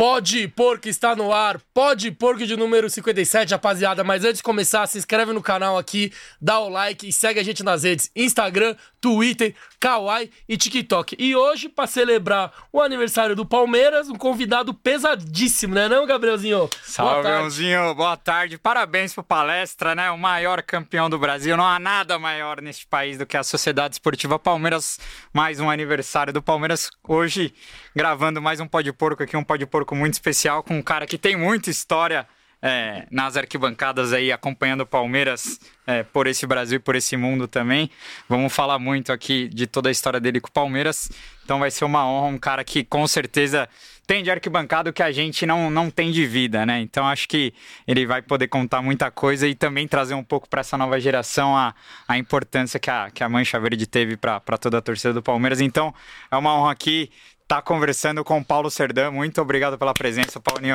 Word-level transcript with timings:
Pode 0.00 0.48
Porco 0.48 0.88
está 0.88 1.14
no 1.14 1.30
ar, 1.30 1.60
Pode 1.74 2.10
Porco 2.10 2.46
de 2.46 2.56
número 2.56 2.88
57, 2.88 3.50
rapaziada. 3.50 4.02
Mas 4.02 4.24
antes 4.24 4.38
de 4.38 4.42
começar, 4.42 4.86
se 4.86 4.96
inscreve 4.96 5.30
no 5.34 5.42
canal 5.42 5.76
aqui, 5.76 6.10
dá 6.40 6.58
o 6.58 6.70
like 6.70 7.06
e 7.06 7.12
segue 7.12 7.38
a 7.38 7.42
gente 7.42 7.62
nas 7.62 7.82
redes 7.82 8.10
Instagram, 8.16 8.74
Twitter, 8.98 9.54
Kawaii 9.78 10.30
e 10.48 10.56
TikTok. 10.56 11.16
E 11.18 11.36
hoje, 11.36 11.68
para 11.68 11.86
celebrar 11.86 12.50
o 12.72 12.80
aniversário 12.80 13.36
do 13.36 13.44
Palmeiras, 13.44 14.08
um 14.08 14.14
convidado 14.14 14.72
pesadíssimo, 14.72 15.74
né, 15.74 15.86
não, 15.86 16.06
Gabrielzinho? 16.06 16.70
Salve, 16.82 17.28
Leãozinho, 17.28 17.94
boa 17.94 18.16
tarde. 18.16 18.56
Parabéns 18.56 19.12
pro 19.12 19.22
palestra, 19.22 19.94
né? 19.94 20.10
O 20.10 20.16
maior 20.16 20.62
campeão 20.62 21.10
do 21.10 21.18
Brasil. 21.18 21.58
Não 21.58 21.66
há 21.66 21.78
nada 21.78 22.18
maior 22.18 22.62
neste 22.62 22.86
país 22.86 23.18
do 23.18 23.26
que 23.26 23.36
a 23.36 23.42
Sociedade 23.42 23.96
Esportiva 23.96 24.38
Palmeiras. 24.38 24.98
Mais 25.30 25.60
um 25.60 25.68
aniversário 25.68 26.32
do 26.32 26.40
Palmeiras. 26.40 26.90
Hoje, 27.06 27.52
gravando 27.94 28.40
mais 28.40 28.60
um 28.60 28.66
Pode 28.66 28.90
Porco 28.94 29.22
aqui, 29.22 29.36
um 29.36 29.44
Pode 29.44 29.66
Porco 29.66 29.89
muito 29.94 30.14
especial 30.14 30.62
com 30.62 30.78
um 30.78 30.82
cara 30.82 31.06
que 31.06 31.18
tem 31.18 31.36
muita 31.36 31.70
história 31.70 32.26
é, 32.62 33.06
nas 33.10 33.36
arquibancadas 33.36 34.12
aí, 34.12 34.30
acompanhando 34.30 34.82
o 34.82 34.86
Palmeiras 34.86 35.58
é, 35.86 36.02
por 36.02 36.26
esse 36.26 36.46
Brasil 36.46 36.76
e 36.76 36.80
por 36.80 36.94
esse 36.94 37.16
mundo 37.16 37.48
também. 37.48 37.90
Vamos 38.28 38.52
falar 38.52 38.78
muito 38.78 39.12
aqui 39.12 39.48
de 39.48 39.66
toda 39.66 39.88
a 39.88 39.92
história 39.92 40.20
dele 40.20 40.40
com 40.40 40.48
o 40.48 40.52
Palmeiras. 40.52 41.10
Então 41.44 41.58
vai 41.58 41.70
ser 41.70 41.84
uma 41.84 42.06
honra, 42.06 42.28
um 42.28 42.38
cara 42.38 42.62
que 42.62 42.84
com 42.84 43.06
certeza 43.06 43.68
tem 44.06 44.22
de 44.22 44.30
arquibancada 44.30 44.92
que 44.92 45.02
a 45.02 45.12
gente 45.12 45.46
não, 45.46 45.70
não 45.70 45.88
tem 45.88 46.10
de 46.10 46.26
vida, 46.26 46.66
né? 46.66 46.80
Então 46.80 47.06
acho 47.06 47.28
que 47.28 47.54
ele 47.86 48.04
vai 48.04 48.20
poder 48.20 48.48
contar 48.48 48.82
muita 48.82 49.10
coisa 49.10 49.46
e 49.46 49.54
também 49.54 49.86
trazer 49.86 50.14
um 50.14 50.24
pouco 50.24 50.48
para 50.48 50.60
essa 50.60 50.76
nova 50.76 50.98
geração 51.00 51.56
a, 51.56 51.74
a 52.08 52.18
importância 52.18 52.78
que 52.78 52.90
a, 52.90 53.10
que 53.10 53.22
a 53.22 53.28
Mancha 53.28 53.58
Verde 53.58 53.86
teve 53.86 54.16
para 54.16 54.40
toda 54.60 54.78
a 54.78 54.82
torcida 54.82 55.14
do 55.14 55.22
Palmeiras. 55.22 55.60
Então 55.60 55.94
é 56.30 56.36
uma 56.36 56.54
honra 56.54 56.72
aqui 56.72 57.10
estar 57.50 57.56
tá 57.56 57.62
conversando 57.62 58.22
com 58.22 58.38
o 58.38 58.44
Paulo 58.44 58.70
Serdã. 58.70 59.10
Muito 59.10 59.42
obrigado 59.42 59.76
pela 59.76 59.92
presença, 59.92 60.38
Paulinho. 60.38 60.72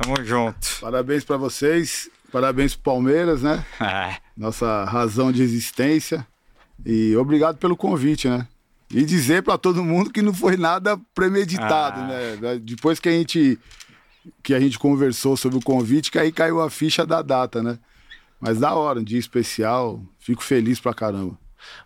Tamo 0.00 0.24
junto. 0.24 0.78
Parabéns 0.80 1.24
para 1.24 1.36
vocês, 1.36 2.08
parabéns 2.30 2.76
pro 2.76 2.92
Palmeiras, 2.92 3.42
né? 3.42 3.64
É. 3.80 4.18
Nossa 4.36 4.84
razão 4.84 5.32
de 5.32 5.42
existência. 5.42 6.24
E 6.86 7.16
obrigado 7.16 7.58
pelo 7.58 7.76
convite, 7.76 8.28
né? 8.28 8.46
E 8.88 9.04
dizer 9.04 9.42
para 9.42 9.58
todo 9.58 9.82
mundo 9.82 10.12
que 10.12 10.22
não 10.22 10.32
foi 10.32 10.56
nada 10.56 10.96
premeditado, 11.12 12.02
ah. 12.02 12.06
né? 12.06 12.60
Depois 12.62 13.00
que 13.00 13.08
a 13.08 13.12
gente 13.12 13.58
que 14.44 14.54
a 14.54 14.60
gente 14.60 14.78
conversou 14.78 15.36
sobre 15.36 15.58
o 15.58 15.62
convite, 15.62 16.12
que 16.12 16.18
aí 16.20 16.30
caiu 16.30 16.60
a 16.60 16.70
ficha 16.70 17.04
da 17.04 17.20
data, 17.20 17.64
né? 17.64 17.80
Mas 18.40 18.60
da 18.60 18.74
hora, 18.74 19.00
um 19.00 19.04
dia 19.04 19.18
especial, 19.18 20.00
fico 20.20 20.44
feliz 20.44 20.78
pra 20.78 20.94
caramba. 20.94 21.36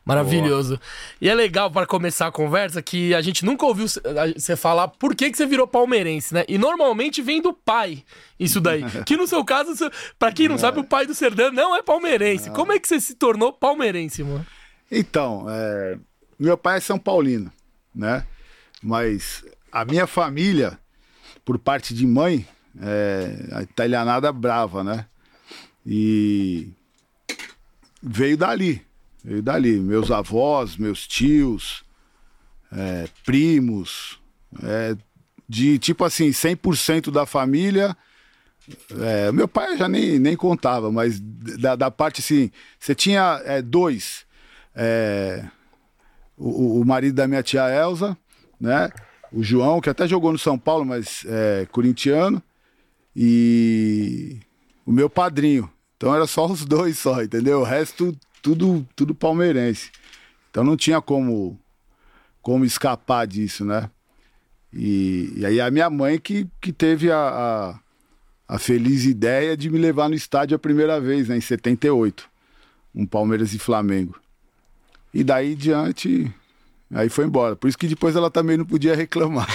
Maravilhoso. 0.05 0.77
Boa. 0.77 0.89
E 1.21 1.29
é 1.29 1.35
legal 1.35 1.71
para 1.71 1.87
começar 1.87 2.27
a 2.27 2.33
conversa 2.33 2.83
que 2.83 3.15
a 3.15 3.21
gente 3.21 3.45
nunca 3.45 3.65
ouviu 3.65 3.87
você 3.87 4.57
falar 4.57 4.89
por 4.89 5.15
que, 5.15 5.31
que 5.31 5.37
você 5.37 5.47
virou 5.47 5.67
palmeirense, 5.67 6.35
né? 6.35 6.45
E 6.49 6.59
normalmente 6.59 7.23
vem 7.23 7.41
do 7.41 7.53
pai 7.53 8.05
isso 8.39 8.61
daí. 8.61 8.85
que 9.07 9.17
no 9.17 9.27
seu 9.27 9.45
caso, 9.45 9.73
para 10.19 10.33
quem 10.33 10.49
não 10.49 10.57
é. 10.57 10.59
sabe, 10.59 10.81
o 10.81 10.85
pai 10.85 11.07
do 11.07 11.15
Serdã 11.15 11.51
não 11.51 11.75
é 11.77 11.83
palmeirense. 11.83 12.49
É. 12.49 12.53
Como 12.53 12.73
é 12.73 12.79
que 12.79 12.89
você 12.89 13.01
se 13.01 13.15
tornou 13.15 13.53
palmeirense, 13.53 14.23
mano? 14.23 14.47
Então, 14.91 15.47
é... 15.49 15.99
meu 16.39 16.59
pai 16.59 16.79
é 16.79 16.81
São 16.81 16.99
Paulino, 16.99 17.51
né? 17.95 18.27
Mas 18.83 19.45
a 19.71 19.85
minha 19.85 20.07
família, 20.07 20.79
por 21.45 21.59
parte 21.59 21.95
de 21.95 22.07
mãe, 22.07 22.47
é 22.81 23.49
a 23.53 23.63
italianada 23.63 24.33
brava, 24.33 24.83
né? 24.83 25.07
E 25.87 26.73
veio 28.03 28.37
dali 28.37 28.85
Veio 29.25 29.43
dali. 29.43 29.79
Meus 29.79 30.11
avós, 30.11 30.77
meus 30.77 31.07
tios, 31.07 31.85
é, 32.73 33.09
primos, 33.25 34.19
é, 34.63 34.97
de 35.49 35.79
tipo 35.79 36.05
assim, 36.05 36.31
100% 36.31 37.11
da 37.11 37.27
família. 37.27 37.97
É, 39.01 39.33
meu 39.33 39.49
pai 39.49 39.77
já 39.77 39.89
nem, 39.89 40.19
nem 40.19 40.37
contava, 40.37 40.91
mas 40.91 41.21
da, 41.21 41.75
da 41.77 41.91
parte 41.91 42.21
assim, 42.21 42.51
você 42.79 42.95
tinha 42.95 43.41
é, 43.45 43.61
dois. 43.61 44.25
É, 44.75 45.45
o, 46.37 46.81
o, 46.81 46.85
marido 46.85 47.15
da 47.15 47.29
minha 47.29 47.43
tia 47.43 47.69
Elza, 47.69 48.17
né? 48.61 48.91
O 49.33 49.43
João, 49.43 49.81
que 49.81 49.91
até 49.91 50.07
jogou 50.07 50.33
no 50.33 50.39
São 50.39 50.59
Paulo, 50.59 50.85
mas 50.85 51.25
é 51.27 51.67
corintiano. 51.71 52.43
E 53.15 54.39
o 54.87 54.93
meu 54.93 55.09
padrinho. 55.09 55.71
Então 55.97 56.15
era 56.15 56.27
só 56.27 56.47
os 56.47 56.65
dois 56.65 56.99
só, 56.99 57.23
entendeu? 57.23 57.61
O 57.61 57.65
resto 57.65 58.17
tudo, 58.43 58.87
tudo 58.95 59.15
palmeirense. 59.15 59.91
Então 60.51 60.65
não 60.65 60.77
tinha 60.77 61.01
como, 61.01 61.59
como 62.43 62.65
escapar 62.65 63.27
disso, 63.27 63.65
né? 63.65 63.89
E, 64.73 65.33
e 65.37 65.47
aí 65.47 65.61
a 65.61 65.71
minha 65.71 65.89
mãe 65.89 66.19
que, 66.19 66.49
que 66.61 66.73
teve 66.73 67.11
a, 67.11 67.17
a, 68.49 68.55
a, 68.55 68.59
feliz 68.59 69.05
ideia 69.05 69.57
de 69.57 69.71
me 69.71 69.79
levar 69.79 70.09
no 70.09 70.15
estádio 70.15 70.57
a 70.57 70.59
primeira 70.59 71.01
vez, 71.01 71.29
né, 71.29 71.37
em 71.37 71.41
78. 71.41 72.29
Um 72.95 73.07
Palmeiras 73.07 73.55
e 73.55 73.59
Flamengo. 73.59 74.19
E 75.15 75.23
daí 75.23 75.55
diante, 75.55 76.33
aí 76.93 77.09
foi 77.09 77.25
embora. 77.25 77.57
Por 77.57 77.69
isso 77.69 77.79
que 77.79 77.89
depois 77.89 78.15
ela 78.15 78.31
também 78.31 78.57
não 78.57 78.65
podia 78.65 78.95
reclamar. 78.95 79.49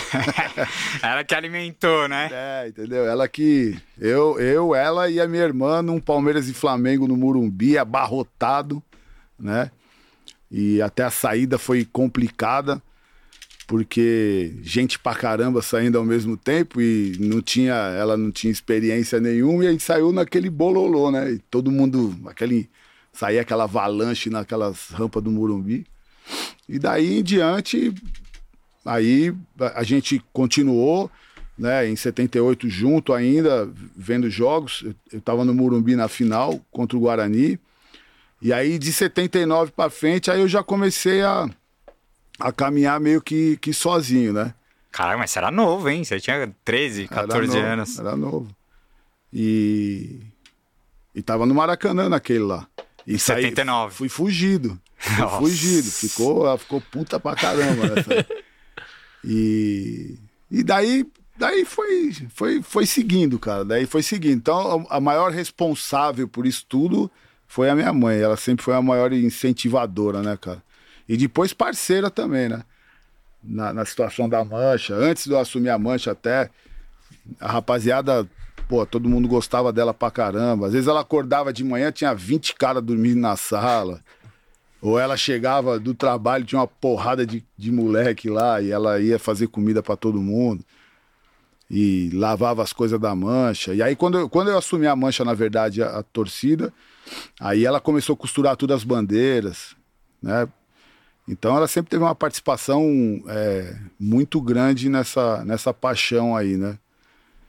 ela 1.02 1.24
que 1.24 1.36
alimentou, 1.36 2.08
né? 2.08 2.30
É, 2.32 2.68
entendeu? 2.68 3.06
Ela 3.06 3.28
que. 3.28 3.78
Eu, 3.98 4.40
eu, 4.40 4.76
ela 4.76 5.10
e 5.10 5.20
a 5.20 5.28
minha 5.28 5.44
irmã 5.44 5.82
num 5.82 6.00
Palmeiras 6.00 6.50
e 6.50 6.54
Flamengo 6.54 7.08
no 7.08 7.16
Murumbi, 7.16 7.78
abarrotado 7.78 8.84
né? 9.40 9.72
E 10.50 10.82
até 10.82 11.04
a 11.04 11.12
saída 11.12 11.58
foi 11.58 11.86
complicada, 11.86 12.82
porque 13.68 14.56
gente 14.62 14.98
pra 14.98 15.14
caramba 15.14 15.62
saindo 15.62 15.98
ao 15.98 16.06
mesmo 16.06 16.38
tempo 16.38 16.82
e 16.82 17.18
não 17.20 17.42
tinha, 17.42 17.74
ela 17.74 18.16
não 18.16 18.32
tinha 18.32 18.52
experiência 18.52 19.20
nenhuma 19.20 19.66
e 19.66 19.68
a 19.68 19.72
gente 19.72 19.84
saiu 19.84 20.12
naquele 20.12 20.50
bololô, 20.50 21.12
né? 21.12 21.34
E 21.34 21.40
todo 21.40 21.72
mundo, 21.72 22.18
aquele 22.26 22.70
saía 23.12 23.42
aquela 23.42 23.66
avalanche 23.66 24.30
naquelas 24.30 24.90
rampas 24.90 25.24
do 25.24 25.32
Murumbi. 25.32 25.86
E 26.68 26.78
daí 26.78 27.20
em 27.20 27.24
diante, 27.24 27.94
aí 28.86 29.34
a 29.76 29.84
gente 29.84 30.22
continuou, 30.34 31.10
né, 31.58 31.88
em 31.88 31.96
78 31.96 32.70
junto 32.70 33.14
ainda, 33.14 33.70
vendo 33.96 34.30
jogos. 34.30 34.84
Eu 35.12 35.20
estava 35.20 35.44
no 35.44 35.54
Murumbi 35.54 35.96
na 35.96 36.08
final 36.08 36.60
contra 36.72 36.98
o 36.98 37.02
Guarani. 37.02 37.60
E 38.42 38.54
aí, 38.54 38.78
de 38.78 38.94
79 38.94 39.72
para 39.72 39.90
frente, 39.90 40.30
aí 40.30 40.40
eu 40.40 40.48
já 40.48 40.64
comecei 40.64 41.24
a, 41.24 41.50
a 42.40 42.52
caminhar 42.52 43.00
meio 43.00 43.20
que, 43.20 43.58
que 43.58 43.74
sozinho, 43.74 44.32
né? 44.32 44.54
Caralho, 44.92 45.20
mas 45.20 45.32
você 45.32 45.40
era 45.40 45.52
novo, 45.52 45.90
hein? 45.90 46.04
Você 46.04 46.20
tinha 46.20 46.54
13, 46.64 47.08
14 47.08 47.52
era 47.52 47.62
novo, 47.62 47.74
anos. 47.74 48.00
Era 48.00 48.16
novo. 48.16 48.48
E. 49.34 50.22
E 51.14 51.22
tava 51.22 51.48
no 51.48 51.56
Maracanã 51.56 52.10
naquele 52.10 52.40
lá. 52.40 52.68
E 53.06 53.18
79. 53.18 53.90
Saí, 53.90 53.98
fui 53.98 54.10
fugido. 54.10 54.80
Nossa. 55.20 55.38
fugido. 55.38 55.90
Ficou, 55.92 56.46
ela 56.48 56.58
ficou 56.58 56.82
puta 56.82 57.20
pra 57.20 57.36
caramba. 57.36 57.88
Né? 57.88 58.26
e. 59.24 60.18
E 60.50 60.64
daí, 60.64 61.06
daí 61.38 61.66
foi, 61.66 62.14
foi, 62.30 62.62
foi 62.62 62.86
seguindo, 62.86 63.38
cara. 63.38 63.66
Daí 63.66 63.86
foi 63.86 64.02
seguindo. 64.02 64.38
Então, 64.38 64.88
a 64.90 65.00
maior 65.00 65.32
responsável 65.32 66.28
por 66.28 66.46
isso 66.46 66.66
tudo 66.68 67.12
foi 67.48 67.70
a 67.70 67.76
minha 67.76 67.92
mãe. 67.94 68.20
Ela 68.20 68.38
sempre 68.38 68.64
foi 68.64 68.74
a 68.74 68.82
maior 68.82 69.12
incentivadora, 69.12 70.22
né, 70.22 70.38
cara? 70.38 70.64
E 71.08 71.16
depois 71.16 71.54
parceira 71.54 72.10
também, 72.10 72.50
né? 72.50 72.64
Na, 73.44 73.74
na 73.74 73.86
situação 73.86 74.28
da 74.28 74.44
mancha. 74.44 74.94
Antes 74.94 75.26
de 75.26 75.32
eu 75.32 75.40
assumir 75.40 75.70
a 75.70 75.78
mancha 75.78 76.12
até, 76.12 76.50
a 77.40 77.52
rapaziada, 77.52 78.28
pô, 78.68 78.86
todo 78.86 79.10
mundo 79.10 79.28
gostava 79.28 79.72
dela 79.72 79.94
pra 79.94 80.12
caramba. 80.12 80.68
Às 80.68 80.74
vezes 80.74 80.88
ela 80.88 81.02
acordava 81.02 81.54
de 81.54 81.64
manhã, 81.64 81.92
tinha 81.92 82.14
20 82.14 82.56
caras 82.56 82.84
dormindo 82.84 83.20
na 83.20 83.38
sala. 83.38 84.02
Ou 84.88 85.00
ela 85.00 85.18
chegava 85.18 85.80
do 85.80 85.94
trabalho, 85.94 86.46
tinha 86.46 86.60
uma 86.60 86.68
porrada 86.68 87.26
de, 87.26 87.44
de 87.58 87.72
moleque 87.72 88.30
lá 88.30 88.62
e 88.62 88.72
ela 88.72 89.00
ia 89.00 89.20
fazer 89.20 89.48
comida 89.48 89.82
para 89.84 89.96
todo 89.96 90.22
mundo. 90.22 90.64
E 91.70 92.10
lavava 92.14 92.64
as 92.64 92.72
coisas 92.72 93.00
da 93.00 93.14
mancha. 93.14 93.74
E 93.74 93.82
aí, 93.82 93.96
quando 93.96 94.18
eu, 94.18 94.30
quando 94.30 94.50
eu 94.50 94.58
assumi 94.58 94.88
a 94.88 94.96
mancha, 94.96 95.26
na 95.26 95.34
verdade, 95.34 95.84
a, 95.84 96.00
a 96.00 96.04
torcida, 96.04 96.74
Aí 97.40 97.66
ela 97.66 97.80
começou 97.80 98.14
a 98.14 98.18
costurar 98.18 98.56
todas 98.56 98.78
as 98.78 98.84
bandeiras, 98.84 99.76
né? 100.22 100.48
Então 101.28 101.56
ela 101.56 101.68
sempre 101.68 101.90
teve 101.90 102.04
uma 102.04 102.16
participação 102.16 102.82
é, 103.28 103.76
muito 104.00 104.40
grande 104.40 104.90
nessa, 104.90 105.44
nessa 105.44 105.74
paixão 105.74 106.36
aí, 106.36 106.56
né? 106.56 106.78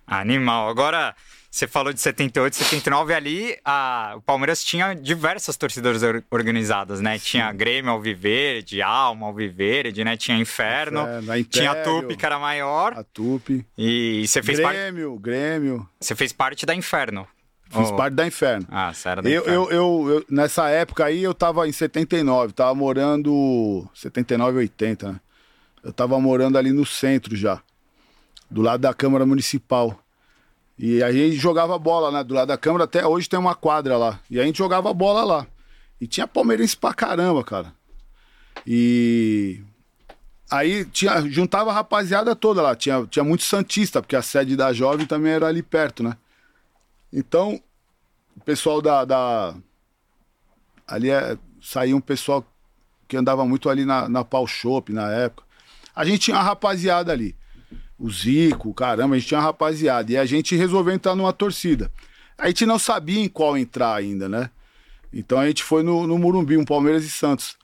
Animal. 0.06 0.68
Agora, 0.68 1.14
você 1.50 1.66
falou 1.66 1.92
de 1.92 2.00
78, 2.00 2.56
79, 2.56 3.14
ali 3.14 3.56
a, 3.64 4.14
o 4.16 4.20
Palmeiras 4.20 4.62
tinha 4.62 4.94
diversas 4.94 5.56
torcidas 5.56 6.02
organizadas, 6.30 7.00
né? 7.00 7.18
Tinha 7.18 7.50
Grêmio 7.52 7.90
Alviverde, 7.90 8.82
Alma 8.82 9.26
Alviverde, 9.26 10.04
né? 10.04 10.16
Tinha 10.16 10.36
Inferno, 10.38 11.00
Inferno 11.00 11.44
tinha 11.44 11.70
a 11.72 11.82
Tupi, 11.82 12.16
que 12.16 12.26
era 12.26 12.38
maior. 12.38 12.92
A 12.92 13.02
Tupi. 13.02 13.66
E, 13.76 14.26
você 14.26 14.42
fez 14.42 14.60
parte... 14.60 14.76
Grêmio, 14.76 15.12
par... 15.12 15.20
Grêmio. 15.20 15.88
Você 15.98 16.14
fez 16.14 16.32
parte 16.32 16.66
da 16.66 16.74
Inferno. 16.74 17.26
Fiz 17.70 17.90
oh. 17.90 17.96
parte 17.96 18.14
da 18.14 18.26
Inferno. 18.26 18.66
Ah, 18.70 18.92
sério 18.94 19.22
da 19.22 19.28
eu, 19.28 19.44
eu, 19.44 19.70
eu, 19.70 20.10
eu, 20.10 20.24
Nessa 20.28 20.68
época 20.70 21.04
aí, 21.04 21.22
eu 21.22 21.34
tava 21.34 21.68
em 21.68 21.72
79, 21.72 22.52
tava 22.52 22.74
morando. 22.74 23.86
79, 23.94 24.58
80, 24.58 25.12
né? 25.12 25.20
Eu 25.82 25.92
tava 25.92 26.18
morando 26.18 26.56
ali 26.56 26.72
no 26.72 26.86
centro 26.86 27.36
já. 27.36 27.60
do 28.50 28.62
lado 28.62 28.80
da 28.80 28.94
Câmara 28.94 29.26
Municipal. 29.26 29.98
E 30.78 31.02
aí 31.02 31.24
a 31.24 31.28
gente 31.30 31.40
jogava 31.40 31.76
bola, 31.78 32.12
né? 32.12 32.22
Do 32.22 32.34
lado 32.34 32.48
da 32.48 32.56
Câmara, 32.56 32.84
até 32.84 33.04
hoje 33.04 33.28
tem 33.28 33.38
uma 33.38 33.54
quadra 33.54 33.96
lá. 33.96 34.20
E 34.30 34.38
a 34.38 34.44
gente 34.44 34.58
jogava 34.58 34.94
bola 34.94 35.24
lá. 35.24 35.46
E 36.00 36.06
tinha 36.06 36.28
palmeirense 36.28 36.76
pra 36.76 36.94
caramba, 36.94 37.42
cara. 37.42 37.74
E 38.64 39.60
aí 40.48 40.84
tinha, 40.84 41.20
juntava 41.28 41.70
a 41.70 41.74
rapaziada 41.74 42.36
toda 42.36 42.62
lá. 42.62 42.76
Tinha, 42.76 43.04
tinha 43.06 43.24
muito 43.24 43.42
Santista, 43.42 44.00
porque 44.00 44.14
a 44.14 44.22
sede 44.22 44.54
da 44.54 44.72
Jovem 44.72 45.04
também 45.04 45.32
era 45.32 45.48
ali 45.48 45.62
perto, 45.62 46.02
né? 46.02 46.16
Então, 47.12 47.60
o 48.36 48.40
pessoal 48.40 48.80
da. 48.80 49.04
da 49.04 49.54
ali 50.86 51.10
é, 51.10 51.36
um 51.92 52.00
pessoal 52.00 52.44
que 53.08 53.16
andava 53.16 53.44
muito 53.44 53.68
ali 53.68 53.84
na, 53.84 54.08
na 54.08 54.24
Pau 54.24 54.46
Shop 54.46 54.92
na 54.92 55.10
época. 55.10 55.44
A 55.94 56.04
gente 56.04 56.20
tinha 56.20 56.36
uma 56.36 56.42
rapaziada 56.42 57.10
ali. 57.10 57.34
O 57.98 58.10
Zico, 58.10 58.72
caramba, 58.72 59.16
a 59.16 59.18
gente 59.18 59.28
tinha 59.28 59.40
uma 59.40 59.46
rapaziada. 59.46 60.12
E 60.12 60.16
a 60.16 60.24
gente 60.24 60.54
resolveu 60.54 60.94
entrar 60.94 61.16
numa 61.16 61.32
torcida. 61.32 61.90
A 62.36 62.46
gente 62.46 62.64
não 62.64 62.78
sabia 62.78 63.20
em 63.20 63.28
qual 63.28 63.58
entrar 63.58 63.94
ainda, 63.94 64.28
né? 64.28 64.50
Então 65.12 65.40
a 65.40 65.46
gente 65.46 65.64
foi 65.64 65.82
no, 65.82 66.06
no 66.06 66.16
Murumbi, 66.18 66.56
um 66.56 66.64
Palmeiras 66.64 67.04
e 67.04 67.10
Santos. 67.10 67.56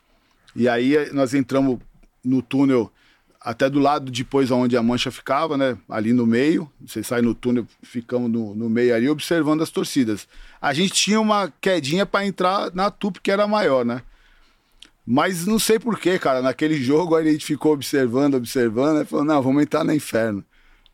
E 0.56 0.68
aí 0.68 1.12
nós 1.12 1.34
entramos 1.34 1.78
no 2.24 2.42
túnel 2.42 2.90
até 3.40 3.68
do 3.68 3.78
lado 3.78 4.10
depois 4.10 4.50
onde 4.50 4.76
a 4.76 4.82
mancha 4.82 5.10
ficava, 5.10 5.56
né? 5.56 5.76
Ali 5.88 6.12
no 6.12 6.26
meio. 6.26 6.68
Você 6.84 7.02
sai 7.02 7.20
no 7.20 7.34
túnel, 7.34 7.66
ficamos 7.82 8.30
no, 8.30 8.54
no 8.54 8.70
meio 8.70 8.94
ali 8.94 9.08
observando 9.08 9.62
as 9.62 9.70
torcidas. 9.70 10.26
A 10.60 10.72
gente 10.72 10.94
tinha 10.94 11.20
uma 11.20 11.52
quedinha 11.60 12.06
para 12.06 12.26
entrar 12.26 12.74
na 12.74 12.90
TUP, 12.90 13.20
que 13.20 13.30
era 13.30 13.46
maior, 13.46 13.84
né? 13.84 14.02
Mas 15.06 15.46
não 15.46 15.58
sei 15.58 15.78
porquê, 15.78 16.18
cara. 16.18 16.40
Naquele 16.40 16.76
jogo 16.82 17.14
a 17.14 17.22
gente 17.22 17.44
ficou 17.44 17.72
observando, 17.72 18.34
observando, 18.34 19.02
e 19.02 19.04
falou, 19.04 19.24
não, 19.24 19.42
vamos 19.42 19.62
entrar 19.62 19.84
no 19.84 19.92
inferno. 19.92 20.44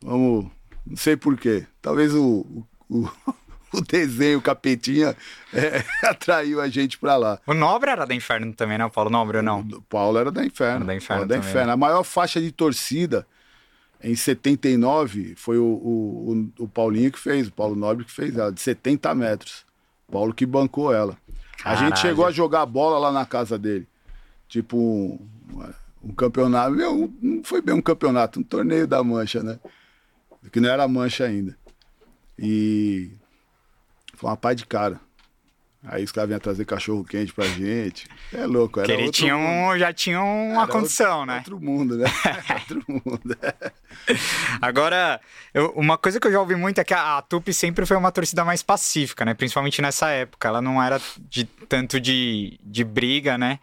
Vamos. 0.02 0.46
Não 0.86 0.96
sei 0.96 1.16
porquê. 1.16 1.66
Talvez 1.80 2.12
o, 2.14 2.66
o, 2.88 3.08
o 3.72 3.80
desenho, 3.80 4.38
o 4.38 4.42
capetinha, 4.42 5.16
é, 5.52 5.84
atraiu 6.02 6.60
a 6.60 6.68
gente 6.68 6.98
pra 6.98 7.16
lá. 7.16 7.38
O 7.46 7.54
Nobre 7.54 7.90
era 7.90 8.04
da 8.04 8.14
Inferno 8.14 8.52
também, 8.52 8.78
né? 8.78 8.84
O 8.84 8.90
Paulo 8.90 9.10
Nobre 9.10 9.36
ou 9.36 9.42
não? 9.42 9.60
O 9.60 9.82
Paulo 9.82 10.18
era 10.18 10.32
da 10.32 10.44
Inferno. 10.44 10.76
Era 10.76 10.84
da 10.86 10.94
Inferno. 10.96 11.22
Era 11.22 11.28
da 11.28 11.34
também, 11.36 11.50
Inferno. 11.50 11.66
né? 11.68 11.72
A 11.72 11.76
maior 11.76 12.02
faixa 12.02 12.40
de 12.40 12.50
torcida 12.50 13.26
em 14.02 14.16
79 14.16 15.34
foi 15.36 15.58
o, 15.58 15.64
o, 15.64 16.52
o, 16.58 16.64
o 16.64 16.68
Paulinho 16.68 17.12
que 17.12 17.18
fez, 17.18 17.48
o 17.48 17.52
Paulo 17.52 17.76
Nobre 17.76 18.04
que 18.04 18.12
fez 18.12 18.36
ela, 18.36 18.50
de 18.50 18.60
70 18.60 19.14
metros. 19.14 19.64
Paulo 20.10 20.34
que 20.34 20.44
bancou 20.44 20.92
ela. 20.92 21.16
A 21.60 21.62
Caralho. 21.62 21.86
gente 21.86 22.00
chegou 22.00 22.26
a 22.26 22.32
jogar 22.32 22.66
bola 22.66 22.98
lá 22.98 23.12
na 23.12 23.24
casa 23.24 23.56
dele. 23.58 23.86
Tipo 24.50 24.76
um, 24.76 25.28
um 26.02 26.12
campeonato. 26.12 26.72
Meu, 26.72 27.10
não 27.22 27.42
foi 27.42 27.62
bem 27.62 27.74
um 27.74 27.80
campeonato, 27.80 28.40
um 28.40 28.42
torneio 28.42 28.86
da 28.86 29.02
mancha, 29.02 29.42
né? 29.42 29.58
Que 30.52 30.58
não 30.60 30.68
era 30.68 30.86
mancha 30.88 31.24
ainda. 31.24 31.56
E 32.36 33.12
foi 34.16 34.28
uma 34.28 34.36
paz 34.36 34.56
de 34.56 34.66
cara. 34.66 35.00
Aí 35.84 36.04
os 36.04 36.12
caras 36.12 36.28
vinham 36.28 36.40
trazer 36.40 36.64
cachorro 36.66 37.04
quente 37.04 37.32
pra 37.32 37.46
gente. 37.46 38.06
É 38.34 38.44
louco, 38.44 38.80
era 38.80 38.86
Que 38.86 38.92
ele 38.92 39.04
outro 39.04 39.20
tinha 39.22 39.34
um, 39.36 39.78
já 39.78 39.92
tinha 39.94 40.20
uma 40.20 40.64
Era 40.64 40.72
condição, 40.72 41.20
outro, 41.20 41.26
né? 41.26 41.36
Outro 41.38 41.60
mundo, 41.60 41.96
né? 41.96 42.04
outro 42.68 42.84
mundo. 42.88 43.36
Agora, 44.60 45.20
eu- 45.54 45.72
uma 45.76 45.96
coisa 45.96 46.18
que 46.20 46.26
eu 46.26 46.32
já 46.32 46.40
ouvi 46.40 46.54
muito 46.56 46.80
é 46.80 46.84
que 46.84 46.92
a, 46.92 47.18
a 47.18 47.22
Tupi 47.22 47.54
sempre 47.54 47.86
foi 47.86 47.96
uma 47.96 48.12
torcida 48.12 48.44
mais 48.44 48.62
pacífica, 48.62 49.24
né? 49.24 49.32
Principalmente 49.32 49.80
nessa 49.80 50.08
época. 50.10 50.48
Ela 50.48 50.60
não 50.60 50.82
era 50.82 51.00
de 51.30 51.44
tanto 51.44 52.00
de, 52.00 52.58
de 52.62 52.84
briga, 52.84 53.38
né? 53.38 53.58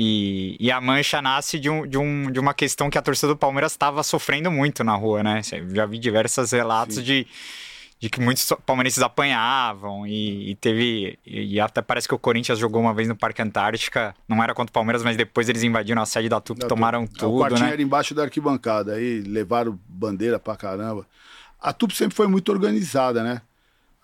E, 0.00 0.56
e 0.60 0.70
a 0.70 0.80
mancha 0.80 1.20
nasce 1.20 1.58
de, 1.58 1.68
um, 1.68 1.84
de, 1.84 1.98
um, 1.98 2.30
de 2.30 2.38
uma 2.38 2.54
questão 2.54 2.88
que 2.88 2.96
a 2.96 3.02
torcida 3.02 3.32
do 3.32 3.36
Palmeiras 3.36 3.72
estava 3.72 4.00
sofrendo 4.04 4.48
muito 4.48 4.84
na 4.84 4.94
rua, 4.94 5.24
né? 5.24 5.42
Já 5.42 5.86
vi 5.86 5.98
diversos 5.98 6.52
relatos 6.52 6.94
Sim. 6.94 7.02
de, 7.02 7.26
de 7.98 8.08
que 8.08 8.20
muitos 8.20 8.46
palmeirenses 8.64 9.02
apanhavam 9.02 10.06
e, 10.06 10.52
e 10.52 10.54
teve. 10.54 11.18
E, 11.26 11.54
e 11.54 11.60
até 11.60 11.82
parece 11.82 12.06
que 12.06 12.14
o 12.14 12.18
Corinthians 12.18 12.60
jogou 12.60 12.80
uma 12.80 12.94
vez 12.94 13.08
no 13.08 13.16
Parque 13.16 13.42
Antártica, 13.42 14.14
não 14.28 14.40
era 14.40 14.54
contra 14.54 14.70
o 14.70 14.72
Palmeiras, 14.72 15.02
mas 15.02 15.16
depois 15.16 15.48
eles 15.48 15.64
invadiram 15.64 16.00
a 16.00 16.06
sede 16.06 16.28
da 16.28 16.40
Tupi, 16.40 16.68
tomaram 16.68 17.02
o 17.02 17.08
tudo, 17.08 17.36
quartinho 17.36 17.66
né? 17.66 17.72
era 17.72 17.82
embaixo 17.82 18.14
da 18.14 18.22
arquibancada. 18.22 18.92
Aí 18.94 19.22
levaram 19.22 19.76
bandeira 19.88 20.38
pra 20.38 20.54
caramba. 20.54 21.04
A 21.60 21.72
Tupi 21.72 21.96
sempre 21.96 22.14
foi 22.14 22.28
muito 22.28 22.52
organizada, 22.52 23.24
né? 23.24 23.42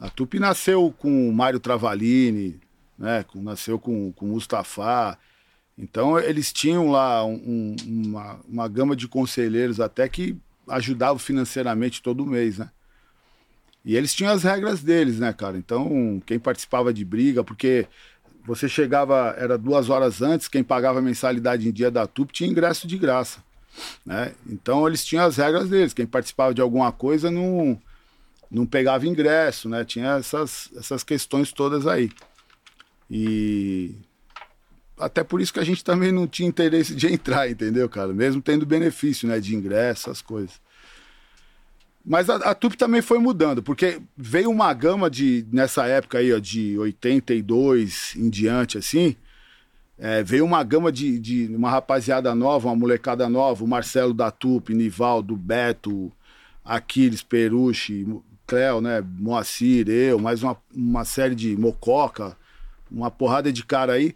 A 0.01 0.11
Tupi 0.11 0.41
nasceu 0.41 0.93
com 0.99 1.29
o 1.29 1.33
Mário 1.33 1.61
Travalini, 1.61 2.59
né? 2.99 3.25
Nasceu 3.37 3.79
com, 3.79 4.11
com 4.11 4.27
o 4.27 4.29
Mustafa. 4.31 5.17
Então 5.77 6.19
eles 6.19 6.53
tinham 6.53 6.91
lá 6.91 7.25
um- 7.25 7.35
um- 7.45 7.77
uma, 8.07 8.41
uma 8.49 8.69
gama 8.69 8.95
de 8.95 9.09
conselheiros 9.09 9.81
até 9.81 10.09
que 10.09 10.37
ajudavam 10.69 11.19
financeiramente 11.19 12.01
todo 12.03 12.25
mês, 12.27 12.59
né? 12.59 12.71
E 13.85 13.97
eles 13.97 14.15
tinham 14.15 14.33
as 14.33 14.43
regras 14.43 14.83
deles, 14.83 15.19
né, 15.19 15.33
cara? 15.33 15.59
Então, 15.59 16.23
quem 16.25 16.39
participava 16.39 16.93
de 16.93 17.05
briga, 17.05 17.45
porque 17.45 17.87
você 18.47 18.67
chegava, 18.69 19.35
era 19.39 19.59
duas 19.59 19.91
horas 19.91 20.23
antes, 20.23 20.49
quem 20.49 20.65
pagava 20.65 21.03
mensalidade 21.03 21.69
em 21.69 21.73
dia 21.73 21.91
da 21.91 22.07
TUP 22.07 22.33
tinha 22.33 22.49
ingresso 22.49 22.87
de 22.87 22.97
graça. 22.97 23.43
Né? 24.07 24.33
Então 24.49 24.87
eles 24.87 25.05
tinham 25.05 25.25
as 25.25 25.37
regras 25.37 25.69
deles. 25.69 25.93
Quem 25.93 26.07
participava 26.07 26.55
de 26.55 26.61
alguma 26.61 26.93
coisa 26.93 27.31
não, 27.31 27.81
não 28.51 28.65
pegava 28.65 29.07
ingresso, 29.07 29.69
né? 29.69 29.85
Tinha 29.85 30.17
essas, 30.19 30.71
essas 30.77 31.03
questões 31.03 31.53
todas 31.53 31.87
aí. 31.87 32.11
E 33.11 33.95
até 34.99 35.25
por 35.25 35.41
isso 35.41 35.53
que 35.53 35.61
a 35.61 35.65
gente 35.65 35.83
também 35.83 36.13
não 36.13 36.27
tinha 36.27 36.49
interesse 36.49 36.95
de 36.95 37.07
entrar, 37.13 37.51
entendeu, 37.51 37.89
cara? 37.89 38.13
Mesmo 38.13 38.41
tendo 38.41 38.65
benefício, 38.65 39.29
né? 39.29 39.41
De 39.41 39.55
ingresso, 39.55 40.11
essas 40.11 40.23
coisas. 40.23 40.61
Mas 42.05 42.29
a, 42.29 42.37
a 42.37 42.55
TUP 42.55 42.75
também 42.77 43.01
foi 43.01 43.19
mudando, 43.19 43.63
porque 43.63 44.01
veio 44.17 44.51
uma 44.51 44.73
gama 44.75 45.09
de, 45.09 45.47
nessa 45.51 45.87
época 45.87 46.19
aí, 46.19 46.33
ó, 46.35 46.39
de 46.39 46.79
82 46.79 48.15
em 48.17 48.29
diante, 48.29 48.77
assim, 48.77 49.17
é, 49.99 50.23
veio 50.23 50.45
uma 50.45 50.63
gama 50.63 50.93
de, 50.93 51.19
de 51.19 51.47
uma 51.47 51.71
rapaziada 51.71 52.35
nova, 52.35 52.69
uma 52.69 52.77
molecada 52.77 53.27
nova, 53.29 53.65
o 53.65 53.69
Marcelo 53.69 54.13
da 54.13 54.31
TUP, 54.31 54.75
Nivaldo, 54.75 55.35
Beto, 55.35 56.13
Aquiles, 56.63 57.23
Peruche, 57.23 58.07
Cléo, 58.47 58.83
né, 58.83 59.03
Moacir, 59.19 59.89
eu, 59.89 60.19
mais 60.19 60.43
uma, 60.43 60.57
uma 60.75 61.07
série 61.07 61.35
de 61.35 61.57
Mococa, 61.57 62.37
uma 62.91 63.11
porrada 63.11 63.51
de 63.51 63.65
cara 63.65 63.95
aí, 63.95 64.15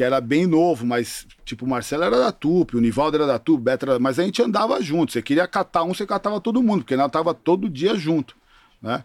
que 0.00 0.04
era 0.04 0.18
bem 0.18 0.46
novo, 0.46 0.86
mas 0.86 1.26
tipo, 1.44 1.66
o 1.66 1.68
Marcelo 1.68 2.04
era 2.04 2.18
da 2.18 2.32
TUP, 2.32 2.74
o 2.74 2.80
Nivaldo 2.80 3.18
era 3.18 3.26
da 3.26 3.38
TUP, 3.38 3.60
Beto 3.60 3.84
era... 3.84 3.98
mas 3.98 4.18
a 4.18 4.22
gente 4.22 4.40
andava 4.40 4.80
junto, 4.80 5.12
você 5.12 5.20
queria 5.20 5.46
catar 5.46 5.82
um, 5.82 5.92
você 5.92 6.06
catava 6.06 6.40
todo 6.40 6.62
mundo, 6.62 6.84
porque 6.84 6.96
nós 6.96 7.10
tava 7.10 7.34
todo 7.34 7.68
dia 7.68 7.94
junto, 7.94 8.34
né? 8.80 9.04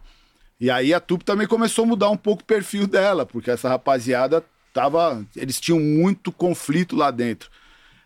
E 0.57 0.71
aí 0.71 0.93
a 0.93 1.01
TUP 1.01 1.21
também 1.23 1.47
começou 1.47 1.83
a 1.83 1.87
mudar 1.89 2.09
um 2.09 2.15
pouco 2.15 2.43
o 2.43 2.45
perfil 2.45 2.87
dela, 2.87 3.25
porque 3.25 3.51
essa 3.51 3.67
rapaziada 3.67 4.41
tava, 4.73 5.21
eles 5.35 5.59
tinham 5.59 5.81
muito 5.81 6.31
conflito 6.31 6.95
lá 6.95 7.11
dentro. 7.11 7.49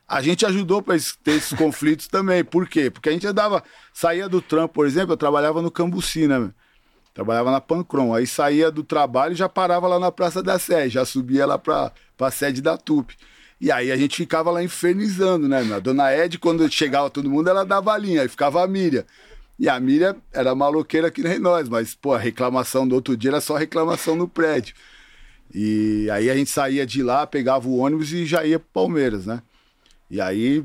A 0.07 0.19
gente 0.23 0.43
ajudou 0.43 0.81
para 0.81 0.97
ter 1.23 1.33
esses 1.33 1.53
conflitos 1.59 2.07
também. 2.07 2.43
Por 2.43 2.67
quê? 2.67 2.89
Porque 2.89 3.09
a 3.09 3.11
gente 3.11 3.27
andava, 3.27 3.63
saía 3.93 4.27
do 4.27 4.41
trampo, 4.41 4.73
por 4.73 4.87
exemplo, 4.87 5.13
eu 5.13 5.17
trabalhava 5.17 5.61
no 5.61 5.69
Cambuci, 5.69 6.27
né? 6.27 6.39
meu? 6.39 6.53
Trabalhava 7.13 7.51
na 7.51 7.61
Pancron. 7.61 8.13
Aí 8.13 8.25
saía 8.25 8.71
do 8.71 8.83
trabalho 8.83 9.33
e 9.33 9.35
já 9.35 9.49
parava 9.49 9.87
lá 9.87 9.99
na 9.99 10.11
Praça 10.11 10.41
da 10.41 10.57
Sé, 10.57 10.89
já 10.89 11.05
subia 11.05 11.45
lá 11.45 11.57
para 11.57 11.91
a 12.19 12.31
sede 12.31 12.61
da 12.61 12.77
TUP. 12.77 13.13
E 13.61 13.71
aí 13.71 13.91
a 13.91 13.97
gente 13.97 14.15
ficava 14.15 14.49
lá 14.51 14.63
infernizando, 14.63 15.47
né? 15.47 15.59
A 15.73 15.79
dona 15.79 16.15
Ed, 16.15 16.37
quando 16.39 16.69
chegava 16.71 17.09
todo 17.09 17.29
mundo, 17.29 17.49
ela 17.49 17.65
dava 17.65 17.93
a 17.93 17.97
linha, 17.97 18.21
aí 18.21 18.29
ficava 18.29 18.63
a 18.63 18.67
Miriam. 18.67 19.03
E 19.57 19.67
a 19.67 19.77
Miriam 19.77 20.15
era 20.31 20.55
maloqueira 20.55 21.11
que 21.11 21.21
nem 21.21 21.37
nós, 21.37 21.67
mas, 21.67 21.93
pô, 21.93 22.13
a 22.13 22.17
reclamação 22.17 22.87
do 22.87 22.95
outro 22.95 23.17
dia 23.17 23.31
era 23.31 23.41
só 23.41 23.57
reclamação 23.57 24.15
no 24.15 24.27
prédio. 24.29 24.73
E 25.53 26.09
aí 26.11 26.29
a 26.29 26.35
gente 26.35 26.49
saía 26.49 26.85
de 26.85 27.03
lá, 27.03 27.27
pegava 27.27 27.67
o 27.67 27.79
ônibus 27.79 28.13
e 28.13 28.25
já 28.25 28.45
ia 28.45 28.59
pro 28.59 28.69
Palmeiras, 28.71 29.25
né? 29.25 29.41
E 30.09 30.21
aí, 30.21 30.63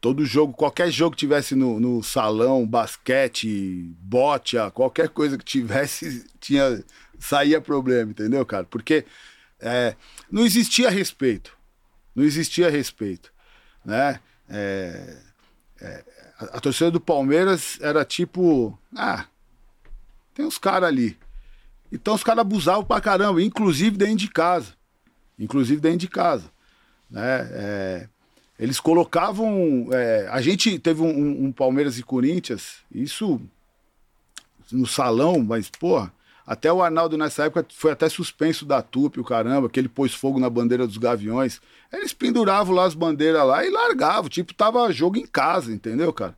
todo 0.00 0.24
jogo, 0.24 0.54
qualquer 0.54 0.90
jogo 0.90 1.12
que 1.12 1.20
tivesse 1.20 1.54
no, 1.54 1.78
no 1.78 2.02
salão, 2.02 2.66
basquete, 2.66 3.94
bote, 4.00 4.56
qualquer 4.72 5.10
coisa 5.10 5.36
que 5.36 5.44
tivesse, 5.44 6.24
tinha, 6.40 6.82
saía 7.18 7.60
problema, 7.60 8.10
entendeu, 8.10 8.44
cara? 8.46 8.64
Porque 8.64 9.04
é, 9.60 9.94
não 10.30 10.44
existia 10.44 10.88
respeito. 10.88 11.56
Não 12.14 12.24
existia 12.24 12.68
respeito, 12.70 13.32
né? 13.84 14.18
É, 14.48 15.16
é, 15.80 16.04
a, 16.38 16.44
a 16.56 16.60
torcida 16.60 16.90
do 16.90 17.00
Palmeiras 17.00 17.78
era 17.80 18.04
tipo, 18.04 18.76
ah, 18.96 19.26
tem 20.34 20.44
uns 20.44 20.58
caras 20.58 20.88
ali. 20.88 21.16
Então 21.92 22.14
os 22.14 22.24
caras 22.24 22.40
abusavam 22.40 22.84
pra 22.84 23.00
caramba, 23.00 23.42
inclusive 23.42 23.96
dentro 23.96 24.16
de 24.16 24.28
casa. 24.28 24.74
Inclusive 25.38 25.80
dentro 25.80 25.98
de 25.98 26.08
casa. 26.08 26.50
Né? 27.08 27.48
É, 27.52 28.08
eles 28.60 28.78
colocavam. 28.78 29.88
é, 29.90 30.28
a 30.30 30.40
gente 30.40 30.78
teve 30.78 31.00
um, 31.02 31.46
um- 31.46 31.52
Palmeiras 31.52 31.98
e 31.98 32.02
Corinthians, 32.02 32.76
isso 32.94 33.40
no 34.70 34.86
salão, 34.86 35.42
mas, 35.42 35.68
porra, 35.68 36.12
até 36.46 36.72
o 36.72 36.82
Arnaldo 36.82 37.16
nessa 37.16 37.44
época 37.44 37.66
foi 37.74 37.90
até 37.90 38.08
suspenso 38.08 38.64
da 38.64 38.82
TUP, 38.82 39.18
o 39.18 39.24
caramba, 39.24 39.68
que 39.68 39.80
ele 39.80 39.88
pôs 39.88 40.14
fogo 40.14 40.38
na 40.38 40.50
bandeira 40.50 40.86
dos 40.86 40.98
Gaviões. 40.98 41.60
Eles 41.92 42.12
penduravam 42.12 42.74
lá 42.74 42.84
as 42.84 42.94
bandeiras 42.94 43.44
lá 43.44 43.64
e 43.64 43.70
largavam, 43.70 44.28
tipo, 44.28 44.54
tava 44.54 44.92
jogo 44.92 45.16
em 45.16 45.26
casa, 45.26 45.72
entendeu, 45.72 46.12
cara? 46.12 46.36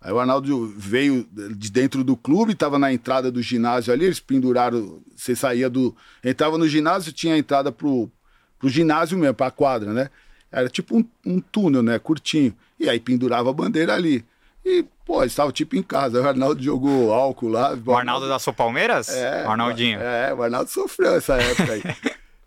Aí 0.00 0.12
o 0.12 0.18
Arnaldo 0.18 0.66
veio 0.76 1.26
de 1.56 1.70
dentro 1.70 2.04
do 2.04 2.14
clube, 2.16 2.54
tava 2.54 2.78
na 2.78 2.92
entrada 2.92 3.32
do 3.32 3.40
ginásio 3.40 3.92
ali, 3.92 4.04
eles 4.04 4.20
penduraram, 4.20 5.00
você 5.16 5.34
saía 5.34 5.70
do... 5.70 5.96
Entrava 6.22 6.58
no 6.58 6.68
ginásio, 6.68 7.10
tinha 7.12 7.34
a 7.34 7.38
entrada 7.38 7.72
pro, 7.72 8.10
pro 8.58 8.68
ginásio 8.68 9.16
mesmo, 9.16 9.34
pra 9.34 9.50
quadra, 9.50 9.94
né? 9.94 10.10
Era 10.54 10.68
tipo 10.68 10.96
um, 10.96 11.04
um 11.26 11.40
túnel, 11.40 11.82
né? 11.82 11.98
Curtinho. 11.98 12.54
E 12.78 12.88
aí 12.88 13.00
pendurava 13.00 13.50
a 13.50 13.52
bandeira 13.52 13.92
ali. 13.92 14.24
E, 14.64 14.84
pô, 15.04 15.20
eles 15.20 15.32
estavam 15.32 15.50
tipo 15.50 15.74
em 15.74 15.82
casa. 15.82 16.22
O 16.22 16.28
Arnaldo 16.28 16.62
jogou 16.62 17.12
álcool 17.12 17.48
lá. 17.48 17.76
O 17.84 17.92
Arnaldo 17.92 18.28
da 18.28 18.38
sua 18.38 18.52
Palmeiras? 18.52 19.08
É. 19.08 19.44
O 19.44 19.50
Arnaldinho. 19.50 19.98
É, 19.98 20.32
o 20.32 20.40
Arnaldo 20.40 20.70
sofreu 20.70 21.16
essa 21.16 21.34
época 21.34 21.72
aí. 21.72 21.82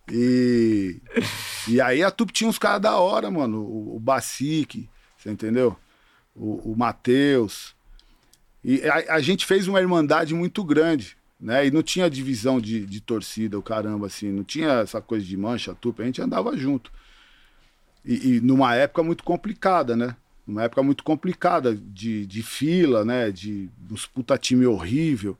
e, 0.10 1.02
e 1.68 1.82
aí 1.82 2.02
a 2.02 2.10
Tupi 2.10 2.32
tinha 2.32 2.50
uns 2.50 2.58
caras 2.58 2.80
da 2.80 2.96
hora, 2.96 3.30
mano. 3.30 3.60
O, 3.60 3.98
o 3.98 4.00
Bacique, 4.00 4.90
você 5.18 5.30
entendeu? 5.30 5.76
O, 6.34 6.72
o 6.72 6.78
Matheus. 6.78 7.76
E 8.64 8.88
a, 8.88 9.16
a, 9.16 9.20
gente 9.20 9.46
fez 9.46 9.68
uma 9.68 9.82
irmandade 9.82 10.34
muito 10.34 10.64
grande, 10.64 11.18
né? 11.38 11.68
E 11.68 11.72
não 11.72 11.84
tinha 11.84 12.10
divisão 12.10 12.62
de, 12.62 12.86
de 12.86 13.02
torcida, 13.02 13.60
o 13.60 13.62
caramba, 13.62 14.08
assim. 14.08 14.32
Não 14.32 14.46
tinha 14.46 14.80
essa 14.80 15.02
coisa 15.02 15.26
de 15.26 15.36
mancha, 15.36 15.76
Tupi. 15.76 16.04
A 16.04 16.06
gente 16.06 16.22
andava 16.22 16.56
junto. 16.56 16.90
E, 18.04 18.36
e 18.36 18.42
numa 18.42 18.75
época 18.75 19.04
muito 19.04 19.24
complicada, 19.24 19.96
né? 19.96 20.16
Uma 20.48 20.63
época 20.63 20.82
muito 20.82 21.04
complicada 21.04 21.75
de, 21.75 22.25
de 22.25 22.42
fila, 22.42 23.04
né? 23.04 23.32
De 23.32 23.70
uns 23.92 24.06
puta 24.06 24.38
time 24.38 24.66
horrível. 24.66 25.38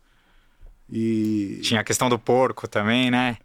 E. 0.92 1.60
Tinha 1.64 1.82
a 1.82 1.84
questão 1.84 2.10
do 2.10 2.20
porco 2.20 2.68
também, 2.68 3.10
né? 3.10 3.38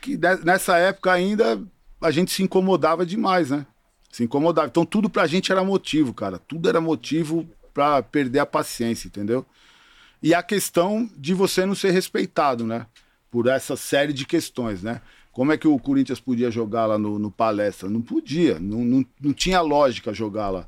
Que 0.00 0.18
nessa 0.44 0.78
época 0.78 1.12
ainda 1.12 1.62
a 2.00 2.10
gente 2.10 2.32
se 2.32 2.42
incomodava 2.42 3.04
demais, 3.04 3.50
né? 3.50 3.66
Se 4.10 4.24
incomodava. 4.24 4.68
Então 4.68 4.84
tudo 4.84 5.10
pra 5.10 5.26
gente 5.26 5.52
era 5.52 5.62
motivo, 5.62 6.14
cara. 6.14 6.38
Tudo 6.38 6.68
era 6.68 6.80
motivo 6.80 7.46
pra 7.74 8.02
perder 8.02 8.40
a 8.40 8.46
paciência, 8.46 9.08
entendeu? 9.08 9.44
E 10.22 10.34
a 10.34 10.42
questão 10.42 11.08
de 11.16 11.34
você 11.34 11.64
não 11.64 11.74
ser 11.74 11.90
respeitado, 11.90 12.66
né? 12.66 12.86
Por 13.30 13.46
essa 13.46 13.76
série 13.76 14.12
de 14.12 14.26
questões, 14.26 14.82
né? 14.82 15.00
Como 15.32 15.52
é 15.52 15.56
que 15.56 15.68
o 15.68 15.78
Corinthians 15.78 16.20
podia 16.20 16.50
jogar 16.50 16.86
lá 16.86 16.98
no, 16.98 17.18
no 17.18 17.30
palestra? 17.30 17.88
Não 17.88 18.02
podia, 18.02 18.58
não, 18.58 18.84
não, 18.84 19.06
não 19.20 19.32
tinha 19.32 19.60
lógica 19.60 20.12
jogar 20.12 20.50
lá, 20.50 20.66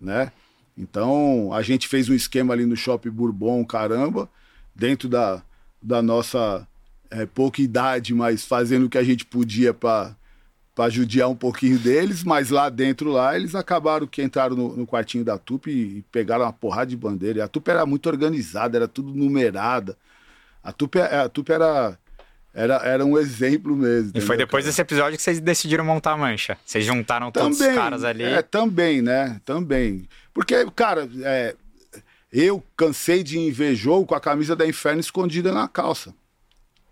né? 0.00 0.30
Então 0.76 1.52
a 1.52 1.62
gente 1.62 1.88
fez 1.88 2.08
um 2.08 2.14
esquema 2.14 2.52
ali 2.52 2.66
no 2.66 2.76
Shopping 2.76 3.10
Bourbon, 3.10 3.64
caramba, 3.64 4.28
dentro 4.74 5.08
da, 5.08 5.42
da 5.80 6.02
nossa 6.02 6.66
é, 7.10 7.26
pouca 7.26 7.62
idade, 7.62 8.14
mas 8.14 8.44
fazendo 8.44 8.86
o 8.86 8.90
que 8.90 8.98
a 8.98 9.04
gente 9.04 9.24
podia 9.24 9.72
para 9.72 10.16
para 10.74 10.90
judiar 10.90 11.28
um 11.28 11.36
pouquinho 11.36 11.78
deles, 11.78 12.24
mas 12.24 12.50
lá 12.50 12.68
dentro 12.68 13.10
lá 13.10 13.36
eles 13.36 13.54
acabaram 13.54 14.08
que 14.08 14.20
entraram 14.20 14.56
no, 14.56 14.76
no 14.76 14.86
quartinho 14.86 15.24
da 15.24 15.38
Tupi 15.38 15.70
e, 15.70 16.02
pegaram 16.10 16.44
uma 16.44 16.52
porrada 16.52 16.86
de 16.90 16.96
bandeira. 16.96 17.38
E 17.38 17.42
a 17.42 17.46
Tupi 17.46 17.70
era 17.70 17.86
muito 17.86 18.08
organizada, 18.08 18.76
era 18.76 18.88
tudo 18.88 19.14
numerada. 19.14 19.96
A 20.62 20.72
Tupi, 20.72 20.98
a 20.98 21.28
Tupi 21.28 21.52
era 21.52 21.96
era, 22.54 22.76
era 22.76 23.04
um 23.04 23.18
exemplo 23.18 23.74
mesmo. 23.74 24.12
E 24.14 24.20
foi 24.20 24.36
depois 24.36 24.64
desse 24.64 24.80
episódio 24.80 25.16
que 25.16 25.22
vocês 25.22 25.40
decidiram 25.40 25.84
montar 25.84 26.12
a 26.12 26.16
mancha. 26.16 26.56
Vocês 26.64 26.84
juntaram 26.84 27.32
também, 27.32 27.50
todos 27.50 27.60
os 27.60 27.74
caras 27.74 28.04
ali. 28.04 28.22
É, 28.22 28.42
também, 28.42 29.02
né? 29.02 29.40
Também. 29.44 30.08
Porque, 30.32 30.64
cara, 30.76 31.08
é, 31.24 31.56
eu 32.32 32.62
cansei 32.76 33.24
de 33.24 33.52
jogo 33.74 34.06
com 34.06 34.14
a 34.14 34.20
camisa 34.20 34.54
da 34.54 34.64
Inferno 34.64 35.00
escondida 35.00 35.52
na 35.52 35.66
calça. 35.66 36.14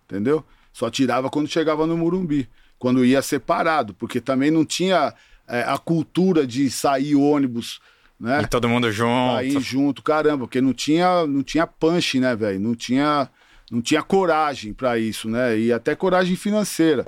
Entendeu? 0.04 0.45
Só 0.73 0.90
tirava 0.90 1.31
quando 1.31 1.49
chegava 1.49 1.87
no 1.87 1.97
Murumbi. 1.97 2.49
Quando 2.76 3.04
ia 3.04 3.23
separado. 3.23 3.95
Porque 3.95 4.21
também 4.21 4.50
não 4.50 4.64
tinha 4.64 5.14
é, 5.47 5.62
a 5.62 5.78
cultura 5.78 6.45
de 6.45 6.69
sair 6.73 7.14
ônibus. 7.14 7.81
Né? 8.19 8.42
E 8.42 8.47
todo 8.49 8.69
mundo 8.69 8.90
junto. 8.90 9.37
Aí 9.37 9.61
junto, 9.61 10.02
caramba, 10.02 10.47
porque 10.47 10.61
não 10.61 10.73
tinha, 10.73 11.25
não 11.25 11.45
tinha 11.45 11.69
punch, 11.69 12.19
né, 12.19 12.35
velho? 12.35 12.59
Não 12.59 12.75
tinha 12.75 13.28
não 13.73 13.81
tinha 13.81 14.02
coragem 14.02 14.75
para 14.75 14.99
isso, 14.99 15.31
né? 15.31 15.59
E 15.59 15.73
até 15.73 15.97
coragem 15.97 16.37
financeira. 16.37 17.07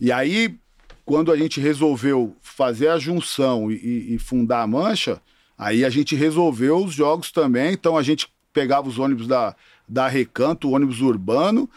E 0.00 0.12
aí, 0.12 0.56
quando 1.04 1.32
a 1.32 1.36
gente 1.36 1.58
resolveu 1.60 2.36
fazer 2.40 2.86
a 2.86 2.98
junção 2.98 3.68
e, 3.68 4.14
e, 4.14 4.18
fundar 4.20 4.62
a 4.62 4.66
Mancha, 4.68 5.20
aí 5.58 5.84
a 5.84 5.90
gente 5.90 6.14
resolveu 6.14 6.84
os 6.84 6.94
jogos 6.94 7.32
também. 7.32 7.72
Então 7.72 7.96
a 7.96 8.04
gente 8.04 8.28
pegava 8.52 8.88
os 8.88 9.00
ônibus 9.00 9.26
da, 9.26 9.56
da 9.88 10.06
Recanto, 10.06 10.68
o 10.68 10.74
ônibus 10.74 11.00
urbano, 11.00 11.68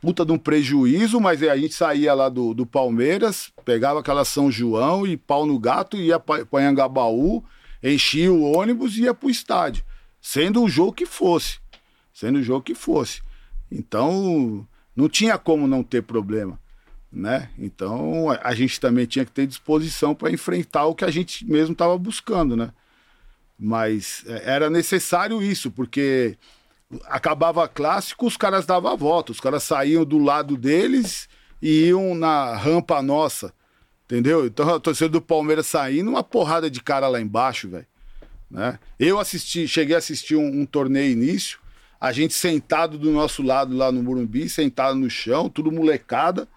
puta 0.00 0.24
de 0.24 0.30
um 0.30 0.38
prejuízo, 0.38 1.20
mas 1.20 1.42
a 1.42 1.56
gente 1.56 1.74
saía 1.74 2.14
lá 2.14 2.28
do, 2.28 2.54
do 2.54 2.64
Palmeiras, 2.64 3.50
pegava 3.64 3.98
aquela 3.98 4.24
São 4.24 4.52
João 4.52 5.04
e 5.04 5.16
pau 5.16 5.44
no 5.44 5.58
gato, 5.58 5.96
ia 5.96 6.20
para 6.20 6.46
Anhangabaú, 6.52 7.42
enchia 7.82 8.32
o 8.32 8.56
ônibus 8.56 8.96
e 8.96 9.02
ia 9.02 9.14
pro 9.14 9.28
estádio, 9.28 9.84
sendo 10.20 10.62
o 10.62 10.68
jogo 10.68 10.92
que 10.92 11.06
fosse 11.06 11.58
sendo 12.16 12.38
o 12.38 12.42
jogo 12.42 12.64
que 12.64 12.74
fosse. 12.74 13.20
Então, 13.70 14.66
não 14.96 15.06
tinha 15.06 15.36
como 15.36 15.66
não 15.66 15.82
ter 15.82 16.02
problema, 16.02 16.58
né? 17.12 17.50
Então, 17.58 18.30
a 18.42 18.54
gente 18.54 18.80
também 18.80 19.04
tinha 19.04 19.24
que 19.26 19.30
ter 19.30 19.46
disposição 19.46 20.14
para 20.14 20.30
enfrentar 20.30 20.86
o 20.86 20.94
que 20.94 21.04
a 21.04 21.10
gente 21.10 21.44
mesmo 21.44 21.74
estava 21.74 21.98
buscando, 21.98 22.56
né? 22.56 22.72
Mas 23.58 24.24
é, 24.26 24.50
era 24.54 24.70
necessário 24.70 25.42
isso, 25.42 25.70
porque 25.70 26.38
acabava 27.04 27.68
clássico, 27.68 28.26
os 28.26 28.36
caras 28.36 28.64
davam 28.64 28.92
a 28.92 28.96
volta, 28.96 29.32
os 29.32 29.40
caras 29.40 29.62
saíam 29.62 30.02
do 30.02 30.16
lado 30.16 30.56
deles 30.56 31.28
e 31.60 31.88
iam 31.88 32.14
na 32.14 32.56
rampa 32.56 33.02
nossa, 33.02 33.52
entendeu? 34.06 34.46
Então 34.46 34.74
a 34.74 34.80
torcida 34.80 35.10
do 35.10 35.20
Palmeiras 35.20 35.66
saindo, 35.66 36.08
uma 36.08 36.24
porrada 36.24 36.70
de 36.70 36.82
cara 36.82 37.08
lá 37.08 37.20
embaixo, 37.20 37.68
velho. 37.68 37.86
Né? 38.50 38.78
Eu 38.98 39.18
assisti, 39.18 39.68
cheguei 39.68 39.96
a 39.96 39.98
assistir 39.98 40.36
um, 40.36 40.62
um 40.62 40.64
torneio 40.64 41.12
início, 41.12 41.58
a 42.00 42.12
gente 42.12 42.34
sentado 42.34 42.98
do 42.98 43.10
nosso 43.10 43.42
lado 43.42 43.76
lá 43.76 43.90
no 43.90 44.02
Morumbi, 44.02 44.48
sentado 44.48 44.96
no 44.96 45.08
chão, 45.08 45.48
tudo 45.48 45.72
molecada. 45.72 46.48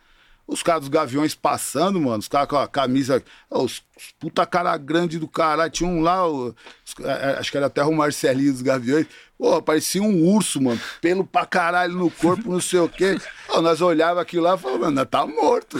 Os 0.49 0.63
caras 0.63 0.81
dos 0.81 0.89
Gaviões 0.89 1.35
passando, 1.35 2.01
mano. 2.01 2.17
Os 2.17 2.27
caras 2.27 2.49
com 2.49 2.57
a 2.57 2.67
camisa. 2.67 3.23
Os, 3.51 3.83
puta 4.19 4.45
cara 4.47 4.75
grande 4.77 5.19
do 5.19 5.27
caralho. 5.27 5.71
Tinha 5.71 5.87
um 5.87 6.01
lá, 6.01 6.27
os, 6.27 6.55
é, 7.01 7.07
é, 7.07 7.37
acho 7.39 7.51
que 7.51 7.57
era 7.57 7.67
até 7.67 7.83
o 7.83 7.91
Marcelinho 7.91 8.51
dos 8.51 8.63
Gaviões. 8.63 9.05
Pô, 9.37 9.61
parecia 9.61 10.01
um 10.01 10.25
urso, 10.25 10.59
mano. 10.59 10.81
Pelo 11.01 11.23
pra 11.23 11.45
caralho 11.45 11.93
no 11.93 12.09
corpo, 12.09 12.49
não 12.49 12.59
sei 12.59 12.79
o 12.79 12.89
quê. 12.89 13.15
Nós 13.61 13.79
olhava 13.79 14.21
aquilo 14.21 14.43
lá 14.43 14.55
e 14.55 14.57
falava, 14.57 14.85
mano, 14.85 15.05
tá 15.05 15.25
morto. 15.27 15.79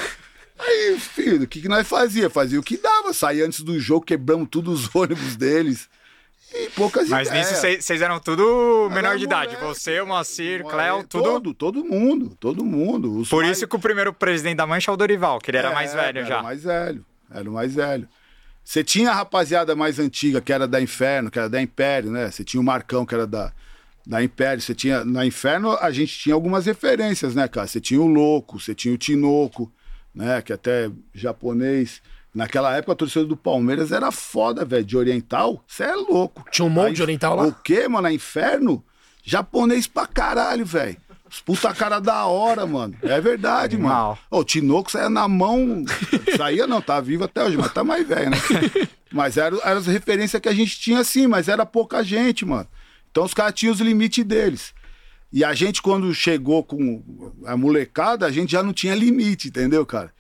Aí, 0.60 1.00
filho, 1.00 1.44
o 1.44 1.48
que, 1.48 1.62
que 1.62 1.68
nós 1.68 1.88
fazia? 1.88 2.30
Fazia 2.30 2.60
o 2.60 2.64
que 2.64 2.78
dava. 2.78 3.12
Saía 3.12 3.46
antes 3.46 3.62
do 3.62 3.80
jogo, 3.80 4.06
quebramos 4.06 4.50
todos 4.52 4.84
os 4.84 4.90
ônibus 4.96 5.36
deles. 5.36 5.90
E 6.54 6.70
poucas 6.72 7.08
Mas 7.10 7.28
ideias. 7.28 7.52
nisso 7.52 7.82
vocês 7.82 8.02
eram 8.02 8.20
tudo 8.20 8.90
menor 8.92 9.18
de 9.18 9.24
idade. 9.24 9.56
Você, 9.58 10.02
o 10.02 10.08
Moacir, 10.08 10.64
Cléo, 10.64 11.04
tudo. 11.04 11.24
Todo, 11.24 11.54
todo 11.54 11.86
mundo, 11.86 12.36
todo 12.40 12.66
mundo. 12.66 13.20
Os 13.20 13.30
Por 13.30 13.44
mais... 13.44 13.58
isso 13.58 13.68
que 13.68 13.76
o 13.76 13.80
primeiro 13.80 14.12
presidente 14.12 14.58
da 14.58 14.66
Mancha 14.66 14.90
é 14.90 14.94
o 14.94 14.98
Dorival, 14.98 15.40
que 15.40 15.52
ele 15.52 15.58
era 15.58 15.70
é, 15.70 15.74
mais 15.74 15.94
velho 15.94 16.20
era 16.20 16.28
já. 16.28 16.36
Era 16.36 16.44
mais 16.44 16.64
velho, 16.64 17.06
era 17.32 17.50
o 17.50 17.54
mais 17.54 17.76
velho. 17.76 18.08
Você 18.64 18.84
tinha 18.84 19.12
a 19.12 19.14
rapaziada 19.16 19.76
mais 19.76 20.00
antiga, 20.00 20.42
que 20.42 20.54
era 20.54 20.68
da 20.68 20.82
Inferno, 20.82 21.32
que 21.32 21.40
era 21.40 21.50
da 21.50 21.62
Império, 21.62 22.12
né? 22.12 22.30
Você 22.30 22.44
tinha 22.44 22.62
o 22.62 22.64
Marcão, 22.64 23.06
que 23.06 23.16
era 23.16 23.26
da, 23.26 23.52
da 24.06 24.24
Império. 24.24 24.62
Você 24.62 24.76
tinha. 24.76 25.04
Na 25.04 25.26
Inferno, 25.26 25.76
a 25.82 25.92
gente 25.92 26.18
tinha 26.18 26.36
algumas 26.36 26.66
referências, 26.66 27.34
né, 27.34 27.48
cara? 27.48 27.68
Você 27.68 27.80
tinha 27.80 28.02
o 28.02 28.08
Louco, 28.08 28.60
você 28.60 28.76
tinha 28.76 28.94
o 28.94 28.98
Tinoco, 28.98 29.72
né? 30.14 30.42
Que 30.42 30.54
até 30.54 30.90
japonês. 31.14 32.02
Naquela 32.34 32.76
época, 32.76 32.94
a 32.94 32.96
torcida 32.96 33.26
do 33.26 33.36
Palmeiras 33.36 33.92
era 33.92 34.12
foda, 34.12 34.64
velho. 34.64 34.86
De 34.86 34.96
oriental, 34.96 35.64
você 35.68 35.84
é 35.84 35.96
louco. 35.96 36.46
Tinha 36.52 36.66
um 36.66 36.70
monte 36.70 36.88
Aí, 36.88 36.94
de 36.94 37.02
oriental 37.02 37.36
lá? 37.36 37.44
O 37.44 37.54
quê, 37.54 37.88
mano? 37.88 38.08
É 38.08 38.14
inferno? 38.14 38.84
Japonês 39.24 39.88
pra 39.88 40.06
caralho, 40.06 40.66
velho. 40.66 40.98
Os 41.30 41.42
puta 41.42 41.74
cara 41.74 42.00
da 42.00 42.26
hora, 42.26 42.66
mano. 42.66 42.96
É 43.04 43.22
verdade, 43.22 43.78
mano. 43.78 44.18
O 44.32 44.44
Tinoco 44.44 44.92
saía 44.92 45.10
na 45.10 45.28
mão. 45.28 45.86
Saía 46.36 46.66
não, 46.66 46.82
tá 46.82 47.00
vivo 47.00 47.26
até 47.26 47.44
hoje, 47.44 47.56
mas 47.56 47.72
tá 47.72 47.84
mais 47.84 48.08
velho, 48.08 48.32
né? 48.32 48.38
Mas 49.12 49.38
eram 49.38 49.60
era 49.64 49.80
as 49.80 49.88
referências 49.88 50.40
que 50.40 50.48
a 50.48 50.54
gente 50.54 50.80
tinha 50.80 51.00
assim, 51.00 51.26
mas 51.26 51.48
era 51.48 51.66
pouca 51.66 52.04
gente, 52.04 52.46
mano. 52.46 52.68
Então 53.10 53.24
os 53.24 53.34
caras 53.34 53.56
tinham 53.56 53.74
os 53.74 53.80
limites 53.80 54.24
deles. 54.24 54.72
E 55.34 55.44
a 55.44 55.52
gente, 55.56 55.82
quando 55.82 56.14
chegou 56.14 56.64
com 56.64 57.34
a 57.44 57.58
molecada, 57.58 58.28
a 58.28 58.32
gente 58.32 58.52
já 58.52 58.62
não 58.62 58.72
tinha 58.72 58.94
limite, 58.94 59.48
entendeu, 59.48 59.84
cara? 59.84 60.14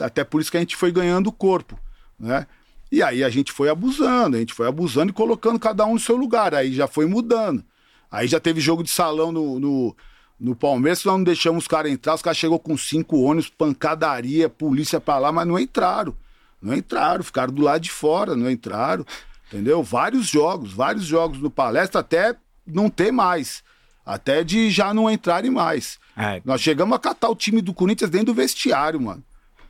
Até 0.00 0.24
por 0.24 0.40
isso 0.40 0.50
que 0.50 0.56
a 0.56 0.60
gente 0.60 0.76
foi 0.76 0.90
ganhando 0.90 1.30
corpo, 1.30 1.78
né? 2.18 2.46
E 2.90 3.02
aí 3.02 3.24
a 3.24 3.28
gente 3.28 3.52
foi 3.52 3.68
abusando, 3.68 4.36
a 4.36 4.40
gente 4.40 4.54
foi 4.54 4.68
abusando 4.68 5.10
e 5.10 5.12
colocando 5.12 5.58
cada 5.58 5.84
um 5.84 5.94
no 5.94 6.00
seu 6.00 6.16
lugar. 6.16 6.54
Aí 6.54 6.72
já 6.72 6.86
foi 6.86 7.06
mudando. 7.06 7.64
Aí 8.10 8.28
já 8.28 8.38
teve 8.38 8.60
jogo 8.60 8.84
de 8.84 8.90
salão 8.90 9.32
no, 9.32 9.58
no, 9.58 9.96
no 10.38 10.54
Palmeiras, 10.54 11.04
nós 11.04 11.16
não 11.16 11.24
deixamos 11.24 11.64
os 11.64 11.68
caras 11.68 11.90
entrar. 11.90 12.14
Os 12.14 12.22
caras 12.22 12.38
chegou 12.38 12.58
com 12.58 12.76
cinco 12.76 13.20
ônibus, 13.20 13.50
pancadaria, 13.50 14.48
polícia 14.48 15.00
pra 15.00 15.18
lá, 15.18 15.32
mas 15.32 15.46
não 15.46 15.58
entraram. 15.58 16.14
Não 16.62 16.72
entraram, 16.72 17.24
ficaram 17.24 17.52
do 17.52 17.62
lado 17.62 17.80
de 17.80 17.90
fora, 17.90 18.36
não 18.36 18.48
entraram. 18.48 19.04
Entendeu? 19.48 19.82
Vários 19.82 20.26
jogos, 20.28 20.72
vários 20.72 21.04
jogos 21.04 21.38
no 21.38 21.50
palestra, 21.50 22.00
até 22.00 22.36
não 22.66 22.88
ter 22.88 23.10
mais. 23.10 23.62
Até 24.06 24.44
de 24.44 24.70
já 24.70 24.94
não 24.94 25.10
entrarem 25.10 25.50
mais. 25.50 25.98
É. 26.16 26.40
Nós 26.44 26.60
chegamos 26.60 26.94
a 26.94 26.98
catar 26.98 27.28
o 27.28 27.34
time 27.34 27.60
do 27.60 27.74
Corinthians 27.74 28.10
dentro 28.10 28.26
do 28.26 28.34
vestiário, 28.34 29.00
mano. 29.00 29.24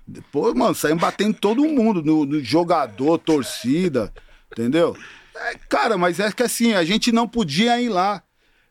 Depois, 0.07 0.55
mano, 0.55 0.75
saímos 0.75 1.01
batendo 1.01 1.35
todo 1.35 1.65
mundo, 1.65 2.03
no, 2.03 2.25
no 2.27 2.43
jogador, 2.45 3.19
torcida, 3.19 4.13
entendeu? 4.53 4.97
É, 5.35 5.55
cara, 5.69 5.97
mas 5.97 6.21
é 6.21 6.31
que 6.31 6.43
assim, 6.43 6.75
a 6.75 6.85
gente 6.85 7.11
não 7.11 7.27
podia 7.27 7.81
ir 7.81 7.89
lá. 7.89 8.23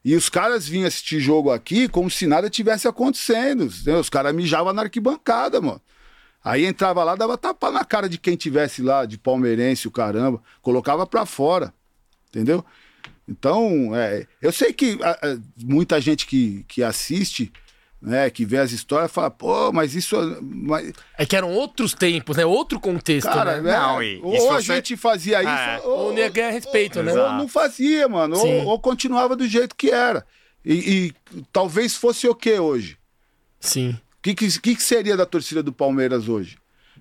E 0.05 0.15
os 0.15 0.29
caras 0.29 0.67
vinham 0.67 0.87
assistir 0.87 1.19
jogo 1.19 1.49
aqui 1.49 1.87
como 1.87 2.09
se 2.09 2.27
nada 2.27 2.49
tivesse 2.49 2.87
acontecendo. 2.87 3.63
entendeu? 3.65 3.99
Os 3.99 4.09
caras 4.09 4.35
mijavam 4.35 4.73
na 4.73 4.81
arquibancada, 4.83 5.61
mano. 5.61 5.81
Aí 6.43 6.65
entrava 6.65 7.03
lá, 7.05 7.15
dava 7.15 7.37
tapa 7.37 7.71
na 7.71 7.85
cara 7.85 8.09
de 8.09 8.17
quem 8.17 8.35
tivesse 8.35 8.81
lá, 8.81 9.05
de 9.05 9.17
palmeirense, 9.17 9.87
o 9.87 9.91
caramba. 9.91 10.41
Colocava 10.61 11.07
pra 11.07 11.25
fora. 11.25 11.73
Entendeu? 12.27 12.65
Então, 13.27 13.95
é, 13.95 14.27
eu 14.41 14.51
sei 14.51 14.73
que 14.73 14.99
a- 15.01 15.11
a- 15.11 15.37
muita 15.63 16.01
gente 16.01 16.25
que, 16.27 16.65
que 16.67 16.83
assiste, 16.83 17.51
né, 18.05 18.29
que 18.29 18.43
vê 18.43 18.57
as 18.57 18.73
histórias, 18.73 19.09
fala, 19.09 19.31
pô, 19.31 19.71
mas 19.71 19.95
isso. 19.95 20.15
Mas, 20.41 20.91
É 21.17 21.25
que 21.25 21.37
eram 21.37 21.49
outros 21.53 21.93
tempos, 21.93 22.35
né? 22.35 22.45
Outro 22.45 22.77
contexto, 22.77 23.29
cara, 23.29 23.61
né? 23.61 23.69
é, 23.71 23.73
Não, 23.77 24.03
e- 24.03 24.19
ou 24.21 24.51
a 24.51 24.55
você- 24.61 24.75
gente 24.75 24.97
fazia 24.97 25.39
isso, 25.41 25.49
É. 25.49 25.81
Ou 25.85 26.11
não 26.11 26.17
ia 26.19 26.29
ganhar 26.29 26.49
respeito, 26.51 27.01
né? 27.01 27.13
ou 27.13 27.31
não 27.31 27.47
fazia, 27.47 28.09
mano. 28.09 28.37
Ou, 28.37 28.65
ou 28.67 28.79
continuava 28.79 29.35
do 29.37 29.47
jeito 29.47 29.73
que 29.73 29.89
era. 29.89 30.25
E, 30.65 30.73
e 31.33 31.41
talvez 31.53 31.95
fosse 31.95 32.27
o 32.27 32.35
que 32.35 32.59
hoje? 32.59 32.97
Sim. 33.59 33.91
O 33.91 34.21
que, 34.21 34.33
que, 34.35 34.59
que 34.59 34.75
que 34.75 34.83
seria 34.83 35.15
da 35.15 35.25
torcida 35.25 35.63
do 35.63 35.71
Palmeiras 35.71 36.27
hoje? 36.27 36.57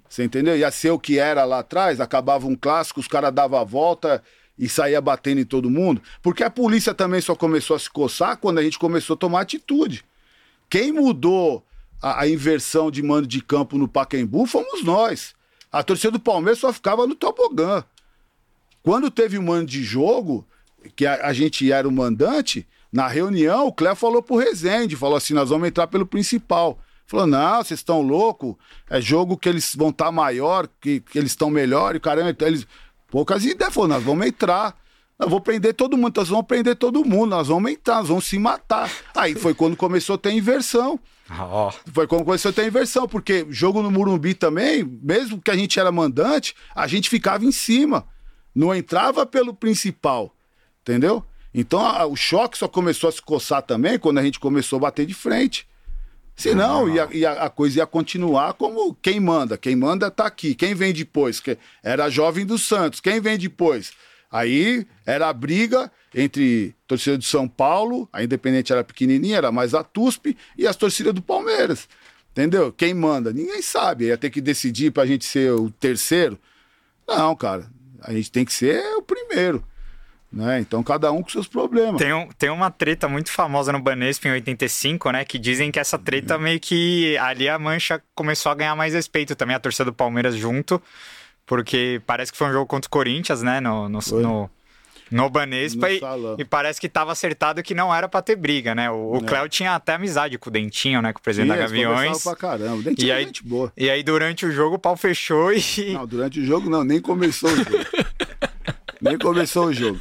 Você 0.09 0.23
entendeu? 0.25 0.57
Ia 0.57 0.71
ser 0.71 0.91
o 0.91 0.99
que 0.99 1.19
era 1.19 1.45
lá 1.45 1.61
atrás, 1.61 2.01
acabava 2.01 2.47
um 2.47 2.55
clássico, 2.55 3.01
os 3.01 3.09
caras 3.09 3.33
davam 3.33 3.59
a 3.59 3.65
volta 3.65 4.23
e 4.59 4.69
saía 4.69 5.01
batendo 5.01 5.41
em 5.41 5.45
todo 5.45 5.71
mundo. 5.71 6.01
Porque 6.23 6.45
a 6.45 6.51
polícia 6.51 6.93
também 6.95 7.21
só 7.21 7.35
começou 7.35 7.75
a 7.75 7.79
se 7.79 7.89
coçar 7.91 8.37
quando 8.37 8.59
a 8.59 8.63
gente 8.63 8.79
começou 8.79 9.15
a 9.15 9.17
tomar 9.17 9.41
atitude. 9.41 10.05
Quem 10.73 10.91
mudou 10.91 11.63
a, 12.01 12.23
a 12.23 12.27
inversão 12.27 12.91
de 12.91 13.03
mando 13.03 13.29
de 13.29 13.43
campo 13.43 13.77
no 13.77 13.87
Pacaembu 13.87 14.47
fomos 14.47 14.83
nós. 14.83 15.35
A 15.71 15.83
torcida 15.83 16.13
do 16.13 16.19
Palmeiras 16.19 16.61
só 16.61 16.73
ficava 16.73 17.07
no 17.07 17.15
tobogã. 17.15 17.85
Quando 18.83 19.11
teve 19.11 19.37
o 19.37 19.43
mando 19.43 19.67
de 19.67 19.83
jogo, 19.83 20.47
que 20.97 21.05
a, 21.05 21.27
a 21.27 21.35
gente 21.35 21.71
era 21.71 21.87
o 21.87 21.93
mandante, 21.93 22.67
na 22.91 23.07
reunião 23.07 23.67
o 23.67 23.73
Cléo 23.73 23.95
falou 23.95 24.23
pro 24.23 24.37
Rezende, 24.37 24.97
falou 24.97 25.17
assim, 25.17 25.35
nós 25.35 25.51
vamos 25.51 25.69
entrar 25.69 25.89
pelo 25.89 26.07
principal. 26.07 26.79
Falou, 27.05 27.27
não, 27.27 27.63
vocês 27.63 27.81
estão 27.81 28.01
loucos, 28.01 28.55
é 28.89 28.99
jogo 28.99 29.37
que 29.37 29.51
eles 29.51 29.75
vão 29.77 29.91
estar 29.91 30.11
maior, 30.11 30.67
que, 30.81 31.01
que 31.01 31.19
eles 31.19 31.33
estão 31.33 31.51
melhor, 31.51 31.95
e 31.95 32.01
caramba, 32.01 32.31
então 32.31 32.49
eles... 32.49 32.67
Poucas 33.11 33.45
ideias, 33.45 33.75
falou, 33.75 33.91
nós 33.91 34.03
vamos 34.03 34.27
entrar. 34.27 34.75
Nós 35.23 35.31
vamos 35.31 35.45
prender 35.45 35.73
todo 35.73 35.97
mundo, 35.97 36.17
nós 36.17 36.29
vamos 36.29 36.47
prender 36.47 36.75
todo 36.75 37.05
mundo, 37.05 37.31
nós 37.31 37.47
vamos 37.47 37.71
entrar, 37.71 37.99
nós 37.99 38.09
vamos 38.09 38.25
se 38.25 38.37
matar. 38.41 38.91
Aí 39.15 39.37
foi 39.37 39.55
quando 39.55 39.77
começou 39.77 40.17
a 40.17 40.19
ter 40.19 40.33
inversão. 40.33 40.99
Ó, 41.31 41.73
Foi 41.95 42.09
quando 42.09 42.25
começou 42.25 42.49
a 42.51 42.53
ter 42.53 42.67
inversão, 42.67 43.07
porque 43.07 43.47
jogo 43.49 43.81
no 43.83 43.91
Murumbi 43.91 44.35
também, 44.35 44.83
mesmo 44.83 45.41
que 45.41 45.51
a 45.53 45.57
gente 45.57 45.79
era 45.79 45.93
mandante, 45.93 46.57
a 46.75 46.89
gente 46.89 47.09
ficava 47.09 47.45
em 47.45 47.53
cima. 47.53 48.05
Não 48.53 48.75
entrava 48.75 49.25
pelo 49.25 49.55
principal. 49.55 50.35
Entendeu? 50.81 51.25
Então 51.55 51.79
a- 51.87 52.05
o 52.05 52.17
choque 52.17 52.59
só 52.59 52.67
começou 52.67 53.09
a 53.09 53.13
se 53.13 53.23
coçar 53.23 53.63
também 53.63 54.01
quando 54.01 54.19
a 54.19 54.23
gente 54.25 54.41
começou 54.41 54.79
a 54.79 54.81
bater 54.81 55.07
de 55.07 55.15
frente. 55.15 55.69
Senão, 56.35 56.89
ia, 56.89 57.09
ia- 57.13 57.33
a 57.33 57.49
coisa 57.49 57.79
ia 57.79 57.87
continuar 57.87 58.55
como 58.55 58.93
quem 59.01 59.21
manda. 59.21 59.57
Quem 59.57 59.77
manda 59.77 60.11
tá 60.11 60.27
aqui. 60.27 60.53
Quem 60.57 60.75
vem 60.75 60.93
depois? 60.93 61.39
Que 61.39 61.57
era 61.83 62.07
a 62.07 62.11
jovem 62.11 62.45
do 62.45 62.59
Santos. 62.59 62.99
Quem 63.01 63.21
vem 63.21 63.39
depois? 63.39 63.93
Aí 64.33 64.87
era 65.05 65.29
a 65.29 65.33
briga 65.33 65.93
entre 66.15 66.75
torcida 66.87 67.19
do 67.19 67.25
São 67.25 67.47
Paulo, 67.47 68.09
a 68.13 68.25
Independente 68.25 68.73
era 68.73 68.83
pequenininha, 68.83 69.37
era 69.37 69.53
mais 69.53 69.75
a 69.75 69.85
TUSP, 69.85 70.37
e 70.57 70.67
as 70.67 70.75
torcidas 70.75 71.13
do 71.13 71.21
Palmeiras. 71.23 71.87
Entendeu? 72.33 72.73
Quem 72.73 72.95
manda? 72.95 73.31
Ninguém 73.31 73.61
sabe. 73.61 74.07
Ia 74.07 74.17
ter 74.17 74.31
que 74.31 74.41
decidir 74.41 74.91
pra 74.91 75.05
gente 75.05 75.25
ser 75.27 75.53
o 75.53 75.71
terceiro. 75.71 76.39
Não, 77.07 77.37
cara. 77.37 77.67
A 78.01 78.13
gente 78.13 78.33
tem 78.33 78.43
que 78.45 78.53
ser 78.55 78.83
o 78.97 79.03
primeiro. 79.03 79.63
Né? 80.33 80.61
Então 80.61 80.83
cada 80.83 81.13
um 81.13 81.23
com 81.23 81.29
seus 81.29 81.47
problemas. 81.47 82.01
Tem, 82.01 82.11
um- 82.15 82.27
tem 82.39 82.49
uma 82.49 82.71
treta 82.71 83.07
muito 83.07 83.31
famosa 83.31 83.71
no 83.71 83.79
Banespa 83.79 84.29
em 84.29 84.33
85, 84.33 85.11
né? 85.11 85.27
Que 85.27 85.39
dizem 85.39 85.71
que 85.71 85.79
essa 85.79 85.99
treta 85.99 86.39
meio 86.39 86.59
que 86.59 87.19
ali 87.19 87.51
a 87.51 87.59
Mancha 87.59 88.03
começou 88.15 88.51
a 88.51 88.55
ganhar 88.55 88.75
mais 88.75 88.95
respeito 88.95 89.37
também, 89.37 89.55
a 89.55 89.61
torcida 89.61 89.85
do 89.85 89.93
Palmeiras 89.93 90.35
junto. 90.35 90.81
Porque 91.47 92.01
parece 92.07 92.31
que 92.33 92.39
foi 92.39 92.49
um 92.49 92.53
jogo 92.53 92.67
contra 92.67 92.87
o 92.87 92.91
Corinthians, 92.91 93.43
né? 93.43 93.61
No, 93.61 93.89
no, 93.89 94.01
Foi. 94.01 94.23
no, 94.23 94.49
no 95.11 95.29
Banespa. 95.29 95.91
E, 95.91 96.01
e 96.39 96.45
parece 96.45 96.81
que 96.81 96.89
tava 96.89 97.13
acertado 97.13 97.63
que 97.63 97.75
não 97.75 97.95
era 97.95 98.09
pra 98.09 98.23
ter 98.23 98.37
briga, 98.37 98.75
né? 98.75 98.91
O, 98.91 99.13
o 99.13 99.17
É. 99.17 99.21
Cléo 99.21 99.49
tinha 99.49 99.75
até 99.75 99.95
amizade 99.95 100.39
com 100.39 100.49
o 100.49 100.53
Dentinho, 100.53 101.03
né? 101.03 101.13
Com 101.13 101.19
o 101.19 101.23
presidente 101.23 101.51
Sim, 101.53 101.57
da 101.57 101.63
Gaviões. 101.63 102.23
pra 102.23 102.37
caramba. 102.37 102.77
O 102.77 102.83
Dentinho 102.83 103.09
E 103.09 103.11
é 103.11 103.15
aí- 103.17 103.25
gente 103.25 103.43
boa. 103.45 103.73
E 103.77 103.91
aí, 103.91 104.03
durante 104.03 104.47
o 104.47 104.53
jogo, 104.53 104.77
o 104.77 104.79
pau 104.79 104.97
fechou 104.97 105.53
e. 105.53 105.61
Não, 105.93 106.07
durante 106.07 106.41
o 106.41 106.45
jogo 106.45 106.71
não, 106.71 106.85
nem 106.85 107.01
começou 107.01 107.51
o 107.51 107.57
jogo. 107.57 107.71
nem 109.01 109.19
começou 109.19 109.67
o 109.67 109.73
jogo. 109.73 110.01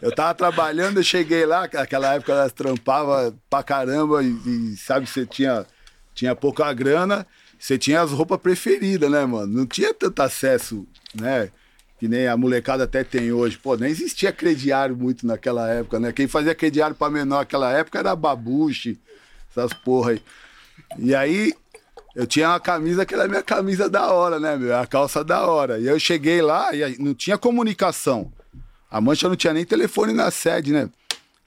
Eu 0.00 0.12
tava 0.12 0.34
trabalhando, 0.34 0.96
eu 0.98 1.04
cheguei 1.04 1.46
lá, 1.46 1.62
aquela 1.64 2.14
época 2.14 2.32
elas 2.32 2.52
trampavam 2.52 3.32
pra 3.48 3.62
caramba 3.62 4.20
e, 4.22 4.26
e, 4.72 4.76
sabe, 4.76 5.06
você 5.06 5.24
tinha, 5.24 5.64
tinha 6.12 6.34
pouca 6.34 6.72
grana, 6.72 7.24
você 7.62 7.78
tinha 7.78 8.00
as 8.00 8.10
roupas 8.10 8.40
preferidas, 8.40 9.08
né, 9.08 9.24
mano? 9.24 9.46
Não 9.46 9.64
tinha 9.64 9.94
tanto 9.94 10.20
acesso, 10.20 10.84
né? 11.14 11.48
Que 11.96 12.08
nem 12.08 12.26
a 12.26 12.36
molecada 12.36 12.82
até 12.82 13.04
tem 13.04 13.30
hoje. 13.30 13.56
Pô, 13.56 13.76
nem 13.76 13.88
existia 13.88 14.32
crediário 14.32 14.96
muito 14.96 15.24
naquela 15.24 15.70
época, 15.70 16.00
né? 16.00 16.10
Quem 16.10 16.26
fazia 16.26 16.56
crediário 16.56 16.96
pra 16.96 17.08
menor 17.08 17.38
naquela 17.38 17.70
época 17.70 18.00
era 18.00 18.16
babuche, 18.16 18.98
essas 19.48 19.72
porra 19.72 20.10
aí. 20.10 20.22
E 20.98 21.14
aí, 21.14 21.54
eu 22.16 22.26
tinha 22.26 22.48
uma 22.48 22.58
camisa 22.58 23.06
que 23.06 23.14
era 23.14 23.28
minha 23.28 23.44
camisa 23.44 23.88
da 23.88 24.10
hora, 24.10 24.40
né, 24.40 24.56
meu? 24.56 24.76
A 24.76 24.84
calça 24.84 25.22
da 25.22 25.46
hora. 25.46 25.78
E 25.78 25.86
eu 25.86 26.00
cheguei 26.00 26.42
lá 26.42 26.74
e 26.74 26.98
não 26.98 27.14
tinha 27.14 27.38
comunicação. 27.38 28.32
A 28.90 29.00
mancha 29.00 29.28
não 29.28 29.36
tinha 29.36 29.54
nem 29.54 29.64
telefone 29.64 30.12
na 30.12 30.32
sede, 30.32 30.72
né? 30.72 30.90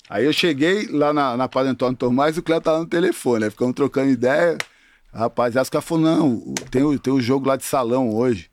Aí 0.10 0.24
eu 0.24 0.32
cheguei 0.32 0.88
lá 0.88 1.12
na, 1.12 1.36
na 1.36 1.50
Padre 1.50 1.72
Antônio 1.72 1.98
Tomás 1.98 2.38
e 2.38 2.40
o 2.40 2.44
Cléo 2.44 2.62
tava 2.62 2.80
no 2.80 2.86
telefone, 2.86 3.44
né? 3.44 3.50
Ficamos 3.50 3.76
trocando 3.76 4.10
ideia. 4.10 4.58
Os 5.16 5.70
caras 5.70 5.88
falaram, 5.88 6.18
não, 6.18 6.54
tem 6.70 6.84
o, 6.84 7.00
tem 7.00 7.14
o 7.14 7.22
jogo 7.22 7.48
lá 7.48 7.56
de 7.56 7.64
salão 7.64 8.14
hoje. 8.14 8.50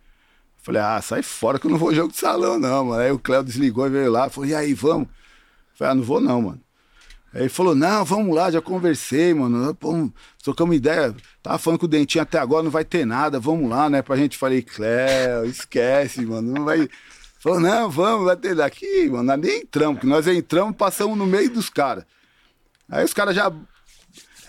Falei, 0.63 0.81
ah, 0.81 1.03
sai 1.03 1.23
fora 1.23 1.59
que 1.59 1.67
eu 1.67 1.71
não 1.73 1.79
vou 1.79 1.93
jogo 1.93 2.13
de 2.13 2.19
salão, 2.19 2.57
não, 2.57 2.85
mano. 2.85 3.03
Aí 3.03 3.11
o 3.11 3.19
Cléo 3.19 3.43
desligou 3.43 3.85
e 3.87 3.91
veio 3.91 4.13
lá. 4.13 4.31
Falou, 4.31 4.49
e 4.49 4.55
aí, 4.55 4.73
vamos? 4.73 5.09
Falei, 5.75 5.91
ah, 5.91 5.95
não 5.97 6.05
vou 6.05 6.21
não, 6.21 6.41
mano. 6.41 6.61
Aí 7.35 7.43
ele 7.43 7.49
falou, 7.49 7.75
não, 7.75 8.05
vamos 8.05 8.33
lá, 8.37 8.49
já 8.49 8.61
conversei, 8.61 9.35
mano. 9.35 9.75
Pô, 9.75 10.09
trocamos 10.43 10.77
ideia. 10.77 11.15
Tava 11.43 11.59
falando 11.59 11.81
com 11.81 11.87
o 11.87 11.89
Dentinho 11.89 12.23
até 12.23 12.39
agora, 12.39 12.63
não 12.63 12.71
vai 12.71 12.85
ter 12.85 13.05
nada, 13.05 13.41
vamos 13.41 13.69
lá, 13.69 13.91
né? 13.91 14.03
Pra 14.03 14.17
gente. 14.17 14.39
Falei, 14.39 14.63
Cléo, 14.63 15.45
esquece, 15.47 16.25
mano, 16.25 16.53
não 16.53 16.65
vai. 16.65 16.89
Falou, 17.41 17.59
não, 17.59 17.91
vamos, 17.91 18.27
vai 18.27 18.37
ter 18.37 18.55
daqui, 18.55 19.09
mano. 19.11 19.25
Nós 19.25 19.41
nem 19.41 19.63
entramos, 19.63 19.97
porque 19.97 20.07
nós 20.07 20.29
entramos, 20.29 20.77
passamos 20.77 21.19
no 21.19 21.27
meio 21.27 21.51
dos 21.51 21.69
caras. 21.69 22.05
Aí 22.89 23.05
os 23.05 23.13
caras 23.13 23.35
já. 23.35 23.51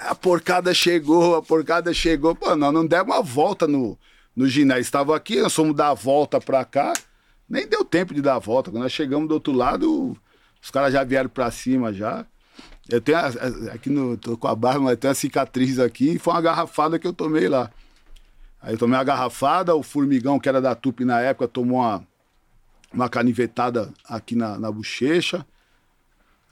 A 0.09 0.15
porcada 0.15 0.73
chegou, 0.73 1.35
a 1.35 1.41
porcada 1.41 1.93
chegou. 1.93 2.35
Pô, 2.35 2.55
nós 2.55 2.73
não 2.73 2.85
demos 2.85 3.15
uma 3.15 3.21
volta 3.21 3.67
no, 3.67 3.97
no 4.35 4.47
ginásio. 4.47 4.81
Estavam 4.81 5.15
aqui, 5.15 5.41
nós 5.41 5.53
fomos 5.53 5.75
dar 5.75 5.89
a 5.89 5.93
volta 5.93 6.39
pra 6.41 6.63
cá. 6.65 6.93
Nem 7.49 7.67
deu 7.67 7.83
tempo 7.85 8.13
de 8.13 8.21
dar 8.21 8.35
a 8.35 8.39
volta. 8.39 8.71
Quando 8.71 8.83
nós 8.83 8.91
chegamos 8.91 9.27
do 9.27 9.33
outro 9.35 9.53
lado, 9.53 10.17
os 10.61 10.71
caras 10.71 10.93
já 10.93 11.03
vieram 11.03 11.29
pra 11.29 11.49
cima 11.51 11.93
já. 11.93 12.25
Eu 12.89 12.99
tenho 12.99 13.17
a- 13.17 13.27
a- 13.27 13.73
aqui 13.73 13.89
no. 13.89 14.17
tô 14.17 14.35
com 14.37 14.47
a 14.47 14.55
barba, 14.55 14.79
mas 14.81 14.97
tem 14.97 15.07
uma 15.09 15.15
cicatriz 15.15 15.79
aqui. 15.79 16.19
Foi 16.19 16.33
uma 16.33 16.41
garrafada 16.41 16.99
que 16.99 17.07
eu 17.07 17.13
tomei 17.13 17.47
lá. 17.47 17.71
Aí 18.61 18.73
eu 18.73 18.77
tomei 18.77 18.97
uma 18.97 19.03
garrafada, 19.03 19.75
o 19.75 19.83
formigão, 19.83 20.39
que 20.39 20.49
era 20.49 20.61
da 20.61 20.73
Tupi 20.75 21.03
na 21.05 21.19
época, 21.21 21.47
tomou 21.47 21.79
uma, 21.79 22.05
uma 22.93 23.09
canivetada 23.09 23.91
aqui 24.07 24.35
na, 24.35 24.57
na 24.57 24.71
bochecha. 24.71 25.45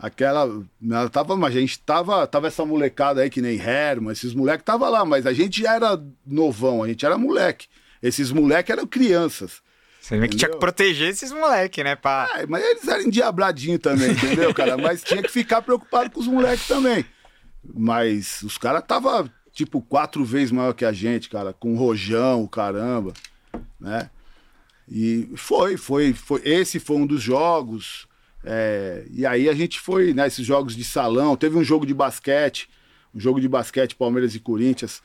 Aquela. 0.02 0.66
Ela 0.84 1.10
tava, 1.10 1.38
mas 1.38 1.56
a 1.56 1.60
gente 1.60 1.80
tava. 1.80 2.26
Tava 2.26 2.48
essa 2.48 2.66
molecada 2.66 3.22
aí 3.22 3.30
que 3.30 3.40
nem 3.40 3.60
Herman, 3.60 4.12
esses 4.12 4.34
moleques 4.34 4.66
tava 4.66 4.90
lá, 4.90 5.06
mas 5.06 5.28
a 5.28 5.34
gente 5.34 5.62
já 5.62 5.76
era 5.76 6.02
novão, 6.26 6.82
a 6.82 6.88
gente 6.88 7.06
era 7.06 7.20
moleque. 7.20 7.68
Esses 8.02 8.32
moleques 8.32 8.72
eram 8.72 8.88
crianças. 8.88 9.62
Você 10.02 10.18
vê 10.18 10.28
que 10.28 10.36
tinha 10.36 10.50
que 10.50 10.58
proteger 10.58 11.10
esses 11.10 11.32
moleque, 11.32 11.84
né? 11.84 11.96
Pra... 11.96 12.28
É, 12.36 12.48
mas 12.48 12.64
eles 12.64 12.88
eram 12.88 13.04
endiabradinhos 13.04 13.80
também, 13.80 14.10
entendeu, 14.12 14.52
cara? 14.56 14.76
Mas 14.76 15.04
tinha 15.04 15.22
que 15.22 15.30
ficar 15.30 15.62
preocupado 15.62 16.10
com 16.10 16.20
os 16.20 16.26
moleques 16.26 16.68
também. 16.68 17.06
Mas 17.64 18.42
os 18.42 18.58
caras 18.58 18.84
tava 18.84 19.32
tipo 19.54 19.82
quatro 19.82 20.26
vezes 20.26 20.52
maior 20.52 20.74
que 20.74 20.84
a 20.84 20.92
gente, 20.92 21.30
cara, 21.30 21.54
com 21.54 21.76
rojão, 21.76 22.48
caramba, 22.48 23.14
né? 23.80 24.10
E 24.90 25.30
foi, 25.36 25.78
foi, 25.78 26.12
foi. 26.14 26.42
Esse 26.44 26.80
foi 26.80 26.98
um 26.98 27.06
dos 27.06 27.22
jogos. 27.22 28.08
É, 28.43 29.06
e 29.12 29.25
aí 29.25 29.47
a 29.47 29.54
gente 29.54 29.80
foi 29.80 30.13
nesses 30.13 30.45
jogos 30.45 30.75
de 30.75 30.84
salão. 30.84 31.36
Teve 31.36 31.58
um 31.58 31.63
jogo 31.63 31.86
de 31.86 31.93
basquete, 31.93 32.69
um 33.13 33.19
jogo 33.19 33.39
de 33.39 33.47
basquete 33.47 33.95
Palmeiras 33.95 34.36
e 34.36 34.39
Corinthians, 34.39 35.01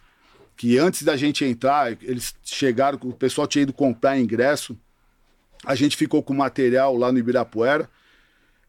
que 0.56 0.78
antes 0.78 1.02
da 1.02 1.16
gente 1.16 1.44
entrar, 1.44 1.96
eles 2.02 2.34
chegaram, 2.42 2.98
o 3.02 3.12
pessoal 3.12 3.46
tinha 3.46 3.62
ido 3.62 3.72
comprar 3.72 4.18
ingresso. 4.18 4.76
A 5.64 5.74
gente 5.74 5.96
ficou 5.96 6.22
com 6.22 6.32
material 6.32 6.96
lá 6.96 7.12
no 7.12 7.18
Ibirapuera. 7.18 7.88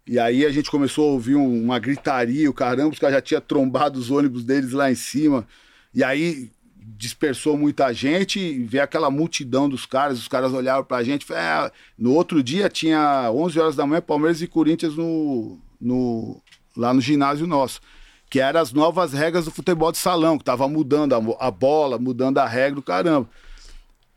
E 0.05 0.17
aí 0.17 0.45
a 0.45 0.49
gente 0.49 0.71
começou 0.71 1.09
a 1.09 1.11
ouvir 1.13 1.35
um- 1.35 1.63
uma 1.63 1.79
gritaria, 1.79 2.49
o 2.49 2.53
caramba, 2.53 2.93
os 2.93 2.99
caras 2.99 3.15
já 3.15 3.21
tinham 3.21 3.41
trombado 3.41 3.99
os 3.99 4.09
ônibus 4.09 4.43
deles 4.45 4.71
lá 4.71 4.89
em 4.89 4.95
cima. 4.95 5.45
E 5.93 6.03
aí 6.03 6.49
dispersou 6.95 7.57
muita 7.57 7.91
gente, 7.91 8.63
ver 8.63 8.79
aquela 8.79 9.11
multidão 9.11 9.67
dos 9.67 9.85
caras, 9.85 10.17
os 10.19 10.27
caras 10.27 10.53
olhavam 10.53 10.85
pra 10.85 11.03
gente. 11.03 11.25
É, 11.33 11.69
no 11.97 12.13
outro 12.13 12.41
dia 12.41 12.69
tinha 12.69 13.29
11 13.31 13.59
horas 13.59 13.75
da 13.75 13.85
manhã, 13.85 14.01
Palmeiras 14.01 14.41
e 14.41 14.47
Corinthians 14.47 14.95
no, 14.95 15.59
no, 15.81 16.41
lá 16.75 16.93
no 16.93 17.01
ginásio 17.01 17.45
nosso. 17.45 17.81
Que 18.29 18.39
eram 18.39 18.61
as 18.61 18.71
novas 18.71 19.13
regras 19.13 19.45
do 19.45 19.51
futebol 19.51 19.91
de 19.91 19.97
salão, 19.97 20.37
que 20.37 20.43
tava 20.43 20.67
mudando 20.67 21.13
a, 21.13 21.47
a 21.47 21.51
bola, 21.51 21.97
mudando 21.97 22.37
a 22.37 22.45
regra 22.45 22.75
do 22.75 22.81
caramba. 22.81 23.27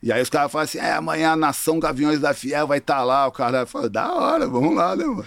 E 0.02 0.12
aí 0.12 0.22
os 0.22 0.30
caras 0.30 0.50
falam 0.50 0.64
assim: 0.64 0.78
é, 0.78 0.92
amanhã 0.92 1.32
a 1.32 1.36
Nação 1.36 1.78
Gaviões 1.78 2.20
da 2.20 2.34
Fiel 2.34 2.66
vai 2.66 2.78
estar 2.78 2.98
tá 2.98 3.04
lá. 3.04 3.26
O 3.26 3.32
cara 3.32 3.66
fala: 3.66 3.88
da 3.88 4.12
hora, 4.12 4.48
vamos 4.48 4.74
lá, 4.74 4.96
né, 4.96 5.04
mano? 5.04 5.26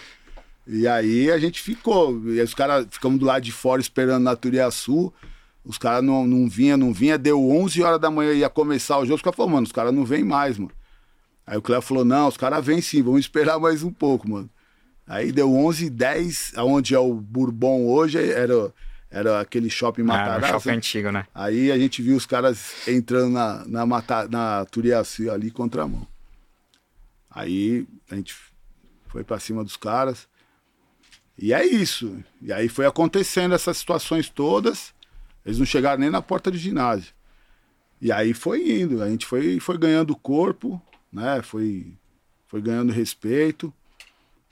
E 0.66 0.88
aí 0.88 1.30
a 1.32 1.38
gente 1.38 1.62
ficou. 1.62 2.22
E 2.30 2.42
os 2.42 2.54
caras 2.54 2.88
ficamos 2.90 3.20
do 3.20 3.26
lado 3.26 3.42
de 3.42 3.52
fora 3.52 3.82
esperando 3.82 4.24
na 4.24 4.36
Turiaçu. 4.36 5.14
Os 5.66 5.78
caras 5.78 6.04
não, 6.04 6.28
não 6.28 6.50
vinha, 6.50 6.76
não 6.76 6.92
vinha. 6.94 7.18
Deu 7.18 7.50
11 7.50 7.82
horas 7.82 8.00
da 8.00 8.12
manhã, 8.12 8.34
ia 8.34 8.50
começar 8.50 8.98
o 8.98 9.06
jogo. 9.06 9.16
Os 9.16 9.22
caras 9.22 9.38
falaram, 9.38 9.54
mano, 9.54 9.66
os 9.66 9.72
caras 9.72 9.94
não 9.94 10.04
vêm 10.04 10.24
mais, 10.24 10.58
mano. 10.58 10.72
Aí 11.46 11.58
o 11.58 11.62
Cléo 11.62 11.82
falou, 11.82 12.06
não, 12.06 12.28
os 12.28 12.38
caras 12.38 12.66
vêm 12.66 12.82
sim, 12.82 13.02
vamos 13.02 13.22
esperar 13.22 13.60
mais 13.60 13.84
um 13.84 13.92
pouco, 13.92 14.30
mano. 14.30 14.50
Aí 15.06 15.32
deu 15.32 15.54
11 15.54 15.90
10 15.90 16.54
aonde 16.56 16.96
é 16.96 17.00
o 17.00 17.14
Bourbon 17.14 17.86
hoje, 17.88 18.18
era, 18.18 18.74
era 19.12 19.42
aquele 19.42 19.70
shopping 19.70 20.04
Matarazzo. 20.04 20.46
É, 20.46 20.50
shopping 20.50 20.70
antigo, 20.70 21.12
né? 21.12 21.28
Aí 21.36 21.72
a 21.72 21.78
gente 21.78 22.02
viu 22.02 22.16
os 22.16 22.26
caras 22.26 22.88
entrando 22.88 23.34
na, 23.34 23.66
na, 23.66 23.86
Mata, 23.86 24.28
na 24.30 24.66
Turiaci 24.66 25.30
ali, 25.30 25.52
contramão. 25.52 26.08
Aí 27.30 27.86
a 28.10 28.16
gente 28.16 28.34
foi 29.08 29.24
para 29.24 29.40
cima 29.40 29.64
dos 29.64 29.76
caras. 29.76 30.28
E 31.38 31.54
é 31.54 31.66
isso. 31.66 32.18
E 32.42 32.54
aí 32.54 32.70
foi 32.70 32.86
acontecendo 32.86 33.56
essas 33.56 33.78
situações 33.78 34.30
todas. 34.30 34.93
Eles 35.46 35.60
não 35.60 35.66
chegaram 35.66 36.00
nem 36.00 36.10
na 36.10 36.22
porta 36.22 36.50
do 36.50 36.58
ginásio. 36.58 37.14
E 38.02 38.12
aí 38.12 38.34
foi 38.34 38.82
indo, 38.82 39.02
a 39.02 39.10
gente 39.10 39.26
foi, 39.26 39.60
foi 39.60 39.78
ganhando 39.78 40.16
corpo, 40.16 40.82
né? 41.12 41.42
Foi, 41.42 41.88
foi 42.48 42.62
ganhando 42.62 42.92
respeito. 42.92 43.74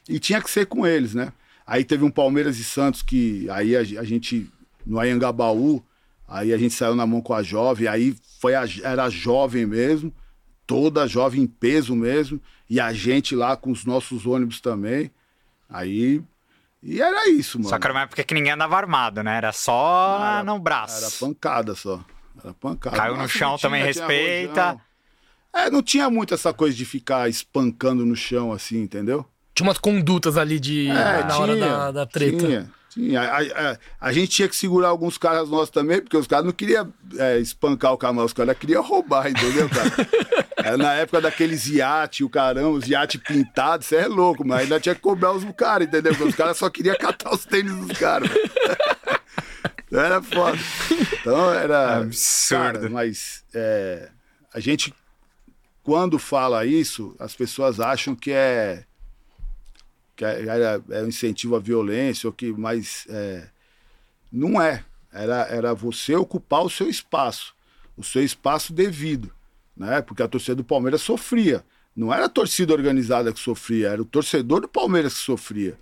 E 0.08 0.20
tinha 0.20 0.42
que 0.42 0.50
ser 0.50 0.66
com 0.66 0.86
eles, 0.86 1.14
né? 1.14 1.34
Aí 1.66 1.84
teve 1.84 2.04
um 2.04 2.12
Palmeiras 2.12 2.60
e 2.60 2.64
Santos 2.64 3.02
que 3.02 3.50
aí 3.50 3.76
a, 3.76 3.80
a 3.80 4.04
gente, 4.04 4.50
no 4.86 5.00
Ayangabaú, 5.00 5.84
aí 6.28 6.54
a 6.54 6.58
gente 6.58 6.74
saiu 6.74 6.96
na 6.96 7.06
mão 7.06 7.22
com 7.22 7.34
a 7.34 7.44
jovem, 7.44 7.88
aí 7.88 8.16
foi 8.40 8.56
a, 8.56 8.64
era 8.84 9.10
jovem 9.10 9.66
mesmo, 9.66 10.14
toda 10.66 11.08
jovem 11.08 11.44
em 11.44 11.48
peso 11.48 11.96
mesmo, 11.96 12.42
e 12.70 12.80
a 12.80 12.94
gente 12.94 13.36
lá 13.36 13.56
com 13.58 13.72
os 13.72 13.86
nossos 13.86 14.26
ônibus 14.26 14.62
também. 14.62 15.12
Aí 15.70 16.22
e 16.84 17.02
era 17.02 17.30
isso, 17.30 17.60
mano. 17.60 17.70
Só 17.70 17.78
que 17.78 17.86
era 17.86 17.94
uma 17.94 18.02
época 18.02 18.24
que 18.24 18.34
ninguém 18.34 18.54
andava 18.54 18.76
armado, 18.76 19.22
né? 19.24 19.38
Era 19.38 19.52
só 19.52 20.18
era, 20.20 20.44
no 20.44 20.58
braço. 20.58 21.04
Era 21.04 21.12
pancada 21.20 21.76
só. 21.76 22.04
Era 22.44 22.54
pancada. 22.54 22.98
Caiu 22.98 23.18
no 23.18 23.28
chão 23.30 23.56
tinha, 23.56 23.70
também, 23.70 23.84
respeita. 23.84 24.78
É, 25.54 25.70
não 25.70 25.84
tinha 25.84 26.10
muito 26.10 26.34
essa 26.34 26.54
coisa 26.54 26.76
de 26.76 26.86
ficar 26.86 27.30
espancando 27.30 28.06
no 28.06 28.16
chão 28.16 28.52
assim, 28.52 28.82
entendeu? 28.82 29.26
Tinha 29.54 29.68
umas 29.68 29.78
condutas 29.78 30.38
ali 30.38 30.60
de 30.60 30.88
é, 30.90 30.94
na 30.94 31.28
tinha, 31.28 31.38
hora 31.38 31.56
da, 31.56 31.92
da 31.92 32.06
treta. 32.06 32.38
Tinha, 32.38 32.72
tinha. 32.92 33.22
A, 33.22 33.42
a, 33.42 33.78
a, 34.00 34.12
gente 34.12 34.30
tinha 34.30 34.48
que 34.48 34.56
segurar 34.56 34.90
alguns 34.90 35.18
caras 35.18 35.50
nossos 35.50 35.70
também, 35.70 36.02
porque 36.02 36.18
os 36.18 36.28
caras 36.28 36.46
não 36.46 36.52
queriam 36.52 36.94
é, 37.18 37.40
espancar 37.40 37.94
o 37.94 37.98
camarão, 37.98 38.26
os 38.26 38.34
caras 38.34 38.58
queriam 38.58 38.84
roubar, 38.84 39.30
entendeu, 39.30 39.70
cara? 39.70 39.90
Era 40.64 40.78
na 40.78 40.94
época 40.94 41.22
daqueles 41.22 41.66
iate, 41.68 42.24
o 42.24 42.30
caramba, 42.30 42.70
os 42.70 42.88
iate 42.88 43.18
pintados, 43.18 43.88
você 43.88 43.96
é 43.96 44.08
louco, 44.08 44.46
mas 44.46 44.62
ainda 44.62 44.80
tinha 44.80 44.94
que 44.94 45.02
cobrar 45.02 45.32
os 45.32 45.44
caras, 45.56 45.88
entendeu? 45.88 46.14
Porque 46.14 46.30
os 46.30 46.36
caras 46.36 46.58
só 46.58 46.70
queriam 46.70 46.96
catar 46.98 47.34
os 47.34 47.46
tênis 47.46 47.74
dos 47.76 47.98
caras. 47.98 48.30
era 49.92 50.22
foda. 50.22 50.58
Então 51.20 51.54
era. 51.54 51.98
Absurdo. 51.98 52.62
Cara, 52.62 52.90
mas 52.90 53.44
é, 53.54 54.10
a 54.54 54.60
gente, 54.60 54.94
quando 55.84 56.20
fala 56.20 56.66
isso, 56.66 57.16
as 57.20 57.36
pessoas 57.36 57.80
acham 57.80 58.16
que 58.16 58.32
é. 58.32 58.86
Que 60.22 60.26
é, 60.26 60.46
era, 60.46 60.84
é 60.90 61.04
um 61.04 61.08
incentivo 61.08 61.56
à 61.56 61.60
violência, 61.60 62.28
ou 62.28 62.34
que, 62.34 62.52
mas 62.52 63.06
é, 63.10 63.48
não 64.32 64.62
é. 64.62 64.84
Era, 65.14 65.48
era 65.50 65.74
você 65.74 66.16
ocupar 66.16 66.64
o 66.64 66.70
seu 66.70 66.90
espaço, 66.90 67.54
o 67.98 68.04
seu 68.04 68.24
espaço 68.24 68.72
devido 68.72 69.34
né? 69.76 70.02
Porque 70.02 70.22
a 70.22 70.28
torcida 70.28 70.56
do 70.56 70.64
Palmeiras 70.64 71.02
sofria. 71.02 71.64
Não 71.96 72.14
era 72.14 72.26
a 72.26 72.30
torcida 72.30 72.74
organizada 72.74 73.34
que 73.34 73.40
sofria, 73.40 73.90
era 73.90 74.02
o 74.02 74.06
torcedor 74.06 74.62
do 74.62 74.68
Palmeiras 74.68 75.16
que 75.16 75.20
sofria. 75.20 75.78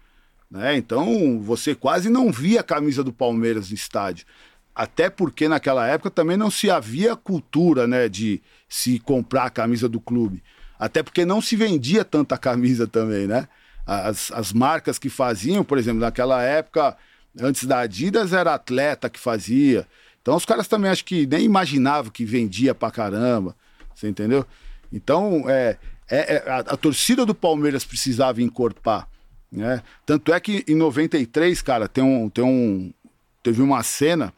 Né? 0.49 0.75
Então 0.77 1.39
você 1.41 1.75
quase 1.75 2.09
não 2.09 2.31
via 2.31 2.61
a 2.61 2.63
camisa 2.63 3.03
do 3.03 3.13
Palmeiras 3.13 3.69
no 3.69 3.75
estádio. 3.75 4.25
Até 4.73 5.09
porque 5.09 5.47
naquela 5.47 5.85
época 5.85 6.09
também 6.09 6.37
não 6.37 6.49
se 6.49 6.71
havia 6.71 7.15
cultura 7.15 7.85
né, 7.85 8.07
de 8.07 8.41
se 8.67 8.99
comprar 8.99 9.45
a 9.45 9.49
camisa 9.49 9.89
do 9.89 9.99
clube. 9.99 10.41
Até 10.79 11.03
porque 11.03 11.25
não 11.25 11.41
se 11.41 11.55
vendia 11.55 12.05
tanta 12.05 12.37
camisa 12.37 12.87
também, 12.87 13.27
né? 13.27 13.49
As, 13.89 14.31
as 14.31 14.53
marcas 14.53 14.99
que 14.99 15.09
faziam, 15.09 15.63
por 15.63 15.79
exemplo, 15.79 15.99
naquela 15.99 16.43
época, 16.43 16.95
antes 17.39 17.65
da 17.65 17.79
Adidas, 17.79 18.33
era 18.33 18.53
atleta 18.53 19.09
que 19.09 19.19
fazia. 19.19 19.87
Então 20.21 20.35
os 20.35 20.45
caras 20.45 20.67
também 20.67 20.91
acho 20.91 21.03
que 21.03 21.25
nem 21.25 21.43
imaginavam 21.43 22.11
que 22.11 22.23
vendia 22.23 22.75
pra 22.75 22.91
caramba. 22.91 23.55
Você 23.95 24.07
entendeu? 24.07 24.45
Então, 24.93 25.45
é, 25.47 25.77
é, 26.07 26.35
é 26.35 26.49
a, 26.51 26.57
a, 26.59 26.77
torcida 26.77 27.25
do 27.25 27.33
Palmeiras 27.33 27.83
precisava 27.83 28.41
encorpar. 28.43 29.07
Né? 29.51 29.81
Tanto 30.05 30.31
é 30.31 30.39
que 30.39 30.63
em 30.67 30.75
93, 30.75 31.59
cara, 31.63 31.87
tem 31.87 32.03
um, 32.03 32.29
tem 32.29 32.43
um, 32.43 32.93
teve 33.41 33.61
uma 33.61 33.81
cena 33.81 34.31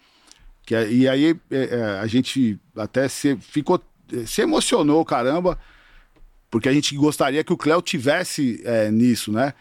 que 0.65 0.75
e 0.87 1.09
aí 1.09 1.37
é, 1.49 1.63
é, 1.63 1.99
a 1.99 2.07
gente 2.07 2.57
até 2.75 3.09
se 3.09 3.35
ficou 3.35 3.81
se 4.25 4.41
emocionou 4.41 5.03
caramba 5.03 5.57
porque 6.51 6.67
a 6.67 6.73
gente 6.73 6.93
gostaria 6.95 7.43
que 7.43 7.53
o 7.53 7.57
Cléo 7.57 7.81
tivesse 7.81 8.61
é, 8.65 8.91
nisso, 8.91 9.31
né? 9.31 9.53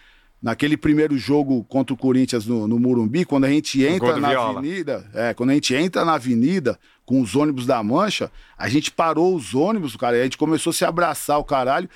Naquele 0.42 0.76
primeiro 0.76 1.16
jogo 1.16 1.62
contra 1.64 1.94
o 1.94 1.96
Corinthians 1.96 2.46
no, 2.46 2.66
no 2.66 2.78
Murumbi, 2.78 3.24
quando 3.24 3.44
a 3.44 3.48
gente 3.48 3.82
entra 3.84 4.16
na 4.16 4.30
Viola. 4.30 4.58
avenida, 4.58 5.08
é, 5.14 5.32
quando 5.32 5.50
a 5.50 5.54
gente 5.54 5.74
entra 5.74 6.04
na 6.04 6.14
avenida, 6.14 6.78
com 7.10 7.20
os 7.20 7.36
ônibus 7.36 7.66
da 7.66 7.82
Mancha, 7.82 8.30
a 8.56 8.68
gente 8.68 8.90
parou 8.90 9.34
os 9.34 9.54
ônibus, 9.54 9.96
cara, 9.96 10.16
e 10.16 10.20
a 10.20 10.24
gente 10.24 10.38
começou 10.38 10.70
a 10.70 10.74
se 10.74 10.84
abraçar 10.84 11.38
o 11.38 11.44
caralho. 11.44 11.88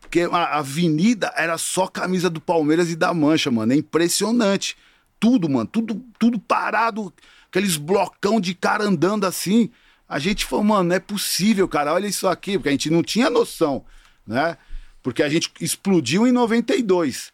Porque 0.00 0.22
a 0.32 0.58
avenida 0.58 1.32
era 1.36 1.56
só 1.56 1.86
camisa 1.86 2.28
do 2.28 2.40
Palmeiras 2.40 2.90
e 2.90 2.96
da 2.96 3.14
Mancha, 3.14 3.50
mano. 3.50 3.72
É 3.72 3.76
impressionante. 3.76 4.76
Tudo, 5.20 5.48
mano, 5.48 5.66
tudo, 5.66 6.02
tudo 6.18 6.38
parado, 6.38 7.12
aqueles 7.48 7.76
blocão 7.76 8.40
de 8.40 8.54
cara 8.54 8.84
andando 8.84 9.24
assim. 9.24 9.70
A 10.08 10.18
gente 10.18 10.44
falou, 10.44 10.64
mano, 10.64 10.88
não 10.88 10.96
é 10.96 11.00
possível, 11.00 11.68
cara, 11.68 11.92
olha 11.92 12.06
isso 12.06 12.26
aqui, 12.26 12.58
porque 12.58 12.70
a 12.70 12.72
gente 12.72 12.90
não 12.90 13.02
tinha 13.02 13.30
noção, 13.30 13.84
né? 14.30 14.56
Porque 15.02 15.22
a 15.22 15.28
gente 15.28 15.50
explodiu 15.60 16.26
em 16.26 16.32
92. 16.32 17.32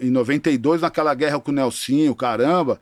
Em 0.00 0.10
92, 0.10 0.82
naquela 0.82 1.12
guerra 1.14 1.40
com 1.40 1.50
o 1.50 1.54
Nelsinho, 1.54 2.14
caramba 2.14 2.80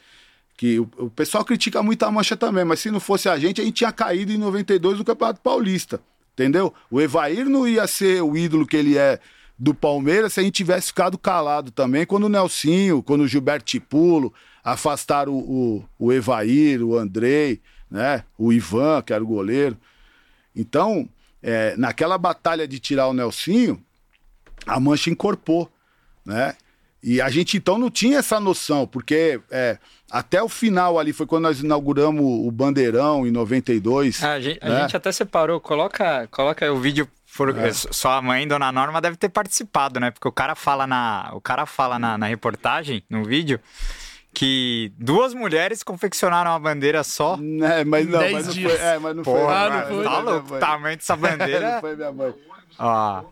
que 0.56 0.80
o, 0.80 0.88
o, 0.98 1.10
pessoal 1.10 1.44
critica 1.44 1.82
muito 1.82 2.02
a 2.02 2.10
mancha 2.10 2.36
também, 2.36 2.64
mas 2.64 2.80
se 2.80 2.90
não 2.90 2.98
fosse 2.98 3.28
a 3.28 3.38
gente, 3.38 3.60
a 3.60 3.64
gente 3.64 3.74
tinha 3.74 3.92
caído 3.92 4.32
em 4.32 4.38
92 4.38 4.98
no 4.98 5.04
Campeonato 5.04 5.40
Paulista, 5.40 6.00
entendeu? 6.32 6.72
O 6.90 7.00
Evair 7.00 7.46
não 7.46 7.68
ia 7.68 7.86
ser 7.86 8.22
o 8.22 8.36
ídolo 8.36 8.66
que 8.66 8.76
ele 8.76 8.96
é 8.96 9.20
do 9.58 9.74
Palmeiras 9.74 10.32
se 10.32 10.40
a 10.40 10.42
gente 10.42 10.54
tivesse 10.54 10.88
ficado 10.88 11.18
calado 11.18 11.70
também 11.70 12.06
quando 12.06 12.24
o 12.24 12.28
Nelsinho, 12.28 13.02
quando 13.02 13.22
o 13.22 13.28
Gilberto 13.28 13.66
Tipulo 13.66 14.32
afastaram 14.64 15.34
o, 15.34 15.84
o, 15.98 16.06
o 16.06 16.12
Evair, 16.12 16.82
o 16.82 16.96
Andrei, 16.96 17.60
né? 17.90 18.24
o 18.38 18.52
Ivan, 18.52 19.02
que 19.02 19.12
era 19.12 19.22
o 19.22 19.26
goleiro. 19.26 19.76
Então, 20.54 21.06
é, 21.46 21.76
naquela 21.76 22.18
batalha 22.18 22.66
de 22.66 22.80
tirar 22.80 23.06
o 23.06 23.14
Nelsinho, 23.14 23.80
a 24.66 24.80
mancha 24.80 25.10
incorporou, 25.10 25.70
né? 26.24 26.56
E 27.00 27.20
a 27.20 27.30
gente 27.30 27.56
então 27.56 27.78
não 27.78 27.88
tinha 27.88 28.18
essa 28.18 28.40
noção, 28.40 28.84
porque 28.84 29.40
é, 29.48 29.78
até 30.10 30.42
o 30.42 30.48
final 30.48 30.98
ali 30.98 31.12
foi 31.12 31.24
quando 31.24 31.44
nós 31.44 31.60
inauguramos 31.60 32.20
o 32.20 32.50
Bandeirão 32.50 33.24
em 33.24 33.30
92. 33.30 34.24
A 34.24 34.40
gente, 34.40 34.60
né? 34.60 34.76
a 34.76 34.80
gente 34.80 34.96
até 34.96 35.12
separou, 35.12 35.60
coloca, 35.60 36.26
coloca 36.32 36.70
o 36.72 36.80
vídeo. 36.80 37.08
For, 37.24 37.56
é. 37.56 37.70
Sua 37.72 38.20
mãe, 38.22 38.48
Dona 38.48 38.72
Norma, 38.72 39.00
deve 39.00 39.16
ter 39.16 39.28
participado, 39.28 40.00
né? 40.00 40.10
Porque 40.10 40.26
o 40.26 40.32
cara 40.32 40.54
fala 40.54 40.86
na, 40.86 41.30
o 41.32 41.40
cara 41.40 41.66
fala 41.66 41.98
na, 41.98 42.16
na 42.16 42.26
reportagem, 42.26 43.04
no 43.10 43.22
vídeo, 43.22 43.60
que 44.36 44.92
duas 44.98 45.32
mulheres 45.32 45.82
confeccionaram 45.82 46.50
uma 46.50 46.60
bandeira 46.60 47.02
só. 47.02 47.38
É, 47.72 47.84
mas 47.84 48.06
não, 48.06 48.20
mas 48.30 48.46
não 48.46 48.52
foi. 48.52 48.76
É, 48.76 48.98
mas 48.98 49.16
não 49.16 49.22
Porra, 49.22 49.38
foi. 49.40 49.54
Ah, 49.54 49.70
não 49.70 49.86
foi. 49.88 50.04
Tá 50.04 50.18
louco, 50.18 50.54
o 50.54 50.58
tamanho 50.58 50.96
dessa 50.98 51.16
bandeira. 51.16 51.72
não 51.72 51.80
foi 51.80 51.96
minha 51.96 52.12
mãe. 52.12 52.34
Ó. 52.78 53.24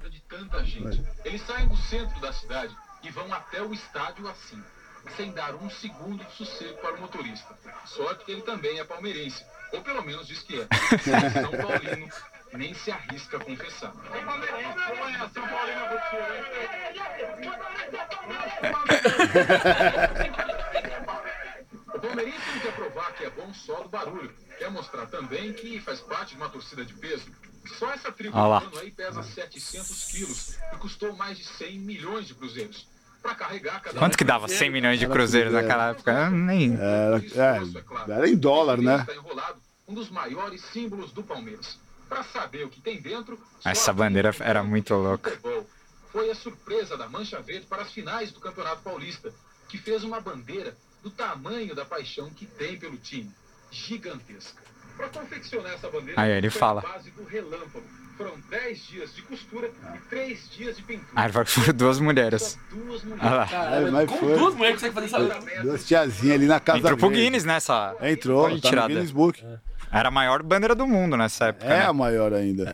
Eles 1.23 1.43
saem 1.43 1.69
do 1.69 1.77
centro 1.77 2.19
da 2.23 2.33
cidade 2.33 2.75
e 3.03 3.11
vão 3.11 3.31
até 3.35 3.61
o 3.61 3.75
estádio 3.75 4.27
assim 4.29 4.63
sem 5.15 5.31
dar 5.33 5.55
um 5.57 5.69
segundo 5.69 6.25
de 6.25 6.33
sossego 6.33 6.79
para 6.79 6.95
o 6.95 7.01
motorista. 7.03 7.55
Sorte 7.85 8.25
que 8.25 8.33
ele 8.33 8.41
também 8.41 8.79
é 8.79 8.85
palmeirense, 8.85 9.45
ou 9.73 9.83
pelo 9.83 10.03
menos 10.03 10.27
diz 10.27 10.39
que 10.39 10.59
é. 10.59 10.67
São 11.39 11.51
Paulino 11.51 12.09
nem 12.55 12.73
se 12.73 12.91
arrisca 12.91 13.37
a 13.37 13.41
confessar. 13.41 13.93
O 13.93 14.25
palmeirense 14.25 14.79
não 20.39 20.44
quer 22.61 22.75
provar 22.75 23.13
que 23.15 23.25
é 23.25 23.31
bom 23.31 23.53
só 23.55 23.83
do 23.83 23.89
barulho. 23.89 24.33
quer 24.59 24.71
mostrar 24.71 25.07
também 25.07 25.53
que 25.53 25.81
faz 25.81 26.01
parte 26.01 26.31
de 26.31 26.37
uma 26.37 26.49
torcida 26.49 26.85
de 26.85 26.95
peso. 26.95 27.31
Só 27.79 27.91
essa 27.93 28.13
tribo 28.13 28.37
do 28.37 28.79
aí 28.79 28.91
pesa 28.91 29.23
700 29.23 30.05
quilos 30.05 30.59
e 30.73 30.77
custou 30.77 31.15
mais 31.15 31.39
de 31.39 31.45
100 31.45 31.79
milhões 31.79 32.27
de 32.27 32.35
cruzeiros. 32.35 32.87
Para 33.23 33.35
carregar 33.35 33.81
cada 33.81 33.99
Quanto 33.99 34.19
que 34.19 34.25
dava 34.25 34.47
100 34.49 34.71
milhões 34.71 34.99
de 34.99 35.07
cruzeiros 35.07 35.53
naquela 35.53 35.91
época? 35.91 36.13
Eu 36.13 36.31
nem... 36.31 36.75
Era, 36.75 37.17
é, 37.19 38.13
era 38.13 38.29
em 38.29 38.37
dólar, 38.37 38.77
né? 38.77 39.07
Enrolado 39.15 39.65
um 39.89 39.95
dos 39.95 40.11
maiores 40.11 40.63
símbolos 40.73 41.13
do 41.13 41.23
Palmeiras. 41.23 41.79
Para 42.09 42.23
saber 42.23 42.65
o 42.65 42.69
que 42.69 42.81
tem 42.81 43.01
dentro, 43.01 43.39
Essa 43.65 43.93
bandeira 43.93 44.35
era 44.41 44.63
muito 44.63 44.95
louca. 44.95 45.39
Foi 46.13 46.31
a 46.31 46.35
surpresa 46.35 46.97
da 46.97 47.09
Mancha 47.09 47.41
Verde 47.41 47.67
para 47.67 47.83
as 47.83 47.93
finais 47.93 48.31
do 48.31 48.41
Campeonato 48.41 48.83
Paulista, 48.83 49.33
que 49.69 49.79
fez 49.79 50.05
uma 50.05 50.21
bandeira 50.21 50.77
do 51.05 51.11
tamanho 51.11 51.75
da 51.75 51.85
paixão 51.85 52.29
que 52.31 52.47
tem 52.47 52.77
pelo 52.77 52.97
time, 52.97 53.31
gigantesca. 53.71 54.63
Para 54.97 55.09
confeccionar 55.09 55.73
essa 55.75 55.89
bandeira, 55.91 56.21
Aí 56.21 56.31
ele 56.33 56.49
foi 56.51 56.59
fala. 56.61 56.81
a 56.81 56.93
base 56.93 57.11
do 57.11 57.25
relâmpago. 57.25 57.85
Foram 58.17 58.39
10 58.49 58.87
dias 58.87 59.13
de 59.15 59.23
costura 59.23 59.69
e 59.97 59.99
3 60.09 60.51
dias 60.51 60.77
de 60.77 60.83
pintura. 60.85 61.11
Ah, 61.17 61.25
ele 61.25 61.33
falou 61.33 61.45
que 61.47 61.51
foram 61.53 61.75
duas 61.75 61.99
mulheres. 61.99 62.43
Só 62.71 62.77
duas 62.77 63.03
mulheres. 63.03 63.25
Olha 63.27 63.35
lá. 63.35 63.47
Caralho, 63.49 63.87
É, 63.89 63.91
mas 63.91 64.09
como 64.09 64.21
foi. 64.21 64.39
duas 64.39 64.55
mulheres 64.55 64.81
conseguem 64.81 65.09
fazer 65.11 65.25
essa... 65.35 65.63
Duas 65.63 65.85
tiazinhas 65.85 66.35
ali 66.37 66.47
na 66.47 66.61
casa 66.61 66.79
Entrou 66.79 66.97
pro. 66.97 67.11
Guinness 67.11 67.45
nessa. 67.45 67.97
Entrou, 68.03 68.49
Foi 68.51 68.61
tá 68.61 68.69
tirada. 68.69 68.89
no 68.89 68.95
Guinness 68.95 69.11
Book. 69.11 69.45
Era 69.91 70.09
a 70.09 70.13
maior 70.13 70.45
bandeira 70.45 70.77
do 70.77 70.87
mundo 70.87 71.17
nessa 71.17 71.47
época. 71.47 71.67
É 71.67 71.79
né? 71.81 71.85
a 71.87 71.93
maior 71.93 72.33
ainda. 72.33 72.73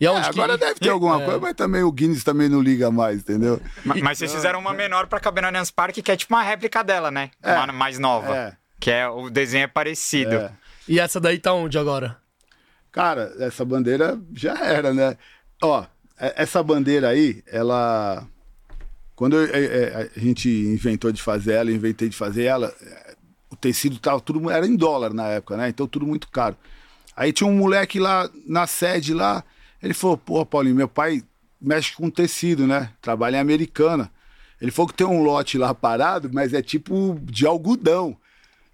E 0.00 0.06
É, 0.06 0.08
aonde 0.08 0.22
que- 0.30 0.40
agora 0.40 0.58
deve 0.58 0.80
ter 0.80 0.88
alguma 0.88 1.20
É. 1.22 1.24
coisa, 1.24 1.40
mas 1.40 1.54
também 1.54 1.82
o 1.82 1.92
Guinness 1.92 2.24
também 2.24 2.48
não 2.48 2.60
liga 2.60 2.90
mais, 2.90 3.20
entendeu? 3.20 3.60
Ma- 3.84 3.94
Mas 4.02 4.18
vocês 4.18 4.32
fizeram 4.34 4.58
uma 4.58 4.72
menor 4.72 5.06
pra 5.06 5.20
caber 5.20 5.42
no 5.42 5.48
Allianz 5.48 5.70
Parque, 5.70 6.02
que 6.02 6.10
é 6.10 6.16
tipo 6.16 6.34
uma 6.34 6.42
réplica 6.42 6.82
dela, 6.82 7.10
né? 7.10 7.30
É. 7.42 7.54
Uma 7.54 7.72
mais 7.72 7.98
nova. 7.98 8.34
É. 8.36 8.56
Que 8.80 8.90
é 8.90 9.08
o 9.08 9.30
desenho 9.30 9.64
é 9.64 9.68
parecido. 9.68 10.34
É. 10.34 10.52
E 10.88 10.98
essa 11.00 11.20
daí 11.20 11.38
tá 11.38 11.52
onde 11.52 11.78
agora? 11.78 12.16
Cara, 12.92 13.32
essa 13.38 13.64
bandeira 13.64 14.18
já 14.34 14.58
era, 14.64 14.92
né? 14.92 15.16
Ó, 15.62 15.84
é- 16.18 16.34
essa 16.42 16.62
bandeira 16.62 17.08
aí, 17.08 17.42
ela. 17.46 18.26
Quando 19.16 19.36
eu- 19.36 19.54
é, 19.54 19.64
é, 19.64 20.10
a 20.16 20.20
gente 20.20 20.48
inventou 20.48 21.12
de 21.12 21.22
fazer 21.22 21.52
ela, 21.54 21.70
inventei 21.70 22.08
de 22.08 22.16
fazer 22.16 22.44
ela, 22.44 22.74
é, 22.82 23.14
o 23.48 23.54
tecido 23.56 23.98
tava 23.98 24.20
tudo. 24.20 24.50
Era 24.50 24.66
em 24.66 24.74
dólar 24.76 25.14
na 25.14 25.28
época, 25.28 25.56
né? 25.56 25.68
Então 25.68 25.86
tudo 25.86 26.04
muito 26.06 26.28
caro. 26.28 26.56
Aí 27.16 27.32
tinha 27.32 27.48
um 27.48 27.56
moleque 27.56 28.00
lá 28.00 28.28
na 28.46 28.66
sede 28.66 29.14
lá, 29.14 29.42
ele 29.84 29.94
falou, 29.94 30.16
pô, 30.16 30.44
Paulinho, 30.44 30.74
meu 30.76 30.88
pai 30.88 31.22
mexe 31.60 31.92
com 31.94 32.10
tecido, 32.10 32.66
né? 32.66 32.90
Trabalha 33.00 33.36
em 33.36 33.40
Americana. 33.40 34.10
Ele 34.60 34.70
falou 34.70 34.88
que 34.88 34.94
tem 34.94 35.06
um 35.06 35.22
lote 35.22 35.58
lá 35.58 35.74
parado, 35.74 36.30
mas 36.32 36.52
é 36.54 36.62
tipo 36.62 37.18
de 37.22 37.46
algodão 37.46 38.16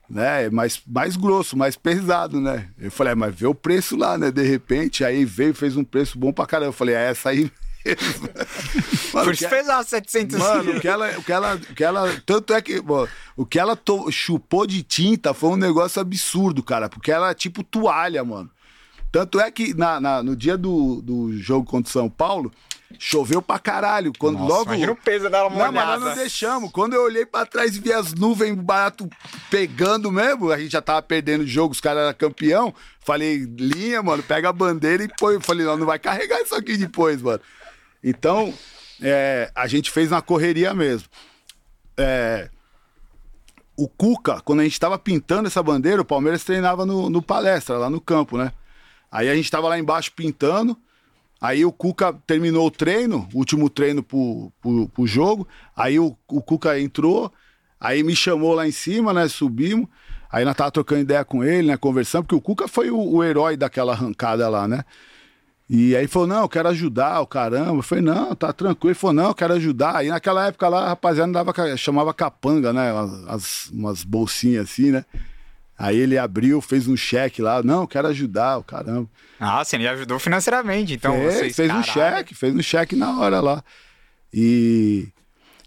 né? 0.09 0.47
É 0.47 0.51
mais, 0.51 0.83
mais 0.87 1.15
grosso, 1.17 1.57
mais 1.57 1.77
pesado, 1.77 2.41
né? 2.41 2.69
Eu 2.77 2.91
falei, 2.91 3.13
ah, 3.13 3.17
mas 3.17 3.33
vê 3.33 3.47
o 3.47 3.55
preço 3.55 3.97
lá, 3.97 4.19
né? 4.19 4.33
De 4.33 4.43
repente, 4.43 5.05
aí 5.05 5.25
veio, 5.25 5.55
fez 5.55 5.77
um 5.77 5.85
preço 5.85 6.19
bom 6.19 6.33
pra 6.33 6.47
caramba. 6.47 6.71
Eu 6.71 6.73
falei, 6.73 6.97
é 6.97 7.11
essa 7.11 7.29
aí. 7.31 7.49
Mano, 9.15 9.25
Por 9.27 9.35
isso 9.35 9.49
pesava 9.49 9.83
700 9.85 10.39
Mano, 10.39 10.77
o 10.77 10.81
que 10.81 10.89
ela, 10.89 11.17
o 11.19 11.23
que 11.23 11.33
ela, 11.33 11.55
o 11.55 11.75
que 11.75 11.85
ela, 11.85 12.23
tanto 12.27 12.53
é 12.53 12.61
que, 12.61 12.81
bom, 12.81 13.07
o 13.37 13.47
que 13.47 13.59
ela 13.59 13.75
to- 13.77 14.11
chupou 14.11 14.67
de 14.67 14.83
tinta 14.83 15.33
foi 15.33 15.51
um 15.51 15.57
negócio 15.57 16.01
absurdo, 16.01 16.63
cara, 16.63 16.89
porque 16.89 17.11
ela 17.11 17.31
é 17.31 17.35
tipo 17.35 17.63
toalha, 17.63 18.23
mano. 18.25 18.51
Tanto 19.13 19.41
é 19.41 19.51
que 19.51 19.75
na, 19.75 20.01
na- 20.01 20.23
no 20.23 20.37
dia 20.37 20.57
do, 20.57 21.03
do 21.03 21.33
jogo 21.37 21.67
contra 21.67 21.89
o 21.89 21.93
São 21.93 22.09
Paulo, 22.09 22.53
choveu 22.99 23.41
pra 23.43 23.59
caralho. 23.59 24.13
Quando 24.19 24.39
Nossa, 24.39 24.53
logo. 24.53 24.65
imagina 24.71 24.93
o 24.93 24.97
peso 24.97 25.29
dela 25.31 25.51
Não, 25.51 25.73
mas 25.73 25.87
nós 25.87 26.01
não 26.01 26.15
deixamos. 26.15 26.71
Quando 26.71 26.95
eu 26.95 27.03
olhei 27.03 27.27
pra 27.27 27.45
trás 27.47 27.77
e 27.77 27.81
vi 27.81 27.93
as 27.93 28.15
nuvens 28.15 28.55
barato 28.57 29.09
pegando 29.51 30.11
mesmo, 30.13 30.51
a 30.53 30.59
gente 30.59 30.71
já 30.73 30.83
tava 30.83 31.03
perdendo 31.03 31.43
o 31.43 31.47
jogo, 31.47 31.73
os 31.73 31.81
caras 31.81 32.03
eram 32.05 32.15
campeão. 32.15 32.73
Falei, 33.01 33.39
linha, 33.59 34.03
mano, 34.03 34.23
pega 34.23 34.49
a 34.49 34.53
bandeira 34.53 35.03
e 35.03 35.09
põe. 35.19 35.41
Falei, 35.41 35.67
não, 35.67 35.77
não 35.77 35.87
vai 35.87 35.99
carregar 35.99 36.41
isso 36.41 36.55
aqui 36.55 36.77
depois, 36.77 37.21
mano. 37.21 37.41
Então, 38.03 38.55
é, 39.03 39.51
a 39.55 39.67
gente 39.67 39.91
fez 39.91 40.11
na 40.11 40.23
correria 40.23 40.73
mesmo. 40.73 41.09
É, 41.97 42.49
o 43.77 43.89
Cuca, 43.89 44.41
quando 44.43 44.61
a 44.61 44.65
gente 44.65 44.79
tava 44.79 44.99
pintando 44.99 45.49
essa 45.49 45.63
bandeira, 45.63 46.01
o 46.03 46.05
Palmeiras 46.05 46.45
treinava 46.45 46.85
no, 46.87 47.11
no 47.11 47.21
palestra, 47.23 47.77
lá 47.79 47.91
no 47.91 48.01
campo, 48.01 48.37
né? 48.39 48.53
Aí 49.11 49.29
a 49.29 49.35
gente 49.35 49.51
tava 49.51 49.69
lá 49.69 49.79
embaixo 49.79 50.13
pintando. 50.13 50.77
Aí 51.41 51.65
o 51.65 51.73
Cuca 51.73 52.13
terminou 52.27 52.67
o 52.67 52.71
treino, 52.71 53.27
o 53.33 53.39
último 53.39 53.71
treino 53.71 54.03
pro, 54.03 54.53
pro, 54.61 54.89
pro 54.89 55.07
jogo. 55.07 55.49
Aí 55.75 55.99
o, 55.99 56.15
o 56.29 56.43
Cuca 56.43 56.79
entrou, 56.79 57.33
aí 57.81 58.03
me 58.03 58.15
chamou 58.15 58.55
lá 58.55 58.69
em 58.69 58.73
cima, 58.73 59.13
né? 59.15 59.27
Subimos. 59.27 59.89
Aí 60.31 60.45
nós 60.45 60.55
tava 60.55 60.71
trocando 60.71 61.01
ideia 61.01 61.25
com 61.25 61.43
ele, 61.43 61.69
né? 61.69 61.77
Conversando, 61.77 62.25
porque 62.25 62.35
o 62.35 62.41
Cuca 62.41 62.69
foi 62.69 62.91
o, 62.91 62.99
o 62.99 63.25
herói 63.25 63.57
daquela 63.57 63.93
arrancada 63.93 64.49
lá, 64.49 64.69
né? 64.69 64.85
E 65.73 65.95
aí 65.97 66.07
falou, 66.09 66.27
não, 66.27 66.43
eu 66.43 66.49
quero 66.49 66.69
ajudar, 66.69 67.21
o 67.21 67.27
caramba. 67.27 67.79
Eu 67.79 67.83
falei, 67.83 68.05
não, 68.05 68.35
tá 68.35 68.53
tranquilo. 68.53 68.91
Ele 68.91 68.99
falou, 68.99 69.15
não, 69.15 69.29
eu 69.29 69.35
quero 69.35 69.55
ajudar. 69.55 69.97
Aí 69.97 70.09
naquela 70.09 70.49
época 70.49 70.69
lá, 70.69 70.85
a 70.85 70.89
rapaziada 70.89 71.33
dava, 71.33 71.55
chamava 71.77 72.13
capanga, 72.13 72.73
né? 72.73 72.91
As- 73.29 73.71
umas 73.73 74.03
bolsinhas 74.05 74.69
assim, 74.69 74.91
né? 74.91 75.05
Aí 75.83 75.97
ele 75.97 76.19
abriu, 76.19 76.61
fez 76.61 76.87
um 76.87 76.95
cheque 76.95 77.41
lá, 77.41 77.63
não, 77.63 77.87
quero 77.87 78.07
ajudar, 78.09 78.59
o 78.59 78.63
caramba. 78.63 79.09
Nossa, 79.41 79.77
ele 79.77 79.89
ajudou 79.89 80.19
financeiramente. 80.19 80.93
Então, 80.93 81.15
fez, 81.15 81.35
vocês, 81.35 81.57
fez 81.57 81.73
um 81.73 81.83
cheque, 81.83 82.35
fez 82.35 82.55
um 82.55 82.61
cheque 82.61 82.95
na 82.95 83.19
hora 83.19 83.41
lá. 83.41 83.65
E 84.31 85.09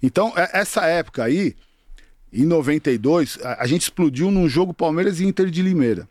então, 0.03 0.31
é- 0.35 0.51
essa 0.53 0.85
época 0.85 1.23
aí, 1.23 1.55
em 2.31 2.45
92, 2.45 3.39
a, 3.41 3.63
a 3.63 3.65
gente 3.65 3.81
explodiu 3.81 4.29
num 4.29 4.47
jogo 4.47 4.71
Palmeiras 4.71 5.19
e 5.19 5.25
Inter 5.25 5.49
de 5.49 5.63
Limeira. 5.63 6.07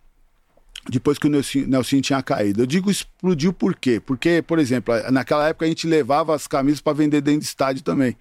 Depois 0.89 1.17
que 1.17 1.29
o 1.29 1.31
Nelson, 1.31 2.01
tinha 2.01 2.21
caído. 2.25 2.63
Eu 2.63 2.67
digo 2.67 2.91
explodiu 2.91 3.53
por 3.53 3.77
quê? 3.77 4.01
Porque, 4.05 4.43
por 4.43 4.59
exemplo, 4.59 4.93
naquela 5.13 5.47
época 5.47 5.65
a 5.65 5.69
gente 5.69 5.87
levava 5.87 6.35
as 6.35 6.49
camisas 6.49 6.81
para 6.81 6.93
vender 6.93 7.21
dentro 7.21 7.43
do 7.43 7.45
estádio 7.45 7.85
também. 7.85 8.17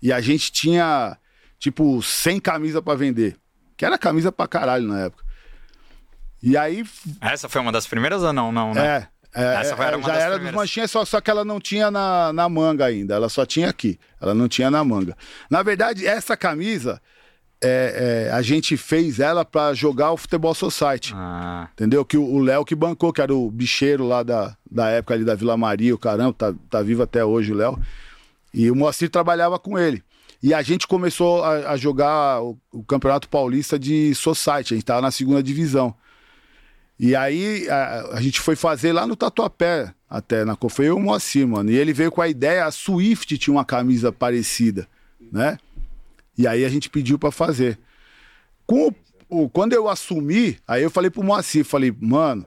E 0.00 0.10
a 0.10 0.18
gente 0.22 0.50
tinha, 0.50 1.14
tipo, 1.58 2.02
100 2.02 2.40
camisas 2.40 2.82
para 2.82 2.96
vender. 2.96 3.36
Que 3.80 3.86
era 3.86 3.96
camisa 3.96 4.30
pra 4.30 4.46
caralho 4.46 4.86
na 4.86 5.00
época. 5.06 5.24
E 6.42 6.54
aí 6.54 6.84
Essa 7.18 7.48
foi 7.48 7.62
uma 7.62 7.72
das 7.72 7.86
primeiras 7.86 8.22
ou 8.22 8.30
não? 8.30 8.52
Não, 8.52 8.74
né? 8.74 9.08
é, 9.34 9.42
é, 9.42 9.54
Essa 9.62 9.74
foi- 9.74 9.86
é, 9.86 9.88
era 9.88 9.96
uma 9.96 10.06
já 10.06 10.12
das 10.12 10.20
era 10.22 10.30
dos 10.32 10.36
primeiras. 10.36 10.60
manchinhas, 10.60 10.90
só, 10.90 11.02
só 11.06 11.18
que 11.18 11.30
ela 11.30 11.46
não 11.46 11.58
tinha 11.58 11.90
na, 11.90 12.30
na 12.30 12.46
manga 12.46 12.84
ainda, 12.84 13.14
ela 13.14 13.30
só 13.30 13.46
tinha 13.46 13.70
aqui, 13.70 13.98
ela 14.20 14.34
não 14.34 14.48
tinha 14.48 14.70
na 14.70 14.84
manga. 14.84 15.16
Na 15.48 15.62
verdade, 15.62 16.06
essa 16.06 16.36
camisa, 16.36 17.00
é, 17.58 18.26
é, 18.28 18.32
a 18.34 18.42
gente 18.42 18.76
fez 18.76 19.18
ela 19.18 19.46
pra 19.46 19.72
jogar 19.72 20.12
o 20.12 20.18
Futebol 20.18 20.54
Society, 20.54 21.14
Ah, 21.16 21.66
entendeu? 21.72 22.04
Que 22.04 22.18
o 22.18 22.22
o 22.34 22.38
Léo 22.38 22.66
que 22.66 22.74
bancou, 22.74 23.14
que 23.14 23.22
era 23.22 23.34
o 23.34 23.50
bicheiro 23.50 24.06
lá 24.06 24.22
da, 24.22 24.54
da 24.70 24.90
época 24.90 25.14
ali 25.14 25.24
da 25.24 25.34
Vila 25.34 25.56
Maria, 25.56 25.94
o 25.94 25.98
caramba, 25.98 26.34
tá, 26.34 26.52
tá 26.68 26.82
vivo 26.82 27.02
até 27.02 27.24
hoje 27.24 27.50
o 27.52 27.56
Léo. 27.56 27.80
E 28.52 28.70
o 28.70 28.76
Moacir 28.76 29.08
trabalhava 29.08 29.58
com 29.58 29.78
ele. 29.78 30.02
E 30.42 30.54
a 30.54 30.62
gente 30.62 30.86
começou 30.86 31.44
a, 31.44 31.72
a 31.72 31.76
jogar 31.76 32.42
o, 32.42 32.58
o 32.72 32.82
Campeonato 32.82 33.28
Paulista 33.28 33.78
de 33.78 34.14
Society, 34.14 34.74
a 34.74 34.76
gente 34.76 34.84
tava 34.86 35.02
na 35.02 35.10
segunda 35.10 35.42
divisão. 35.42 35.94
E 36.98 37.14
aí 37.16 37.68
a, 37.68 38.10
a 38.12 38.20
gente 38.20 38.40
foi 38.40 38.56
fazer 38.56 38.92
lá 38.92 39.06
no 39.06 39.16
Tatuapé, 39.16 39.92
até 40.08 40.44
na 40.44 40.56
foi 40.68 40.86
eu 40.86 40.96
o 40.96 41.00
Moacir, 41.00 41.46
mano. 41.46 41.70
E 41.70 41.76
ele 41.76 41.92
veio 41.92 42.10
com 42.10 42.20
a 42.22 42.28
ideia, 42.28 42.64
a 42.64 42.70
Swift 42.70 43.36
tinha 43.38 43.54
uma 43.54 43.64
camisa 43.64 44.10
parecida, 44.12 44.86
né? 45.32 45.58
E 46.36 46.46
aí 46.46 46.64
a 46.64 46.68
gente 46.68 46.88
pediu 46.88 47.18
pra 47.18 47.30
fazer. 47.30 47.78
Com 48.66 48.88
o, 48.88 49.44
o- 49.44 49.48
quando 49.48 49.72
eu 49.74 49.88
assumi, 49.88 50.58
aí 50.66 50.82
eu 50.82 50.90
falei 50.90 51.10
pro 51.10 51.22
Moacir, 51.22 51.64
falei, 51.64 51.94
mano, 52.00 52.46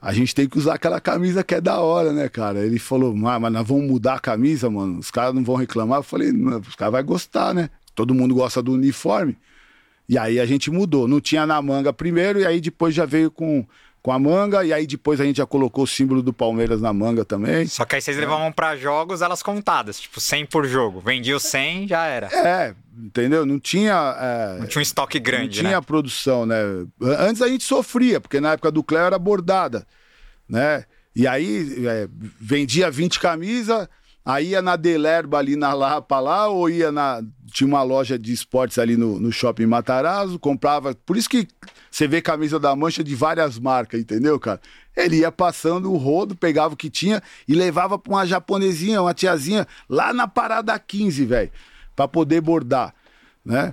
a 0.00 0.12
gente 0.12 0.34
tem 0.34 0.48
que 0.48 0.58
usar 0.58 0.74
aquela 0.74 1.00
camisa 1.00 1.42
que 1.42 1.54
é 1.54 1.60
da 1.60 1.80
hora, 1.80 2.12
né, 2.12 2.28
cara? 2.28 2.60
Ele 2.64 2.78
falou, 2.78 3.14
"Ah, 3.26 3.38
mas 3.38 3.52
nós 3.52 3.66
vamos 3.66 3.90
mudar 3.90 4.14
a 4.14 4.20
camisa, 4.20 4.70
mano. 4.70 4.98
Os 4.98 5.10
caras 5.10 5.34
não 5.34 5.42
vão 5.42 5.56
reclamar. 5.56 5.98
Eu 5.98 6.02
falei, 6.02 6.32
"Não, 6.32 6.58
os 6.58 6.74
caras 6.76 6.92
vão 6.92 7.04
gostar, 7.04 7.52
né? 7.52 7.68
Todo 7.94 8.14
mundo 8.14 8.34
gosta 8.34 8.62
do 8.62 8.72
uniforme. 8.72 9.36
E 10.08 10.16
aí 10.16 10.40
a 10.40 10.46
gente 10.46 10.70
mudou. 10.70 11.08
Não 11.08 11.20
tinha 11.20 11.44
na 11.46 11.60
manga 11.60 11.92
primeiro, 11.92 12.40
e 12.40 12.46
aí 12.46 12.60
depois 12.60 12.94
já 12.94 13.04
veio 13.04 13.30
com, 13.30 13.66
com 14.02 14.12
a 14.12 14.18
manga, 14.18 14.64
e 14.64 14.72
aí 14.72 14.86
depois 14.86 15.20
a 15.20 15.24
gente 15.24 15.38
já 15.38 15.46
colocou 15.46 15.84
o 15.84 15.86
símbolo 15.86 16.22
do 16.22 16.32
Palmeiras 16.32 16.80
na 16.80 16.92
manga 16.92 17.24
também. 17.24 17.66
Só 17.66 17.84
que 17.84 17.96
aí 17.96 18.00
vocês 18.00 18.16
levavam 18.16 18.52
pra 18.52 18.76
jogos 18.76 19.22
elas 19.22 19.42
contadas, 19.42 19.98
tipo 20.00 20.20
100 20.20 20.46
por 20.46 20.66
jogo. 20.66 21.00
Vendia 21.00 21.36
o 21.36 21.40
100, 21.40 21.88
já 21.88 22.06
era. 22.06 22.26
É, 22.28 22.74
entendeu? 22.96 23.44
Não 23.44 23.58
tinha. 23.58 24.16
é, 24.18 24.58
Não 24.60 24.66
tinha 24.66 24.80
um 24.80 24.82
estoque 24.82 25.18
não 25.18 25.24
grande, 25.24 25.58
tinha 25.60 25.72
né? 25.72 25.80
produção, 25.80 26.46
né? 26.46 26.56
Antes 27.00 27.42
a 27.42 27.48
gente 27.48 27.64
sofria, 27.64 28.20
porque 28.20 28.40
na 28.40 28.52
época 28.52 28.70
do 28.70 28.82
Cléo 28.84 29.06
era 29.06 29.18
bordada, 29.18 29.86
né? 30.48 30.84
E 31.14 31.26
aí 31.26 31.84
é, 31.86 32.08
vendia 32.40 32.90
20 32.90 33.18
camisas, 33.18 33.88
aí 34.28 34.48
ia 34.48 34.60
na 34.60 34.76
Delerba 34.76 35.38
ali 35.38 35.56
na 35.56 35.72
Lapa 35.72 36.20
lá, 36.20 36.48
ou 36.48 36.68
ia 36.68 36.92
na. 36.92 37.22
Tinha 37.50 37.66
uma 37.66 37.82
loja 37.82 38.18
de 38.18 38.30
esportes 38.30 38.78
ali 38.78 38.94
no, 38.94 39.18
no 39.18 39.32
shopping 39.32 39.64
Matarazzo, 39.64 40.38
comprava. 40.38 40.94
Por 40.94 41.16
isso 41.16 41.30
que 41.30 41.48
você 41.90 42.06
vê 42.06 42.20
camisa 42.20 42.60
da 42.60 42.76
mancha 42.76 43.02
de 43.02 43.14
várias 43.14 43.58
marcas, 43.58 43.98
entendeu, 43.98 44.38
cara? 44.38 44.60
Ele 44.94 45.20
ia 45.20 45.32
passando 45.32 45.90
o 45.90 45.96
rodo, 45.96 46.36
pegava 46.36 46.74
o 46.74 46.76
que 46.76 46.90
tinha 46.90 47.22
e 47.46 47.54
levava 47.54 47.98
pra 47.98 48.12
uma 48.12 48.26
japonesinha, 48.26 49.00
uma 49.00 49.14
tiazinha, 49.14 49.66
lá 49.88 50.12
na 50.12 50.28
parada 50.28 50.78
15, 50.78 51.24
velho, 51.24 51.50
pra 51.96 52.06
poder 52.06 52.42
bordar, 52.42 52.94
né? 53.42 53.72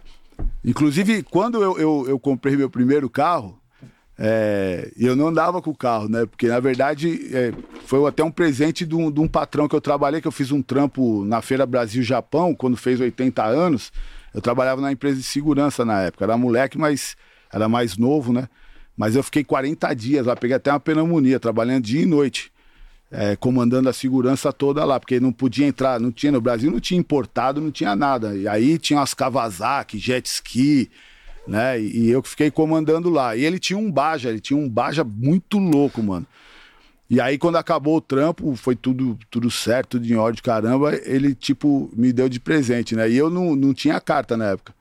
Inclusive, 0.63 1.21
quando 1.23 1.61
eu, 1.61 1.77
eu, 1.77 2.05
eu 2.07 2.19
comprei 2.19 2.55
meu 2.55 2.69
primeiro 2.69 3.09
carro, 3.09 3.59
É, 4.17 4.91
eu 4.97 5.13
não 5.15 5.28
andava 5.28 5.62
com 5.62 5.71
o 5.71 5.75
carro, 5.75 6.08
né? 6.08 6.25
Porque 6.25 6.47
na 6.47 6.60
verdade 6.60 7.30
é, 7.36 7.54
foi 7.86 8.08
até 8.08 8.23
um 8.23 8.32
presente 8.32 8.86
de 8.86 8.95
um, 8.95 9.12
de 9.12 9.19
um, 9.19 9.28
patrão 9.28 9.67
que 9.67 9.75
eu 9.75 9.82
trabalhei, 9.82 10.21
que 10.21 10.28
eu 10.28 10.32
fiz 10.32 10.51
um 10.51 10.62
trampo 10.62 11.25
na 11.25 11.41
Feira 11.41 11.65
Brasil 11.65 12.01
Japão, 12.01 12.56
quando 12.56 12.78
fez 12.78 12.99
80 12.99 13.43
anos. 13.43 13.91
Eu 14.34 14.41
trabalhava 14.41 14.82
na 14.82 14.91
empresa 14.91 15.17
de 15.17 15.23
segurança 15.23 15.84
na 15.84 16.01
época. 16.01 16.25
Era 16.25 16.38
moleque, 16.38 16.78
mas 16.78 17.15
era 17.51 17.67
mais 17.67 17.97
novo, 17.97 18.32
né? 18.32 18.47
Mas 18.97 19.15
eu 19.15 19.23
fiquei 19.23 19.43
40 19.43 19.93
dias 19.93 20.25
lá, 20.25 20.36
peguei 20.36 20.56
até 20.56 20.71
uma 20.71 20.80
pneumonia, 20.80 21.39
trabalhando 21.39 21.84
dia 21.84 22.01
e 22.01 22.06
noite. 22.06 22.51
É, 23.12 23.36
comandando 23.36 23.88
a 23.88 23.93
segurança 23.93 24.51
toda 24.51 24.84
lá, 24.84 24.99
porque 24.99 25.19
não 25.19 25.32
podia 25.32 25.65
entrar, 25.65 25.99
não 25.99 26.12
tinha 26.12 26.32
no 26.32 26.41
Brasil, 26.41 26.71
não 26.71 26.80
tinha 26.80 26.99
importado, 26.99 27.62
não 27.62 27.71
tinha 27.71 27.95
nada. 27.95 28.36
E 28.36 28.47
aí 28.47 28.78
tinha 28.78 28.99
umas 28.99 29.13
Kawasaki, 29.13 29.99
jet 29.99 30.25
ski, 30.25 30.89
né? 31.47 31.79
E, 31.79 32.05
e 32.05 32.10
eu 32.10 32.21
fiquei 32.23 32.49
comandando 32.51 33.10
lá. 33.10 33.36
E 33.36 33.43
ele 33.43 33.60
tinha 33.60 33.77
um 33.77 33.91
Baja, 33.91 34.29
ele 34.29 34.39
tinha 34.39 34.58
um 34.58 34.69
Baja 34.69 35.03
muito 35.03 35.58
louco, 35.58 36.01
mano. 36.01 36.25
E 37.10 37.21
aí, 37.21 37.38
quando 37.38 37.58
acabou 37.58 37.97
o 37.97 38.01
trampo, 38.01 38.55
foi 38.55 38.75
tudo, 38.75 39.17
tudo 39.29 39.51
certo, 39.51 39.91
tudo 39.91 40.08
em 40.08 40.15
ordem, 40.15 40.41
caramba, 40.41 40.95
ele, 41.03 41.36
tipo, 41.36 41.91
me 41.95 42.12
deu 42.12 42.27
de 42.27 42.39
presente, 42.39 42.95
né? 42.95 43.08
E 43.10 43.15
eu 43.15 43.29
não, 43.29 43.55
não 43.55 43.73
tinha 43.73 44.01
carta 44.01 44.36
na 44.36 44.45
época. 44.45 44.73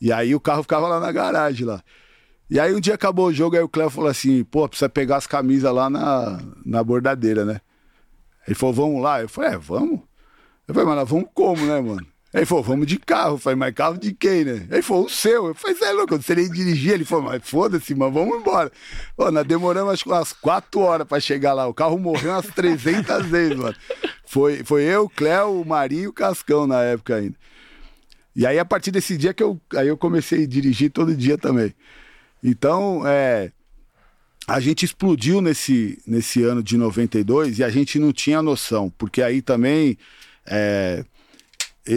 E 0.00 0.12
aí 0.12 0.34
o 0.34 0.40
carro 0.40 0.62
ficava 0.62 0.88
lá 0.88 0.98
na 0.98 1.12
garagem, 1.12 1.66
lá. 1.66 1.82
E 2.48 2.58
aí 2.58 2.74
um 2.74 2.80
dia 2.80 2.94
acabou 2.94 3.28
o 3.28 3.32
jogo, 3.32 3.54
aí 3.54 3.62
o 3.62 3.68
Cléo 3.68 3.90
falou 3.90 4.10
assim, 4.10 4.42
pô, 4.42 4.68
precisa 4.68 4.88
pegar 4.88 5.18
as 5.18 5.26
camisas 5.26 5.72
lá 5.72 5.88
na, 5.88 6.40
na 6.66 6.82
bordadeira, 6.82 7.44
né? 7.44 7.60
Ele 8.44 8.56
falou, 8.56 8.74
vamos 8.74 9.00
lá? 9.00 9.22
Eu 9.22 9.28
falei, 9.28 9.52
é, 9.52 9.58
vamos. 9.58 10.00
Eu 10.66 10.74
falei, 10.74 10.88
mas 10.88 10.96
nós 10.96 11.08
vamos 11.08 11.28
como, 11.32 11.64
né, 11.64 11.80
mano? 11.80 12.06
Ele 12.32 12.46
falou, 12.46 12.62
vamos 12.62 12.86
de 12.86 12.96
carro. 12.96 13.34
Eu 13.34 13.38
falei, 13.38 13.56
mas 13.56 13.74
carro 13.74 13.98
de 13.98 14.12
quem, 14.12 14.44
né? 14.44 14.66
Ele 14.70 14.82
falou, 14.82 15.06
o 15.06 15.10
seu. 15.10 15.48
Eu 15.48 15.54
falei, 15.54 15.76
você 15.76 15.84
é 15.84 15.92
louco, 15.92 16.14
eu 16.14 16.18
não 16.18 16.22
sei 16.22 16.36
nem 16.36 16.50
dirigir. 16.50 16.92
Ele 16.92 17.04
falou, 17.04 17.24
mas 17.24 17.42
foda-se, 17.42 17.92
mano, 17.94 18.12
vamos 18.12 18.38
embora. 18.38 18.70
Pô, 19.16 19.32
nós 19.32 19.44
demoramos 19.44 19.92
acho 19.92 20.04
que 20.04 20.10
umas 20.10 20.32
quatro 20.32 20.80
horas 20.80 21.06
pra 21.06 21.18
chegar 21.18 21.54
lá. 21.54 21.66
O 21.66 21.74
carro 21.74 21.98
morreu 21.98 22.30
umas 22.30 22.46
300 22.46 23.26
vezes, 23.26 23.56
mano. 23.56 23.74
Foi, 24.24 24.62
foi 24.62 24.84
eu, 24.84 25.08
Cléo, 25.08 25.60
o 25.60 25.66
Marinho 25.66 26.04
e 26.04 26.08
o 26.08 26.12
Cascão 26.12 26.68
na 26.68 26.80
época 26.82 27.16
ainda. 27.16 27.34
E 28.36 28.46
aí, 28.46 28.60
a 28.60 28.64
partir 28.64 28.92
desse 28.92 29.16
dia 29.16 29.34
que 29.34 29.42
eu, 29.42 29.60
aí 29.74 29.88
eu 29.88 29.96
comecei 29.96 30.44
a 30.44 30.46
dirigir 30.46 30.90
todo 30.92 31.16
dia 31.16 31.36
também. 31.36 31.74
Então, 32.42 33.02
é, 33.04 33.50
a 34.46 34.60
gente 34.60 34.84
explodiu 34.84 35.40
nesse, 35.40 36.00
nesse 36.06 36.44
ano 36.44 36.62
de 36.62 36.76
92 36.76 37.58
e 37.58 37.64
a 37.64 37.68
gente 37.68 37.98
não 37.98 38.12
tinha 38.12 38.40
noção, 38.40 38.88
porque 38.96 39.20
aí 39.20 39.42
também... 39.42 39.98
É, 40.46 41.04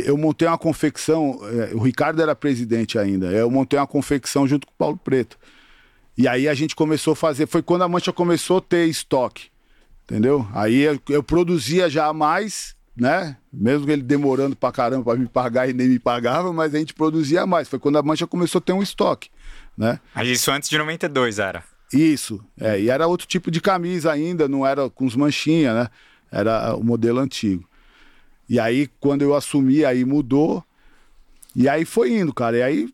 eu 0.06 0.18
montei 0.18 0.48
uma 0.48 0.58
confecção, 0.58 1.40
é, 1.44 1.76
o 1.76 1.80
Ricardo 1.80 2.22
era 2.22 2.36
presidente 2.36 2.98
ainda, 2.98 3.28
eu 3.28 3.50
montei 3.50 3.78
uma 3.78 3.88
confecção 3.88 4.48
junto 4.48 4.68
com 4.68 4.74
o 4.74 4.78
Paulo 4.78 4.98
Preto. 4.98 5.38
E 6.18 6.28
aí 6.28 6.48
a 6.48 6.54
gente 6.54 6.76
começou 6.76 7.14
a 7.14 7.16
fazer, 7.16 7.48
foi 7.48 7.62
quando 7.62 7.84
a 7.84 7.88
Mancha 7.88 8.14
começou 8.14 8.58
a 8.58 8.62
ter 8.62 8.88
estoque, 8.88 9.48
entendeu? 10.04 10.48
Aí 10.54 10.82
eu, 10.82 11.00
eu 11.10 11.24
produzia 11.24 11.90
já 11.90 12.14
mais, 12.14 12.76
né? 12.96 13.38
Mesmo 13.52 13.90
ele 13.92 14.04
demorando 14.04 14.56
pra 14.56 14.72
caramba 14.72 15.04
pra 15.04 15.16
me 15.16 15.28
pagar 15.28 15.68
e 15.68 15.74
nem 15.74 15.90
me 15.90 16.00
pagava, 16.00 16.54
mas 16.54 16.74
a 16.74 16.78
gente 16.78 16.94
produzia 16.94 17.46
mais. 17.46 17.68
Foi 17.68 17.80
quando 17.80 17.98
a 17.98 18.04
Mancha 18.04 18.28
começou 18.28 18.60
a 18.60 18.62
ter 18.62 18.74
um 18.74 18.84
estoque, 18.84 19.30
né? 19.78 20.00
Mas 20.14 20.28
isso 20.28 20.52
antes 20.52 20.70
de 20.70 20.78
92 20.78 21.40
era? 21.40 21.64
Isso, 21.92 22.44
é, 22.60 22.80
e 22.80 22.90
era 22.90 23.08
outro 23.08 23.28
tipo 23.28 23.52
de 23.52 23.62
camisa 23.62 24.12
ainda, 24.12 24.48
não 24.48 24.66
era 24.66 24.90
com 24.90 25.06
os 25.06 25.16
manchinhas, 25.16 25.76
né? 25.76 25.88
Era 26.32 26.76
o 26.76 26.84
modelo 26.84 27.20
antigo. 27.20 27.68
E 28.50 28.60
aí, 28.60 28.90
quando 29.00 29.22
eu 29.22 29.36
assumi, 29.36 29.86
aí 29.86 30.04
mudou. 30.04 30.64
E 31.56 31.70
aí 31.70 31.86
foi 31.86 32.14
indo, 32.14 32.34
cara. 32.34 32.58
E 32.58 32.62
aí 32.62 32.94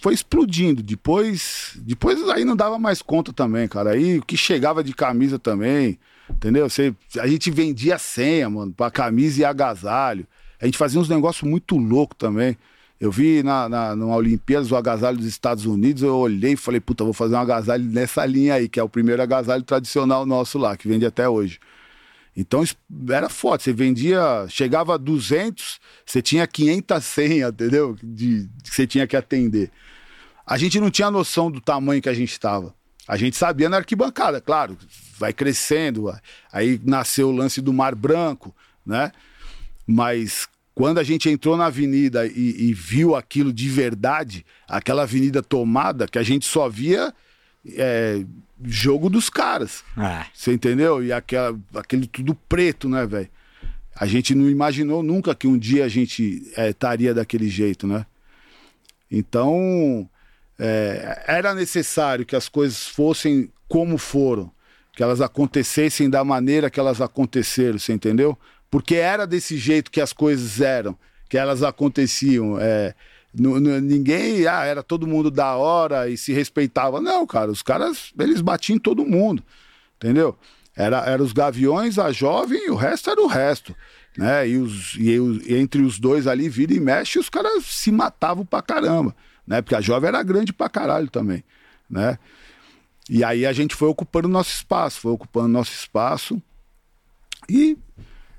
foi 0.00 0.14
explodindo. 0.14 0.82
Depois, 0.82 1.72
depois 1.76 2.28
aí 2.28 2.44
não 2.44 2.56
dava 2.56 2.78
mais 2.78 3.02
conta 3.02 3.32
também, 3.32 3.68
cara. 3.68 3.90
Aí 3.90 4.18
o 4.18 4.22
que 4.22 4.36
chegava 4.36 4.82
de 4.82 4.94
camisa 4.94 5.38
também, 5.38 5.98
entendeu? 6.30 6.68
Você, 6.68 6.94
a 7.18 7.26
gente 7.26 7.50
vendia 7.50 7.98
senha, 7.98 8.48
mano, 8.48 8.72
pra 8.72 8.90
camisa 8.90 9.40
e 9.40 9.44
agasalho. 9.44 10.26
A 10.60 10.66
gente 10.66 10.78
fazia 10.78 11.00
uns 11.00 11.08
negócios 11.08 11.48
muito 11.48 11.76
loucos 11.76 12.16
também. 12.18 12.56
Eu 13.00 13.12
vi 13.12 13.44
na, 13.44 13.68
na, 13.68 13.94
na 13.94 14.06
Olimpíadas 14.06 14.72
o 14.72 14.76
agasalho 14.76 15.18
dos 15.18 15.26
Estados 15.26 15.64
Unidos, 15.64 16.02
eu 16.02 16.16
olhei 16.16 16.54
e 16.54 16.56
falei, 16.56 16.80
puta, 16.80 17.04
vou 17.04 17.12
fazer 17.12 17.36
um 17.36 17.38
agasalho 17.38 17.84
nessa 17.84 18.26
linha 18.26 18.54
aí, 18.54 18.68
que 18.68 18.80
é 18.80 18.82
o 18.82 18.88
primeiro 18.88 19.22
agasalho 19.22 19.62
tradicional 19.62 20.26
nosso 20.26 20.58
lá, 20.58 20.76
que 20.76 20.88
vende 20.88 21.06
até 21.06 21.28
hoje. 21.28 21.60
Então 22.40 22.62
era 23.10 23.28
forte, 23.28 23.64
você 23.64 23.72
vendia, 23.72 24.46
chegava 24.48 24.94
a 24.94 24.96
200, 24.96 25.80
você 26.06 26.22
tinha 26.22 26.46
500 26.46 27.02
senhas, 27.04 27.50
entendeu? 27.50 27.96
De, 28.00 28.44
de 28.44 28.70
que 28.70 28.76
você 28.76 28.86
tinha 28.86 29.08
que 29.08 29.16
atender. 29.16 29.72
A 30.46 30.56
gente 30.56 30.78
não 30.78 30.88
tinha 30.88 31.10
noção 31.10 31.50
do 31.50 31.60
tamanho 31.60 32.00
que 32.00 32.08
a 32.08 32.14
gente 32.14 32.30
estava. 32.30 32.72
A 33.08 33.16
gente 33.16 33.36
sabia 33.36 33.68
na 33.68 33.78
arquibancada, 33.78 34.40
claro, 34.40 34.78
vai 35.18 35.32
crescendo. 35.32 36.14
Aí 36.52 36.80
nasceu 36.84 37.28
o 37.28 37.32
lance 37.32 37.60
do 37.60 37.72
Mar 37.72 37.96
Branco, 37.96 38.54
né? 38.86 39.10
Mas 39.84 40.48
quando 40.76 40.98
a 40.98 41.02
gente 41.02 41.28
entrou 41.28 41.56
na 41.56 41.66
avenida 41.66 42.24
e, 42.24 42.68
e 42.68 42.72
viu 42.72 43.16
aquilo 43.16 43.52
de 43.52 43.68
verdade, 43.68 44.46
aquela 44.68 45.02
avenida 45.02 45.42
tomada, 45.42 46.06
que 46.06 46.20
a 46.20 46.22
gente 46.22 46.46
só 46.46 46.68
via 46.68 47.12
é, 47.76 48.24
jogo 48.64 49.08
dos 49.08 49.28
caras. 49.28 49.84
É. 49.96 50.26
Você 50.32 50.52
entendeu? 50.52 51.02
E 51.02 51.12
aquela, 51.12 51.58
aquele 51.74 52.06
tudo 52.06 52.34
preto, 52.34 52.88
né, 52.88 53.06
velho? 53.06 53.28
A 53.94 54.06
gente 54.06 54.34
não 54.34 54.48
imaginou 54.48 55.02
nunca 55.02 55.34
que 55.34 55.46
um 55.46 55.58
dia 55.58 55.84
a 55.84 55.88
gente 55.88 56.50
é, 56.56 56.70
estaria 56.70 57.12
daquele 57.12 57.48
jeito, 57.48 57.86
né? 57.86 58.06
Então, 59.10 60.08
é, 60.58 61.24
era 61.26 61.54
necessário 61.54 62.24
que 62.24 62.36
as 62.36 62.48
coisas 62.48 62.86
fossem 62.86 63.50
como 63.68 63.98
foram, 63.98 64.50
que 64.92 65.02
elas 65.02 65.20
acontecessem 65.20 66.08
da 66.08 66.22
maneira 66.24 66.70
que 66.70 66.78
elas 66.78 67.00
aconteceram, 67.00 67.78
você 67.78 67.92
entendeu? 67.92 68.38
Porque 68.70 68.96
era 68.96 69.26
desse 69.26 69.56
jeito 69.56 69.90
que 69.90 70.00
as 70.00 70.12
coisas 70.12 70.60
eram, 70.60 70.96
que 71.28 71.38
elas 71.38 71.62
aconteciam. 71.62 72.58
É, 72.60 72.94
ninguém, 73.34 74.46
ah, 74.46 74.64
era 74.64 74.82
todo 74.82 75.06
mundo 75.06 75.30
da 75.30 75.54
hora 75.54 76.08
e 76.08 76.16
se 76.16 76.32
respeitava. 76.32 77.00
Não, 77.00 77.26
cara, 77.26 77.50
os 77.50 77.62
caras, 77.62 78.12
eles 78.18 78.40
batiam 78.40 78.76
em 78.76 78.80
todo 78.80 79.04
mundo, 79.04 79.42
entendeu? 79.96 80.36
Era, 80.74 80.98
era 81.04 81.22
os 81.22 81.32
gaviões, 81.32 81.98
a 81.98 82.12
jovem 82.12 82.66
e 82.66 82.70
o 82.70 82.76
resto 82.76 83.10
era 83.10 83.20
o 83.20 83.26
resto. 83.26 83.74
Né? 84.16 84.48
E, 84.48 84.56
os, 84.56 84.94
e, 84.94 85.10
e 85.46 85.54
entre 85.56 85.82
os 85.82 85.98
dois 85.98 86.26
ali, 86.26 86.48
vira 86.48 86.72
e 86.72 86.80
mexe, 86.80 87.18
os 87.18 87.28
caras 87.28 87.64
se 87.64 87.90
matavam 87.90 88.44
pra 88.44 88.62
caramba. 88.62 89.14
Né? 89.46 89.60
Porque 89.60 89.74
a 89.74 89.80
jovem 89.80 90.08
era 90.08 90.22
grande 90.22 90.52
pra 90.52 90.68
caralho 90.68 91.10
também. 91.10 91.44
Né? 91.88 92.18
E 93.08 93.24
aí 93.24 93.46
a 93.46 93.52
gente 93.52 93.74
foi 93.74 93.88
ocupando 93.88 94.28
nosso 94.28 94.50
espaço, 94.50 95.00
foi 95.00 95.12
ocupando 95.12 95.48
nosso 95.48 95.72
espaço 95.72 96.40
e, 97.48 97.76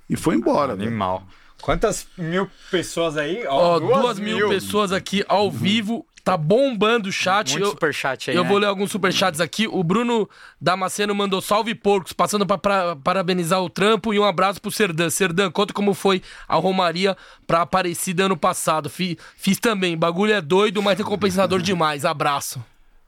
e 0.10 0.16
foi 0.16 0.36
embora. 0.36 0.74
Animal. 0.74 1.20
Véio. 1.20 1.30
Quantas 1.62 2.08
mil 2.18 2.50
pessoas 2.72 3.18
aí? 3.18 3.46
Ó, 3.48 3.76
oh, 3.76 3.80
duas, 3.80 4.02
duas 4.02 4.20
mil. 4.20 4.38
mil. 4.38 4.50
pessoas 4.50 4.92
aqui 4.92 5.24
ao 5.28 5.46
uhum. 5.46 5.52
vivo. 5.52 6.06
Tá 6.24 6.36
bombando 6.38 7.10
o 7.10 7.12
chat. 7.12 7.52
Muito 7.54 7.64
eu, 7.64 7.72
superchat 7.72 8.30
aí. 8.30 8.36
Eu 8.36 8.44
né? 8.44 8.50
vou 8.50 8.60
ler 8.60 8.68
alguns 8.68 8.92
superchats 8.92 9.40
aqui. 9.40 9.68
O 9.68 9.84
Bruno 9.84 10.30
Damasceno 10.62 11.16
mandou 11.16 11.42
salve 11.42 11.74
porcos, 11.74 12.14
passando 12.14 12.46
para 12.46 12.96
parabenizar 12.98 13.62
o 13.62 13.70
trampo 13.70 14.14
e 14.14 14.20
um 14.20 14.26
abraço 14.26 14.62
pro 14.62 14.70
Serdan. 14.70 15.10
Serdan, 15.10 15.50
conta 15.50 15.74
como 15.74 15.94
foi 15.94 16.22
a 16.48 16.56
Romaria 16.56 17.18
pra 17.48 17.62
Aparecida 17.62 18.26
ano 18.26 18.38
passado. 18.38 18.90
Fiz, 18.90 19.16
fiz 19.38 19.58
também. 19.58 19.98
Bagulho 19.98 20.34
é 20.34 20.42
doido, 20.42 20.84
mas 20.84 21.00
é 21.00 21.04
compensador 21.04 21.62
demais. 21.62 22.06
Abraço. 22.06 22.64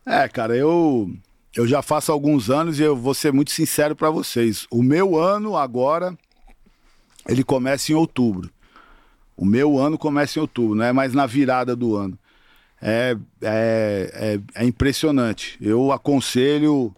É, 0.05 0.27
cara, 0.27 0.55
eu 0.55 1.11
eu 1.55 1.67
já 1.67 1.81
faço 1.81 2.11
alguns 2.11 2.49
anos 2.49 2.79
e 2.79 2.83
eu 2.83 2.95
vou 2.95 3.13
ser 3.13 3.33
muito 3.33 3.51
sincero 3.51 3.95
para 3.95 4.09
vocês. 4.09 4.65
O 4.71 4.81
meu 4.81 5.19
ano 5.19 5.57
agora 5.57 6.17
ele 7.27 7.43
começa 7.43 7.91
em 7.91 7.95
outubro. 7.95 8.49
O 9.35 9.45
meu 9.45 9.77
ano 9.77 9.97
começa 9.97 10.37
em 10.37 10.41
outubro, 10.41 10.75
não 10.75 10.85
é 10.85 10.93
mais 10.93 11.13
na 11.13 11.25
virada 11.25 11.75
do 11.75 11.95
ano. 11.95 12.17
É, 12.81 13.15
é, 13.41 14.39
é, 14.55 14.61
é 14.63 14.65
impressionante. 14.65 15.57
Eu 15.61 15.91
aconselho, 15.91 16.93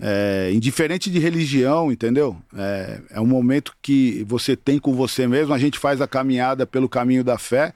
é, 0.00 0.50
indiferente 0.52 1.10
de 1.10 1.18
religião, 1.18 1.92
entendeu? 1.92 2.36
É, 2.56 3.00
é 3.10 3.20
um 3.20 3.26
momento 3.26 3.74
que 3.80 4.24
você 4.26 4.56
tem 4.56 4.78
com 4.78 4.94
você 4.94 5.26
mesmo. 5.26 5.52
A 5.54 5.58
gente 5.58 5.78
faz 5.78 6.00
a 6.00 6.08
caminhada 6.08 6.66
pelo 6.66 6.88
caminho 6.88 7.22
da 7.22 7.38
fé. 7.38 7.72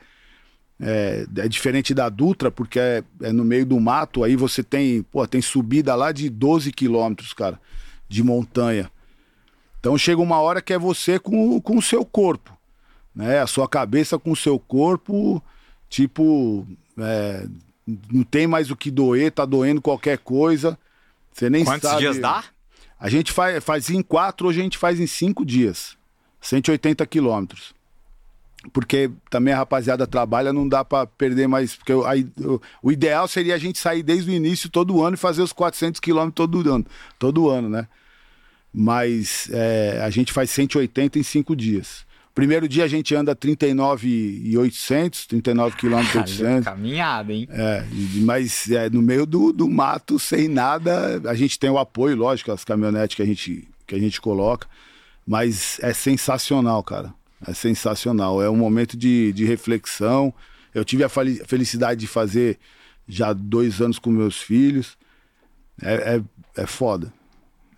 É, 0.80 1.26
é, 1.38 1.49
diferente 1.49 1.92
da 1.92 2.09
Dutra, 2.09 2.53
porque 2.53 2.78
é, 2.78 3.03
é, 3.22 3.32
no 3.32 3.45
meio 3.45 3.66
do 3.66 3.80
mato, 3.80 4.22
aí 4.22 4.36
você 4.36 4.62
tem, 4.62 5.03
pô, 5.03 5.26
tem 5.26 5.42
subida 5.42 5.92
lá 5.97 6.12
de 6.12 6.30
12 6.30 6.70
quilômetros, 6.70 7.32
cara, 7.32 7.59
de 8.09 8.22
montanha. 8.22 8.88
Então 9.81 9.97
chega 9.97 10.20
uma 10.20 10.41
hora 10.41 10.61
que 10.61 10.72
é 10.72 10.79
você 10.79 11.18
com, 11.18 11.61
com 11.61 11.76
o 11.76 11.83
seu 11.83 12.05
corpo, 12.05 12.57
né? 13.14 13.41
A 13.41 13.47
sua 13.47 13.68
cabeça 13.68 14.18
com 14.18 14.33
o 14.33 14.37
seu 14.37 14.59
corpo, 14.59 15.43
tipo, 15.89 16.66
é, 16.99 17.47
não 18.12 18.24
tem 18.24 18.47
mais 18.47 18.70
o 18.70 18.76
que 18.76 18.91
doer, 18.91 19.33
tá 19.33 19.45
doendo 19.45 19.81
qualquer 19.81 20.18
coisa. 20.18 20.79
Você 21.33 21.49
nem 21.49 21.64
Quantos 21.64 21.89
sabe. 21.89 22.03
Quantos 22.03 22.14
dias 22.14 22.22
dá? 22.22 22.45
A 22.99 23.09
gente 23.09 23.33
faz, 23.33 23.62
faz 23.62 23.91
em 23.91 24.03
quatro, 24.03 24.49
hoje 24.49 24.61
a 24.61 24.62
gente 24.64 24.76
faz 24.76 24.99
em 24.99 25.07
cinco 25.07 25.45
dias. 25.45 25.97
180 26.41 27.05
quilômetros. 27.07 27.74
porque 28.72 29.11
também 29.31 29.55
a 29.55 29.59
rapaziada 29.59 30.07
trabalha, 30.07 30.53
não 30.53 30.68
dá 30.68 30.85
para 30.85 31.07
perder 31.07 31.47
mais. 31.47 31.76
Porque 31.76 31.93
o, 31.93 32.05
aí, 32.05 32.29
o, 32.41 32.61
o 32.83 32.93
ideal 32.93 33.29
seria 33.29 33.55
a 33.55 33.59
gente 33.59 33.79
sair 33.79 34.03
desde 34.03 34.31
o 34.31 34.35
início 34.35 34.68
todo 34.68 35.03
ano 35.03 35.14
e 35.14 35.18
fazer 35.18 35.43
os 35.43 35.53
400 35.53 36.01
quilômetros 36.01 36.35
todo 36.35 36.74
ano, 36.74 36.87
todo 37.18 37.49
ano, 37.49 37.68
né? 37.68 37.87
Mas 38.72 39.48
é, 39.52 40.00
a 40.02 40.10
gente 40.10 40.32
faz 40.32 40.50
180 40.50 41.18
em 41.18 41.22
cinco 41.22 41.56
dias. 41.56 42.06
Primeiro 42.34 42.68
dia 42.68 42.84
a 42.84 42.88
gente 42.88 43.14
anda 43.16 43.34
39,800, 43.34 45.26
39 45.26 45.76
quilômetros 45.76 46.14
800. 46.14 46.64
Caminhada, 46.64 47.32
hein? 47.32 47.48
É, 47.50 47.84
mas 48.20 48.70
é, 48.70 48.88
no 48.88 49.02
meio 49.02 49.26
do, 49.26 49.52
do 49.52 49.68
mato, 49.68 50.20
sem 50.20 50.46
nada, 50.46 51.20
a 51.28 51.34
gente 51.34 51.58
tem 51.58 51.68
o 51.68 51.78
apoio, 51.78 52.14
lógico, 52.14 52.52
as 52.52 52.64
caminhonetes 52.64 53.16
que 53.16 53.22
a 53.22 53.26
gente, 53.26 53.66
que 53.84 53.94
a 53.96 53.98
gente 53.98 54.20
coloca, 54.20 54.68
mas 55.26 55.80
é 55.82 55.92
sensacional, 55.92 56.80
cara. 56.84 57.12
É 57.44 57.52
sensacional. 57.52 58.40
É 58.40 58.48
um 58.48 58.56
momento 58.56 58.96
de, 58.96 59.32
de 59.32 59.44
reflexão. 59.44 60.32
Eu 60.72 60.84
tive 60.84 61.02
a 61.02 61.08
felicidade 61.08 61.98
de 61.98 62.06
fazer 62.06 62.56
já 63.08 63.32
dois 63.32 63.80
anos 63.80 63.98
com 63.98 64.10
meus 64.10 64.40
filhos. 64.40 64.96
É, 65.82 66.16
é, 66.16 66.62
é 66.62 66.66
foda. 66.66 67.12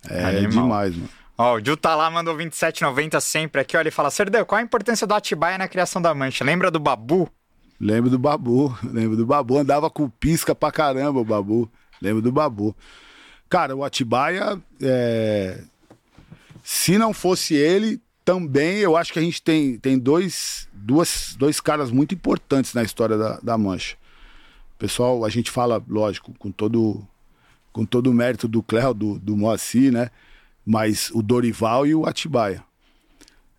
É 0.09 0.25
Animal. 0.25 0.49
demais, 0.49 0.95
mano. 0.95 1.09
Ó, 1.37 1.55
o 1.55 1.65
Ju 1.65 1.75
tá 1.75 1.95
lá, 1.95 2.09
mandou 2.11 2.35
27,90 2.35 3.19
sempre 3.19 3.61
aqui, 3.61 3.75
ó. 3.75 3.79
Ele 3.79 3.91
fala, 3.91 4.11
Serdeu, 4.11 4.45
qual 4.45 4.59
a 4.59 4.63
importância 4.63 5.07
do 5.07 5.13
Atibaia 5.13 5.57
na 5.57 5.67
criação 5.67 6.01
da 6.01 6.13
mancha? 6.13 6.43
Lembra 6.43 6.69
do 6.69 6.79
Babu? 6.79 7.29
Lembro 7.79 8.11
do 8.11 8.19
Babu, 8.19 8.77
lembro 8.85 9.17
do 9.17 9.25
Babu. 9.25 9.57
Andava 9.57 9.89
com 9.89 10.07
pisca 10.07 10.53
pra 10.53 10.71
caramba 10.71 11.19
o 11.19 11.25
Babu. 11.25 11.71
Lembro 12.01 12.21
do 12.21 12.31
Babu. 12.31 12.75
Cara, 13.49 13.75
o 13.75 13.83
Atibaia, 13.83 14.61
é... 14.81 15.61
se 16.63 16.97
não 16.97 17.13
fosse 17.13 17.55
ele, 17.55 17.99
também 18.23 18.77
eu 18.77 18.95
acho 18.95 19.11
que 19.11 19.19
a 19.19 19.21
gente 19.21 19.41
tem, 19.41 19.77
tem 19.77 19.97
dois, 19.97 20.67
duas, 20.71 21.35
dois 21.37 21.59
caras 21.59 21.91
muito 21.91 22.13
importantes 22.13 22.73
na 22.73 22.83
história 22.83 23.17
da, 23.17 23.39
da 23.41 23.57
Mancha. 23.57 23.97
Pessoal, 24.77 25.25
a 25.25 25.29
gente 25.29 25.51
fala, 25.51 25.83
lógico, 25.87 26.33
com 26.39 26.51
todo, 26.51 27.05
com 27.71 27.85
todo 27.85 28.09
o 28.09 28.13
mérito 28.13 28.47
do 28.47 28.61
Cléo, 28.61 28.93
do, 28.93 29.19
do 29.19 29.37
Moacir, 29.37 29.91
né? 29.91 30.09
mas 30.65 31.11
o 31.13 31.21
Dorival 31.21 31.85
e 31.85 31.95
o 31.95 32.05
Atibaia. 32.05 32.63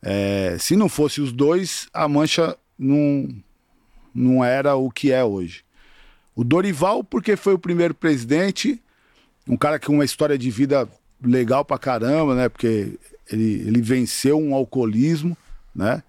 É, 0.00 0.56
se 0.58 0.76
não 0.76 0.88
fosse 0.88 1.20
os 1.20 1.32
dois, 1.32 1.88
a 1.92 2.08
Mancha 2.08 2.56
não, 2.78 3.28
não 4.14 4.44
era 4.44 4.74
o 4.76 4.90
que 4.90 5.12
é 5.12 5.22
hoje. 5.22 5.64
O 6.34 6.42
Dorival, 6.42 7.04
porque 7.04 7.36
foi 7.36 7.54
o 7.54 7.58
primeiro 7.58 7.94
presidente, 7.94 8.80
um 9.46 9.56
cara 9.56 9.78
com 9.78 9.94
uma 9.94 10.04
história 10.04 10.38
de 10.38 10.50
vida 10.50 10.88
legal 11.22 11.64
pra 11.64 11.78
caramba, 11.78 12.34
né? 12.34 12.48
Porque 12.48 12.98
ele, 13.30 13.62
ele 13.66 13.82
venceu 13.82 14.38
um 14.38 14.54
alcoolismo, 14.54 15.36
né? 15.74 16.02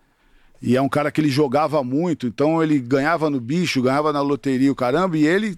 E 0.62 0.78
é 0.78 0.82
um 0.82 0.90
cara 0.90 1.12
que 1.12 1.20
ele 1.20 1.30
jogava 1.30 1.84
muito, 1.84 2.26
então 2.26 2.64
ele 2.64 2.80
ganhava 2.80 3.30
no 3.30 3.40
bicho, 3.40 3.82
ganhava 3.82 4.14
na 4.14 4.22
loteria, 4.22 4.72
o 4.72 4.76
caramba, 4.76 5.18
e 5.18 5.28
ele, 5.28 5.58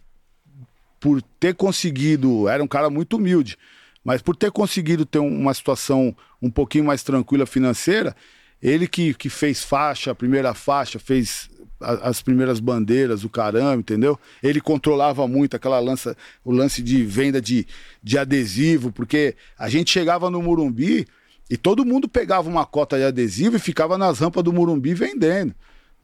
por 1.05 1.21
ter 1.21 1.53
conseguido, 1.53 2.49
era 2.49 2.63
um 2.63 2.67
cara 2.67 2.89
muito 2.89 3.17
humilde. 3.17 3.59
Mas 4.03 4.23
por 4.23 4.35
ter 4.35 4.49
conseguido 4.49 5.05
ter 5.05 5.19
uma 5.19 5.53
situação 5.53 6.17
um 6.41 6.49
pouquinho 6.49 6.83
mais 6.83 7.03
tranquila 7.03 7.45
financeira, 7.45 8.15
ele 8.59 8.87
que, 8.87 9.13
que 9.13 9.29
fez 9.29 9.63
faixa, 9.63 10.09
a 10.09 10.15
primeira 10.15 10.55
faixa, 10.55 10.97
fez 10.97 11.47
a, 11.79 12.09
as 12.09 12.23
primeiras 12.23 12.59
bandeiras, 12.59 13.23
o 13.23 13.29
caramba, 13.29 13.75
entendeu? 13.75 14.19
Ele 14.41 14.59
controlava 14.59 15.27
muito 15.27 15.55
aquela 15.55 15.77
lança, 15.77 16.17
o 16.43 16.51
lance 16.51 16.81
de 16.81 17.03
venda 17.03 17.39
de, 17.39 17.67
de 18.01 18.17
adesivo, 18.17 18.91
porque 18.91 19.35
a 19.59 19.69
gente 19.69 19.91
chegava 19.91 20.31
no 20.31 20.41
Murumbi 20.41 21.05
e 21.47 21.55
todo 21.55 21.85
mundo 21.85 22.09
pegava 22.09 22.49
uma 22.49 22.65
cota 22.65 22.97
de 22.97 23.03
adesivo 23.03 23.57
e 23.57 23.59
ficava 23.59 23.95
nas 23.95 24.17
rampas 24.17 24.43
do 24.43 24.51
Murumbi 24.51 24.95
vendendo, 24.95 25.53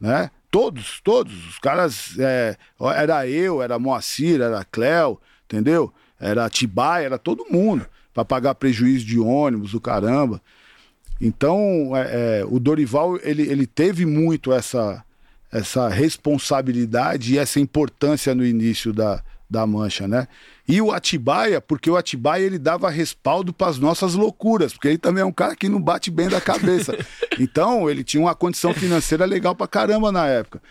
né? 0.00 0.30
Todos, 0.52 1.00
todos. 1.02 1.48
Os 1.48 1.58
caras. 1.58 2.14
É, 2.18 2.56
era 2.94 3.26
eu, 3.26 3.62
era 3.62 3.78
Moacir, 3.78 4.42
era 4.42 4.62
Cléo, 4.66 5.18
entendeu? 5.46 5.92
Era 6.20 6.48
Tibai, 6.50 7.06
era 7.06 7.18
todo 7.18 7.46
mundo 7.50 7.86
para 8.12 8.22
pagar 8.22 8.54
prejuízo 8.54 9.06
de 9.06 9.18
ônibus, 9.18 9.72
o 9.72 9.80
caramba. 9.80 10.42
Então, 11.18 11.96
é, 11.96 12.40
é, 12.40 12.44
o 12.44 12.60
Dorival 12.60 13.18
ele, 13.22 13.42
ele 13.42 13.66
teve 13.66 14.04
muito 14.04 14.52
essa, 14.52 15.02
essa 15.50 15.88
responsabilidade 15.88 17.32
e 17.32 17.38
essa 17.38 17.58
importância 17.58 18.34
no 18.34 18.44
início 18.44 18.92
da, 18.92 19.22
da 19.52 19.66
mancha, 19.66 20.08
né? 20.08 20.26
E 20.66 20.80
o 20.80 20.90
Atibaia, 20.90 21.60
porque 21.60 21.90
o 21.90 21.96
Atibaia 21.96 22.44
ele 22.44 22.58
dava 22.58 22.88
respaldo 22.88 23.52
para 23.52 23.68
as 23.68 23.78
nossas 23.78 24.14
loucuras, 24.14 24.72
porque 24.72 24.88
ele 24.88 24.98
também 24.98 25.22
é 25.22 25.24
um 25.24 25.32
cara 25.32 25.54
que 25.54 25.68
não 25.68 25.80
bate 25.80 26.10
bem 26.10 26.28
da 26.28 26.40
cabeça. 26.40 26.96
Então, 27.40 27.88
ele 27.88 28.04
tinha 28.04 28.20
uma 28.20 28.34
condição 28.34 28.74
financeira 28.74 29.24
legal 29.24 29.56
para 29.56 29.66
caramba 29.66 30.12
na 30.12 30.26
época. 30.26 30.62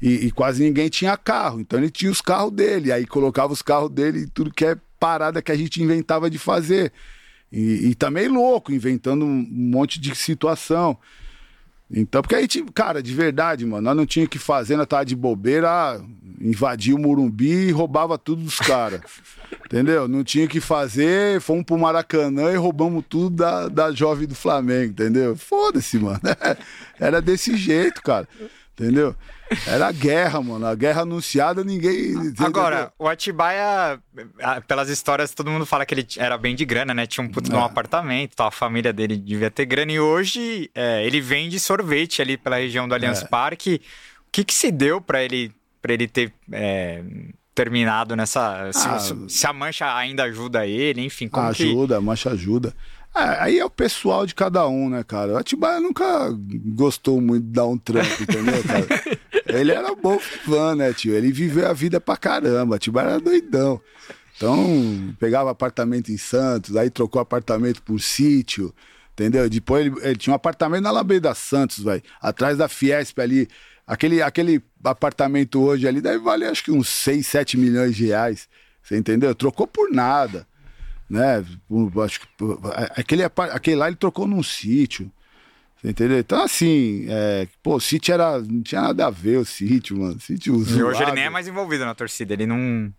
E, 0.00 0.26
e, 0.26 0.30
quase 0.30 0.62
ninguém 0.62 0.90
tinha 0.90 1.16
carro, 1.16 1.60
então 1.60 1.78
ele 1.78 1.90
tinha 1.90 2.12
os 2.12 2.20
carros 2.20 2.52
dele, 2.52 2.92
aí 2.92 3.06
colocava 3.06 3.54
os 3.54 3.62
carros 3.62 3.90
dele 3.90 4.20
e 4.20 4.26
tudo 4.26 4.52
que 4.52 4.66
é 4.66 4.76
parada 4.98 5.40
que 5.40 5.50
a 5.50 5.56
gente 5.56 5.82
inventava 5.82 6.28
de 6.28 6.38
fazer. 6.38 6.92
E, 7.50 7.88
e 7.88 7.94
também 7.94 8.28
louco, 8.28 8.70
inventando 8.70 9.24
um 9.24 9.46
monte 9.50 9.98
de 9.98 10.14
situação. 10.14 10.96
Então, 11.92 12.22
porque 12.22 12.36
aí, 12.36 12.46
cara, 12.72 13.02
de 13.02 13.12
verdade, 13.12 13.66
mano, 13.66 13.82
nós 13.82 13.96
não 13.96 14.06
tinha 14.06 14.26
que 14.26 14.38
fazer, 14.38 14.76
nós 14.76 14.86
tava 14.86 15.04
de 15.04 15.16
bobeira, 15.16 16.00
invadia 16.40 16.94
o 16.94 16.98
Murumbi 16.98 17.68
e 17.68 17.70
roubava 17.72 18.16
tudo 18.16 18.42
dos 18.42 18.58
caras. 18.58 19.00
entendeu? 19.66 20.06
Não 20.06 20.22
tinha 20.22 20.46
que 20.46 20.60
fazer, 20.60 21.40
fomos 21.40 21.64
pro 21.64 21.78
Maracanã 21.78 22.52
e 22.52 22.56
roubamos 22.56 23.04
tudo 23.08 23.36
da, 23.36 23.68
da 23.68 23.92
jovem 23.92 24.26
do 24.26 24.34
Flamengo, 24.34 24.92
entendeu? 24.92 25.36
Foda-se, 25.36 25.98
mano. 25.98 26.20
Era 26.98 27.20
desse 27.20 27.56
jeito, 27.56 28.00
cara. 28.02 28.28
Entendeu? 28.72 29.14
Era 29.66 29.90
guerra, 29.90 30.40
mano. 30.40 30.66
A 30.66 30.74
guerra 30.74 31.02
anunciada, 31.02 31.64
ninguém. 31.64 32.14
Agora, 32.38 32.92
o 32.98 33.08
Atibaia, 33.08 34.00
pelas 34.66 34.88
histórias, 34.88 35.32
todo 35.32 35.50
mundo 35.50 35.66
fala 35.66 35.84
que 35.84 35.94
ele 35.94 36.06
era 36.16 36.38
bem 36.38 36.54
de 36.54 36.64
grana, 36.64 36.94
né? 36.94 37.06
Tinha 37.06 37.24
um 37.24 37.28
puto 37.28 37.52
é. 37.52 37.56
um 37.56 37.64
apartamento, 37.64 38.40
a 38.40 38.50
família 38.50 38.92
dele 38.92 39.16
devia 39.16 39.50
ter 39.50 39.66
grana. 39.66 39.92
E 39.92 40.00
hoje 40.00 40.70
é, 40.74 41.04
ele 41.04 41.20
vende 41.20 41.58
sorvete 41.58 42.22
ali 42.22 42.36
pela 42.36 42.56
região 42.56 42.86
do 42.86 42.94
Allianz 42.94 43.22
é. 43.22 43.26
Parque. 43.26 43.80
O 44.28 44.30
que, 44.30 44.44
que 44.44 44.54
se 44.54 44.70
deu 44.70 45.00
para 45.00 45.22
ele, 45.22 45.52
pra 45.82 45.92
ele 45.92 46.06
ter. 46.06 46.32
É, 46.52 47.02
terminado 47.54 48.16
nessa. 48.16 48.70
Se, 48.72 48.88
ah, 48.88 49.28
se, 49.28 49.46
a 49.46 49.52
mancha 49.52 49.94
ainda 49.94 50.22
ajuda 50.24 50.66
ele, 50.66 51.04
enfim. 51.04 51.28
ajuda, 51.32 51.94
que... 51.94 51.98
a 51.98 52.00
mancha 52.00 52.30
ajuda. 52.30 52.74
É, 53.14 53.42
aí 53.42 53.58
é 53.58 53.64
o 53.64 53.70
pessoal 53.70 54.24
de 54.24 54.34
cada 54.34 54.66
um, 54.68 54.88
né, 54.88 55.02
cara? 55.02 55.32
O 55.32 55.36
Atibaia 55.36 55.80
nunca 55.80 56.30
gostou 56.74 57.20
muito 57.20 57.44
de 57.44 57.52
dar 57.52 57.66
um 57.66 57.76
trampo, 57.76 58.22
entendeu, 58.22 58.62
cara? 58.62 58.86
Ele 59.58 59.72
era 59.72 59.94
bom 59.94 60.18
fã, 60.18 60.76
né, 60.76 60.92
tio? 60.92 61.14
Ele 61.14 61.32
viveu 61.32 61.68
a 61.68 61.72
vida 61.72 62.00
pra 62.00 62.16
caramba. 62.16 62.76
Atibaia 62.76 63.08
era 63.08 63.20
doidão. 63.20 63.80
Então, 64.36 65.14
pegava 65.18 65.50
apartamento 65.50 66.10
em 66.10 66.16
Santos, 66.16 66.76
aí 66.76 66.88
trocou 66.88 67.20
apartamento 67.20 67.82
por 67.82 68.00
sítio, 68.00 68.72
entendeu? 69.12 69.50
Depois 69.50 69.84
ele, 69.84 69.94
ele 70.02 70.16
tinha 70.16 70.32
um 70.32 70.36
apartamento 70.36 70.82
na 70.84 70.88
Alameda 70.88 71.34
Santos, 71.34 71.82
velho, 71.82 72.02
atrás 72.22 72.56
da 72.56 72.68
Fiesp 72.68 73.18
ali. 73.18 73.48
Aquele, 73.86 74.22
aquele 74.22 74.62
apartamento 74.84 75.60
hoje 75.60 75.86
ali 75.86 76.00
deve 76.00 76.18
valer 76.18 76.48
acho 76.48 76.62
que 76.64 76.70
uns 76.70 76.88
6, 76.88 77.26
7 77.26 77.58
milhões 77.58 77.96
de 77.96 78.06
reais. 78.06 78.48
Você 78.82 78.96
entendeu? 78.96 79.34
Trocou 79.34 79.66
por 79.66 79.90
nada 79.90 80.46
né? 81.10 81.44
Acho 82.04 82.20
que 82.20 82.26
aquele, 82.96 83.24
aquele 83.24 83.76
lá 83.76 83.88
ele 83.88 83.96
trocou 83.96 84.28
num 84.28 84.42
sítio. 84.44 85.10
Você 85.76 85.90
entendeu? 85.90 86.18
Então, 86.18 86.42
assim, 86.42 87.06
é, 87.08 87.48
pô, 87.62 87.76
o 87.76 87.80
sítio 87.80 88.14
era. 88.14 88.38
Não 88.38 88.62
tinha 88.62 88.82
nada 88.82 89.06
a 89.06 89.10
ver 89.10 89.38
o 89.38 89.44
sítio, 89.44 89.98
mano. 89.98 90.16
O 90.16 90.20
sítio 90.20 90.54
E 90.54 90.82
hoje 90.82 91.02
ele 91.02 91.12
nem 91.12 91.24
é 91.24 91.30
mais 91.30 91.48
envolvido 91.48 91.84
na 91.84 91.94
torcida, 91.94 92.34
ele 92.34 92.46
não. 92.46 92.92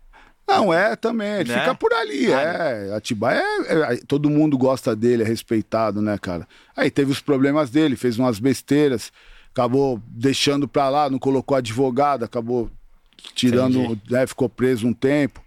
Não, 0.46 0.74
é 0.74 0.96
também, 0.96 1.34
ele 1.34 1.52
né? 1.52 1.60
fica 1.60 1.74
por 1.74 1.92
ali, 1.94 2.34
ah, 2.34 2.40
é. 2.40 2.94
Atibaia 2.96 3.40
é, 3.64 3.94
é, 3.94 3.96
Todo 4.08 4.28
mundo 4.28 4.58
gosta 4.58 4.94
dele, 4.94 5.22
é 5.22 5.26
respeitado, 5.26 6.02
né, 6.02 6.18
cara? 6.18 6.46
Aí 6.76 6.90
teve 6.90 7.12
os 7.12 7.20
problemas 7.20 7.70
dele, 7.70 7.94
fez 7.94 8.18
umas 8.18 8.40
besteiras, 8.40 9.12
acabou 9.52 10.02
deixando 10.08 10.66
pra 10.66 10.88
lá, 10.90 11.08
não 11.08 11.18
colocou 11.18 11.56
advogado, 11.56 12.24
acabou 12.24 12.68
tirando, 13.36 13.98
né, 14.10 14.26
ficou 14.26 14.48
preso 14.48 14.86
um 14.86 14.92
tempo 14.92 15.40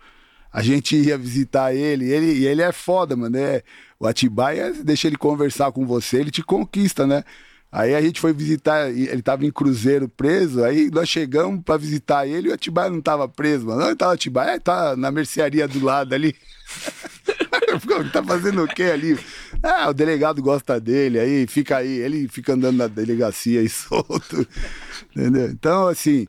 a 0.56 0.62
gente 0.62 0.96
ia 0.96 1.18
visitar 1.18 1.76
ele, 1.76 2.10
ele 2.10 2.32
e 2.32 2.48
ele 2.48 2.62
é 2.62 2.72
foda, 2.72 3.14
mano. 3.14 3.38
É, 3.38 3.62
o 4.00 4.08
Atibaia 4.08 4.72
deixa 4.72 5.06
ele 5.06 5.18
conversar 5.18 5.70
com 5.74 5.86
você, 5.86 6.16
ele 6.16 6.32
te 6.32 6.42
conquista, 6.42 7.06
né? 7.06 7.26
Aí 7.70 7.94
a 7.94 8.02
gente 8.02 8.22
foi 8.22 8.32
visitar, 8.32 8.90
ele 8.90 9.22
tava 9.22 9.46
em 9.46 9.52
Cruzeiro 9.52 10.08
preso, 10.08 10.64
aí 10.64 10.90
nós 10.90 11.10
chegamos 11.10 11.62
para 11.62 11.76
visitar 11.76 12.26
ele 12.26 12.48
e 12.48 12.52
o 12.52 12.54
Atibaia 12.54 12.90
não 12.90 13.02
tava 13.02 13.28
preso, 13.28 13.66
mano. 13.66 13.82
Não, 13.82 13.88
ele 13.88 13.98
tava 13.98 14.14
Atibaia, 14.14 14.58
tá 14.58 14.96
na 14.96 15.12
mercearia 15.12 15.68
do 15.68 15.84
lado 15.84 16.16
ali. 16.16 16.34
tá 18.14 18.24
fazendo 18.24 18.64
o 18.64 18.68
quê 18.68 18.84
ali? 18.84 19.20
Ah, 19.62 19.90
o 19.90 19.94
delegado 19.94 20.42
gosta 20.42 20.80
dele, 20.80 21.20
aí 21.20 21.46
fica 21.48 21.80
aí, 21.80 21.98
ele 22.00 22.30
fica 22.30 22.54
andando 22.54 22.78
na 22.78 22.88
delegacia 22.88 23.60
aí 23.60 23.68
solto, 23.68 24.48
entendeu? 25.14 25.48
Então, 25.48 25.90
assim, 25.90 26.26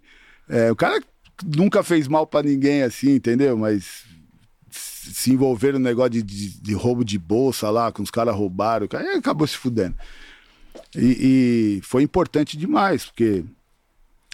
é, 0.49 0.73
o 0.73 0.75
cara 0.75 1.01
nunca 1.45 1.85
fez 1.85 2.09
mal 2.09 2.27
para 2.27 2.49
ninguém 2.49 2.83
assim, 2.83 3.15
entendeu? 3.15 3.57
Mas 3.57 4.06
se 5.13 5.33
envolveram 5.33 5.79
no 5.79 5.85
negócio 5.85 6.11
de, 6.11 6.23
de, 6.23 6.61
de, 6.61 6.75
roubo 6.75 7.05
de 7.05 7.19
bolsa 7.19 7.71
lá, 7.71 7.91
com 7.93 8.03
os 8.03 8.11
caras 8.11 8.35
roubaram, 8.35 8.87
aí 8.93 9.17
acabou 9.17 9.47
se 9.47 9.57
fudendo. 9.57 9.95
E, 10.95 11.79
e, 11.79 11.81
foi 11.83 12.03
importante 12.03 12.57
demais, 12.57 13.05
porque 13.05 13.45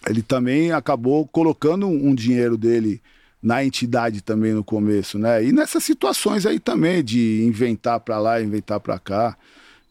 ele 0.09 0.23
também 0.23 0.73
acabou 0.73 1.27
colocando 1.27 1.87
um 1.87 2.15
dinheiro 2.15 2.57
dele 2.57 3.01
na 3.43 3.65
entidade 3.65 4.23
também 4.23 4.53
no 4.53 4.63
começo, 4.63 5.19
né? 5.19 5.45
E 5.45 5.53
nessas 5.53 5.83
situações 5.83 6.47
aí 6.47 6.61
também 6.61 7.03
de 7.03 7.43
inventar 7.43 7.99
para 8.01 8.19
lá, 8.19 8.41
inventar 8.41 8.79
para 8.79 8.99
cá, 8.99 9.37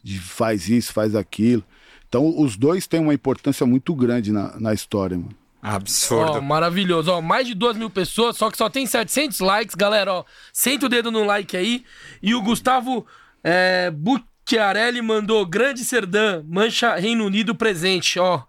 de 0.02 0.18
faz 0.18 0.68
isso, 0.68 0.92
faz 0.92 1.14
aquilo. 1.14 1.62
Então 2.08 2.40
os 2.40 2.56
dois 2.56 2.86
têm 2.86 3.00
uma 3.00 3.14
importância 3.14 3.66
muito 3.66 3.94
grande 3.94 4.32
na, 4.32 4.58
na 4.58 4.72
história, 4.72 5.16
mano. 5.16 5.41
Absurdo. 5.62 6.32
Ó, 6.32 6.40
maravilhoso. 6.40 7.12
Ó, 7.12 7.22
mais 7.22 7.46
de 7.46 7.54
duas 7.54 7.76
mil 7.76 7.88
pessoas, 7.88 8.36
só 8.36 8.50
que 8.50 8.58
só 8.58 8.68
tem 8.68 8.84
700 8.84 9.38
likes, 9.38 9.76
galera. 9.76 10.12
Ó, 10.12 10.24
senta 10.52 10.86
o 10.86 10.88
dedo 10.88 11.12
no 11.12 11.24
like 11.24 11.56
aí. 11.56 11.84
E 12.20 12.34
o 12.34 12.42
Gustavo 12.42 13.06
é, 13.44 13.88
Bucchiarelli 13.92 15.00
mandou 15.00 15.46
Grande 15.46 15.84
Serdã, 15.84 16.42
Mancha 16.44 16.96
Reino 16.96 17.24
Unido 17.24 17.54
presente, 17.54 18.18
ó. 18.18 18.42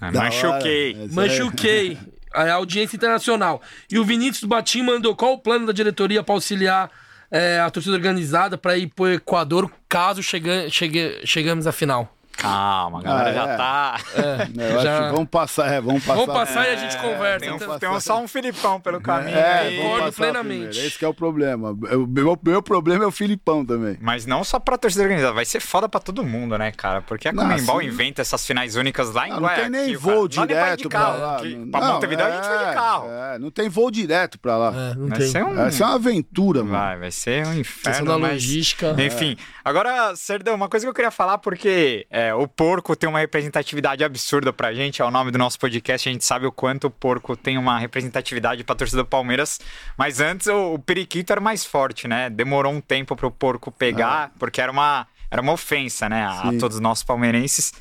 Ah, 0.00 0.12
Machuquei. 0.12 0.94
hora. 0.94 1.04
Essa 1.04 1.14
Machuquei. 1.14 1.98
A 2.32 2.52
audiência 2.52 2.94
internacional. 2.94 3.60
E 3.90 3.98
o 3.98 4.04
Vinícius 4.04 4.44
Batim 4.44 4.82
mandou 4.82 5.16
qual 5.16 5.32
o 5.32 5.38
plano 5.38 5.66
da 5.66 5.72
diretoria 5.72 6.22
para 6.22 6.36
auxiliar 6.36 6.88
é, 7.28 7.58
a 7.58 7.68
torcida 7.68 7.96
organizada 7.96 8.56
para 8.56 8.78
ir 8.78 8.86
pro 8.86 9.12
Equador 9.12 9.68
caso 9.88 10.22
chega, 10.22 10.70
chegue, 10.70 11.20
chegamos 11.24 11.66
à 11.66 11.72
final. 11.72 12.16
Calma, 12.40 13.00
a 13.00 13.02
galera 13.02 13.30
Ah, 13.30 13.32
já 13.32 13.52
é. 13.52 13.56
tá. 13.56 14.00
É, 14.14 14.70
eu 14.72 14.82
Já- 14.82 14.96
acho 14.98 15.06
que 15.08 15.12
vamos 15.14 15.28
passar, 15.30 15.72
é, 15.72 15.80
vamos 15.80 16.04
passar. 16.04 16.20
Vamos 16.20 16.34
passar 16.34 16.68
e 16.68 16.72
a 16.72 16.76
gente 16.76 16.96
conversa. 16.98 17.40
Tem, 17.40 17.52
um, 17.52 17.56
então. 17.56 17.78
tem 17.78 17.88
um- 17.88 18.00
só 18.00 18.20
um 18.20 18.26
Filipão 18.28 18.80
pelo 18.80 19.00
caminho 19.00 19.36
É, 19.36 19.58
aí. 19.60 19.76
vamos 19.76 19.92
Concordo 19.92 20.16
plenamente. 20.16 20.58
primeiro. 20.68 20.86
Esse 20.86 20.98
que 20.98 21.04
é 21.04 21.08
o 21.08 21.14
problema. 21.14 21.70
O 21.72 22.06
meu, 22.06 22.38
meu 22.42 22.62
problema 22.62 23.04
é 23.04 23.06
o 23.06 23.10
Filipão 23.10 23.64
também. 23.64 23.98
Mas 24.00 24.24
não 24.26 24.42
só 24.42 24.58
pra 24.58 24.78
torcida 24.78 25.02
organizada, 25.02 25.32
vai 25.34 25.44
ser 25.44 25.60
foda 25.60 25.88
pra 25.88 26.00
todo 26.00 26.24
mundo, 26.24 26.56
né, 26.56 26.72
cara? 26.72 27.02
Porque 27.02 27.28
a 27.28 27.32
Não, 27.32 27.42
Comembol 27.42 27.80
sim. 27.80 27.86
inventa 27.86 28.22
essas 28.22 28.46
finais 28.46 28.76
únicas 28.76 29.12
lá 29.12 29.28
em 29.28 29.32
Ah, 29.32 29.40
não 29.40 29.48
tem 29.48 29.68
nem 29.70 29.96
voo 29.96 30.10
cara. 30.10 30.20
Não 30.20 30.28
pra 30.28 30.46
direto 30.46 30.78
de 30.82 30.88
pra 30.88 31.00
carro. 31.00 31.20
lá. 31.20 31.36
que- 31.40 31.54
Não- 31.56 31.70
pra 31.70 31.80
não, 31.80 31.92
Montevideo 31.94 32.24
a 32.26 32.30
gente 32.30 32.48
vai 32.48 32.58
de 32.58 32.64
é, 32.64 32.74
carro. 32.74 33.06
é, 33.10 33.38
não 33.38 33.50
tem 33.50 33.68
voo 33.68 33.90
direto 33.90 34.38
pra 34.38 34.56
lá. 34.56 34.68
É, 34.68 34.94
não 34.94 35.08
Vai 35.08 35.18
tem. 35.18 35.28
ser 35.28 35.44
um... 35.44 35.54
Vai 35.54 35.70
ser 35.70 35.82
uma 35.84 35.94
aventura, 35.94 36.60
mano. 36.64 36.72
Vai, 36.72 36.98
vai 36.98 37.10
ser 37.10 37.46
um 37.46 37.54
inferno, 37.54 38.18
mas... 38.18 38.32
logística. 38.32 38.94
Enfim, 38.98 39.36
agora, 39.64 40.14
Serdão, 40.16 40.54
uma 40.54 40.68
coisa 40.68 40.86
que 40.86 40.90
eu 40.90 40.94
queria 40.94 41.10
falar, 41.10 41.38
porque 41.38 42.06
é, 42.30 42.34
o 42.34 42.48
porco 42.48 42.96
tem 42.96 43.08
uma 43.08 43.18
representatividade 43.18 44.02
absurda 44.04 44.52
pra 44.52 44.72
gente, 44.72 45.02
é 45.02 45.04
o 45.04 45.10
nome 45.10 45.30
do 45.30 45.38
nosso 45.38 45.58
podcast, 45.58 46.08
a 46.08 46.12
gente 46.12 46.24
sabe 46.24 46.46
o 46.46 46.52
quanto 46.52 46.86
o 46.86 46.90
porco 46.90 47.36
tem 47.36 47.58
uma 47.58 47.78
representatividade 47.78 48.64
pra 48.64 48.74
torcida 48.74 49.02
do 49.02 49.08
Palmeiras, 49.08 49.60
mas 49.98 50.20
antes 50.20 50.46
o, 50.46 50.74
o 50.74 50.78
periquito 50.78 51.32
era 51.32 51.40
mais 51.40 51.64
forte, 51.64 52.08
né? 52.08 52.30
Demorou 52.30 52.72
um 52.72 52.80
tempo 52.80 53.14
pro 53.14 53.30
porco 53.30 53.70
pegar, 53.70 54.32
porque 54.38 54.60
era 54.60 54.72
uma, 54.72 55.06
era 55.30 55.42
uma 55.42 55.52
ofensa, 55.52 56.08
né, 56.08 56.24
a, 56.24 56.50
Sim. 56.50 56.58
todos 56.58 56.76
os 56.76 56.80
nossos 56.80 57.04
palmeirenses. 57.04 57.72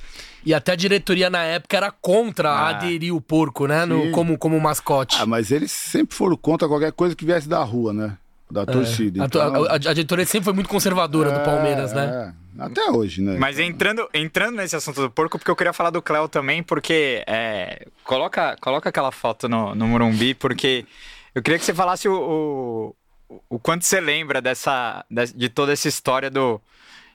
E 0.46 0.54
até 0.54 0.72
a 0.72 0.76
diretoria 0.76 1.30
na 1.30 1.44
época 1.44 1.76
era 1.76 1.92
contra 1.92 2.50
Ah. 2.50 2.70
aderir 2.70 3.14
o 3.14 3.20
porco, 3.20 3.68
né? 3.68 3.86
no- 3.86 4.10
como, 4.12 4.38
como 4.38 4.60
mascote. 4.60 5.18
Ah, 5.20 5.26
mas 5.26 5.52
eles 5.52 5.72
sempre 5.72 6.16
foram 6.16 6.38
contra 6.38 6.68
qualquer 6.68 6.94
coisa 6.94 7.16
que 7.16 7.26
viesse 7.26 7.48
da 7.50 7.62
rua, 7.64 7.92
né? 7.92 8.18
Da 8.52 8.66
torcida. 8.66 9.22
É. 9.22 9.26
A, 9.26 9.30
to- 9.30 9.38
Então, 9.40 9.66
a- 9.66 9.70
a- 9.72 9.74
a 9.76 9.78
diretoria 9.78 10.26
sempre 10.26 10.46
foi 10.46 10.54
muito 10.54 10.70
conservadora 10.70 11.32
do 11.32 11.40
é, 11.40 11.44
Palmeiras, 11.46 11.94
né? 11.94 12.34
é. 12.58 12.64
Até 12.64 12.90
hoje, 12.92 13.22
né? 13.22 13.38
Mas 13.40 13.58
entrando, 13.60 14.10
entrando 14.14 14.56
nesse 14.58 14.76
assunto 14.76 15.00
do 15.02 15.10
porco, 15.10 15.38
porque 15.38 15.50
eu 15.52 15.56
queria 15.56 15.72
falar 15.72 15.92
do 15.92 16.02
Cléo 16.02 16.28
também, 16.28 16.62
porque 16.62 17.24
é, 17.26 17.88
coloca, 18.04 18.58
coloca 18.60 18.90
aquela 18.90 19.12
foto 19.12 19.48
no, 19.48 19.74
no 19.76 19.88
Morumbi, 19.88 20.34
porque 20.34 20.86
eu 21.34 21.42
queria 21.42 21.58
que 21.58 21.64
você 21.64 21.74
falasse 21.74 22.10
o, 22.10 22.96
o, 23.30 23.36
o 23.50 23.60
quanto 23.60 23.86
você 23.86 24.02
lembra 24.02 24.42
dessa, 24.42 25.06
de, 25.10 25.32
de 25.34 25.48
toda 25.50 25.72
essa 25.72 25.88
história 25.88 26.30
do 26.30 26.60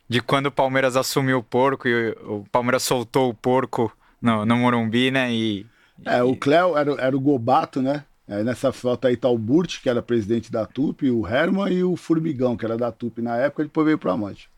de 0.09 0.21
quando 0.21 0.47
o 0.47 0.53
Palmeiras 0.53 0.97
assumiu 0.97 1.39
o 1.39 1.43
porco 1.43 1.89
e 1.89 2.11
o, 2.11 2.41
o 2.41 2.47
Palmeiras 2.53 2.83
soltou 2.83 3.29
o 3.31 3.35
porco 3.35 3.91
no, 4.23 4.45
no 4.47 4.57
Morumbi, 4.57 5.11
né? 5.11 5.33
E, 5.33 5.67
É, 6.07 6.23
o 6.23 6.37
Cléo 6.37 6.77
era, 6.77 6.93
era 7.01 7.17
o 7.17 7.21
Gobato, 7.21 7.83
né? 7.83 8.05
Aí 8.27 8.43
nessa 8.43 8.73
foto 8.73 9.07
aí 9.07 9.17
tá 9.17 9.29
o 9.29 9.37
Burt, 9.37 9.83
que 9.83 9.89
era 9.89 10.03
presidente 10.03 10.51
da 10.51 10.65
TUP, 10.65 11.03
o 11.11 11.27
Herman 11.27 11.73
e 11.73 11.85
o 11.85 11.95
Formigão, 11.97 12.57
que 12.57 12.65
era 12.65 12.77
da 12.77 12.91
TUP 12.91 13.19
na 13.19 13.37
época, 13.37 13.65
depois 13.65 13.85
veio 13.85 13.99
pro 13.99 14.11
Amante. 14.11 14.49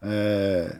É... 0.00 0.76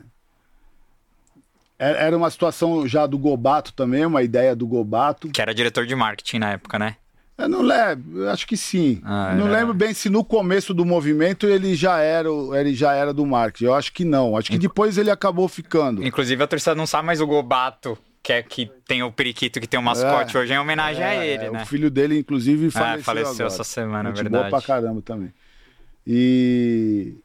Era 1.77 1.97
era 1.97 2.17
uma 2.17 2.29
situação 2.29 2.87
já 2.87 3.05
do 3.05 3.17
Gobato 3.17 3.73
também, 3.73 4.05
uma 4.05 4.23
ideia 4.23 4.55
do 4.55 4.67
Gobato. 4.67 5.29
que 5.29 5.41
era 5.41 5.53
diretor 5.53 5.85
de 5.85 5.95
marketing 5.95 6.39
na 6.39 6.51
época, 6.51 6.77
né? 6.79 6.95
Eu 7.37 7.47
não 7.47 7.61
lembro, 7.61 8.29
acho 8.29 8.45
que 8.45 8.57
sim. 8.57 8.99
Ah, 9.01 9.33
não 9.33 9.47
era. 9.47 9.59
lembro 9.59 9.73
bem 9.73 9.93
se 9.93 10.09
no 10.09 10.25
começo 10.25 10.73
do 10.73 10.83
movimento 10.83 11.47
ele 11.47 11.73
já 11.73 11.99
era, 11.99 12.27
ele 12.59 12.75
já 12.75 12.93
era 12.93 13.13
do 13.13 13.25
marketing. 13.25 13.63
Eu 13.63 13.73
acho 13.73 13.93
que 13.93 14.03
não. 14.03 14.35
Acho 14.35 14.51
que 14.51 14.57
depois 14.57 14.97
ele 14.97 15.09
acabou 15.09 15.47
ficando. 15.47 16.03
Inclusive 16.05 16.43
a 16.43 16.47
torcida 16.47 16.75
não 16.75 16.85
sabe, 16.85 17.05
mas 17.05 17.21
o 17.21 17.27
Gobato, 17.27 17.97
que 18.29 18.33
é 18.33 18.43
que 18.43 18.71
tem 18.87 19.01
o 19.01 19.11
periquito 19.11 19.59
que 19.59 19.65
tem 19.67 19.79
o 19.79 19.83
mascote 19.83 20.37
É. 20.37 20.39
hoje, 20.39 20.53
é 20.53 20.55
em 20.55 20.59
homenagem 20.59 21.03
a 21.03 21.25
ele, 21.25 21.45
É, 21.45 21.49
né? 21.51 21.63
O 21.63 21.65
filho 21.65 21.89
dele, 21.89 22.19
inclusive, 22.19 22.69
faleceu, 22.69 22.99
É, 22.99 23.03
faleceu 23.03 23.31
agora. 23.33 23.47
essa 23.47 23.63
semana, 23.63 24.09
é 24.09 24.11
Gente 24.11 24.21
verdade. 24.23 24.49
boa 24.49 24.61
pra 24.61 24.67
caramba 24.67 25.01
também. 25.01 25.33
E... 26.05 27.15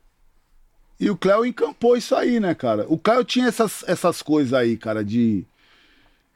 E 0.98 1.10
o 1.10 1.16
Cléo 1.16 1.44
encampou 1.44 1.96
isso 1.96 2.14
aí, 2.14 2.40
né, 2.40 2.54
cara? 2.54 2.86
O 2.88 2.96
Cléo 2.96 3.22
tinha 3.24 3.48
essas, 3.48 3.84
essas 3.86 4.22
coisas 4.22 4.54
aí, 4.54 4.76
cara, 4.78 5.04
de, 5.04 5.44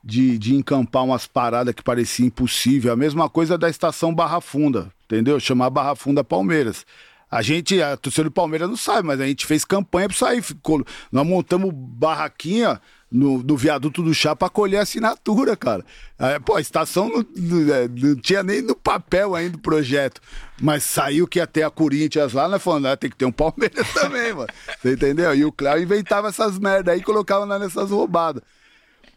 de, 0.04 0.36
de 0.36 0.54
encampar 0.54 1.04
umas 1.04 1.26
paradas 1.26 1.74
que 1.74 1.82
parecia 1.82 2.26
impossível. 2.26 2.92
A 2.92 2.96
mesma 2.96 3.30
coisa 3.30 3.56
da 3.56 3.70
estação 3.70 4.12
Barra 4.14 4.40
Funda, 4.40 4.92
entendeu? 5.06 5.38
Chamar 5.40 5.70
Barra 5.70 5.94
Funda 5.94 6.22
Palmeiras. 6.22 6.84
A 7.30 7.40
gente, 7.40 7.80
a 7.80 7.96
torcida 7.96 8.24
do 8.24 8.30
Palmeiras 8.30 8.68
não 8.68 8.76
sabe, 8.76 9.06
mas 9.06 9.20
a 9.20 9.26
gente 9.26 9.46
fez 9.46 9.64
campanha 9.64 10.08
pra 10.08 10.16
sair. 10.18 10.42
Ficou, 10.42 10.84
nós 11.12 11.26
montamos 11.26 11.70
barraquinha 11.72 12.80
no, 13.10 13.42
do 13.42 13.56
viaduto 13.56 14.02
do 14.02 14.12
chá 14.12 14.36
pra 14.36 14.48
colher 14.50 14.80
assinatura, 14.80 15.56
cara. 15.56 15.84
Aí, 16.18 16.38
pô, 16.40 16.56
a 16.56 16.60
estação 16.60 17.08
não, 17.08 17.24
não- 17.36 17.74
é, 17.74 17.88
não 17.88 18.16
tinha 18.16 18.42
nem 18.42 18.60
no 18.60 18.76
papel 18.76 19.34
ainda 19.34 19.56
o 19.56 19.60
projeto. 19.60 20.20
Mas 20.60 20.82
saiu 20.84 21.26
que 21.26 21.44
ter 21.46 21.62
a 21.62 21.70
Corinthians 21.70 22.32
lá, 22.32 22.48
nós 22.48 22.62
falamos, 22.62 22.90
ah, 22.90 22.96
tem 22.96 23.08
que 23.08 23.16
ter 23.16 23.24
um 23.24 23.32
Palmeiras 23.32 23.92
também, 23.94 24.32
mano. 24.34 24.48
Você 24.80 24.92
entendeu? 24.92 25.34
E 25.34 25.44
o 25.44 25.52
Cléo 25.52 25.82
inventava 25.82 26.28
essas 26.28 26.58
merda 26.58 26.92
aí 26.92 26.98
e 27.00 27.02
colocava 27.02 27.46
nessas 27.58 27.90
roubadas. 27.90 28.42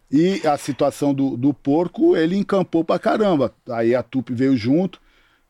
E 0.10 0.46
a 0.46 0.58
situação 0.58 1.14
do, 1.14 1.38
do 1.38 1.54
porco, 1.54 2.16
ele 2.18 2.36
encampou 2.38 2.84
pra 2.84 3.00
caramba. 3.00 3.54
Aí 3.70 3.96
a 3.96 4.04
Tupi 4.04 4.34
veio 4.34 4.58
junto, 4.58 5.00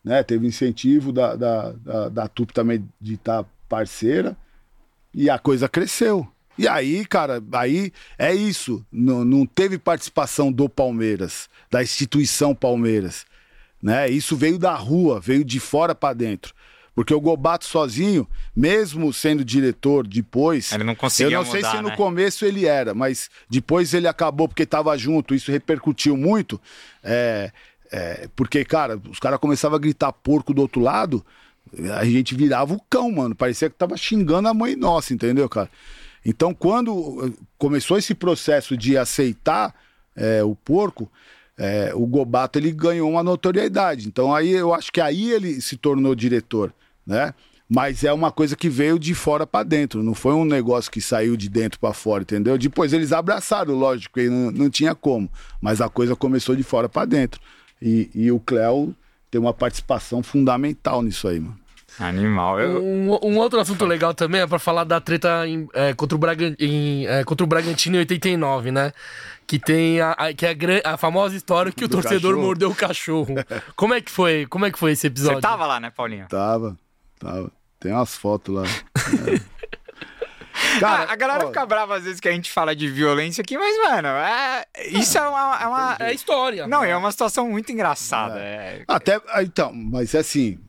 né? 0.03 0.21
Teve 0.23 0.47
incentivo 0.47 1.11
da, 1.11 1.35
da, 1.35 1.71
da, 1.71 2.09
da 2.09 2.27
Tupi 2.27 2.53
também 2.53 2.87
de 2.99 3.15
estar 3.15 3.43
parceira. 3.67 4.37
E 5.13 5.29
a 5.29 5.37
coisa 5.39 5.67
cresceu. 5.67 6.27
E 6.57 6.67
aí, 6.67 7.05
cara, 7.05 7.41
aí 7.53 7.91
é 8.17 8.33
isso. 8.33 8.85
Não, 8.91 9.23
não 9.25 9.45
teve 9.45 9.77
participação 9.77 10.51
do 10.51 10.69
Palmeiras, 10.69 11.49
da 11.69 11.81
instituição 11.81 12.53
Palmeiras. 12.53 13.25
Né? 13.81 14.09
Isso 14.09 14.35
veio 14.35 14.59
da 14.59 14.75
rua, 14.75 15.19
veio 15.19 15.43
de 15.43 15.59
fora 15.59 15.95
pra 15.95 16.13
dentro. 16.13 16.53
Porque 16.93 17.13
o 17.13 17.21
Gobato 17.21 17.65
sozinho, 17.65 18.27
mesmo 18.55 19.13
sendo 19.13 19.45
diretor 19.45 20.05
depois. 20.05 20.71
Ele 20.73 20.83
não 20.83 20.93
conseguia 20.93 21.37
Eu 21.37 21.43
não 21.43 21.49
sei 21.49 21.61
mudar, 21.61 21.77
se 21.77 21.81
no 21.81 21.89
né? 21.89 21.95
começo 21.95 22.45
ele 22.45 22.65
era, 22.65 22.93
mas 22.93 23.29
depois 23.49 23.93
ele 23.93 24.07
acabou 24.07 24.47
porque 24.47 24.63
estava 24.63 24.95
junto, 24.97 25.33
isso 25.33 25.51
repercutiu 25.51 26.17
muito. 26.17 26.59
É, 27.01 27.51
é, 27.91 28.27
porque, 28.35 28.65
cara, 28.65 29.01
os 29.09 29.19
caras 29.19 29.39
começavam 29.39 29.77
a 29.77 29.79
gritar 29.79 30.11
porco 30.11 30.53
do 30.53 30.61
outro 30.61 30.81
lado, 30.81 31.25
a 31.97 32.03
gente 32.03 32.35
virava 32.35 32.73
o 32.73 32.81
cão, 32.89 33.09
mano. 33.09 33.35
Parecia 33.35 33.69
que 33.69 33.75
tava 33.75 33.95
xingando 33.95 34.49
a 34.49 34.53
mãe 34.53 34.75
nossa, 34.75 35.13
entendeu, 35.13 35.47
cara? 35.47 35.69
Então, 36.25 36.53
quando 36.53 37.25
eh, 37.25 37.43
começou 37.57 37.97
esse 37.97 38.13
processo 38.13 38.77
de 38.77 38.97
aceitar 38.97 39.73
é, 40.15 40.43
o 40.43 40.55
porco, 40.55 41.11
é, 41.57 41.91
o 41.93 42.05
Gobato 42.05 42.59
ele 42.59 42.71
ganhou 42.71 43.09
uma 43.09 43.23
notoriedade. 43.23 44.07
Então, 44.07 44.33
aí 44.33 44.51
eu 44.51 44.73
acho 44.73 44.91
que 44.91 45.01
aí 45.01 45.31
ele 45.31 45.61
se 45.61 45.77
tornou 45.77 46.15
diretor, 46.15 46.73
né? 47.05 47.33
Mas 47.73 48.03
é 48.03 48.11
uma 48.11 48.31
coisa 48.31 48.55
que 48.55 48.67
veio 48.67 48.99
de 48.99 49.15
fora 49.15 49.47
para 49.47 49.63
dentro, 49.63 50.03
não 50.03 50.13
foi 50.13 50.33
um 50.33 50.43
negócio 50.43 50.91
que 50.91 50.99
saiu 50.99 51.37
de 51.37 51.47
dentro 51.47 51.79
para 51.79 51.93
fora, 51.93 52.23
entendeu? 52.23 52.57
Depois 52.57 52.91
eles 52.91 53.13
abraçaram, 53.13 53.73
lógico, 53.75 54.19
e 54.19 54.29
não, 54.29 54.51
não 54.51 54.69
tinha 54.69 54.93
como, 54.93 55.31
mas 55.61 55.79
a 55.79 55.87
coisa 55.87 56.13
começou 56.13 56.53
de 56.53 56.63
fora 56.63 56.89
para 56.89 57.05
dentro. 57.05 57.39
E, 57.81 58.09
e 58.13 58.29
o 58.29 58.41
Cléo 58.41 58.93
tem 59.29 59.39
uma 59.39 59.53
participação 59.53 60.21
fundamental 60.21 61.01
nisso 61.01 61.29
aí, 61.29 61.39
mano. 61.39 61.60
Animal. 61.99 62.59
Eu, 62.59 62.81
Um, 62.83 63.19
um 63.23 63.37
outro 63.37 63.59
assunto 63.59 63.85
legal 63.85 64.13
também 64.13 64.41
é 64.41 64.47
pra 64.47 64.57
falar 64.59 64.83
da 64.85 64.99
treta 65.01 65.47
em- 65.47 65.67
é, 65.73 65.93
contra, 65.93 66.15
o 66.15 66.19
Bragan- 66.19 66.55
em, 66.59 67.05
é, 67.05 67.23
contra 67.23 67.43
o 67.43 67.47
Bragantino 67.47 67.95
em 67.97 67.99
89, 67.99 68.71
né? 68.71 68.91
Que 69.45 69.59
tem 69.59 69.99
a, 69.99 70.11
a- 70.13 70.33
que 70.33 70.45
é 70.45 70.55
a, 70.85 70.93
a 70.93 70.97
famosa 70.97 71.35
história 71.35 71.71
que 71.71 71.83
o 71.83 71.87
Do 71.87 71.91
torcedor 71.97 72.31
cachorro. 72.31 72.41
mordeu 72.45 72.69
o 72.71 72.75
cachorro. 72.75 73.35
Como 73.75 73.93
é 73.93 74.01
que 74.01 74.09
foi? 74.09 74.45
Como 74.49 74.65
é 74.65 74.71
que 74.71 74.79
foi 74.79 74.93
esse 74.93 75.07
episódio? 75.07 75.37
Você 75.37 75.41
tava 75.41 75.65
lá, 75.65 75.79
né, 75.79 75.91
Paulinho? 75.91 76.27
Tava, 76.27 76.77
tava. 77.19 77.51
Tem 77.79 77.91
umas 77.91 78.15
fotos 78.15 78.55
lá. 78.55 78.63
Cara, 80.79 81.11
a 81.11 81.15
galera 81.15 81.45
ó, 81.45 81.47
fica 81.47 81.65
brava 81.65 81.95
às 81.95 82.03
vezes 82.03 82.19
que 82.19 82.27
a 82.27 82.31
gente 82.31 82.51
fala 82.51 82.75
de 82.75 82.87
violência 82.87 83.41
aqui, 83.41 83.57
mas, 83.57 83.75
mano, 83.89 84.07
é, 84.09 84.63
isso 84.89 85.17
é 85.17 85.21
uma. 85.27 85.59
é 85.61 85.67
uma- 85.67 85.97
É 85.99 86.13
história. 86.13 86.67
não, 86.67 86.83
é 86.83 86.95
uma 86.95 87.11
situação 87.11 87.49
muito 87.49 87.71
engraçada. 87.71 88.39
é. 88.39 88.83
Até, 88.87 89.19
ah, 89.29 89.43
então, 89.43 89.71
mas 89.73 90.13
assim, 90.13 90.59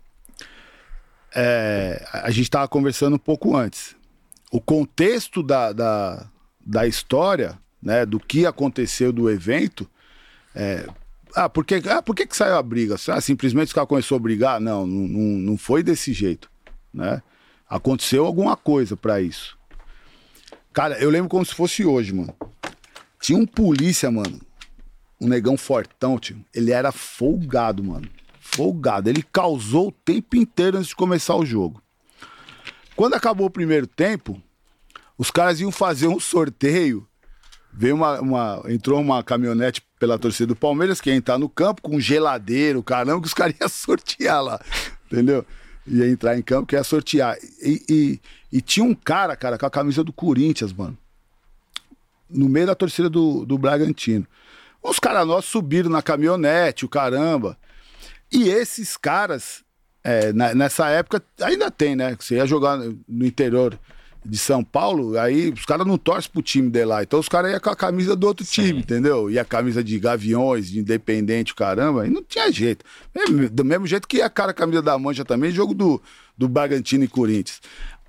é, 1.34 2.06
a 2.12 2.30
gente 2.30 2.44
estava 2.44 2.68
conversando 2.68 3.16
um 3.16 3.18
pouco 3.18 3.56
antes. 3.56 3.96
O 4.50 4.60
contexto 4.60 5.42
da, 5.42 5.72
da, 5.72 6.26
da 6.60 6.86
história, 6.86 7.58
né, 7.82 8.04
do 8.06 8.20
que 8.20 8.46
aconteceu 8.46 9.12
do 9.12 9.30
evento, 9.30 9.88
É, 10.54 10.86
ah, 11.34 11.48
por 11.48 11.64
que, 11.64 11.80
ah, 11.88 12.02
por 12.02 12.14
que, 12.14 12.26
que 12.26 12.36
saiu 12.36 12.56
a 12.56 12.62
briga? 12.62 12.96
Ah, 13.08 13.20
simplesmente 13.20 13.68
os 13.68 13.72
caras 13.72 13.88
começou 13.88 14.16
a 14.16 14.20
brigar? 14.20 14.60
Não, 14.60 14.86
não, 14.86 15.18
não 15.38 15.56
foi 15.56 15.82
desse 15.82 16.12
jeito, 16.12 16.50
né? 16.92 17.22
Aconteceu 17.66 18.26
alguma 18.26 18.54
coisa 18.54 18.94
para 18.96 19.20
isso. 19.22 19.56
Cara, 20.74 20.98
eu 20.98 21.08
lembro 21.08 21.30
como 21.30 21.44
se 21.44 21.54
fosse 21.54 21.86
hoje, 21.86 22.12
mano. 22.12 22.34
Tinha 23.18 23.38
um 23.38 23.46
polícia, 23.46 24.10
mano. 24.10 24.38
Um 25.18 25.26
negão 25.26 25.56
fortão, 25.56 26.18
tio. 26.18 26.44
Ele 26.54 26.70
era 26.70 26.92
folgado, 26.92 27.82
mano. 27.82 28.08
Folgado. 28.54 29.08
Ele 29.08 29.22
causou 29.22 29.88
o 29.88 29.92
tempo 29.92 30.36
inteiro 30.36 30.78
antes 30.78 30.88
de 30.88 30.96
começar 30.96 31.34
o 31.36 31.44
jogo. 31.44 31.82
Quando 32.94 33.14
acabou 33.14 33.46
o 33.46 33.50
primeiro 33.50 33.86
tempo, 33.86 34.40
os 35.16 35.30
caras 35.30 35.60
iam 35.60 35.72
fazer 35.72 36.06
um 36.06 36.20
sorteio. 36.20 37.06
Veio 37.72 37.94
uma, 37.94 38.20
uma, 38.20 38.62
entrou 38.68 39.00
uma 39.00 39.22
caminhonete 39.22 39.82
pela 39.98 40.18
torcida 40.18 40.48
do 40.48 40.56
Palmeiras, 40.56 41.00
que 41.00 41.08
ia 41.08 41.16
entrar 41.16 41.38
no 41.38 41.48
campo 41.48 41.80
com 41.80 41.98
geladeiro, 41.98 42.82
caramba, 42.82 43.22
que 43.22 43.26
os 43.26 43.34
caras 43.34 43.54
iam 43.58 43.68
sortear 43.70 44.42
lá, 44.42 44.60
entendeu? 45.06 45.44
Ia 45.86 46.08
entrar 46.08 46.36
em 46.36 46.42
campo, 46.42 46.66
que 46.66 46.76
ia 46.76 46.84
sortear. 46.84 47.38
E, 47.62 47.82
e, 47.88 48.20
e, 48.52 48.60
tinha 48.60 48.84
um 48.84 48.94
cara, 48.94 49.34
cara, 49.34 49.56
com 49.56 49.64
a 49.64 49.70
camisa 49.70 50.04
do 50.04 50.12
Corinthians, 50.12 50.72
mano, 50.72 50.98
no 52.28 52.48
meio 52.48 52.66
da 52.66 52.74
torcida 52.74 53.08
do, 53.08 53.46
do 53.46 53.56
Bragantino. 53.56 54.26
Uns 54.84 54.98
caras 54.98 55.26
nossos 55.26 55.50
subiram 55.50 55.88
na 55.88 56.02
caminhonete, 56.02 56.84
o 56.84 56.88
caramba. 56.88 57.56
E 58.32 58.48
esses 58.48 58.96
caras, 58.96 59.62
é, 60.02 60.32
na, 60.32 60.54
nessa 60.54 60.88
época, 60.88 61.22
ainda 61.40 61.70
tem, 61.70 61.94
né? 61.94 62.16
Você 62.18 62.36
ia 62.36 62.46
jogar 62.46 62.78
no 62.78 63.26
interior 63.26 63.78
de 64.24 64.38
São 64.38 64.62
Paulo, 64.62 65.18
aí 65.18 65.50
os 65.50 65.64
caras 65.64 65.86
não 65.86 65.98
torcem 65.98 66.30
pro 66.30 66.40
time 66.42 66.70
de 66.70 66.84
lá. 66.84 67.02
Então 67.02 67.18
os 67.18 67.28
caras 67.28 67.50
iam 67.50 67.60
com 67.60 67.70
a 67.70 67.76
camisa 67.76 68.14
do 68.14 68.26
outro 68.26 68.46
Sim. 68.46 68.62
time, 68.62 68.80
entendeu? 68.80 69.30
E 69.30 69.38
a 69.38 69.44
camisa 69.44 69.82
de 69.82 69.98
Gaviões, 69.98 70.70
de 70.70 70.78
Independente, 70.78 71.54
caramba, 71.54 72.06
e 72.06 72.10
não 72.10 72.22
tinha 72.22 72.50
jeito. 72.50 72.84
Do 73.52 73.64
mesmo 73.64 73.86
jeito 73.86 74.06
que 74.06 74.22
a 74.22 74.30
cara 74.30 74.52
a 74.52 74.54
camisa 74.54 74.80
da 74.80 74.96
Mancha 74.98 75.24
também, 75.24 75.50
jogo 75.50 75.74
do, 75.74 76.00
do 76.38 76.48
Bragantino 76.48 77.04
e 77.04 77.08
Corinthians. 77.08 77.60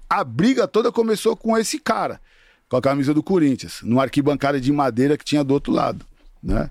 A 0.10 0.24
briga 0.24 0.68
toda 0.68 0.92
começou 0.92 1.36
com 1.36 1.58
esse 1.58 1.80
cara, 1.80 2.22
com 2.70 2.78
a 2.78 2.82
camisa 2.82 3.14
do 3.14 3.24
Corinthians, 3.24 3.80
numa 3.82 4.04
arquibancada 4.04 4.62
de 4.62 4.72
madeira 4.72 5.18
que 5.18 5.26
tinha 5.26 5.44
do 5.44 5.54
outro 5.54 5.74
lado, 5.74 6.06
né? 6.42 6.70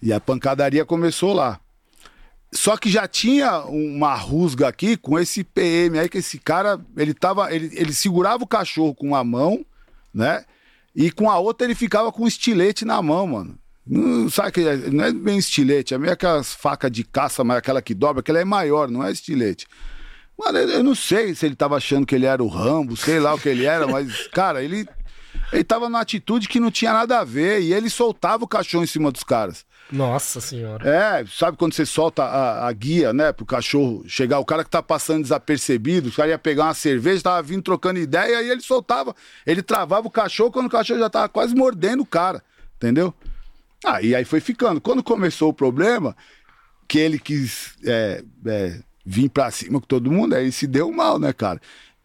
E 0.00 0.12
a 0.12 0.20
pancadaria 0.20 0.84
começou 0.84 1.34
lá. 1.34 1.60
Só 2.56 2.76
que 2.76 2.90
já 2.90 3.06
tinha 3.06 3.60
uma 3.66 4.14
rusga 4.14 4.68
aqui 4.68 4.96
com 4.96 5.18
esse 5.18 5.44
PM 5.44 5.98
aí, 5.98 6.08
que 6.08 6.18
esse 6.18 6.38
cara, 6.38 6.80
ele 6.96 7.12
tava. 7.12 7.54
Ele, 7.54 7.70
ele 7.72 7.92
segurava 7.92 8.42
o 8.42 8.46
cachorro 8.46 8.94
com 8.94 9.08
uma 9.08 9.22
mão, 9.22 9.64
né? 10.12 10.44
E 10.94 11.10
com 11.10 11.30
a 11.30 11.38
outra 11.38 11.66
ele 11.66 11.74
ficava 11.74 12.10
com 12.10 12.24
um 12.24 12.26
estilete 12.26 12.84
na 12.84 13.02
mão, 13.02 13.26
mano. 13.26 13.58
Não, 13.86 14.28
sabe 14.28 14.52
que 14.52 14.62
não 14.90 15.04
é 15.04 15.12
bem 15.12 15.38
estilete, 15.38 15.94
é 15.94 15.98
meio 15.98 16.12
aquelas 16.12 16.52
facas 16.52 16.90
de 16.90 17.04
caça, 17.04 17.44
mas 17.44 17.58
aquela 17.58 17.80
que 17.80 17.94
dobra, 17.94 18.20
aquela 18.20 18.40
é 18.40 18.44
maior, 18.44 18.90
não 18.90 19.04
é 19.04 19.12
estilete. 19.12 19.66
Mano, 20.36 20.58
eu, 20.58 20.68
eu 20.70 20.82
não 20.82 20.94
sei 20.94 21.34
se 21.34 21.46
ele 21.46 21.54
tava 21.54 21.76
achando 21.76 22.06
que 22.06 22.14
ele 22.14 22.26
era 22.26 22.42
o 22.42 22.48
Rambo, 22.48 22.96
sei 22.96 23.20
lá 23.20 23.34
o 23.34 23.38
que 23.38 23.48
ele 23.48 23.64
era, 23.64 23.86
mas, 23.88 24.26
cara, 24.28 24.64
ele, 24.64 24.88
ele 25.52 25.64
tava 25.64 25.88
numa 25.88 26.00
atitude 26.00 26.48
que 26.48 26.58
não 26.58 26.70
tinha 26.70 26.92
nada 26.92 27.20
a 27.20 27.24
ver 27.24 27.60
e 27.60 27.72
ele 27.72 27.88
soltava 27.88 28.44
o 28.44 28.48
cachorro 28.48 28.82
em 28.82 28.88
cima 28.88 29.12
dos 29.12 29.22
caras. 29.22 29.64
Nossa 29.90 30.40
senhora. 30.40 30.88
É, 30.88 31.24
sabe 31.26 31.56
quando 31.56 31.72
você 31.74 31.86
solta 31.86 32.24
a, 32.24 32.68
a, 32.68 32.72
guia, 32.72 33.12
né, 33.12 33.32
pro 33.32 33.46
cachorro 33.46 34.04
chegar, 34.08 34.40
o 34.40 34.44
cara 34.44 34.64
que 34.64 34.70
tá 34.70 34.82
passando 34.82 35.22
desapercebido, 35.22 36.08
o 36.08 36.12
cara 36.12 36.30
ia 36.30 36.38
pegar 36.38 36.64
uma 36.64 36.74
cerveja, 36.74 37.22
tava 37.22 37.42
vindo 37.42 37.62
trocando 37.62 37.98
ideia, 37.98 38.42
e 38.42 38.50
ele 38.50 38.60
soltava, 38.60 39.14
ele 39.46 39.62
travava 39.62 40.06
o 40.06 40.10
cachorro 40.10 40.50
quando 40.50 40.66
o 40.66 40.70
cachorro 40.70 40.98
já 40.98 41.08
tava 41.08 41.28
quase 41.28 41.54
mordendo 41.54 42.02
o 42.02 42.06
cara, 42.06 42.42
entendeu? 42.76 43.14
Ah, 43.84 43.96
aí 43.96 44.24
foi 44.24 44.40
ficando. 44.40 44.80
Quando 44.80 45.02
começou 45.02 45.50
o 45.50 45.54
problema, 45.54 46.16
que 46.88 46.98
ele 46.98 47.18
quis 47.18 47.74
é, 47.84 48.24
é, 48.46 48.80
vir 49.04 49.28
pra 49.28 49.50
cima 49.50 49.80
com 49.80 49.86
todo 49.86 50.10
mundo, 50.10 50.34
aí 50.34 50.50
se 50.50 50.66
deu 50.66 50.90
mal, 50.90 51.18
né, 51.18 51.32
cara? 51.32 51.60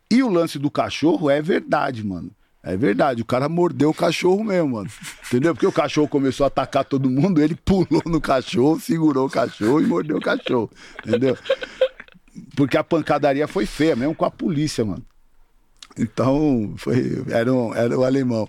E 0.10 0.22
o 0.22 0.30
lance 0.30 0.60
do 0.60 0.70
cachorro 0.70 1.30
é 1.30 1.42
verdade, 1.42 2.06
mano. 2.06 2.32
É 2.64 2.78
verdade, 2.78 3.24
o 3.24 3.26
cara 3.26 3.49
mordeu 3.49 3.89
o 3.89 3.93
cachorro 3.93 4.43
mesmo, 4.43 4.70
mano. 4.70 4.89
Entendeu? 5.26 5.53
Porque 5.53 5.66
o 5.66 5.72
cachorro 5.72 6.07
começou 6.07 6.43
a 6.43 6.47
atacar 6.47 6.86
todo 6.86 7.09
mundo, 7.09 7.41
ele 7.41 7.55
pulou 7.55 8.03
no 8.05 8.22
cachorro, 8.22 8.80
segurou 8.80 9.28
o 9.28 9.30
cachorro 9.30 9.82
e 9.82 9.88
mordeu 9.88 10.18
o 10.18 10.22
cachorro. 10.22 10.70
Entendeu? 11.05 11.36
Porque 12.55 12.78
a 12.78 12.84
pancadaria 12.84 13.47
foi 13.47 13.66
feia, 13.66 13.95
mesmo 13.95 14.14
com 14.14 14.26
a 14.26 14.32
polícia, 14.32 14.86
mano. 14.86 15.03
Então, 15.97 16.74
foi, 16.78 17.24
era, 17.30 17.51
um, 17.51 17.74
era 17.74 17.97
o 17.97 18.03
alemão. 18.03 18.47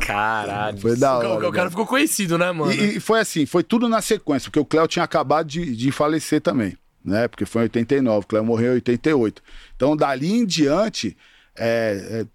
Caralho. 0.00 0.78
Foi 0.78 0.96
da 0.96 1.18
hora. 1.18 1.46
O, 1.46 1.48
o 1.48 1.52
cara 1.52 1.70
ficou 1.70 1.86
conhecido, 1.86 2.38
né, 2.38 2.52
mano? 2.52 2.72
E, 2.72 2.96
e, 2.96 3.00
foi 3.00 3.20
assim, 3.20 3.44
foi 3.44 3.62
tudo 3.62 3.88
na 3.88 4.00
sequência, 4.00 4.48
porque 4.50 4.60
o 4.60 4.64
Cléo 4.64 4.86
tinha 4.86 5.04
acabado 5.04 5.48
de, 5.48 5.74
de 5.74 5.90
falecer 5.90 6.40
também, 6.40 6.76
né? 7.04 7.26
Porque 7.26 7.44
foi 7.44 7.62
em 7.62 7.64
89, 7.64 8.18
o 8.18 8.28
Cléo 8.28 8.44
morreu 8.44 8.72
em 8.72 8.74
88. 8.76 9.42
Então, 9.74 9.96
dali 9.96 10.32
em 10.32 10.46
diante, 10.46 11.16
é, 11.56 12.20
é, 12.22 12.26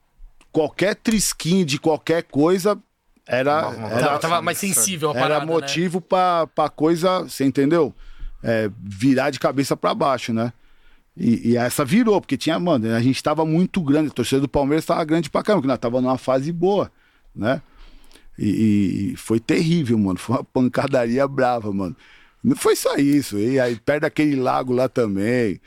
qualquer 0.52 0.96
trisquinho 0.96 1.66
de 1.66 1.80
qualquer 1.80 2.24
coisa 2.24 2.78
era. 3.28 3.72
era 3.92 4.20
tava 4.20 4.42
mais 4.42 4.58
sensível 4.58 5.12
a 5.12 5.14
parada, 5.14 5.36
Era 5.36 5.46
né? 5.46 5.52
motivo 5.52 6.00
né? 6.00 6.06
pra, 6.10 6.48
pra 6.48 6.70
coisa, 6.70 7.20
você 7.22 7.46
entendeu? 7.46 7.94
É, 8.42 8.70
virar 8.82 9.30
de 9.30 9.40
cabeça 9.40 9.78
para 9.78 9.94
baixo, 9.94 10.34
né? 10.34 10.52
E, 11.16 11.52
e, 11.52 11.58
essa 11.58 11.84
virou, 11.84 12.22
porque 12.22 12.38
tinha, 12.38 12.58
mano, 12.58 12.96
a 12.96 13.02
gente 13.02 13.22
tava 13.22 13.46
muito 13.46 13.82
grande, 13.82 14.10
a 14.10 14.14
torcida 14.14 14.40
do 14.40 14.48
Palmeiras 14.48 14.86
tava 14.86 15.04
grande 15.04 15.30
pra 15.30 15.44
caramba, 15.44 15.62
porque 15.62 15.72
nós 15.72 15.80
tava 15.80 16.00
numa 16.02 16.18
fase 16.18 16.52
boa, 16.52 16.90
né? 17.36 17.62
E, 18.38 19.12
e, 19.12 19.16
foi 19.18 19.40
terrível, 19.40 19.98
mano. 19.98 20.18
Foi 20.18 20.38
uma 20.38 20.44
pancadaria 20.46 21.28
brava, 21.28 21.74
mano. 21.74 21.96
Não 22.42 22.56
foi 22.56 22.74
só 22.74 22.96
isso. 22.96 23.38
E 23.38 23.60
aí, 23.60 23.76
perto 23.76 24.04
daquele 24.04 24.38
lago 24.38 24.72
lá 24.72 24.88
também. 24.88 25.60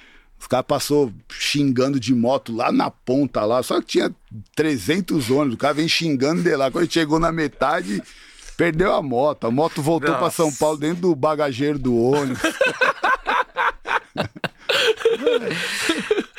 Os 0.43 0.49
caras 0.49 0.67
passou 0.67 1.13
xingando 1.31 2.01
de 2.01 2.13
moto 2.13 2.53
lá 2.53 2.73
na 2.73 2.91
ponta 2.91 3.45
lá, 3.45 3.63
só 3.63 3.81
que 3.81 3.87
tinha 3.87 4.13
300 4.57 5.31
ônibus, 5.31 5.55
o 5.55 5.59
cara 5.59 5.73
vem 5.73 5.87
xingando 5.87 6.43
de 6.43 6.57
lá. 6.57 6.69
Quando 6.69 6.93
chegou 6.93 7.21
na 7.21 7.31
metade, 7.31 8.03
perdeu 8.57 8.93
a 8.93 9.01
moto. 9.01 9.47
A 9.47 9.53
moto 9.53 9.81
voltou 9.81 10.13
para 10.17 10.31
São 10.31 10.53
Paulo 10.53 10.77
dentro 10.79 11.03
do 11.03 11.15
bagageiro 11.15 11.79
do 11.79 11.97
ônibus. 11.97 12.43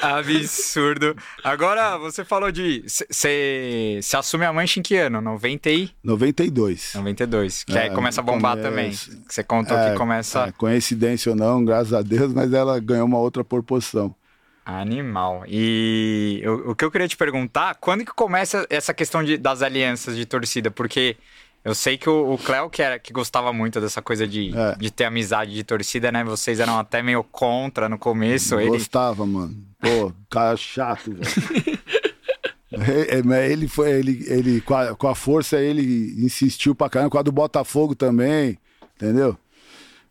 Absurdo. 0.03 1.15
Agora, 1.43 1.97
você 1.97 2.25
falou 2.25 2.51
de. 2.51 2.83
Você 2.85 3.99
assume 4.15 4.45
a 4.45 4.53
mancha 4.53 4.79
em 4.79 4.83
que 4.83 4.95
ano? 4.97 5.21
90 5.21 5.69
e... 5.69 5.91
92. 6.03 6.93
92. 6.95 7.63
Que 7.63 7.77
é, 7.77 7.83
aí 7.83 7.89
começa 7.91 8.21
a 8.21 8.23
bombar 8.23 8.57
também. 8.57 8.91
Você 8.91 9.43
contou 9.43 9.77
é, 9.77 9.91
que 9.91 9.97
começa. 9.97 10.47
É, 10.47 10.51
coincidência 10.51 11.31
ou 11.31 11.35
não, 11.35 11.63
graças 11.63 11.93
a 11.93 12.01
Deus, 12.01 12.33
mas 12.33 12.51
ela 12.53 12.79
ganhou 12.79 13.05
uma 13.05 13.19
outra 13.19 13.43
proporção. 13.43 14.13
Animal. 14.65 15.43
E 15.47 16.41
o, 16.45 16.71
o 16.71 16.75
que 16.75 16.85
eu 16.85 16.91
queria 16.91 17.07
te 17.07 17.17
perguntar, 17.17 17.75
quando 17.75 18.05
que 18.05 18.13
começa 18.13 18.65
essa 18.69 18.93
questão 18.93 19.23
de, 19.23 19.37
das 19.37 19.61
alianças 19.61 20.15
de 20.15 20.25
torcida? 20.25 20.71
Porque 20.71 21.17
eu 21.63 21.73
sei 21.73 21.97
que 21.97 22.09
o, 22.09 22.33
o 22.33 22.37
Cléo, 22.37 22.69
que, 22.69 22.81
era, 22.81 22.99
que 22.99 23.13
gostava 23.13 23.53
muito 23.53 23.79
dessa 23.79 24.01
coisa 24.01 24.27
de, 24.27 24.55
é. 24.55 24.75
de 24.75 24.91
ter 24.91 25.05
amizade 25.05 25.53
de 25.53 25.63
torcida, 25.63 26.11
né? 26.11 26.23
Vocês 26.23 26.59
eram 26.59 26.77
até 26.77 27.01
meio 27.01 27.23
contra 27.23 27.87
no 27.87 27.97
começo. 27.97 28.59
Ele... 28.59 28.69
Gostava, 28.69 29.25
mano. 29.25 29.55
Pô, 29.79 30.11
cara 30.29 30.57
chato, 30.57 31.11
velho. 31.11 31.79
É, 32.75 33.51
ele 33.51 33.67
foi, 33.67 33.91
ele, 33.91 34.25
ele 34.27 34.61
com 34.61 34.73
a, 34.73 34.95
com 34.95 35.07
a, 35.07 35.13
força, 35.13 35.61
ele 35.61 36.15
insistiu 36.25 36.73
pra 36.73 36.89
caramba, 36.89 37.11
com 37.11 37.17
a 37.19 37.21
do 37.21 37.31
Botafogo 37.31 37.93
também, 37.93 38.57
entendeu? 38.95 39.37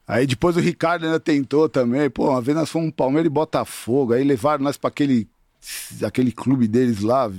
Aí 0.06 0.26
depois 0.28 0.56
o 0.56 0.60
Ricardo 0.60 1.04
ainda 1.04 1.18
tentou 1.18 1.68
também. 1.68 2.08
Pô, 2.08 2.30
uma 2.30 2.40
vez 2.40 2.56
nós 2.56 2.70
fomos 2.70 2.88
um 2.88 2.92
Palmeiras 2.92 3.26
e 3.26 3.30
Botafogo, 3.34 4.12
aí 4.12 4.22
levaram 4.22 4.62
nós 4.62 4.76
pra 4.76 4.88
aquele, 4.88 5.28
aquele 6.06 6.30
clube 6.30 6.68
deles 6.68 7.00
lá, 7.00 7.30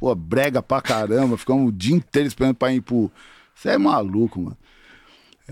pô, 0.00 0.12
brega 0.16 0.60
pra 0.60 0.82
caramba, 0.82 1.38
ficamos 1.38 1.68
o 1.68 1.72
dia 1.72 1.94
inteiro 1.94 2.26
esperando 2.26 2.56
pra 2.56 2.72
ir 2.72 2.80
pro 2.80 3.10
você 3.56 3.70
é 3.70 3.78
maluco, 3.78 4.40
mano. 4.40 4.56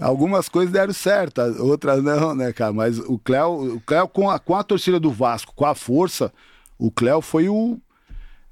Algumas 0.01 0.49
coisas 0.49 0.73
deram 0.73 0.93
certo, 0.93 1.41
outras 1.61 2.03
não, 2.03 2.35
né, 2.35 2.53
cara? 2.53 2.73
Mas 2.73 2.99
o 2.99 3.19
Cléo, 3.19 3.77
o 3.77 3.81
Cléo 3.81 4.09
com, 4.09 4.29
a, 4.29 4.39
com 4.39 4.55
a 4.55 4.63
torcida 4.63 4.99
do 4.99 5.11
Vasco, 5.11 5.55
com 5.55 5.65
a 5.65 5.75
força, 5.75 6.33
o 6.79 6.91
Cléo 6.91 7.21
foi 7.21 7.49
o. 7.49 7.79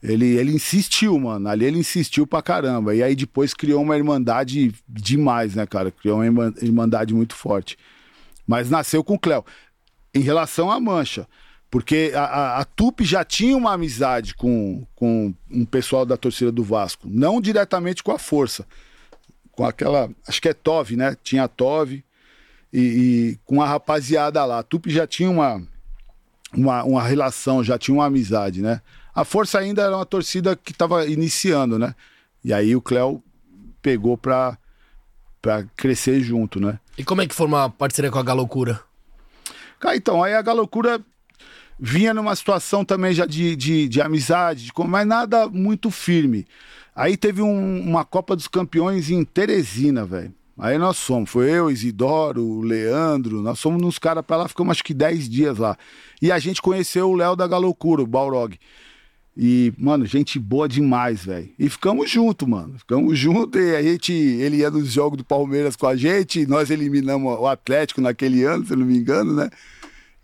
Ele, 0.01 0.37
ele 0.37 0.53
insistiu, 0.53 1.19
mano. 1.19 1.49
Ali 1.49 1.65
ele 1.65 1.79
insistiu 1.79 2.27
pra 2.27 2.43
caramba. 2.43 2.95
E 2.95 3.03
aí 3.03 3.15
depois 3.15 3.55
criou 3.55 3.83
uma 3.83 3.97
irmandade 3.97 4.73
demais, 4.89 5.55
né, 5.55 5.67
cara? 5.67 5.91
Criou 5.91 6.23
uma 6.23 6.53
irmandade 6.61 7.13
muito 7.13 7.35
forte. 7.35 7.77
Mas 8.47 8.71
nasceu 8.71 9.05
com 9.05 9.15
o 9.15 9.19
Cléo. 9.19 9.45
Em 10.15 10.21
relação 10.21 10.71
à 10.71 10.81
mancha, 10.81 11.27
porque 11.71 12.13
a, 12.15 12.25
a, 12.25 12.61
a 12.61 12.65
Tupi 12.65 13.05
já 13.05 13.25
tinha 13.25 13.57
uma 13.57 13.73
amizade 13.73 14.35
com, 14.35 14.85
com 14.95 15.33
um 15.51 15.65
pessoal 15.65 16.05
da 16.05 16.17
torcida 16.17 16.53
do 16.53 16.63
Vasco, 16.63 17.09
não 17.09 17.41
diretamente 17.41 18.03
com 18.03 18.13
a 18.13 18.19
força 18.19 18.67
com 19.53 19.65
aquela. 19.65 20.11
Acho 20.27 20.41
que 20.41 20.49
é 20.49 20.55
Tove, 20.55 20.97
né? 20.97 21.17
Tinha 21.23 21.45
a 21.45 21.49
Tove 21.49 22.05
e, 22.73 22.81
e, 22.81 23.39
com 23.45 23.63
a 23.63 23.67
rapaziada 23.67 24.45
lá. 24.45 24.59
A 24.59 24.63
Tupi 24.63 24.91
já 24.91 25.07
tinha 25.07 25.31
uma, 25.31 25.63
uma, 26.55 26.83
uma 26.85 27.03
relação, 27.03 27.63
já 27.63 27.79
tinha 27.79 27.95
uma 27.95 28.07
amizade, 28.07 28.63
né? 28.63 28.81
A 29.15 29.25
Força 29.25 29.59
ainda 29.59 29.83
era 29.83 29.97
uma 29.97 30.07
torcida 30.07 30.57
que 30.57 30.73
estava 30.73 31.07
iniciando, 31.07 31.79
né? 31.79 31.95
E 32.43 32.53
aí 32.53 32.75
o 32.75 32.81
Cléo 32.81 33.23
pegou 33.83 34.17
pra, 34.17 34.57
pra 35.41 35.65
crescer 35.77 36.21
junto, 36.21 36.59
né? 36.59 36.79
E 36.97 37.05
como 37.05 37.21
é 37.21 37.27
que 37.27 37.35
forma 37.35 37.65
a 37.65 37.69
parceria 37.69 38.11
com 38.11 38.19
a 38.19 38.23
Galocura? 38.23 38.81
Cara, 39.79 39.97
então, 39.97 40.23
aí 40.23 40.35
a 40.35 40.43
Galocura 40.43 41.01
vinha 41.79 42.15
numa 42.15 42.35
situação 42.37 42.85
também 42.85 43.13
já 43.13 43.27
de, 43.27 43.57
de, 43.57 43.89
de 43.89 44.01
amizade, 44.01 44.67
de, 44.67 44.73
mas 44.87 45.07
nada 45.07 45.49
muito 45.49 45.91
firme. 45.91 46.47
Aí 46.95 47.17
teve 47.17 47.41
um- 47.43 47.81
uma 47.81 48.05
Copa 48.05 48.37
dos 48.37 48.49
Campeões 48.49 49.11
em 49.11 49.25
Teresina, 49.25 50.05
velho. 50.05 50.33
Aí 50.59 50.77
nós 50.77 50.99
fomos, 50.99 51.31
foi 51.31 51.51
eu, 51.51 51.71
Isidoro, 51.71 52.45
o 52.45 52.61
Leandro, 52.63 53.41
nós 53.41 53.61
fomos 53.61 53.81
nos 53.81 53.99
caras 53.99 54.25
pra 54.25 54.37
lá, 54.37 54.49
ficamos 54.49 54.73
acho 54.73 54.85
que 54.85 54.93
10 54.93 55.29
dias 55.29 55.57
lá. 55.59 55.77
E 56.21 56.31
a 56.31 56.39
gente 56.39 56.61
conheceu 56.61 57.11
o 57.11 57.17
Léo 57.17 57.35
da 57.35 57.47
Galocura, 57.49 58.03
o 58.03 58.07
Balrog. 58.07 58.59
E, 59.35 59.73
mano, 59.79 60.05
gente 60.05 60.39
boa 60.39 60.69
demais, 60.69 61.25
velho. 61.25 61.49
E 61.59 61.69
ficamos 61.71 62.11
juntos, 62.11 62.47
mano. 62.47 62.79
Ficamos 62.79 63.19
juntos 63.19 63.59
e 63.61 63.75
a 63.75 63.83
gente, 63.83 64.13
ele 64.13 64.59
ia 64.59 64.71
nos 64.71 64.93
jogos 64.93 65.17
do 65.17 65.25
Palmeiras 65.25 65.75
com 65.75 65.87
a 65.87 65.97
gente, 65.97 66.47
nós 66.47 66.71
eliminamos 66.71 67.39
o 67.41 67.47
Atlético 67.47 68.03
naquele 68.03 68.45
ano, 68.45 68.67
se 68.67 68.77
não 68.77 68.85
me 68.85 68.99
engano, 68.99 69.33
né? 69.33 69.49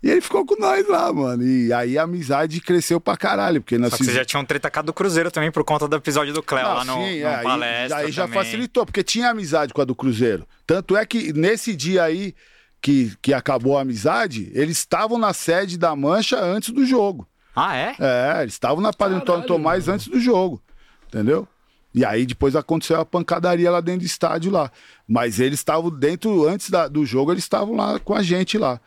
E 0.01 0.09
ele 0.09 0.21
ficou 0.21 0.45
com 0.45 0.55
nós 0.57 0.87
lá, 0.87 1.11
mano. 1.11 1.43
E 1.45 1.73
aí 1.73 1.97
a 1.97 2.03
amizade 2.03 2.61
cresceu 2.61 3.01
pra 3.01 3.17
caralho, 3.17 3.61
porque 3.61 3.77
nós 3.77 3.89
Só 3.91 3.97
que 3.97 4.05
vocês 4.05 4.15
já 4.15 4.23
tinham 4.23 4.45
treta 4.45 4.71
com 4.71 4.79
a 4.79 4.81
do 4.81 4.93
Cruzeiro 4.93 5.29
também 5.29 5.51
por 5.51 5.63
conta 5.65 5.89
do 5.89 5.95
episódio 5.97 6.33
do 6.33 6.41
Cléo 6.41 6.67
lá 6.67 6.85
no, 6.85 6.93
sim, 6.93 7.19
no 7.19 7.27
é, 7.27 7.35
aí- 7.35 7.43
palestra. 7.43 7.97
Aí 7.97 8.11
já 8.11 8.23
também. 8.23 8.39
facilitou, 8.43 8.85
porque 8.85 9.03
tinha 9.03 9.29
amizade 9.29 9.73
com 9.73 9.81
a 9.81 9.85
do 9.85 9.93
Cruzeiro. 9.93 10.47
Tanto 10.65 10.95
é 10.95 11.05
que 11.05 11.33
nesse 11.33 11.75
dia 11.75 12.03
aí 12.03 12.33
que, 12.81 13.13
que 13.21 13.33
acabou 13.33 13.77
a 13.77 13.81
amizade, 13.81 14.49
eles 14.53 14.77
estavam 14.77 15.17
na 15.17 15.33
sede 15.33 15.77
da 15.77 15.93
Mancha 15.95 16.39
antes 16.41 16.69
do 16.69 16.85
jogo. 16.85 17.27
Ah, 17.53 17.75
é? 17.75 17.95
É, 17.99 18.41
eles 18.41 18.53
estavam 18.53 18.79
na 18.81 18.93
Padre 18.93 19.17
Antônio 19.17 19.45
Tomás 19.45 19.85
mano. 19.87 19.95
antes 19.95 20.07
do 20.07 20.17
jogo. 20.17 20.61
Entendeu? 21.09 21.45
E 21.93 22.05
aí 22.05 22.25
depois 22.25 22.55
aconteceu 22.55 22.99
a 22.99 23.05
pancadaria 23.05 23.71
lá 23.71 23.81
dentro 23.81 24.01
do 24.01 24.05
estádio 24.05 24.51
lá. 24.51 24.71
Mas 25.07 25.39
eles 25.39 25.59
estavam 25.59 25.89
dentro, 25.89 26.47
antes 26.47 26.69
da- 26.69 26.87
do 26.87 27.03
jogo, 27.05 27.31
eles 27.31 27.43
estavam 27.43 27.75
lá 27.75 27.99
com 27.99 28.13
a 28.13 28.21
gente 28.21 28.57
lá. 28.59 28.79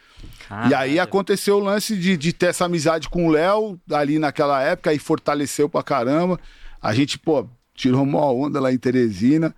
E 0.51 0.55
aí 0.55 0.71
Caralho. 0.71 1.03
aconteceu 1.03 1.57
o 1.57 1.61
lance 1.61 1.97
de, 1.97 2.17
de 2.17 2.33
ter 2.33 2.47
essa 2.47 2.65
amizade 2.67 3.09
com 3.09 3.27
o 3.27 3.31
Léo 3.31 3.79
ali 3.91 4.19
naquela 4.21 4.63
época, 4.63 4.91
aí 4.91 4.99
fortaleceu 4.99 5.69
pra 5.69 5.83
caramba. 5.83 6.39
A 6.81 6.95
gente, 6.95 7.19
pô, 7.19 7.47
tirou 7.75 8.03
uma 8.03 8.25
onda 8.31 8.61
lá 8.61 8.73
em 8.73 8.79
Teresina, 8.79 9.53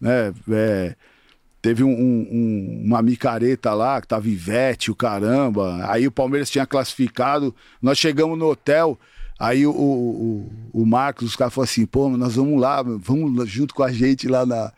né? 0.00 0.32
É, 0.50 0.94
teve 1.60 1.82
um- 1.82 1.88
um- 1.90 2.28
um- 2.30 2.82
uma 2.86 3.02
micareta 3.02 3.74
lá, 3.74 4.00
que 4.00 4.06
tava 4.06 4.28
Ivete, 4.28 4.92
o 4.92 4.94
caramba. 4.94 5.84
Aí 5.90 6.06
o 6.06 6.12
Palmeiras 6.12 6.50
tinha 6.50 6.66
classificado. 6.66 7.52
Nós 7.82 7.98
chegamos 7.98 8.38
no 8.38 8.46
hotel. 8.46 8.96
Aí 9.38 9.66
o, 9.66 9.70
o, 9.70 10.50
o- 10.72 10.86
Marcos, 10.86 11.28
os 11.28 11.36
caras 11.36 11.52
falaram 11.52 11.70
assim, 11.70 11.84
pô, 11.86 12.08
nós 12.10 12.36
vamos 12.36 12.60
lá, 12.60 12.82
vamos 12.82 13.48
junto 13.50 13.74
com 13.74 13.82
a 13.82 13.92
gente 13.92 14.26
lá 14.28 14.46
na, 14.46 14.72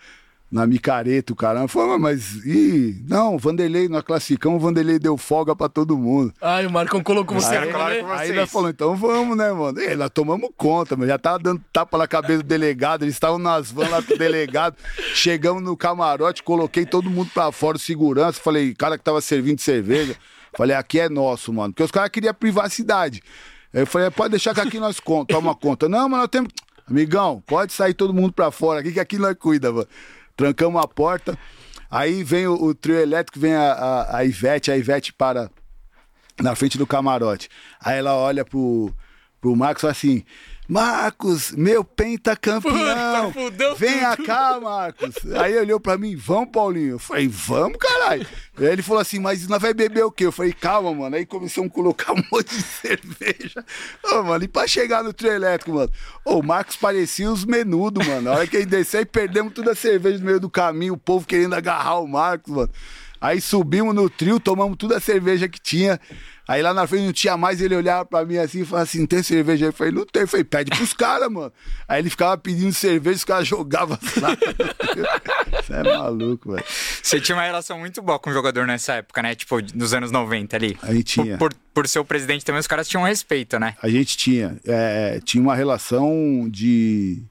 na 0.51 0.67
micareta, 0.67 1.33
o 1.33 1.37
caramba. 1.37 1.69
Falei, 1.69 1.97
mas 1.99 2.45
e 2.45 3.05
não, 3.09 3.37
o 3.37 3.39
Vanderlei, 3.39 3.89
nós 3.89 4.03
classificamos, 4.03 4.57
o 4.57 4.61
Vanderlei 4.61 4.99
deu 4.99 5.17
folga 5.17 5.55
pra 5.55 5.69
todo 5.69 5.97
mundo. 5.97 6.33
Ai, 6.41 6.67
o 6.67 6.73
Marcão 6.73 7.01
colocou 7.05 7.41
você 7.41 7.57
Aí- 7.57 7.71
claro 7.71 7.95
que 7.95 8.01
Aí 8.13 8.33
nós 8.33 8.51
falamos, 8.51 8.73
então 8.75 8.97
vamos, 8.97 9.37
né, 9.37 9.53
mano? 9.53 9.79
E 9.81 9.95
nós 9.95 10.11
tomamos 10.11 10.51
conta, 10.57 10.97
mas 10.97 11.07
já 11.07 11.19
tava 11.19 11.39
dando 11.39 11.63
tapa 11.73 11.97
na 11.97 12.09
cabeça 12.09 12.43
do 12.43 12.49
delegado, 12.49 13.05
eles 13.05 13.15
estavam 13.15 13.39
nas 13.39 13.71
vans 13.71 13.91
lá 13.91 14.03
com 14.03 14.13
o 14.15 14.19
delegado. 14.19 14.75
Chegamos 15.15 15.63
no 15.63 15.77
camarote, 15.77 16.43
coloquei 16.43 16.85
todo 16.85 17.09
mundo 17.09 17.31
pra 17.33 17.53
fora, 17.53 17.79
segurança, 17.79 18.41
falei, 18.41 18.75
cara 18.75 18.99
que 18.99 19.05
tava 19.05 19.21
servindo 19.21 19.61
cerveja, 19.61 20.17
falei, 20.57 20.75
aqui 20.75 20.99
é 20.99 21.09
nosso, 21.09 21.53
mano. 21.53 21.73
Porque 21.73 21.85
os 21.85 21.93
caras 21.93 22.11
queriam 22.11 22.35
privacidade. 22.35 23.23
Eu 23.73 23.87
falei, 23.87 24.11
pode 24.11 24.31
deixar 24.31 24.55
que 24.55 24.61
aqui 24.61 24.79
nós 24.81 24.99
con- 25.01 25.25
toma 25.27 25.55
conta. 25.55 25.89
Não, 25.89 26.09
mas 26.09 26.21
nós 26.21 26.29
temos. 26.29 26.51
Amigão, 26.89 27.43
pode 27.47 27.73
sair 27.73 27.93
todo 27.93 28.15
mundo 28.15 28.33
pra 28.33 28.51
fora 28.51 28.81
aqui, 28.81 28.93
que 28.93 29.01
aqui 29.01 29.19
nós 29.19 29.35
cuida, 29.39 29.71
mano. 29.71 29.87
Trancamos 30.37 30.83
a 30.83 30.89
porta. 30.89 31.39
Aí 31.91 32.23
vem 32.25 32.47
o, 32.47 32.55
o 32.55 32.75
trio 32.75 32.97
elétrico, 32.99 33.39
vem 33.39 33.55
a, 33.55 33.73
a, 33.73 34.17
a 34.19 34.25
Ivete, 34.25 34.71
a 34.71 34.77
Ivete 34.77 35.13
para 35.13 35.51
na 36.41 36.55
frente 36.55 36.79
do 36.79 36.87
camarote. 36.87 37.49
Aí 37.81 37.99
ela 37.99 38.15
olha 38.15 38.45
pro, 38.45 38.93
pro 39.41 39.55
Marcos 39.57 39.85
assim: 39.85 40.25
Marcos, 40.69 41.53
meu 41.53 41.83
pentacampeão, 41.83 43.33
Puta, 43.33 43.33
fudeu 43.33 43.75
vem 43.75 44.01
tudo." 44.17 44.27
cá, 44.27 44.61
Marcos. 44.61 45.15
Aí 45.41 45.53
ele 45.53 45.61
olhou 45.61 45.81
pra 45.81 45.97
mim, 45.97 46.15
vamos, 46.15 46.51
Paulinho. 46.51 46.91
Eu 46.91 46.99
falei, 46.99 47.27
vamos, 47.27 47.79
caralho. 47.79 48.27
Aí 48.59 48.67
ele 48.67 48.83
falou 48.83 49.01
assim, 49.01 49.19
mas 49.19 49.49
nós 49.49 49.63
vai 49.63 49.73
beber 49.73 50.05
o 50.05 50.11
quê? 50.13 50.27
Eu 50.27 50.33
falei, 50.33 50.53
calma, 50.53 50.93
mano. 50.95 51.17
Aí 51.17 51.25
começamos 51.25 51.71
a 51.71 51.75
colocar 51.75 52.13
um 52.13 52.23
monte 52.31 52.55
de 52.55 52.61
cerveja. 52.63 53.65
Ô, 54.05 54.23
mano, 54.23 54.45
e 54.45 54.49
pra 54.49 54.67
chegar 54.67 55.03
no 55.03 55.13
trio 55.13 55.33
elétrico, 55.33 55.73
mano? 55.73 55.91
Ô, 56.23 56.39
o 56.39 56.43
Marcos 56.43 56.77
parecia 56.77 57.31
os 57.33 57.47
menudos, 57.47 58.07
mano. 58.07 58.21
Na 58.23 58.33
hora 58.33 58.47
que 58.47 58.57
ele 58.57 58.67
desceu, 58.67 59.07
perdemos 59.07 59.55
toda 59.55 59.73
a 59.73 59.77
cerveja 59.77 60.19
no 60.19 60.25
meio 60.27 60.39
do 60.41 60.51
caminho, 60.51 60.93
o 60.95 60.99
povo 60.99 61.27
querendo 61.27 61.55
agarrar 61.55 61.99
o 62.01 62.07
Marcos, 62.07 62.55
mano. 62.55 62.71
Aí 63.21 63.41
subimos 63.41 63.95
no 63.95 64.09
trio, 64.09 64.39
tomamos 64.39 64.77
toda 64.77 64.99
a 64.99 65.01
cerveja 65.01 65.49
que 65.49 65.59
tinha. 65.61 65.99
Aí 66.49 66.63
lá 66.63 66.73
na 66.73 66.87
frente 66.87 67.05
não 67.05 67.13
tinha 67.13 67.37
mais, 67.37 67.61
ele 67.61 67.77
olhava 67.77 68.07
pra 68.07 68.25
mim 68.25 68.39
assim 68.39 68.63
e 68.63 68.65
falava 68.65 68.85
assim: 68.85 69.05
tem 69.05 69.23
cerveja 69.23 69.67
aí? 69.67 69.69
Eu 69.69 69.73
falei, 69.75 69.93
não 69.93 70.07
tem. 70.07 70.23
Eu 70.23 70.29
falei, 70.29 70.45
pede 70.45 70.71
pros 70.71 70.95
caras, 70.95 71.31
mano. 71.31 71.53
Aí 71.87 72.01
ele 72.01 72.09
ficava 72.09 72.39
pedindo 72.39 72.73
cerveja, 72.73 73.17
os 73.17 73.25
caras 73.25 73.47
jogavam 73.47 73.99
as 74.01 74.17
latas. 74.17 74.55
Você 75.63 75.73
é 75.77 75.83
maluco, 75.83 76.53
velho. 76.53 76.65
Você 77.03 77.21
tinha 77.21 77.37
uma 77.37 77.45
relação 77.45 77.79
muito 77.79 78.01
boa 78.01 78.19
com 78.19 78.31
o 78.31 78.33
jogador 78.33 78.67
nessa 78.67 78.95
época, 78.95 79.21
né? 79.21 79.35
Tipo, 79.35 79.59
nos 79.75 79.93
anos 79.93 80.11
90 80.11 80.57
ali. 80.57 80.79
A 80.83 80.95
gente 80.95 81.05
tinha. 81.05 81.37
Por, 81.37 81.53
por, 81.53 81.61
por 81.75 81.87
ser 81.87 81.99
o 81.99 82.05
presidente 82.05 82.47
também, 82.47 82.61
os 82.61 82.67
caras 82.67 82.89
tinham 82.89 83.03
respeito, 83.05 83.59
né? 83.59 83.77
A 83.83 83.91
gente 83.91 84.17
tinha. 84.17 84.59
é, 84.67 85.21
tinha 85.23 85.43
uma 85.43 85.55
relação 85.55 86.49
de, 86.49 87.23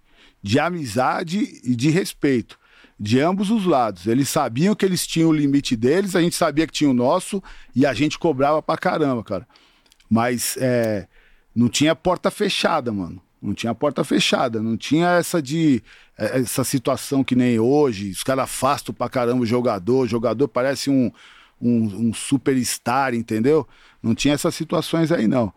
de 0.43 0.59
amizade 0.59 1.59
e 1.63 1.75
de 1.75 1.89
respeito. 1.89 2.59
De 2.99 3.19
ambos 3.19 3.51
os 3.51 3.65
lados. 3.65 4.07
Eles 4.07 4.27
sabiam 4.29 4.73
que 4.73 4.85
eles 4.85 5.05
tinham 5.05 5.29
o 5.29 5.33
limite 5.33 5.75
deles, 5.75 6.15
a 6.15 6.21
gente 6.21 6.35
sabia 6.35 6.65
que 6.65 6.73
tinha 6.73 6.89
o 6.89 6.93
nosso 6.93 7.41
e 7.75 7.85
a 7.85 7.93
gente 7.93 8.17
cobrava 8.17 8.61
pra 8.61 8.77
caramba, 8.77 9.23
cara. 9.23 9.47
Mas 10.09 10.57
é, 10.59 11.07
não 11.55 11.69
tinha 11.69 11.95
porta 11.95 12.31
fechada, 12.31 12.91
mano. 12.91 13.21
Não 13.41 13.53
tinha 13.53 13.73
porta 13.75 14.03
fechada. 14.03 14.61
Não 14.61 14.75
tinha 14.75 15.09
essa 15.11 15.41
de. 15.41 15.83
é, 16.17 16.39
Essa 16.39 16.63
situação 16.63 17.23
que 17.23 17.35
nem 17.35 17.59
hoje. 17.59 18.09
Os 18.09 18.23
caras 18.23 18.45
afastam 18.45 18.93
pra 18.95 19.09
caramba 19.09 19.43
o 19.43 19.45
jogador. 19.45 20.01
O 20.05 20.07
jogador 20.07 20.47
parece 20.47 20.89
um, 20.89 21.11
um, 21.61 22.07
um 22.07 22.13
superstar, 22.13 23.13
entendeu? 23.13 23.67
Não 24.01 24.15
tinha 24.15 24.33
essas 24.33 24.55
situações 24.55 25.11
aí, 25.11 25.27
não. 25.27 25.53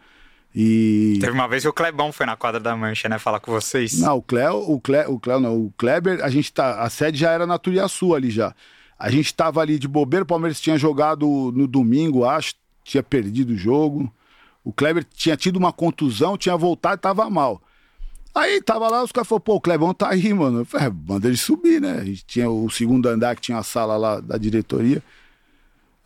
E. 0.55 1.19
Teve 1.21 1.33
uma 1.33 1.47
vez 1.47 1.63
que 1.63 1.69
o 1.69 1.73
Clebão 1.73 2.13
foi 2.13 2.27
na 2.27 2.37
quadra 2.37 2.59
da 2.59 2.77
Mancha, 2.77 3.09
né? 3.09 3.19
Falar 3.19 3.41
com 3.41 3.53
vocês. 3.53 3.99
Não, 4.01 4.17
o 4.17 4.23
Cleo, 4.23 4.57
o 4.57 4.81
Cleo, 4.81 5.13
o 5.13 5.21
Cleo 5.21 5.41
não, 5.41 5.57
o 5.57 5.73
Kleber, 5.79 6.25
a 6.25 6.29
gente 6.29 6.53
tá, 6.53 6.81
a 6.83 6.91
sede 6.91 7.19
já 7.19 7.31
era 7.31 7.47
na 7.47 7.59
Turiaçu 7.59 8.15
ali 8.15 8.31
já. 8.31 8.55
A 8.99 9.11
gente 9.11 9.33
tava 9.33 9.61
ali 9.61 9.79
de 9.79 9.89
bobeira, 9.89 10.25
o 10.25 10.27
Palmeiras 10.27 10.61
tinha 10.61 10.77
jogado 10.77 11.27
no 11.55 11.67
domingo, 11.67 12.25
acho, 12.25 12.55
tinha 12.85 13.03
perdido 13.03 13.53
o 13.53 13.57
jogo. 13.57 14.13
O 14.63 14.73
Kleber 14.73 15.05
tinha 15.05 15.37
tido 15.37 15.57
uma 15.57 15.73
contusão, 15.73 16.37
tinha 16.37 16.57
voltado 16.57 16.97
e 16.97 16.99
tava 16.99 17.31
mal. 17.31 17.63
Aí 18.35 18.61
tava 18.61 18.89
lá, 18.89 19.03
os 19.03 19.11
caras 19.11 19.27
falaram, 19.27 19.43
pô, 19.43 19.55
o 19.55 19.61
Clebão 19.61 19.95
tá 19.95 20.11
aí, 20.11 20.33
mano. 20.35 20.61
Eu 20.61 20.65
falei, 20.65 20.89
é, 20.89 20.91
manda 20.91 21.27
ele 21.27 21.37
subir, 21.37 21.81
né? 21.81 21.99
A 22.01 22.05
gente 22.05 22.25
tinha 22.27 22.51
o 22.51 22.69
segundo 22.71 23.09
andar 23.09 23.35
que 23.35 23.43
tinha 23.43 23.59
a 23.59 23.63
sala 23.63 23.97
lá 23.97 24.21
da 24.21 24.37
diretoria. 24.37 25.03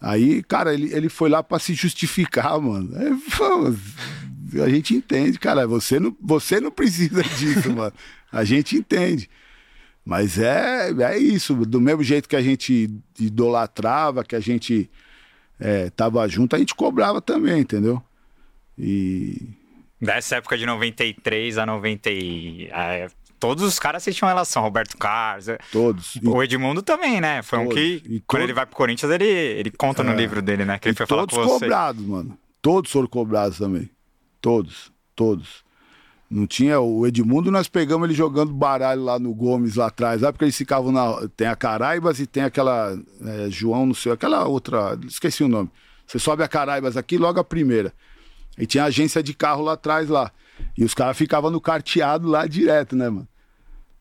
Aí, 0.00 0.42
cara, 0.42 0.72
ele, 0.72 0.92
ele 0.92 1.08
foi 1.08 1.28
lá 1.28 1.42
pra 1.42 1.58
se 1.58 1.74
justificar, 1.74 2.60
mano. 2.60 2.90
Aí, 2.96 3.10
pô, 3.36 3.74
a 4.62 4.68
gente 4.68 4.94
entende, 4.94 5.38
cara. 5.38 5.66
Você 5.66 5.98
não, 6.00 6.16
você 6.20 6.60
não 6.60 6.70
precisa 6.70 7.22
disso, 7.38 7.72
mano. 7.74 7.92
A 8.32 8.44
gente 8.44 8.76
entende. 8.76 9.28
Mas 10.04 10.38
é, 10.38 10.90
é 10.90 11.18
isso. 11.18 11.54
Do 11.54 11.80
mesmo 11.80 12.02
jeito 12.02 12.28
que 12.28 12.36
a 12.36 12.42
gente 12.42 12.90
idolatrava, 13.18 14.22
que 14.24 14.36
a 14.36 14.40
gente 14.40 14.90
é, 15.58 15.88
tava 15.90 16.26
junto, 16.28 16.54
a 16.54 16.58
gente 16.58 16.74
cobrava 16.74 17.20
também, 17.20 17.60
entendeu? 17.60 18.02
E. 18.78 19.40
Dessa 20.00 20.36
época 20.36 20.58
de 20.58 20.66
93 20.66 21.56
a 21.56 21.64
90 21.64 22.10
e... 22.10 22.68
ah, 22.72 23.08
todos 23.38 23.64
os 23.64 23.78
caras 23.78 24.04
tinham 24.04 24.28
relação. 24.28 24.62
Roberto 24.62 24.96
Carlos. 24.98 25.48
é, 25.48 25.58
Todos. 25.72 26.16
E 26.16 26.26
O 26.28 26.42
Edmundo 26.42 26.82
também, 26.82 27.20
né? 27.20 27.42
Foi 27.42 27.58
um 27.58 27.68
Todos. 27.68 27.78
que, 27.78 28.02
E 28.06 28.20
quando 28.26 28.40
todo- 28.40 28.42
ele 28.42 28.52
vai 28.52 28.66
pro 28.66 28.76
Corinthians, 28.76 29.10
ele, 29.10 29.24
ele 29.24 29.70
conta 29.70 30.02
no 30.02 30.12
É. 30.12 30.16
livro 30.16 30.42
dele, 30.42 30.64
né? 30.66 30.78
Que 30.78 30.88
ele 30.88 30.96
foi 30.96 31.06
falar 31.06 31.22
todos 31.22 31.36
com 31.38 31.44
você. 31.44 31.64
cobrados, 31.64 32.04
mano. 32.04 32.36
Todos 32.60 32.90
foram 32.90 33.06
cobrados 33.08 33.56
também. 33.58 33.88
Todos, 34.44 34.92
todos. 35.16 35.64
Não 36.30 36.46
tinha 36.46 36.78
o 36.78 37.06
Edmundo, 37.06 37.50
nós 37.50 37.66
pegamos 37.66 38.06
ele 38.06 38.14
jogando 38.14 38.52
baralho 38.52 39.02
lá 39.02 39.18
no 39.18 39.34
Gomes 39.34 39.76
lá 39.76 39.86
atrás, 39.86 40.20
lá 40.20 40.30
porque 40.30 40.44
eles 40.44 40.54
ficavam 40.54 40.92
na 40.92 41.26
tem 41.34 41.46
a 41.46 41.56
Caraibas 41.56 42.20
e 42.20 42.26
tem 42.26 42.42
aquela 42.42 42.94
é, 43.24 43.48
João, 43.48 43.86
não 43.86 43.94
sei, 43.94 44.12
aquela 44.12 44.46
outra, 44.46 44.98
esqueci 45.06 45.42
o 45.42 45.48
nome. 45.48 45.70
Você 46.06 46.18
sobe 46.18 46.42
a 46.42 46.48
Caraibas 46.48 46.94
aqui, 46.94 47.16
logo 47.16 47.40
a 47.40 47.44
primeira. 47.44 47.90
E 48.58 48.66
tinha 48.66 48.84
agência 48.84 49.22
de 49.22 49.32
carro 49.32 49.62
lá 49.62 49.72
atrás 49.72 50.10
lá. 50.10 50.30
E 50.76 50.84
os 50.84 50.92
caras 50.92 51.16
ficavam 51.16 51.50
no 51.50 51.58
carteado 51.58 52.28
lá 52.28 52.46
direto, 52.46 52.94
né, 52.94 53.08
mano? 53.08 53.26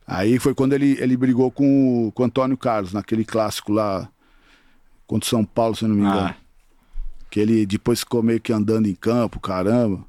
Aí 0.06 0.40
foi 0.40 0.54
quando 0.54 0.74
ele, 0.74 0.98
ele 1.00 1.16
brigou 1.16 1.50
com 1.52 2.08
o, 2.08 2.12
com 2.12 2.24
o 2.24 2.26
Antônio 2.26 2.58
Carlos, 2.58 2.92
naquele 2.92 3.24
clássico 3.24 3.72
lá 3.72 4.10
contra 5.08 5.26
o 5.26 5.30
São 5.30 5.46
Paulo, 5.46 5.74
se 5.74 5.86
eu 5.86 5.88
não 5.88 5.96
me 5.96 6.02
engano. 6.02 6.28
Ah. 6.28 6.36
Que 7.30 7.40
ele 7.40 7.66
depois 7.66 8.02
ficou 8.02 8.22
meio 8.22 8.42
que 8.42 8.52
andando 8.52 8.88
em 8.88 8.94
campo, 8.94 9.40
caramba. 9.40 10.06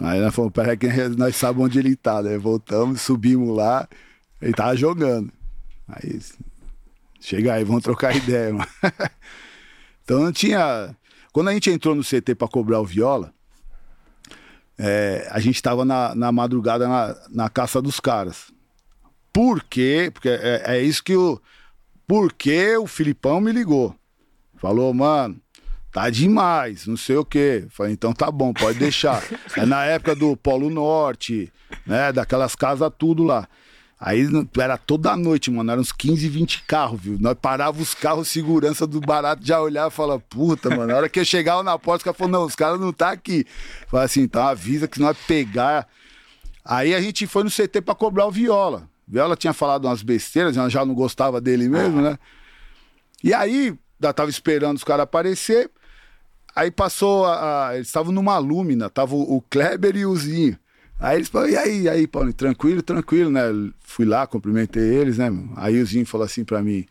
Aí 0.00 0.20
nós 0.20 0.34
falamos, 0.34 0.54
peraí 0.54 0.76
que 0.76 0.88
nós 1.16 1.36
sabemos 1.36 1.66
onde 1.66 1.78
ele 1.78 1.96
tá, 1.96 2.22
né? 2.22 2.38
Voltamos, 2.38 3.00
subimos 3.00 3.56
lá, 3.56 3.88
ele 4.40 4.52
tava 4.52 4.76
jogando. 4.76 5.32
Aí 5.88 6.20
chega 7.20 7.54
aí, 7.54 7.64
vamos 7.64 7.82
trocar 7.82 8.14
ideia, 8.16 8.52
mano. 8.52 8.68
então 10.02 10.20
não 10.20 10.32
tinha. 10.32 10.94
Quando 11.32 11.48
a 11.48 11.54
gente 11.54 11.70
entrou 11.70 11.94
no 11.94 12.02
CT 12.02 12.34
para 12.34 12.48
cobrar 12.48 12.80
o 12.80 12.86
viola, 12.86 13.32
é, 14.78 15.28
a 15.30 15.38
gente 15.40 15.62
tava 15.62 15.84
na, 15.84 16.14
na 16.14 16.32
madrugada 16.32 16.88
na, 16.88 17.16
na 17.30 17.48
caça 17.48 17.80
dos 17.80 18.00
caras. 18.00 18.52
Por 19.32 19.62
quê? 19.62 20.10
Porque 20.12 20.28
é, 20.28 20.62
é 20.66 20.82
isso 20.82 21.02
que 21.02 21.16
o. 21.16 21.40
Porque 22.06 22.76
o 22.76 22.86
Filipão 22.86 23.40
me 23.40 23.52
ligou. 23.52 23.94
Falou, 24.56 24.92
mano, 24.92 25.40
tá 25.92 26.08
demais, 26.08 26.86
não 26.86 26.96
sei 26.96 27.16
o 27.16 27.24
quê. 27.24 27.66
Falei, 27.68 27.92
então 27.92 28.12
tá 28.12 28.30
bom, 28.30 28.52
pode 28.52 28.78
deixar. 28.78 29.22
é 29.56 29.66
na 29.66 29.84
época 29.84 30.16
do 30.16 30.36
Polo 30.36 30.70
Norte, 30.70 31.52
né? 31.86 32.10
Daquelas 32.12 32.56
casas 32.56 32.90
tudo 32.98 33.22
lá. 33.22 33.46
Aí 34.04 34.26
era 34.58 34.76
toda 34.76 35.16
noite, 35.16 35.48
mano. 35.48 35.70
Eram 35.70 35.80
uns 35.80 35.92
15, 35.92 36.28
20 36.28 36.64
carros, 36.64 37.00
viu? 37.00 37.16
Nós 37.20 37.36
parávamos 37.40 37.90
os 37.90 37.94
carros, 37.94 38.26
segurança 38.26 38.84
do 38.84 39.00
barato 39.00 39.46
já 39.46 39.60
olhava 39.60 39.92
e 39.92 39.96
falava, 39.96 40.20
puta, 40.28 40.70
mano. 40.70 40.88
Na 40.88 40.96
hora 40.96 41.08
que 41.08 41.20
eu 41.20 41.24
chegava 41.24 41.62
na 41.62 41.78
porta, 41.78 41.98
os 41.98 42.02
caras 42.04 42.18
falaram, 42.18 42.40
não, 42.40 42.46
os 42.46 42.56
caras 42.56 42.80
não 42.80 42.92
tá 42.92 43.12
aqui. 43.12 43.46
Falei 43.86 44.06
assim, 44.06 44.22
então 44.22 44.42
avisa 44.42 44.88
que 44.88 44.98
nós 44.98 45.16
pegar. 45.28 45.86
Aí 46.64 46.96
a 46.96 47.00
gente 47.00 47.28
foi 47.28 47.44
no 47.44 47.50
CT 47.50 47.80
pra 47.82 47.94
cobrar 47.94 48.26
o 48.26 48.30
viola. 48.32 48.88
Viola 49.06 49.36
tinha 49.36 49.52
falado 49.52 49.84
umas 49.84 50.02
besteiras, 50.02 50.56
já 50.56 50.84
não 50.84 50.94
gostava 50.94 51.40
dele 51.40 51.68
mesmo, 51.68 52.00
né? 52.00 52.18
E 53.22 53.32
aí, 53.32 53.72
já 54.00 54.12
tava 54.12 54.30
esperando 54.30 54.78
os 54.78 54.84
caras 54.84 55.04
aparecer. 55.04 55.70
Aí 56.54 56.70
passou 56.70 57.24
a. 57.26 57.68
a 57.68 57.74
eles 57.76 57.86
estavam 57.88 58.12
numa 58.12 58.38
lúmina, 58.38 58.90
tava 58.90 59.14
o, 59.14 59.36
o 59.36 59.42
Kleber 59.42 59.96
e 59.96 60.06
o 60.06 60.14
Zinho. 60.16 60.58
Aí 60.98 61.16
eles 61.16 61.28
falaram, 61.28 61.52
e 61.52 61.56
aí, 61.56 61.80
e 61.82 61.88
aí, 61.88 62.06
Paulo, 62.06 62.32
tranquilo, 62.32 62.80
tranquilo, 62.80 63.30
né? 63.30 63.42
Fui 63.80 64.04
lá, 64.04 64.26
cumprimentei 64.26 64.82
eles, 64.82 65.18
né? 65.18 65.30
Aí 65.56 65.80
o 65.80 65.86
Zinho 65.86 66.06
falou 66.06 66.24
assim 66.24 66.44
pra 66.44 66.62
mim, 66.62 66.86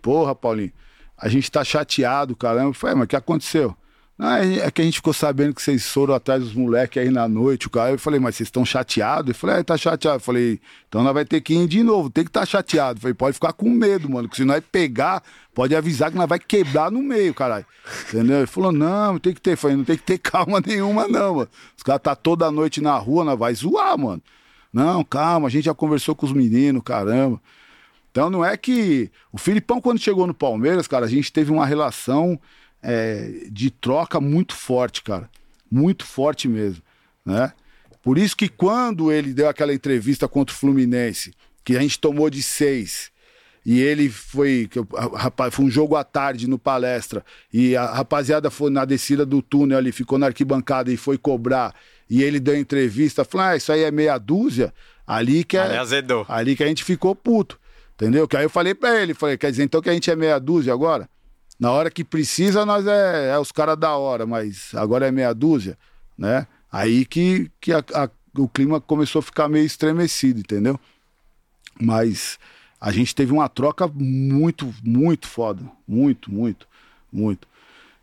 porra, 0.00 0.34
Paulinho, 0.36 0.72
a 1.18 1.28
gente 1.28 1.50
tá 1.50 1.64
chateado, 1.64 2.36
caramba. 2.36 2.68
Eu 2.68 2.74
falei, 2.74 2.94
mas 2.94 3.06
o 3.06 3.08
que 3.08 3.16
aconteceu? 3.16 3.76
Não, 4.18 4.32
é 4.32 4.60
é 4.60 4.70
que 4.70 4.80
a 4.80 4.84
gente 4.84 4.94
ficou 4.94 5.12
sabendo 5.12 5.54
que 5.54 5.60
vocês 5.60 5.86
foram 5.86 6.14
atrás 6.14 6.42
dos 6.42 6.54
moleques 6.54 7.02
aí 7.02 7.10
na 7.10 7.28
noite. 7.28 7.66
O 7.66 7.70
cara, 7.70 7.90
eu 7.90 7.98
falei, 7.98 8.18
mas 8.18 8.36
vocês 8.36 8.46
estão 8.46 8.64
chateados? 8.64 9.28
Eu 9.28 9.34
falei, 9.34 9.56
é, 9.56 9.62
tá 9.62 9.76
chateado. 9.76 10.16
Eu 10.16 10.20
falei, 10.20 10.58
então 10.88 11.02
nós 11.02 11.12
vai 11.12 11.24
ter 11.26 11.42
que 11.42 11.52
ir 11.52 11.68
de 11.68 11.82
novo, 11.82 12.08
tem 12.08 12.24
que 12.24 12.30
estar 12.30 12.40
tá 12.40 12.46
chateado. 12.46 12.96
Eu 12.96 13.02
falei, 13.02 13.14
pode 13.14 13.34
ficar 13.34 13.52
com 13.52 13.68
medo, 13.68 14.08
mano, 14.08 14.26
que 14.26 14.36
se 14.36 14.44
nós 14.44 14.62
pegar, 14.72 15.22
pode 15.54 15.76
avisar 15.76 16.10
que 16.10 16.16
nós 16.16 16.28
vai 16.28 16.38
quebrar 16.38 16.90
no 16.90 17.02
meio, 17.02 17.34
caralho. 17.34 17.66
Entendeu? 18.08 18.38
Ele 18.38 18.46
falou, 18.46 18.72
não, 18.72 19.18
tem 19.18 19.34
que 19.34 19.40
ter. 19.40 19.52
Eu 19.52 19.58
falei, 19.58 19.76
não 19.76 19.84
tem 19.84 19.98
que 19.98 20.02
ter 20.02 20.16
calma 20.18 20.62
nenhuma, 20.64 21.06
não, 21.06 21.34
mano. 21.34 21.48
Os 21.76 21.82
caras 21.82 22.00
tá 22.02 22.16
toda 22.16 22.50
noite 22.50 22.80
na 22.80 22.96
rua, 22.96 23.22
nós 23.22 23.38
vai 23.38 23.54
zoar, 23.54 23.98
mano. 23.98 24.22
Não, 24.72 25.04
calma, 25.04 25.48
a 25.48 25.50
gente 25.50 25.66
já 25.66 25.74
conversou 25.74 26.14
com 26.14 26.24
os 26.24 26.32
meninos, 26.32 26.82
caramba. 26.82 27.38
Então 28.10 28.30
não 28.30 28.42
é 28.42 28.56
que. 28.56 29.10
O 29.30 29.36
Filipão, 29.36 29.78
quando 29.78 29.98
chegou 29.98 30.26
no 30.26 30.32
Palmeiras, 30.32 30.88
cara, 30.88 31.04
a 31.04 31.08
gente 31.08 31.30
teve 31.30 31.52
uma 31.52 31.66
relação 31.66 32.40
é, 32.82 33.46
de 33.50 33.70
troca 33.70 34.20
muito 34.20 34.54
forte, 34.54 35.02
cara. 35.02 35.28
Muito 35.70 36.04
forte 36.04 36.48
mesmo, 36.48 36.82
né? 37.24 37.52
Por 38.02 38.18
isso 38.18 38.36
que 38.36 38.48
quando 38.48 39.10
ele 39.10 39.34
deu 39.34 39.48
aquela 39.48 39.74
entrevista 39.74 40.28
contra 40.28 40.54
o 40.54 40.56
Fluminense, 40.56 41.34
que 41.64 41.76
a 41.76 41.80
gente 41.80 41.98
tomou 41.98 42.30
de 42.30 42.40
seis, 42.40 43.10
e 43.64 43.80
ele 43.80 44.08
foi, 44.08 44.70
rapaz, 45.16 45.52
foi 45.52 45.64
um 45.64 45.70
jogo 45.70 45.96
à 45.96 46.04
tarde 46.04 46.48
no 46.48 46.56
palestra, 46.56 47.24
e 47.52 47.74
a 47.74 47.84
rapaziada 47.86 48.48
foi 48.48 48.70
na 48.70 48.84
descida 48.84 49.26
do 49.26 49.42
túnel 49.42 49.76
ali, 49.76 49.90
ficou 49.90 50.18
na 50.18 50.26
arquibancada 50.26 50.92
e 50.92 50.96
foi 50.96 51.18
cobrar, 51.18 51.74
e 52.08 52.22
ele 52.22 52.38
deu 52.38 52.56
entrevista, 52.56 53.24
falou, 53.24 53.48
ah, 53.48 53.56
isso 53.56 53.72
aí 53.72 53.82
é 53.82 53.90
meia 53.90 54.16
dúzia, 54.18 54.72
ali 55.04 55.42
que, 55.42 55.56
é, 55.56 55.76
azedou. 55.76 56.24
ali 56.28 56.54
que 56.54 56.62
a 56.62 56.68
gente 56.68 56.84
ficou 56.84 57.12
puto, 57.16 57.58
entendeu? 57.94 58.28
Que 58.28 58.36
aí 58.36 58.44
eu 58.44 58.50
falei 58.50 58.72
pra 58.72 59.02
ele, 59.02 59.14
falei, 59.14 59.36
quer 59.36 59.50
dizer 59.50 59.64
então 59.64 59.82
que 59.82 59.90
a 59.90 59.92
gente 59.92 60.08
é 60.08 60.14
meia 60.14 60.38
dúzia 60.38 60.72
agora? 60.72 61.08
Na 61.58 61.70
hora 61.70 61.90
que 61.90 62.04
precisa, 62.04 62.66
nós 62.66 62.86
é, 62.86 63.30
é 63.30 63.38
os 63.38 63.50
caras 63.50 63.78
da 63.78 63.96
hora, 63.96 64.26
mas 64.26 64.74
agora 64.74 65.06
é 65.06 65.10
meia 65.10 65.32
dúzia, 65.32 65.78
né? 66.16 66.46
Aí 66.70 67.06
que, 67.06 67.50
que 67.60 67.72
a, 67.72 67.82
a, 67.94 68.10
o 68.36 68.48
clima 68.48 68.80
começou 68.80 69.20
a 69.20 69.22
ficar 69.22 69.48
meio 69.48 69.64
estremecido, 69.64 70.40
entendeu? 70.40 70.78
Mas 71.80 72.38
a 72.80 72.92
gente 72.92 73.14
teve 73.14 73.32
uma 73.32 73.48
troca 73.48 73.88
muito, 73.88 74.74
muito 74.82 75.26
foda. 75.26 75.62
Muito, 75.88 76.30
muito, 76.30 76.68
muito. 77.10 77.48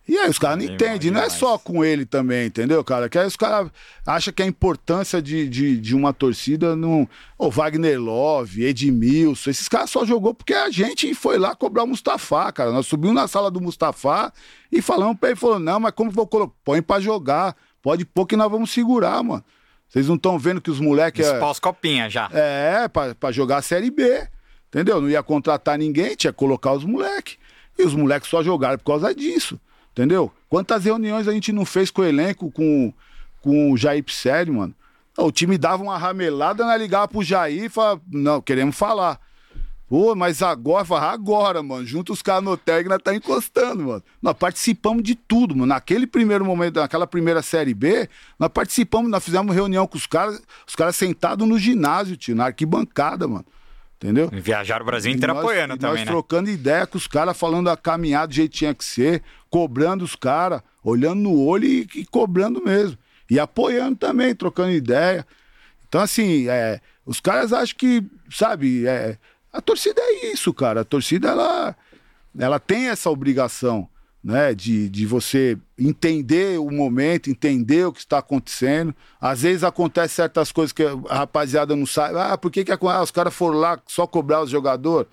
E 0.08 0.18
aí 0.18 0.30
os 0.30 0.38
caras 0.38 0.58
não 0.58 0.74
entendem, 0.74 1.12
não 1.12 1.22
é 1.22 1.30
só 1.30 1.58
com 1.58 1.84
ele 1.84 2.06
também, 2.06 2.48
entendeu, 2.48 2.84
cara? 2.84 3.08
Que 3.08 3.18
aí 3.18 3.26
os 3.26 3.38
caras 3.38 3.72
acham 4.06 4.34
que 4.34 4.44
a 4.44 4.46
importância 4.46 5.22
de, 5.22 5.48
de, 5.48 5.78
de 5.78 5.96
uma 5.96 6.12
torcida 6.12 6.76
não. 6.76 7.08
O 7.38 7.50
Wagner 7.50 8.02
Love, 8.02 8.66
Edmilson, 8.66 9.50
esses 9.50 9.70
caras 9.70 9.90
só 9.90 10.06
jogou 10.06 10.34
porque 10.34 10.54
a 10.54 10.70
gente 10.70 11.14
foi 11.14 11.38
lá 11.38 11.56
cobrar 11.56 11.84
o 11.84 11.88
Mustafa, 11.88 12.52
cara. 12.52 12.72
Nós 12.72 12.86
subimos 12.86 13.16
na 13.16 13.30
sala 13.30 13.50
do 13.50 13.62
Mustafa 13.62 14.34
e 14.70 14.82
falamos 14.82 15.18
pra 15.18 15.30
ele, 15.30 15.40
falou, 15.40 15.58
não, 15.58 15.80
mas 15.80 15.94
como 15.94 16.12
vou 16.12 16.28
colocar? 16.28 16.54
Põe 16.66 16.82
pra 16.82 17.00
jogar, 17.00 17.56
pode 17.82 18.04
pôr 18.04 18.26
que 18.26 18.36
nós 18.36 18.52
vamos 18.52 18.72
segurar, 18.72 19.24
mano. 19.24 19.44
Vocês 19.88 20.08
não 20.08 20.16
estão 20.16 20.38
vendo 20.38 20.60
que 20.60 20.72
os 20.72 20.80
moleques. 20.80 21.26
É... 21.26 21.40
Pós-copinha 21.40 22.10
já. 22.10 22.28
É, 22.34 22.88
pra, 22.90 23.16
pra 23.16 23.32
jogar 23.32 23.58
a 23.58 23.62
Série 23.62 23.92
B. 23.92 24.28
Entendeu? 24.68 25.00
Não 25.00 25.08
ia 25.08 25.22
contratar 25.22 25.78
ninguém, 25.78 26.16
tinha 26.16 26.34
que 26.34 26.40
colocar 26.40 26.74
os 26.74 26.84
moleques. 26.84 27.38
E 27.78 27.84
os 27.84 27.94
moleques 27.94 28.28
só 28.28 28.42
jogaram 28.42 28.78
por 28.80 28.86
causa 28.86 29.14
disso. 29.14 29.60
Entendeu? 29.94 30.32
Quantas 30.50 30.84
reuniões 30.84 31.28
a 31.28 31.32
gente 31.32 31.52
não 31.52 31.66
fez 31.66 31.90
com 31.90 32.02
o 32.02 32.06
elenco, 32.06 32.52
com, 32.52 32.92
com 33.42 33.72
o 33.72 33.78
Jair 33.78 34.04
Pisselli, 34.04 34.52
mano? 34.52 34.74
O 35.16 35.32
time 35.32 35.58
dava 35.58 35.84
uma 35.84 35.98
ramelada, 35.98 36.66
né? 36.66 36.76
Ligava 36.76 37.08
pro 37.08 37.24
Jair 37.24 37.66
e 37.66 37.70
falava, 37.70 38.02
não, 38.12 38.42
queremos 38.42 38.76
falar. 38.76 39.20
Pô, 39.88 40.16
mas 40.16 40.42
agora, 40.42 40.84
fala, 40.84 41.12
agora, 41.12 41.62
mano, 41.62 41.86
junto 41.86 42.14
os 42.14 42.24
caras 42.24 42.44
no 42.44 42.60
nós 42.90 43.02
tá 43.04 43.14
encostando, 43.14 43.84
mano. 43.84 44.04
Nós 44.20 44.34
participamos 44.34 45.04
de 45.04 45.14
tudo, 45.14 45.56
mano. 45.56 45.68
Naquele 45.68 46.08
primeiro 46.08 46.44
momento, 46.44 46.80
naquela 46.80 47.06
primeira 47.06 47.44
Série 47.44 47.76
B, 47.76 48.10
nós 48.40 48.50
participamos, 48.50 49.12
nós 49.12 49.24
fizemos 49.24 49.54
reunião 49.54 49.86
com 49.86 49.96
os 49.96 50.08
caras, 50.08 50.42
os 50.68 50.76
caras 50.76 50.96
sentados 50.96 51.48
no 51.48 51.60
ginásio, 51.60 52.18
tio, 52.18 52.36
na 52.36 52.46
arquibancada, 52.46 53.28
mano. 53.28 53.46
Entendeu? 54.04 54.30
Viajar 54.34 54.82
o 54.82 54.86
Brasil 54.86 55.14
inteiro 55.14 55.38
apoiando 55.38 55.78
também, 55.78 55.92
nós 55.92 56.00
né? 56.02 56.06
trocando 56.06 56.50
ideia 56.50 56.86
com 56.86 56.98
os 56.98 57.08
caras, 57.08 57.38
falando 57.38 57.70
a 57.70 57.78
caminhada 57.78 58.28
do 58.28 58.34
jeito 58.34 58.52
que 58.52 58.58
tinha 58.58 58.74
que 58.74 58.84
ser, 58.84 59.24
cobrando 59.50 60.04
os 60.04 60.14
caras, 60.14 60.62
olhando 60.84 61.22
no 61.22 61.40
olho 61.40 61.66
e, 61.66 61.88
e, 61.96 62.06
cobrando 62.06 62.62
mesmo. 62.62 62.98
E 63.30 63.40
apoiando 63.40 63.96
também, 63.96 64.36
trocando 64.36 64.72
ideia. 64.72 65.26
Então, 65.88 66.02
assim, 66.02 66.50
é, 66.50 66.82
os 67.06 67.22
caras 67.22 67.54
acham 67.54 67.78
que, 67.78 68.04
sabe, 68.30 68.86
é, 68.86 69.18
a 69.54 69.62
torcida 69.62 70.02
é 70.02 70.34
isso, 70.34 70.54
cara. 70.54 70.82
A 70.82 70.86
torcida, 70.86 71.30
ela, 71.30 71.74
ela 72.38 72.60
tem 72.60 72.90
essa 72.90 73.10
obrigação 73.10 73.88
né? 74.24 74.54
De, 74.54 74.88
de 74.90 75.06
você 75.06 75.58
entender 75.78 76.60
o 76.60 76.72
momento, 76.72 77.30
entender 77.30 77.86
o 77.86 77.92
que 77.92 78.00
está 78.00 78.20
acontecendo. 78.20 78.96
Às 79.20 79.42
vezes 79.42 79.64
acontece 79.64 80.16
certas 80.16 80.52
coisas 80.52 80.72
que 80.72 80.84
a 80.84 81.16
rapaziada 81.16 81.76
não 81.76 81.86
sabe. 81.86 82.18
Ah, 82.18 82.38
por 82.38 82.50
que, 82.52 82.64
que 82.64 82.72
ah, 82.72 83.02
os 83.02 83.12
caras 83.12 83.34
foram 83.34 83.60
lá 83.60 83.80
só 83.88 84.08
cobrar 84.08 84.42
os 84.42 84.50
jogadores? 84.50 85.10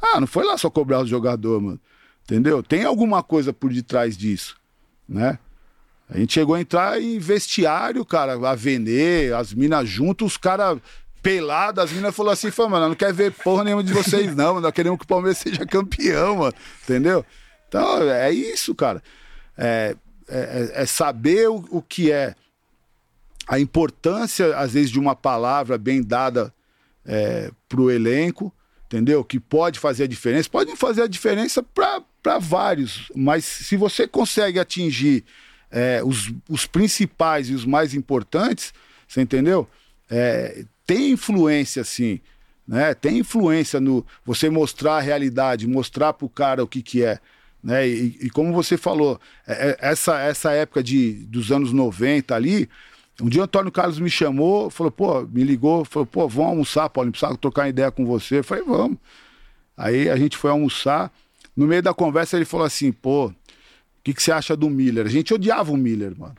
Ah, 0.00 0.20
não 0.20 0.26
foi 0.26 0.44
lá 0.44 0.58
só 0.58 0.68
cobrar 0.68 1.00
os 1.00 1.08
jogadores, 1.08 1.62
mano. 1.62 1.80
Entendeu? 2.24 2.62
Tem 2.62 2.84
alguma 2.84 3.22
coisa 3.22 3.52
por 3.52 3.72
detrás 3.72 4.16
disso, 4.16 4.56
né? 5.08 5.38
A 6.08 6.18
gente 6.18 6.34
chegou 6.34 6.54
a 6.54 6.60
entrar 6.60 7.00
em 7.00 7.18
vestiário, 7.18 8.04
cara, 8.04 8.34
a 8.34 8.54
Venê, 8.54 9.32
as 9.32 9.52
minas 9.52 9.88
juntos, 9.88 10.32
os 10.32 10.36
caras 10.36 10.78
pelados, 11.20 11.82
as 11.82 11.90
minas 11.90 12.14
falaram 12.14 12.34
assim, 12.34 12.50
mano, 12.68 12.88
não 12.88 12.94
quer 12.94 13.12
ver 13.12 13.32
porra 13.32 13.64
nenhuma 13.64 13.82
de 13.82 13.92
vocês 13.92 14.34
não, 14.36 14.54
mano, 14.54 14.60
nós 14.60 14.72
queremos 14.72 14.98
que 14.98 15.04
o 15.04 15.08
Palmeiras 15.08 15.38
seja 15.42 15.66
campeão, 15.66 16.36
mano, 16.36 16.54
entendeu? 16.84 17.24
Então, 17.68 18.02
é 18.10 18.30
isso, 18.30 18.74
cara. 18.74 19.02
É, 19.56 19.96
é, 20.28 20.70
é 20.74 20.86
saber 20.86 21.48
o, 21.48 21.64
o, 21.70 21.82
que 21.82 22.10
é 22.12 22.34
a 23.46 23.58
importância, 23.58 24.56
às 24.56 24.72
vezes, 24.72 24.90
de 24.90 24.98
uma 24.98 25.14
palavra 25.14 25.78
bem 25.78 26.02
dada 26.02 26.52
é, 27.04 27.50
para 27.68 27.80
o 27.80 27.90
elenco, 27.90 28.52
entendeu? 28.86 29.24
Que 29.24 29.38
pode 29.38 29.78
fazer 29.78 30.04
a 30.04 30.08
diferença. 30.08 30.48
Pode 30.48 30.74
fazer 30.76 31.02
a 31.02 31.06
diferença 31.06 31.62
para 31.62 32.38
vários, 32.38 33.10
mas 33.14 33.44
se 33.44 33.76
você 33.76 34.06
consegue 34.06 34.58
atingir 34.58 35.24
é, 35.70 36.02
os, 36.04 36.32
os 36.48 36.66
principais 36.66 37.48
e 37.48 37.54
os 37.54 37.64
mais 37.64 37.94
importantes, 37.94 38.72
você 39.06 39.20
entendeu? 39.20 39.68
É, 40.10 40.64
tem 40.86 41.10
influência, 41.10 41.84
sim. 41.84 42.20
Né? 42.66 42.94
Tem 42.94 43.18
influência 43.18 43.78
no 43.80 44.04
você 44.24 44.50
mostrar 44.50 44.96
a 44.96 45.00
realidade, 45.00 45.66
mostrar 45.66 46.12
para 46.12 46.26
o 46.26 46.30
cara 46.30 46.64
o 46.64 46.68
que, 46.68 46.82
que 46.82 47.04
é. 47.04 47.18
Né? 47.66 47.88
E, 47.88 48.16
e 48.22 48.30
como 48.30 48.52
você 48.52 48.76
falou, 48.76 49.20
é, 49.44 49.70
é, 49.70 49.76
essa, 49.80 50.20
essa 50.20 50.52
época 50.52 50.84
de, 50.84 51.14
dos 51.24 51.50
anos 51.50 51.72
90 51.72 52.32
ali, 52.32 52.68
um 53.20 53.28
dia 53.28 53.40
o 53.40 53.44
Antônio 53.44 53.72
Carlos 53.72 53.98
me 53.98 54.08
chamou, 54.08 54.70
falou, 54.70 54.92
pô, 54.92 55.22
me 55.22 55.42
ligou, 55.42 55.84
falou, 55.84 56.06
pô, 56.06 56.28
vamos 56.28 56.50
almoçar, 56.50 56.88
Paulo, 56.88 57.10
precisava 57.10 57.36
trocar 57.36 57.68
ideia 57.68 57.90
com 57.90 58.06
você. 58.06 58.38
Eu 58.38 58.44
falei, 58.44 58.62
vamos. 58.62 58.98
Aí 59.76 60.08
a 60.08 60.16
gente 60.16 60.36
foi 60.36 60.52
almoçar. 60.52 61.12
No 61.56 61.66
meio 61.66 61.82
da 61.82 61.92
conversa 61.92 62.36
ele 62.36 62.44
falou 62.44 62.64
assim, 62.64 62.92
pô, 62.92 63.26
o 63.26 63.34
que, 64.04 64.14
que 64.14 64.22
você 64.22 64.30
acha 64.30 64.56
do 64.56 64.70
Miller? 64.70 65.04
A 65.04 65.10
gente 65.10 65.34
odiava 65.34 65.72
o 65.72 65.76
Miller, 65.76 66.16
mano. 66.16 66.36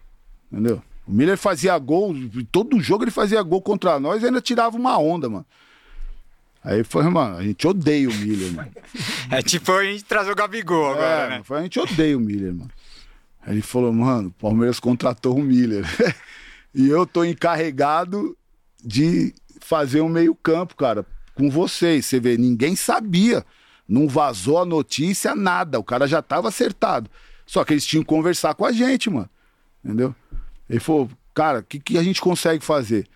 Entendeu? 0.49 0.81
O 1.05 1.11
Miller 1.11 1.37
fazia 1.37 1.77
gol, 1.77 2.15
todo 2.53 2.79
jogo 2.79 3.03
ele 3.03 3.11
fazia 3.11 3.43
gol 3.43 3.61
contra 3.61 3.99
nós 3.99 4.23
e 4.23 4.27
ainda 4.27 4.39
tirava 4.39 4.77
uma 4.77 4.97
onda, 4.97 5.27
mano. 5.27 5.45
Aí 6.63 6.83
foi, 6.83 7.03
mano, 7.03 7.37
a 7.37 7.43
gente 7.43 7.65
odeia 7.65 8.09
o 8.09 8.13
Miller, 8.13 8.53
mano. 8.53 8.71
É 9.31 9.41
tipo 9.41 9.71
a 9.71 9.83
gente 9.83 10.03
trazer 10.03 10.31
o 10.31 10.35
Gabigol 10.35 10.91
agora, 10.91 11.05
É, 11.05 11.29
né? 11.29 11.41
foi, 11.43 11.59
a 11.59 11.61
gente 11.63 11.79
odeia 11.79 12.17
o 12.17 12.19
Miller, 12.19 12.53
mano. 12.53 12.71
Aí 13.41 13.53
ele 13.53 13.61
falou, 13.61 13.93
mano, 13.93 14.29
o 14.29 14.31
Palmeiras 14.31 14.79
contratou 14.79 15.37
o 15.37 15.41
Miller. 15.41 15.85
e 16.75 16.89
eu 16.89 17.05
tô 17.05 17.23
encarregado 17.23 18.37
de 18.83 19.33
fazer 19.61 20.01
um 20.01 20.09
meio-campo, 20.09 20.75
cara, 20.75 21.05
com 21.35 21.49
vocês. 21.49 22.05
Você 22.05 22.19
vê, 22.19 22.37
ninguém 22.37 22.75
sabia. 22.75 23.45
Não 23.87 24.07
vazou 24.07 24.59
a 24.59 24.65
notícia, 24.65 25.33
nada. 25.33 25.79
O 25.79 25.83
cara 25.83 26.07
já 26.07 26.21
tava 26.21 26.49
acertado. 26.49 27.09
Só 27.45 27.63
que 27.63 27.73
eles 27.73 27.85
tinham 27.85 28.03
que 28.03 28.09
conversar 28.09 28.53
com 28.53 28.65
a 28.65 28.71
gente, 28.73 29.09
mano. 29.09 29.29
Entendeu? 29.83 30.13
Ele 30.69 30.79
falou, 30.81 31.09
cara, 31.33 31.59
o 31.59 31.63
que, 31.63 31.79
que 31.79 31.97
a 31.97 32.03
gente 32.03 32.19
consegue 32.19 32.63
fazer? 32.63 33.07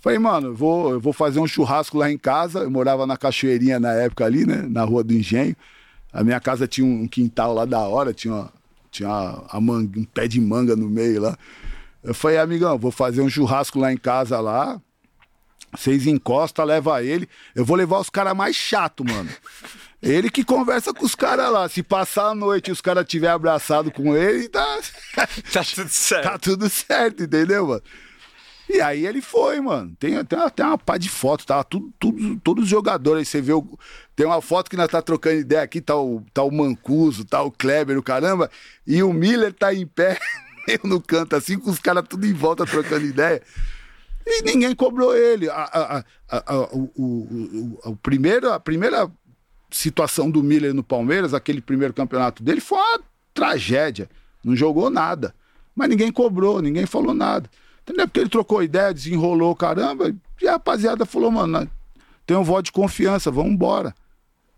Falei, 0.00 0.18
mano, 0.18 0.48
eu 0.48 0.54
vou, 0.54 0.98
vou 1.00 1.12
fazer 1.12 1.40
um 1.40 1.46
churrasco 1.46 1.98
lá 1.98 2.10
em 2.10 2.16
casa. 2.18 2.60
Eu 2.60 2.70
morava 2.70 3.06
na 3.06 3.16
Cachoeirinha 3.16 3.78
na 3.78 3.92
época 3.92 4.24
ali, 4.24 4.46
né? 4.46 4.64
Na 4.68 4.82
Rua 4.84 5.04
do 5.04 5.12
Engenho. 5.12 5.54
A 6.12 6.24
minha 6.24 6.40
casa 6.40 6.66
tinha 6.66 6.86
um 6.86 7.06
quintal 7.06 7.52
lá 7.54 7.64
da 7.64 7.80
hora, 7.80 8.12
tinha, 8.14 8.32
uma- 8.34 8.52
tinha 8.90 9.08
uma- 9.08 9.44
a 9.48 9.60
manga- 9.60 9.98
um 10.00 10.04
pé 10.04 10.26
de 10.26 10.40
manga 10.40 10.74
no 10.74 10.88
meio 10.88 11.20
lá. 11.20 11.36
Eu 12.02 12.14
falei, 12.14 12.38
amigão, 12.38 12.78
vou 12.78 12.90
fazer 12.90 13.20
um 13.20 13.28
churrasco 13.28 13.78
lá 13.78 13.92
em 13.92 13.96
casa 13.96 14.40
lá. 14.40 14.80
Vocês 15.76 16.06
encostam, 16.06 16.64
leva 16.64 17.02
ele. 17.04 17.28
Eu 17.54 17.64
vou 17.64 17.76
levar 17.76 17.98
os 18.00 18.10
caras 18.10 18.34
mais 18.34 18.56
chato, 18.56 19.04
mano. 19.04 19.28
Ele 20.02 20.30
que 20.30 20.42
conversa 20.42 20.94
com 20.94 21.04
os 21.04 21.14
caras 21.14 21.52
lá. 21.52 21.68
Se 21.68 21.82
passar 21.82 22.28
a 22.30 22.34
noite 22.34 22.68
e 22.68 22.72
os 22.72 22.80
caras 22.80 23.04
tiver 23.06 23.28
abraçado 23.28 23.90
com 23.90 24.16
ele, 24.16 24.48
tá, 24.48 24.78
Tá 25.52 25.62
tudo 25.62 25.88
certo. 25.90 26.22
tá 26.24 26.38
tudo 26.38 26.70
certo, 26.70 27.22
entendeu, 27.24 27.66
mano? 27.66 27.82
E 28.72 28.80
aí 28.80 29.04
ele 29.04 29.20
foi, 29.20 29.60
mano. 29.60 29.96
Tem, 29.98 30.24
tem, 30.24 30.38
uma, 30.38 30.52
uma 30.68 30.78
pá 30.78 30.96
de 30.96 31.08
foto, 31.08 31.44
tava 31.44 31.64
tudo, 31.64 31.92
tudo, 31.98 32.38
todos 32.38 32.64
os 32.64 32.70
jogadores. 32.70 33.26
Você 33.26 33.40
vê 33.40 33.52
o. 33.52 33.66
Tem 34.14 34.24
uma 34.24 34.40
foto 34.40 34.70
que 34.70 34.76
nós 34.76 34.86
tá 34.86 35.02
trocando 35.02 35.40
ideia 35.40 35.62
aqui, 35.62 35.80
tá 35.80 35.96
o, 35.96 36.22
tá 36.32 36.44
o 36.44 36.52
Mancuso, 36.52 37.24
tá 37.24 37.42
o 37.42 37.50
Kleber, 37.50 37.98
o 37.98 38.02
caramba. 38.02 38.48
E 38.86 39.02
o 39.02 39.12
Miller 39.12 39.52
tá 39.52 39.74
em 39.74 39.84
pé, 39.84 40.20
meio 40.68 40.78
no 40.84 41.00
canto, 41.00 41.34
assim, 41.34 41.58
com 41.58 41.68
os 41.68 41.80
caras 41.80 42.04
tudo 42.08 42.24
em 42.24 42.32
volta 42.32 42.64
trocando 42.64 43.04
ideia. 43.04 43.42
E 44.24 44.42
ninguém 44.42 44.72
cobrou 44.72 45.16
ele. 45.16 45.50
A, 45.50 46.04
a, 46.28 46.38
a, 46.46 46.60
o, 46.72 46.92
o, 46.96 47.02
o, 47.04 47.90
o 47.90 47.96
primeiro, 47.96 48.52
a 48.52 48.60
primeira 48.60 49.10
situação 49.68 50.30
do 50.30 50.44
Miller 50.44 50.72
no 50.72 50.84
Palmeiras, 50.84 51.34
aquele 51.34 51.60
primeiro 51.60 51.92
campeonato 51.92 52.40
dele, 52.40 52.60
foi 52.60 52.78
uma 52.78 53.00
tragédia. 53.34 54.08
Não 54.44 54.54
jogou 54.54 54.90
nada. 54.90 55.34
Mas 55.74 55.88
ninguém 55.88 56.12
cobrou, 56.12 56.62
ninguém 56.62 56.86
falou 56.86 57.12
nada. 57.12 57.50
Entendeu? 57.90 58.06
Porque 58.08 58.20
ele 58.20 58.30
trocou 58.30 58.62
ideia, 58.62 58.94
desenrolou, 58.94 59.54
caramba. 59.56 60.14
E 60.40 60.48
a 60.48 60.52
rapaziada 60.52 61.04
falou, 61.04 61.30
mano, 61.30 61.68
tem 62.26 62.36
um 62.36 62.44
voto 62.44 62.66
de 62.66 62.72
confiança, 62.72 63.30
vamos 63.30 63.52
embora. 63.52 63.94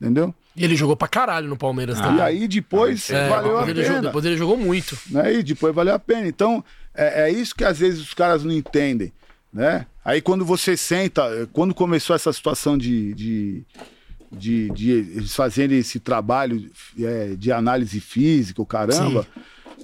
Entendeu? 0.01 0.35
E 0.55 0.65
ele 0.65 0.77
jogou 0.77 0.95
pra 0.97 1.09
caralho 1.09 1.49
no 1.49 1.57
Palmeiras 1.57 1.99
E 1.99 2.03
também. 2.03 2.21
aí 2.23 2.47
depois 2.47 3.09
É, 3.09 3.29
valeu 3.29 3.59
a 3.59 3.63
ele 3.69 3.83
jogou, 3.83 3.95
pena. 3.97 4.03
depois 4.09 4.25
ele 4.25 4.37
jogou 4.37 4.57
muito. 4.57 4.99
né? 5.11 5.35
E 5.35 5.43
depois 5.43 5.75
valeu 5.75 5.95
a 5.95 5.99
pena. 5.99 6.27
Então, 6.29 6.63
é, 6.95 7.23
é 7.23 7.31
isso 7.31 7.55
que 7.55 7.65
às 7.65 7.79
vezes 7.79 8.01
os 8.01 8.13
caras 8.13 8.45
não 8.45 8.53
entendem, 8.53 9.11
né? 9.53 9.87
Aí 10.05 10.21
quando 10.21 10.45
você 10.45 10.77
senta, 10.77 11.49
quando 11.53 11.73
começou 11.75 12.15
essa 12.15 12.33
situação 12.33 12.77
de, 12.77 13.15
de, 13.15 13.65
de, 14.31 14.69
de 14.71 14.91
eles 14.91 15.35
fazerem 15.35 15.79
esse 15.79 15.99
trabalho 16.01 16.69
é, 17.01 17.35
de 17.37 17.51
análise 17.53 17.99
física, 18.01 18.61
o 18.61 18.67
caramba, 18.67 19.27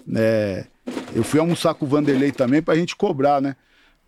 né? 0.06 0.66
Eu 1.14 1.22
fui 1.24 1.40
almoçar 1.40 1.74
com 1.74 1.84
o 1.84 1.88
Vanderlei 1.88 2.32
também 2.32 2.62
pra 2.62 2.74
gente 2.76 2.94
cobrar, 2.96 3.40
né? 3.40 3.56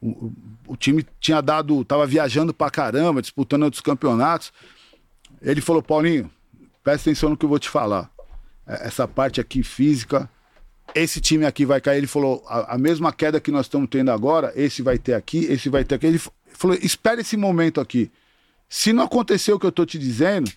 O, 0.01 0.33
o- 0.67 0.77
time 0.77 1.05
tinha 1.21 1.41
dado, 1.41 1.85
tava 1.85 2.07
viajando 2.07 2.55
pra 2.55 2.71
caramba, 2.71 3.21
disputando 3.21 3.65
outros 3.65 3.83
campeonatos. 3.83 4.53
Ele 5.43 5.61
falou, 5.61 5.83
Paulinho, 5.83 6.31
presta 6.83 7.11
atenção 7.11 7.31
no 7.31 7.37
que 7.37 7.45
eu 7.45 7.49
vou 7.49 7.59
te 7.59 7.69
falar. 7.69 8.11
É, 8.67 8.87
Essa 8.87 9.07
parte 9.09 9.41
aqui 9.41 9.63
física, 9.63 10.29
esse 10.95 11.21
time 11.21 11.45
aqui 11.45 11.65
vai 11.67 11.81
cair. 11.81 11.99
Ele 11.99 12.07
falou, 12.07 12.43
a, 12.47 12.75
a 12.75 12.79
mesma 12.79 13.13
queda 13.13 13.41
que 13.41 13.51
nós 13.51 13.67
estamos 13.67 13.89
tendo 13.91 14.11
agora, 14.11 14.53
esse 14.57 14.81
vai 14.83 14.97
ter 14.99 15.15
aqui, 15.15 15.45
esse 15.47 15.69
vai 15.69 15.85
ter 15.85 15.97
aqui. 15.97 16.07
Ele 16.07 16.21
falou, 16.53 16.77
espera 16.81 17.21
esse 17.21 17.37
momento 17.37 17.81
aqui. 17.81 18.11
Se 18.69 18.93
não 18.93 19.05
acontecer 19.05 19.53
o 19.53 19.59
que 19.59 19.67
eu 19.67 19.73
tô 19.73 19.85
te 19.85 19.99
dizendo, 19.99 20.51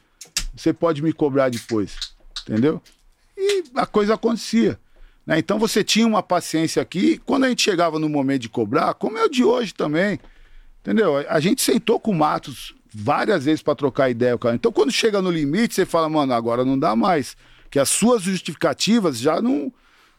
você 0.55 0.71
pode 0.71 1.01
me 1.01 1.11
cobrar 1.11 1.49
depois. 1.49 1.97
Entendeu? 2.47 2.81
E 3.37 3.63
a 3.75 3.85
coisa 3.85 4.13
acontecia. 4.13 4.79
Né? 5.25 5.39
Então 5.39 5.57
você 5.59 5.83
tinha 5.83 6.05
uma 6.05 6.21
paciência 6.23 6.81
aqui. 6.81 7.19
Quando 7.25 7.45
a 7.45 7.49
gente 7.49 7.61
chegava 7.61 7.97
no 7.99 8.09
momento 8.09 8.41
de 8.41 8.49
cobrar, 8.49 8.93
como 8.93 9.17
é 9.17 9.23
o 9.23 9.29
de 9.29 9.43
hoje 9.43 9.73
também, 9.73 10.19
entendeu? 10.81 11.17
A- 11.29 11.39
gente 11.39 11.61
sentou 11.61 11.99
com 11.99 12.11
o 12.11 12.15
Matos 12.15 12.75
várias 12.93 13.45
vezes 13.45 13.61
para 13.61 13.75
trocar 13.75 14.09
ideia, 14.09 14.37
cara. 14.37 14.55
Então 14.55 14.71
quando 14.71 14.91
chega 14.91 15.21
no 15.21 15.31
limite, 15.31 15.73
você 15.73 15.85
fala, 15.85 16.09
mano, 16.09 16.33
agora 16.33 16.63
não 16.65 16.77
dá 16.77 16.95
mais. 16.95 17.35
Que 17.69 17.79
as 17.79 17.89
suas 17.89 18.21
justificativas 18.21 19.17
já 19.17 19.41
não. 19.41 19.73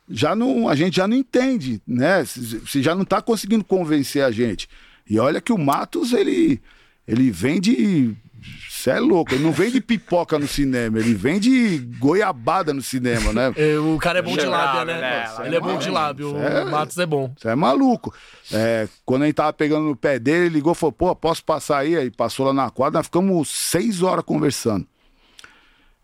Já 0.06 0.36
não, 0.36 0.68
a 0.68 0.74
gente 0.74 0.96
já 0.96 1.08
não 1.08 1.16
entende, 1.16 1.80
né? 1.86 2.22
Você 2.24 2.82
já 2.82 2.94
não 2.94 3.06
tá 3.06 3.22
conseguindo 3.22 3.64
convencer 3.64 4.22
a 4.22 4.30
gente. 4.30 4.68
E 5.08 5.18
olha 5.18 5.40
que 5.40 5.50
o 5.52 5.56
Matos, 5.56 6.12
ele, 6.12 6.60
ele 7.08 7.30
vende. 7.30 8.14
Você 8.84 8.90
é 8.90 9.00
louco, 9.00 9.32
ele 9.32 9.42
não 9.42 9.50
vende 9.50 9.80
pipoca 9.80 10.38
no 10.38 10.46
cinema, 10.46 10.98
ele 10.98 11.14
vende 11.14 11.78
goiabada 11.98 12.74
no 12.74 12.82
cinema, 12.82 13.32
né? 13.32 13.50
É, 13.56 13.78
o 13.78 13.96
cara 13.96 14.18
é 14.18 14.22
bom 14.22 14.36
de 14.36 14.44
lábia, 14.44 14.84
né? 14.84 15.00
né? 15.00 15.46
Ele 15.46 15.56
é 15.56 15.60
bom 15.60 15.78
de 15.78 15.88
lábio. 15.88 16.36
É. 16.36 16.64
O 16.64 16.70
Matos 16.70 16.98
é 16.98 17.06
bom. 17.06 17.32
Você 17.34 17.48
é 17.48 17.54
maluco. 17.54 18.14
É, 18.52 18.86
quando 19.06 19.22
a 19.22 19.24
gente 19.24 19.36
tava 19.36 19.54
pegando 19.54 19.86
no 19.86 19.96
pé 19.96 20.18
dele, 20.18 20.44
ele 20.44 20.56
ligou 20.56 20.74
e 20.74 20.76
falou: 20.76 20.92
pô, 20.92 21.16
posso 21.16 21.42
passar 21.42 21.78
aí? 21.78 21.96
Aí 21.96 22.10
passou 22.10 22.44
lá 22.44 22.52
na 22.52 22.68
quadra, 22.68 22.98
nós 22.98 23.06
ficamos 23.06 23.48
seis 23.48 24.02
horas 24.02 24.22
conversando. 24.22 24.86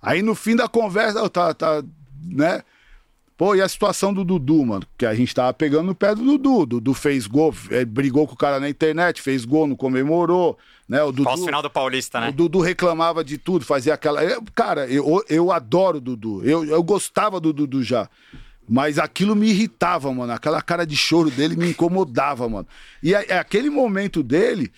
Aí 0.00 0.22
no 0.22 0.34
fim 0.34 0.56
da 0.56 0.66
conversa, 0.66 1.28
tá, 1.28 1.52
tá, 1.52 1.82
né? 2.24 2.62
Pô, 3.40 3.54
e 3.54 3.62
a 3.62 3.68
situação 3.70 4.12
do 4.12 4.22
Dudu, 4.22 4.66
mano? 4.66 4.84
Que 4.98 5.06
a 5.06 5.14
gente 5.14 5.34
tava 5.34 5.50
pegando 5.54 5.86
no 5.86 5.94
pé 5.94 6.14
do 6.14 6.22
Dudu. 6.22 6.58
O 6.58 6.66
Dudu 6.66 6.92
fez 6.92 7.26
gol, 7.26 7.54
eh, 7.70 7.86
brigou 7.86 8.26
com 8.26 8.34
o 8.34 8.36
cara 8.36 8.60
na 8.60 8.68
internet, 8.68 9.22
fez 9.22 9.46
gol, 9.46 9.66
não 9.66 9.74
comemorou, 9.74 10.58
né? 10.86 11.02
O 11.02 11.10
Dudu. 11.10 11.24
Pós-final 11.24 11.62
do 11.62 11.70
Paulista, 11.70 12.18
O 12.18 12.20
né? 12.20 12.32
Dudu 12.32 12.60
reclamava 12.60 13.24
de 13.24 13.38
tudo, 13.38 13.64
fazia 13.64 13.94
aquela. 13.94 14.22
eu- 14.22 14.42
cara, 14.54 14.86
eu, 14.88 15.24
eu 15.26 15.50
adoro 15.50 15.96
o 15.96 16.00
Dudu. 16.02 16.44
Eu, 16.44 16.66
eu 16.66 16.82
gostava 16.82 17.40
do 17.40 17.50
Dudu 17.50 17.82
já. 17.82 18.10
Mas 18.68 18.98
aquilo 18.98 19.34
me 19.34 19.48
irritava, 19.48 20.12
mano. 20.12 20.34
Aquela 20.34 20.60
cara 20.60 20.84
de 20.86 20.94
choro 20.94 21.30
dele 21.30 21.56
me 21.56 21.70
incomodava, 21.70 22.46
mano. 22.46 22.68
E 23.02 23.14
a- 23.14 23.40
aquele 23.40 23.70
momento 23.70 24.22
dele, 24.22 24.70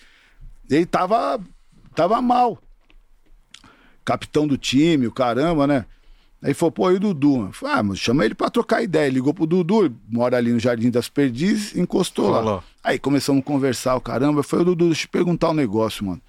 ele 0.69 0.85
tava, 0.85 1.37
tava 1.93 2.21
mal. 2.21 2.57
Capitão 4.05 4.47
do 4.47 4.57
time, 4.57 5.05
o 5.05 5.11
caramba, 5.11 5.67
né? 5.67 5.85
Aí 6.43 6.53
falou, 6.53 6.73
pô, 6.73 6.91
e 6.91 6.95
o 6.95 6.99
Dudu? 6.99 7.49
Falei, 7.53 7.75
ah, 7.77 7.83
mas 7.83 7.99
chama 7.99 8.25
ele 8.25 8.35
pra 8.35 8.49
trocar 8.49 8.83
ideia. 8.83 9.07
Ele 9.07 9.15
ligou 9.15 9.33
pro 9.33 9.45
Dudu, 9.45 9.95
mora 10.09 10.35
ali 10.35 10.51
no 10.51 10.59
Jardim 10.59 10.91
das 10.91 11.07
Perdizes, 11.07 11.73
encostou 11.73 12.29
lá. 12.29 12.39
Falou. 12.39 12.63
Aí 12.83 12.99
começamos 12.99 13.41
a 13.41 13.45
conversar, 13.45 13.95
o 13.95 14.01
caramba. 14.01 14.39
Eu 14.39 14.43
falei, 14.43 14.65
Dudu, 14.65 14.87
deixa 14.87 15.03
eu 15.03 15.07
te 15.07 15.07
perguntar 15.07 15.51
um 15.51 15.53
negócio, 15.53 16.05
mano. 16.05 16.21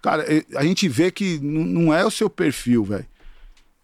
Cara, 0.00 0.24
a 0.54 0.64
gente 0.64 0.88
vê 0.88 1.10
que 1.10 1.40
não 1.42 1.92
é 1.92 2.06
o 2.06 2.12
seu 2.12 2.30
perfil, 2.30 2.84
velho. 2.84 3.06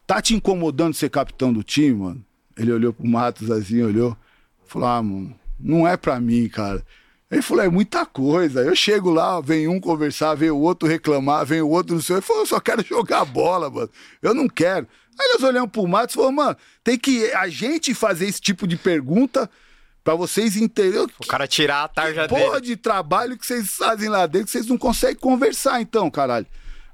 Tá 0.06 0.22
te 0.22 0.36
incomodando 0.36 0.94
ser 0.94 1.10
capitão 1.10 1.52
do 1.52 1.64
time, 1.64 1.94
mano? 1.94 2.24
Ele 2.56 2.70
olhou 2.70 2.92
pro 2.92 3.06
Matos 3.06 3.50
assim, 3.50 3.82
olhou. 3.82 4.16
Falou, 4.66 4.88
ah, 4.88 5.02
mano, 5.02 5.34
não 5.58 5.88
é 5.88 5.96
pra 5.96 6.20
mim, 6.20 6.48
cara. 6.48 6.84
Ele 7.28 7.42
falou, 7.42 7.64
é 7.64 7.68
muita 7.68 8.06
coisa. 8.06 8.60
Eu 8.60 8.76
chego 8.76 9.10
lá, 9.10 9.40
vem 9.40 9.66
um 9.66 9.80
conversar, 9.80 10.34
vem 10.34 10.50
o 10.50 10.58
outro 10.58 10.88
reclamar, 10.88 11.44
vem 11.44 11.60
o 11.60 11.68
outro 11.68 11.94
não 11.94 12.02
sei. 12.02 12.16
Ele 12.16 12.22
falou, 12.22 12.42
eu 12.42 12.46
só 12.46 12.60
quero 12.60 12.84
jogar 12.84 13.24
bola, 13.24 13.68
mano. 13.68 13.90
Eu 14.22 14.32
não 14.32 14.48
quero. 14.48 14.86
Aí 15.20 15.28
nós 15.34 15.42
olhamos 15.42 15.70
pro 15.70 15.86
Matos 15.86 16.14
e 16.14 16.16
falou, 16.16 16.32
mano, 16.32 16.56
tem 16.82 16.98
que 16.98 17.30
a 17.32 17.46
gente 17.46 17.92
fazer 17.92 18.26
esse 18.26 18.40
tipo 18.40 18.66
de 18.66 18.74
pergunta 18.74 19.50
pra 20.02 20.14
vocês 20.14 20.56
entenderem. 20.56 21.06
O 21.20 21.26
cara 21.26 21.46
tirar 21.46 21.84
a 21.84 21.88
tarja 21.88 22.26
Porra 22.26 22.58
dele. 22.58 22.68
de 22.68 22.76
trabalho 22.76 23.36
que 23.36 23.46
vocês 23.46 23.70
fazem 23.76 24.08
lá 24.08 24.26
dentro, 24.26 24.46
que 24.46 24.52
vocês 24.52 24.66
não 24.66 24.78
conseguem 24.78 25.16
conversar, 25.16 25.78
então, 25.78 26.10
caralho. 26.10 26.46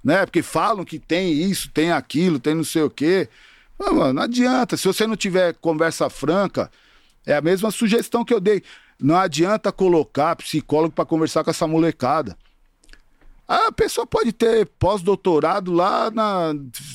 Né? 0.03 0.27
Porque 0.27 0.43
falam 0.43 0.85
que 0.85 0.99
tem 0.99 1.33
isso, 1.35 1.70
tem 1.70 1.93
aquilo, 1.93 2.41
tem 2.41 2.53
não 2.53 2.64
sei 2.64 2.83
o 2.83 2.91
quê. 2.91 3.29
Mas, 3.79 3.93
mano, 3.93 4.14
não 4.14 4.22
adianta. 4.22 4.77
Se 4.77 4.89
você 4.89 5.07
não 5.07 5.14
tiver 5.16 5.55
conversa 5.55 6.11
franca, 6.11 6.68
é 7.24 7.37
a 7.37 7.41
mesma 7.41 7.70
sugestão 7.70 8.24
que 8.24 8.35
eu 8.35 8.41
dei. 8.41 8.61
Não 9.01 9.16
adianta 9.16 9.70
colocar 9.70 10.35
psicólogo 10.35 10.95
pra 10.95 11.05
conversar 11.05 11.45
com 11.45 11.51
essa 11.51 11.66
molecada. 11.66 12.37
A 13.47 13.70
pessoa 13.70 14.05
pode 14.05 14.33
ter 14.33 14.66
pós-doutorado 14.81 15.72
lá 15.72 16.11
na 16.11 16.53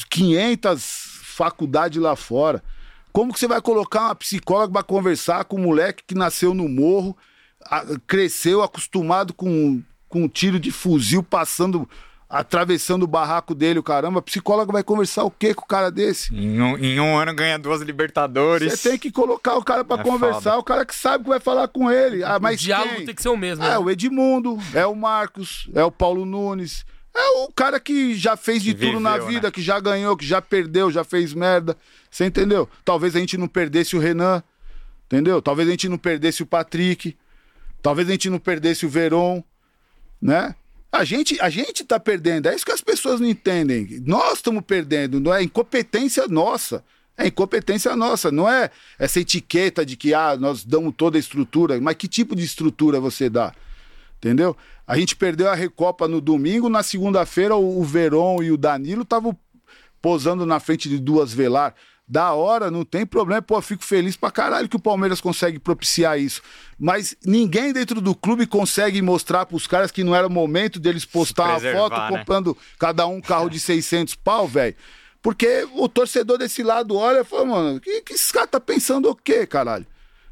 500 0.09 1.10
faculdades 1.31 2.01
lá 2.01 2.15
fora. 2.15 2.63
Como 3.11 3.33
que 3.33 3.39
você 3.39 3.47
vai 3.47 3.61
colocar 3.61 4.05
uma 4.05 4.15
psicóloga 4.15 4.71
para 4.71 4.83
conversar 4.83 5.43
com 5.45 5.57
um 5.57 5.63
moleque 5.63 6.03
que 6.07 6.15
nasceu 6.15 6.53
no 6.53 6.69
morro, 6.69 7.17
a- 7.65 7.85
cresceu 8.07 8.61
acostumado 8.61 9.33
com, 9.33 9.81
com 10.07 10.23
um 10.23 10.27
tiro 10.29 10.59
de 10.59 10.71
fuzil 10.71 11.21
passando, 11.21 11.89
atravessando 12.29 13.03
o 13.03 13.07
barraco 13.07 13.53
dele, 13.53 13.79
o 13.79 13.83
caramba? 13.83 14.19
A 14.19 14.21
psicóloga 14.21 14.71
vai 14.71 14.81
conversar 14.83 15.25
o 15.25 15.31
quê 15.31 15.53
com 15.53 15.63
o 15.63 15.67
cara 15.67 15.91
desse? 15.91 16.33
Em 16.33 16.61
um, 16.61 16.77
em 16.77 16.99
um 17.01 17.17
ano 17.17 17.33
ganha 17.35 17.59
duas 17.59 17.81
Libertadores. 17.81 18.71
Você 18.79 18.91
tem 18.91 18.97
que 18.97 19.11
colocar 19.11 19.55
o 19.57 19.63
cara 19.63 19.83
para 19.83 19.99
É 20.01 20.03
conversar, 20.05 20.41
foda. 20.51 20.59
o 20.59 20.63
cara 20.63 20.85
que 20.85 20.95
sabe 20.95 21.25
que 21.25 21.29
vai 21.29 21.39
falar 21.41 21.67
com 21.67 21.91
ele. 21.91 22.23
Ah, 22.23 22.37
o 22.37 22.41
mas 22.41 22.61
diálogo 22.61 22.95
quem? 22.95 23.05
tem 23.07 23.15
que 23.15 23.21
ser 23.21 23.27
o 23.29 23.35
mesmo. 23.35 23.65
É 23.65 23.71
né? 23.71 23.77
o 23.77 23.89
Edmundo, 23.89 24.57
é 24.73 24.85
o 24.85 24.95
Marcos, 24.95 25.69
é 25.75 25.83
o 25.83 25.91
Paulo 25.91 26.25
Nunes, 26.25 26.85
É 27.13 27.43
o 27.43 27.51
cara 27.51 27.79
que 27.79 28.15
já 28.15 28.37
fez 28.37 28.63
de 28.63 28.73
Que 28.73 28.85
tudo 28.85 28.99
na 28.99 29.13
viveu, 29.13 29.27
vida, 29.27 29.47
né? 29.47 29.51
que 29.51 29.61
já 29.61 29.79
ganhou, 29.79 30.15
que 30.15 30.25
já 30.25 30.41
perdeu, 30.41 30.89
já 30.89 31.03
fez 31.03 31.33
merda. 31.33 31.75
Você 32.09 32.25
entendeu? 32.25 32.69
Talvez 32.85 33.15
a 33.15 33.19
gente 33.19 33.37
não 33.37 33.47
perdesse 33.47 33.95
o 33.95 33.99
Renan, 33.99 34.41
entendeu? 35.05 35.41
Talvez 35.41 35.67
a 35.67 35.71
gente 35.71 35.89
não 35.89 35.97
perdesse 35.97 36.41
o 36.41 36.45
Patrick, 36.45 37.17
talvez 37.81 38.07
a 38.07 38.11
gente 38.11 38.29
não 38.29 38.39
perdesse 38.39 38.85
o 38.85 38.89
Veron, 38.89 39.43
né? 40.21 40.55
A 40.91 41.03
gente, 41.03 41.39
a 41.41 41.49
gente 41.49 41.85
tá 41.85 41.99
perdendo, 41.99 42.47
é 42.47 42.55
isso 42.55 42.65
que 42.65 42.71
as 42.71 42.81
pessoas 42.81 43.19
não 43.19 43.27
entendem. 43.27 44.01
Nós 44.05 44.35
estamos 44.35 44.63
perdendo, 44.65 45.19
não 45.19 45.33
é 45.33 45.41
incompetência 45.41 46.27
nossa. 46.27 46.83
É 47.17 47.27
incompetência 47.27 47.95
nossa, 47.95 48.31
não 48.31 48.49
é 48.49 48.71
essa 48.97 49.19
etiqueta 49.19 49.85
de 49.85 49.95
que 49.95 50.13
ah, 50.13 50.35
nós 50.37 50.63
damos 50.63 50.93
toda 50.95 51.17
a 51.17 51.19
estrutura, 51.19 51.79
mas 51.79 51.95
que 51.95 52.07
tipo 52.07 52.35
de 52.35 52.43
estrutura 52.43 52.99
você 52.99 53.29
dá? 53.29 53.53
Entendeu? 54.21 54.55
A 54.85 54.95
gente 54.99 55.15
perdeu 55.15 55.49
a 55.49 55.55
Recopa 55.55 56.07
no 56.07 56.21
domingo, 56.21 56.69
na 56.69 56.83
segunda-feira 56.83 57.55
o, 57.55 57.83
Veron 57.83 58.43
e 58.43 58.51
o 58.51 58.57
Danilo 58.57 59.01
estavam 59.01 59.35
posando 59.99 60.45
na 60.45 60.59
frente 60.59 60.87
de 60.87 60.99
duas 60.99 61.33
velar. 61.33 61.73
Da 62.07 62.33
hora, 62.33 62.69
não 62.69 62.85
tem 62.85 63.03
problema, 63.03 63.41
pô, 63.41 63.55
eu 63.55 63.61
fico 63.63 63.83
feliz 63.83 64.15
pra 64.15 64.29
caralho 64.29 64.69
que 64.69 64.75
o 64.75 64.81
Palmeiras 64.81 65.19
consegue 65.19 65.57
propiciar 65.57 66.19
isso. 66.19 66.41
Mas 66.77 67.15
ninguém 67.25 67.73
dentro 67.73 67.99
do 67.99 68.13
clube 68.13 68.45
consegue 68.45 69.01
mostrar 69.01 69.47
pros 69.47 69.65
caras 69.65 69.89
que 69.89 70.03
não 70.03 70.13
era 70.13 70.27
o 70.27 70.29
momento 70.29 70.79
deles 70.79 71.03
postar 71.03 71.45
uma 71.45 71.53
preservar, 71.53 71.79
foto 71.79 71.99
né? 71.99 72.09
comprando 72.09 72.57
cada 72.77 73.07
um 73.07 73.21
carro 73.21 73.49
de 73.49 73.59
600 73.59 74.13
pau, 74.15 74.47
velho. 74.47 74.75
Porque 75.19 75.67
o 75.73 75.87
torcedor 75.89 76.37
desse 76.37 76.61
lado 76.61 76.95
olha 76.95 77.21
e 77.21 77.23
fala, 77.23 77.45
mano, 77.45 77.79
que, 77.79 78.01
que 78.01 78.13
esse 78.13 78.31
cara 78.31 78.45
tá 78.45 78.59
pensando 78.59 79.09
o 79.09 79.15
quê, 79.15 79.47
caralho? 79.47 79.87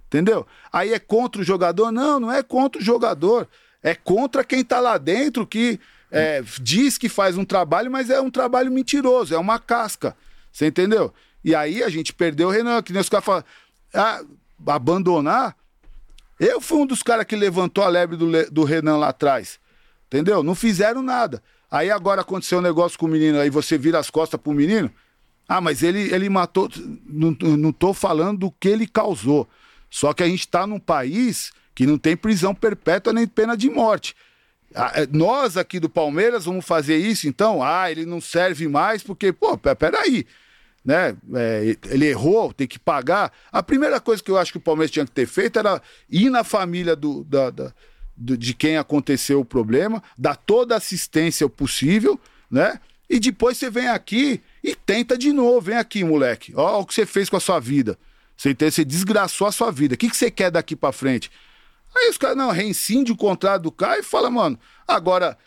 Entendeu? 0.08 0.46
Aí 0.72 0.94
é 0.94 1.00
contra 1.00 1.42
o 1.42 1.46
jogador? 1.46 1.92
Não, 1.92 2.20
não 2.20 2.32
é 2.32 2.44
contra 2.44 2.82
o 2.82 2.86
jogador. 2.86 3.48
É 3.82 3.96
contra 3.96 4.44
quem 4.44 4.64
tá 4.64 4.80
lá 4.80 4.98
dentro 4.98 5.48
que 5.48 5.80
é, 6.12 6.44
diz 6.62 6.98
que 6.98 7.08
faz 7.08 7.38
um 7.38 7.46
trabalho, 7.46 7.92
mas 7.92 8.10
é 8.10 8.20
um 8.20 8.30
trabalho 8.30 8.72
mentiroso, 8.72 9.34
é 9.34 9.38
uma 9.38 9.60
casca. 9.60 10.16
Você 10.52 10.68
entendeu? 10.68 11.14
E 11.44 11.56
aí 11.56 11.84
a 11.84 11.90
gente 11.90 12.14
perdeu 12.14 12.50
o 12.50 12.52
Renan, 12.52 12.82
que 12.82 12.92
nem 12.92 13.02
os 13.02 13.10
caras 13.10 13.26
falam, 13.26 13.44
ah, 13.94 14.22
abandonar. 14.68 15.56
Eu 16.40 16.60
fui 16.60 16.80
um 16.80 16.86
dos 16.86 17.04
caras 17.04 17.26
que 17.26 17.36
levantou 17.36 17.84
a 17.84 17.88
lebre 17.88 18.18
do, 18.18 18.30
do 18.52 18.64
Renan 18.64 18.98
lá 18.98 19.10
atrás. 19.10 19.60
Entendeu? 20.08 20.42
Não 20.44 20.56
fizeram 20.56 21.02
nada. 21.02 21.42
Aí 21.70 21.92
agora 21.92 22.22
aconteceu 22.22 22.58
um 22.58 22.64
negócio 22.64 22.98
com 22.98 23.06
o 23.06 23.10
menino, 23.10 23.40
aí 23.40 23.50
você 23.50 23.78
vira 23.78 24.00
as 24.00 24.10
costas 24.10 24.40
pro 24.42 24.52
menino. 24.52 24.92
Ah, 25.48 25.62
mas 25.62 25.84
ele, 25.84 26.14
ele 26.14 26.30
matou. 26.30 26.70
Não, 27.06 27.32
não 27.58 27.72
tô 27.72 27.94
falando 27.94 28.40
do 28.40 28.52
que 28.52 28.68
ele 28.68 28.88
causou. 28.88 29.48
Só 29.90 30.14
que 30.14 30.24
a 30.24 30.28
gente 30.28 30.48
tá 30.48 30.68
num 30.68 30.80
país 30.80 31.52
que 31.80 31.86
não 31.86 31.98
tem 31.98 32.18
prisão 32.18 32.54
perpétua 32.54 33.14
nem 33.14 33.26
pena 33.26 33.56
de 33.56 33.70
morte. 33.70 34.14
Ah, 34.76 34.92
é, 34.96 35.08
Nós 35.10 35.56
aqui 35.56 35.80
do 35.80 35.88
Palmeiras 35.88 36.44
vamos 36.44 36.66
fazer 36.66 36.98
isso, 36.98 37.26
então? 37.26 37.64
Ah, 37.64 37.90
ele 37.90 38.06
não 38.06 38.20
serve 38.20 38.68
mais 38.68 39.02
porque, 39.02 39.32
pô, 39.32 39.58
pe- 39.58 39.74
peraí. 39.76 40.28
Né? 40.84 41.16
É, 41.36 41.78
ele 41.86 42.08
errou, 42.08 42.52
tem 42.52 42.68
que 42.68 42.78
pagar. 42.78 43.32
A 43.50 43.64
primeira 43.64 43.98
coisa 44.02 44.22
que 44.22 44.30
eu 44.30 44.38
acho 44.38 44.52
que 44.52 44.58
o 44.58 44.62
Palmeiras 44.62 44.92
tinha 44.92 45.06
que 45.06 45.12
ter 45.14 45.26
feito 45.26 45.58
era 45.58 45.82
ir 46.10 46.30
na 46.30 46.44
família 46.44 46.98
do, 46.98 47.24
da- 47.24 47.50
da- 47.50 47.74
de 48.18 48.54
quem 48.54 48.76
aconteceu 48.76 49.40
o 49.40 49.46
problema, 49.46 50.04
dar 50.18 50.36
toda 50.36 50.74
a 50.74 50.80
assistência 50.80 51.48
possível, 51.48 52.20
né? 52.52 52.78
E 53.10 53.22
depois 53.22 53.58
você 53.58 53.70
vem 53.70 53.88
aqui 53.88 54.42
e 54.62 54.76
tenta 54.76 55.18
de 55.18 55.32
novo. 55.32 55.62
Vem 55.62 55.78
aqui, 55.78 56.04
moleque. 56.04 56.52
Ó, 56.58 56.82
o 56.82 56.86
que 56.86 56.94
você 56.94 57.06
fez 57.06 57.30
com 57.30 57.38
a 57.38 57.40
sua 57.40 57.58
vida. 57.62 57.98
Você, 58.36 58.54
você 58.54 58.84
desgraçou 58.84 59.48
a 59.48 59.52
sua 59.54 59.72
vida. 59.72 59.96
O 59.96 59.98
que, 59.98 60.10
que 60.10 60.18
você 60.18 60.30
quer 60.30 60.52
daqui 60.52 60.76
pra 60.76 60.92
frente? 60.92 61.32
Aí 61.96 62.10
os 62.10 62.18
caras, 62.18 62.38
não, 62.38 62.52
reincide 62.52 63.12
o 63.12 63.18
contrato 63.18 63.64
do 63.64 63.72
cara 63.72 64.00
e 64.00 64.04
fala, 64.04 64.30
mano, 64.30 64.58
agora 64.88 65.38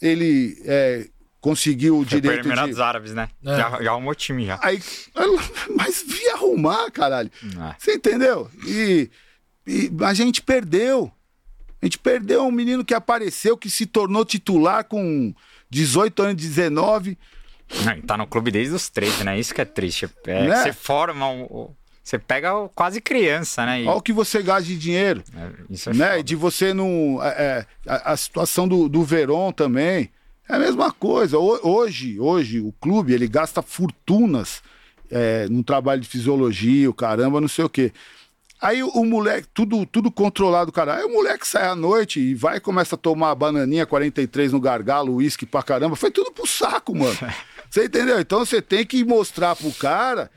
ele 0.00 0.60
é, 0.64 1.08
conseguiu 1.40 1.98
o 1.98 2.04
Foi 2.04 2.06
para 2.10 2.20
direito 2.20 2.46
Emirados 2.48 2.76
de... 2.76 2.82
Árabes, 2.82 3.14
né? 3.14 3.28
É. 3.44 3.56
Já, 3.56 3.82
já 3.82 3.90
arrumou 3.90 4.14
time 4.14 4.46
já. 4.46 4.58
Aí, 4.62 4.80
mas 5.76 6.02
vi 6.06 6.26
arrumar, 6.30 6.90
caralho. 6.90 7.30
É. 7.44 7.74
Você 7.78 7.94
entendeu? 7.94 8.50
E, 8.66 9.10
e 9.66 9.90
a 10.02 10.14
gente 10.14 10.42
perdeu. 10.42 11.12
A 11.82 11.86
gente 11.86 11.98
perdeu 11.98 12.44
um 12.46 12.50
menino 12.50 12.84
que 12.84 12.92
apareceu, 12.94 13.56
que 13.56 13.70
se 13.70 13.86
tornou 13.86 14.24
titular 14.24 14.84
com 14.84 15.34
18 15.70 16.22
anos, 16.22 16.34
19. 16.36 17.16
Não, 17.84 18.00
tá 18.02 18.16
no 18.16 18.26
clube 18.26 18.50
desde 18.50 18.74
os 18.74 18.88
13, 18.88 19.24
né? 19.24 19.38
Isso 19.38 19.54
que 19.54 19.60
é 19.60 19.64
triste. 19.64 20.08
É, 20.26 20.48
Né? 20.48 20.56
que 20.56 20.62
Você 20.64 20.72
forma, 20.72 21.26
um- 21.28 21.42
o- 21.44 21.76
você 22.10 22.18
pega 22.18 22.54
o- 22.56 22.68
quase 22.68 23.00
criança, 23.00 23.64
né? 23.64 23.82
E, 23.82 23.86
Olha 23.86 23.96
o 23.98 24.02
que 24.02 24.12
você 24.12 24.42
gasta 24.42 24.64
de 24.64 24.76
dinheiro. 24.76 25.22
é, 25.36 25.50
isso 25.72 25.90
é 25.90 25.94
né? 25.94 26.10
foda. 26.10 26.22
De 26.24 26.34
você 26.36 26.74
não. 26.74 27.18
é, 27.22 27.28
é, 27.28 27.66
a, 27.86 28.12
a 28.12 28.16
situação 28.16 28.66
do, 28.66 28.88
do 28.88 29.02
Verón 29.02 29.52
também. 29.52 30.10
É 30.48 30.54
a 30.54 30.58
mesma 30.58 30.90
coisa. 30.92 31.38
Ho- 31.38 31.60
Hoje, 31.62 32.18
hoje, 32.18 32.58
o 32.60 32.72
clube 32.80 33.12
ele 33.14 33.28
gasta 33.28 33.62
fortunas 33.62 34.62
é, 35.10 35.46
num 35.48 35.62
trabalho 35.62 36.00
de 36.00 36.08
fisiologia, 36.08 36.90
o 36.90 36.94
caramba, 36.94 37.40
não 37.40 37.48
sei 37.48 37.64
o 37.64 37.68
quê. 37.68 37.92
Aí 38.60 38.82
o, 38.82 38.88
o 38.88 39.04
moleque, 39.06 39.46
tudo, 39.54 39.86
tudo 39.86 40.10
controlado, 40.10 40.70
cara. 40.72 40.96
Aí 40.96 41.04
o 41.04 41.12
moleque 41.12 41.46
sai 41.46 41.66
à 41.66 41.74
noite 41.76 42.18
e 42.20 42.34
vai 42.34 42.56
e 42.56 42.60
começa 42.60 42.94
a 42.94 42.98
tomar 42.98 43.34
bananinha 43.36 43.86
43 43.86 44.52
no 44.52 44.60
gargalo, 44.60 45.14
uísque 45.14 45.46
pra 45.46 45.62
caramba. 45.62 45.94
Foi 45.96 46.10
tudo 46.10 46.30
pro 46.32 46.46
saco, 46.46 46.94
mano. 46.94 47.16
Você 47.70 47.84
entendeu? 47.84 48.18
Então 48.18 48.44
você 48.44 48.60
tem 48.60 48.84
que 48.84 49.04
mostrar 49.04 49.54
pro 49.54 49.72
cara 49.72 50.28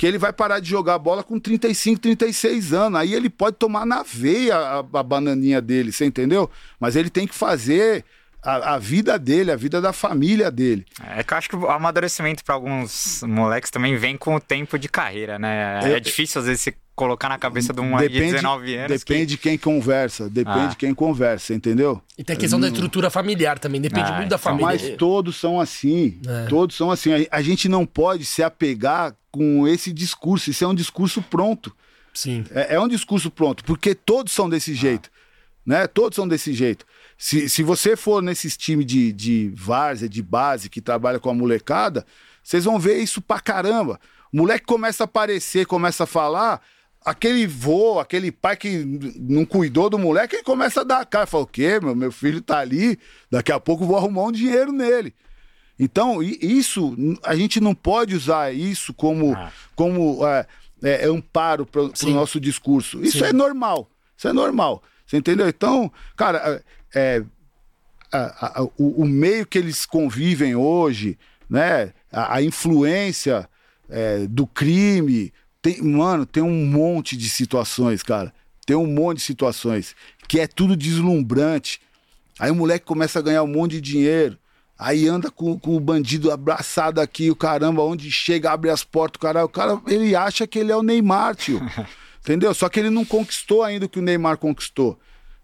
que 0.00 0.06
ele 0.06 0.16
vai 0.16 0.32
parar 0.32 0.60
de 0.60 0.70
jogar 0.70 0.98
bola 0.98 1.22
com 1.22 1.38
35, 1.38 2.00
36 2.00 2.72
anos. 2.72 2.98
Aí 2.98 3.12
ele 3.12 3.28
pode 3.28 3.58
tomar 3.58 3.84
na 3.84 4.02
veia 4.02 4.56
a, 4.56 4.78
a 4.78 5.02
bananinha 5.02 5.60
dele, 5.60 5.92
você 5.92 6.06
entendeu? 6.06 6.48
Mas 6.80 6.96
ele 6.96 7.10
tem 7.10 7.26
que 7.26 7.34
fazer 7.34 8.02
a, 8.42 8.74
a 8.74 8.78
vida 8.78 9.18
dele, 9.18 9.50
a 9.52 9.56
vida 9.56 9.80
da 9.80 9.92
família 9.92 10.50
dele. 10.50 10.84
É 11.16 11.22
que 11.22 11.32
eu 11.34 11.38
acho 11.38 11.48
que 11.48 11.56
o 11.56 11.68
amadurecimento 11.68 12.44
pra 12.44 12.54
alguns 12.54 13.22
moleques 13.22 13.70
também 13.70 13.96
vem 13.96 14.16
com 14.16 14.34
o 14.36 14.40
tempo 14.40 14.78
de 14.78 14.88
carreira, 14.88 15.38
né? 15.38 15.80
É, 15.84 15.92
É- 15.92 16.00
difícil 16.00 16.40
às 16.40 16.46
vezes 16.46 16.62
você 16.62 16.74
colocar 16.94 17.30
na 17.30 17.38
cabeça 17.38 17.72
de 17.72 17.80
um 17.80 17.96
aí 17.96 18.08
de 18.10 18.18
19 18.20 18.74
anos. 18.76 18.98
depende 19.00 19.20
que- 19.20 19.26
de 19.26 19.38
quem 19.38 19.56
conversa, 19.58 20.28
depende 20.28 20.58
Ah. 20.58 20.66
de 20.66 20.76
quem 20.76 20.92
conversa, 20.94 21.54
entendeu? 21.54 22.02
E 22.18 22.22
tem 22.24 22.36
a 22.36 22.38
questão 22.38 22.60
da 22.60 22.68
estrutura 22.68 23.08
familiar 23.08 23.58
também, 23.58 23.80
depende 23.80 24.10
Ah, 24.10 24.16
muito 24.16 24.28
da 24.28 24.36
então, 24.36 24.38
família. 24.38 24.66
Mas 24.66 24.96
todos 24.98 25.36
são 25.36 25.58
assim. 25.58 26.20
É. 26.26 26.46
Todos 26.46 26.76
são 26.76 26.90
assim. 26.90 27.12
A, 27.30 27.38
a 27.38 27.42
gente 27.42 27.68
não 27.70 27.86
pode 27.86 28.24
se 28.26 28.42
apegar 28.42 29.14
com 29.30 29.66
esse 29.66 29.92
discurso. 29.94 30.50
Isso 30.50 30.62
é 30.64 30.68
um 30.68 30.74
discurso 30.74 31.22
pronto. 31.22 31.74
Sim. 32.12 32.44
É, 32.50 32.74
é 32.74 32.80
um 32.80 32.88
discurso 32.88 33.30
pronto, 33.30 33.64
porque 33.64 33.94
todos 33.94 34.32
são 34.32 34.48
desse 34.48 34.74
jeito. 34.74 35.08
Né? 35.64 35.86
Todos 35.86 36.16
são 36.16 36.26
desse 36.26 36.52
jeito. 36.52 36.84
Se, 37.22 37.50
se 37.50 37.62
você 37.62 37.96
for 37.96 38.22
nesses 38.22 38.56
times 38.56 38.86
de, 38.86 39.12
de 39.12 39.52
várzea, 39.54 40.08
de 40.08 40.22
base, 40.22 40.70
que 40.70 40.80
trabalha 40.80 41.20
com 41.20 41.28
a 41.28 41.34
molecada, 41.34 42.06
vocês 42.42 42.64
vão 42.64 42.78
ver 42.78 42.96
isso 42.96 43.20
pra 43.20 43.38
caramba. 43.38 44.00
O 44.32 44.38
moleque 44.38 44.64
começa 44.64 45.02
a 45.02 45.04
aparecer, 45.04 45.66
começa 45.66 46.04
a 46.04 46.06
falar, 46.06 46.62
aquele 47.04 47.46
vô, 47.46 47.98
aquele 47.98 48.32
pai 48.32 48.56
que 48.56 48.82
não 49.18 49.44
cuidou 49.44 49.90
do 49.90 49.98
moleque, 49.98 50.36
ele 50.36 50.42
começa 50.42 50.80
a 50.80 50.84
dar 50.84 51.00
a 51.02 51.04
cara. 51.04 51.26
Fala, 51.26 51.44
o 51.44 51.46
quê? 51.46 51.78
Meu, 51.78 51.94
meu 51.94 52.10
filho 52.10 52.40
tá 52.40 52.58
ali, 52.58 52.98
daqui 53.30 53.52
a 53.52 53.60
pouco 53.60 53.84
vou 53.84 53.98
arrumar 53.98 54.22
um 54.22 54.32
dinheiro 54.32 54.72
nele. 54.72 55.14
Então, 55.78 56.22
isso, 56.22 56.96
a 57.22 57.36
gente 57.36 57.60
não 57.60 57.74
pode 57.74 58.16
usar 58.16 58.50
isso 58.54 58.94
como, 58.94 59.34
Ah. 59.34 59.52
como 59.76 60.26
é, 60.26 60.46
é, 60.82 61.04
amparo 61.04 61.66
para 61.66 61.82
o 61.82 61.92
nosso 62.14 62.40
discurso. 62.40 63.02
Isso 63.04 63.18
Sim. 63.18 63.24
é 63.24 63.32
normal. 63.34 63.90
Isso 64.16 64.26
é 64.26 64.32
normal. 64.32 64.82
Você 65.06 65.18
entendeu? 65.18 65.48
Então, 65.48 65.92
cara, 66.16 66.62
é, 66.94 67.22
a- 68.12 68.60
a- 68.60 68.62
o, 68.76 69.02
o 69.02 69.04
meio 69.06 69.46
que 69.46 69.58
eles 69.58 69.86
convivem 69.86 70.54
hoje, 70.54 71.18
né? 71.48 71.92
A, 72.12 72.36
a 72.36 72.42
influência 72.42 73.48
é, 73.88 74.26
do 74.26 74.46
crime. 74.46 75.32
Tem, 75.62 75.80
mano, 75.82 76.24
tem 76.24 76.42
um 76.42 76.66
monte 76.66 77.16
de 77.16 77.28
situações, 77.28 78.02
cara. 78.02 78.32
Tem 78.66 78.76
um 78.76 78.86
monte 78.86 79.18
de 79.18 79.24
situações 79.24 79.94
que 80.28 80.40
é 80.40 80.46
tudo 80.46 80.76
deslumbrante. 80.76 81.80
Aí 82.38 82.50
o 82.50 82.54
moleque 82.54 82.86
começa 82.86 83.18
a 83.18 83.22
ganhar 83.22 83.42
um 83.42 83.46
monte 83.48 83.72
de 83.72 83.80
dinheiro. 83.80 84.38
Aí 84.78 85.06
anda 85.06 85.30
com, 85.30 85.58
com 85.58 85.76
o 85.76 85.80
bandido 85.80 86.30
abraçado 86.30 87.00
aqui, 87.02 87.30
o 87.30 87.36
caramba, 87.36 87.82
onde 87.82 88.10
chega, 88.10 88.50
abre 88.50 88.70
as 88.70 88.82
portas, 88.82 89.18
o 89.18 89.20
cara, 89.20 89.44
o 89.44 89.48
cara, 89.48 89.78
ele 89.86 90.16
acha 90.16 90.46
que 90.46 90.58
ele 90.58 90.72
é 90.72 90.76
o 90.76 90.82
Neymar, 90.82 91.36
tio. 91.36 91.60
Entendeu? 92.22 92.54
Só 92.54 92.68
que 92.68 92.80
ele 92.80 92.88
não 92.90 93.04
conquistou 93.04 93.62
ainda 93.62 93.84
o 93.84 93.88
que 93.88 93.98
o 93.98 94.02
Neymar 94.02 94.38
conquistou. 94.38 94.98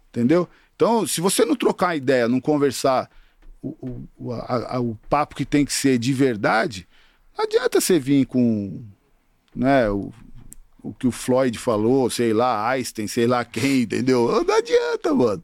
Entendeu? 0.09 0.49
Então, 0.77 1.07
se 1.07 1.21
você 1.21 1.45
não 1.45 1.57
trocar 1.57 1.97
ideia, 1.97 2.29
não 2.29 2.41
conversar 2.41 3.11
o, 3.63 4.05
o, 4.19 4.33
a- 4.33 4.77
a- 4.77 4.81
o 4.81 4.95
papo 5.09 5.35
que 5.35 5.45
tem 5.45 5.65
que 5.65 5.73
ser 5.73 5.99
de 5.99 6.13
verdade, 6.13 6.87
não 7.37 7.45
adianta 7.45 7.81
você 7.81 7.99
vir 7.99 8.27
com 8.27 8.85
né, 9.55 9.89
o, 9.91 10.13
o 10.83 10.93
que 10.93 11.07
o 11.07 11.11
Floyd 11.11 11.59
falou, 11.59 12.09
sei 12.11 12.33
lá, 12.35 12.69
Einstein, 12.71 13.07
sei 13.09 13.27
lá 13.27 13.45
quem, 13.45 13.83
entendeu? 13.89 14.45
Não 14.45 14.55
adianta, 14.55 15.15
mano. 15.15 15.43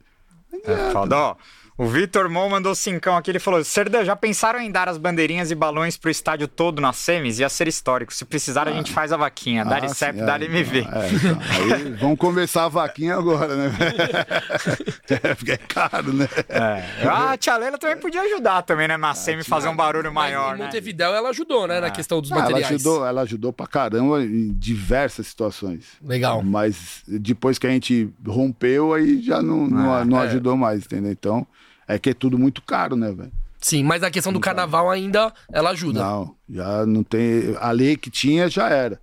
Não 0.52 0.60
É, 0.60 0.72
adianta. 0.74 0.92
foda. 0.92 1.16
Ó, 1.16 1.36
O 1.82 1.86
Vitor 1.88 2.30
Mon 2.30 2.48
mandou 2.48 2.76
cincão 2.76 3.16
aqui, 3.16 3.28
ele 3.28 3.40
falou: 3.40 3.64
Serdã, 3.64 4.04
já 4.04 4.14
pensaram 4.14 4.60
em 4.60 4.70
dar 4.70 4.88
as 4.88 4.96
bandeirinhas 4.98 5.50
e 5.50 5.54
balões 5.56 5.96
pro 5.96 6.10
estádio 6.12 6.46
todo 6.46 6.80
nas 6.80 6.94
semis? 6.96 7.40
Ia 7.40 7.48
ser 7.48 7.66
histórico. 7.66 8.14
Se 8.14 8.24
precisar, 8.24 8.68
a 8.68 8.72
gente 8.72 8.92
faz 8.92 9.10
a 9.12 9.16
vaquinha. 9.16 9.64
Dá 9.64 9.78
Ah, 9.78 9.88
CEP, 9.88 10.16
sim, 10.20 10.24
dá 10.24 10.36
MV. 10.38 10.78
é, 10.78 10.82
então, 10.84 11.38
aí 11.50 11.92
vamos 11.94 12.18
começar 12.20 12.66
a 12.66 12.68
vaquinha 12.68 13.16
agora, 13.16 13.56
né? 13.56 13.72
é, 15.10 15.34
porque 15.34 15.50
é 15.50 15.56
caro, 15.56 16.12
né? 16.12 16.28
É. 16.48 16.84
A 17.08 17.36
tia 17.36 17.56
Leila 17.56 17.76
também 17.76 17.96
podia 17.96 18.20
ajudar 18.22 18.62
também, 18.62 18.86
né? 18.86 18.96
Na 18.96 19.12
semi 19.14 19.42
fazer 19.42 19.68
um 19.68 19.74
barulho 19.74 20.12
maior, 20.14 20.50
Mas 20.50 20.54
em 20.54 20.58
né? 20.60 20.64
Montevidéu 20.66 21.12
ela 21.12 21.30
ajudou, 21.30 21.66
né? 21.66 21.80
Na 21.80 21.90
questão 21.90 22.20
dos 22.20 22.30
Ah, 22.30 22.36
ela 22.36 22.42
materiais. 22.44 22.74
ajudou, 22.74 23.04
ela 23.04 23.22
ajudou 23.22 23.52
pra 23.52 23.66
caramba 23.66 24.22
em 24.22 24.52
diversas 24.52 25.26
situações. 25.26 25.86
Legal. 26.00 26.44
Mas 26.44 27.02
depois 27.08 27.58
que 27.58 27.66
a 27.66 27.70
gente 27.70 28.08
rompeu, 28.24 28.94
aí 28.94 29.20
já 29.20 29.42
não, 29.42 29.66
não, 29.66 29.92
Ah, 29.94 30.04
não 30.04 30.20
é. 30.20 30.26
ajudou 30.26 30.56
mais, 30.56 30.84
entendeu? 30.84 31.10
Então, 31.10 31.44
é 31.86 31.98
que 31.98 32.10
é 32.10 32.14
tudo 32.14 32.38
muito 32.38 32.62
caro, 32.62 32.96
né, 32.96 33.12
velho? 33.12 33.32
Sim, 33.60 33.84
mas 33.84 34.02
na 34.02 34.10
questão 34.10 34.32
do 34.32 34.40
carnaval 34.40 34.90
ainda 34.90 35.32
ela 35.52 35.70
ajuda. 35.70 36.00
Não, 36.00 36.34
já 36.50 36.84
não 36.84 37.04
tem. 37.04 37.56
A 37.60 37.70
lei 37.70 37.96
que 37.96 38.10
tinha 38.10 38.48
já 38.48 38.68
era. 38.68 39.00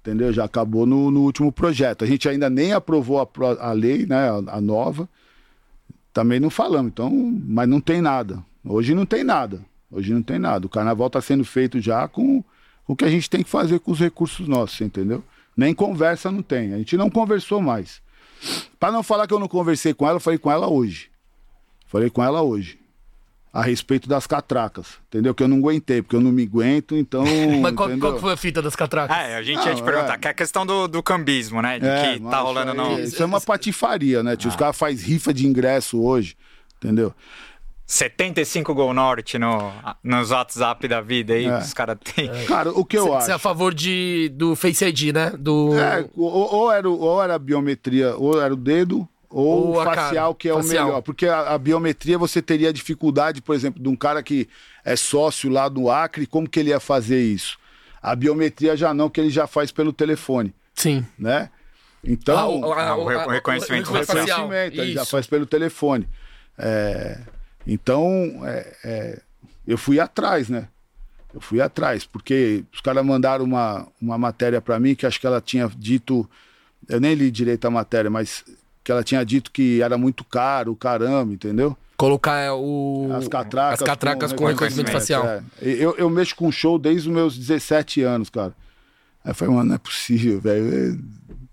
Entendeu? 0.00 0.32
Já 0.32 0.44
acabou 0.44 0.86
no, 0.86 1.10
no 1.10 1.20
último 1.20 1.52
projeto. 1.52 2.04
A 2.04 2.06
gente 2.06 2.26
ainda 2.26 2.48
nem 2.48 2.72
aprovou 2.72 3.20
a, 3.20 3.28
a 3.60 3.72
lei, 3.72 4.06
né? 4.06 4.30
A, 4.30 4.56
a 4.56 4.60
nova. 4.60 5.06
Também 6.14 6.40
não 6.40 6.48
falamos. 6.48 6.90
Então, 6.90 7.10
mas 7.46 7.68
não 7.68 7.80
tem 7.80 8.00
nada. 8.00 8.42
Hoje 8.64 8.94
não 8.94 9.04
tem 9.04 9.22
nada. 9.22 9.60
Hoje 9.90 10.14
não 10.14 10.22
tem 10.22 10.38
nada. 10.38 10.66
O 10.66 10.70
carnaval 10.70 11.08
está 11.08 11.20
sendo 11.20 11.44
feito 11.44 11.78
já 11.78 12.08
com 12.08 12.42
o 12.86 12.96
que 12.96 13.04
a 13.04 13.10
gente 13.10 13.28
tem 13.28 13.42
que 13.42 13.50
fazer 13.50 13.78
com 13.80 13.92
os 13.92 14.00
recursos 14.00 14.48
nossos, 14.48 14.80
entendeu? 14.80 15.22
Nem 15.54 15.74
conversa 15.74 16.30
não 16.30 16.40
tem. 16.40 16.72
A 16.72 16.78
gente 16.78 16.96
não 16.96 17.10
conversou 17.10 17.60
mais. 17.60 18.00
Para 18.80 18.92
não 18.92 19.02
falar 19.02 19.26
que 19.26 19.34
eu 19.34 19.40
não 19.40 19.48
conversei 19.48 19.92
com 19.92 20.06
ela, 20.06 20.16
eu 20.16 20.20
falei 20.20 20.38
com 20.38 20.50
ela 20.50 20.68
hoje. 20.68 21.10
Falei 21.88 22.08
com 22.10 22.22
ela 22.22 22.40
hoje. 22.42 22.78
A 23.50 23.62
respeito 23.62 24.08
das 24.08 24.26
catracas. 24.26 24.98
Entendeu? 25.08 25.34
Que 25.34 25.42
eu 25.42 25.48
não 25.48 25.56
aguentei, 25.56 26.02
porque 26.02 26.14
eu 26.14 26.20
não 26.20 26.30
me 26.30 26.42
aguento, 26.44 26.94
então. 26.94 27.24
Mas 27.60 27.74
qual, 27.74 27.88
entendeu? 27.88 27.98
qual 28.08 28.14
que 28.14 28.20
foi 28.20 28.32
a 28.34 28.36
fita 28.36 28.60
das 28.62 28.76
catracas? 28.76 29.16
É, 29.16 29.36
a 29.36 29.42
gente 29.42 29.56
ia 29.66 29.74
te 29.74 29.78
Não, 29.80 29.84
perguntar, 29.86 30.14
é. 30.14 30.18
que 30.18 30.28
é 30.28 30.30
a 30.30 30.34
questão 30.34 30.64
do, 30.66 30.86
do 30.86 31.02
cambismo, 31.02 31.60
né? 31.62 31.78
De 31.78 31.86
É, 31.86 32.14
que 32.18 32.20
tá 32.24 32.40
rolando 32.40 32.72
isso 32.72 32.80
aí- 32.82 32.96
no 32.98 33.00
Isso 33.04 33.22
é 33.22 33.26
uma 33.26 33.40
patifaria, 33.40 34.22
né? 34.22 34.32
Ah. 34.32 34.36
tio? 34.36 34.50
Os 34.50 34.54
caras 34.56 34.76
fazem 34.76 34.98
rifa 34.98 35.32
de 35.32 35.46
ingresso 35.46 36.00
hoje, 36.00 36.36
entendeu? 36.76 37.12
75 37.86 38.74
Gol 38.74 38.92
Norte 38.92 39.38
no, 39.38 39.72
nos 40.04 40.30
WhatsApp 40.30 40.86
da 40.86 41.00
vida 41.00 41.32
aí, 41.32 41.46
É. 41.46 41.58
os 41.58 41.72
caras 41.72 41.96
têm. 42.04 42.28
Cara, 42.46 42.70
o 42.70 42.84
que 42.84 42.98
eu 42.98 43.06
Você 43.06 43.30
é 43.30 43.32
a 43.32 43.36
acho. 43.36 43.38
favor 43.42 43.72
de, 43.72 44.30
do 44.34 44.54
Face 44.54 44.84
ID, 44.84 45.14
né? 45.14 45.32
Do... 45.38 45.74
É, 45.78 46.06
ou, 46.14 46.54
ou 46.54 46.70
era, 46.70 46.88
ou 46.88 47.22
era 47.22 47.34
a 47.34 47.38
biometria, 47.38 48.14
ou 48.14 48.40
era 48.42 48.52
o 48.52 48.56
dedo, 48.56 49.08
ou, 49.30 49.46
Ou 49.68 49.74
o 49.76 49.80
a 49.80 49.84
cara. 49.84 50.02
facial, 50.02 50.34
que 50.34 50.48
é 50.48 50.54
Facial. 50.54 50.84
o 50.84 50.86
melhor. 50.88 51.02
Porque 51.02 51.26
a, 51.26 51.54
a 51.54 51.58
biometria 51.58 52.16
você 52.18 52.40
teria 52.40 52.72
dificuldade, 52.72 53.42
por 53.42 53.54
exemplo, 53.54 53.82
de 53.82 53.88
um 53.88 53.96
cara 53.96 54.22
que 54.22 54.48
é 54.84 54.96
sócio 54.96 55.50
lá 55.50 55.68
do 55.68 55.90
Acre, 55.90 56.26
como 56.26 56.48
que 56.48 56.58
ele 56.60 56.70
ia 56.70 56.80
fazer 56.80 57.20
isso? 57.22 57.58
A 58.02 58.14
biometria 58.16 58.76
já 58.76 58.94
não, 58.94 59.10
que 59.10 59.20
ele 59.20 59.30
já 59.30 59.46
faz 59.46 59.70
pelo 59.72 59.92
telefone, 59.92 60.54
Sim. 60.74 61.04
né? 61.18 61.50
Então. 62.02 62.38
Ah, 62.38 62.48
o, 62.48 62.72
a- 62.72 62.82
Ah, 62.90 62.96
o 62.96 63.04
o- 63.04 63.28
reconhecimento 63.28 63.90
o 63.90 63.94
facial. 63.94 64.16
reconhecimento, 64.24 64.80
ele 64.80 64.92
já 64.92 65.02
Isso. 65.02 65.10
faz 65.10 65.26
pelo 65.26 65.44
telefone. 65.46 66.08
É, 66.56 67.18
então, 67.66 68.02
é, 68.44 68.76
é, 68.84 69.20
eu 69.66 69.76
fui 69.76 70.00
atrás, 70.00 70.48
né? 70.48 70.68
Eu 71.34 71.40
fui 71.40 71.60
atrás, 71.60 72.06
porque 72.06 72.64
os 72.72 72.80
caras 72.80 73.04
mandaram 73.04 73.44
uma, 73.44 73.86
uma 74.00 74.16
matéria 74.16 74.60
para 74.62 74.78
mim 74.80 74.94
que 74.94 75.04
acho 75.04 75.20
que 75.20 75.26
ela 75.26 75.40
tinha 75.40 75.70
dito, 75.76 76.28
eu 76.88 76.98
nem 77.00 77.14
li 77.14 77.30
direito 77.30 77.66
a 77.66 77.70
matéria, 77.70 78.08
mas 78.10 78.42
que 78.88 78.92
ela 78.92 79.04
tinha 79.04 79.22
dito 79.22 79.52
que 79.52 79.82
era 79.82 79.98
muito 79.98 80.24
caro, 80.24 80.74
caramba, 80.74 81.30
entendeu? 81.30 81.76
Colocar 81.94 82.38
é, 82.38 82.50
o... 82.50 83.10
As 83.12 83.28
catracas, 83.28 83.82
as 83.82 83.86
catracas 83.86 84.32
com, 84.32 84.46
reconhecimento 84.46 84.90
facial. 84.90 85.26
é. 85.26 85.42
Eu, 85.60 85.94
eu 85.98 86.08
mexo 86.08 86.34
com 86.34 86.50
show 86.50 86.78
desde 86.78 87.06
os 87.06 87.14
meus 87.14 87.36
17 87.36 88.00
anos, 88.00 88.30
cara. 88.30 88.54
Aí 89.22 89.32
eu 89.32 89.34
falei, 89.34 89.54
mano, 89.54 89.68
não 89.68 89.74
é 89.74 89.78
possível, 89.78 90.40
velho. 90.40 90.98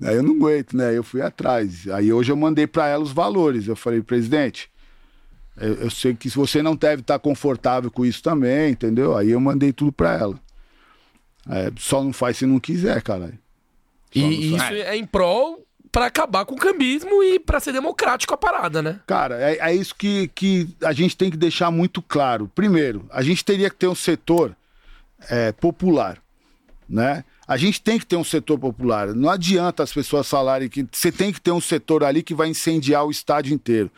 Aí 0.02 0.16
eu 0.16 0.24
não 0.24 0.34
aguento, 0.34 0.78
né? 0.78 0.88
Aí 0.88 0.96
eu 0.96 1.04
fui 1.04 1.22
atrás. 1.22 1.90
Aí 1.90 2.14
hoje 2.14 2.32
eu 2.32 2.38
mandei 2.38 2.66
pra 2.66 2.88
ela 2.88 3.04
os 3.04 3.12
valores. 3.12 3.68
Eu 3.68 3.76
falei, 3.76 4.02
presidente, 4.02 4.70
eu, 5.58 5.74
eu 5.74 5.90
sei 5.90 6.16
que 6.16 6.30
você 6.30 6.64
não 6.64 6.74
deve 6.74 7.02
estar 7.02 7.20
confortável 7.20 7.92
com 7.92 8.06
isso 8.06 8.24
também, 8.24 8.72
entendeu? 8.72 9.18
Aí 9.18 9.32
eu 9.32 9.42
mandei 9.42 9.74
tudo 9.74 9.92
pra 9.92 10.14
ela. 10.14 10.40
É, 11.50 11.70
só 11.78 12.02
não 12.02 12.14
faz 12.14 12.38
se 12.38 12.46
não 12.46 12.62
quiser, 12.62 13.02
cara. 13.02 13.34
E 14.14 14.22
não 14.22 14.32
isso 14.32 14.58
sai. 14.58 14.80
é 14.80 14.96
em 14.96 15.06
prol 15.06 15.66
pra 15.96 16.08
acabar 16.08 16.44
com 16.44 16.56
o 16.56 16.58
cambismo 16.58 17.24
e 17.24 17.40
pra 17.40 17.58
ser 17.58 17.72
democrático 17.72 18.34
a 18.34 18.38
parada, 18.38 18.82
né? 18.82 19.00
Cara, 19.08 19.42
é, 19.42 19.60
é 19.60 19.74
isso 19.74 19.96
que, 19.96 20.30
que 20.36 20.68
a 20.84 20.92
gente 20.92 21.16
tem 21.16 21.32
que 21.32 21.38
deixar 21.38 21.72
muito 21.72 22.02
claro. 22.02 22.52
Primeiro, 22.54 23.06
a 23.10 23.22
gente 23.22 23.46
teria 23.46 23.70
que 23.70 23.78
ter 23.78 23.88
um 23.88 23.96
setor 23.96 24.54
é, 25.30 25.54
popular, 25.54 26.18
né? 26.90 27.24
A 27.48 27.56
gente 27.56 27.82
tem 27.82 27.98
que 27.98 28.06
ter 28.06 28.18
um 28.18 28.26
setor 28.26 28.60
popular. 28.60 29.16
Não 29.16 29.30
adianta 29.30 29.84
as 29.84 29.94
pessoas 29.94 30.30
falarem 30.30 30.68
que 30.68 30.86
você 30.92 31.14
tem 31.14 31.32
que 31.32 31.40
ter 31.40 31.52
um 31.52 31.62
setor 31.62 32.04
ali 32.04 32.22
que 32.22 32.36
vai 32.36 32.50
incendiar 32.50 33.06
o 33.06 33.12
estádio 33.12 33.54
inteiro. 33.54 33.90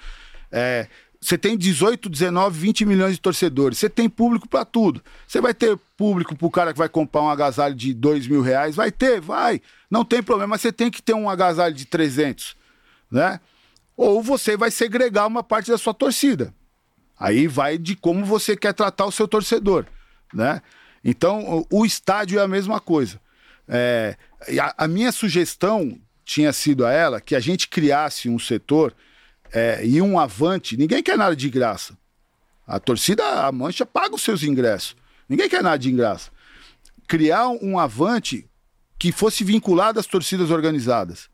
É, 0.52 0.88
você 1.20 1.38
tem 1.38 1.58
18, 1.58 2.10
19, 2.10 2.60
20 2.60 2.86
milhões 2.86 3.14
de 3.14 3.22
torcedores. 3.22 3.80
Você 3.80 3.90
tem 3.90 4.08
público 4.08 4.48
para 4.48 4.64
tudo. 4.64 5.02
Você 5.28 5.42
vai 5.42 5.54
ter 5.54 5.78
público 5.98 6.36
pro 6.36 6.50
cara 6.50 6.72
que 6.72 6.78
vai 6.78 6.88
comprar 6.88 7.24
um 7.24 7.30
agasalho 7.30 7.74
de 7.74 7.94
2 7.94 8.28
mil 8.28 8.42
reais? 8.42 8.76
Vai 8.76 8.92
ter, 8.92 9.20
vai. 9.20 9.62
Não 9.90 10.06
tem 10.06 10.22
problema, 10.22 10.52
mas 10.52 10.62
você 10.62 10.72
tem 10.72 10.92
que 10.92 11.02
ter 11.02 11.14
um 11.14 11.30
agasalho 11.30 11.74
de 11.74 11.86
300, 11.86 12.56
né? 13.12 13.40
Ou 13.96 14.22
você 14.22 14.56
vai 14.56 14.70
segregar 14.70 15.26
uma 15.26 15.42
parte 15.42 15.72
da 15.72 15.78
sua 15.78 15.94
torcida. 15.94 16.54
Aí 17.20 17.48
vai 17.48 17.80
de 17.80 17.96
como 17.96 18.24
você 18.24 18.56
quer 18.56 18.74
tratar 18.74 19.06
o 19.06 19.12
seu 19.12 19.28
torcedor, 19.28 19.86
né? 20.32 20.62
Então, 21.04 21.66
o, 21.72 21.80
o 21.80 21.86
estádio 21.86 22.40
é 22.40 22.44
a 22.44 22.48
mesma 22.48 22.80
coisa. 22.80 23.20
É, 23.68 24.16
a, 24.62 24.86
a 24.86 24.88
minha 24.88 25.12
sugestão 25.12 26.00
tinha 26.24 26.54
sido 26.54 26.86
a 26.86 26.92
ela 26.92 27.20
que 27.20 27.36
a 27.36 27.40
gente 27.40 27.68
criasse 27.68 28.30
um 28.30 28.38
setor 28.38 28.94
é, 29.54 29.86
e 29.86 30.02
um 30.02 30.20
avante. 30.20 30.76
Ninguém 30.78 31.02
quer 31.04 31.18
nada 31.18 31.36
de 31.36 31.50
graça. 31.50 31.98
A 32.66 32.80
torcida, 32.80 33.24
a 33.46 33.52
mancha, 33.52 33.86
paga 33.86 34.16
os 34.16 34.22
seus 34.22 34.44
ingressos. 34.44 34.96
Ninguém 35.28 35.48
quer 35.50 35.64
nada 35.64 35.78
de 35.80 35.92
graça. 35.92 36.30
Criar 37.08 37.48
um 37.50 37.80
avante 37.80 38.46
que 39.00 39.12
fosse 39.12 39.44
vinculado 39.44 40.00
às 40.00 40.06
torcidas 40.06 40.52
organizadas. 40.52 41.30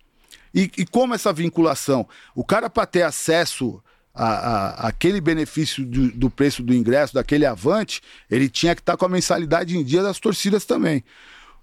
E, 0.54 0.70
e 0.78 0.86
como 0.86 1.16
essa 1.16 1.34
vinculação? 1.34 2.08
O 2.36 2.44
cara, 2.44 2.70
para 2.70 2.86
ter 2.86 3.02
acesso 3.02 3.82
a, 4.14 4.26
a- 4.28 4.88
aquele 4.90 5.20
benefício 5.20 5.84
do, 5.84 6.12
do 6.12 6.30
preço 6.30 6.62
do 6.62 6.74
ingresso, 6.74 7.16
daquele 7.16 7.46
avante, 7.46 8.02
ele 8.30 8.48
tinha 8.48 8.76
que 8.76 8.82
estar 8.82 8.96
com 8.96 9.06
a 9.06 9.10
mensalidade 9.10 9.76
em 9.76 9.84
dia 9.84 10.04
das 10.04 10.20
torcidas 10.20 10.66
também. 10.66 11.04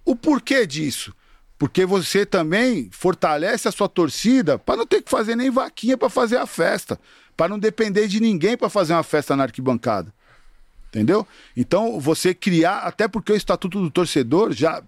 O 0.05 0.17
porquê 0.17 0.67
disso? 0.67 1.15
Porque 1.61 1.85
você 1.85 2.24
também 2.24 2.89
fortalece 2.91 3.69
a 3.69 3.70
sua 3.70 3.87
torcida 3.87 4.59
para 4.59 4.78
não 4.78 4.87
ter 4.87 5.03
que 5.03 5.11
fazer 5.11 5.37
nem 5.37 5.51
vaquinha 5.51 5.95
para 5.95 6.09
fazer 6.09 6.39
a 6.39 6.47
festa, 6.47 6.99
para 7.37 7.51
não 7.51 7.59
depender 7.59 8.09
de 8.09 8.19
ninguém 8.19 8.57
para 8.57 8.70
fazer 8.70 8.95
uma 8.95 9.03
festa 9.03 9.37
na 9.37 9.43
arquibancada. 9.43 10.11
Entendeu? 10.89 11.27
Então, 11.55 12.01
você 12.01 12.32
criar, 12.32 12.78
até 12.78 13.07
porque 13.07 13.31
o 13.31 13.37
Estatuto 13.37 13.78
do 13.78 13.91
Torcedor 13.91 14.53
já 14.55 14.82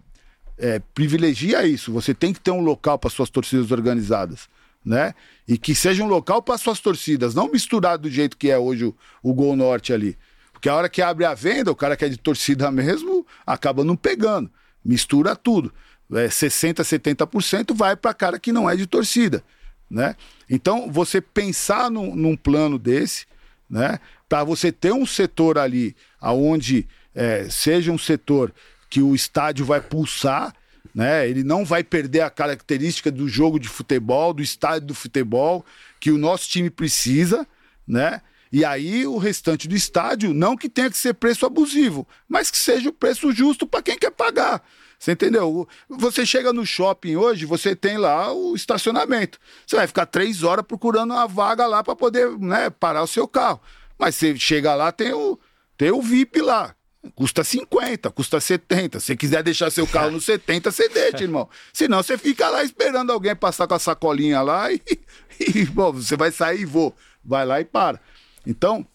é, 0.56 0.80
privilegia 0.94 1.66
isso. 1.66 1.92
Você 1.92 2.14
tem 2.14 2.32
que 2.32 2.40
ter 2.40 2.52
um 2.52 2.62
local 2.62 2.98
para 2.98 3.10
suas 3.10 3.28
torcidas 3.28 3.70
organizadas, 3.70 4.48
né? 4.82 5.14
E 5.46 5.58
que 5.58 5.74
seja 5.74 6.02
um 6.02 6.08
local 6.08 6.40
para 6.40 6.56
suas 6.56 6.80
torcidas, 6.80 7.34
não 7.34 7.52
misturado 7.52 8.04
do 8.04 8.10
jeito 8.10 8.34
que 8.34 8.50
é 8.50 8.56
hoje 8.56 8.86
o, 8.86 8.96
o 9.22 9.34
Gol 9.34 9.54
Norte 9.56 9.92
ali. 9.92 10.16
Porque 10.54 10.70
a 10.70 10.74
hora 10.74 10.88
que 10.88 11.02
abre 11.02 11.26
a 11.26 11.34
venda, 11.34 11.70
o 11.70 11.76
cara 11.76 11.98
que 11.98 12.04
é 12.06 12.08
de 12.08 12.16
torcida 12.16 12.70
mesmo 12.70 13.26
acaba 13.46 13.84
não 13.84 13.94
pegando. 13.94 14.50
Mistura 14.82 15.36
tudo. 15.36 15.70
É, 16.12 16.28
60%, 16.28 16.82
70% 16.82 17.74
vai 17.74 17.96
para 17.96 18.12
cara 18.12 18.38
que 18.38 18.52
não 18.52 18.68
é 18.68 18.76
de 18.76 18.86
torcida, 18.86 19.42
né? 19.90 20.14
Então, 20.48 20.90
você 20.90 21.20
pensar 21.20 21.90
num, 21.90 22.14
num 22.14 22.36
plano 22.36 22.78
desse, 22.78 23.26
né? 23.68 23.98
Para 24.28 24.44
você 24.44 24.70
ter 24.70 24.92
um 24.92 25.06
setor 25.06 25.58
ali 25.58 25.96
aonde 26.20 26.86
é, 27.14 27.48
seja 27.48 27.90
um 27.90 27.98
setor 27.98 28.52
que 28.90 29.00
o 29.00 29.14
estádio 29.14 29.64
vai 29.64 29.80
pulsar, 29.80 30.54
né? 30.94 31.28
Ele 31.28 31.42
não 31.42 31.64
vai 31.64 31.82
perder 31.82 32.20
a 32.20 32.30
característica 32.30 33.10
do 33.10 33.28
jogo 33.28 33.58
de 33.58 33.68
futebol, 33.68 34.34
do 34.34 34.42
estádio 34.42 34.88
do 34.88 34.94
futebol 34.94 35.64
que 35.98 36.10
o 36.10 36.18
nosso 36.18 36.48
time 36.48 36.68
precisa, 36.68 37.46
né? 37.86 38.20
E 38.52 38.66
aí 38.66 39.06
o 39.06 39.16
restante 39.16 39.66
do 39.66 39.74
estádio, 39.74 40.34
não 40.34 40.58
que 40.58 40.68
tenha 40.68 40.90
que 40.90 40.98
ser 40.98 41.14
preço 41.14 41.46
abusivo, 41.46 42.06
mas 42.28 42.50
que 42.50 42.58
seja 42.58 42.90
o 42.90 42.92
preço 42.92 43.32
justo 43.32 43.66
para 43.66 43.82
quem 43.82 43.98
quer 43.98 44.10
pagar. 44.10 44.62
Você 45.02 45.10
entendeu? 45.10 45.66
Você 45.88 46.24
chega 46.24 46.52
no 46.52 46.64
shopping 46.64 47.16
hoje, 47.16 47.44
você 47.44 47.74
tem 47.74 47.98
lá 47.98 48.32
o 48.32 48.54
estacionamento. 48.54 49.36
Você 49.66 49.74
vai 49.74 49.88
ficar 49.88 50.06
três 50.06 50.44
horas 50.44 50.64
procurando 50.64 51.10
uma 51.10 51.26
vaga 51.26 51.66
lá 51.66 51.82
para 51.82 51.96
poder 51.96 52.30
né, 52.38 52.70
parar 52.70 53.02
o 53.02 53.06
seu 53.08 53.26
carro. 53.26 53.60
Mas 53.98 54.14
você 54.14 54.36
chega 54.36 54.76
lá, 54.76 54.92
tem 54.92 55.12
o, 55.12 55.36
tem 55.76 55.90
o 55.90 56.00
VIP 56.00 56.40
lá. 56.40 56.76
Custa 57.16 57.42
50, 57.42 58.12
custa 58.12 58.38
70. 58.38 59.00
Se 59.00 59.06
você 59.06 59.16
quiser 59.16 59.42
deixar 59.42 59.72
seu 59.72 59.88
carro 59.88 60.12
no 60.12 60.20
70, 60.22 60.70
você 60.70 60.88
deixa, 60.88 61.24
irmão. 61.24 61.48
Senão 61.72 62.00
você 62.00 62.16
fica 62.16 62.48
lá 62.48 62.62
esperando 62.62 63.10
alguém 63.10 63.34
passar 63.34 63.66
com 63.66 63.74
a 63.74 63.80
sacolinha 63.80 64.40
lá 64.40 64.72
e, 64.72 64.80
e 65.40 65.64
bom, 65.64 65.90
você 65.94 66.16
vai 66.16 66.30
sair 66.30 66.60
e 66.60 66.64
vou. 66.64 66.94
Vai 67.24 67.44
lá 67.44 67.60
e 67.60 67.64
para. 67.64 68.00
Então, 68.46 68.86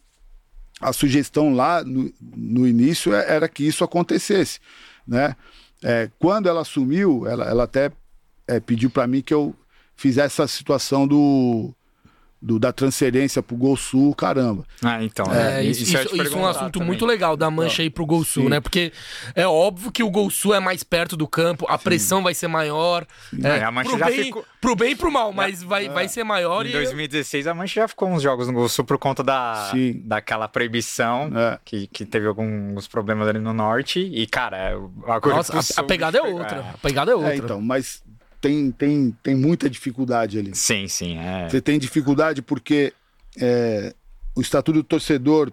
a 0.80 0.94
sugestão 0.94 1.54
lá 1.54 1.84
no, 1.84 2.14
no 2.22 2.66
início 2.66 3.14
é- 3.14 3.30
era 3.30 3.50
que 3.50 3.68
isso 3.68 3.84
acontecesse, 3.84 4.62
né? 5.06 5.36
É, 5.84 6.10
quando 6.20 6.48
ela 6.50 6.62
assumiu, 6.62 7.28
ela, 7.28 7.46
ela 7.46 7.64
até 7.64 7.92
é, 8.48 8.60
pediu 8.60 8.90
para 8.90 9.08
mim 9.08 9.22
que 9.22 9.34
eu 9.34 9.56
fizesse 9.96 10.42
essa 10.42 10.48
situação 10.48 11.08
do, 11.08 11.74
do- 12.42 12.60
da 12.60 12.72
transferência 12.72 13.42
pro 13.42 13.56
Gol 13.56 13.76
Sul, 13.76 14.14
caramba. 14.14 14.64
Ah, 14.84 15.04
então. 15.04 15.26
É, 15.34 15.60
é, 15.60 15.64
isso, 15.64 15.84
isso- 15.84 16.16
isso 16.16 16.36
é 16.36 16.38
um 16.38 16.46
assunto 16.46 16.74
também. 16.74 16.88
muito 16.88 17.06
legal 17.06 17.36
da 17.36 17.50
mancha 17.50 17.82
aí 17.82 17.90
pro 17.90 18.06
Gol 18.06 18.24
Sul, 18.24 18.44
Sim. 18.44 18.50
né? 18.50 18.60
Porque 18.60 18.92
é 19.36 19.48
óbvio 19.48 19.92
que 19.92 20.04
o 20.04 20.10
Gol 20.10 20.30
Sul 20.30 20.54
é 20.54 20.60
mais 20.60 20.84
perto 20.84 21.18
do 21.18 21.28
campo, 21.28 21.66
a 21.68 21.78
pressão 21.78 22.22
vai 22.22 22.34
ser 22.34 22.48
maior. 22.48 23.06
É, 23.44 23.58
É, 23.60 23.64
a 23.64 23.72
Mancha 23.72 23.90
pro, 23.90 24.00
já 24.00 24.06
bem, 24.06 24.24
ficou- 24.26 24.46
pro 24.62 24.76
bem 24.76 24.92
e 24.92 24.96
pro 24.96 25.12
mal, 25.12 25.32
mas 25.34 25.64
vai, 25.64 25.90
vai 25.90 26.08
ser 26.08 26.24
maior 26.24 26.66
Em 26.66 26.70
e. 26.70 26.74
2016, 26.74 27.48
a 27.48 27.54
Mancha 27.54 27.82
já 27.82 27.88
ficou 27.88 28.08
uns 28.10 28.22
jogos 28.22 28.48
no 28.48 28.54
Gol 28.54 28.70
Sul 28.70 28.86
por 28.86 28.98
conta 28.98 29.24
da, 29.24 29.70
Sim. 29.72 30.02
daquela 30.06 30.48
proibição 30.48 31.30
É. 31.36 31.60
que, 31.66 31.88
que 31.88 32.06
teve 32.06 32.28
alguns 32.28 32.88
problemas 32.88 33.28
ali 33.28 33.40
no 33.40 33.54
norte. 33.54 34.00
E, 34.00 34.28
cara, 34.28 34.74
agora 35.08 35.38
Nossa, 35.38 35.58
a, 35.58 35.82
a 35.82 35.84
pegada 35.84 36.18
é 36.18 36.22
outra. 36.22 36.60
A 36.74 36.78
pegada 36.78 37.12
é 37.12 37.16
outra. 37.16 37.34
É, 37.34 37.38
então, 37.38 37.60
mas 37.62 38.02
tem, 38.48 38.72
tem, 38.72 39.18
tem 39.24 39.36
muita 39.36 39.70
dificuldade 39.70 40.40
ali. 40.40 40.56
Sim, 40.56 40.88
sim. 40.88 41.18
É. 41.18 41.50
Você 41.50 41.62
tem 41.62 41.78
dificuldade 41.78 42.42
porque 42.42 42.94
é, 43.40 43.94
o 44.36 44.42
Estatuto 44.42 44.80
do 44.80 44.84
Torcedor 44.84 45.52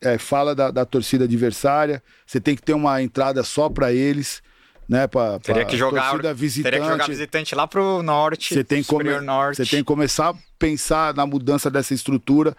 é, 0.00 0.18
fala 0.18 0.54
da, 0.54 0.70
da 0.70 0.84
torcida 0.84 1.24
adversária, 1.24 2.02
você 2.26 2.40
tem 2.40 2.54
que 2.56 2.62
ter 2.62 2.74
uma 2.74 3.00
entrada 3.02 3.42
só 3.42 3.68
para 3.68 3.92
eles, 3.92 4.42
né? 4.88 5.06
Pra, 5.06 5.38
Teria 5.38 5.62
pra 5.62 5.70
que 5.70 5.76
jogar, 5.76 6.10
torcida 6.10 6.34
visitante. 6.34 6.70
teria 6.72 6.86
que 6.86 6.92
jogar 6.92 7.08
visitante 7.08 7.54
lá 7.54 7.66
pro 7.66 8.02
norte, 8.02 8.54
Você 8.54 8.64
tem, 8.64 8.82
come- 8.82 9.20
norte. 9.20 9.56
você 9.56 9.64
tem 9.66 9.78
que 9.80 9.84
começar 9.84 10.30
a 10.30 10.34
pensar 10.58 11.14
na 11.14 11.26
mudança 11.26 11.70
dessa 11.70 11.94
estrutura. 11.94 12.54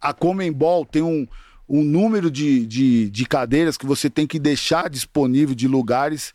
A 0.00 0.12
Comembol 0.12 0.84
tem 0.84 1.02
um, 1.02 1.26
um 1.68 1.82
número 1.84 2.30
de, 2.30 2.66
de, 2.66 3.10
de 3.10 3.26
cadeiras 3.26 3.76
que 3.76 3.86
você 3.86 4.08
tem 4.10 4.26
que 4.26 4.38
deixar 4.38 4.88
disponível 4.90 5.54
de 5.54 5.68
lugares. 5.68 6.34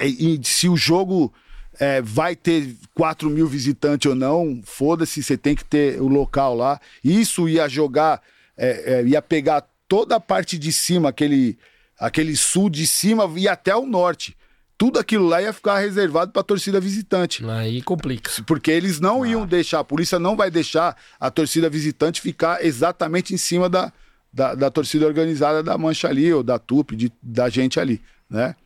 E 0.00 0.40
se 0.42 0.68
o 0.68 0.76
jogo 0.76 1.32
é, 1.78 2.00
vai 2.00 2.36
ter 2.36 2.74
4 2.94 3.28
mil 3.28 3.46
visitantes 3.46 4.08
ou 4.08 4.14
não, 4.14 4.60
foda-se, 4.64 5.22
você 5.22 5.36
tem 5.36 5.54
que 5.54 5.64
ter 5.64 6.00
o 6.00 6.08
local 6.08 6.54
lá. 6.54 6.80
Isso 7.02 7.48
ia 7.48 7.68
jogar, 7.68 8.22
é, 8.56 8.94
é, 8.94 9.04
ia 9.04 9.20
pegar 9.20 9.66
toda 9.88 10.16
a 10.16 10.20
parte 10.20 10.58
de 10.58 10.72
cima, 10.72 11.08
aquele, 11.08 11.58
aquele 11.98 12.36
sul 12.36 12.70
de 12.70 12.86
cima, 12.86 13.30
e 13.36 13.48
até 13.48 13.74
o 13.74 13.86
norte. 13.86 14.36
Tudo 14.76 14.98
aquilo 14.98 15.26
lá 15.26 15.40
ia 15.40 15.52
ficar 15.52 15.78
reservado 15.78 16.32
para 16.32 16.42
torcida 16.42 16.80
visitante. 16.80 17.44
Aí 17.46 17.80
complica. 17.80 18.30
Porque 18.44 18.70
eles 18.70 18.98
não 18.98 19.24
iam 19.24 19.46
deixar, 19.46 19.80
a 19.80 19.84
polícia 19.84 20.18
não 20.18 20.36
vai 20.36 20.50
deixar 20.50 20.96
a 21.18 21.30
torcida 21.30 21.70
visitante 21.70 22.20
ficar 22.20 22.64
exatamente 22.64 23.32
em 23.32 23.36
cima 23.36 23.68
da, 23.68 23.92
da, 24.32 24.54
da 24.54 24.70
torcida 24.70 25.06
organizada 25.06 25.62
da 25.62 25.78
Mancha 25.78 26.08
ali, 26.08 26.32
ou 26.32 26.42
da 26.42 26.58
TUP, 26.58 26.96
de, 26.96 27.12
da 27.22 27.48
gente 27.48 27.78
ali, 27.78 28.00
né? 28.28 28.56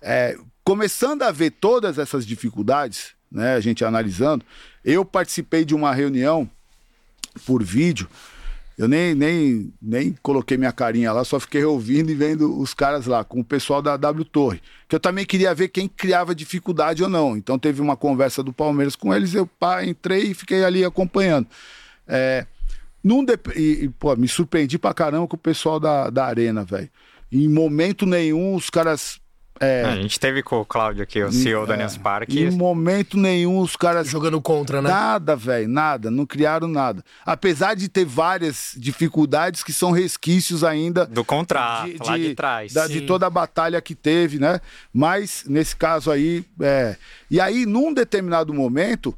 É, 0.00 0.38
começando 0.68 1.22
a 1.22 1.30
ver 1.30 1.52
todas 1.52 1.96
essas 1.96 2.26
dificuldades, 2.26 3.12
né, 3.32 3.54
a 3.54 3.60
gente 3.60 3.86
analisando, 3.86 4.44
eu 4.84 5.02
participei 5.02 5.64
de 5.64 5.74
uma 5.74 5.94
reunião 5.94 6.46
por 7.46 7.64
vídeo, 7.64 8.06
eu 8.76 8.86
nem, 8.86 9.14
nem, 9.14 9.72
nem 9.80 10.14
coloquei 10.22 10.58
minha 10.58 10.70
carinha 10.70 11.10
lá, 11.10 11.24
só 11.24 11.40
fiquei 11.40 11.64
ouvindo 11.64 12.10
e 12.10 12.14
vendo 12.14 12.60
os 12.60 12.74
caras 12.74 13.06
lá, 13.06 13.24
com 13.24 13.40
o 13.40 13.44
pessoal 13.44 13.80
da 13.80 13.96
W 13.96 14.26
Torre. 14.26 14.60
Que 14.86 14.94
eu 14.94 15.00
também 15.00 15.24
queria 15.24 15.54
ver 15.54 15.68
quem 15.68 15.88
criava 15.88 16.34
dificuldade 16.34 17.02
ou 17.02 17.08
não. 17.08 17.34
Então 17.34 17.58
teve 17.58 17.80
uma 17.80 17.96
conversa 17.96 18.42
do 18.42 18.52
Palmeiras 18.52 18.94
com 18.94 19.14
eles, 19.14 19.32
eu 19.32 19.46
pá, 19.46 19.82
entrei 19.86 20.24
e 20.24 20.34
fiquei 20.34 20.64
ali 20.64 20.84
acompanhando. 20.84 21.46
É, 22.06 22.46
num 23.02 23.24
dep- 23.24 23.56
e, 23.56 23.84
e, 23.84 23.88
pô, 23.88 24.14
me 24.16 24.28
surpreendi 24.28 24.78
pra 24.78 24.92
caramba 24.92 25.26
com 25.26 25.36
o 25.36 25.40
pessoal 25.40 25.80
da, 25.80 26.10
da 26.10 26.26
Arena, 26.26 26.62
velho. 26.62 26.90
Em 27.32 27.48
momento 27.48 28.04
nenhum 28.04 28.54
os 28.54 28.68
caras. 28.68 29.18
É, 29.60 29.84
A 29.84 29.96
gente 29.96 30.18
teve 30.18 30.42
com 30.42 30.60
o 30.60 30.64
Cláudio 30.64 31.02
aqui, 31.02 31.22
o 31.22 31.32
CEO 31.32 31.66
da 31.66 31.74
Allianz 31.74 31.96
Parque. 31.96 32.40
em 32.40 32.50
momento 32.50 33.16
nenhum 33.16 33.58
os 33.60 33.76
caras 33.76 34.08
Jogando 34.08 34.40
contra, 34.40 34.80
né? 34.80 34.88
Nada, 34.88 35.34
velho, 35.36 35.68
nada, 35.68 36.10
não 36.10 36.24
criaram 36.24 36.68
nada. 36.68 37.04
Apesar 37.24 37.74
de 37.74 37.88
ter 37.88 38.04
várias 38.04 38.72
dificuldades 38.76 39.62
que 39.62 39.72
são 39.72 39.90
resquícios 39.90 40.62
ainda 40.64 41.06
Do 41.06 41.24
contrato, 41.24 41.90
lá 42.04 42.16
de 42.18 42.34
trás. 42.34 42.72
da- 42.72 42.86
de 42.86 43.02
toda 43.02 43.26
a 43.26 43.30
batalha 43.30 43.80
que 43.80 43.94
teve, 43.94 44.38
né? 44.38 44.60
Mas 44.92 45.44
nesse 45.46 45.74
caso 45.76 46.10
aí, 46.10 46.44
é... 46.60 46.96
e 47.30 47.40
aí 47.40 47.66
num 47.66 47.92
determinado 47.92 48.52
momento, 48.54 49.14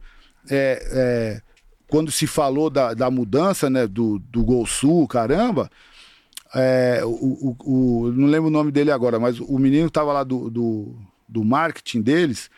é, 0.50 0.82
é, 0.92 1.40
quando 1.88 2.10
se 2.10 2.26
falou 2.26 2.70
da, 2.70 2.94
da 2.94 3.10
mudança, 3.10 3.68
né, 3.68 3.86
do, 3.86 4.18
do 4.18 4.44
Gol 4.44 4.64
Sul, 4.66 5.06
caramba, 5.08 5.68
é, 6.54 7.00
o, 7.04 7.08
o- 7.08 7.56
o- 8.06 8.12
não 8.12 8.26
lembro 8.26 8.48
o 8.48 8.50
nome 8.52 8.70
dele 8.70 8.90
agora, 8.90 9.18
mas 9.18 9.38
o 9.40 9.58
menino 9.58 9.86
que 9.86 9.92
tava 9.92 10.12
lá 10.12 10.24
do, 10.24 10.50
do, 10.50 10.94
do 11.28 11.44
marketing 11.44 12.00
deles, 12.02 12.50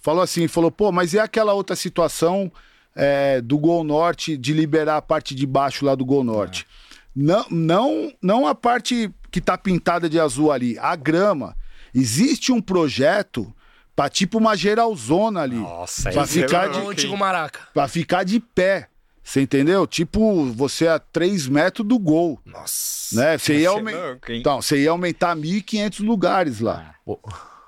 falou 0.00 0.22
assim, 0.22 0.46
falou, 0.48 0.70
pô, 0.70 0.92
mas 0.92 1.12
e 1.14 1.18
aquela 1.18 1.52
outra 1.52 1.74
situação 1.74 2.50
é, 2.94 3.40
do 3.40 3.58
Gol 3.58 3.82
Norte 3.84 4.36
de 4.36 4.52
liberar 4.52 4.98
a 4.98 5.02
parte 5.02 5.34
de 5.34 5.46
baixo 5.46 5.84
lá 5.84 5.94
do 5.94 6.04
Gol 6.04 6.22
Norte? 6.24 6.66
Não, 7.14 7.44
não, 7.50 8.12
não 8.20 8.46
a 8.46 8.54
parte 8.54 9.10
que 9.30 9.40
tá 9.40 9.56
pintada 9.58 10.08
de 10.08 10.18
azul 10.20 10.50
ali, 10.52 10.78
a 10.78 10.94
grama. 10.96 11.56
Existe 11.94 12.50
um 12.52 12.60
projeto 12.60 13.52
para 13.96 14.08
tipo 14.08 14.38
uma 14.38 14.56
geralzona 14.56 15.40
ali. 15.42 15.56
Nossa, 15.56 16.10
pra 16.10 16.22
é 16.22 16.26
ficar, 16.26 16.68
de, 16.68 16.78
hein? 16.80 16.88
antigo 16.90 17.16
Maraca. 17.16 17.60
pra 17.72 17.86
ficar 17.88 18.24
de 18.24 18.40
pé. 18.40 18.88
Você 19.24 19.40
entendeu? 19.40 19.86
Tipo, 19.86 20.44
você 20.52 20.86
a 20.86 20.98
3 20.98 21.48
metros 21.48 21.86
do 21.88 21.98
gol. 21.98 22.38
Nossa. 22.44 23.16
Né? 23.16 23.38
Você 23.38 23.54
ia, 23.60 23.64
é 23.64 23.66
aumen- 23.68 23.94
louco, 23.96 24.30
hein? 24.30 24.38
então, 24.40 24.60
você 24.60 24.82
ia 24.82 24.90
aumentar 24.90 25.34
1.500 25.34 26.00
lugares 26.04 26.60
lá. 26.60 26.94
Pô. 27.06 27.18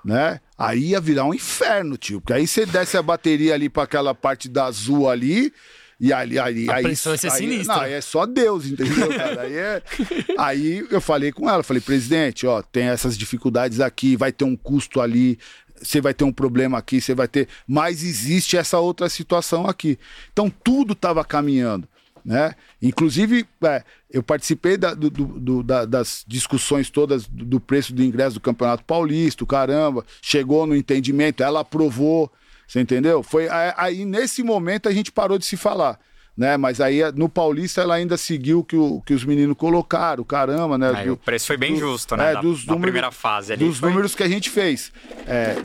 Né? 0.05 0.39
Aí 0.57 0.89
ia 0.91 1.01
virar 1.01 1.25
um 1.25 1.33
inferno, 1.33 1.97
tio. 1.97 2.21
Porque 2.21 2.33
aí 2.33 2.47
você 2.47 2.65
desce 2.65 2.95
a 2.95 3.01
bateria 3.01 3.55
ali 3.55 3.67
para 3.69 3.83
aquela 3.83 4.13
parte 4.13 4.47
da 4.47 4.65
azul 4.65 5.09
ali. 5.09 5.51
E 5.99 6.13
ali, 6.13 6.37
ali 6.37 6.69
A 6.69 6.75
aí, 6.75 6.83
pressão 6.83 7.11
ia 7.13 7.17
ser 7.17 7.31
aí, 7.31 7.37
sinistra. 7.39 7.75
Não, 7.75 7.81
aí 7.81 7.93
é 7.93 8.01
só 8.01 8.27
Deus, 8.27 8.67
entendeu, 8.67 9.07
cara? 9.17 9.41
Aí, 9.41 9.55
é- 9.57 9.81
aí 10.37 10.85
eu 10.91 11.01
falei 11.01 11.31
com 11.31 11.49
ela, 11.49 11.63
falei, 11.63 11.81
presidente, 11.81 12.45
ó, 12.45 12.61
tem 12.61 12.83
essas 12.83 13.17
dificuldades 13.17 13.79
aqui, 13.79 14.15
vai 14.15 14.31
ter 14.31 14.45
um 14.45 14.55
custo 14.55 15.01
ali, 15.01 15.39
você 15.81 16.01
vai 16.01 16.13
ter 16.13 16.23
um 16.23 16.31
problema 16.31 16.77
aqui, 16.77 16.99
você 17.01 17.13
vai 17.13 17.27
ter. 17.27 17.47
Mas 17.67 18.03
existe 18.03 18.57
essa 18.57 18.79
outra 18.79 19.09
situação 19.09 19.67
aqui. 19.67 19.97
Então 20.31 20.49
tudo 20.49 20.93
estava 20.93 21.23
caminhando. 21.23 21.87
Né? 22.25 22.55
Inclusive, 22.81 23.47
é, 23.63 23.83
eu 24.11 24.21
participei 24.21 24.75
da- 24.75 24.93
do- 24.93 25.09
do- 25.09 25.63
da- 25.63 25.85
das 25.85 26.25
discussões 26.27 26.89
todas 26.89 27.25
do, 27.25 27.45
do 27.45 27.59
preço 27.59 27.93
do 27.93 28.03
ingresso 28.03 28.33
do 28.33 28.41
Campeonato 28.41 28.83
Paulista, 28.83 29.45
caramba, 29.45 30.05
chegou 30.21 30.67
no 30.67 30.75
entendimento, 30.75 31.41
ela 31.41 31.61
aprovou, 31.61 32.29
você 32.67 32.81
entendeu? 32.81 33.23
Foi 33.23 33.47
aí 33.77 34.03
nesse 34.03 34.43
momento 34.43 34.89
a 34.89 34.91
gente 34.91 35.09
parou 35.09 35.37
de 35.37 35.45
se 35.45 35.55
falar. 35.55 35.97
Né? 36.37 36.55
Mas 36.55 36.79
aí 36.79 36.99
no 37.15 37.27
Paulista 37.27 37.81
ela 37.81 37.95
ainda 37.95 38.15
seguiu 38.15 38.59
o 38.59 38.63
que, 38.63 38.75
o 38.77 39.01
que 39.01 39.13
os 39.13 39.25
meninos 39.25 39.57
colocaram, 39.57 40.23
caramba, 40.23 40.77
né? 40.77 40.91
Aí 40.95 41.07
Do- 41.07 41.13
o 41.13 41.17
preço 41.17 41.47
foi 41.47 41.57
bem 41.57 41.73
do- 41.73 41.79
justo, 41.79 42.15
né? 42.15 42.29
é, 42.29 42.33
da, 42.35 42.41
dos 42.41 42.63
da 42.63 42.73
números- 42.73 42.81
primeira 42.91 43.11
fase 43.11 43.53
ali. 43.53 43.65
dos 43.65 43.79
foi- 43.79 43.89
números 43.89 44.13
que 44.13 44.21
a 44.21 44.29
gente 44.29 44.49
fez. 44.51 44.91
É, 45.25 45.55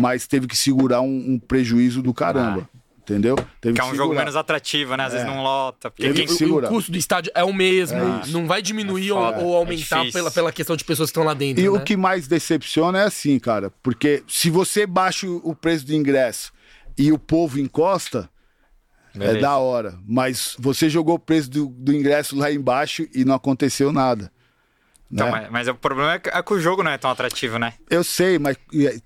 mas 0.00 0.26
teve 0.26 0.46
que 0.46 0.56
segurar 0.56 1.02
um, 1.02 1.32
um 1.34 1.38
prejuízo 1.38 2.00
do 2.00 2.14
caramba. 2.14 2.66
Entendeu? 3.02 3.34
Teve 3.60 3.74
Que 3.74 3.80
é 3.80 3.84
um 3.84 3.88
jogo 3.88 4.02
segurar. 4.04 4.20
menos 4.20 4.36
atrativo, 4.36 4.96
né? 4.96 5.04
Às 5.04 5.12
vezes 5.12 5.26
É. 5.26 5.30
não 5.30 5.42
lota. 5.42 5.90
Porque 5.90 6.12
quem... 6.12 6.24
que 6.24 6.44
O- 6.44 6.62
custo 6.68 6.92
do 6.92 6.96
estádio 6.96 7.32
é 7.34 7.42
o 7.42 7.52
mesmo. 7.52 7.98
não 8.28 8.46
vai 8.46 8.62
diminuir 8.62 9.10
ou, 9.10 9.18
foda, 9.20 9.38
ou 9.42 9.54
é 9.54 9.56
aumentar 9.58 10.10
pela, 10.12 10.30
pela 10.30 10.52
questão 10.52 10.76
de 10.76 10.84
pessoas 10.84 11.08
que 11.10 11.10
estão 11.10 11.24
lá 11.24 11.34
dentro. 11.34 11.60
E 11.60 11.64
né? 11.64 11.70
o 11.70 11.80
que 11.80 11.96
mais 11.96 12.28
decepciona 12.28 13.00
é 13.00 13.04
assim, 13.04 13.40
cara, 13.40 13.72
porque 13.82 14.22
se 14.28 14.48
você 14.50 14.86
baixa 14.86 15.26
o 15.26 15.42
o 15.44 15.54
preço 15.54 15.84
do 15.84 15.92
ingresso 15.92 16.52
e 16.96 17.10
o 17.10 17.18
povo 17.18 17.58
encosta, 17.58 18.30
é 19.14 19.18
Beleza. 19.18 19.40
da 19.40 19.56
hora. 19.56 19.98
Mas 20.06 20.56
você 20.58 20.88
jogou 20.88 21.16
o 21.16 21.18
preço 21.18 21.50
do, 21.50 21.66
do 21.66 21.92
ingresso 21.92 22.36
lá 22.36 22.50
embaixo 22.50 23.06
e 23.14 23.24
não 23.24 23.34
aconteceu 23.34 23.92
nada. 23.92 24.30
Então, 25.10 25.26
né? 25.26 25.32
mas, 25.42 25.50
mas 25.50 25.68
o 25.68 25.74
problema 25.74 26.14
é 26.14 26.18
que, 26.18 26.30
é 26.30 26.42
que 26.42 26.54
o 26.54 26.58
jogo 26.58 26.82
não 26.82 26.90
é 26.90 26.96
tão 26.96 27.10
atrativo, 27.10 27.58
né? 27.58 27.74
Eu 27.90 28.02
sei, 28.02 28.38
mas 28.38 28.56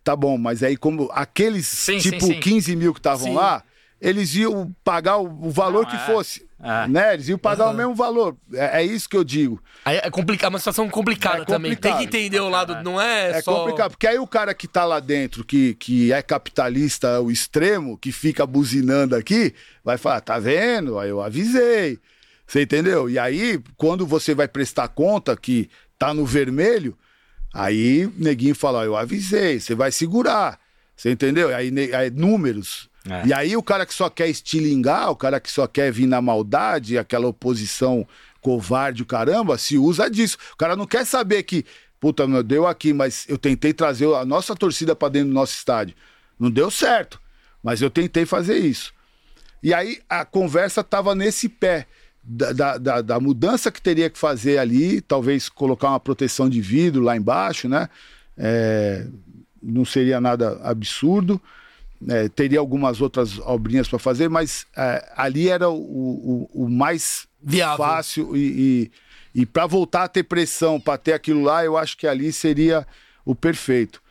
tá 0.05 0.15
bom, 0.15 0.39
mas 0.39 0.63
aí 0.63 0.77
como 0.77 1.11
aqueles 1.13 1.67
Sim, 1.67 1.99
tipo 1.99 2.25
sim, 2.25 2.35
sim. 2.35 2.41
15 2.41 2.77
mil 2.77 2.95
que 2.95 3.01
estavam 3.01 3.35
lá, 3.35 3.65
eles 4.01 4.35
iam 4.37 4.73
pagar 4.85 5.17
o, 5.17 5.47
o 5.47 5.51
valor 5.51 5.83
Não, 5.83 5.91
que 5.91 5.97
é. 5.97 6.07
fosse. 6.07 6.46
É. 6.63 6.89
Né? 6.89 7.15
Eles 7.15 7.29
iam 7.29 7.39
pagar 7.39 7.69
o 7.69 7.75
mesmo 7.75 7.95
valor. 7.95 8.37
É, 8.53 8.81
é 8.81 8.85
isso 8.85 9.09
que 9.09 9.17
eu 9.17 9.23
digo. 9.23 9.63
Aí 9.85 9.99
é 9.99 10.11
complicado, 10.11 10.53
uma 10.53 10.59
situação 10.59 10.89
complicada 10.89 11.43
É 11.43 11.45
também. 11.45 11.77
Tem 11.77 11.97
que 11.99 12.05
entender 12.05 12.41
o 12.41 12.49
lado, 12.49 12.83
não 12.83 13.01
é, 13.01 13.39
É 13.39 13.43
só... 13.43 13.59
complicado, 13.59 13.91
porque 13.91 14.07
aí 14.07 14.19
o 14.19 14.27
cara 14.27 14.55
que 14.55 14.67
tá 14.67 14.85
lá 14.85 14.99
dentro, 14.99 15.45
que, 15.45 15.75
que 15.75 16.13
é 16.13 16.23
capitalista 16.23 17.21
o 17.21 17.31
extremo, 17.31 17.99
que 17.99 18.11
fica 18.11 18.47
buzinando 18.47 19.15
aqui, 19.15 19.55
vai 19.85 19.99
falar, 19.99 20.21
tá 20.23 20.39
vendo? 20.39 20.99
Aí 20.99 21.11
eu 21.11 21.21
avisei. 21.23 21.99
Você 22.47 22.63
entendeu? 22.63 23.11
E 23.11 23.19
aí, 23.19 23.61
quando 23.77 24.07
você 24.07 24.35
vai 24.35 24.49
prestar 24.49 24.89
conta 24.89 25.37
que 25.37 25.69
tá 25.99 26.15
no 26.15 26.25
vermelho, 26.25 26.97
aí 27.53 28.07
o 28.07 28.13
neguinho 28.17 28.55
fala, 28.55 28.79
ó, 28.79 28.85
eu 28.85 28.97
avisei, 28.97 29.61
você 29.61 29.75
vai 29.75 29.91
segurar. 29.91 30.59
Você 30.97 31.11
entendeu? 31.11 31.55
Aí, 31.55 31.71
aí 31.93 32.11
números. 32.11 32.89
É. 33.09 33.27
E 33.27 33.33
aí 33.33 33.57
o 33.57 33.63
cara 33.63 33.87
que 33.87 33.95
só 33.95 34.09
quer 34.11 34.29
estilingar, 34.29 35.11
o 35.11 35.17
cara 35.17 35.39
que 35.41 35.51
só 35.51 35.67
quer 35.67 35.93
vir 35.93 36.07
na 36.07 36.21
maldade, 36.21 36.99
aquela 36.99 37.27
oposição 37.27 38.07
covarde, 38.41 39.03
o 39.03 39.07
caramba, 39.07 39.59
se 39.59 39.77
usa 39.77 40.09
disso. 40.09 40.39
O 40.53 40.57
cara 40.57 40.77
não 40.77 40.87
quer 40.87 41.05
saber 41.05 41.43
que, 41.43 41.65
puta, 41.99 42.27
meu, 42.27 42.43
deu 42.43 42.67
aqui, 42.67 42.93
mas 42.93 43.27
eu 43.29 43.37
tentei 43.37 43.73
trazer 43.73 44.13
a 44.15 44.25
nossa 44.25 44.55
torcida 44.55 44.95
para 44.95 45.09
dentro 45.09 45.29
do 45.29 45.35
nosso 45.35 45.55
estádio. 45.57 45.97
Não 46.39 46.51
deu 46.51 46.71
certo, 46.71 47.21
mas 47.63 47.83
eu 47.83 47.91
tentei 47.91 48.25
fazer 48.25 48.59
isso. 48.59 48.93
E 49.63 49.75
aí 49.75 50.01
a 50.09 50.25
conversa 50.25 50.85
tava 50.85 51.15
nesse 51.15 51.49
pé. 51.49 51.87
Da, 52.29 52.77
da, 52.77 53.03
da, 53.03 53.21
mudança 53.21 53.71
que 53.71 53.81
teria 53.81 54.11
que 54.11 54.19
fazer 54.19 54.59
ali, 54.59 55.01
talvez 55.01 55.49
colocar 55.49 55.91
uma 55.91 56.01
proteção 56.01 56.49
de 56.51 56.61
vidro 56.61 57.01
lá 57.01 57.17
embaixo, 57.17 57.69
né? 57.69 57.89
É, 58.37 59.07
não 59.63 59.85
seria 59.85 60.21
nada 60.21 60.59
absurdo. 60.65 61.41
É, 62.09 62.29
teria 62.29 62.59
algumas 62.59 63.01
outras 63.01 63.39
obrinhas 63.39 63.89
para 63.89 63.99
fazer, 63.99 64.29
mas 64.29 64.67
é, 64.77 65.13
ali 65.17 65.49
era 65.49 65.69
o, 65.69 65.75
o, 65.75 66.65
o 66.65 66.69
mais 66.69 67.27
Viável. 67.43 67.77
fácil 67.77 68.37
e, 68.37 68.91
e, 69.35 69.43
e 69.43 69.47
para 69.47 69.67
voltar 69.67 70.05
a 70.05 70.09
ter 70.09 70.23
pressão, 70.25 70.81
para 70.81 70.99
ter 70.99 71.13
aquilo 71.13 71.43
lá, 71.43 71.65
eu 71.65 71.77
acho 71.77 71.97
que 71.97 72.07
ali 72.07 72.33
seria 72.33 72.87
o 73.25 73.35
perfeito. 73.35 74.03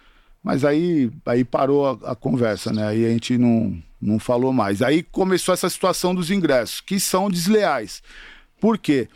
Mas 0.44 0.64
aí, 0.64 1.12
aí 1.26 1.44
parou 1.44 1.88
a, 1.88 2.12
a, 2.12 2.16
conversa, 2.16 2.72
né? 2.72 2.88
Aí 2.88 3.06
a 3.06 3.10
gente 3.10 3.36
não, 3.36 3.82
não 4.00 4.20
falou 4.20 4.54
mais. 4.54 4.82
Aí 4.84 5.02
começou 5.02 5.54
essa 5.54 5.70
situação 5.70 6.14
dos 6.14 6.30
ingressos, 6.30 6.82
que 6.82 7.00
são 7.00 7.32
desleais. 7.32 8.04
Por 8.60 8.78
quê? 8.78 9.08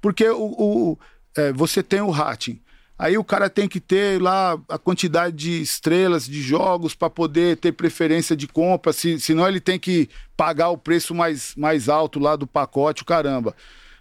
Porque 0.00 0.28
o, 0.28 0.44
o 0.44 0.98
é, 1.36 1.52
você 1.52 1.82
tem 1.82 2.02
o 2.02 2.10
rating. 2.10 2.60
Aí 2.96 3.18
o 3.18 3.24
cara 3.24 3.50
tem 3.50 3.68
que 3.68 3.80
ter 3.80 4.22
lá 4.22 4.58
a 4.68 4.78
quantidade 4.78 5.34
de 5.34 5.60
estrelas 5.60 6.26
de 6.26 6.40
jogos 6.40 6.94
para 6.94 7.10
poder 7.10 7.56
ter 7.56 7.72
preferência 7.72 8.36
de 8.36 8.46
compra, 8.46 8.92
se, 8.92 9.18
senão 9.18 9.48
ele 9.48 9.60
tem 9.60 9.78
que 9.78 10.08
pagar 10.36 10.68
o 10.68 10.78
preço 10.78 11.12
mais, 11.14 11.54
mais 11.56 11.88
alto 11.88 12.20
lá 12.20 12.36
do 12.36 12.46
pacote, 12.46 13.02
o 13.02 13.06
caramba. 13.06 13.54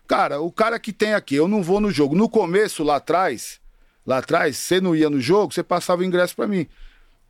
Cara, 0.07 0.39
o 0.41 0.51
cara 0.51 0.77
que 0.79 0.93
tem 0.93 1.13
aqui, 1.13 1.33
eu 1.35 1.47
não 1.47 1.63
vou 1.63 1.79
no 1.79 1.89
jogo. 1.89 2.15
No 2.15 2.29
começo, 2.29 2.83
lá 2.83 2.97
atrás, 2.97 3.59
lá 4.05 4.19
atrás, 4.19 4.57
você 4.57 4.79
não 4.79 4.95
ia 4.95 5.09
no 5.09 5.19
jogo, 5.19 5.53
você 5.53 5.63
passava 5.63 6.01
o 6.01 6.05
ingresso 6.05 6.35
para 6.35 6.47
mim. 6.47 6.67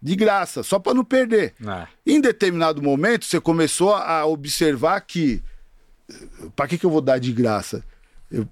De 0.01 0.17
graça, 0.17 0.63
só 0.63 0.79
para 0.79 0.93
não 0.93 1.05
perder. 1.05 1.53
É. 1.65 1.87
Em 2.05 2.19
determinado 2.19 2.81
momento, 2.81 3.23
você 3.23 3.39
começou 3.39 3.95
a 3.95 4.25
observar 4.25 4.99
que. 4.99 5.41
Para 6.57 6.67
que, 6.67 6.77
que 6.77 6.85
eu 6.85 6.89
vou 6.89 6.99
dar 6.99 7.19
de 7.19 7.31
graça? 7.31 7.85
Eu 8.29 8.45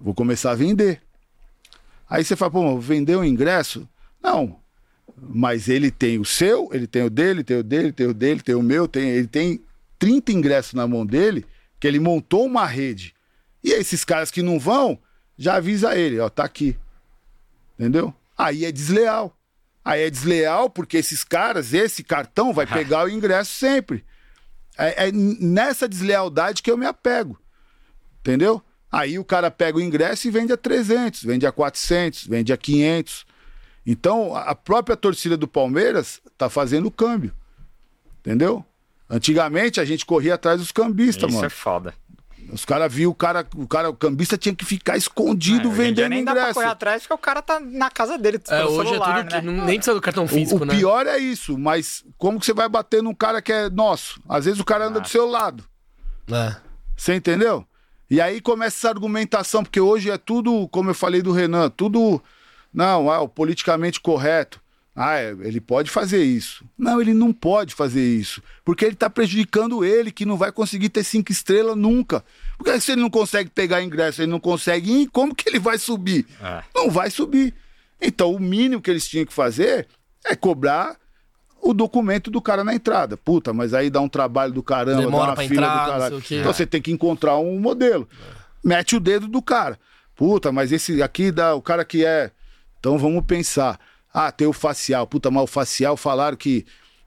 vou 0.00 0.14
começar 0.14 0.52
a 0.52 0.54
vender. 0.54 1.02
Aí 2.08 2.24
você 2.24 2.36
fala, 2.36 2.50
pô, 2.50 2.78
vendeu 2.78 3.20
o 3.20 3.24
ingresso? 3.24 3.88
Não. 4.22 4.58
Mas 5.16 5.68
ele 5.68 5.90
tem 5.90 6.18
o 6.18 6.24
seu, 6.24 6.68
ele 6.72 6.86
tem 6.86 7.02
o 7.02 7.10
dele, 7.10 7.44
tem 7.44 7.58
o 7.58 7.62
dele, 7.62 7.92
tem 7.92 8.06
o 8.06 8.14
dele, 8.14 8.40
tem 8.40 8.54
o 8.54 8.62
meu, 8.62 8.88
tem, 8.88 9.10
ele 9.10 9.26
tem 9.26 9.62
30 9.98 10.32
ingressos 10.32 10.74
na 10.74 10.86
mão 10.86 11.06
dele, 11.06 11.46
que 11.78 11.86
ele 11.86 12.00
montou 12.00 12.44
uma 12.44 12.66
rede. 12.66 13.14
E 13.62 13.70
esses 13.70 14.04
caras 14.04 14.30
que 14.30 14.42
não 14.42 14.58
vão, 14.58 14.98
já 15.38 15.56
avisa 15.56 15.96
ele, 15.96 16.18
ó, 16.18 16.28
tá 16.28 16.44
aqui. 16.44 16.76
Entendeu? 17.78 18.14
Aí 18.36 18.64
é 18.64 18.72
desleal. 18.72 19.36
Aí 19.84 20.02
é 20.02 20.10
desleal 20.10 20.70
porque 20.70 20.96
esses 20.96 21.24
caras, 21.24 21.72
esse 21.72 22.02
cartão 22.02 22.52
vai 22.52 22.66
pegar 22.68 23.04
o 23.04 23.10
ingresso 23.10 23.52
sempre. 23.52 24.04
É, 24.76 25.08
é 25.08 25.12
nessa 25.12 25.88
deslealdade 25.88 26.62
que 26.62 26.70
eu 26.70 26.76
me 26.76 26.86
apego. 26.86 27.38
Entendeu? 28.20 28.62
Aí 28.94 29.18
o 29.18 29.24
cara 29.24 29.50
pega 29.50 29.76
o 29.76 29.80
ingresso 29.80 30.28
e 30.28 30.30
vende 30.30 30.52
a 30.52 30.56
300, 30.56 31.24
vende 31.24 31.44
a 31.44 31.50
400, 31.50 32.28
vende 32.28 32.52
a 32.52 32.56
500. 32.56 33.26
Então, 33.84 34.36
a 34.36 34.54
própria 34.54 34.96
torcida 34.96 35.36
do 35.36 35.48
Palmeiras 35.48 36.22
tá 36.38 36.48
fazendo 36.48 36.86
o 36.86 36.92
câmbio. 36.92 37.34
Entendeu? 38.20 38.64
Antigamente 39.10 39.80
a 39.80 39.84
gente 39.84 40.06
corria 40.06 40.34
atrás 40.34 40.60
dos 40.60 40.70
cambistas, 40.70 41.24
mano. 41.24 41.38
Isso 41.38 41.44
é 41.44 41.48
foda. 41.48 41.92
Os 42.52 42.64
caras 42.64 42.92
viam 42.92 43.10
o 43.10 43.14
cara, 43.14 43.44
o 43.56 43.66
cara, 43.66 43.90
o 43.90 43.94
cambista 43.94 44.38
tinha 44.38 44.54
que 44.54 44.64
ficar 44.64 44.96
escondido 44.96 45.70
é, 45.70 45.72
vendendo 45.72 46.10
nem 46.10 46.20
ingresso. 46.20 46.38
Dá 46.38 46.44
pra 46.44 46.54
correr 46.54 46.66
atrás 46.68 47.02
porque 47.02 47.14
o 47.14 47.18
cara 47.18 47.42
tá 47.42 47.58
na 47.58 47.90
casa 47.90 48.16
dele. 48.16 48.40
É, 48.48 48.64
hoje 48.64 48.90
celular, 48.90 49.18
é 49.18 49.22
tudo 49.24 49.32
né? 49.32 49.60
que, 49.60 49.66
nem 49.66 49.76
precisa 49.76 49.94
do 49.94 50.00
cartão 50.00 50.28
físico, 50.28 50.60
o, 50.60 50.62
o 50.62 50.66
né? 50.66 50.76
pior 50.76 51.04
é 51.08 51.18
isso, 51.18 51.58
mas 51.58 52.04
como 52.16 52.38
que 52.38 52.46
você 52.46 52.54
vai 52.54 52.68
bater 52.68 53.02
num 53.02 53.14
cara 53.14 53.42
que 53.42 53.52
é 53.52 53.68
nosso? 53.68 54.22
Às 54.28 54.44
vezes 54.44 54.60
o 54.60 54.64
cara 54.64 54.86
anda 54.86 55.00
ah. 55.00 55.02
do 55.02 55.08
seu 55.08 55.26
lado. 55.26 55.64
É. 56.30 56.54
Você 56.96 57.14
entendeu? 57.16 57.66
E 58.10 58.20
aí 58.20 58.40
começa 58.40 58.76
essa 58.76 58.88
argumentação, 58.88 59.62
porque 59.62 59.80
hoje 59.80 60.10
é 60.10 60.18
tudo, 60.18 60.68
como 60.68 60.90
eu 60.90 60.94
falei 60.94 61.22
do 61.22 61.32
Renan, 61.32 61.70
tudo. 61.70 62.22
Não, 62.72 63.10
ah, 63.10 63.20
o 63.20 63.28
politicamente 63.28 64.00
correto. 64.00 64.60
Ah, 64.96 65.16
é, 65.16 65.30
ele 65.40 65.60
pode 65.60 65.90
fazer 65.90 66.22
isso. 66.22 66.64
Não, 66.78 67.00
ele 67.00 67.12
não 67.12 67.32
pode 67.32 67.74
fazer 67.74 68.04
isso. 68.04 68.40
Porque 68.64 68.84
ele 68.84 68.94
está 68.94 69.10
prejudicando 69.10 69.84
ele, 69.84 70.12
que 70.12 70.24
não 70.24 70.36
vai 70.36 70.52
conseguir 70.52 70.88
ter 70.88 71.02
cinco 71.02 71.32
estrelas 71.32 71.76
nunca. 71.76 72.24
Porque 72.56 72.80
se 72.80 72.92
ele 72.92 73.00
não 73.00 73.10
consegue 73.10 73.50
pegar 73.50 73.82
ingresso, 73.82 74.22
ele 74.22 74.30
não 74.30 74.38
consegue 74.38 75.02
ir, 75.02 75.08
como 75.08 75.34
que 75.34 75.48
ele 75.48 75.58
vai 75.58 75.78
subir? 75.78 76.26
É. 76.40 76.62
Não 76.72 76.90
vai 76.90 77.10
subir. 77.10 77.52
Então, 78.00 78.32
o 78.32 78.38
mínimo 78.38 78.80
que 78.80 78.90
eles 78.90 79.08
tinham 79.08 79.26
que 79.26 79.32
fazer 79.32 79.88
é 80.24 80.36
cobrar 80.36 80.96
o 81.64 81.72
documento 81.72 82.30
do 82.30 82.42
cara 82.42 82.62
na 82.62 82.74
entrada. 82.74 83.16
Puta, 83.16 83.52
mas 83.52 83.72
aí 83.72 83.88
dá 83.88 84.00
um 84.00 84.08
trabalho 84.08 84.52
do 84.52 84.62
caramba, 84.62 85.00
Demora 85.00 85.24
dá 85.24 85.30
uma 85.30 85.34
pra 85.34 85.48
fila 85.48 85.66
entrar, 85.66 85.84
do 85.84 85.90
caralho. 85.92 86.22
Então 86.30 86.52
você 86.52 86.66
tem 86.66 86.82
que 86.82 86.92
encontrar 86.92 87.38
um 87.38 87.58
modelo. 87.58 88.06
Mete 88.62 88.96
o 88.96 89.00
dedo 89.00 89.26
do 89.26 89.40
cara. 89.40 89.78
Puta, 90.14 90.52
mas 90.52 90.70
esse 90.72 91.02
aqui 91.02 91.32
dá 91.32 91.54
o 91.54 91.62
cara 91.62 91.84
que 91.84 92.04
é. 92.04 92.30
Então 92.78 92.98
vamos 92.98 93.24
pensar. 93.24 93.80
Ah, 94.12 94.30
tem 94.30 94.46
o 94.46 94.52
facial. 94.52 95.06
Puta, 95.06 95.30
mas 95.30 95.44
o 95.44 95.46
facial 95.46 95.96
falaram 95.96 96.36
que 96.36 96.66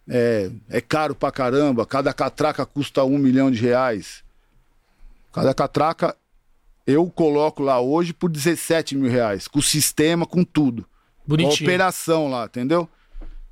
é, 0.09 0.49
é 0.69 0.81
caro 0.81 1.13
pra 1.13 1.31
caramba. 1.31 1.85
Cada 1.85 2.11
catraca 2.11 2.65
custa 2.65 3.03
um 3.03 3.17
milhão 3.17 3.51
de 3.51 3.61
reais. 3.61 4.23
Cada 5.31 5.53
catraca 5.53 6.15
eu 6.85 7.07
coloco 7.09 7.61
lá 7.61 7.79
hoje 7.79 8.11
por 8.11 8.29
17 8.29 8.95
mil 8.95 9.09
reais. 9.09 9.47
Com 9.47 9.59
o 9.59 9.63
sistema, 9.63 10.25
com 10.25 10.43
tudo. 10.43 10.85
Bonitinho. 11.25 11.69
A 11.69 11.73
operação 11.73 12.29
lá, 12.29 12.45
entendeu? 12.45 12.89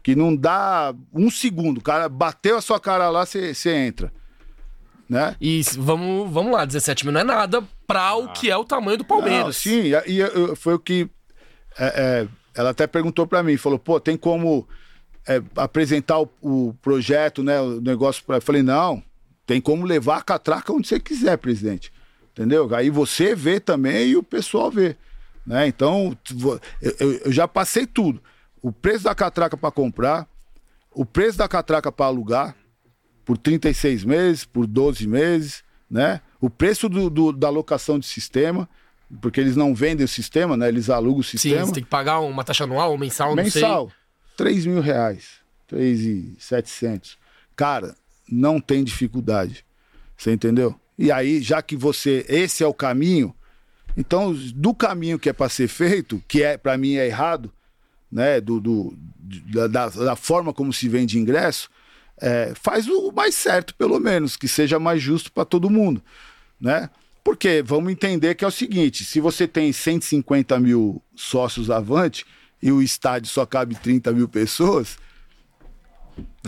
Que 0.05 0.15
não 0.15 0.35
dá 0.35 0.93
um 1.11 1.31
segundo. 1.31 1.79
O 1.79 1.81
cara 1.81 2.07
bateu 2.07 2.57
a 2.57 2.61
sua 2.61 2.79
cara 2.79 3.09
lá, 3.09 3.25
você 3.25 3.55
entra. 3.73 4.13
Né? 5.09 5.35
E 5.41 5.63
vamos, 5.77 6.31
vamos 6.31 6.53
lá, 6.53 6.63
17 6.63 7.05
mil 7.05 7.11
não 7.11 7.21
é 7.21 7.23
nada 7.23 7.63
para 7.87 8.13
o 8.13 8.31
que 8.31 8.51
é 8.51 8.55
o 8.55 8.63
tamanho 8.63 8.99
do 8.99 9.03
Palmeiras. 9.03 9.45
Não, 9.45 9.51
sim, 9.51 9.93
e, 10.05 10.21
e, 10.21 10.55
foi 10.55 10.75
o 10.75 10.79
que 10.79 11.09
é, 11.75 11.85
é, 11.85 12.27
ela 12.53 12.69
até 12.69 12.85
perguntou 12.85 13.25
para 13.25 13.41
mim, 13.41 13.57
falou, 13.57 13.79
pô, 13.79 13.99
tem 13.99 14.15
como 14.15 14.67
é, 15.27 15.41
apresentar 15.55 16.19
o, 16.19 16.29
o, 16.39 16.75
projeto, 16.83 17.41
né, 17.41 17.59
o 17.59 17.81
negócio 17.81 18.23
para... 18.23 18.37
Eu 18.37 18.41
falei, 18.41 18.61
não, 18.61 19.01
tem 19.43 19.59
como 19.59 19.87
levar 19.87 20.17
a 20.17 20.23
catraca 20.23 20.71
onde 20.71 20.87
você 20.87 20.99
quiser, 20.99 21.35
presidente. 21.39 21.91
Entendeu? 22.31 22.75
Aí 22.75 22.91
você 22.91 23.33
vê 23.33 23.59
também 23.59 24.09
e 24.09 24.15
o 24.15 24.21
pessoal 24.21 24.69
vê. 24.69 24.95
Né? 25.47 25.65
Então, 25.67 26.15
eu, 26.79 27.11
eu 27.25 27.31
já 27.31 27.47
passei 27.47 27.87
tudo 27.87 28.21
o 28.65 28.71
preço 28.71 29.03
da 29.03 29.13
catraca 29.13 29.55
para 29.55 29.69
comprar, 29.69 30.27
o 30.91 31.05
preço 31.05 31.37
da 31.37 31.47
catraca 31.47 31.91
para 31.91 32.07
alugar 32.07 32.55
por 33.23 33.37
36 33.37 34.03
meses, 34.03 34.43
por 34.43 34.65
12 34.65 35.07
meses, 35.07 35.63
né? 35.87 36.19
O 36.41 36.49
preço 36.49 36.89
do, 36.89 37.07
do, 37.07 37.31
da 37.31 37.47
locação 37.47 37.99
de 37.99 38.07
sistema, 38.07 38.67
porque 39.21 39.39
eles 39.39 39.55
não 39.55 39.75
vendem 39.75 40.03
o 40.03 40.07
sistema, 40.07 40.57
né? 40.57 40.67
Eles 40.67 40.89
alugam 40.89 41.19
o 41.19 41.23
sistema. 41.23 41.59
Sim, 41.59 41.65
você 41.67 41.73
tem 41.73 41.83
que 41.83 41.89
pagar 41.91 42.21
uma 42.21 42.43
taxa 42.43 42.63
anual 42.63 42.89
ou 42.89 42.97
mensal, 42.97 43.35
mensal, 43.35 43.89
sei. 43.89 44.47
3 44.47 44.65
mil 44.65 44.81
reais, 44.81 45.41
3,700. 45.67 47.19
Cara, 47.55 47.95
não 48.27 48.59
tem 48.59 48.83
dificuldade. 48.83 49.63
Você 50.17 50.31
entendeu? 50.31 50.73
E 50.97 51.11
aí, 51.11 51.39
já 51.39 51.61
que 51.61 51.75
você, 51.75 52.25
esse 52.27 52.63
é 52.63 52.67
o 52.67 52.73
caminho, 52.73 53.31
então, 53.95 54.33
do 54.55 54.73
caminho 54.73 55.19
que 55.19 55.29
é 55.29 55.33
para 55.33 55.49
ser 55.49 55.67
feito, 55.67 56.19
que 56.27 56.41
é 56.41 56.57
para 56.57 56.75
mim 56.79 56.95
é 56.95 57.05
errado, 57.05 57.53
né, 58.11 58.39
do, 58.39 58.59
do 58.59 58.97
da, 59.69 59.89
da, 59.89 60.15
forma 60.15 60.53
como 60.53 60.71
se 60.71 60.87
vende 60.87 61.17
ingresso, 61.17 61.69
é, 62.21 62.53
faz 62.55 62.87
o 62.87 63.11
mais 63.11 63.35
certo, 63.35 63.73
pelo 63.75 63.99
menos, 63.99 64.37
que 64.37 64.47
seja 64.47 64.79
mais 64.79 65.01
justo 65.01 65.31
para 65.31 65.45
todo 65.45 65.69
mundo, 65.69 66.01
né? 66.59 66.89
Porque 67.23 67.63
vamos 67.65 67.91
entender 67.91 68.35
que 68.35 68.45
é 68.45 68.47
o 68.47 68.51
seguinte: 68.51 69.03
se 69.03 69.19
você 69.19 69.47
tem 69.47 69.73
150 69.73 70.59
mil 70.59 71.01
sócios 71.15 71.71
avante 71.71 72.25
e 72.61 72.71
o 72.71 72.81
estádio 72.81 73.29
só 73.29 73.45
cabe 73.45 73.75
30 73.75 74.11
mil 74.11 74.29
pessoas, 74.29 74.97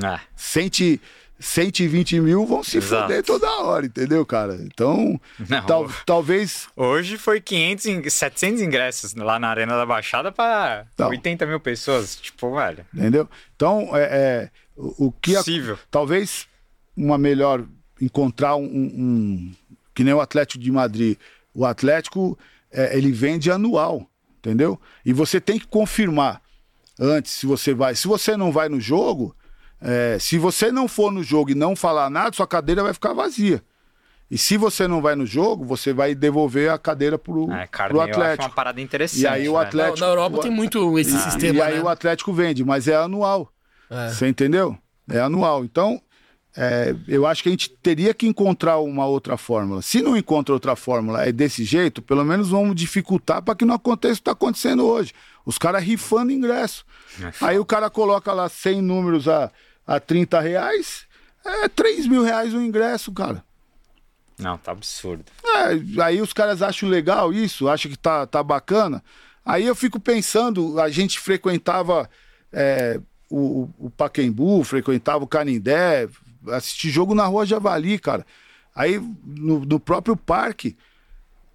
ah. 0.03 0.21
sente 0.35 1.01
120 1.39 2.19
mil 2.19 2.45
vão 2.45 2.64
se 2.64 2.77
Exato. 2.77 3.03
foder 3.03 3.23
toda 3.23 3.47
hora, 3.61 3.85
entendeu, 3.85 4.26
cara? 4.26 4.55
Então, 4.61 5.19
tal, 5.68 5.89
talvez. 6.05 6.68
Hoje 6.76 7.18
foi 7.18 7.39
500, 7.39 8.11
700 8.11 8.61
ingressos 8.61 9.14
lá 9.14 9.38
na 9.38 9.49
Arena 9.49 9.77
da 9.77 9.85
Baixada 9.85 10.31
para 10.31 10.88
80 10.97 11.45
mil 11.45 11.59
pessoas. 11.59 12.15
Tipo, 12.15 12.55
velho. 12.55 12.85
Entendeu? 12.93 13.30
Então, 13.55 13.89
é, 13.93 14.03
é 14.03 14.49
o, 14.76 15.07
o, 15.07 15.11
que. 15.11 15.35
Possível. 15.35 15.76
A, 15.76 15.88
talvez 15.91 16.47
uma 16.95 17.18
melhor. 17.18 17.64
Encontrar 17.99 18.55
um, 18.55 18.64
um, 18.64 19.51
Que 19.95 20.03
nem 20.03 20.14
o 20.14 20.22
Atlético 20.22 20.64
de 20.64 20.72
Madrid. 20.72 21.18
O 21.53 21.65
Atlético, 21.65 22.38
é, 22.72 22.95
ele 22.95 23.11
vende 23.11 23.49
anual, 23.49 24.07
entendeu? 24.38 24.80
E 25.03 25.11
você 25.11 25.41
tem 25.41 25.57
que 25.57 25.65
confirmar 25.65 26.39
antes 26.99 27.31
se 27.31 27.47
você 27.47 27.73
vai. 27.73 27.95
Se 27.95 28.07
você 28.07 28.38
não 28.38 28.51
vai 28.51 28.69
no 28.69 28.80
jogo 28.80 29.35
é, 29.81 30.17
se 30.19 30.37
você 30.37 30.71
não 30.71 30.87
for 30.87 31.11
no 31.11 31.23
jogo 31.23 31.51
e 31.51 31.55
não 31.55 31.75
falar 31.75 32.09
nada, 32.09 32.35
sua 32.35 32.47
cadeira 32.47 32.83
vai 32.83 32.93
ficar 32.93 33.13
vazia. 33.13 33.63
E 34.29 34.37
se 34.37 34.57
você 34.57 34.87
não 34.89 35.01
vai 35.01 35.15
no 35.15 35.25
jogo, 35.25 35.63
você 35.63 35.93
vai 35.93 36.13
devolver 36.13 36.69
a 36.69 36.77
cadeira 36.77 37.17
pro, 37.17 37.49
É, 37.51 37.65
carne, 37.67 37.93
pro 37.93 37.97
eu 37.99 38.01
acho 38.03 38.11
Atlético. 38.11 38.43
uma 38.43 38.49
parada 38.49 38.81
interessante. 38.81 39.21
E 39.21 39.27
aí 39.27 39.47
o 39.47 39.53
né? 39.53 39.59
Atlético- 39.65 39.99
Na, 40.01 40.05
na 40.05 40.11
Europa 40.11 40.37
o- 40.37 40.41
tem 40.41 40.51
muito 40.51 40.99
esse 40.99 41.15
E 41.15 41.19
sistema, 41.19 41.63
aí 41.63 41.75
né? 41.75 41.81
o 41.81 41.87
Atlético 41.87 42.33
vende, 42.33 42.63
mas 42.65 42.87
é 42.89 42.95
anual. 42.97 43.49
É. 43.89 44.09
Você 44.09 44.27
entendeu? 44.27 44.77
É 45.09 45.21
anual. 45.21 45.63
Então, 45.63 46.01
é, 46.57 46.93
eu 47.07 47.25
acho 47.25 47.41
que 47.41 47.47
a 47.47 47.51
gente 47.53 47.69
teria 47.81 48.13
que 48.13 48.27
encontrar 48.27 48.79
uma 48.79 49.05
outra 49.05 49.37
fórmula. 49.37 49.81
Se 49.81 50.01
não 50.01 50.17
encontra 50.17 50.53
outra 50.53 50.75
fórmula, 50.75 51.23
é 51.25 51.31
desse 51.31 51.63
jeito, 51.63 52.01
pelo 52.01 52.25
menos 52.25 52.49
vamos 52.49 52.75
dificultar 52.75 53.41
para 53.41 53.55
que 53.55 53.63
não 53.63 53.75
aconteça 53.75 54.15
o 54.15 54.17
que 54.17 54.21
está 54.21 54.31
acontecendo 54.33 54.85
hoje. 54.85 55.13
Os 55.45 55.57
caras 55.57 55.81
rifando 55.83 56.33
ingresso. 56.33 56.83
Aí 57.39 57.57
o 57.57 57.63
cara 57.63 57.89
coloca 57.89 58.33
lá 58.33 58.49
100 58.49 58.81
números 58.81 59.25
a, 59.29 59.49
a 59.88 59.99
30 59.99 60.39
reais, 60.41 61.07
é 61.45 61.69
3 61.69 62.05
mil 62.07 62.23
reais 62.23 62.53
o 62.53 62.61
ingresso, 62.61 63.11
cara. 63.14 63.43
Não, 64.38 64.57
tá 64.57 64.72
absurdo. 64.72 65.23
É, 65.43 66.03
aí 66.03 66.22
os 66.22 66.34
caras 66.34 66.61
acham 66.61 66.88
legal 66.89 67.34
isso, 67.34 67.69
acham 67.69 67.89
que 67.89 67.97
tá, 67.97 68.27
tá 68.27 68.43
bacana. 68.43 69.03
Aí 69.43 69.65
eu 69.65 69.73
fico 69.73 69.99
pensando, 69.99 70.80
a 70.80 70.89
gente 70.89 71.19
frequentava 71.19 72.09
é, 72.51 72.99
o, 73.30 73.69
o 73.80 73.89
Paquembu, 73.89 74.64
frequentava 74.64 75.23
o 75.23 75.27
Canindé, 75.27 76.07
assistir 76.49 76.89
jogo 76.89 77.15
na 77.15 77.26
rua 77.26 77.45
Javali, 77.45 77.97
cara. 77.97 78.26
Aí 78.76 78.99
no, 79.26 79.61
no 79.61 79.80
próprio 79.80 80.15
parque, 80.15 80.77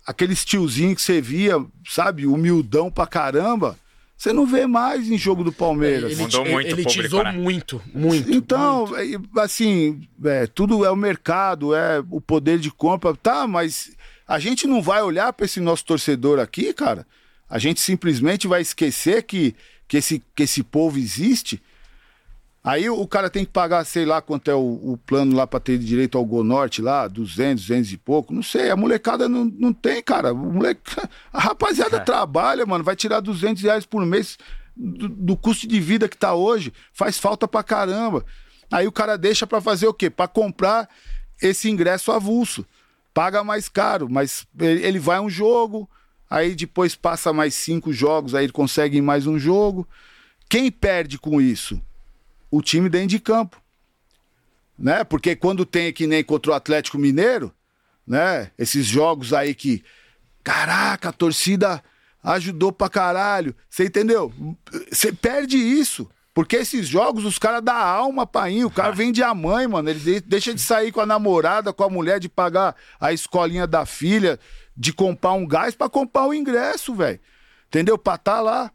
aqueles 0.05 0.45
tiozinhos 0.45 0.97
que 0.97 1.03
você 1.03 1.21
via, 1.21 1.65
sabe, 1.87 2.27
humildão 2.27 2.91
pra 2.91 3.07
caramba, 3.07 3.79
você 4.23 4.33
não 4.33 4.47
vê 4.47 4.69
mais 4.69 5.11
em 5.11 5.19
jogo 5.19 5.43
do 5.43 5.51
Palmeiras. 5.51 6.13
Ele, 6.13 6.23
Mudou 6.23 6.45
muito 6.45 6.69
ele 6.69 6.85
público, 6.85 7.03
tizou 7.03 7.25
né? 7.25 7.33
muito, 7.33 7.83
muito. 7.93 8.33
Então, 8.33 8.87
muito. 8.87 9.29
é, 9.37 9.41
assim, 9.43 10.01
é, 10.25 10.47
tudo 10.47 10.85
é 10.85 10.91
o 10.93 10.95
mercado, 10.95 11.75
é 11.75 12.01
o 12.09 12.21
poder 12.21 12.61
de 12.61 12.71
compra, 12.71 13.17
tá, 13.17 13.49
mas 13.49 13.91
a 14.29 14.39
gente 14.39 14.65
não 14.65 14.81
vai 14.81 15.03
olhar 15.03 15.33
para 15.33 15.45
esse 15.45 15.59
nosso 15.59 15.85
torcedor 15.85 16.39
aqui, 16.39 16.73
cara. 16.73 17.05
A 17.51 17.59
gente 17.59 17.81
simplesmente 17.81 18.47
vai 18.47 18.63
esquecer 18.63 19.25
que, 19.25 19.57
que, 19.89 19.97
esse, 19.97 20.23
que 20.37 20.45
esse 20.45 20.63
povo 20.63 21.01
existe. 21.01 21.61
Aí 22.65 22.89
o 22.89 23.07
cara 23.09 23.29
tem 23.29 23.45
que 23.45 23.51
pagar, 23.51 23.85
sei 23.85 24.05
lá 24.05 24.23
quanto 24.23 24.49
é 24.49 24.55
o, 24.55 24.93
o 24.93 24.97
plano 24.97 25.35
lá 25.35 25.49
para 25.49 25.59
ter 25.59 25.79
direito 25.79 26.17
ao 26.17 26.25
Gol 26.25 26.45
Norte 26.45 26.81
lá, 26.81 27.09
200, 27.09 27.61
200 27.67 27.93
e 27.93 27.97
pouco, 27.97 28.33
não 28.33 28.43
sei. 28.43 28.71
A 28.71 28.77
molecada 28.77 29.29
não, 29.29 29.45
não 29.45 29.73
tem, 29.73 30.01
cara. 30.01 30.33
O 30.33 30.37
moleque, 30.37 30.81
a 31.33 31.41
rapaziada 31.41 31.99
trabalha, 31.99 32.65
mano, 32.65 32.85
vai 32.85 32.95
tirar 32.95 33.19
200 33.19 33.63
reais 33.65 33.85
por 33.85 34.07
mês 34.07 34.39
do, 34.77 35.09
do 35.09 35.37
custo 35.37 35.67
de 35.67 35.81
vida 35.81 36.09
que 36.09 36.17
tá 36.17 36.35
hoje. 36.35 36.73
Faz 36.93 37.19
falta 37.19 37.49
pra 37.49 37.65
caramba. 37.65 38.25
Aí 38.71 38.87
o 38.87 38.93
cara 38.93 39.19
deixa 39.19 39.45
pra 39.45 39.61
fazer 39.61 39.89
o 39.89 39.95
quê? 39.95 40.09
Pra 40.09 40.29
comprar 40.29 40.89
esse 41.43 41.69
ingresso 41.69 42.13
avulso. 42.13 42.65
Paga 43.13 43.43
mais 43.43 43.69
caro, 43.69 44.09
mas 44.09 44.47
ele, 44.59 44.99
vai 44.99 45.21
um 45.21 45.29
jogo, 45.29 45.91
aí 46.31 46.55
depois 46.55 46.95
passa 46.95 47.31
mais 47.31 47.55
cinco 47.55 47.93
jogos, 47.93 48.35
aí 48.35 48.47
ele 48.47 48.53
consegue 48.53 49.03
mais 49.03 49.27
um 49.27 49.39
jogo. 49.39 49.87
Quem 50.49 50.71
perde 50.71 51.19
com 51.19 51.39
isso? 51.39 51.79
O 52.53 52.61
time 52.61 52.89
dentro 52.89 53.09
de 53.09 53.19
campo. 53.19 53.61
Né? 54.79 55.03
Porque 55.03 55.35
quando 55.35 55.65
tem 55.65 55.93
que 55.93 56.07
nem 56.07 56.23
contra 56.23 56.53
o 56.53 56.55
Atlético 56.55 56.99
Mineiro, 56.99 57.53
né? 58.07 58.51
Esses 58.59 58.87
jogos 58.87 59.33
aí 59.33 59.55
que, 59.55 59.83
caraca, 60.45 61.09
a 61.09 61.13
torcida 61.13 61.83
ajudou 62.23 62.71
pra 62.71 62.89
caralho. 62.91 63.55
Você 63.71 63.87
entendeu? 63.87 64.33
Você 64.91 65.13
perde 65.13 65.57
isso. 65.57 66.09
Porque 66.35 66.57
esses 66.57 66.89
jogos, 66.89 67.25
os 67.25 67.39
caras 67.39 67.63
dão 67.63 67.75
alma 67.75 68.29
ir. 68.51 68.65
O 68.65 68.71
cara 68.71 68.91
vende 68.93 69.23
a 69.23 69.35
mãe, 69.35 69.67
mano. 69.67 69.89
Ele 69.91 70.01
de- 70.01 70.21
deixa 70.21 70.55
de 70.55 70.61
sair 70.61 70.91
com 70.93 71.01
a 71.01 71.07
namorada, 71.07 71.73
com 71.73 71.85
a 71.85 71.91
mulher, 71.91 72.19
de 72.19 72.29
pagar 72.29 72.75
a 72.99 73.13
escolinha 73.13 73.67
da 73.67 73.85
filha, 73.85 74.39
de 74.77 74.93
comprar 74.93 75.33
um 75.33 75.47
gás 75.47 75.75
pra 75.75 75.89
comprar 75.89 76.27
o 76.27 76.35
ingresso, 76.35 76.95
velho. 76.95 77.21
Entendeu? 77.69 77.97
Pra 77.99 78.17
tá 78.19 78.41
lá 78.41 78.71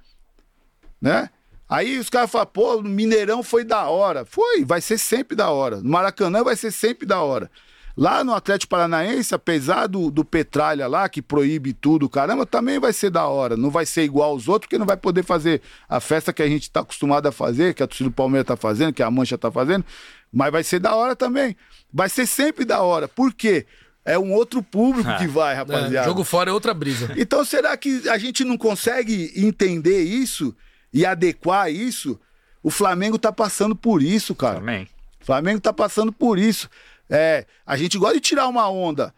né? 1.02 1.30
Aí 1.70 1.98
os 2.00 2.10
caras 2.10 2.32
falam, 2.32 2.48
pô, 2.48 2.78
o 2.78 2.84
Mineirão 2.84 3.44
foi 3.44 3.64
da 3.64 3.88
hora. 3.90 4.26
Foi, 4.26 4.64
vai 4.64 4.80
ser 4.82 4.98
sempre 4.98 5.36
da 5.36 5.50
hora. 5.50 5.78
No 5.78 5.90
Maracanã 5.90 6.44
vai 6.44 6.56
ser 6.56 6.72
sempre 6.72 7.06
da 7.06 7.22
hora. 7.22 7.50
Lá 7.96 8.24
no 8.24 8.34
Atlético 8.34 8.70
Paranaense, 8.70 9.34
apesar 9.34 9.88
do, 9.88 10.12
do 10.12 10.24
Petralha 10.24 10.88
lá, 10.88 11.10
que 11.10 11.20
proíbe 11.20 11.74
tudo, 11.74 12.08
caramba, 12.08 12.46
também 12.46 12.80
vai 12.80 12.94
ser 12.94 13.10
da 13.10 13.26
hora. 13.28 13.58
Não 13.58 13.72
vai 13.72 13.88
ser 13.88 14.04
igual 14.04 14.30
aos 14.30 14.48
outros, 14.48 14.68
porque 14.68 14.78
não 14.78 14.86
vai 14.86 14.96
poder 14.96 15.24
fazer 15.24 15.62
a 15.90 16.00
festa 16.00 16.32
que 16.32 16.44
a 16.44 16.48
gente 16.48 16.70
tá 16.70 16.82
acostumado 16.82 17.26
a 17.28 17.32
fazer, 17.32 17.74
que 17.74 17.82
a 17.82 17.88
torcida 17.88 18.08
do 18.10 18.14
Palmeiras 18.16 18.46
tá 18.48 18.56
fazendo, 18.56 18.94
que 18.94 19.02
a 19.02 19.10
Mancha 19.10 19.36
tá 19.36 19.52
fazendo, 19.52 19.84
mas 20.32 20.52
vai 20.52 20.64
ser 20.64 20.80
da 20.80 20.94
hora 20.96 21.16
também. 21.16 21.58
Vai 21.92 22.08
ser 22.08 22.28
sempre 22.28 22.64
da 22.66 22.82
hora. 22.82 23.08
Por 23.08 23.34
quê? 23.34 23.66
É 24.06 24.18
um 24.18 24.32
outro 24.32 24.62
público 24.62 25.10
que 25.18 25.26
vai, 25.28 25.54
É, 25.54 25.58
rapaziada. 25.58 26.08
jogo 26.08 26.24
fora 26.24 26.52
é 26.52 26.54
outra 26.54 26.76
brisa. 26.76 27.12
Então 27.18 27.44
será 27.44 27.76
que 27.76 28.08
a 28.10 28.18
gente 28.20 28.44
não 28.44 28.58
consegue 28.60 29.34
entender 29.36 30.04
isso 30.04 30.56
e 30.94 31.06
adequar 31.06 31.72
isso? 31.72 32.20
O 32.64 32.70
Flamengo 32.70 33.18
tá 33.18 33.32
passando 33.32 33.76
por 33.76 34.02
isso, 34.02 34.36
cara. 34.36 34.60
Também. 34.60 34.88
O 35.22 35.26
Flamengo 35.26 35.60
tá 35.60 35.72
passando 35.74 36.12
por 36.12 36.38
isso. 36.40 36.70
É, 37.10 37.46
a 37.66 37.78
gente 37.78 37.98
gosta 37.98 38.16
de 38.16 38.22
tirar 38.22 38.48
uma 38.48 38.70
onda. 38.70 39.14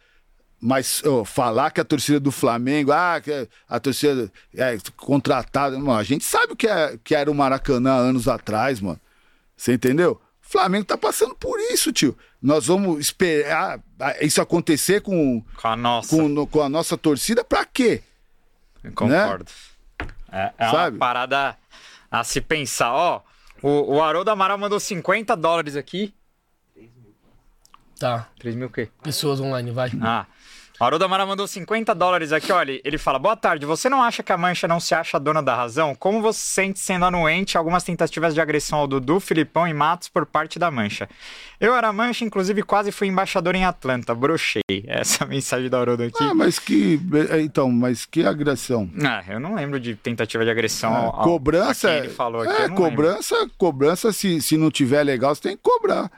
Mas 0.61 1.01
ó, 1.05 1.23
falar 1.23 1.71
que 1.71 1.79
a 1.79 1.85
torcida 1.85 2.19
do 2.19 2.31
Flamengo, 2.31 2.91
ah, 2.91 3.21
que 3.23 3.47
a 3.67 3.79
torcida 3.79 4.29
é 4.53 4.77
contratada, 4.97 5.77
mano, 5.79 5.97
a 5.97 6.03
gente 6.03 6.25
sabe 6.25 6.53
o 6.53 6.55
que, 6.55 6.67
é, 6.67 6.99
que 7.01 7.15
era 7.15 7.31
o 7.31 7.33
Maracanã 7.35 7.93
anos 7.93 8.27
atrás, 8.27 8.81
mano. 8.81 8.99
Você 9.55 9.73
entendeu? 9.73 10.21
O 10.45 10.51
Flamengo 10.51 10.85
tá 10.85 10.97
passando 10.97 11.33
por 11.35 11.59
isso, 11.59 11.93
tio. 11.93 12.17
Nós 12.41 12.67
vamos 12.67 12.99
esperar 12.99 13.79
isso 14.21 14.41
acontecer 14.41 15.01
com, 15.01 15.43
Com 15.61 15.67
a 15.67 15.75
nossa. 15.77 16.09
com, 16.09 16.45
com 16.47 16.61
a 16.61 16.69
nossa 16.69 16.97
torcida 16.97 17.43
pra 17.43 17.63
quê? 17.65 18.01
Eu 18.83 18.91
Concordo. 18.93 19.45
É, 20.31 20.53
é 20.57 20.69
Sabe? 20.69 20.95
uma 20.95 20.99
parada 20.99 21.57
a 22.11 22.23
se 22.23 22.41
pensar. 22.41 22.93
Ó, 22.93 23.21
o, 23.61 23.95
o 23.95 24.01
Haroldo 24.01 24.31
Amaral 24.31 24.57
mandou 24.57 24.79
50 24.79 25.35
dólares 25.35 25.75
aqui. 25.75 26.13
Tá. 27.99 28.29
3 28.39 28.55
mil 28.55 28.67
o 28.67 28.71
quê? 28.71 28.89
Pessoas 29.03 29.39
online, 29.41 29.71
vai. 29.71 29.91
Ah. 30.01 30.25
Haroldo 30.79 31.03
Amaral 31.03 31.27
mandou 31.27 31.45
50 31.45 31.93
dólares 31.93 32.31
aqui, 32.31 32.53
olha. 32.53 32.79
Ele 32.85 32.97
fala: 32.97 33.19
Boa 33.19 33.35
tarde, 33.35 33.65
você 33.65 33.89
não 33.89 34.01
acha 34.01 34.23
que 34.23 34.31
a 34.31 34.37
Mancha 34.37 34.65
não 34.65 34.79
se 34.79 34.95
acha 34.95 35.19
dona 35.19 35.43
da 35.43 35.53
razão? 35.53 35.93
Como 35.93 36.21
você 36.21 36.39
se 36.39 36.45
sente 36.51 36.79
sendo 36.79 37.03
anuente 37.03 37.57
algumas 37.57 37.83
tentativas 37.83 38.33
de 38.33 38.39
agressão 38.39 38.79
ao 38.79 38.87
Dudu, 38.87 39.19
Filipão 39.19 39.67
e 39.67 39.73
Matos 39.73 40.07
por 40.07 40.25
parte 40.25 40.57
da 40.57 40.71
Mancha? 40.71 41.09
Eu 41.59 41.75
era 41.75 41.91
Mancha, 41.91 42.23
inclusive 42.23 42.63
quase 42.63 42.93
fui 42.93 43.07
embaixador 43.07 43.55
em 43.55 43.65
Atlanta, 43.65 44.15
brochei. 44.15 44.61
Essa 44.87 45.25
é 45.25 45.27
mensagem 45.27 45.69
da 45.69 45.79
Haroldo 45.81 46.03
aqui. 46.03 46.23
Ah, 46.23 46.33
mas 46.33 46.57
que. 46.59 46.97
é, 47.29 47.41
Então, 47.41 47.69
mas 47.69 48.05
que 48.05 48.25
agressão. 48.25 48.89
Ah, 49.03 49.21
eu 49.27 49.39
não 49.39 49.55
lembro 49.55 49.81
de 49.81 49.95
tentativa 49.95 50.45
de 50.45 50.49
agressão 50.49 50.95
ao, 50.95 51.15
ao- 51.17 51.23
cobrança 51.23 51.89
a 51.89 51.93
é. 51.93 51.97
ele 51.99 52.09
falou 52.09 52.41
aqui. 52.41 52.53
é, 52.53 52.67
não 52.69 52.75
lembro. 52.75 52.83
cobrança, 53.03 53.35
cobrança, 53.57 54.13
se, 54.13 54.41
se 54.41 54.55
não 54.55 54.71
tiver 54.71 55.03
legal, 55.03 55.35
você 55.35 55.41
tem 55.41 55.57
que 55.57 55.61
cobrar. 55.63 56.09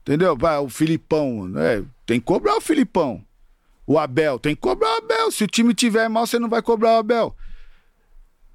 Entendeu? 0.00 0.34
Vai, 0.34 0.56
o 0.56 0.70
Filipão, 0.70 1.46
né? 1.48 1.84
Tem 2.06 2.18
que 2.18 2.24
cobrar 2.24 2.56
o 2.56 2.60
Filipão. 2.62 3.20
O 3.86 3.98
Abel, 3.98 4.38
tem 4.38 4.54
que 4.54 4.60
cobrar 4.60 4.88
o 4.88 4.98
Abel. 4.98 5.30
Se 5.30 5.44
o 5.44 5.46
time 5.46 5.72
tiver 5.72 6.08
mal, 6.08 6.26
você 6.26 6.38
não 6.38 6.48
vai 6.48 6.60
cobrar 6.60 6.96
o 6.96 6.98
Abel. 6.98 7.36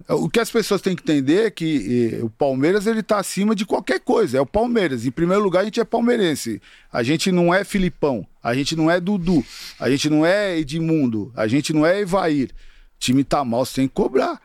O 0.10 0.30
que 0.30 0.40
as 0.40 0.52
pessoas 0.52 0.82
têm 0.82 0.96
que 0.96 1.04
entender 1.04 1.46
é 1.46 1.52
que 1.52 2.16
eh, 2.16 2.24
o 2.24 2.30
Palmeiras 2.30 2.88
ele 2.88 3.04
tá 3.04 3.20
acima 3.20 3.56
de 3.56 3.66
qualquer 3.66 4.00
coisa. 4.00 4.38
É 4.38 4.42
o 4.42 4.46
Palmeiras. 4.46 5.06
Em 5.06 5.12
primeiro 5.12 5.44
lugar, 5.44 5.62
a 5.62 5.64
gente 5.64 5.80
é 5.80 5.86
palmeirense. 5.86 6.62
A 6.92 7.04
gente 7.04 7.32
não 7.32 7.54
é 7.54 7.64
Filipão. 7.64 8.26
A 8.42 8.54
gente 8.54 8.76
não 8.76 8.90
é 8.90 9.00
Dudu. 9.00 9.46
A 9.80 9.90
gente 9.90 10.10
não 10.10 10.26
é 10.26 10.58
Edmundo. 10.58 11.32
A 11.36 11.48
gente 11.48 11.72
não 11.72 11.86
é 11.86 12.00
Evair. 12.00 12.50
O 12.50 13.00
time 13.00 13.24
tá 13.24 13.44
mal, 13.46 13.66
você 13.66 13.76
tem 13.76 13.88
que 13.88 13.94
cobrar. 13.94 14.42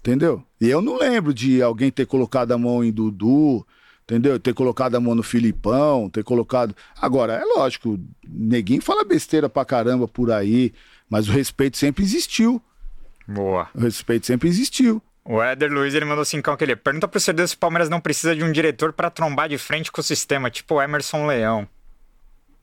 Entendeu? 0.00 0.42
E 0.60 0.68
eu 0.68 0.80
não 0.80 0.96
lembro 0.96 1.34
de 1.34 1.62
alguém 1.62 1.90
ter 1.90 2.06
colocado 2.06 2.52
a 2.52 2.58
mão 2.58 2.82
em 2.82 2.90
Dudu, 2.90 3.66
entendeu? 4.12 4.38
Ter 4.38 4.52
colocado 4.52 4.94
a 4.94 5.00
mão 5.00 5.14
no 5.14 5.22
Filipão, 5.22 6.10
ter 6.10 6.22
colocado. 6.22 6.76
Agora, 7.00 7.32
é 7.32 7.44
lógico, 7.56 7.98
neguinho 8.28 8.82
fala 8.82 9.04
besteira 9.04 9.48
pra 9.48 9.64
caramba 9.64 10.06
por 10.06 10.30
aí, 10.30 10.72
mas 11.08 11.28
o 11.28 11.32
respeito 11.32 11.78
sempre 11.78 12.04
existiu. 12.04 12.60
Boa. 13.26 13.68
O 13.74 13.80
respeito 13.80 14.26
sempre 14.26 14.48
existiu. 14.48 15.00
O 15.24 15.40
Éder 15.40 15.72
Luiz, 15.72 15.94
ele 15.94 16.04
mandou 16.04 16.24
cincão 16.24 16.56
que 16.56 16.64
ele 16.64 16.76
pergunta 16.76 17.08
pro 17.08 17.20
Cerdeu 17.20 17.46
se 17.46 17.54
o 17.54 17.58
Palmeiras 17.58 17.88
não 17.88 18.00
precisa 18.00 18.34
de 18.34 18.42
um 18.42 18.50
diretor 18.50 18.92
pra 18.92 19.08
trombar 19.08 19.48
de 19.48 19.56
frente 19.56 19.90
com 19.90 20.00
o 20.00 20.04
sistema, 20.04 20.50
tipo 20.50 20.74
o 20.74 20.82
Emerson 20.82 21.26
Leão. 21.26 21.66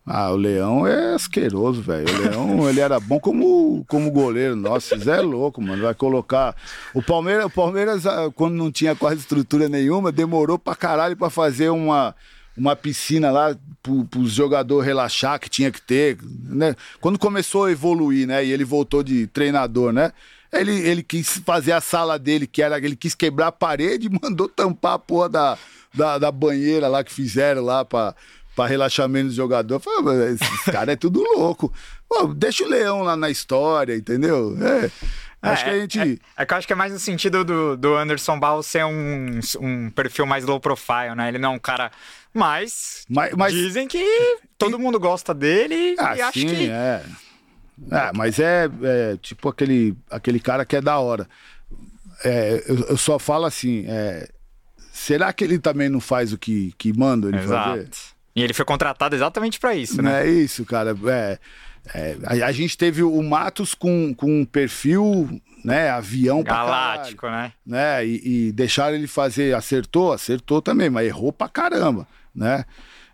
Ah, 0.06 0.32
o 0.32 0.36
Leão 0.36 0.88
é 0.88 1.14
asqueroso, 1.14 1.82
velho. 1.82 2.08
O 2.08 2.18
Leão, 2.18 2.70
ele 2.70 2.80
era 2.80 3.00
bom 3.00 3.20
como, 3.20 3.86
como 3.88 4.12
goleiro. 4.12 4.56
Nossa, 4.56 4.98
Zé 4.98 5.18
é 5.18 5.22
louco, 5.22 5.62
mano. 5.62 5.84
Vai 5.84 5.94
colocar. 5.94 6.56
O 6.94 7.02
Palmeiras, 7.02 7.46
o 7.46 7.50
Palmeiras, 7.50 8.08
ah, 8.08 8.32
quando 8.34 8.56
não 8.56 8.72
tinha 8.72 8.96
quase 8.96 9.20
estrutura 9.20 9.70
nenhuma, 9.70 10.12
demorou 10.12 10.58
pra 10.58 10.76
caralho 10.76 11.16
pra 11.16 11.30
fazer 11.30 11.70
uma, 11.70 12.16
uma 12.58 12.76
piscina 12.76 13.30
lá 13.30 13.56
pro, 13.84 14.04
pros 14.06 14.32
jogadores 14.32 14.86
relaxar 14.86 15.40
que 15.40 15.50
tinha 15.50 15.72
que 15.72 15.82
ter. 15.82 16.18
Né? 16.44 16.76
Quando 17.00 17.20
começou 17.20 17.66
a 17.66 17.72
evoluir, 17.72 18.28
né? 18.28 18.44
E 18.44 18.52
ele 18.52 18.64
voltou 18.64 19.04
de 19.04 19.28
treinador, 19.28 19.94
né? 19.94 20.12
Ele, 20.52 20.72
ele 20.72 21.04
quis 21.04 21.38
fazer 21.46 21.74
a 21.74 21.82
sala 21.82 22.18
dele, 22.18 22.48
que 22.48 22.64
era. 22.64 22.78
Ele 22.78 22.96
quis 22.96 23.14
quebrar 23.14 23.48
a 23.48 23.52
parede 23.52 24.08
e 24.08 24.10
mandou 24.22 24.50
tampar 24.50 24.94
a 24.94 25.00
porra 25.00 25.30
da, 25.30 25.58
da, 25.94 26.18
da 26.18 26.32
banheira 26.32 26.88
lá 26.88 27.04
que 27.04 27.14
fizeram 27.14 27.64
lá 27.64 27.86
pra, 27.86 28.16
pra 28.60 28.68
relaxamento 28.68 29.30
do 29.30 29.34
jogador. 29.34 29.76
Eu 29.76 29.80
falei, 29.80 30.34
esses 30.34 30.62
caras 30.66 30.90
é 30.90 30.96
tudo 30.98 31.22
louco. 31.22 31.72
Pô, 32.10 32.28
deixa 32.28 32.66
o 32.66 32.68
leão 32.68 33.02
lá 33.04 33.16
na 33.16 33.30
história, 33.30 33.96
entendeu? 33.96 34.54
É. 34.62 34.92
Acho 35.42 35.64
que 35.64 35.70
a 35.70 35.80
gente. 35.80 36.00
É, 36.00 36.44
é, 36.44 36.46
que 36.46 36.54
eu 36.54 36.58
acho 36.58 36.68
que 36.68 36.74
é 36.74 36.76
mais 36.76 36.92
no 36.92 37.00
sentido 37.00 37.46
do, 37.46 37.78
do 37.78 37.96
Anderson 37.96 38.38
Barros 38.38 38.66
ser 38.66 38.84
um, 38.84 39.40
um 39.62 39.90
perfil 39.92 40.26
mais 40.26 40.44
low 40.44 40.60
profile, 40.60 41.16
né? 41.16 41.30
Ele 41.30 41.38
não 41.38 41.54
é 41.54 41.56
um 41.56 41.60
cara. 41.60 41.90
Mas, 42.34 43.06
Mas- 43.10 43.34
mas- 43.34 43.54
dizem 43.54 43.88
que 43.88 44.04
todo 44.58 44.78
mundo 44.78 45.00
gosta 45.00 45.34
dele 45.34 45.96
Ah, 45.98 46.18
e 46.18 46.22
acho 46.22 46.34
que. 46.34 46.70
é. 46.70 47.02
É, 47.90 48.12
mas 48.14 48.40
é, 48.40 48.70
é 48.84 49.18
tipo 49.22 49.48
aquele, 49.48 49.96
aquele 50.12 50.42
cara 50.42 50.66
que 50.66 50.76
é 50.76 50.82
da 50.82 51.00
hora. 51.00 51.26
É, 52.26 52.62
eu, 52.68 52.76
eu 52.90 52.98
só 52.98 53.18
falo 53.18 53.46
assim, 53.46 53.86
é, 53.88 54.28
será 54.92 55.32
que 55.32 55.46
ele 55.46 55.58
também 55.58 55.88
não 55.88 56.02
faz 56.02 56.34
o 56.34 56.38
que, 56.38 56.74
que 56.78 56.92
manda 56.92 57.30
ele 57.30 57.40
fazer? 57.40 57.88
E 58.40 58.44
ele 58.44 58.54
foi 58.54 58.64
contratado 58.64 59.16
exatamente 59.16 59.60
pra 59.60 59.76
isso, 59.76 60.02
Não 60.02 60.10
né? 60.10 60.26
é 60.26 60.30
isso, 60.30 60.64
cara. 60.64 60.96
É, 61.08 61.40
é, 61.94 62.18
a, 62.24 62.48
a 62.48 62.52
gente 62.54 62.78
teve 62.78 63.04
o 63.04 63.22
Matos 63.22 63.74
com, 63.74 64.14
com 64.14 64.42
um 64.42 64.46
perfil, 64.46 65.42
né, 65.64 65.90
avião 65.90 66.42
pra 66.42 66.54
caralho, 66.56 66.72
Galáctico, 66.72 67.30
né? 67.30 67.52
né? 67.66 68.06
E, 68.06 68.48
e 68.48 68.52
deixaram 68.54 68.96
ele 68.96 69.08
fazer, 69.08 69.54
acertou, 69.54 70.14
acertou 70.14 70.62
também, 70.62 70.90
mas 70.90 71.06
errou 71.06 71.34
pra 71.34 71.50
caramba, 71.50 72.08
né? 72.34 72.64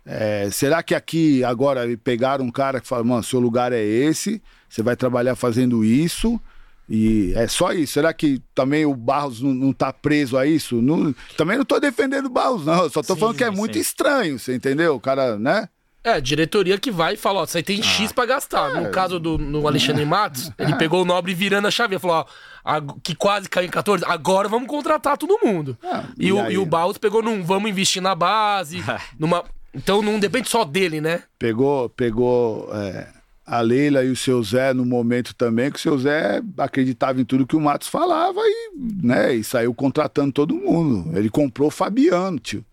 É, 0.04 0.48
será 0.52 0.80
que 0.84 0.94
aqui 0.94 1.42
agora 1.42 1.84
pegaram 2.04 2.44
um 2.44 2.52
cara 2.52 2.80
que 2.80 2.86
fala, 2.86 3.02
mano, 3.02 3.24
seu 3.24 3.40
lugar 3.40 3.72
é 3.72 3.82
esse, 3.82 4.40
você 4.68 4.80
vai 4.80 4.94
trabalhar 4.94 5.34
fazendo 5.34 5.84
isso 5.84 6.40
e 6.88 7.32
é 7.34 7.46
só 7.48 7.72
isso? 7.72 7.94
Será 7.94 8.12
que 8.12 8.40
também 8.54 8.84
o 8.86 8.94
Barros 8.94 9.40
não, 9.40 9.52
não 9.52 9.72
tá 9.72 9.92
preso 9.92 10.36
a 10.36 10.46
isso? 10.46 10.80
Não- 10.80 11.14
também 11.36 11.56
não 11.58 11.64
tô 11.64 11.80
defendendo 11.80 12.26
o 12.26 12.30
Barros, 12.30 12.64
não, 12.66 12.84
eu 12.84 12.90
só 12.90 13.02
tô 13.02 13.14
Sim, 13.14 13.20
falando 13.20 13.36
que 13.36 13.44
é 13.44 13.50
sim, 13.50 13.56
muito 13.56 13.78
estranho, 13.78 14.38
você 14.38 14.54
entendeu? 14.54 14.94
O 14.94 15.00
cara, 15.00 15.38
né? 15.38 15.68
É, 16.04 16.20
diretoria 16.20 16.78
que 16.78 16.88
vai 16.88 17.14
e 17.14 17.16
fala, 17.16 17.40
ó, 17.40 17.46
você 17.46 17.60
tem 17.60 17.82
X 17.82 18.12
pra 18.12 18.24
gastar. 18.24 18.80
No 18.80 18.90
caso 18.92 19.18
do 19.18 19.36
no 19.36 19.66
Alexandre 19.66 20.04
Matos, 20.04 20.52
ele 20.56 20.76
pegou 20.76 21.02
o 21.02 21.04
Nobre 21.04 21.34
virando 21.34 21.66
a 21.66 21.70
chave 21.72 21.96
e 21.96 21.98
falou, 21.98 22.24
ó, 22.64 22.80
que 23.02 23.12
quase 23.12 23.48
caiu 23.48 23.66
em 23.66 23.70
14, 23.70 24.04
agora 24.06 24.48
vamos 24.48 24.68
contratar 24.68 25.18
todo 25.18 25.36
mundo. 25.44 25.76
e, 26.16 26.28
e 26.28 26.32
o, 26.32 26.40
aí? 26.40 26.54
e 26.54 26.58
o 26.58 26.64
Baus 26.64 26.96
pegou 26.96 27.22
num, 27.24 27.42
vamos 27.42 27.68
investir 27.68 28.00
na 28.00 28.14
base, 28.14 28.84
numa... 29.18 29.42
Então 29.74 30.00
não 30.00 30.18
depende 30.20 30.48
só 30.48 30.64
dele, 30.64 31.00
né? 31.00 31.24
pegou, 31.38 31.88
pegou 31.90 32.70
é, 32.72 33.08
a 33.46 33.60
Leila 33.60 34.02
e 34.02 34.10
o 34.10 34.16
seu 34.16 34.42
Zé 34.42 34.74
no 34.74 34.84
momento 34.84 35.32
também, 35.34 35.70
que 35.70 35.78
o 35.78 35.80
seu 35.80 35.96
Zé 35.96 36.42
acreditava 36.58 37.20
em 37.20 37.24
tudo 37.24 37.46
que 37.46 37.54
o 37.54 37.60
Matos 37.60 37.86
falava 37.86 38.40
e, 38.42 38.72
né, 39.02 39.34
e 39.34 39.44
saiu 39.44 39.72
contratando 39.72 40.32
todo 40.32 40.54
mundo. 40.54 41.16
Ele 41.16 41.30
comprou 41.30 41.68
o 41.68 41.70
Fabiano, 41.70 42.40
tio. 42.40 42.64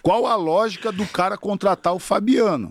Qual 0.00 0.26
a 0.26 0.36
lógica 0.36 0.92
do 0.92 1.04
cara 1.06 1.36
contratar 1.36 1.92
o 1.92 1.98
Fabiano? 1.98 2.68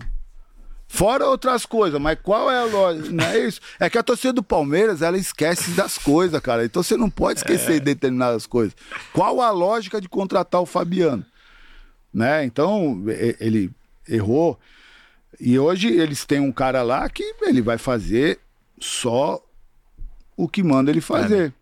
Fora 0.90 1.26
outras 1.26 1.66
coisas, 1.66 2.00
mas 2.00 2.18
qual 2.22 2.50
é 2.50 2.58
a 2.58 2.64
lógica? 2.64 3.10
Não 3.10 3.24
é 3.24 3.46
isso? 3.46 3.60
É 3.78 3.90
que 3.90 3.98
a 3.98 4.02
torcida 4.02 4.32
do 4.32 4.42
Palmeiras, 4.42 5.02
ela 5.02 5.18
esquece 5.18 5.72
das 5.72 5.98
coisas, 5.98 6.40
cara. 6.40 6.64
Então 6.64 6.82
você 6.82 6.96
não 6.96 7.10
pode 7.10 7.40
esquecer 7.40 7.74
de 7.74 7.80
determinadas 7.80 8.46
coisas. 8.46 8.74
Qual 9.12 9.42
a 9.42 9.50
lógica 9.50 10.00
de 10.00 10.08
contratar 10.08 10.62
o 10.62 10.66
Fabiano? 10.66 11.26
Né? 12.12 12.46
Então, 12.46 13.04
ele 13.38 13.70
errou. 14.08 14.58
E 15.40 15.58
hoje 15.58 15.88
eles 15.88 16.24
têm 16.24 16.40
um 16.40 16.52
cara 16.52 16.82
lá 16.82 17.08
que 17.08 17.34
ele 17.42 17.62
vai 17.62 17.78
fazer 17.78 18.40
só 18.80 19.42
o 20.36 20.48
que 20.48 20.62
manda 20.62 20.90
ele 20.90 21.00
fazer. 21.00 21.52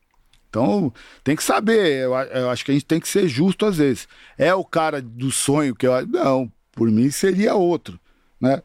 Então, 0.48 0.92
tem 1.22 1.36
que 1.36 1.44
saber. 1.44 2.04
Eu, 2.04 2.14
eu 2.14 2.50
acho 2.50 2.64
que 2.64 2.70
a 2.70 2.74
gente 2.74 2.86
tem 2.86 3.00
que 3.00 3.08
ser 3.08 3.28
justo 3.28 3.66
às 3.66 3.76
vezes. 3.76 4.08
É 4.38 4.54
o 4.54 4.64
cara 4.64 5.02
do 5.02 5.30
sonho 5.30 5.74
que 5.74 5.86
eu. 5.86 6.06
Não, 6.06 6.50
por 6.72 6.90
mim 6.90 7.10
seria 7.10 7.54
outro, 7.54 7.98
né? 8.40 8.62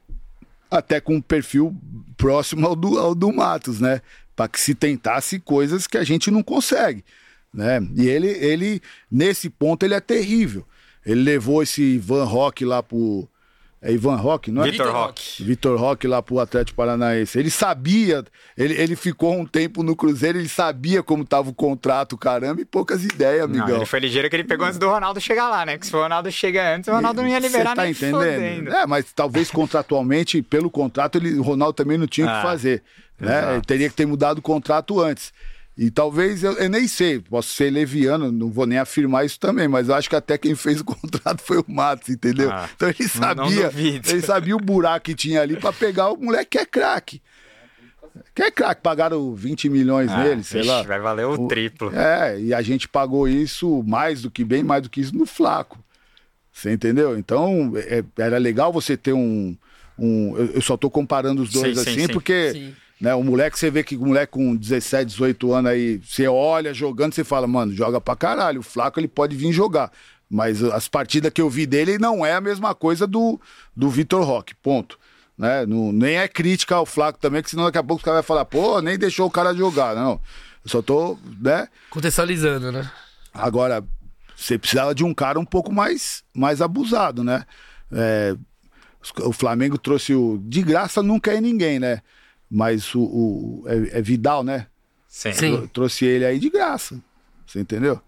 Até 0.69 1.01
com 1.01 1.15
um 1.15 1.21
perfil 1.21 1.75
próximo 2.15 2.65
ao 2.65 2.75
do, 2.75 2.97
ao 2.97 3.13
do 3.13 3.31
Matos, 3.33 3.81
né? 3.81 4.01
Para 4.35 4.47
que 4.47 4.59
se 4.59 4.73
tentasse 4.73 5.39
coisas 5.39 5.85
que 5.85 5.97
a 5.97 6.03
gente 6.03 6.31
não 6.31 6.41
consegue, 6.41 7.03
né? 7.53 7.85
E 7.95 8.07
ele, 8.07 8.27
ele 8.27 8.81
nesse 9.09 9.49
ponto, 9.49 9.83
ele 9.83 9.93
é 9.93 9.99
terrível. 9.99 10.65
Ele 11.05 11.21
levou 11.21 11.63
esse 11.63 11.81
Ivan 11.81 12.23
Roque 12.23 12.63
lá 12.63 12.81
pro. 12.81 13.27
É 13.83 13.91
Ivan 13.91 14.15
Roque, 14.15 14.51
não 14.51 14.63
é? 14.63 14.69
Vitor 14.69 14.91
Roque. 14.91 15.43
Vitor 15.43 15.79
Roque 15.79 16.07
lá 16.07 16.21
pro 16.21 16.37
Atlético 16.39 16.75
Paranaense. 16.77 17.39
Ele 17.39 17.49
sabia, 17.49 18.23
ele, 18.55 18.75
ele 18.75 18.95
ficou 18.95 19.33
um 19.33 19.43
tempo 19.43 19.81
no 19.81 19.95
Cruzeiro, 19.95 20.37
ele 20.37 20.47
sabia 20.47 21.01
como 21.01 21.25
tava 21.25 21.49
o 21.49 21.53
contrato, 21.53 22.15
caramba, 22.15 22.61
e 22.61 22.65
poucas 22.65 23.03
ideias, 23.03 23.49
Não, 23.49 23.57
amigão. 23.59 23.77
ele 23.77 23.85
foi 23.87 23.99
ligeiro 23.99 24.29
que 24.29 24.35
ele 24.35 24.43
pegou 24.43 24.67
antes 24.67 24.77
do 24.77 24.87
Ronaldo 24.87 25.19
chegar 25.19 25.49
lá, 25.49 25.65
né? 25.65 25.79
Que 25.79 25.87
se 25.87 25.95
o 25.95 25.99
Ronaldo 25.99 26.31
chega 26.31 26.75
antes, 26.75 26.87
o 26.89 26.91
Ronaldo 26.93 27.23
não 27.23 27.29
ia 27.29 27.39
liberar 27.39 27.71
Você 27.71 27.75
tá 27.75 27.81
nem 27.81 27.91
entendendo? 27.91 28.17
fodendo. 28.19 28.69
É, 28.71 28.85
mas 28.85 29.11
talvez 29.13 29.49
contratualmente, 29.49 30.43
pelo 30.43 30.69
contrato, 30.69 31.17
ele, 31.17 31.33
o 31.39 31.41
Ronaldo 31.41 31.73
também 31.73 31.97
não 31.97 32.05
tinha 32.05 32.27
o 32.27 32.29
Ah, 32.29 32.35
que 32.35 32.41
fazer. 32.43 32.83
Né? 33.19 33.53
Ele 33.53 33.61
teria 33.61 33.89
que 33.89 33.95
ter 33.95 34.05
mudado 34.05 34.37
o 34.37 34.41
contrato 34.43 34.99
antes. 35.01 35.33
E 35.81 35.89
talvez, 35.89 36.43
eu, 36.43 36.51
eu 36.59 36.69
nem 36.69 36.87
sei, 36.87 37.19
posso 37.19 37.49
ser 37.53 37.71
leviano, 37.71 38.31
não 38.31 38.51
vou 38.51 38.67
nem 38.67 38.77
afirmar 38.77 39.25
isso 39.25 39.39
também, 39.39 39.67
mas 39.67 39.89
eu 39.89 39.95
acho 39.95 40.07
que 40.07 40.15
até 40.15 40.37
quem 40.37 40.53
fez 40.53 40.79
o 40.79 40.85
contrato 40.85 41.41
foi 41.41 41.57
o 41.57 41.65
Matos, 41.67 42.07
entendeu? 42.09 42.51
Ah, 42.51 42.69
então 42.75 42.87
ele 42.87 43.09
sabia, 43.09 43.71
ele 44.07 44.21
sabia 44.21 44.55
o 44.55 44.59
buraco 44.59 45.05
que 45.05 45.15
tinha 45.15 45.41
ali 45.41 45.57
pra 45.57 45.73
pegar 45.73 46.11
o 46.11 46.17
moleque 46.17 46.51
que 46.51 46.57
é 46.59 46.65
craque. 46.67 47.19
Que 48.35 48.43
é 48.43 48.51
craque, 48.51 48.79
pagaram 48.83 49.33
20 49.33 49.69
milhões 49.69 50.11
Ah, 50.11 50.23
nele, 50.23 50.43
sei 50.43 50.61
vixe, 50.61 50.71
lá. 50.71 50.83
Vai 50.83 50.99
valer 50.99 51.25
o, 51.25 51.31
O- 51.31 51.47
triplo. 51.47 51.91
É, 51.95 52.39
e 52.39 52.53
a 52.53 52.61
gente 52.61 52.87
pagou 52.87 53.27
isso 53.27 53.81
mais 53.81 54.21
do 54.21 54.29
que 54.29 54.43
bem 54.45 54.61
mais 54.61 54.83
do 54.83 54.89
que 54.89 55.01
isso 55.01 55.15
no 55.15 55.25
Flaco. 55.25 55.83
Você 56.51 56.71
entendeu? 56.71 57.17
Então, 57.17 57.73
é- 57.75 58.03
era 58.19 58.37
legal 58.37 58.71
você 58.71 58.95
ter 58.95 59.13
um. 59.13 59.57
um 59.97 60.37
eu, 60.37 60.45
eu 60.51 60.61
só 60.61 60.77
tô 60.77 60.91
comparando 60.91 61.41
os 61.41 61.49
dois 61.51 61.79
sim, 61.79 61.89
assim, 61.89 62.05
sim. 62.05 62.13
porque. 62.13 62.51
Sim. 62.51 62.75
Né, 63.01 63.15
o 63.15 63.23
moleque, 63.23 63.57
você 63.57 63.71
vê 63.71 63.83
que 63.83 63.97
o 63.97 64.05
moleque 64.05 64.33
com 64.33 64.55
17, 64.55 65.05
18 65.07 65.53
anos 65.53 65.71
aí, 65.71 65.97
você 65.97 66.27
olha 66.27 66.71
jogando, 66.71 67.15
você 67.15 67.23
fala, 67.23 67.47
mano, 67.47 67.73
joga 67.73 67.99
pra 67.99 68.15
caralho. 68.15 68.59
O 68.59 68.63
Flaco 68.63 68.99
ele 68.99 69.07
pode 69.07 69.35
vir 69.35 69.51
jogar. 69.51 69.91
Mas 70.29 70.63
as 70.63 70.87
partidas 70.87 71.33
que 71.33 71.41
eu 71.41 71.49
vi 71.49 71.65
dele 71.65 71.97
não 71.97 72.23
é 72.23 72.33
a 72.33 72.39
mesma 72.39 72.75
coisa 72.75 73.07
do, 73.07 73.41
do 73.75 73.89
Vitor 73.89 74.23
Roque, 74.23 74.53
ponto. 74.53 74.99
Né? 75.35 75.65
Não, 75.65 75.91
nem 75.91 76.17
é 76.17 76.27
crítica 76.27 76.75
ao 76.75 76.85
Flaco 76.85 77.17
também, 77.17 77.41
que 77.41 77.49
senão 77.49 77.63
daqui 77.63 77.79
a 77.79 77.83
pouco 77.83 78.01
os 78.01 78.05
caras 78.05 78.19
vão 78.19 78.27
falar, 78.27 78.45
pô, 78.45 78.79
nem 78.81 78.99
deixou 78.99 79.25
o 79.25 79.31
cara 79.31 79.51
jogar. 79.55 79.95
Não. 79.95 80.21
Eu 80.63 80.69
só 80.69 80.81
tô, 80.83 81.17
né? 81.41 81.67
Contextualizando, 81.89 82.71
né? 82.71 82.87
Agora, 83.33 83.83
você 84.35 84.59
precisava 84.59 84.93
de 84.93 85.03
um 85.03 85.11
cara 85.11 85.39
um 85.39 85.45
pouco 85.45 85.73
mais, 85.73 86.23
mais 86.35 86.61
abusado, 86.61 87.23
né? 87.23 87.45
É, 87.91 88.35
o 89.23 89.33
Flamengo 89.33 89.79
trouxe 89.79 90.13
o. 90.13 90.39
De 90.43 90.61
graça 90.61 91.01
nunca 91.01 91.33
é 91.33 91.41
ninguém, 91.41 91.79
né? 91.79 92.01
Mas 92.51 92.93
o. 92.93 93.01
o- 93.01 93.63
é, 93.67 93.99
é 93.99 94.01
Vidal, 94.01 94.43
né? 94.43 94.67
Sim. 95.07 95.31
Sim. 95.33 95.55
Trou- 95.55 95.67
Trouxe 95.69 96.05
ele 96.05 96.25
aí 96.25 96.37
de 96.39 96.49
graça. 96.49 96.99
Você 97.47 97.59
entendeu? 97.59 97.93
É 97.95 97.99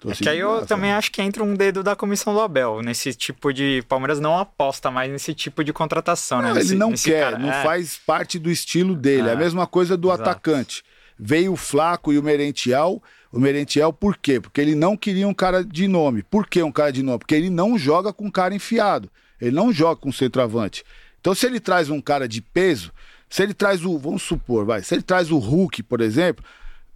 Trouxe 0.00 0.22
que 0.22 0.28
aí 0.28 0.38
eu 0.38 0.50
graça. 0.52 0.66
também 0.66 0.92
acho 0.92 1.10
que 1.12 1.22
entra 1.22 1.42
um 1.42 1.54
dedo 1.54 1.82
da 1.82 1.96
comissão 1.96 2.34
do 2.34 2.40
Abel 2.40 2.82
nesse 2.82 3.14
tipo 3.14 3.52
de. 3.52 3.82
Palmeiras 3.88 4.18
não 4.20 4.36
aposta 4.38 4.90
mais 4.90 5.10
nesse 5.10 5.32
tipo 5.32 5.62
de 5.64 5.72
contratação, 5.72 6.42
né? 6.42 6.48
Não, 6.48 6.54
Nesse- 6.56 6.72
ele 6.72 6.78
não 6.78 6.90
nesse 6.90 7.10
quer, 7.10 7.20
cara- 7.24 7.38
não 7.38 7.50
é. 7.52 7.62
faz 7.62 7.96
parte 8.04 8.38
do 8.38 8.50
estilo 8.50 8.94
dele. 8.96 9.28
É 9.28 9.30
a 9.30 9.34
É, 9.34 9.36
mesma 9.36 9.66
coisa 9.66 9.96
do 9.96 10.08
exato. 10.08 10.22
atacante. 10.22 10.82
Veio 11.18 11.52
o 11.52 11.56
Flaco 11.56 12.12
e 12.12 12.18
o 12.18 12.22
Merentiel. 12.22 13.00
O 13.32 13.38
Merentiel, 13.40 13.92
por 13.92 14.16
quê? 14.16 14.40
Porque 14.40 14.60
ele 14.60 14.74
não 14.74 14.96
queria 14.96 15.26
um 15.28 15.34
cara 15.34 15.64
de 15.64 15.86
nome. 15.88 16.22
Por 16.24 16.46
que 16.48 16.62
um 16.62 16.70
cara 16.72 16.92
de 16.92 17.02
nome? 17.02 17.18
Porque 17.20 17.34
ele 17.34 17.50
não 17.50 17.78
joga 17.78 18.12
com 18.12 18.30
cara 18.30 18.54
enfiado. 18.54 19.08
Ele 19.40 19.52
não 19.52 19.72
joga 19.72 19.96
com 20.00 20.12
centroavante. 20.12 20.84
Então, 21.20 21.34
se 21.34 21.46
ele 21.46 21.58
traz 21.60 21.88
um 21.88 22.00
cara 22.00 22.28
de 22.28 22.40
peso, 22.42 22.92
se 23.34 23.42
ele 23.42 23.52
traz 23.52 23.84
o. 23.84 23.98
Vamos 23.98 24.22
supor, 24.22 24.64
vai. 24.64 24.80
Se 24.84 24.94
ele 24.94 25.02
traz 25.02 25.32
o 25.32 25.38
Hulk, 25.38 25.82
por 25.82 26.00
exemplo, 26.00 26.44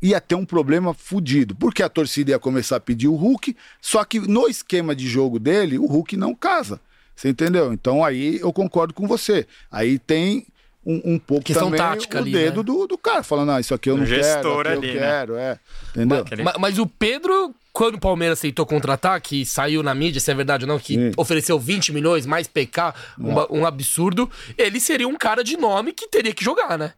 ia 0.01 0.21
ter 0.21 0.37
um 0.37 0.45
problema 0.45 0.95
fudido. 0.95 1.57
Porque 1.57 1.83
a 1.83 1.89
torcida 1.89 2.31
ia 2.31 2.39
começar 2.39 2.77
a 2.77 2.81
pedir 2.81 3.09
o 3.09 3.17
Hulk, 3.17 3.57
só 3.83 4.05
que 4.05 4.21
no 4.21 4.47
esquema 4.47 4.95
de 4.95 5.09
jogo 5.09 5.41
dele, 5.41 5.79
o 5.79 5.87
Hulk 5.87 6.17
não 6.17 6.37
casa. 6.37 6.81
Você 7.13 7.29
entendeu? 7.29 7.73
Então 7.73 8.05
aí 8.05 8.39
eu 8.39 8.53
concordo 8.53 8.95
com 8.95 9.05
você. 9.05 9.49
Aí 9.69 9.99
tem 9.99 10.47
um, 10.91 11.03
um 11.15 11.19
pouco 11.19 11.45
Questão 11.45 11.67
também 11.67 11.79
tática 11.79 12.17
o 12.17 12.21
ali, 12.23 12.33
dedo 12.33 12.57
né? 12.59 12.63
do, 12.63 12.87
do 12.87 12.97
cara, 12.97 13.23
falando, 13.23 13.51
ah, 13.53 13.61
isso 13.61 13.75
aqui 13.75 13.91
eu 13.91 13.97
não 13.97 14.05
O 14.05 14.07
quero, 14.07 14.23
gestor 14.23 14.67
aqui 14.67 14.77
ali, 14.79 14.89
eu 14.89 14.95
né? 14.95 15.01
quero, 15.01 15.37
é. 15.37 15.59
Entendeu? 15.91 16.19
Aquele- 16.21 16.43
Ma- 16.43 16.55
Mas, 16.59 16.79
o 16.79 16.87
Pedro, 16.87 17.55
quando 17.73 17.97
o 17.97 18.01
Palmeiras 18.01 18.39
aceitou 18.39 18.65
contratar, 18.65 19.21
que 19.21 19.45
saiu 19.45 19.83
na 19.83 19.95
mídia, 19.95 20.21
se 20.21 20.31
é 20.31 20.35
verdade 20.35 20.65
ou 20.65 20.69
não, 20.69 20.79
que 20.79 20.95
Sim. 20.95 21.13
ofereceu 21.17 21.59
20 21.59 21.93
milhões, 21.93 22.25
mais 22.25 22.47
PK, 22.49 22.95
um, 23.19 23.59
um 23.61 23.67
absurdo, 23.67 24.31
ele 24.57 24.81
seria 24.81 25.07
um 25.07 25.15
cara 25.17 25.45
de 25.45 25.57
nome 25.59 25.93
que 25.93 26.09
teria 26.09 26.33
que 26.33 26.43
jogar, 26.43 26.79
né? 26.79 26.93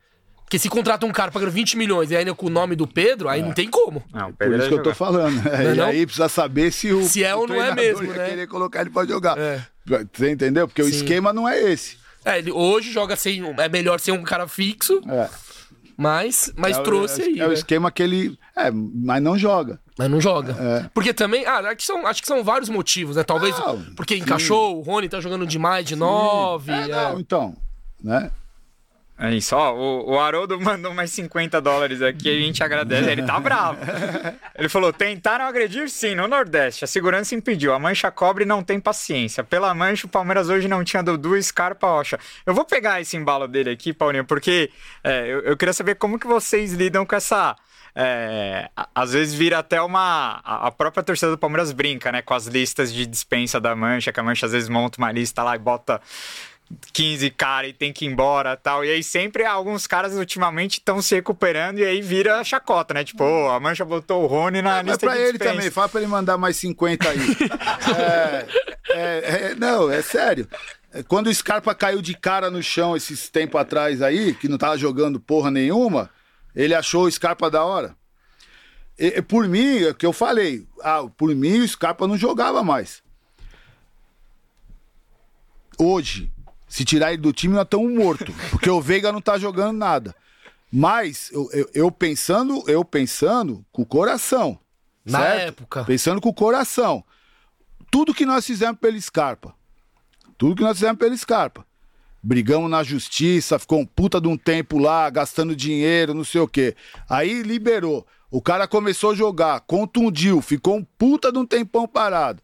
Porque 0.45 0.59
se 0.59 0.69
contrata 0.69 1.07
um 1.07 1.13
cara 1.13 1.31
pagando 1.31 1.53
20 1.53 1.77
milhões 1.77 2.11
e 2.11 2.17
ainda 2.17 2.35
com 2.35 2.47
o 2.47 2.51
nome 2.51 2.75
do 2.75 2.85
Pedro, 2.87 3.29
aí 3.29 3.41
não 3.41 3.53
tem 3.53 3.69
como. 3.69 4.03
Não, 4.13 4.31
o 4.31 4.33
Por 4.33 4.49
isso 4.49 4.63
ia 4.63 4.69
que 4.69 4.75
eu 4.75 4.83
tô 4.83 4.93
falando. 4.95 5.41
é 5.49 5.73
e 5.73 5.77
não? 5.77 5.87
aí 5.87 6.05
precisa 6.05 6.29
saber 6.29 6.73
se 6.73 6.93
o, 6.93 7.05
Se 7.05 7.23
é 7.23 7.33
o 7.35 7.41
ou 7.41 7.49
não 7.49 7.63
é 7.63 7.73
mesmo, 7.75 8.03
né? 8.13 8.29
querer 8.31 8.47
colocar 8.49 8.81
ele 8.81 8.91
pra 8.91 9.05
jogar. 9.07 9.39
É. 9.39 9.63
Você 10.13 10.31
entendeu? 10.31 10.67
Porque 10.67 10.83
o 10.83 10.87
Sim. 10.87 10.91
esquema 10.91 11.33
não 11.33 11.49
é 11.49 11.73
esse. 11.73 11.97
É, 12.31 12.39
ele 12.39 12.51
hoje 12.51 12.91
joga 12.93 13.17
sem. 13.17 13.43
É 13.59 13.69
melhor 13.69 13.99
ser 14.01 14.13
um 14.13 14.23
cara 14.23 14.47
fixo, 14.47 15.01
É. 15.09 15.29
mas, 15.97 16.53
mas 16.57 16.79
É 16.79 16.83
trouxe 16.83 17.23
é, 17.23 17.25
aí. 17.27 17.41
É 17.41 17.45
o 17.45 17.49
né? 17.49 17.55
esquema 17.55 17.91
que 17.91 18.03
ele. 18.03 18.39
É, 18.57 18.71
mas 18.71 19.23
não 19.23 19.37
joga. 19.39 19.81
Mas 19.99 20.11
não 20.11 20.21
joga. 20.21 20.91
Porque 20.95 21.13
também, 21.13 21.45
ah, 21.45 21.59
acho 21.59 21.77
que, 21.77 21.85
são, 21.85 22.07
acho 22.07 22.23
que 22.23 22.27
são 22.29 22.43
vários 22.43 22.71
motivos, 22.71 23.17
né? 23.17 23.23
Talvez 23.23 23.55
porque 23.95 24.17
encaixou, 24.17 24.79
o 24.79 24.81
Rony 24.81 25.09
tá 25.09 25.21
jogando 25.21 25.47
demais 25.47 25.85
de 25.85 25.95
9. 25.95 26.73
É, 26.73 26.87
não, 26.89 27.21
então, 27.21 27.57
né? 28.03 28.31
É 29.23 29.35
isso, 29.35 29.55
ó, 29.55 29.75
o, 29.75 30.13
o 30.13 30.19
Haroldo 30.19 30.59
mandou 30.61 30.95
mais 30.95 31.11
50 31.11 31.61
dólares 31.61 32.01
aqui, 32.01 32.31
a 32.31 32.41
gente 32.41 32.65
agradece, 32.65 33.11
ele 33.11 33.23
tá 33.23 33.39
bravo. 33.39 33.79
Ele 34.57 34.69
falou, 34.69 34.93
tentaram 34.93 35.47
agredir 35.47 35.89
sim, 35.89 36.15
no 36.15 36.29
Nordeste, 36.29 36.85
a 36.85 36.87
segurança 36.87 37.35
impediu, 37.35 37.73
a 37.73 37.79
Mancha 37.79 38.11
cobre 38.11 38.45
não 38.45 38.63
tem 38.63 38.79
paciência. 38.79 39.43
Pela 39.43 39.75
Mancha, 39.75 40.07
o 40.07 40.11
Palmeiras 40.11 40.51
hoje 40.51 40.69
não 40.69 40.85
tinha 40.85 41.03
Dudu, 41.03 41.43
Scarpa, 41.43 41.87
Rocha. 41.87 42.19
Eu 42.45 42.55
vou 42.55 42.65
pegar 42.65 43.01
esse 43.01 43.17
embalo 43.17 43.49
dele 43.49 43.71
aqui, 43.71 43.93
Paulinho, 43.93 44.25
porque 44.25 44.71
é, 45.03 45.27
eu, 45.27 45.41
eu 45.41 45.57
queria 45.57 45.73
saber 45.73 45.95
como 45.95 46.19
que 46.19 46.27
vocês 46.27 46.75
lidam 46.75 47.07
com 47.07 47.17
essa... 47.17 47.57
é, 47.95 48.69
às 48.95 49.13
vezes 49.13 49.33
vira 49.35 49.59
até 49.59 49.81
uma. 49.81 50.41
A 50.45 50.71
própria 50.71 51.03
torcida 51.03 51.31
do 51.31 51.39
Palmeiras 51.39 51.73
brinca, 51.73 52.13
né? 52.13 52.21
Com 52.23 52.35
as 52.35 52.47
listas 52.47 52.93
de 52.93 53.07
dispensa 53.07 53.59
da 53.59 53.75
Mancha, 53.75 54.13
que 54.13 54.21
a 54.21 54.23
Mancha 54.23 54.47
às 54.47 54.53
vezes 54.53 54.69
monta 54.69 54.99
uma 54.99 55.11
lista 55.11 55.43
lá 55.43 55.57
e 55.57 55.59
bota 55.59 56.01
15 56.93 57.31
cara 57.31 57.67
e 57.67 57.73
tem 57.73 57.93
que 57.93 58.05
ir 58.05 58.09
embora 58.09 58.57
tal. 58.57 58.85
E 58.85 58.91
aí 58.91 59.03
sempre 59.03 59.45
alguns 59.45 59.87
caras 59.87 60.15
ultimamente 60.15 60.75
estão 60.75 61.03
se 61.03 61.15
recuperando 61.15 61.79
e 61.79 61.85
aí 61.85 62.01
vira 62.01 62.43
chacota, 62.45 62.95
né? 62.95 63.03
Tipo, 63.05 63.25
ô, 63.25 63.51
a 63.51 63.59
Mancha 63.59 63.85
botou 63.85 64.23
o 64.23 64.27
Rony 64.27 64.63
na 64.63 64.77
Mas 64.77 64.87
lista 64.87 65.07
pra 65.07 65.15
de 65.15 65.21
ele 65.23 65.33
dispensa. 65.33 65.53
também, 65.55 65.71
fala 65.71 65.89
pra 65.89 66.01
ele 66.01 66.11
mandar 66.11 66.37
mais 66.39 66.57
50 66.57 67.09
aí. 67.09 67.19
É, 67.97 68.47
é, 68.93 69.43
é, 69.51 69.55
não, 69.55 69.91
é 69.91 70.03
sério. 70.03 70.49
É, 70.93 71.03
Quando 71.03 71.29
o 71.29 71.35
Scarpa 71.35 71.75
caiu 71.75 72.03
de 72.03 72.15
cara 72.15 72.51
no 72.51 72.61
chão 72.63 72.97
esses 72.97 73.29
tempos 73.29 73.61
atrás 73.61 74.03
aí, 74.03 74.35
que 74.35 74.49
não 74.49 74.59
tava 74.59 74.77
jogando 74.77 75.21
porra 75.21 75.49
nenhuma, 75.51 76.11
ele 76.57 76.75
achou 76.75 77.05
o 77.05 77.11
Scarpa 77.11 77.49
da 77.51 77.65
hora. 77.65 77.95
E- 78.99 79.15
e 79.19 79.23
por 79.23 79.47
mim, 79.49 79.79
é 79.85 79.91
o 79.91 79.95
que 79.95 80.05
eu 80.05 80.13
falei, 80.13 80.67
ah, 80.83 81.05
por 81.17 81.33
mim 81.35 81.61
o 81.61 81.69
Scarpa 81.69 82.07
não 82.09 82.17
jogava 82.17 82.65
mais. 82.65 83.01
Hoje, 85.79 86.31
se 86.71 86.85
tirar 86.85 87.13
ele 87.13 87.21
do 87.21 87.33
time, 87.33 87.53
nós 87.55 87.65
estamos 87.65 87.93
mortos. 87.93 88.35
Porque 88.51 88.71
o 88.71 88.81
Veiga 88.81 89.11
não 89.13 89.21
tá 89.21 89.37
jogando 89.39 89.77
nada. 89.77 90.15
Mas 90.73 91.31
eu, 91.33 91.51
eu- 91.53 91.71
eu 91.75 91.91
pensando, 91.91 92.63
eu 92.69 92.85
pensando 92.85 93.63
com 93.73 93.83
o 93.83 93.87
coração. 93.87 94.57
Na 95.05 95.19
certo? 95.19 95.41
época. 95.49 95.85
Pensando 95.85 96.21
com 96.21 96.29
o 96.29 96.35
coração. 96.35 97.05
Tudo 97.91 98.15
que 98.15 98.25
nós 98.25 98.47
fizemos 98.47 98.79
pelo 98.79 99.01
Scarpa. 99.03 99.53
Tudo 100.39 100.55
que 100.57 100.63
nós 100.63 100.79
fizemos 100.79 100.97
pelo 100.99 101.17
Scarpa. 101.19 101.67
Brigamos 102.23 102.71
na 102.71 102.85
justiça, 102.85 103.59
ficou 103.59 103.81
um 103.81 103.87
puta 103.87 104.21
de 104.21 104.29
um 104.29 104.37
tempo 104.37 104.79
lá, 104.79 105.11
gastando 105.11 105.57
dinheiro, 105.57 106.15
não 106.15 106.23
sei 106.23 106.41
o 106.41 106.47
quê. 106.47 106.77
Aí 107.09 107.43
liberou. 107.43 108.07
O 108.31 108.41
cara 108.41 108.69
começou 108.69 109.11
a 109.11 109.15
jogar, 109.15 109.59
contundiu, 109.63 110.41
ficou 110.41 110.77
um 110.77 110.85
puta 110.85 111.33
de 111.33 111.39
um 111.39 111.45
tempão 111.47 111.89
parado. 111.89 112.41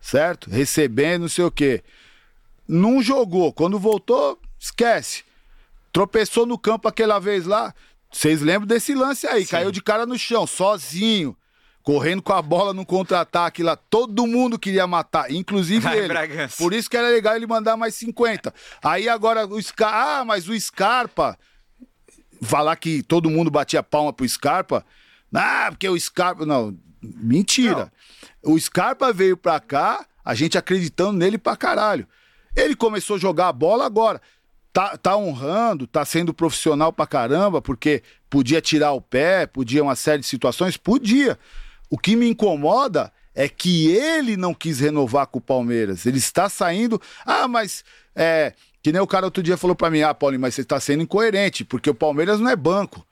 Certo? 0.00 0.48
Recebendo, 0.48 1.22
não 1.22 1.28
sei 1.28 1.44
o 1.44 1.50
quê. 1.50 1.82
Não 2.68 3.02
jogou. 3.02 3.52
Quando 3.52 3.78
voltou, 3.78 4.38
esquece. 4.58 5.24
Tropeçou 5.92 6.44
no 6.44 6.58
campo 6.58 6.86
aquela 6.86 7.18
vez 7.18 7.46
lá. 7.46 7.74
Vocês 8.12 8.42
lembram 8.42 8.66
desse 8.66 8.94
lance 8.94 9.26
aí? 9.26 9.46
Caiu 9.46 9.72
de 9.72 9.82
cara 9.82 10.04
no 10.04 10.18
chão, 10.18 10.46
sozinho. 10.46 11.36
Correndo 11.82 12.20
com 12.20 12.34
a 12.34 12.42
bola 12.42 12.74
no 12.74 12.84
contra-ataque 12.84 13.62
lá. 13.62 13.74
Todo 13.74 14.26
mundo 14.26 14.58
queria 14.58 14.86
matar, 14.86 15.30
inclusive 15.32 15.88
ele. 15.88 16.08
Bragança. 16.08 16.56
Por 16.58 16.74
isso 16.74 16.90
que 16.90 16.96
era 16.96 17.08
legal 17.08 17.34
ele 17.34 17.46
mandar 17.46 17.76
mais 17.78 17.94
50. 17.94 18.52
Aí 18.82 19.08
agora 19.08 19.46
o 19.46 19.60
Scarpa. 19.62 19.96
Ah, 19.96 20.24
mas 20.24 20.48
o 20.48 20.60
Scarpa. 20.60 21.38
Falar 22.42 22.76
que 22.76 23.02
todo 23.02 23.30
mundo 23.30 23.50
batia 23.50 23.82
palma 23.82 24.12
pro 24.12 24.28
Scarpa. 24.28 24.84
Ah, 25.34 25.68
porque 25.70 25.88
o 25.88 25.98
Scarpa. 25.98 26.44
Não, 26.44 26.76
mentira. 27.00 27.90
O 28.42 28.58
Scarpa 28.58 29.12
veio 29.12 29.36
pra 29.36 29.58
cá, 29.58 30.06
a 30.24 30.34
gente 30.34 30.58
acreditando 30.58 31.14
nele 31.14 31.38
pra 31.38 31.56
caralho. 31.56 32.06
Ele 32.58 32.74
começou 32.74 33.16
a 33.16 33.18
jogar 33.18 33.48
a 33.48 33.52
bola 33.52 33.86
agora. 33.86 34.20
Tá, 34.72 34.96
tá 34.96 35.16
honrando, 35.16 35.86
tá 35.86 36.04
sendo 36.04 36.34
profissional 36.34 36.92
pra 36.92 37.06
caramba, 37.06 37.62
porque 37.62 38.02
podia 38.28 38.60
tirar 38.60 38.92
o 38.92 39.00
pé, 39.00 39.46
podia 39.46 39.82
uma 39.82 39.96
série 39.96 40.20
de 40.20 40.26
situações, 40.26 40.76
podia. 40.76 41.38
O 41.88 41.96
que 41.96 42.16
me 42.16 42.28
incomoda 42.28 43.12
é 43.34 43.48
que 43.48 43.88
ele 43.88 44.36
não 44.36 44.52
quis 44.52 44.80
renovar 44.80 45.28
com 45.28 45.38
o 45.38 45.42
Palmeiras. 45.42 46.04
Ele 46.04 46.18
está 46.18 46.48
saindo. 46.48 47.00
Ah, 47.24 47.46
mas 47.46 47.84
é. 48.14 48.52
Que 48.82 48.92
nem 48.92 49.00
o 49.00 49.06
cara 49.06 49.26
outro 49.26 49.42
dia 49.42 49.56
falou 49.56 49.76
pra 49.76 49.90
mim: 49.90 50.02
Ah, 50.02 50.12
Paulinho, 50.12 50.40
mas 50.40 50.54
você 50.54 50.62
está 50.62 50.78
sendo 50.80 51.02
incoerente, 51.02 51.64
porque 51.64 51.88
o 51.88 51.94
Palmeiras 51.94 52.40
não 52.40 52.50
é 52.50 52.56
banco 52.56 53.06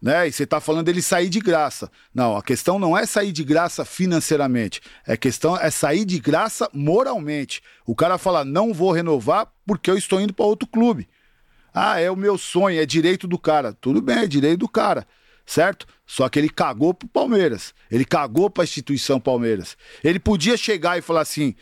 né? 0.00 0.28
E 0.28 0.32
você 0.32 0.46
tá 0.46 0.60
falando 0.60 0.86
dele 0.86 1.02
sair 1.02 1.28
de 1.28 1.40
graça. 1.40 1.90
Não, 2.14 2.36
a 2.36 2.42
questão 2.42 2.78
não 2.78 2.96
é 2.96 3.04
sair 3.04 3.32
de 3.32 3.42
graça 3.42 3.84
financeiramente. 3.84 4.80
A 5.06 5.16
questão 5.16 5.56
é 5.56 5.70
sair 5.70 6.04
de 6.04 6.18
graça 6.18 6.68
moralmente. 6.72 7.60
O 7.84 7.94
cara 7.94 8.16
fala, 8.16 8.44
não 8.44 8.72
vou 8.72 8.92
renovar 8.92 9.52
porque 9.66 9.90
eu 9.90 9.98
estou 9.98 10.20
indo 10.20 10.32
para 10.32 10.46
outro 10.46 10.68
clube. 10.68 11.08
Ah, 11.74 12.00
é 12.00 12.10
o 12.10 12.16
meu 12.16 12.38
sonho, 12.38 12.80
é 12.80 12.86
direito 12.86 13.26
do 13.26 13.38
cara. 13.38 13.72
Tudo 13.72 14.00
bem, 14.00 14.18
é 14.18 14.26
direito 14.26 14.60
do 14.60 14.68
cara, 14.68 15.06
certo? 15.44 15.86
Só 16.06 16.28
que 16.28 16.38
ele 16.38 16.48
cagou 16.48 16.94
pro 16.94 17.08
Palmeiras. 17.08 17.74
Ele 17.90 18.04
cagou 18.04 18.48
pra 18.48 18.64
instituição 18.64 19.20
Palmeiras. 19.20 19.76
Ele 20.02 20.18
podia 20.18 20.56
chegar 20.56 20.98
e 20.98 21.02
falar 21.02 21.20
assim: 21.20 21.54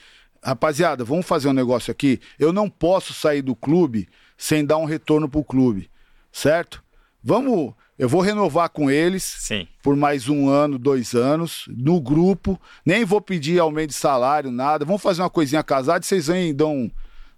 rapaziada, 0.42 1.04
vamos 1.04 1.26
fazer 1.26 1.48
um 1.48 1.52
negócio 1.52 1.90
aqui. 1.90 2.20
Eu 2.38 2.52
não 2.52 2.70
posso 2.70 3.12
sair 3.12 3.42
do 3.42 3.56
clube 3.56 4.08
sem 4.38 4.64
dar 4.64 4.76
um 4.76 4.84
retorno 4.84 5.28
pro 5.28 5.44
clube, 5.44 5.90
certo? 6.30 6.82
Vamos. 7.22 7.74
Eu 7.98 8.08
vou 8.08 8.20
renovar 8.20 8.68
com 8.68 8.90
eles 8.90 9.22
Sim. 9.24 9.66
por 9.82 9.96
mais 9.96 10.28
um 10.28 10.48
ano, 10.50 10.78
dois 10.78 11.14
anos, 11.14 11.64
no 11.68 12.00
grupo. 12.00 12.60
Nem 12.84 13.04
vou 13.04 13.20
pedir 13.20 13.58
aumento 13.58 13.88
de 13.90 13.94
salário, 13.96 14.50
nada. 14.50 14.84
Vamos 14.84 15.00
fazer 15.02 15.22
uma 15.22 15.30
coisinha 15.30 15.62
casada 15.62 16.04
e 16.04 16.06
vocês 16.06 16.26
vêm 16.26 16.50
e 16.50 16.52
dão, 16.52 16.90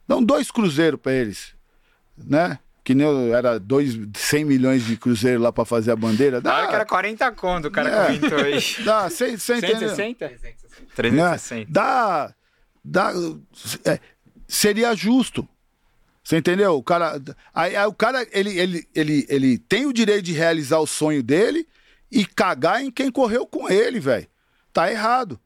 dão 0.06 0.22
dois 0.22 0.50
cruzeiros 0.50 0.98
pra 1.00 1.12
eles, 1.12 1.54
né? 2.16 2.58
Que 2.82 2.94
nem 2.94 3.06
eu- 3.06 3.34
era 3.36 3.60
dois, 3.60 3.96
100 4.14 4.44
milhões 4.46 4.82
de 4.84 4.96
cruzeiro 4.96 5.40
lá 5.42 5.52
pra 5.52 5.64
fazer 5.64 5.92
a 5.92 5.96
bandeira. 5.96 6.40
Na 6.40 6.52
hora 6.54 6.62
que 6.66 6.72
Dá, 6.72 6.76
era 6.78 6.86
40 6.86 7.32
conto, 7.32 7.68
o 7.68 7.70
cara 7.70 7.90
É. 7.90 8.06
comentou 8.06 8.38
aí. 8.38 8.58
dá, 8.84 9.08
cê, 9.10 9.38
cê 9.38 9.58
entendeu? 9.58 9.94
160? 9.94 10.28
né? 10.28 10.36
360. 10.96 11.70
Dá, 11.70 12.34
dá, 12.84 13.12
é, 13.84 14.00
seria 14.48 14.94
justo. 14.96 15.46
Você 16.28 16.36
entendeu? 16.36 16.76
O 16.76 16.82
cara, 16.82 17.18
aí, 17.54 17.74
aí 17.74 17.86
o 17.86 17.92
cara 17.94 18.26
ele, 18.32 18.50
ele, 18.50 18.88
ele, 18.94 19.26
ele 19.30 19.56
tem 19.56 19.86
o 19.86 19.94
direito 19.94 20.26
de 20.26 20.34
realizar 20.34 20.78
o 20.78 20.86
sonho 20.86 21.22
dele 21.22 21.66
e 22.12 22.26
cagar 22.26 22.84
em 22.84 22.90
quem 22.90 23.10
correu 23.10 23.46
com 23.46 23.66
ele, 23.70 23.98
velho. 23.98 24.26
Tá 24.70 24.92
errado. 24.92 25.40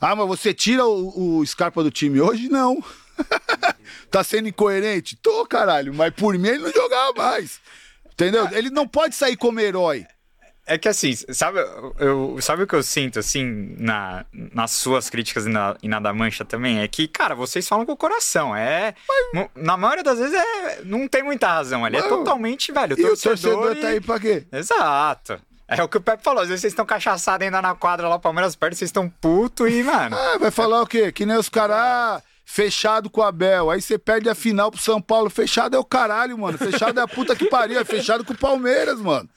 Ah, 0.00 0.16
mas 0.16 0.26
você 0.26 0.52
tira 0.52 0.84
o, 0.84 1.38
o 1.38 1.46
Scarpa 1.46 1.84
do 1.84 1.90
time 1.90 2.20
hoje? 2.20 2.48
Não. 2.48 2.82
tá 4.10 4.24
sendo 4.24 4.48
incoerente? 4.48 5.14
Tô, 5.14 5.46
caralho. 5.46 5.94
Mas 5.94 6.12
por 6.12 6.36
mim 6.36 6.48
ele 6.48 6.64
não 6.64 6.72
jogava 6.72 7.12
mais. 7.16 7.60
Entendeu? 8.12 8.48
Ele 8.50 8.70
não 8.70 8.88
pode 8.88 9.14
sair 9.14 9.36
como 9.36 9.60
herói. 9.60 10.04
É 10.66 10.78
que 10.78 10.88
assim, 10.88 11.14
sabe, 11.14 11.58
eu, 11.98 12.38
sabe 12.40 12.62
o 12.62 12.66
que 12.66 12.74
eu 12.74 12.82
sinto, 12.82 13.18
assim, 13.18 13.74
na, 13.78 14.24
nas 14.32 14.70
suas 14.70 15.10
críticas 15.10 15.44
e 15.44 15.50
na, 15.50 15.76
e 15.82 15.88
na 15.88 16.00
da 16.00 16.12
Mancha 16.14 16.42
também? 16.44 16.80
É 16.80 16.88
que, 16.88 17.06
cara, 17.06 17.34
vocês 17.34 17.68
falam 17.68 17.84
com 17.84 17.92
o 17.92 17.96
coração. 17.96 18.56
É. 18.56 18.94
mo- 19.34 19.50
Na 19.54 19.76
maioria 19.76 20.02
das 20.02 20.18
vezes 20.18 20.32
é, 20.34 20.80
não 20.84 21.06
tem 21.06 21.22
muita 21.22 21.48
razão 21.48 21.84
ali. 21.84 21.96
É 21.98 22.00
Mas- 22.00 22.08
totalmente, 22.08 22.72
velho. 22.72 22.98
E 22.98 23.04
o 23.04 23.08
torcedor 23.08 23.36
torcedor 23.36 23.76
e- 23.76 23.80
tá 23.82 23.88
aí 23.88 24.00
pra 24.00 24.18
quê? 24.18 24.46
Exato. 24.50 25.38
É 25.68 25.82
o 25.82 25.88
que 25.88 25.96
o 25.98 26.00
Pepe 26.00 26.22
falou. 26.22 26.42
Às 26.42 26.48
vezes 26.48 26.62
vocês 26.62 26.72
estão 26.72 26.86
cachaçados 26.86 27.44
ainda 27.44 27.60
na 27.60 27.74
quadra 27.74 28.08
lá, 28.08 28.14
o 28.16 28.20
Palmeiras 28.20 28.54
perde, 28.56 28.76
vocês 28.76 28.88
estão 28.88 29.08
puto 29.08 29.66
e, 29.68 29.82
mano. 29.82 30.16
Ah, 30.16 30.38
vai 30.38 30.50
falar 30.50 30.80
o 30.82 30.86
quê? 30.86 31.10
Que 31.12 31.26
nem 31.26 31.36
os 31.36 31.48
caras 31.48 31.76
ah, 31.76 32.22
fechado 32.44 33.08
com 33.10 33.20
o 33.20 33.24
Abel. 33.24 33.70
Aí 33.70 33.80
você 33.82 33.98
perde 33.98 34.28
a 34.28 34.34
final 34.34 34.70
pro 34.70 34.80
São 34.80 35.00
Paulo. 35.00 35.28
Fechado 35.30 35.74
é 35.74 35.78
o 35.78 35.84
caralho, 35.84 36.36
mano. 36.38 36.56
Fechado 36.58 36.98
é 37.00 37.02
a 37.02 37.08
puta 37.08 37.34
que 37.36 37.46
pariu. 37.50 37.78
É 37.80 37.84
fechado 37.84 38.24
com 38.24 38.32
o 38.34 38.38
Palmeiras, 38.38 38.98
mano. 39.00 39.28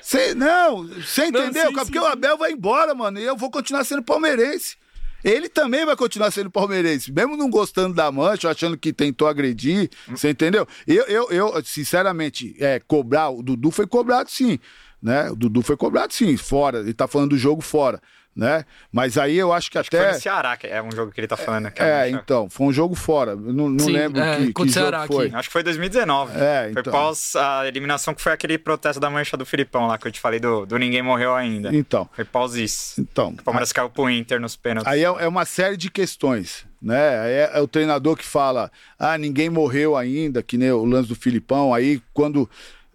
Cê, 0.00 0.34
não, 0.34 0.86
você 0.86 1.26
entendeu? 1.26 1.68
sim, 1.68 1.74
Porque 1.74 1.98
sim, 1.98 2.04
o 2.04 2.06
Abel 2.06 2.38
vai 2.38 2.52
embora, 2.52 2.94
mano. 2.94 3.18
E 3.18 3.24
eu 3.24 3.36
vou 3.36 3.50
continuar 3.50 3.84
sendo 3.84 4.02
palmeirense. 4.02 4.76
Ele 5.22 5.48
também 5.48 5.84
vai 5.84 5.94
continuar 5.96 6.30
sendo 6.30 6.50
palmeirense, 6.50 7.12
mesmo 7.12 7.36
não 7.36 7.50
gostando 7.50 7.94
da 7.94 8.10
mancha, 8.10 8.48
achando 8.50 8.76
que 8.76 8.92
tentou 8.92 9.28
agredir, 9.28 9.90
você 10.08 10.30
entendeu? 10.30 10.66
Eu, 10.86 11.04
eu, 11.04 11.28
eu 11.30 11.64
sinceramente, 11.64 12.56
é, 12.58 12.80
cobrar, 12.80 13.28
o 13.28 13.42
Dudu 13.42 13.70
foi 13.70 13.86
cobrado 13.86 14.30
sim, 14.30 14.58
né? 15.02 15.30
O 15.30 15.36
Dudu 15.36 15.60
foi 15.60 15.76
cobrado 15.76 16.14
sim, 16.14 16.34
fora, 16.38 16.78
ele 16.80 16.94
tá 16.94 17.06
falando 17.06 17.30
do 17.30 17.38
jogo 17.38 17.60
fora, 17.60 18.00
né? 18.40 18.64
Mas 18.90 19.18
aí 19.18 19.36
eu 19.36 19.52
acho 19.52 19.70
que 19.70 19.74
Foi 19.84 19.98
até... 19.98 20.12
no 20.14 20.18
Ceará, 20.18 20.56
que 20.56 20.66
é 20.66 20.82
um 20.82 20.90
jogo 20.90 21.12
que 21.12 21.20
ele 21.20 21.28
tá 21.28 21.36
falando 21.36 21.66
aqui. 21.66 21.82
É, 21.82 22.06
Mancha. 22.06 22.22
então, 22.22 22.48
foi 22.48 22.68
um 22.68 22.72
jogo 22.72 22.94
fora, 22.94 23.36
não, 23.36 23.68
não 23.68 23.78
Sim, 23.78 23.92
lembro 23.92 24.18
é, 24.18 24.46
que, 24.46 24.54
que 24.54 24.72
Ceará 24.72 25.06
foi. 25.06 25.26
aqui. 25.26 25.36
Acho 25.36 25.48
que 25.50 25.52
foi 25.52 25.62
2019. 25.62 26.32
É, 26.40 26.70
Foi 26.72 26.80
então. 26.80 26.90
pós 26.90 27.36
a 27.36 27.68
eliminação 27.68 28.14
que 28.14 28.22
foi 28.22 28.32
aquele 28.32 28.56
protesto 28.56 28.98
da 28.98 29.10
mancha 29.10 29.36
do 29.36 29.44
Filipão 29.44 29.86
lá 29.86 29.98
que 29.98 30.08
eu 30.08 30.10
te 30.10 30.18
falei 30.18 30.40
do, 30.40 30.64
do 30.64 30.78
Ninguém 30.78 31.02
Morreu 31.02 31.34
Ainda. 31.34 31.68
Então, 31.76 32.08
Foi 32.16 32.24
pós 32.24 32.54
isso. 32.54 32.98
então... 32.98 33.34
O 33.38 33.42
Palmeiras 33.42 33.74
caiu 33.74 33.90
pro 33.90 34.08
Inter 34.08 34.40
nos 34.40 34.56
pênaltis. 34.56 34.90
Aí 34.90 35.00
é, 35.00 35.04
é 35.04 35.28
uma 35.28 35.44
série 35.44 35.76
de 35.76 35.90
questões, 35.90 36.64
né? 36.80 37.18
Aí 37.20 37.32
É, 37.32 37.50
é 37.56 37.60
o 37.60 37.68
treinador 37.68 38.16
que 38.16 38.24
fala, 38.24 38.72
ah, 38.98 39.18
ninguém 39.18 39.50
morreu 39.50 39.98
ainda, 39.98 40.42
que 40.42 40.56
nem 40.56 40.72
o 40.72 40.86
lance 40.86 41.10
do 41.10 41.14
Filipão. 41.14 41.74
Aí 41.74 42.00
quando 42.14 42.48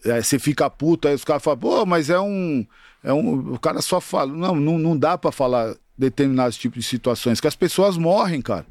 é, 0.03 0.23
você 0.23 0.39
fica 0.39 0.67
puto, 0.71 1.07
aí 1.07 1.13
os 1.13 1.23
caras 1.23 1.43
falam, 1.43 1.59
pô, 1.59 1.85
mas 1.85 2.09
é 2.09 2.19
um. 2.19 2.65
É 3.05 3.13
um, 3.13 3.53
o 3.53 3.59
cara 3.59 3.81
só 3.83 4.01
fala. 4.01 4.33
Não, 4.33 4.55
não, 4.55 4.79
não 4.79 4.97
dá 4.97 5.15
para 5.15 5.31
falar 5.31 5.75
determinados 5.95 6.57
tipos 6.57 6.83
de 6.83 6.89
situações, 6.89 7.39
que 7.39 7.47
as 7.47 7.55
pessoas 7.55 7.97
morrem, 7.97 8.41
cara. 8.41 8.65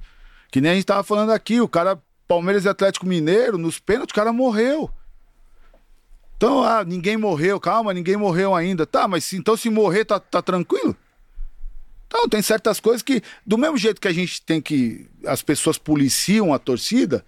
Que 0.51 0.61
nem 0.61 0.73
a 0.73 0.74
gente 0.74 0.85
tava 0.85 1.05
falando 1.05 1.31
aqui, 1.31 1.61
o 1.61 1.69
cara, 1.69 1.98
Palmeiras 2.27 2.65
e 2.65 2.69
Atlético 2.69 3.06
Mineiro, 3.06 3.56
nos 3.56 3.78
pênaltis, 3.78 4.12
o 4.12 4.15
cara 4.15 4.32
morreu. 4.32 4.90
Então, 6.36 6.65
ah, 6.65 6.85
ninguém 6.85 7.16
morreu, 7.16 7.61
calma, 7.61 7.94
ninguém 7.94 8.16
morreu 8.16 8.55
ainda. 8.55 8.85
Tá, 8.85 9.06
mas 9.06 9.32
então 9.32 9.56
se 9.56 9.70
morrer, 9.70 10.05
tá, 10.05 10.19
tá 10.19 10.43
tranquilo? 10.43 10.97
Então, 12.09 12.28
tem 12.28 12.43
certas 12.43 12.81
coisas 12.81 13.02
que, 13.02 13.23
do 13.47 13.56
mesmo 13.56 13.77
jeito 13.77 14.01
que 14.01 14.09
a 14.09 14.12
gente 14.12 14.43
tem 14.43 14.61
que. 14.61 15.09
As 15.24 15.43
pessoas 15.43 15.78
policiam 15.78 16.52
a 16.52 16.59
torcida, 16.59 17.24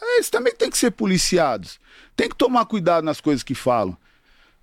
eles 0.00 0.28
também 0.28 0.54
têm 0.54 0.70
que 0.70 0.78
ser 0.78 0.90
policiados. 0.90 1.80
Tem 2.14 2.28
que 2.28 2.36
tomar 2.36 2.66
cuidado 2.66 3.02
nas 3.02 3.20
coisas 3.20 3.42
que 3.42 3.54
falam. 3.54 3.96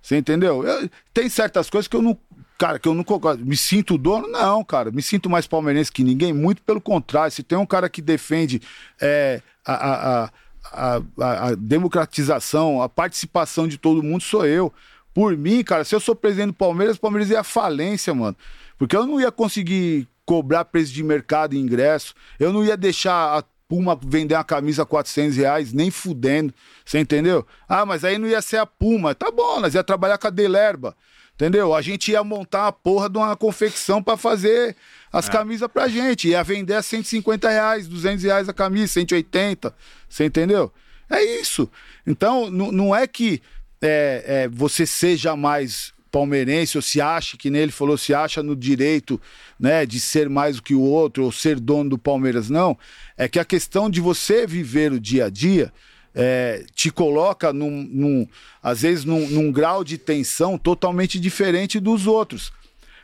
Você 0.02 0.16
entendeu? 0.16 0.64
Eu, 0.64 0.88
tem 1.12 1.28
certas 1.28 1.68
coisas 1.68 1.88
que 1.88 1.96
eu 1.96 2.02
não. 2.02 2.16
Cara, 2.58 2.78
que 2.78 2.88
eu 2.88 2.94
não 2.94 3.04
concordo. 3.04 3.44
Me 3.44 3.56
sinto 3.56 3.96
dono? 3.96 4.26
Não, 4.28 4.64
cara. 4.64 4.90
Me 4.90 5.02
sinto 5.02 5.30
mais 5.30 5.46
palmeirense 5.46 5.92
que 5.92 6.02
ninguém. 6.02 6.32
Muito 6.32 6.62
pelo 6.62 6.80
contrário. 6.80 7.30
Se 7.30 7.42
tem 7.42 7.56
um 7.56 7.66
cara 7.66 7.88
que 7.88 8.02
defende 8.02 8.60
é, 9.00 9.40
a, 9.64 9.74
a, 9.74 10.30
a, 10.72 11.48
a, 11.48 11.54
democratização, 11.54 12.82
a 12.82 12.88
participação 12.88 13.68
de 13.68 13.78
todo 13.78 14.02
mundo, 14.02 14.22
sou 14.22 14.44
eu. 14.44 14.72
Por 15.14 15.36
mim, 15.36 15.62
cara, 15.62 15.84
se 15.84 15.94
eu 15.94 16.00
sou 16.00 16.14
presidente 16.14 16.48
do 16.48 16.54
Palmeiras, 16.54 16.96
o 16.96 17.00
Palmeiras 17.00 17.30
ia 17.30 17.44
falência, 17.44 18.12
mano. 18.14 18.36
Porque 18.76 18.96
eu 18.96 19.06
não 19.06 19.20
ia 19.20 19.30
conseguir 19.30 20.08
cobrar 20.24 20.64
preço 20.64 20.92
de 20.92 21.02
mercado 21.02 21.54
e 21.54 21.58
ingresso. 21.58 22.14
Eu 22.38 22.52
não 22.52 22.64
ia 22.64 22.76
deixar 22.76 23.38
a 23.38 23.44
Puma 23.68 23.98
vender 24.02 24.34
uma 24.34 24.42
camisa 24.42 24.82
a 24.82 24.86
400 24.86 25.36
reais, 25.36 25.72
nem 25.72 25.90
fudendo. 25.90 26.54
Você 26.84 26.98
entendeu? 26.98 27.46
Ah, 27.68 27.84
mas 27.84 28.02
aí 28.02 28.16
não 28.16 28.26
ia 28.26 28.40
ser 28.40 28.56
a 28.56 28.66
Puma. 28.66 29.14
Tá 29.14 29.30
bom, 29.30 29.60
nós 29.60 29.74
ia 29.74 29.84
trabalhar 29.84 30.16
com 30.16 30.26
a 30.26 30.30
Delerba. 30.30 30.96
Entendeu? 31.34 31.72
A 31.72 31.80
gente 31.80 32.10
ia 32.10 32.24
montar 32.24 32.62
uma 32.64 32.72
porra 32.72 33.08
de 33.08 33.16
uma 33.16 33.36
confecção 33.36 34.02
para 34.02 34.16
fazer 34.16 34.74
as 35.12 35.28
é. 35.28 35.32
camisas 35.32 35.68
pra 35.68 35.86
gente. 35.86 36.28
Ia 36.28 36.42
vender 36.42 36.74
a 36.74 36.82
150 36.82 37.48
reais, 37.48 37.86
200 37.86 38.24
reais 38.24 38.48
a 38.48 38.52
camisa, 38.52 38.94
180. 38.94 39.72
Você 40.08 40.24
entendeu? 40.24 40.72
É 41.08 41.22
isso. 41.22 41.70
Então, 42.04 42.50
não 42.50 42.94
é 42.94 43.06
que 43.06 43.40
é, 43.80 44.24
é, 44.26 44.48
você 44.48 44.84
seja 44.84 45.36
mais 45.36 45.92
palmeirense 46.10 46.78
ou 46.78 46.82
se 46.82 47.00
acha, 47.00 47.36
que 47.36 47.50
nele 47.50 47.72
falou, 47.72 47.96
se 47.96 48.14
acha 48.14 48.42
no 48.42 48.56
direito 48.56 49.20
né, 49.58 49.84
de 49.86 50.00
ser 50.00 50.28
mais 50.28 50.56
do 50.56 50.62
que 50.62 50.74
o 50.74 50.80
outro 50.80 51.24
ou 51.24 51.32
ser 51.32 51.58
dono 51.58 51.90
do 51.90 51.98
Palmeiras, 51.98 52.48
não. 52.48 52.76
É 53.16 53.28
que 53.28 53.38
a 53.38 53.44
questão 53.44 53.88
de 53.88 54.00
você 54.00 54.46
viver 54.46 54.92
o 54.92 55.00
dia 55.00 55.26
a 55.26 55.30
dia 55.30 55.72
é, 56.14 56.64
te 56.74 56.90
coloca, 56.90 57.52
num, 57.52 57.88
num 57.90 58.26
às 58.62 58.82
vezes, 58.82 59.04
num, 59.04 59.28
num, 59.28 59.52
grau 59.52 59.84
de 59.84 59.96
tensão 59.96 60.58
totalmente 60.58 61.20
diferente 61.20 61.78
dos 61.78 62.06
outros. 62.06 62.52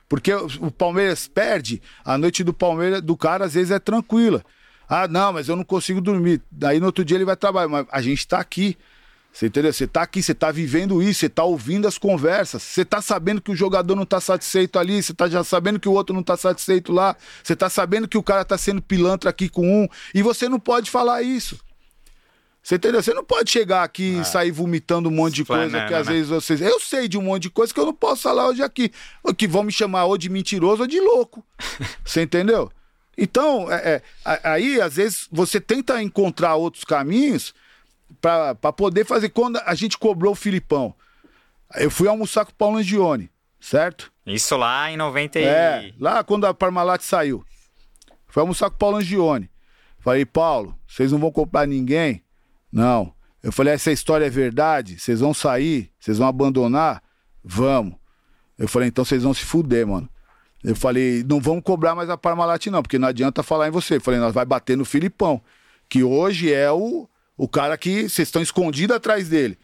Porque 0.08 0.32
o 0.34 0.70
Palmeiras 0.70 1.26
perde, 1.26 1.80
a 2.04 2.18
noite 2.18 2.44
do 2.44 2.52
Palmeiras, 2.52 3.00
do 3.00 3.16
cara, 3.16 3.44
às 3.44 3.54
vezes 3.54 3.70
é 3.70 3.78
tranquila. 3.78 4.44
Ah, 4.88 5.08
não, 5.08 5.32
mas 5.32 5.48
eu 5.48 5.56
não 5.56 5.64
consigo 5.64 6.00
dormir. 6.00 6.42
Daí 6.50 6.78
no 6.78 6.86
outro 6.86 7.04
dia 7.04 7.16
ele 7.16 7.24
vai 7.24 7.36
trabalhar. 7.36 7.68
Mas 7.68 7.86
a 7.90 8.02
gente 8.02 8.18
está 8.18 8.38
aqui. 8.38 8.76
Você 9.34 9.46
entendeu? 9.46 9.72
Você 9.72 9.88
tá 9.88 10.02
aqui, 10.02 10.22
você 10.22 10.32
tá 10.32 10.52
vivendo 10.52 11.02
isso, 11.02 11.18
você 11.18 11.28
tá 11.28 11.42
ouvindo 11.42 11.88
as 11.88 11.98
conversas, 11.98 12.62
você 12.62 12.84
tá 12.84 13.02
sabendo 13.02 13.40
que 13.40 13.50
o 13.50 13.56
jogador 13.56 13.96
não 13.96 14.06
tá 14.06 14.20
satisfeito 14.20 14.78
ali, 14.78 15.02
você 15.02 15.12
tá 15.12 15.28
já 15.28 15.42
sabendo 15.42 15.80
que 15.80 15.88
o 15.88 15.92
outro 15.92 16.14
não 16.14 16.22
tá 16.22 16.36
satisfeito 16.36 16.92
lá, 16.92 17.16
você 17.42 17.56
tá 17.56 17.68
sabendo 17.68 18.06
que 18.06 18.16
o 18.16 18.22
cara 18.22 18.44
tá 18.44 18.56
sendo 18.56 18.80
pilantra 18.80 19.30
aqui 19.30 19.48
com 19.48 19.82
um, 19.82 19.88
e 20.14 20.22
você 20.22 20.48
não 20.48 20.60
pode 20.60 20.88
falar 20.88 21.22
isso. 21.22 21.58
Você 22.62 22.76
entendeu? 22.76 23.02
Você 23.02 23.12
não 23.12 23.24
pode 23.24 23.50
chegar 23.50 23.82
aqui 23.82 24.04
e 24.04 24.18
é. 24.20 24.24
sair 24.24 24.52
vomitando 24.52 25.08
um 25.08 25.12
monte 25.12 25.34
de 25.34 25.44
coisa 25.44 25.84
que 25.84 25.92
às 25.94 26.06
né? 26.06 26.12
vezes 26.14 26.28
vocês. 26.28 26.60
Eu 26.60 26.78
sei 26.78 27.08
de 27.08 27.18
um 27.18 27.22
monte 27.22 27.42
de 27.42 27.50
coisa 27.50 27.74
que 27.74 27.80
eu 27.80 27.86
não 27.86 27.92
posso 27.92 28.22
falar 28.22 28.48
hoje 28.48 28.62
aqui. 28.62 28.90
Que 29.36 29.48
vão 29.48 29.64
me 29.64 29.72
chamar 29.72 30.04
ou 30.04 30.16
de 30.16 30.30
mentiroso 30.30 30.82
ou 30.82 30.88
de 30.88 30.98
louco. 30.98 31.44
Você 32.02 32.22
entendeu? 32.22 32.70
Então, 33.18 33.70
é, 33.70 34.00
é, 34.24 34.40
aí, 34.42 34.80
às 34.80 34.96
vezes, 34.96 35.28
você 35.30 35.60
tenta 35.60 36.02
encontrar 36.02 36.56
outros 36.56 36.84
caminhos 36.84 37.54
para 38.20 38.72
poder 38.72 39.04
fazer. 39.04 39.28
Quando 39.28 39.58
a 39.64 39.74
gente 39.74 39.98
cobrou 39.98 40.32
o 40.32 40.36
Filipão, 40.36 40.94
eu 41.76 41.90
fui 41.90 42.08
almoçar 42.08 42.44
com 42.44 42.52
o 42.52 42.54
Paulo 42.54 42.78
Angione, 42.78 43.30
certo? 43.60 44.12
Isso 44.26 44.56
lá 44.56 44.90
em 44.90 44.96
90 44.96 45.38
e... 45.38 45.44
É, 45.44 45.92
lá 45.98 46.24
quando 46.24 46.46
a 46.46 46.54
Parmalat 46.54 47.02
saiu. 47.02 47.44
Fui 48.28 48.40
almoçar 48.40 48.70
com 48.70 48.76
o 48.76 48.78
Paulo 48.78 48.96
Angione. 48.96 49.50
Falei, 49.98 50.24
Paulo, 50.24 50.78
vocês 50.86 51.12
não 51.12 51.18
vão 51.18 51.30
comprar 51.30 51.66
ninguém? 51.66 52.22
Não. 52.70 53.14
Eu 53.42 53.52
falei, 53.52 53.74
essa 53.74 53.92
história 53.92 54.26
é 54.26 54.30
verdade? 54.30 54.98
Vocês 54.98 55.20
vão 55.20 55.32
sair? 55.32 55.90
Vocês 55.98 56.18
vão 56.18 56.26
abandonar? 56.26 57.02
Vamos. 57.42 57.94
Eu 58.58 58.68
falei, 58.68 58.88
então 58.88 59.04
vocês 59.04 59.22
vão 59.22 59.34
se 59.34 59.44
fuder, 59.44 59.86
mano. 59.86 60.08
Eu 60.62 60.74
falei, 60.74 61.22
não 61.28 61.40
vamos 61.40 61.62
cobrar 61.62 61.94
mais 61.94 62.08
a 62.08 62.16
Parmalat, 62.16 62.66
não, 62.68 62.82
porque 62.82 62.98
não 62.98 63.08
adianta 63.08 63.42
falar 63.42 63.68
em 63.68 63.70
você. 63.70 63.96
Eu 63.96 64.00
falei, 64.00 64.18
nós 64.18 64.32
vai 64.32 64.46
bater 64.46 64.76
no 64.76 64.84
Filipão, 64.84 65.42
que 65.88 66.02
hoje 66.02 66.52
é 66.52 66.72
o 66.72 67.08
o 67.36 67.48
cara 67.48 67.76
que 67.76 68.08
vocês 68.08 68.28
estão 68.28 68.42
escondidos 68.42 68.96
atrás 68.96 69.28
dele. 69.28 69.58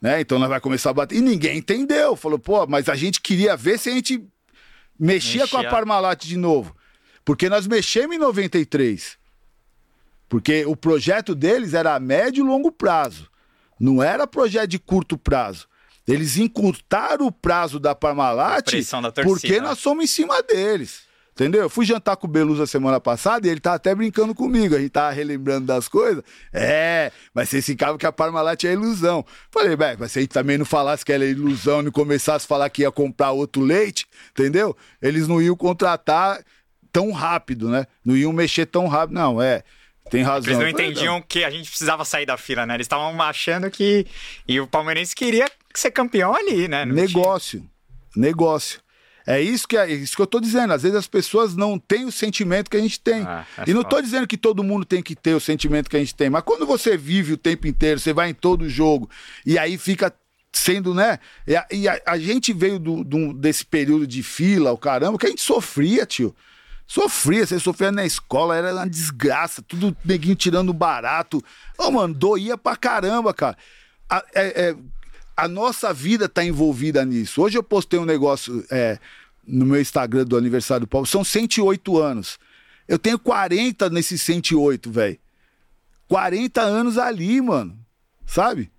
Né? 0.00 0.20
Então 0.20 0.38
nós 0.38 0.48
vai 0.48 0.60
começar 0.60 0.90
a 0.90 0.94
bater. 0.94 1.16
E 1.16 1.20
ninguém 1.20 1.58
entendeu. 1.58 2.16
Falou, 2.16 2.38
pô, 2.38 2.66
mas 2.66 2.88
a 2.88 2.94
gente 2.94 3.20
queria 3.20 3.56
ver 3.56 3.78
se 3.78 3.90
a 3.90 3.92
gente 3.92 4.18
mexia, 4.98 5.42
mexia. 5.42 5.48
com 5.48 5.58
a 5.58 5.70
Parmalat 5.70 6.24
de 6.24 6.36
novo. 6.36 6.74
Porque 7.24 7.48
nós 7.48 7.66
mexemos 7.66 8.16
em 8.16 8.18
93. 8.18 9.18
Porque 10.28 10.64
o 10.64 10.74
projeto 10.74 11.34
deles 11.34 11.74
era 11.74 11.94
a 11.94 12.00
médio 12.00 12.44
e 12.44 12.48
longo 12.48 12.72
prazo. 12.72 13.28
Não 13.78 14.02
era 14.02 14.26
projeto 14.26 14.70
de 14.70 14.78
curto 14.78 15.18
prazo. 15.18 15.68
Eles 16.06 16.38
encurtaram 16.38 17.26
o 17.26 17.32
prazo 17.32 17.78
da 17.78 17.94
Parmalat 17.94 18.72
porque 19.22 19.60
nós 19.60 19.78
somos 19.78 20.04
em 20.04 20.06
cima 20.06 20.42
deles. 20.42 21.02
Entendeu? 21.40 21.62
Eu 21.62 21.70
fui 21.70 21.86
jantar 21.86 22.18
com 22.18 22.26
o 22.26 22.30
Belusa 22.30 22.66
semana 22.66 23.00
passada 23.00 23.46
e 23.46 23.50
ele 23.50 23.60
tá 23.60 23.72
até 23.72 23.94
brincando 23.94 24.34
comigo. 24.34 24.74
A 24.74 24.78
gente 24.78 24.90
tava 24.90 25.10
relembrando 25.10 25.64
das 25.64 25.88
coisas. 25.88 26.22
É, 26.52 27.10
mas 27.32 27.48
vocês 27.48 27.64
ficavam 27.64 27.96
que 27.96 28.04
a 28.04 28.12
Parmalat 28.12 28.62
é 28.64 28.74
ilusão. 28.74 29.24
Falei, 29.50 29.74
bem, 29.74 29.96
mas 29.98 30.12
se 30.12 30.18
a 30.18 30.20
gente 30.20 30.32
também 30.32 30.58
não 30.58 30.66
falasse 30.66 31.02
que 31.02 31.10
era 31.10 31.24
ilusão 31.24 31.80
e 31.80 31.90
começasse 31.90 32.44
a 32.44 32.46
falar 32.48 32.68
que 32.68 32.82
ia 32.82 32.92
comprar 32.92 33.30
outro 33.30 33.62
leite, 33.62 34.06
entendeu? 34.32 34.76
Eles 35.00 35.26
não 35.26 35.40
iam 35.40 35.56
contratar 35.56 36.44
tão 36.92 37.10
rápido, 37.10 37.70
né? 37.70 37.86
Não 38.04 38.14
iam 38.14 38.34
mexer 38.34 38.66
tão 38.66 38.86
rápido. 38.86 39.14
Não, 39.14 39.40
é. 39.40 39.62
Tem 40.10 40.22
razão. 40.22 40.52
Eles 40.52 40.58
não 40.58 40.68
entendiam 40.68 41.22
que 41.22 41.42
a 41.42 41.48
gente 41.48 41.70
precisava 41.70 42.04
sair 42.04 42.26
da 42.26 42.36
fila, 42.36 42.66
né? 42.66 42.74
Eles 42.74 42.84
estavam 42.84 43.18
achando 43.22 43.70
que. 43.70 44.06
E 44.46 44.60
o 44.60 44.66
palmeirense 44.66 45.14
queria 45.14 45.50
ser 45.72 45.90
campeão 45.90 46.34
ali, 46.36 46.68
né? 46.68 46.84
Não 46.84 46.94
negócio. 46.94 47.60
Tinha... 48.12 48.26
Negócio. 48.26 48.78
É 49.30 49.40
isso 49.40 49.68
que, 49.68 49.76
é 49.76 49.90
isso 49.92 50.16
que 50.16 50.22
eu 50.22 50.24
estou 50.24 50.40
dizendo. 50.40 50.72
Às 50.72 50.82
vezes 50.82 50.96
as 50.96 51.06
pessoas 51.06 51.54
não 51.54 51.78
têm 51.78 52.04
o 52.04 52.12
sentimento 52.12 52.70
que 52.70 52.76
a 52.76 52.80
gente 52.80 52.98
tem. 52.98 53.22
Ah, 53.22 53.46
é 53.58 53.70
e 53.70 53.74
não 53.74 53.82
estou 53.82 54.02
dizendo 54.02 54.26
que 54.26 54.36
todo 54.36 54.64
mundo 54.64 54.84
tem 54.84 55.02
que 55.02 55.14
ter 55.14 55.34
o 55.34 55.40
sentimento 55.40 55.88
que 55.88 55.96
a 55.96 56.00
gente 56.00 56.14
tem, 56.14 56.28
mas 56.28 56.42
quando 56.42 56.66
você 56.66 56.96
vive 56.96 57.34
o 57.34 57.36
tempo 57.36 57.66
inteiro, 57.66 58.00
você 58.00 58.12
vai 58.12 58.30
em 58.30 58.34
todo 58.34 58.68
jogo, 58.68 59.08
e 59.46 59.58
aí 59.58 59.78
fica 59.78 60.12
sendo, 60.52 60.92
né? 60.92 61.18
E 61.46 61.56
a, 61.56 61.66
e 61.70 61.88
a, 61.88 62.00
a 62.06 62.18
gente 62.18 62.52
veio 62.52 62.78
do, 62.78 63.04
do, 63.04 63.32
desse 63.32 63.64
período 63.64 64.06
de 64.06 64.22
fila, 64.22 64.72
o 64.72 64.78
caramba, 64.78 65.18
que 65.18 65.26
a 65.26 65.30
gente 65.30 65.42
sofria, 65.42 66.04
tio. 66.04 66.34
Sofria, 66.86 67.46
você 67.46 67.60
sofria 67.60 67.92
na 67.92 68.04
escola, 68.04 68.56
era 68.56 68.74
uma 68.74 68.88
desgraça, 68.88 69.62
tudo 69.62 69.96
neguinho 70.04 70.34
tirando 70.34 70.72
barato. 70.72 71.38
Ô, 71.78 71.84
oh, 71.84 71.90
mano, 71.92 72.12
doía 72.12 72.58
pra 72.58 72.74
caramba, 72.74 73.32
cara. 73.32 73.56
A, 74.08 74.24
é, 74.34 74.70
é, 74.70 74.76
a 75.36 75.46
nossa 75.46 75.94
vida 75.94 76.28
tá 76.28 76.44
envolvida 76.44 77.04
nisso. 77.04 77.40
Hoje 77.42 77.56
eu 77.56 77.62
postei 77.62 77.98
um 77.98 78.04
negócio 78.04 78.64
é, 78.70 78.98
no 79.46 79.66
meu 79.66 79.80
Instagram 79.80 80.24
do 80.24 80.36
aniversário 80.36 80.86
do 80.86 80.88
Paulo, 80.88 81.06
são 81.06 81.24
108 81.24 81.98
anos. 81.98 82.38
Eu 82.86 82.98
tenho 82.98 83.18
40 83.18 83.90
nesses 83.90 84.22
108, 84.22 84.90
velho. 84.90 85.18
40 86.08 86.60
anos 86.60 86.98
ali, 86.98 87.40
mano. 87.40 87.78
Sabe? 88.26 88.70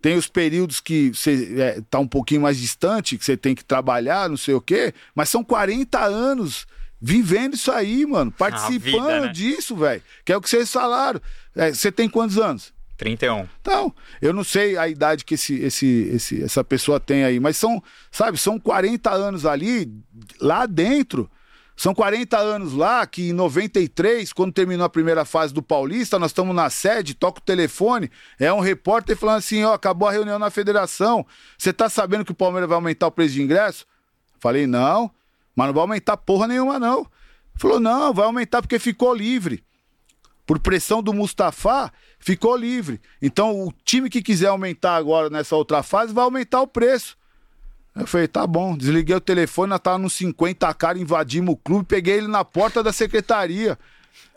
Tem 0.00 0.16
os 0.16 0.26
períodos 0.26 0.80
que 0.80 1.10
você 1.10 1.54
é, 1.60 1.80
tá 1.90 1.98
um 1.98 2.08
pouquinho 2.08 2.40
mais 2.40 2.58
distante, 2.58 3.18
que 3.18 3.24
você 3.24 3.36
tem 3.36 3.54
que 3.54 3.64
trabalhar, 3.64 4.30
não 4.30 4.36
sei 4.36 4.54
o 4.54 4.60
quê, 4.60 4.94
mas 5.14 5.28
são 5.28 5.44
40 5.44 5.98
anos 5.98 6.66
vivendo 7.00 7.54
isso 7.54 7.70
aí, 7.70 8.06
mano. 8.06 8.32
Participando 8.32 9.06
vida, 9.06 9.20
né? 9.26 9.32
disso, 9.32 9.76
velho. 9.76 10.02
Que 10.24 10.32
é 10.32 10.36
o 10.36 10.40
que 10.40 10.48
vocês 10.48 10.72
falaram. 10.72 11.20
É, 11.54 11.72
você 11.72 11.92
tem 11.92 12.08
quantos 12.08 12.38
anos? 12.38 12.72
31. 13.00 13.48
Então, 13.62 13.94
eu 14.20 14.30
não 14.30 14.44
sei 14.44 14.76
a 14.76 14.86
idade 14.86 15.24
que 15.24 15.32
esse, 15.32 15.54
esse, 15.54 15.86
esse, 16.12 16.42
essa 16.42 16.62
pessoa 16.62 17.00
tem 17.00 17.24
aí, 17.24 17.40
mas 17.40 17.56
são, 17.56 17.82
sabe, 18.10 18.36
são 18.36 18.60
40 18.60 19.10
anos 19.10 19.46
ali, 19.46 19.90
lá 20.38 20.66
dentro. 20.66 21.30
São 21.74 21.94
40 21.94 22.36
anos 22.36 22.74
lá 22.74 23.06
que 23.06 23.30
em 23.30 23.32
93, 23.32 24.34
quando 24.34 24.52
terminou 24.52 24.84
a 24.84 24.90
primeira 24.90 25.24
fase 25.24 25.54
do 25.54 25.62
Paulista, 25.62 26.18
nós 26.18 26.30
estamos 26.30 26.54
na 26.54 26.68
sede, 26.68 27.14
toca 27.14 27.40
o 27.40 27.42
telefone, 27.42 28.10
é 28.38 28.52
um 28.52 28.60
repórter 28.60 29.16
falando 29.16 29.38
assim, 29.38 29.64
ó, 29.64 29.72
acabou 29.72 30.06
a 30.06 30.12
reunião 30.12 30.38
na 30.38 30.50
federação, 30.50 31.24
você 31.56 31.72
tá 31.72 31.88
sabendo 31.88 32.22
que 32.22 32.32
o 32.32 32.34
Palmeiras 32.34 32.68
vai 32.68 32.76
aumentar 32.76 33.06
o 33.06 33.10
preço 33.10 33.32
de 33.32 33.40
ingresso? 33.42 33.86
Falei, 34.38 34.66
não, 34.66 35.10
mas 35.56 35.68
não 35.68 35.72
vai 35.72 35.80
aumentar 35.80 36.18
porra 36.18 36.46
nenhuma 36.46 36.78
não. 36.78 37.06
Falou, 37.56 37.80
não, 37.80 38.12
vai 38.12 38.26
aumentar 38.26 38.60
porque 38.60 38.78
ficou 38.78 39.14
livre 39.14 39.64
por 40.50 40.58
pressão 40.58 41.00
do 41.00 41.14
Mustafa, 41.14 41.92
ficou 42.20 42.54
livre. 42.54 43.00
Então, 43.20 43.66
o 43.66 43.72
time 43.84 44.08
que 44.08 44.22
quiser 44.22 44.48
aumentar 44.48 44.94
agora 44.94 45.28
nessa 45.28 45.56
outra 45.56 45.82
fase 45.82 46.12
vai 46.12 46.22
aumentar 46.22 46.60
o 46.60 46.66
preço. 46.66 47.18
Eu 47.96 48.06
falei, 48.06 48.28
tá 48.28 48.46
bom. 48.46 48.76
Desliguei 48.76 49.16
o 49.16 49.20
telefone, 49.20 49.70
nós 49.70 49.80
tava 49.80 49.98
nos 49.98 50.12
50 50.12 50.72
cara, 50.74 50.98
invadimos 50.98 51.54
o 51.54 51.56
clube, 51.56 51.84
peguei 51.84 52.18
ele 52.18 52.28
na 52.28 52.44
porta 52.44 52.82
da 52.82 52.92
secretaria. 52.92 53.76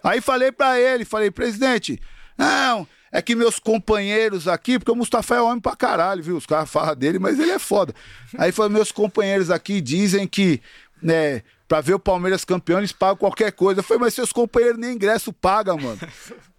Aí 0.04 0.22
falei 0.22 0.52
pra 0.52 0.80
ele, 0.80 1.06
falei, 1.06 1.30
presidente, 1.30 2.02
não, 2.38 2.88
é 3.12 3.22
que 3.22 3.36
meus 3.36 3.60
companheiros 3.60 4.48
aqui, 4.48 4.80
porque 4.80 4.92
o 4.92 4.96
Mustafa 4.96 5.36
é 5.36 5.42
homem 5.42 5.60
pra 5.60 5.76
caralho, 5.76 6.24
viu? 6.24 6.36
Os 6.36 6.46
caras 6.46 6.70
falam 6.70 6.96
dele, 6.96 7.20
mas 7.20 7.40
ele 7.40 7.52
é 7.52 7.60
foda. 7.60 7.94
Aí 8.38 8.52
falou, 8.52 8.72
meus 8.72 8.92
companheiros 8.92 9.52
aqui 9.52 9.80
dizem 9.80 10.28
que, 10.28 10.62
né, 11.02 11.44
pra 11.68 11.80
ver 11.80 11.94
o 11.94 12.00
Palmeiras 12.00 12.44
campeão, 12.44 12.80
eles 12.80 12.92
pagam 12.92 13.18
qualquer 13.18 13.52
coisa. 13.52 13.80
Eu 13.80 13.84
falei, 13.84 14.02
mas 14.02 14.14
seus 14.14 14.32
companheiros 14.32 14.80
nem 14.80 14.94
ingresso 14.94 15.32
pagam, 15.32 15.78
mano. 15.78 16.00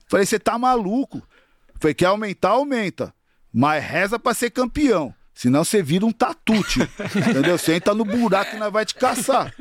Falei, 0.08 0.26
você 0.26 0.38
tá 0.38 0.58
maluco. 0.58 1.22
Falei, 1.80 1.94
quer 1.94 2.06
aumentar, 2.06 2.50
aumenta. 2.50 3.14
Mas 3.52 3.84
reza 3.84 4.18
pra 4.18 4.34
ser 4.34 4.50
campeão. 4.50 5.14
Senão 5.34 5.64
você 5.64 5.82
vira 5.82 6.06
um 6.06 6.12
tatu, 6.12 6.62
tio. 6.64 6.88
Entendeu? 7.16 7.58
Você 7.58 7.74
entra 7.74 7.94
no 7.94 8.04
buraco 8.04 8.54
e 8.54 8.58
nós 8.58 8.72
vai 8.72 8.84
te 8.84 8.94
caçar. 8.94 9.52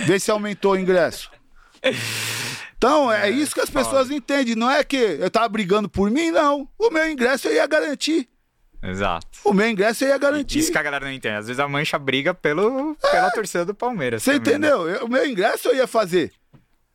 Vê 0.00 0.18
se 0.18 0.30
aumentou 0.30 0.72
o 0.72 0.78
ingresso. 0.78 1.30
Então, 2.76 3.10
é, 3.12 3.30
isso 3.30 3.54
que 3.54 3.60
as 3.60 3.70
pessoas 3.70 4.10
entendem. 4.10 4.54
Não 4.54 4.70
é 4.70 4.82
que 4.84 4.96
eu 4.96 5.30
tava 5.30 5.48
brigando 5.48 5.88
por 5.88 6.10
mim, 6.10 6.30
não. 6.30 6.68
O 6.78 6.90
meu 6.90 7.08
ingresso 7.08 7.48
eu 7.48 7.54
ia 7.54 7.66
garantir. 7.66 8.28
Exato. 8.82 9.26
O 9.44 9.54
meu 9.54 9.68
ingresso 9.68 10.04
eu 10.04 10.08
ia 10.08 10.18
garantir. 10.18 10.58
Isso 10.58 10.72
que 10.72 10.76
a 10.78 10.82
galera 10.82 11.06
não 11.06 11.12
entende. 11.12 11.36
Às 11.36 11.46
vezes 11.46 11.60
a 11.60 11.66
mancha 11.68 11.98
briga 11.98 12.34
pelo, 12.34 12.94
pela 13.10 13.30
torcida 13.30 13.64
do 13.64 13.74
Palmeiras. 13.74 14.22
Você 14.22 14.38
também, 14.38 14.58
né? 14.58 14.68
entendeu? 14.68 14.88
Eu- 14.88 15.06
o 15.06 15.08
meu 15.08 15.26
ingresso 15.26 15.68
eu 15.68 15.76
ia 15.76 15.86
fazer. 15.86 16.32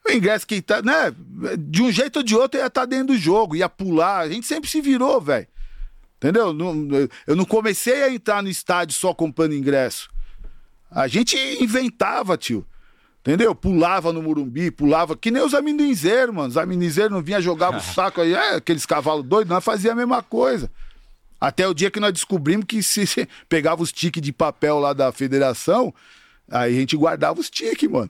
O 0.09 0.17
ingresso 0.17 0.45
que 0.47 0.61
tá, 0.61 0.81
né? 0.81 1.13
De 1.57 1.81
um 1.81 1.91
jeito 1.91 2.17
ou 2.17 2.23
de 2.23 2.35
outro 2.35 2.59
ia 2.59 2.67
estar 2.67 2.85
dentro 2.85 3.07
do 3.07 3.17
jogo, 3.17 3.55
ia 3.55 3.69
pular. 3.69 4.19
A 4.19 4.29
gente 4.29 4.45
sempre 4.45 4.69
se 4.69 4.81
virou, 4.81 5.21
velho. 5.21 5.47
Entendeu? 6.17 6.55
Eu 7.25 7.35
não 7.35 7.45
comecei 7.45 8.03
a 8.03 8.13
entrar 8.13 8.43
no 8.43 8.49
estádio 8.49 8.95
só 8.95 9.13
comprando 9.13 9.53
ingresso. 9.53 10.09
A 10.91 11.07
gente 11.07 11.37
inventava, 11.61 12.37
tio. 12.37 12.65
Entendeu? 13.21 13.53
Pulava 13.53 14.11
no 14.11 14.21
Murumbi, 14.21 14.71
pulava, 14.71 15.15
que 15.15 15.29
nem 15.29 15.43
os 15.43 15.53
amendoinzeiros, 15.53 16.33
mano. 16.33 16.49
Os 16.49 16.57
amendoinzeiros 16.57 17.11
não 17.11 17.21
vinham, 17.21 17.41
jogavam 17.41 17.79
o 17.79 17.83
saco 17.93 18.21
aí, 18.21 18.33
é, 18.33 18.55
aqueles 18.55 18.85
cavalos 18.85 19.25
doidos, 19.25 19.49
nós 19.49 19.63
fazia 19.63 19.91
a 19.91 19.95
mesma 19.95 20.23
coisa. 20.23 20.69
Até 21.39 21.67
o 21.67 21.73
dia 21.73 21.91
que 21.91 21.99
nós 21.99 22.11
descobrimos 22.11 22.65
que 22.65 22.81
se, 22.83 23.05
se 23.05 23.27
pegava 23.47 23.81
os 23.81 23.91
tiques 23.91 24.21
de 24.21 24.33
papel 24.33 24.79
lá 24.79 24.93
da 24.93 25.11
federação, 25.11 25.93
aí 26.49 26.75
a 26.75 26.79
gente 26.79 26.97
guardava 26.97 27.39
os 27.39 27.49
tiques, 27.49 27.89
mano. 27.89 28.09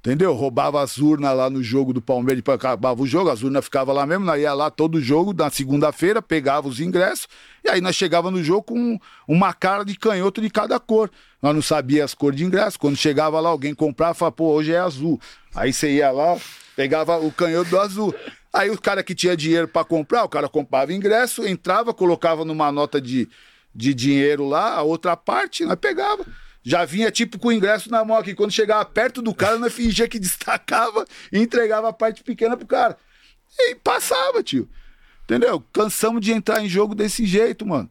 Entendeu? 0.00 0.32
Roubava 0.32 0.80
as 0.80 0.96
urnas 0.98 1.36
lá 1.36 1.50
no 1.50 1.62
jogo 1.62 1.92
do 1.92 2.00
Palmeiras, 2.00 2.36
depois 2.36 2.54
acabava 2.54 3.02
o 3.02 3.06
jogo, 3.06 3.30
as 3.30 3.42
urnas 3.42 3.64
ficavam 3.64 3.94
lá 3.94 4.06
mesmo, 4.06 4.24
nós 4.24 4.40
ia 4.40 4.54
lá 4.54 4.70
todo 4.70 5.00
jogo, 5.00 5.34
na 5.34 5.50
segunda-feira, 5.50 6.22
pegava 6.22 6.68
os 6.68 6.78
ingressos, 6.78 7.26
e 7.64 7.68
aí 7.68 7.80
nós 7.80 7.96
chegava 7.96 8.30
no 8.30 8.42
jogo 8.42 8.62
com 8.62 8.98
uma 9.26 9.52
cara 9.52 9.84
de 9.84 9.96
canhoto 9.96 10.40
de 10.40 10.48
cada 10.48 10.78
cor. 10.78 11.10
Nós 11.42 11.54
não 11.54 11.62
sabia 11.62 12.04
as 12.04 12.14
cores 12.14 12.38
de 12.38 12.44
ingresso. 12.44 12.78
Quando 12.78 12.96
chegava 12.96 13.40
lá, 13.40 13.48
alguém 13.48 13.74
comprava, 13.74 14.14
falava, 14.14 14.34
pô, 14.34 14.52
hoje 14.52 14.72
é 14.72 14.78
azul. 14.78 15.20
Aí 15.54 15.72
você 15.72 15.90
ia 15.90 16.10
lá, 16.10 16.36
pegava 16.76 17.18
o 17.18 17.30
canhoto 17.32 17.70
do 17.70 17.78
azul. 17.78 18.14
Aí 18.52 18.70
o 18.70 18.80
cara 18.80 19.02
que 19.02 19.14
tinha 19.14 19.36
dinheiro 19.36 19.68
pra 19.68 19.84
comprar, 19.84 20.24
o 20.24 20.28
cara 20.28 20.48
comprava 20.48 20.92
ingresso, 20.92 21.46
entrava, 21.46 21.92
colocava 21.92 22.44
numa 22.44 22.72
nota 22.72 23.00
de, 23.00 23.28
de 23.74 23.92
dinheiro 23.92 24.48
lá, 24.48 24.74
a 24.74 24.82
outra 24.82 25.16
parte, 25.16 25.64
nós 25.64 25.76
pegava. 25.78 26.24
Já 26.68 26.84
vinha 26.84 27.10
tipo 27.10 27.38
com 27.38 27.48
o 27.48 27.52
ingresso 27.52 27.90
na 27.90 28.04
mão 28.04 28.18
aqui. 28.18 28.34
Quando 28.34 28.50
chegava 28.50 28.84
perto 28.84 29.22
do 29.22 29.34
cara, 29.34 29.58
nós 29.58 29.72
fingia 29.72 30.06
que 30.06 30.18
destacava 30.20 31.06
e 31.32 31.38
entregava 31.38 31.88
a 31.88 31.94
parte 31.94 32.22
pequena 32.22 32.58
pro 32.58 32.66
cara. 32.66 32.98
E 33.58 33.74
passava, 33.76 34.42
tio. 34.42 34.68
Entendeu? 35.24 35.64
Cansamos 35.72 36.20
de 36.20 36.30
entrar 36.30 36.62
em 36.62 36.68
jogo 36.68 36.94
desse 36.94 37.24
jeito, 37.24 37.64
mano. 37.64 37.88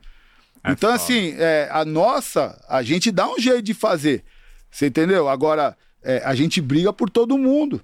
É 0.63 0.73
então, 0.73 0.91
foda. 0.91 1.01
assim, 1.01 1.33
é, 1.39 1.67
a 1.71 1.83
nossa, 1.83 2.63
a 2.69 2.83
gente 2.83 3.11
dá 3.11 3.27
um 3.27 3.39
jeito 3.39 3.63
de 3.63 3.73
fazer. 3.73 4.23
Você 4.69 4.85
entendeu? 4.85 5.27
Agora, 5.27 5.75
é, 6.03 6.21
a 6.23 6.35
gente 6.35 6.61
briga 6.61 6.93
por 6.93 7.09
todo 7.09 7.35
mundo. 7.35 7.81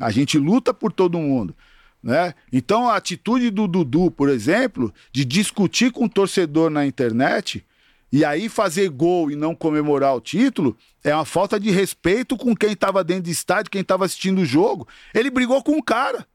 A 0.00 0.10
gente 0.10 0.36
luta 0.36 0.74
por 0.74 0.92
todo 0.92 1.16
mundo. 1.16 1.54
Né? 2.02 2.34
Então, 2.52 2.88
a 2.88 2.96
atitude 2.96 3.50
do 3.50 3.68
Dudu, 3.68 4.10
por 4.10 4.28
exemplo, 4.28 4.92
de 5.12 5.24
discutir 5.24 5.92
com 5.92 6.06
o 6.06 6.10
torcedor 6.10 6.70
na 6.70 6.84
internet 6.84 7.64
e 8.12 8.24
aí 8.24 8.48
fazer 8.48 8.88
gol 8.88 9.30
e 9.30 9.36
não 9.36 9.54
comemorar 9.54 10.14
o 10.16 10.20
título, 10.20 10.76
é 11.04 11.14
uma 11.14 11.24
falta 11.24 11.58
de 11.60 11.70
respeito 11.70 12.36
com 12.36 12.54
quem 12.56 12.72
estava 12.72 13.04
dentro 13.04 13.24
do 13.24 13.30
estádio, 13.30 13.70
quem 13.70 13.82
estava 13.82 14.04
assistindo 14.04 14.40
o 14.40 14.44
jogo. 14.46 14.86
Ele 15.14 15.30
brigou 15.30 15.62
com 15.62 15.72
o 15.72 15.82
cara. 15.82 16.26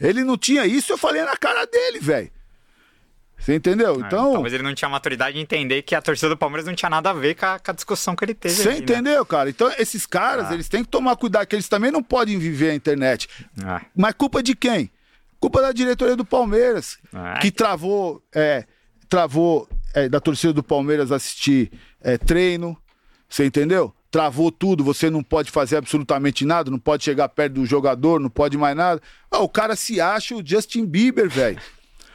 Ele 0.00 0.24
não 0.24 0.36
tinha 0.36 0.66
isso, 0.66 0.92
eu 0.92 0.98
falei 0.98 1.22
na 1.22 1.36
cara 1.36 1.64
dele, 1.66 1.98
velho. 2.00 2.30
Você 3.38 3.54
entendeu? 3.54 3.94
É, 3.96 3.98
Então. 4.06 4.32
Talvez 4.32 4.54
ele 4.54 4.62
não 4.62 4.74
tinha 4.74 4.88
maturidade 4.88 5.34
de 5.36 5.42
entender 5.42 5.82
que 5.82 5.94
a 5.94 6.00
torcida 6.00 6.30
do 6.30 6.36
Palmeiras 6.38 6.66
não 6.66 6.74
tinha 6.74 6.88
nada 6.88 7.10
a 7.10 7.12
ver 7.12 7.34
com 7.34 7.44
a, 7.46 7.58
com 7.58 7.70
a 7.70 7.74
discussão 7.74 8.16
que 8.16 8.24
ele 8.24 8.34
teve. 8.34 8.54
Você 8.54 8.68
ali, 8.68 8.78
né? 8.78 8.82
entendeu, 8.82 9.24
cara? 9.26 9.50
Então, 9.50 9.70
esses 9.78 10.06
caras, 10.06 10.50
Ah. 10.50 10.54
eles 10.54 10.68
têm 10.68 10.82
que 10.82 10.88
tomar 10.90 11.16
cuidado, 11.16 11.46
que 11.46 11.54
eles 11.54 11.68
também 11.68 11.90
não 11.90 12.02
podem 12.02 12.38
viver 12.38 12.70
a 12.70 12.74
internet. 12.74 13.28
Ah, 13.62 13.82
Mas 13.94 14.14
culpa 14.14 14.42
de 14.42 14.54
quem? 14.56 14.90
Culpa 15.38 15.60
da 15.60 15.70
diretoria 15.70 16.16
do 16.16 16.24
Palmeiras, 16.24 16.98
Ah. 17.12 17.38
que 17.40 17.50
travou, 17.50 18.22
é, 18.34 18.64
travou 19.08 19.68
é, 19.94 20.08
da 20.08 20.20
torcida 20.20 20.52
do 20.52 20.62
Palmeiras 20.62 21.10
assistir 21.12 21.70
é, 22.00 22.16
treino, 22.18 22.76
você 23.28 23.44
entendeu? 23.46 23.92
Travou 24.10 24.50
tudo, 24.50 24.84
você 24.84 25.10
não 25.10 25.22
pode 25.22 25.50
fazer 25.50 25.76
absolutamente 25.76 26.44
nada, 26.44 26.70
não 26.70 26.78
pode 26.78 27.04
chegar 27.04 27.28
perto 27.28 27.54
do 27.54 27.66
jogador, 27.66 28.20
não 28.20 28.30
pode 28.30 28.56
mais 28.56 28.76
nada. 28.76 29.00
Ah, 29.30 29.40
o 29.40 29.48
cara 29.48 29.74
se 29.76 30.00
acha 30.00 30.34
o 30.34 30.42
Justin 30.44 30.86
Bieber, 30.86 31.28
velho. 31.28 31.60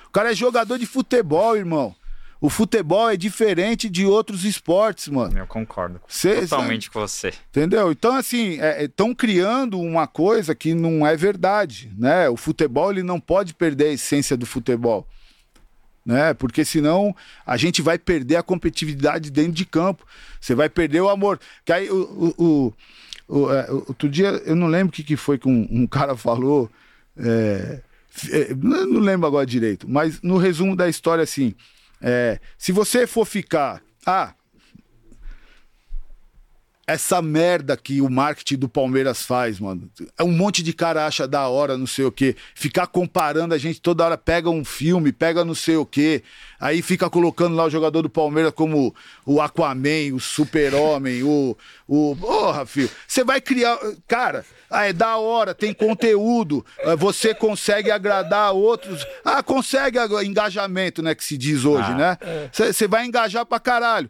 O 0.07 0.11
cara 0.11 0.31
é 0.31 0.35
jogador 0.35 0.77
de 0.77 0.85
futebol, 0.85 1.55
irmão. 1.55 1.95
O 2.39 2.49
futebol 2.49 3.07
é 3.07 3.15
diferente 3.15 3.87
de 3.87 4.03
outros 4.03 4.45
esportes, 4.45 5.07
mano. 5.09 5.37
eu 5.37 5.45
concordo 5.45 6.01
Cê- 6.07 6.41
totalmente 6.41 6.89
com 6.89 6.99
você. 6.99 7.31
Entendeu? 7.51 7.91
Então, 7.91 8.15
assim, 8.15 8.57
estão 8.79 9.13
criando 9.13 9.79
uma 9.79 10.07
coisa 10.07 10.55
que 10.55 10.73
não 10.73 11.05
é 11.05 11.15
verdade, 11.15 11.91
né? 11.95 12.27
O 12.29 12.35
futebol, 12.35 12.89
ele 12.91 13.03
não 13.03 13.19
pode 13.19 13.53
perder 13.53 13.89
a 13.89 13.93
essência 13.93 14.35
do 14.35 14.47
futebol, 14.47 15.07
né? 16.05 16.33
Porque 16.33 16.63
senão 16.65 17.15
a 17.45 17.57
gente 17.57 17.81
vai 17.81 17.97
perder 17.97 18.37
a 18.37 18.43
competitividade 18.43 19.29
dentro 19.29 19.51
de 19.53 19.65
campo. 19.65 20.05
Você 20.39 20.55
vai 20.55 20.69
perder 20.69 21.01
o 21.01 21.09
amor. 21.09 21.39
Que 21.65 21.71
aí, 21.73 21.89
o, 21.89 22.33
o, 22.37 22.43
o- 22.45 22.73
o- 23.27 23.53
é, 23.53 23.71
outro 23.71 24.09
dia, 24.09 24.29
eu 24.45 24.55
não 24.55 24.67
lembro 24.67 24.89
o 24.89 24.91
que, 24.91 25.03
que 25.03 25.15
foi 25.15 25.37
que 25.37 25.47
um, 25.47 25.67
um 25.71 25.87
cara 25.87 26.15
falou, 26.17 26.69
é, 27.17 27.81
é, 28.29 28.53
não 28.55 28.99
lembro 28.99 29.27
agora 29.27 29.45
direito, 29.45 29.87
mas 29.89 30.21
no 30.21 30.37
resumo 30.37 30.75
da 30.75 30.89
história, 30.89 31.23
assim, 31.23 31.53
é, 32.01 32.39
se 32.57 32.71
você 32.71 33.05
for 33.07 33.25
ficar... 33.25 33.81
Ah, 34.05 34.33
essa 36.93 37.21
merda 37.21 37.77
que 37.77 38.01
o 38.01 38.09
marketing 38.09 38.57
do 38.57 38.69
Palmeiras 38.69 39.21
faz, 39.23 39.59
mano. 39.59 39.89
É 40.17 40.23
um 40.23 40.31
monte 40.31 40.61
de 40.63 40.73
cara 40.73 41.05
acha 41.05 41.27
da 41.27 41.47
hora, 41.47 41.77
não 41.77 41.87
sei 41.87 42.05
o 42.05 42.11
quê. 42.11 42.35
Ficar 42.55 42.87
comparando 42.87 43.53
a 43.53 43.57
gente 43.57 43.81
toda 43.81 44.05
hora, 44.05 44.17
pega 44.17 44.49
um 44.49 44.63
filme, 44.65 45.11
pega 45.11 45.45
não 45.45 45.55
sei 45.55 45.75
o 45.75 45.85
quê. 45.85 46.23
Aí 46.59 46.81
fica 46.81 47.09
colocando 47.09 47.55
lá 47.55 47.65
o 47.65 47.69
jogador 47.69 48.01
do 48.01 48.09
Palmeiras 48.09 48.53
como 48.53 48.93
o 49.25 49.41
Aquaman, 49.41 50.13
o 50.13 50.19
Super-Homem, 50.19 51.23
o. 51.23 51.57
o... 51.87 52.15
Porra, 52.15 52.65
filho. 52.65 52.89
Você 53.07 53.23
vai 53.23 53.41
criar. 53.41 53.77
Cara, 54.07 54.45
ah, 54.69 54.85
é 54.85 54.93
da 54.93 55.17
hora, 55.17 55.53
tem 55.53 55.73
conteúdo. 55.73 56.65
ah, 56.83 56.95
Você 56.95 57.33
consegue 57.33 57.91
agradar 57.91 58.53
outros. 58.53 59.05
Ah, 59.23 59.41
consegue 59.41 59.97
engajamento, 60.23 61.01
né? 61.01 61.15
Que 61.15 61.23
se 61.23 61.37
diz 61.37 61.65
hoje, 61.65 61.91
Ah, 61.91 61.95
né? 61.95 62.49
Você 62.51 62.87
vai 62.87 63.05
engajar 63.05 63.45
pra 63.45 63.59
caralho. 63.59 64.09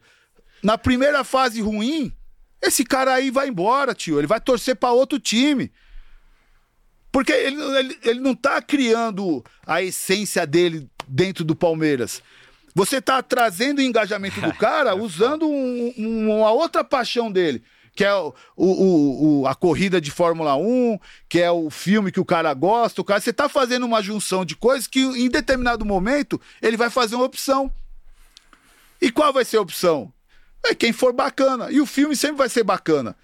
Na 0.61 0.77
primeira 0.77 1.23
fase 1.23 1.59
ruim, 1.61 2.13
esse 2.61 2.83
cara 2.85 3.13
aí 3.13 3.31
vai 3.31 3.47
embora, 3.47 3.93
tio. 3.95 4.19
Ele 4.19 4.27
vai 4.27 4.39
torcer 4.39 4.75
pra 4.75 4.91
outro 4.91 5.19
time. 5.19 5.71
Porque 7.11 7.31
ele, 7.31 7.61
ele, 7.77 7.99
ele 8.03 8.19
não 8.19 8.33
tá 8.35 8.61
criando 8.61 9.43
a 9.65 9.81
essência 9.81 10.45
dele 10.47 10.89
dentro 11.07 11.43
do 11.43 11.55
Palmeiras. 11.55 12.21
Você 12.73 13.01
tá 13.01 13.21
trazendo 13.21 13.79
o 13.79 13.81
engajamento 13.81 14.39
do 14.39 14.53
cara 14.55 14.95
usando 14.95 15.45
um- 15.47 15.93
um- 15.97 16.37
uma 16.39 16.51
outra 16.51 16.83
paixão 16.83 17.29
dele. 17.31 17.61
Que 17.93 18.05
é 18.05 18.15
o, 18.15 18.33
o- 18.55 19.41
o- 19.41 19.47
a 19.47 19.53
corrida 19.53 19.99
de 19.99 20.09
Fórmula 20.09 20.55
1, 20.55 20.97
que 21.27 21.41
é 21.41 21.51
o 21.51 21.69
filme 21.69 22.09
que 22.13 22.21
o 22.21 22.25
cara 22.25 22.53
gosta. 22.53 23.01
O 23.01 23.03
cara, 23.03 23.19
você 23.19 23.33
tá 23.33 23.49
fazendo 23.49 23.85
uma 23.85 24.01
junção 24.01 24.45
de 24.45 24.55
coisas 24.55 24.87
que 24.87 25.01
em 25.01 25.27
determinado 25.27 25.83
momento 25.83 26.39
ele 26.61 26.77
vai 26.77 26.89
fazer 26.89 27.15
uma 27.15 27.25
opção. 27.25 27.69
E 29.01 29.11
qual 29.11 29.33
vai 29.33 29.43
ser 29.43 29.57
a 29.57 29.61
opção? 29.61 30.13
É 30.65 30.75
quem 30.75 30.93
for 30.93 31.11
bacana. 31.13 31.71
E 31.71 31.79
o 31.81 31.85
filme 31.85 32.15
sempre 32.15 32.37
vai 32.37 32.49
ser 32.49 32.63
bacana. 32.63 33.15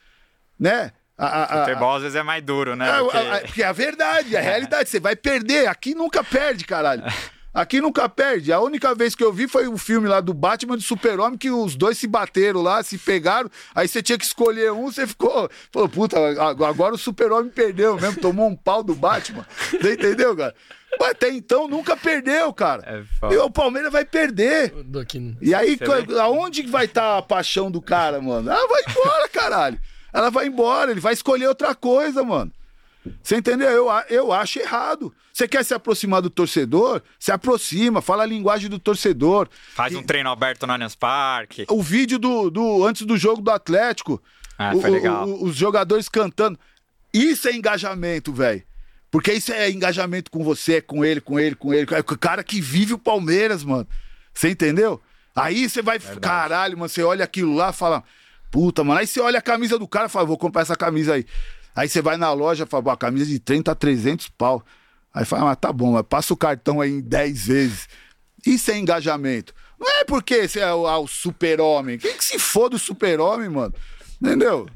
Né? 0.59 0.91
A, 1.17 1.43
a- 1.43 1.65
Futebol 1.65 1.95
às 1.95 2.01
vezes 2.03 2.15
é 2.15 2.23
mais 2.23 2.43
duro, 2.43 2.75
né? 2.75 2.89
é, 2.89 2.99
Porque- 2.99 3.17
a- 3.17 3.35
a- 3.35 3.39
porque 3.41 3.63
é 3.63 3.65
a 3.67 3.71
verdade, 3.71 4.35
é 4.35 4.39
a 4.39 4.41
realidade. 4.41 4.89
Você 4.89 4.99
vai 4.99 5.15
perder. 5.15 5.67
Aqui 5.67 5.93
nunca 5.95 6.23
perde, 6.23 6.65
caralho. 6.65 7.03
Aqui 7.53 7.81
nunca 7.81 8.07
perde. 8.07 8.53
A 8.53 8.59
única 8.59 8.93
vez 8.93 9.15
que 9.15 9.23
eu 9.23 9.33
vi 9.33 9.47
foi 9.47 9.67
o 9.67 9.79
filme 9.79 10.07
lá 10.07 10.21
do 10.21 10.31
Batman 10.31 10.75
do 10.75 10.81
Super-Homem, 10.83 11.39
que 11.39 11.49
os 11.49 11.75
dois 11.75 11.97
se 11.97 12.05
bateram 12.05 12.61
lá, 12.61 12.83
se 12.83 12.99
pegaram. 12.99 13.49
Aí 13.73 13.87
você 13.87 14.03
tinha 14.03 14.15
que 14.15 14.25
escolher 14.25 14.71
um, 14.71 14.91
você 14.91 15.07
ficou. 15.07 15.49
Falou, 15.71 15.89
puta, 15.89 16.19
agora 16.39 16.93
o 16.93 16.97
Super-Homem 16.99 17.49
perdeu 17.49 17.95
mesmo, 17.99 18.21
tomou 18.21 18.47
um 18.47 18.55
pau 18.55 18.83
do 18.83 18.93
Batman. 18.93 19.43
Você 19.71 19.93
entendeu, 19.93 20.35
cara? 20.37 20.53
Mas 20.99 21.09
até 21.11 21.29
então 21.29 21.67
nunca 21.67 21.95
perdeu, 21.97 22.51
cara. 22.53 23.05
É 23.21 23.33
e 23.33 23.37
o 23.37 23.49
Palmeiras 23.49 23.91
vai 23.91 24.05
perder. 24.05 24.71
Do 24.71 24.99
aqui. 24.99 25.35
E 25.41 25.53
aí, 25.53 25.77
Você 25.77 26.19
aonde 26.19 26.63
vai 26.63 26.85
estar 26.85 27.17
a 27.17 27.21
paixão 27.21 27.69
do 27.69 27.81
cara, 27.81 28.21
mano? 28.21 28.49
Ela 28.49 28.67
vai 28.67 28.81
embora, 28.89 29.29
caralho. 29.29 29.79
Ela 30.13 30.29
vai 30.31 30.47
embora, 30.47 30.91
ele 30.91 30.99
vai 31.01 31.13
escolher 31.13 31.47
outra 31.47 31.75
coisa, 31.75 32.23
mano. 32.23 32.51
Você 33.21 33.37
entendeu? 33.37 33.69
Eu, 33.69 33.87
eu 34.09 34.33
acho 34.33 34.59
errado. 34.59 35.13
Você 35.31 35.47
quer 35.47 35.63
se 35.63 35.73
aproximar 35.73 36.21
do 36.21 36.29
torcedor? 36.29 37.01
Se 37.19 37.31
aproxima, 37.31 38.01
fala 38.01 38.23
a 38.23 38.25
linguagem 38.25 38.69
do 38.69 38.79
torcedor. 38.79 39.47
Faz 39.75 39.93
um 39.95 40.01
treino 40.03 40.29
aberto 40.31 40.65
no 40.65 40.73
Allianz 40.73 40.95
Parque. 40.95 41.65
O 41.69 41.81
vídeo 41.83 42.17
do, 42.17 42.49
do 42.49 42.83
antes 42.85 43.05
do 43.05 43.15
jogo 43.17 43.41
do 43.41 43.51
Atlético, 43.51 44.21
Ah, 44.57 44.73
o- 44.75 44.81
foi 44.81 44.89
o- 44.89 44.93
legal. 44.93 45.27
o- 45.27 45.43
os 45.45 45.55
jogadores 45.55 46.09
cantando. 46.09 46.59
Isso 47.13 47.47
é 47.47 47.53
engajamento, 47.53 48.33
velho. 48.33 48.63
Porque 49.09 49.33
isso 49.33 49.51
é 49.53 49.69
engajamento 49.69 50.29
com 50.29 50.43
você, 50.43 50.81
com 50.81 51.03
ele, 51.03 51.21
com 51.21 51.39
ele, 51.39 51.55
com 51.55 51.73
ele. 51.73 51.87
É 51.93 51.99
o 51.99 52.03
cara 52.03 52.43
que 52.43 52.59
vive 52.59 52.93
o 52.93 52.99
Palmeiras, 52.99 53.63
mano. 53.63 53.87
Você 54.33 54.49
entendeu? 54.49 55.01
Aí 55.35 55.69
você 55.69 55.81
vai, 55.81 55.99
caralho, 55.99 56.77
mano, 56.77 56.89
você 56.89 57.03
olha 57.03 57.23
aquilo 57.23 57.55
lá 57.55 57.69
e 57.69 57.73
fala, 57.73 58.03
puta, 58.51 58.83
mano. 58.83 58.99
Aí 58.99 59.07
você 59.07 59.19
olha 59.19 59.39
a 59.39 59.41
camisa 59.41 59.77
do 59.79 59.87
cara 59.87 60.07
e 60.07 60.09
fala, 60.09 60.25
vou 60.25 60.37
comprar 60.37 60.63
essa 60.63 60.75
camisa 60.75 61.13
aí. 61.13 61.25
Aí 61.75 61.87
você 61.87 62.01
vai 62.01 62.17
na 62.17 62.33
loja 62.33 62.63
e 62.63 62.67
fala, 62.67 62.83
"Pô, 62.83 62.89
a 62.89 62.97
camisa 62.97 63.27
de 63.27 63.37
30 63.39 63.71
a 63.71 63.75
300 63.75 64.29
pau. 64.29 64.65
Aí 65.13 65.23
fala, 65.25 65.45
mas 65.45 65.57
tá 65.57 65.71
bom, 65.71 65.91
mas 65.93 66.03
passa 66.09 66.33
o 66.33 66.37
cartão 66.37 66.81
aí 66.81 66.91
em 66.91 67.01
10 67.01 67.47
vezes. 67.47 67.87
Isso 68.45 68.71
é 68.71 68.77
engajamento. 68.77 69.53
Não 69.79 69.87
é 69.99 70.03
porque 70.03 70.47
você 70.47 70.59
é 70.59 70.73
o, 70.73 70.87
ah, 70.87 70.97
o 70.97 71.07
super-homem. 71.07 71.99
Quem 71.99 72.17
que 72.17 72.25
se 72.25 72.39
foda 72.39 72.75
o 72.75 72.79
super-homem, 72.79 73.47
mano? 73.47 73.73
Entendeu? 74.21 74.67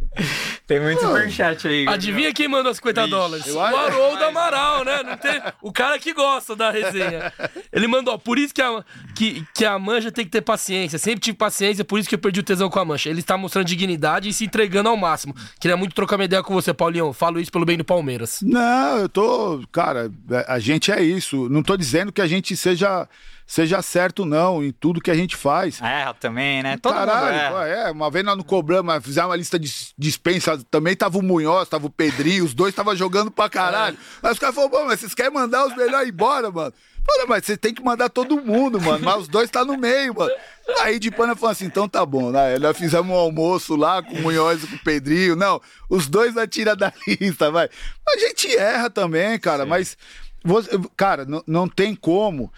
Tem 0.67 0.79
muito 0.79 1.01
superchat 1.01 1.67
aí. 1.67 1.87
Adivinha 1.87 2.33
quem 2.33 2.47
mandou 2.47 2.73
50 2.73 3.07
dólares? 3.07 3.47
eu 3.47 3.55
O 3.55 3.59
Haroldo 3.59 4.23
Amaral, 4.23 4.85
né? 4.85 5.01
Não 5.03 5.17
tem... 5.17 5.41
O 5.61 5.71
cara 5.71 5.97
que 5.97 6.13
gosta 6.13 6.55
da 6.55 6.69
resenha. 6.69 7.33
Ele 7.73 7.87
mandou, 7.87 8.13
ó, 8.13 8.17
por 8.17 8.37
isso 8.37 8.53
que 8.53 8.61
a, 8.61 8.83
que, 9.15 9.45
que 9.55 9.65
a 9.65 9.79
mancha 9.79 10.11
tem 10.11 10.25
que 10.25 10.31
ter 10.31 10.41
paciência. 10.41 10.99
Sempre 10.99 11.21
tive 11.21 11.37
paciência, 11.37 11.83
por 11.83 11.97
isso 11.97 12.07
que 12.07 12.15
eu 12.15 12.19
perdi 12.19 12.41
o 12.41 12.43
tesão 12.43 12.69
com 12.69 12.79
a 12.79 12.85
mancha. 12.85 13.09
Ele 13.09 13.21
está 13.21 13.35
mostrando 13.35 13.65
dignidade 13.65 14.29
e 14.29 14.33
se 14.33 14.45
entregando 14.45 14.89
ao 14.89 14.97
máximo. 14.97 15.35
Queria 15.59 15.75
muito 15.75 15.95
trocar 15.95 16.17
uma 16.17 16.25
ideia 16.25 16.43
com 16.43 16.53
você, 16.53 16.73
Paulinho. 16.73 17.11
Falo 17.13 17.39
isso 17.39 17.51
pelo 17.51 17.65
bem 17.65 17.77
do 17.77 17.85
Palmeiras. 17.85 18.39
Não, 18.43 18.97
eu 18.99 19.09
tô. 19.09 19.63
Cara, 19.71 20.11
a 20.47 20.59
gente 20.59 20.91
é 20.91 21.01
isso. 21.01 21.49
Não 21.49 21.63
tô 21.63 21.75
dizendo 21.75 22.11
que 22.11 22.21
a 22.21 22.27
gente 22.27 22.55
seja, 22.55 23.07
seja 23.53 23.81
certo, 23.81 24.23
não, 24.25 24.63
em 24.63 24.71
tudo 24.71 25.01
que 25.01 25.11
a 25.11 25.13
gente 25.13 25.35
faz. 25.35 25.81
Erra 25.81 26.13
também, 26.13 26.63
né? 26.63 26.77
Todo 26.77 26.93
Caralho, 26.93 27.25
mundo 27.53 27.63
erra. 27.65 27.67
é, 27.89 27.91
uma 27.91 28.09
vez 28.09 28.23
nós 28.23 28.37
não 28.37 28.45
cobramos, 28.45 28.85
mas 28.85 29.03
fizemos 29.03 29.29
uma 29.29 29.35
lista 29.35 29.59
de 29.59 29.69
dispensa, 29.97 30.57
também 30.71 30.95
tava 30.95 31.17
o 31.17 31.21
Munhoz, 31.21 31.67
tava 31.67 31.85
o 31.87 31.89
Pedrinho, 31.89 32.45
os 32.45 32.53
dois 32.53 32.73
tava 32.73 32.95
jogando 32.95 33.29
pra 33.29 33.49
caralho. 33.49 33.97
Mas 34.21 34.31
os 34.33 34.39
caras 34.39 34.55
falaram, 34.55 34.85
mas 34.87 35.01
vocês 35.01 35.13
querem 35.13 35.33
mandar 35.33 35.65
os 35.67 35.75
melhores 35.75 36.07
embora, 36.07 36.49
mano? 36.49 36.73
Falei, 37.05 37.25
mas 37.27 37.43
você 37.45 37.57
tem 37.57 37.73
que 37.73 37.83
mandar 37.83 38.07
todo 38.09 38.39
mundo, 38.41 38.79
mano, 38.79 39.03
mas 39.03 39.21
os 39.23 39.27
dois 39.27 39.49
tá 39.49 39.65
no 39.65 39.75
meio, 39.77 40.15
mano. 40.15 40.31
Aí 40.79 40.97
de 40.97 41.11
pana 41.11 41.35
falou 41.35 41.51
assim, 41.51 41.65
então 41.65 41.89
tá 41.89 42.05
bom, 42.05 42.31
né? 42.31 42.57
Nós 42.57 42.77
fizemos 42.77 43.11
um 43.11 43.15
almoço 43.19 43.75
lá 43.75 44.01
com 44.01 44.13
o 44.13 44.21
Munhoz 44.21 44.63
e 44.63 44.67
com 44.67 44.75
o 44.75 44.79
Pedrinho, 44.79 45.35
não, 45.35 45.59
os 45.89 46.07
dois 46.07 46.33
vai 46.33 46.47
tirar 46.47 46.75
da 46.75 46.93
lista, 47.05 47.51
vai. 47.51 47.67
A 48.07 48.17
gente 48.17 48.55
erra 48.55 48.89
também, 48.89 49.37
cara, 49.39 49.65
mas, 49.65 49.97
você- 50.41 50.69
cara, 50.95 51.25
não 51.45 51.67
tem 51.67 51.93
como 51.95 52.49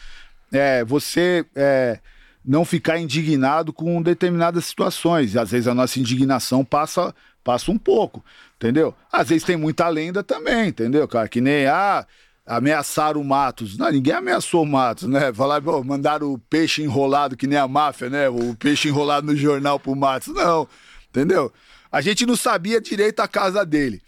é, 0.53 0.85
você 0.85 1.45
é, 1.55 1.99
não 2.45 2.63
ficar 2.63 2.99
indignado 2.99 3.73
com 3.73 4.01
determinadas 4.01 4.65
situações. 4.65 5.33
E 5.33 5.39
às 5.39 5.51
vezes 5.51 5.67
a 5.67 5.73
nossa 5.73 5.99
indignação 5.99 6.63
passa, 6.63 7.13
passa 7.43 7.71
um 7.71 7.77
pouco, 7.77 8.23
entendeu? 8.55 8.93
Às 9.11 9.29
vezes 9.29 9.43
tem 9.43 9.57
muita 9.57 9.87
lenda 9.89 10.23
também, 10.23 10.69
entendeu, 10.69 11.07
cara? 11.07 11.27
Que 11.27 11.41
nem, 11.41 11.65
ah, 11.65 12.05
ameaçaram 12.45 13.21
o 13.21 13.25
Matos. 13.25 13.77
Não, 13.77 13.91
ninguém 13.91 14.13
ameaçou 14.13 14.63
o 14.63 14.67
Matos, 14.67 15.07
né? 15.07 15.33
Falar, 15.33 15.61
pô, 15.61 15.83
mandaram 15.83 16.33
o 16.33 16.37
peixe 16.37 16.83
enrolado, 16.83 17.35
que 17.35 17.47
nem 17.47 17.57
a 17.57 17.67
máfia, 17.67 18.09
né? 18.09 18.29
O 18.29 18.55
peixe 18.55 18.89
enrolado 18.89 19.27
no 19.27 19.35
jornal 19.35 19.79
pro 19.79 19.95
Matos. 19.95 20.33
Não, 20.33 20.67
entendeu? 21.09 21.51
A 21.91 22.01
gente 22.01 22.25
não 22.25 22.35
sabia 22.35 22.81
direito 22.81 23.19
a 23.19 23.27
casa 23.27 23.65
dele. 23.65 24.01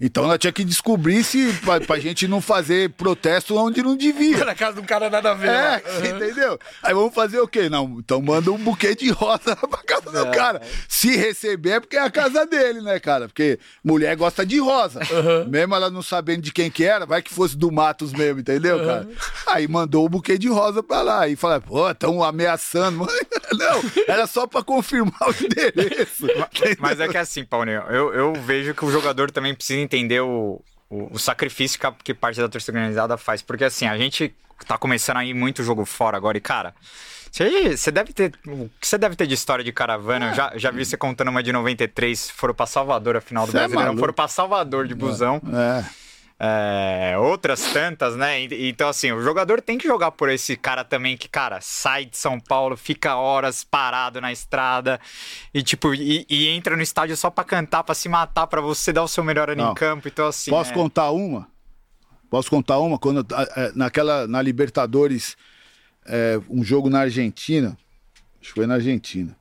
Então 0.00 0.26
nós 0.26 0.38
tinha 0.38 0.52
que 0.52 0.64
descobrir 0.64 1.24
se 1.24 1.52
pra, 1.64 1.80
pra 1.80 1.98
gente 1.98 2.28
não 2.28 2.40
fazer 2.40 2.90
protesto 2.90 3.56
onde 3.56 3.82
não 3.82 3.96
devia. 3.96 4.44
Na 4.46 4.54
casa 4.54 4.80
do 4.80 4.86
cara 4.86 5.10
nada 5.10 5.32
a 5.32 5.34
ver. 5.34 5.48
É, 5.48 5.80
você 5.80 6.08
entendeu? 6.14 6.58
Aí 6.82 6.94
vamos 6.94 7.12
fazer 7.12 7.40
o 7.40 7.48
quê? 7.48 7.68
Não, 7.68 7.96
então 7.98 8.22
manda 8.22 8.52
um 8.52 8.58
buquê 8.58 8.94
de 8.94 9.10
rosa 9.10 9.56
pra 9.68 9.82
casa 9.84 10.24
do 10.24 10.30
cara. 10.30 10.62
Se 10.88 11.16
receber 11.16 11.70
é 11.70 11.80
porque 11.80 11.96
é 11.96 12.02
a 12.02 12.10
casa 12.10 12.46
dele, 12.46 12.80
né, 12.80 13.00
cara? 13.00 13.26
Porque 13.26 13.58
mulher 13.82 14.14
gosta 14.16 14.46
de 14.46 14.58
rosa. 14.58 15.00
Mesmo 15.48 15.74
ela 15.74 15.90
não 15.90 16.02
sabendo 16.02 16.42
de 16.42 16.52
quem 16.52 16.70
que 16.70 16.84
era, 16.84 17.04
vai 17.04 17.20
que 17.20 17.34
fosse 17.34 17.56
do 17.56 17.70
Matos 17.72 18.12
mesmo, 18.12 18.40
entendeu, 18.40 18.78
cara? 18.84 19.08
Aí 19.46 19.66
mandou 19.66 20.04
o 20.04 20.08
buquê 20.08 20.38
de 20.38 20.48
rosa 20.48 20.82
pra 20.82 21.02
lá. 21.02 21.28
E 21.28 21.34
fala, 21.34 21.60
pô, 21.60 21.90
estão 21.90 22.22
ameaçando. 22.22 23.06
Não, 23.52 23.82
era 24.06 24.26
só 24.26 24.46
pra 24.46 24.62
confirmar 24.62 25.18
o 25.22 25.44
endereço. 25.44 26.26
Mas 26.78 27.00
é 27.00 27.08
que 27.08 27.16
assim, 27.16 27.44
Paulinho, 27.44 27.82
eu, 27.88 28.12
eu 28.14 28.32
vejo 28.34 28.74
que 28.74 28.84
o 28.84 28.90
jogador 28.90 29.30
também 29.30 29.54
precisa 29.54 29.80
entender 29.88 30.20
o, 30.20 30.60
o, 30.90 31.14
o 31.14 31.18
sacrifício 31.18 31.78
que, 32.04 32.14
parte 32.14 32.38
da 32.40 32.48
torcida 32.48 32.76
organizada 32.76 33.16
faz. 33.16 33.42
Porque 33.42 33.64
assim, 33.64 33.86
a 33.86 33.96
gente 33.96 34.34
tá 34.66 34.76
começando 34.76 35.16
a 35.16 35.24
ir 35.24 35.34
muito 35.34 35.62
jogo 35.62 35.84
fora 35.84 36.16
agora 36.16 36.36
e, 36.36 36.40
cara. 36.40 36.74
Você 37.30 37.90
deve 37.90 38.12
ter. 38.12 38.32
O 38.46 38.70
que 38.80 38.86
você 38.86 38.96
deve 38.96 39.14
ter 39.14 39.26
de 39.26 39.34
história 39.34 39.62
de 39.62 39.70
caravana? 39.70 40.30
Eu 40.30 40.34
já, 40.34 40.52
já 40.56 40.70
vi 40.70 40.84
você 40.84 40.96
contando 40.96 41.28
uma 41.28 41.42
de 41.42 41.52
93. 41.52 42.30
Foram 42.30 42.54
pra 42.54 42.66
Salvador 42.66 43.16
a 43.16 43.20
final 43.20 43.44
do 43.46 43.52
Cê 43.52 43.58
é 43.58 43.60
Brasileirão. 43.60 43.86
maluco. 43.88 44.00
foram 44.00 44.14
pra 44.14 44.28
Salvador 44.28 44.86
de 44.88 44.94
busão. 44.94 45.40
É. 45.52 45.78
É, 45.78 45.84
outras 47.20 47.72
tantas, 47.72 48.14
né? 48.16 48.40
Então, 48.44 48.88
assim, 48.88 49.10
o 49.12 49.20
jogador 49.20 49.60
tem 49.60 49.76
que 49.76 49.88
jogar 49.88 50.12
por 50.12 50.28
esse 50.28 50.56
cara 50.56 50.84
também 50.84 51.16
que, 51.16 51.28
cara, 51.28 51.60
sai 51.60 52.04
de 52.04 52.16
São 52.16 52.38
Paulo, 52.38 52.76
fica 52.76 53.16
horas 53.16 53.64
parado 53.64 54.20
na 54.20 54.30
estrada 54.30 55.00
e, 55.52 55.62
tipo, 55.62 55.92
e, 55.94 56.24
e 56.28 56.46
entra 56.48 56.76
no 56.76 56.82
estádio 56.82 57.16
só 57.16 57.28
pra 57.28 57.42
cantar, 57.42 57.82
pra 57.82 57.94
se 57.94 58.08
matar, 58.08 58.46
pra 58.46 58.60
você 58.60 58.92
dar 58.92 59.02
o 59.02 59.08
seu 59.08 59.24
melhor 59.24 59.50
ano 59.50 59.64
Não. 59.64 59.72
em 59.72 59.74
campo. 59.74 60.06
Então, 60.06 60.26
assim. 60.28 60.50
Posso 60.50 60.70
é- 60.70 60.74
contar 60.74 61.10
uma? 61.10 61.48
Posso 62.30 62.48
contar 62.50 62.78
uma? 62.78 62.98
Quando 62.98 63.26
a- 63.34 63.72
naquela 63.74 64.28
na 64.28 64.40
Libertadores, 64.40 65.36
é, 66.06 66.38
um 66.48 66.62
jogo 66.62 66.88
na 66.88 67.00
Argentina, 67.00 67.76
acho 68.40 68.50
que 68.50 68.54
foi 68.54 68.66
na 68.66 68.74
Argentina. 68.74 69.36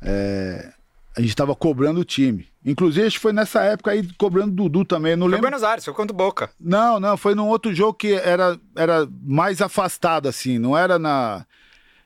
É, 0.00 0.72
a 1.16 1.20
gente 1.20 1.36
tava 1.36 1.54
cobrando 1.54 2.00
o 2.00 2.04
time. 2.04 2.48
Inclusive, 2.64 3.06
acho 3.06 3.16
que 3.16 3.22
foi 3.22 3.32
nessa 3.32 3.62
época 3.62 3.92
aí 3.92 4.06
cobrando 4.18 4.50
o 4.50 4.68
Dudu 4.68 4.84
também. 4.84 5.12
eu 5.12 5.16
Não 5.16 5.26
Foi 5.26 5.32
lembro. 5.32 5.50
Buenos 5.50 5.62
Aires, 5.62 5.84
foi 5.84 5.94
contra 5.94 6.12
o 6.12 6.16
Boca. 6.16 6.50
Não, 6.58 6.98
não, 6.98 7.16
foi 7.16 7.34
num 7.34 7.48
outro 7.48 7.74
jogo 7.74 7.94
que 7.94 8.14
era, 8.14 8.58
era 8.74 9.08
mais 9.22 9.60
afastado, 9.60 10.28
assim. 10.28 10.58
Não 10.58 10.76
era 10.76 10.98
na. 10.98 11.46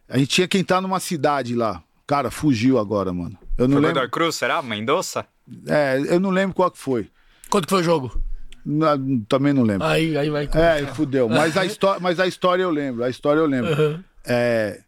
A 0.09 0.19
gente 0.19 0.29
tinha 0.29 0.49
que 0.49 0.59
entrar 0.59 0.81
numa 0.81 1.01
cidade 1.01 1.55
lá. 1.55 1.83
Cara, 2.07 2.31
fugiu 2.31 2.79
agora, 2.79 3.13
mano. 3.13 3.39
Eu 3.57 3.69
não 3.69 3.77
Foi 3.77 3.83
lembro. 3.83 4.01
Godoy 4.01 4.11
Cruz, 4.11 4.37
será? 4.37 4.63
Mendoza? 4.63 5.27
É, 5.67 6.01
eu 6.09 6.21
não 6.21 6.31
lembro 6.31 6.55
qual 6.55 6.71
que 6.71 6.79
foi. 6.79 7.11
Quanto 7.51 7.67
que 7.67 7.71
foi 7.71 7.81
o 7.81 7.85
jogo? 7.85 8.21
Não, 8.65 9.21
também 9.29 9.53
não 9.53 9.63
lembro. 9.63 9.87
Aí, 9.87 10.17
aí 10.17 10.29
vai. 10.29 10.49
É, 10.53 10.87
fudeu. 10.95 11.29
Mas 11.29 11.57
a, 11.57 11.65
história, 11.65 12.01
mas 12.03 12.21
a 12.21 12.27
história 12.27 12.63
eu 12.63 12.71
lembro. 12.71 13.05
A 13.05 13.09
história 13.09 13.41
eu 13.41 13.47
lembro. 13.47 13.71
Uhum. 13.71 14.05
É, 14.27 14.81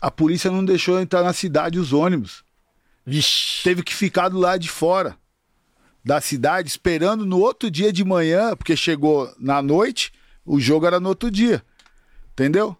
a 0.00 0.10
polícia 0.10 0.50
não 0.50 0.64
deixou 0.64 1.00
entrar 1.00 1.22
na 1.22 1.32
cidade 1.32 1.78
os 1.78 1.92
ônibus. 1.92 2.44
Vixe. 3.08 3.62
Teve 3.64 3.82
que 3.82 3.94
ficar 3.94 4.28
do 4.28 4.38
lado 4.38 4.60
de 4.60 4.68
fora 4.68 5.16
da 6.04 6.20
cidade, 6.20 6.68
esperando 6.68 7.24
no 7.24 7.38
outro 7.38 7.70
dia 7.70 7.90
de 7.92 8.04
manhã, 8.04 8.54
porque 8.54 8.76
chegou 8.76 9.32
na 9.38 9.62
noite, 9.62 10.12
o 10.44 10.60
jogo 10.60 10.86
era 10.86 11.00
no 11.00 11.08
outro 11.08 11.30
dia. 11.30 11.62
Entendeu? 12.32 12.76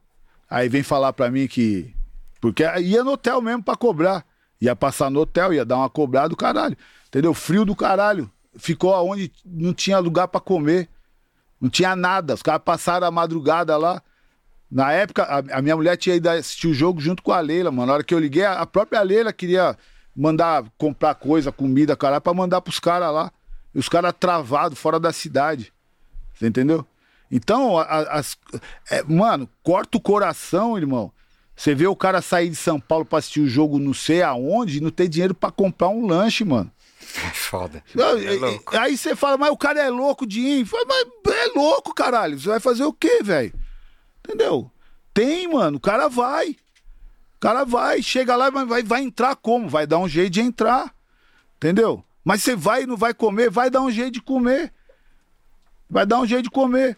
Aí 0.49 0.69
vem 0.69 0.83
falar 0.83 1.13
pra 1.15 1.31
mim 1.31 1.49
que. 1.49 1.95
Porque 2.41 2.63
ia 2.81 3.03
no 3.03 3.13
hotel 3.13 3.41
mesmo 3.41 3.63
pra 3.63 3.75
cobrar. 3.75 4.25
Ia 4.61 4.77
passar 4.77 5.11
no 5.11 5.21
hotel, 5.21 5.55
ia 5.55 5.65
dar 5.65 5.77
uma 5.77 5.91
cobrada 5.91 6.29
do 6.29 6.37
caralho. 6.37 6.77
Entendeu? 7.07 7.33
Frio 7.33 7.65
do 7.65 7.75
caralho. 7.75 8.31
Ficou 8.57 8.95
aonde 8.95 9.33
não 9.45 9.73
tinha 9.73 9.99
lugar 9.99 10.29
pra 10.29 10.41
comer. 10.41 10.89
Não 11.61 11.71
tinha 11.71 11.97
nada. 11.97 12.35
Os 12.35 12.43
caras 12.43 12.63
passaram 12.65 13.07
a 13.07 13.11
madrugada 13.11 13.77
lá. 13.77 14.03
Na 14.71 14.93
época, 14.93 15.25
a, 15.25 15.63
minha 15.63 15.77
mulher 15.77 15.97
tinha 15.97 16.17
ido 16.17 16.29
assistir 16.29 16.69
o 16.69 16.75
jogo 16.75 17.01
junto 17.01 17.23
com 17.23 17.33
a 17.33 17.41
Leila, 17.41 17.71
mano. 17.71 17.87
Na 17.87 17.95
hora 17.95 18.05
que 18.05 18.15
eu 18.15 18.19
liguei, 18.19 18.45
a 18.45 18.67
própria 18.67 19.01
Leila 19.01 19.33
queria 19.33 19.77
mandar 20.19 20.65
comprar 20.77 21.15
coisa, 21.15 21.53
comida, 21.53 21.97
caralho, 21.97 22.21
pra 22.21 22.35
mandar 22.35 22.61
pros 22.61 22.81
caras 22.81 23.13
lá. 23.13 23.33
E 23.73 23.79
os 23.79 23.89
caras 23.89 24.13
travados, 24.19 24.79
fora 24.79 24.99
da 24.99 25.13
cidade. 25.13 25.73
Você 26.35 26.49
entendeu? 26.49 26.85
Então, 27.31 27.79
as, 27.79 28.37
é, 28.91 29.03
mano, 29.05 29.49
corta 29.63 29.97
o 29.97 30.01
coração, 30.01 30.77
irmão. 30.77 31.13
Você 31.55 31.75
vê 31.75 31.87
o 31.87 31.95
cara 31.95 32.21
sair 32.23 32.49
de 32.49 32.57
São 32.57 32.81
Paulo 32.81 33.05
pra 33.05 33.19
assistir 33.19 33.41
o 33.41 33.49
jogo 33.49 33.79
não 33.79 33.93
sei 33.95 34.23
aonde 34.23 34.79
e 34.79 34.81
não 34.81 34.91
ter 34.91 35.09
dinheiro 35.09 35.35
pra 35.35 35.51
comprar 35.51 35.89
um 35.89 36.07
lanche, 36.07 36.45
mano. 36.45 36.71
Foda. 37.35 37.83
É 37.97 38.35
e- 38.35 38.39
louco. 38.39 38.77
Aí 38.77 38.97
você 38.97 39.15
fala, 39.15 39.37
mas 39.37 39.51
o 39.51 39.57
cara 39.57 39.81
é 39.81 39.89
louco 39.91 40.27
de 40.27 40.41
ir. 40.41 40.65
Fala, 40.65 40.85
Mas 40.87 41.35
é 41.35 41.47
louco, 41.55 41.95
caralho. 41.95 42.39
Você 42.39 42.49
vai 42.49 42.61
fazer 42.61 42.85
o 42.85 42.93
quê, 42.93 43.23
velho? 43.23 43.53
Entendeu? 44.25 44.71
Tem, 45.13 45.49
mano. 45.49 45.79
O 45.79 45.81
cara 45.81 46.09
vai. 46.09 46.57
O 47.39 47.41
cara 47.41 47.65
vai, 47.65 48.03
chega 48.03 48.35
lá, 48.35 48.51
vai, 48.51 48.83
vai 48.83 49.01
entrar 49.01 49.37
como? 49.37 49.69
Vai 49.69 49.87
dar 49.87 50.01
um 50.01 50.09
jeito 50.09 50.31
de 50.33 50.41
entrar. 50.41 50.93
Entendeu? 51.57 52.05
Mas 52.25 52.43
você 52.43 52.57
vai 52.57 52.83
e 52.83 52.87
não 52.87 52.97
vai 52.97 53.15
comer, 53.15 53.49
vai 53.49 53.71
dar 53.71 53.81
um 53.81 53.91
jeito 53.93 54.15
de 54.15 54.21
comer. 54.21 54.73
Vai 55.89 56.05
dar 56.05 56.19
um 56.19 56.27
jeito 56.27 56.43
de 56.43 56.51
comer. 56.51 56.97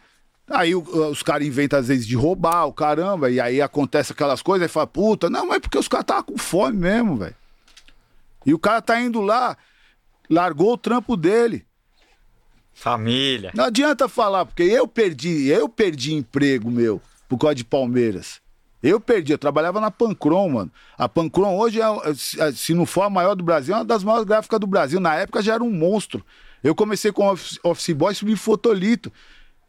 Aí 0.49 0.75
os 0.75 1.23
caras 1.23 1.47
inventam 1.47 1.79
às 1.79 1.89
vezes 1.89 2.07
de 2.07 2.17
roubar 2.17 2.65
o 2.65 2.73
caramba, 2.73 3.31
e 3.31 3.39
aí 3.39 3.61
acontece 3.61 4.13
aquelas 4.13 4.41
coisas, 4.41 4.63
aí 4.63 4.69
fala, 4.73 4.87
puta, 4.87 5.29
não, 5.29 5.47
mas 5.47 5.59
é 5.59 5.61
porque 5.61 5.79
os 5.79 5.87
caras 5.87 6.05
estavam 6.05 6.25
com 6.25 6.39
fome 6.39 6.79
mesmo, 6.79 7.17
velho. 7.17 7.37
E 8.47 8.55
o 8.55 8.59
cara 8.59 8.81
tá 8.81 8.99
indo 8.99 9.21
lá, 9.21 9.59
largou 10.29 10.73
o 10.73 10.79
trampo 10.79 11.19
dele. 11.19 11.67
Família. 12.73 13.53
Não 13.55 13.65
adianta 13.65 14.09
falar, 14.09 14.47
porque 14.47 14.63
eu 14.63 14.89
perdi, 14.89 15.49
eu 15.49 15.69
perdi 15.69 16.15
emprego 16.15 16.71
meu 16.71 17.01
por 17.29 17.37
causa 17.37 17.55
de 17.55 17.65
Palmeiras. 17.65 18.41
Eu 18.83 18.99
perdi, 18.99 19.33
eu 19.33 19.39
trabalhava 19.39 19.81
na 19.81 19.91
Pancron, 19.91 20.49
mano. 20.49 20.73
A 20.97 21.09
Pancron 21.09 21.57
hoje, 21.57 21.81
é, 21.81 22.15
se- 22.15 22.53
se 22.57 22.75
não 22.75 22.87
for 22.87 23.03
a 23.03 23.11
maior 23.11 23.35
do 23.35 23.45
Brasil, 23.45 23.75
é 23.75 23.79
uma 23.79 23.85
das 23.85 24.03
maiores 24.03 24.27
gráficas 24.27 24.59
do 24.59 24.67
Brasil. 24.67 24.99
Na 24.99 25.15
época 25.17 25.43
já 25.43 25.55
era 25.55 25.63
um 25.65 25.71
monstro. 25.71 26.25
Eu 26.63 26.75
comecei 26.75 27.13
com 27.13 27.29
office, 27.29 27.59
office 27.63 27.95
boy, 27.95 28.15
subi 28.15 28.37
fotolito. 28.37 29.13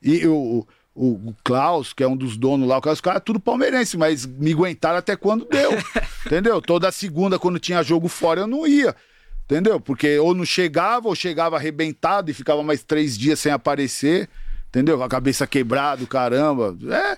E 0.01 0.25
o, 0.27 0.65
o, 0.95 1.07
o 1.29 1.35
Klaus, 1.43 1.91
que 1.93 2.03
é 2.03 2.07
um 2.07 2.15
dos 2.15 2.37
donos 2.37 2.67
lá, 2.67 2.79
os 2.79 3.01
caras 3.01 3.21
tudo 3.25 3.39
palmeirense, 3.39 3.97
mas 3.97 4.25
me 4.25 4.53
aguentaram 4.53 4.97
até 4.97 5.15
quando 5.15 5.45
deu. 5.45 5.71
entendeu? 6.25 6.61
Toda 6.61 6.91
segunda, 6.91 7.37
quando 7.37 7.59
tinha 7.59 7.83
jogo 7.83 8.07
fora, 8.07 8.41
eu 8.41 8.47
não 8.47 8.65
ia. 8.65 8.95
Entendeu? 9.45 9.79
Porque 9.81 10.17
ou 10.19 10.33
não 10.33 10.45
chegava, 10.45 11.09
ou 11.09 11.15
chegava 11.15 11.57
arrebentado 11.57 12.31
e 12.31 12.33
ficava 12.33 12.63
mais 12.63 12.81
três 12.83 13.17
dias 13.17 13.39
sem 13.39 13.51
aparecer. 13.51 14.29
Entendeu? 14.69 14.97
Com 14.97 15.03
a 15.03 15.09
cabeça 15.09 15.45
quebrada, 15.45 16.05
caramba. 16.05 16.77
É, 16.89 17.17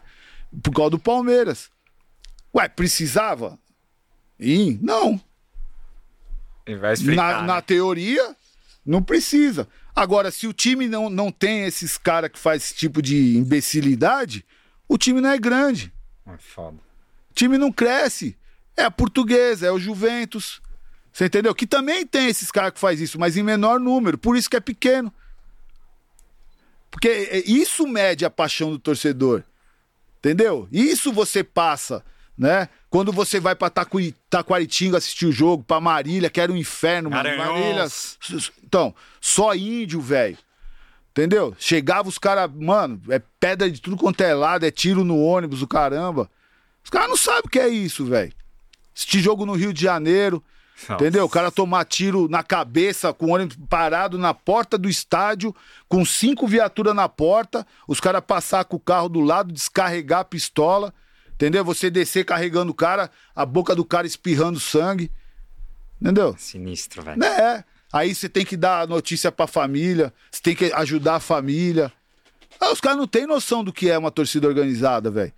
por 0.63 0.73
causa 0.73 0.89
do 0.91 0.99
Palmeiras. 0.99 1.69
Ué, 2.55 2.67
precisava? 2.69 3.59
Ir? 4.39 4.79
Não. 4.81 5.19
E 6.67 6.75
vai 6.75 6.93
explicar. 6.93 7.33
Na, 7.33 7.41
né? 7.41 7.47
na 7.47 7.61
teoria, 7.61 8.35
não 8.85 9.01
precisa. 9.01 9.67
Agora, 9.95 10.31
se 10.31 10.47
o 10.47 10.53
time 10.53 10.87
não, 10.87 11.09
não 11.09 11.31
tem 11.31 11.65
esses 11.65 11.97
caras 11.97 12.31
que 12.31 12.39
faz 12.39 12.63
esse 12.63 12.75
tipo 12.75 13.01
de 13.01 13.37
imbecilidade, 13.37 14.45
o 14.87 14.97
time 14.97 15.21
não 15.21 15.29
é 15.29 15.37
grande. 15.37 15.93
É 16.25 16.37
foda. 16.37 16.77
O 17.29 17.33
time 17.33 17.57
não 17.57 17.71
cresce. 17.71 18.37
É 18.75 18.83
a 18.83 18.91
portuguesa, 18.91 19.67
é 19.67 19.71
o 19.71 19.79
Juventus. 19.79 20.61
Você 21.11 21.25
entendeu? 21.25 21.53
Que 21.53 21.67
também 21.67 22.07
tem 22.07 22.27
esses 22.27 22.49
caras 22.49 22.73
que 22.73 22.79
faz 22.79 22.99
isso, 22.99 23.19
mas 23.19 23.37
em 23.37 23.43
menor 23.43 23.79
número. 23.79 24.17
Por 24.17 24.35
isso 24.35 24.49
que 24.49 24.55
é 24.55 24.59
pequeno. 24.59 25.13
Porque 26.89 27.07
é- 27.07 27.43
isso 27.45 27.87
mede 27.87 28.25
a 28.25 28.29
paixão 28.29 28.71
do 28.71 28.79
torcedor. 28.79 29.43
Entendeu? 30.17 30.67
Isso 30.71 31.11
você 31.11 31.43
passa, 31.43 32.03
né? 32.37 32.67
Quando 32.89 33.11
você 33.11 33.39
vai 33.39 33.55
pra 33.55 33.69
Taquari- 33.69 34.15
Taquaritinga 34.29 34.97
assistir 34.97 35.25
o 35.25 35.31
jogo, 35.31 35.63
pra 35.63 35.79
Marília, 35.79 36.29
que 36.29 36.41
era 36.41 36.51
um 36.51 36.57
inferno, 36.57 37.09
mano. 37.09 37.37
Marília. 37.37 37.87
Então, 38.63 38.93
só 39.21 39.53
índio, 39.55 40.01
velho. 40.01 40.37
Entendeu? 41.11 41.55
Chegava 41.59 42.09
os 42.09 42.17
caras, 42.17 42.49
mano, 42.55 42.99
é 43.09 43.21
pedra 43.39 43.69
de 43.69 43.79
tudo 43.79 43.95
quanto 43.97 44.21
é 44.21 44.33
lado, 44.33 44.65
é 44.65 44.71
tiro 44.71 45.03
no 45.03 45.19
ônibus, 45.19 45.61
o 45.61 45.67
caramba. 45.67 46.29
Os 46.83 46.89
caras 46.89 47.07
não 47.09 47.17
sabem 47.17 47.43
o 47.45 47.49
que 47.49 47.59
é 47.59 47.67
isso, 47.67 48.05
velho. 48.05 48.33
Assistir 48.95 49.19
jogo 49.21 49.45
no 49.45 49.53
Rio 49.53 49.71
de 49.71 49.81
Janeiro, 49.81 50.43
Nossa. 50.81 50.93
entendeu? 50.95 51.25
O 51.25 51.29
cara 51.29 51.51
tomar 51.51 51.85
tiro 51.85 52.27
na 52.27 52.41
cabeça, 52.41 53.13
com 53.13 53.27
o 53.27 53.29
ônibus 53.29 53.55
parado 53.69 54.17
na 54.17 54.33
porta 54.33 54.75
do 54.75 54.89
estádio, 54.89 55.55
com 55.87 56.03
cinco 56.03 56.47
viaturas 56.47 56.95
na 56.95 57.07
porta, 57.07 57.65
os 57.87 57.99
caras 57.99 58.23
passar 58.25 58.65
com 58.65 58.77
o 58.77 58.79
carro 58.79 59.07
do 59.07 59.19
lado, 59.19 59.53
descarregar 59.53 60.21
a 60.21 60.25
pistola, 60.25 60.91
entendeu? 61.43 61.63
Você 61.65 61.89
descer 61.89 62.23
carregando 62.23 62.71
o 62.71 62.75
cara, 62.75 63.11
a 63.35 63.45
boca 63.45 63.75
do 63.75 63.83
cara 63.83 64.07
espirrando 64.07 64.59
sangue, 64.59 65.11
entendeu? 66.01 66.35
Sinistro, 66.37 67.01
velho. 67.01 67.19
Né? 67.19 67.27
É. 67.27 67.63
Aí 67.91 68.15
você 68.15 68.29
tem 68.29 68.45
que 68.45 68.55
dar 68.55 68.87
notícia 68.87 69.31
pra 69.31 69.45
família, 69.45 70.13
você 70.31 70.41
tem 70.41 70.55
que 70.55 70.71
ajudar 70.73 71.15
a 71.15 71.19
família. 71.19 71.91
Ah, 72.59 72.71
os 72.71 72.79
caras 72.79 72.97
não 72.97 73.07
têm 73.07 73.27
noção 73.27 73.63
do 73.63 73.73
que 73.73 73.89
é 73.89 73.97
uma 73.97 74.09
torcida 74.09 74.47
organizada, 74.47 75.11
velho. 75.11 75.33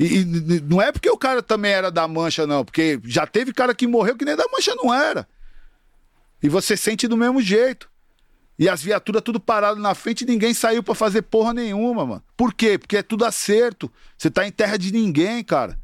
E, 0.00 0.20
e 0.20 0.24
não 0.62 0.80
é 0.80 0.90
porque 0.90 1.08
o 1.08 1.18
cara 1.18 1.42
também 1.42 1.70
era 1.70 1.90
da 1.90 2.08
mancha, 2.08 2.46
não, 2.46 2.64
porque 2.64 2.98
já 3.04 3.26
teve 3.26 3.52
cara 3.52 3.74
que 3.74 3.86
morreu 3.86 4.16
que 4.16 4.24
nem 4.24 4.34
da 4.34 4.46
mancha 4.50 4.74
não 4.74 4.92
era. 4.92 5.28
E 6.42 6.48
você 6.48 6.76
sente 6.76 7.06
do 7.06 7.16
mesmo 7.16 7.40
jeito. 7.40 7.88
E 8.58 8.68
as 8.68 8.82
viaturas 8.82 9.22
tudo 9.22 9.40
parado 9.40 9.80
na 9.80 9.94
frente 9.94 10.22
e 10.22 10.26
ninguém 10.26 10.54
saiu 10.54 10.82
pra 10.82 10.94
fazer 10.94 11.22
porra 11.22 11.52
nenhuma, 11.52 12.06
mano. 12.06 12.22
Por 12.36 12.54
quê? 12.54 12.78
Porque 12.78 12.96
é 12.98 13.02
tudo 13.02 13.24
acerto. 13.24 13.90
Você 14.16 14.30
tá 14.30 14.46
em 14.46 14.52
terra 14.52 14.76
de 14.76 14.92
ninguém, 14.92 15.42
cara. 15.42 15.78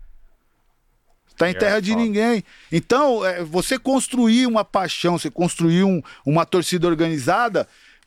Tá 1.37 1.49
em 1.49 1.53
É 1.53 1.55
terra 1.55 1.81
de 1.81 1.95
ninguém. 1.97 2.45
Então, 2.71 3.25
é, 3.25 3.43
você 3.43 3.79
construir 3.79 4.47
uma 4.47 4.65
paixão, 4.65 5.19
você 5.19 5.31
construir 5.31 5.83
um- 5.85 6.03
uma 6.25 6.45
torcida 6.45 6.87
organizada, 6.87 7.67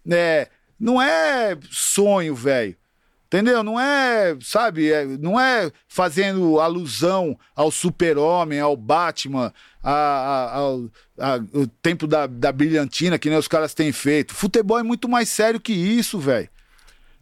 é, 0.10 0.48
não 0.80 1.02
é 1.02 1.58
sonho, 1.72 2.36
velho. 2.36 2.76
Entendeu? 3.34 3.64
Não 3.64 3.80
é, 3.80 4.38
sabe, 4.42 4.92
é- 4.92 5.06
não 5.06 5.40
é 5.40 5.72
fazendo 5.88 6.60
alusão 6.60 7.36
ao 7.56 7.72
super-homem, 7.72 8.60
ao 8.60 8.78
Batman, 8.78 9.52
a- 9.84 9.92
a- 9.92 10.56
ao 10.56 10.86
a- 11.20 11.40
o 11.52 11.66
tempo 11.66 12.06
da, 12.06 12.28
da 12.28 12.52
brilhantina, 12.52 13.18
que 13.18 13.30
nem 13.30 13.38
os 13.40 13.48
caras 13.48 13.74
têm 13.74 13.92
feito. 13.92 14.36
Futebol 14.36 14.78
é 14.78 14.84
muito 14.84 15.10
mais 15.10 15.30
sério 15.30 15.60
que 15.60 15.74
isso, 15.74 16.20
velho. 16.20 16.48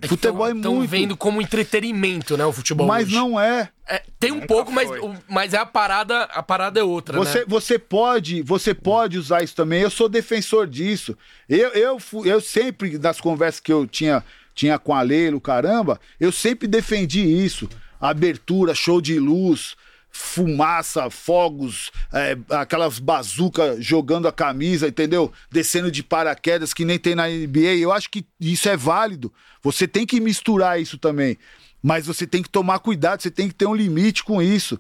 Futebol 0.05 0.47
é 0.47 0.51
Estão 0.51 0.75
muito. 0.75 0.89
vendo 0.89 1.15
como 1.15 1.41
entretenimento, 1.41 2.35
né, 2.35 2.43
o 2.45 2.51
futebol 2.51 2.87
Mas 2.87 3.05
hoje. 3.07 3.15
não 3.15 3.39
é. 3.39 3.69
É, 3.87 4.01
tem 4.19 4.31
um 4.31 4.35
Nunca 4.35 4.47
pouco, 4.47 4.71
mas, 4.71 4.87
foi. 4.89 4.99
mas 5.29 5.53
é 5.53 5.57
a 5.59 5.65
parada, 5.65 6.23
a 6.23 6.41
parada 6.43 6.79
é 6.79 6.83
outra, 6.83 7.17
Você, 7.19 7.39
né? 7.39 7.45
você 7.47 7.77
pode, 7.79 8.41
você 8.41 8.73
pode 8.73 9.17
usar 9.17 9.43
isso 9.43 9.55
também. 9.55 9.81
Eu 9.81 9.89
sou 9.91 10.09
defensor 10.09 10.65
disso. 10.67 11.15
Eu, 11.47 11.69
eu, 11.69 11.97
eu 12.25 12.41
sempre, 12.41 12.97
nas 12.97 13.21
conversas 13.21 13.59
que 13.61 13.71
eu 13.71 13.85
tinha, 13.85 14.23
tinha 14.53 14.77
com 14.77 14.93
a 14.93 15.01
Leilo, 15.01 15.39
caramba, 15.39 15.99
eu 16.19 16.31
sempre 16.31 16.67
defendi 16.67 17.21
isso. 17.21 17.69
Abertura, 17.99 18.73
show 18.73 18.99
de 18.99 19.19
luz, 19.19 19.75
fumaça, 20.11 21.09
fogos, 21.09 21.91
é, 22.11 22.37
aquelas 22.49 22.99
bazucas 22.99 23.83
jogando 23.83 24.27
a 24.27 24.31
camisa, 24.31 24.87
entendeu? 24.87 25.31
Descendo 25.49 25.89
de 25.89 26.03
paraquedas 26.03 26.73
que 26.73 26.83
nem 26.83 26.99
tem 26.99 27.15
na 27.15 27.27
NBA. 27.27 27.77
Eu 27.79 27.91
acho 27.91 28.09
que 28.09 28.25
isso 28.39 28.67
é 28.67 28.75
válido. 28.75 29.31
Você 29.61 29.87
tem 29.87 30.05
que 30.05 30.19
misturar 30.19 30.81
isso 30.81 30.97
também. 30.97 31.37
Mas 31.81 32.05
você 32.05 32.27
tem 32.27 32.43
que 32.43 32.49
tomar 32.49 32.79
cuidado, 32.79 33.21
você 33.21 33.31
tem 33.31 33.47
que 33.47 33.55
ter 33.55 33.65
um 33.65 33.73
limite 33.73 34.23
com 34.23 34.41
isso. 34.41 34.79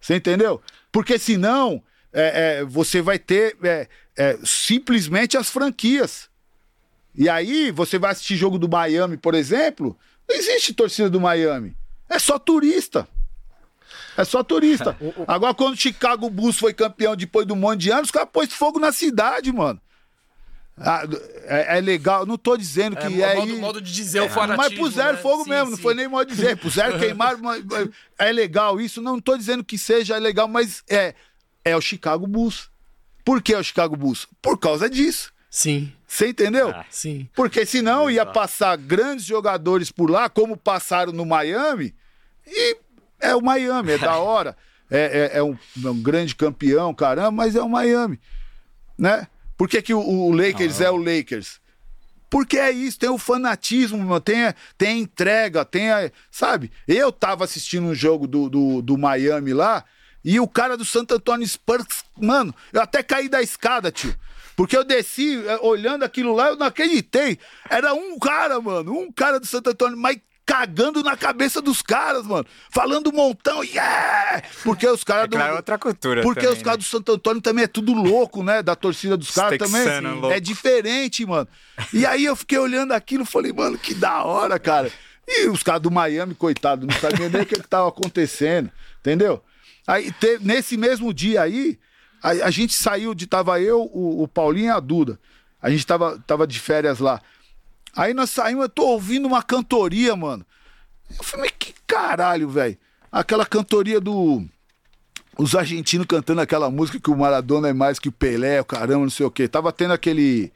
Você 0.00 0.16
entendeu? 0.16 0.60
Porque 0.90 1.18
senão 1.18 1.82
é, 2.12 2.58
é, 2.60 2.64
você 2.64 3.00
vai 3.00 3.18
ter 3.18 3.56
é, 3.62 3.88
é, 4.16 4.38
simplesmente 4.44 5.36
as 5.36 5.48
franquias. 5.48 6.28
E 7.16 7.28
aí 7.28 7.70
você 7.70 7.98
vai 7.98 8.12
assistir 8.12 8.36
jogo 8.36 8.58
do 8.58 8.68
Miami, 8.68 9.16
por 9.16 9.34
exemplo, 9.34 9.96
não 10.28 10.36
existe 10.36 10.74
torcida 10.74 11.08
do 11.08 11.20
Miami. 11.20 11.76
É 12.08 12.18
só 12.18 12.38
turista. 12.38 13.08
É 14.16 14.24
só 14.24 14.42
turista. 14.42 14.96
Agora, 15.26 15.54
quando 15.54 15.74
o 15.74 15.78
Chicago 15.78 16.28
Bulls 16.28 16.58
foi 16.58 16.72
campeão 16.74 17.16
depois 17.16 17.46
de 17.46 17.52
um 17.52 17.56
monte 17.56 17.80
de 17.82 17.90
anos, 17.90 18.06
os 18.08 18.10
caras 18.10 18.28
pôs 18.32 18.52
fogo 18.52 18.78
na 18.78 18.92
cidade, 18.92 19.52
mano. 19.52 19.80
Ah, 20.78 21.04
é, 21.44 21.78
é 21.78 21.80
legal, 21.80 22.26
não 22.26 22.36
tô 22.36 22.54
dizendo 22.54 22.96
que 22.96 23.06
é, 23.06 23.34
modo, 23.34 23.50
aí- 23.52 23.58
modo 23.58 23.80
de 23.80 23.90
dizer 23.90 24.20
o 24.20 24.28
fanatismo, 24.28 24.56
mas 24.58 24.78
puseram 24.78 25.14
né? 25.14 25.22
fogo 25.22 25.44
Sim, 25.44 25.50
mesmo, 25.50 25.70
não 25.70 25.76
sim. 25.78 25.82
foi 25.82 25.94
nem 25.94 26.06
modo 26.06 26.28
de 26.28 26.34
dizer. 26.36 26.56
Puseram, 26.58 26.98
queimaram. 26.98 27.38
mas- 27.42 27.64
mas 27.64 27.88
é 28.18 28.30
legal 28.30 28.78
isso. 28.78 29.00
Não 29.00 29.18
tô 29.18 29.38
dizendo 29.38 29.64
que 29.64 29.78
seja 29.78 30.18
legal, 30.18 30.46
mas 30.46 30.82
é, 30.86 31.14
é 31.64 31.74
o 31.74 31.80
Chicago 31.80 32.26
Bulls. 32.26 32.68
Por 33.24 33.40
que 33.40 33.54
é 33.54 33.58
o 33.58 33.64
Chicago 33.64 33.96
Bulls? 33.96 34.26
Por 34.42 34.58
causa 34.58 34.88
disso. 34.90 35.32
Sim, 35.58 35.90
Você 36.06 36.28
entendeu? 36.28 36.68
Ah. 36.68 36.84
sim. 36.90 37.26
Porque 37.34 37.64
senão 37.64 38.10
ia 38.10 38.26
passar 38.26 38.76
grandes 38.76 39.24
jogadores 39.24 39.90
por 39.90 40.10
lá, 40.10 40.28
como 40.28 40.54
passaram 40.54 41.12
no 41.14 41.24
Miami, 41.24 41.94
e 42.46 42.76
é 43.18 43.34
o 43.34 43.40
Miami, 43.40 43.92
é 43.92 43.98
da 43.98 44.16
hora. 44.20 44.54
É, 44.90 45.30
é- 45.34 45.38
é 45.38 45.42
um, 45.42 45.56
é 45.82 45.88
um 45.88 46.02
grande 46.02 46.34
campeão, 46.34 46.92
caramba, 46.92 47.30
mas 47.30 47.56
é 47.56 47.62
o 47.62 47.70
Miami. 47.70 48.20
Né? 48.98 49.26
Por 49.56 49.66
que, 49.66 49.80
que 49.80 49.94
o, 49.94 49.98
o 50.00 50.30
Lakers 50.30 50.82
é 50.82 50.90
o 50.90 50.96
Lakers? 50.98 51.58
Porque 52.28 52.58
é 52.58 52.70
isso, 52.70 52.98
tem 52.98 53.08
o 53.08 53.16
fanatismo, 53.16 54.20
tem, 54.20 54.44
a- 54.44 54.54
tem 54.76 54.88
a 54.90 54.98
entrega, 54.98 55.64
tem 55.64 55.90
a. 55.90 56.10
Sabe? 56.30 56.70
Eu 56.86 57.10
tava 57.10 57.44
assistindo 57.44 57.86
um 57.86 57.94
jogo 57.94 58.26
do, 58.26 58.50
do, 58.50 58.82
do 58.82 58.98
Miami 58.98 59.54
lá, 59.54 59.84
e 60.22 60.38
o 60.38 60.46
cara 60.46 60.76
do 60.76 60.84
Santo 60.84 61.14
Antônio 61.14 61.48
Spurs, 61.48 62.04
mano, 62.20 62.54
eu 62.74 62.82
até 62.82 63.02
caí 63.02 63.26
da 63.26 63.40
escada, 63.40 63.90
tio. 63.90 64.14
Porque 64.56 64.76
eu 64.76 64.82
desci, 64.82 65.36
eh, 65.46 65.58
olhando 65.60 66.02
aquilo 66.02 66.34
lá, 66.34 66.48
eu 66.48 66.56
não 66.56 66.66
acreditei. 66.66 67.38
Era 67.68 67.92
um 67.92 68.18
cara, 68.18 68.58
mano, 68.60 68.92
um 68.98 69.12
cara 69.12 69.38
do 69.38 69.46
Santo 69.46 69.70
Antônio, 69.70 69.98
mas 69.98 70.16
cagando 70.46 71.02
na 71.02 71.16
cabeça 71.16 71.60
dos 71.60 71.82
caras, 71.82 72.24
mano. 72.24 72.46
Falando 72.70 73.10
um 73.10 73.12
montão, 73.12 73.64
yeah! 73.64 74.42
Porque 74.62 74.86
os 74.86 75.02
caras 75.02 75.24
É 75.24 75.28
que 75.28 75.36
lá 75.36 75.48
é 75.48 75.52
outra 75.52 75.76
cultura 75.76 76.22
Porque 76.22 76.40
também, 76.40 76.56
os 76.56 76.62
caras 76.62 76.78
né? 76.78 76.84
do 76.84 76.88
Santo 76.88 77.12
Antônio 77.12 77.42
também 77.42 77.64
é 77.64 77.68
tudo 77.68 77.92
louco, 77.92 78.44
né? 78.44 78.62
Da 78.62 78.76
torcida 78.76 79.16
dos 79.16 79.32
caras 79.32 79.58
também. 79.58 79.82
texano 79.82 80.20
louco. 80.20 80.30
É 80.30 80.38
diferente, 80.38 81.26
mano. 81.26 81.48
E 81.92 82.06
aí 82.06 82.24
eu 82.24 82.36
fiquei 82.36 82.58
olhando 82.58 82.92
aquilo 82.92 83.24
e 83.24 83.26
falei, 83.26 83.52
mano, 83.52 83.76
que 83.76 83.92
da 83.92 84.22
hora, 84.22 84.58
cara. 84.58 84.90
E 85.26 85.48
os 85.48 85.64
caras 85.64 85.82
do 85.82 85.90
Miami, 85.90 86.34
coitado, 86.36 86.86
não 86.86 86.94
sabiam 86.94 87.28
nem 87.28 87.42
o 87.42 87.46
que 87.46 87.56
estava 87.56 87.88
acontecendo, 87.88 88.70
entendeu? 89.00 89.42
Aí, 89.84 90.12
te, 90.12 90.38
nesse 90.40 90.76
mesmo 90.76 91.12
dia 91.12 91.42
aí, 91.42 91.76
a, 92.26 92.46
a, 92.46 92.50
gente 92.50 92.74
saiu 92.74 93.14
de. 93.14 93.26
Tava 93.26 93.60
eu, 93.60 93.82
o, 93.92 94.24
o 94.24 94.28
Paulinho 94.28 94.66
e 94.66 94.70
a 94.70 94.80
Duda. 94.80 95.18
A 95.62 95.70
gente 95.70 95.86
tava, 95.86 96.18
tava 96.26 96.46
de 96.46 96.58
férias 96.58 96.98
lá. 96.98 97.20
Aí 97.94 98.12
nós 98.12 98.30
saímos, 98.30 98.64
eu 98.64 98.68
tô 98.68 98.84
ouvindo 98.86 99.26
uma 99.26 99.42
cantoria, 99.42 100.16
mano. 100.16 100.44
Eu 101.16 101.22
falei, 101.22 101.46
mas 101.46 101.56
que 101.56 101.74
caralho, 101.86 102.48
velho. 102.48 102.76
Aquela 103.12 103.46
cantoria 103.46 104.00
do. 104.00 104.44
Os 105.38 105.54
argentinos 105.54 106.06
cantando 106.06 106.40
aquela 106.40 106.68
música 106.70 106.98
que 106.98 107.10
o 107.10 107.16
Maradona 107.16 107.68
é 107.68 107.72
mais 107.72 107.98
que 107.98 108.08
o 108.08 108.12
Pelé, 108.12 108.60
o 108.60 108.64
caramba, 108.64 109.02
não 109.02 109.10
sei 109.10 109.24
o 109.24 109.30
quê. 109.30 109.46
Tava 109.46 109.72
tendo 109.72 109.92
aquele. 109.92 110.52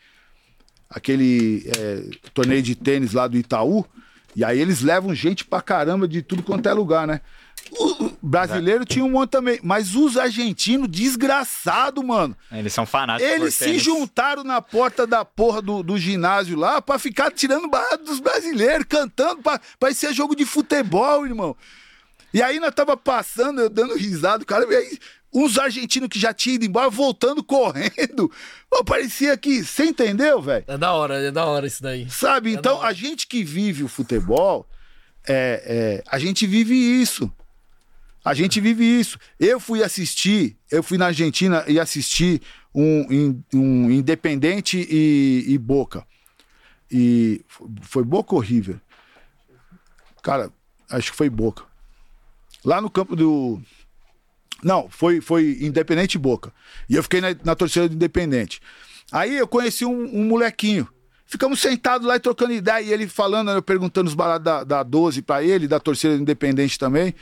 aquele 0.88 1.70
é, 1.78 2.02
torneio 2.34 2.62
de 2.62 2.74
tênis 2.74 3.12
lá 3.12 3.28
do 3.28 3.36
Itaú. 3.36 3.86
E 4.34 4.44
aí 4.44 4.58
eles 4.58 4.80
levam 4.80 5.14
gente 5.14 5.44
pra 5.44 5.62
caramba 5.62 6.08
de 6.08 6.20
tudo 6.20 6.42
quanto 6.42 6.68
é 6.68 6.72
lugar, 6.72 7.06
né? 7.06 7.20
O 7.72 8.10
brasileiro 8.22 8.84
tinha 8.84 9.04
um 9.04 9.10
monte 9.10 9.30
também, 9.30 9.58
mas 9.62 9.94
os 9.94 10.16
argentinos, 10.16 10.88
desgraçado, 10.88 12.02
mano. 12.02 12.36
Eles 12.50 12.72
são 12.72 12.84
fanáticos. 12.84 13.32
Eles 13.32 13.54
se 13.54 13.78
juntaram 13.78 14.44
na 14.44 14.60
porta 14.60 15.06
da 15.06 15.24
porra 15.24 15.62
do, 15.62 15.82
do 15.82 15.96
ginásio 15.96 16.58
lá 16.58 16.82
pra 16.82 16.98
ficar 16.98 17.30
tirando 17.30 17.68
barra 17.68 17.96
dos 17.96 18.20
brasileiros, 18.20 18.86
cantando 18.88 19.42
pra, 19.42 19.60
pra 19.78 19.94
ser 19.94 20.12
jogo 20.12 20.34
de 20.34 20.44
futebol, 20.44 21.26
irmão. 21.26 21.56
E 22.32 22.42
aí 22.42 22.60
nós 22.60 22.74
tava 22.74 22.96
passando, 22.96 23.60
eu 23.60 23.68
dando 23.68 23.96
risada, 23.96 24.44
cara, 24.44 24.64
e 24.72 24.76
aí 24.76 24.98
uns 25.32 25.58
argentinos 25.58 26.08
que 26.08 26.18
já 26.18 26.34
tinham 26.34 26.56
ido 26.56 26.64
embora, 26.64 26.90
voltando 26.90 27.42
correndo. 27.44 28.30
Pô, 28.68 28.84
parecia 28.84 29.36
que. 29.36 29.64
Você 29.64 29.84
entendeu, 29.84 30.40
velho? 30.40 30.64
É 30.66 30.76
da 30.76 30.92
hora, 30.92 31.20
é 31.20 31.30
da 31.30 31.44
hora 31.44 31.66
isso 31.66 31.82
daí. 31.82 32.08
Sabe? 32.10 32.50
É 32.50 32.54
então, 32.54 32.82
a 32.82 32.92
gente 32.92 33.26
que 33.26 33.42
vive 33.42 33.82
o 33.82 33.88
futebol, 33.88 34.66
é, 35.26 36.02
é, 36.02 36.04
a 36.10 36.18
gente 36.18 36.46
vive 36.46 36.74
isso. 36.74 37.32
A 38.24 38.34
gente 38.34 38.60
vive 38.60 38.84
isso. 38.84 39.18
Eu 39.38 39.58
fui 39.58 39.82
assistir, 39.82 40.56
eu 40.70 40.82
fui 40.82 40.98
na 40.98 41.06
Argentina 41.06 41.64
e 41.66 41.80
assisti 41.80 42.40
um, 42.74 43.42
um 43.54 43.90
Independente 43.90 44.86
e, 44.90 45.44
e 45.48 45.58
Boca. 45.58 46.06
E 46.90 47.44
foi 47.82 48.04
Boca 48.04 48.34
ou 48.34 48.40
River? 48.40 48.80
Cara, 50.22 50.52
acho 50.90 51.10
que 51.10 51.16
foi 51.16 51.30
Boca. 51.30 51.64
Lá 52.64 52.80
no 52.80 52.90
campo 52.90 53.16
do. 53.16 53.60
Não, 54.62 54.88
foi, 54.90 55.20
foi 55.20 55.58
Independente 55.60 56.14
e 56.14 56.18
Boca. 56.18 56.52
E 56.88 56.96
eu 56.96 57.02
fiquei 57.02 57.20
na, 57.20 57.28
na 57.42 57.54
torcida 57.54 57.88
do 57.88 57.94
Independente. 57.94 58.60
Aí 59.10 59.36
eu 59.36 59.48
conheci 59.48 59.84
um, 59.84 60.20
um 60.20 60.24
molequinho 60.24 60.86
Ficamos 61.30 61.60
sentados 61.60 62.04
lá 62.08 62.16
e 62.16 62.18
trocando 62.18 62.52
ideia, 62.52 62.84
e 62.84 62.92
ele 62.92 63.06
falando, 63.06 63.52
eu 63.52 63.62
perguntando 63.62 64.08
os 64.08 64.14
baratos 64.14 64.44
da, 64.44 64.64
da 64.64 64.82
12 64.82 65.22
pra 65.22 65.44
ele, 65.44 65.68
da 65.68 65.78
torcida 65.78 66.16
independente 66.16 66.76
também. 66.76 67.14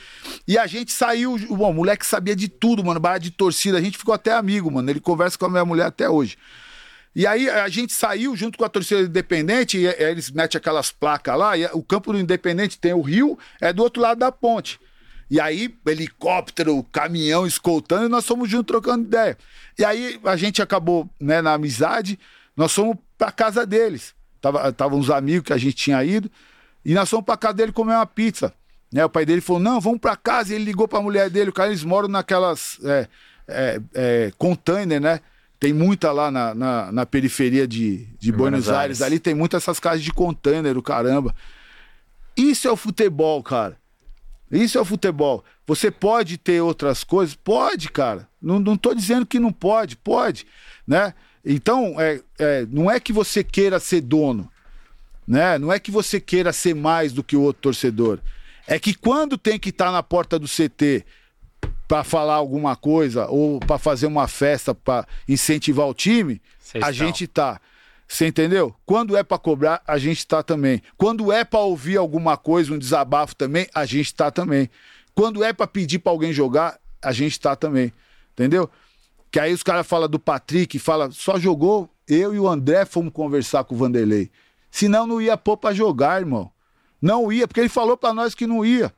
E 0.46 0.56
a 0.56 0.66
gente 0.66 0.92
saiu, 0.92 1.36
bom, 1.50 1.70
o 1.70 1.74
moleque 1.74 2.06
sabia 2.06 2.34
de 2.34 2.48
tudo, 2.48 2.82
mano, 2.82 2.98
barato 2.98 3.24
de 3.24 3.30
torcida, 3.30 3.76
a 3.76 3.82
gente 3.82 3.98
ficou 3.98 4.14
até 4.14 4.32
amigo, 4.32 4.70
mano. 4.70 4.88
Ele 4.88 4.98
conversa 4.98 5.36
com 5.36 5.44
a 5.44 5.50
minha 5.50 5.64
mulher 5.64 5.84
até 5.84 6.08
hoje. 6.08 6.38
E 7.14 7.26
aí 7.26 7.50
a 7.50 7.68
gente 7.68 7.92
saiu 7.92 8.34
junto 8.34 8.56
com 8.56 8.64
a 8.64 8.68
torcida 8.70 9.02
independente, 9.02 9.76
e, 9.76 9.84
e 9.84 10.02
eles 10.02 10.30
metem 10.30 10.58
aquelas 10.58 10.90
placas 10.90 11.36
lá, 11.36 11.58
e 11.58 11.66
o 11.74 11.82
campo 11.82 12.10
do 12.10 12.18
independente 12.18 12.78
tem 12.78 12.94
o 12.94 13.02
rio, 13.02 13.38
é 13.60 13.74
do 13.74 13.82
outro 13.82 14.00
lado 14.00 14.20
da 14.20 14.32
ponte. 14.32 14.80
E 15.30 15.38
aí, 15.38 15.76
helicóptero, 15.86 16.82
caminhão 16.84 17.46
escoltando, 17.46 18.06
e 18.06 18.08
nós 18.08 18.26
fomos 18.26 18.48
juntos 18.48 18.68
trocando 18.68 19.04
ideia. 19.04 19.36
E 19.78 19.84
aí 19.84 20.18
a 20.24 20.34
gente 20.34 20.62
acabou, 20.62 21.06
né, 21.20 21.42
na 21.42 21.52
amizade, 21.52 22.18
nós 22.56 22.72
fomos 22.72 22.96
pra 23.18 23.32
casa 23.32 23.66
deles. 23.66 24.14
Tava, 24.40 24.72
tava 24.72 24.94
uns 24.94 25.10
amigos 25.10 25.46
que 25.46 25.52
a 25.52 25.58
gente 25.58 25.74
tinha 25.74 26.02
ido. 26.04 26.30
E 26.84 26.94
nós 26.94 27.10
fomos 27.10 27.26
pra 27.26 27.36
casa 27.36 27.54
dele 27.54 27.72
comer 27.72 27.94
uma 27.94 28.06
pizza. 28.06 28.54
Né? 28.92 29.04
O 29.04 29.10
pai 29.10 29.26
dele 29.26 29.40
falou: 29.40 29.60
não, 29.60 29.80
vamos 29.80 29.98
pra 29.98 30.16
casa. 30.16 30.52
E 30.52 30.56
ele 30.56 30.64
ligou 30.64 30.86
pra 30.86 31.02
mulher 31.02 31.28
dele. 31.28 31.50
O 31.50 31.52
cara, 31.52 31.70
eles 31.70 31.84
moram 31.84 32.08
naquelas 32.08 32.78
é, 32.84 33.08
é, 33.48 33.80
é, 33.94 34.32
container, 34.38 35.00
né? 35.00 35.20
Tem 35.60 35.72
muita 35.72 36.12
lá 36.12 36.30
na, 36.30 36.54
na, 36.54 36.92
na 36.92 37.06
periferia 37.06 37.66
de, 37.66 38.06
de 38.18 38.30
Buenos, 38.30 38.64
Buenos 38.64 38.68
Aires. 38.68 38.78
Aires. 38.78 39.02
Ali 39.02 39.18
tem 39.18 39.34
muitas 39.34 39.64
essas 39.64 39.80
casas 39.80 40.02
de 40.02 40.12
container, 40.12 40.78
o 40.78 40.82
caramba. 40.82 41.34
Isso 42.36 42.68
é 42.68 42.70
o 42.70 42.76
futebol, 42.76 43.42
cara. 43.42 43.76
Isso 44.50 44.78
é 44.78 44.80
o 44.80 44.84
futebol. 44.84 45.44
Você 45.66 45.90
pode 45.90 46.38
ter 46.38 46.62
outras 46.62 47.02
coisas? 47.02 47.34
Pode, 47.34 47.90
cara. 47.90 48.28
Não, 48.40 48.60
não 48.60 48.76
tô 48.76 48.94
dizendo 48.94 49.26
que 49.26 49.40
não 49.40 49.52
pode, 49.52 49.96
pode, 49.96 50.46
né? 50.86 51.12
Então, 51.50 51.98
é, 51.98 52.20
é, 52.38 52.66
não 52.70 52.90
é 52.90 53.00
que 53.00 53.10
você 53.10 53.42
queira 53.42 53.80
ser 53.80 54.02
dono, 54.02 54.52
né? 55.26 55.58
Não 55.58 55.72
é 55.72 55.80
que 55.80 55.90
você 55.90 56.20
queira 56.20 56.52
ser 56.52 56.74
mais 56.74 57.10
do 57.10 57.24
que 57.24 57.34
o 57.34 57.40
outro 57.40 57.62
torcedor. 57.62 58.18
É 58.66 58.78
que 58.78 58.92
quando 58.92 59.38
tem 59.38 59.58
que 59.58 59.70
estar 59.70 59.86
tá 59.86 59.92
na 59.92 60.02
porta 60.02 60.38
do 60.38 60.46
CT 60.46 61.06
para 61.88 62.04
falar 62.04 62.34
alguma 62.34 62.76
coisa 62.76 63.26
ou 63.28 63.58
para 63.60 63.78
fazer 63.78 64.06
uma 64.06 64.28
festa 64.28 64.74
para 64.74 65.06
incentivar 65.26 65.88
o 65.88 65.94
time, 65.94 66.38
Vocês 66.58 66.84
a 66.84 66.90
estão. 66.90 67.06
gente 67.06 67.26
tá. 67.26 67.58
Você 68.06 68.26
entendeu? 68.26 68.74
Quando 68.84 69.16
é 69.16 69.22
para 69.22 69.38
cobrar, 69.38 69.80
a 69.86 69.96
gente 69.96 70.26
tá 70.26 70.42
também. 70.42 70.82
Quando 70.98 71.32
é 71.32 71.44
para 71.44 71.60
ouvir 71.60 71.96
alguma 71.96 72.36
coisa, 72.36 72.74
um 72.74 72.78
desabafo 72.78 73.34
também, 73.34 73.66
a 73.74 73.86
gente 73.86 74.14
tá 74.14 74.30
também. 74.30 74.68
Quando 75.14 75.42
é 75.42 75.54
para 75.54 75.66
pedir 75.66 75.98
para 75.98 76.12
alguém 76.12 76.32
jogar, 76.32 76.78
a 77.00 77.10
gente 77.10 77.40
tá 77.40 77.56
também. 77.56 77.90
Entendeu? 78.34 78.70
Que 79.30 79.38
aí 79.38 79.52
os 79.52 79.62
caras 79.62 79.86
falam 79.86 80.08
do 80.08 80.18
Patrick, 80.18 80.78
fala, 80.78 81.10
só 81.10 81.38
jogou, 81.38 81.88
eu 82.06 82.34
e 82.34 82.40
o 82.40 82.48
André 82.48 82.84
fomos 82.84 83.12
conversar 83.12 83.64
com 83.64 83.74
o 83.74 83.78
Vanderlei. 83.78 84.30
Senão 84.70 85.06
não 85.06 85.20
ia 85.20 85.36
pôr 85.36 85.56
pra 85.56 85.74
jogar, 85.74 86.20
irmão. 86.20 86.50
Não 87.00 87.30
ia, 87.32 87.46
porque 87.46 87.60
ele 87.60 87.68
falou 87.68 87.96
pra 87.96 88.12
nós 88.12 88.34
que 88.34 88.46
não 88.46 88.64
ia. 88.64 88.92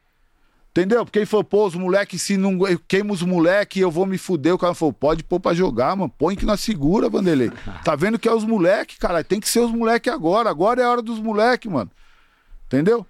Entendeu? 0.71 1.05
Porque 1.05 1.19
ele 1.19 1.27
falou, 1.27 1.43
pô, 1.43 1.67
os 1.67 1.75
moleques, 1.75 2.23
se 2.23 2.37
não 2.37 2.57
queima 2.87 3.13
os 3.13 3.23
moleques, 3.23 3.83
eu 3.83 3.91
vou 3.91 4.07
me 4.07 4.17
fuder. 4.17 4.55
O 4.55 4.59
cara 4.59 4.73
falou, 4.73 4.93
pode 4.93 5.25
pôr 5.25 5.41
pra 5.41 5.53
jogar, 5.53 5.97
mano. 5.97 6.13
Põe 6.17 6.37
que 6.37 6.47
nós 6.47 6.61
segura, 6.61 7.09
Vanderlei. 7.09 7.51
Tá 7.85 7.97
vendo 7.97 8.19
que 8.19 8.29
é 8.29 8.33
os 8.33 8.45
moleques, 8.45 8.97
cara. 8.97 9.25
Tem 9.25 9.41
que 9.41 9.49
ser 9.49 9.61
os 9.61 9.73
moleques 9.73 10.13
agora. 10.13 10.49
Agora 10.49 10.81
é 10.81 10.85
a 10.85 10.91
hora 10.91 11.03
dos 11.03 11.19
moleques, 11.19 11.71
mano. 11.71 11.91
Entendeu? 12.67 13.05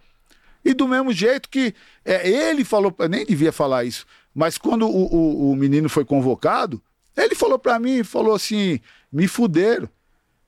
E 0.64 0.74
do 0.74 0.88
mesmo 0.88 1.12
jeito 1.12 1.48
que 1.48 1.74
é, 2.04 2.28
ele 2.28 2.64
falou, 2.64 2.94
nem 3.08 3.24
devia 3.24 3.52
falar 3.52 3.84
isso, 3.84 4.06
mas 4.34 4.58
quando 4.58 4.86
o, 4.86 5.14
o, 5.14 5.52
o 5.52 5.56
menino 5.56 5.88
foi 5.88 6.04
convocado, 6.04 6.82
ele 7.16 7.34
falou 7.34 7.58
para 7.58 7.78
mim, 7.78 8.02
falou 8.02 8.34
assim, 8.34 8.80
me 9.12 9.26
fuderam. 9.26 9.84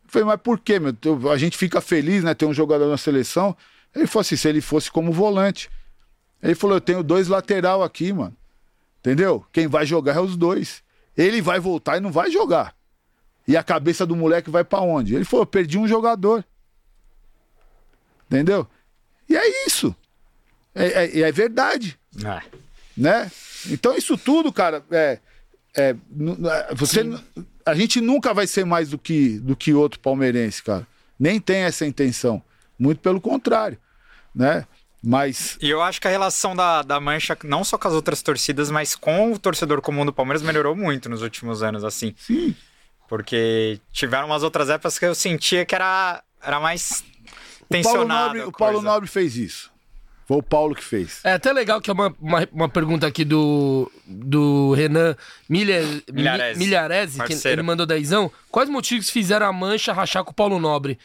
Eu 0.04 0.08
falei, 0.08 0.26
mas 0.26 0.40
por 0.40 0.58
quê, 0.58 0.78
meu? 0.78 0.94
A 1.30 1.36
gente 1.36 1.56
fica 1.56 1.80
feliz, 1.80 2.22
né? 2.22 2.34
Ter 2.34 2.46
um 2.46 2.54
jogador 2.54 2.88
na 2.88 2.96
seleção. 2.96 3.56
Ele 3.94 4.06
falou 4.06 4.20
assim, 4.22 4.36
se 4.36 4.48
ele 4.48 4.60
fosse 4.60 4.90
como 4.90 5.12
volante. 5.12 5.70
Ele 6.42 6.54
falou, 6.54 6.76
eu 6.76 6.80
tenho 6.80 7.02
dois 7.02 7.28
lateral 7.28 7.82
aqui, 7.82 8.12
mano. 8.12 8.36
Entendeu? 9.00 9.44
Quem 9.52 9.66
vai 9.66 9.84
jogar 9.86 10.16
é 10.16 10.20
os 10.20 10.36
dois. 10.36 10.82
Ele 11.16 11.40
vai 11.42 11.58
voltar 11.58 11.96
e 11.96 12.00
não 12.00 12.12
vai 12.12 12.30
jogar. 12.30 12.74
E 13.46 13.56
a 13.56 13.62
cabeça 13.62 14.06
do 14.06 14.14
moleque 14.14 14.50
vai 14.50 14.64
para 14.64 14.80
onde? 14.80 15.14
Ele 15.14 15.24
falou, 15.24 15.42
eu 15.42 15.46
perdi 15.46 15.78
um 15.78 15.88
jogador. 15.88 16.44
Entendeu? 18.26 18.66
E 19.28 19.36
é 19.36 19.66
isso. 19.66 19.94
É, 20.74 21.04
é, 21.04 21.20
é 21.20 21.32
verdade. 21.32 21.98
É. 22.24 22.42
Né? 22.96 23.30
Então 23.70 23.96
isso 23.96 24.16
tudo, 24.16 24.52
cara, 24.52 24.84
é, 24.90 25.18
é, 25.76 25.90
é, 25.90 26.74
você, 26.74 27.02
a 27.64 27.74
gente 27.74 28.00
nunca 28.00 28.34
vai 28.34 28.46
ser 28.46 28.64
mais 28.64 28.90
do 28.90 28.98
que, 28.98 29.38
do 29.38 29.56
que 29.56 29.72
outro 29.72 29.98
palmeirense, 30.00 30.62
cara. 30.62 30.86
Nem 31.18 31.40
tem 31.40 31.62
essa 31.62 31.86
intenção. 31.86 32.42
Muito 32.78 33.00
pelo 33.00 33.20
contrário, 33.20 33.78
né? 34.34 34.66
Mas. 35.02 35.58
E 35.60 35.68
eu 35.68 35.82
acho 35.82 36.00
que 36.00 36.06
a 36.06 36.10
relação 36.10 36.54
da, 36.54 36.82
da 36.82 37.00
Mancha, 37.00 37.36
não 37.44 37.64
só 37.64 37.76
com 37.76 37.88
as 37.88 37.94
outras 37.94 38.22
torcidas, 38.22 38.70
mas 38.70 38.94
com 38.94 39.32
o 39.32 39.38
torcedor 39.38 39.80
comum 39.80 40.04
do 40.06 40.12
Palmeiras, 40.12 40.42
melhorou 40.42 40.76
muito 40.76 41.08
nos 41.08 41.22
últimos 41.22 41.62
anos, 41.62 41.84
assim. 41.84 42.14
Sim. 42.16 42.54
Porque 43.08 43.80
tiveram 43.92 44.26
umas 44.26 44.42
outras 44.42 44.70
épocas 44.70 44.98
que 44.98 45.04
eu 45.04 45.14
sentia 45.14 45.64
que 45.64 45.74
era, 45.74 46.22
era 46.40 46.60
mais 46.60 47.04
tensionado. 47.68 48.04
O 48.04 48.08
Paulo 48.08 48.08
Nobre, 48.08 48.40
o 48.42 48.52
Paulo 48.52 48.82
Nobre 48.82 49.08
fez 49.08 49.36
isso. 49.36 49.71
Foi 50.26 50.36
o 50.36 50.42
Paulo 50.42 50.74
que 50.74 50.84
fez. 50.84 51.20
É 51.24 51.32
até 51.34 51.52
legal 51.52 51.80
que 51.80 51.90
é 51.90 51.92
uma, 51.92 52.14
uma, 52.20 52.48
uma 52.52 52.68
pergunta 52.68 53.06
aqui 53.06 53.24
do, 53.24 53.90
do 54.06 54.72
Renan 54.72 55.16
Milharese, 55.48 56.58
Milharese 56.58 57.22
que 57.24 57.48
ele 57.48 57.62
mandou 57.62 57.84
dezão. 57.84 58.30
Quais 58.50 58.68
motivos 58.68 59.10
fizeram 59.10 59.46
a 59.46 59.52
Mancha 59.52 59.92
rachar 59.92 60.24
com 60.24 60.30
o 60.30 60.34
Paulo 60.34 60.58
Nobre? 60.58 60.98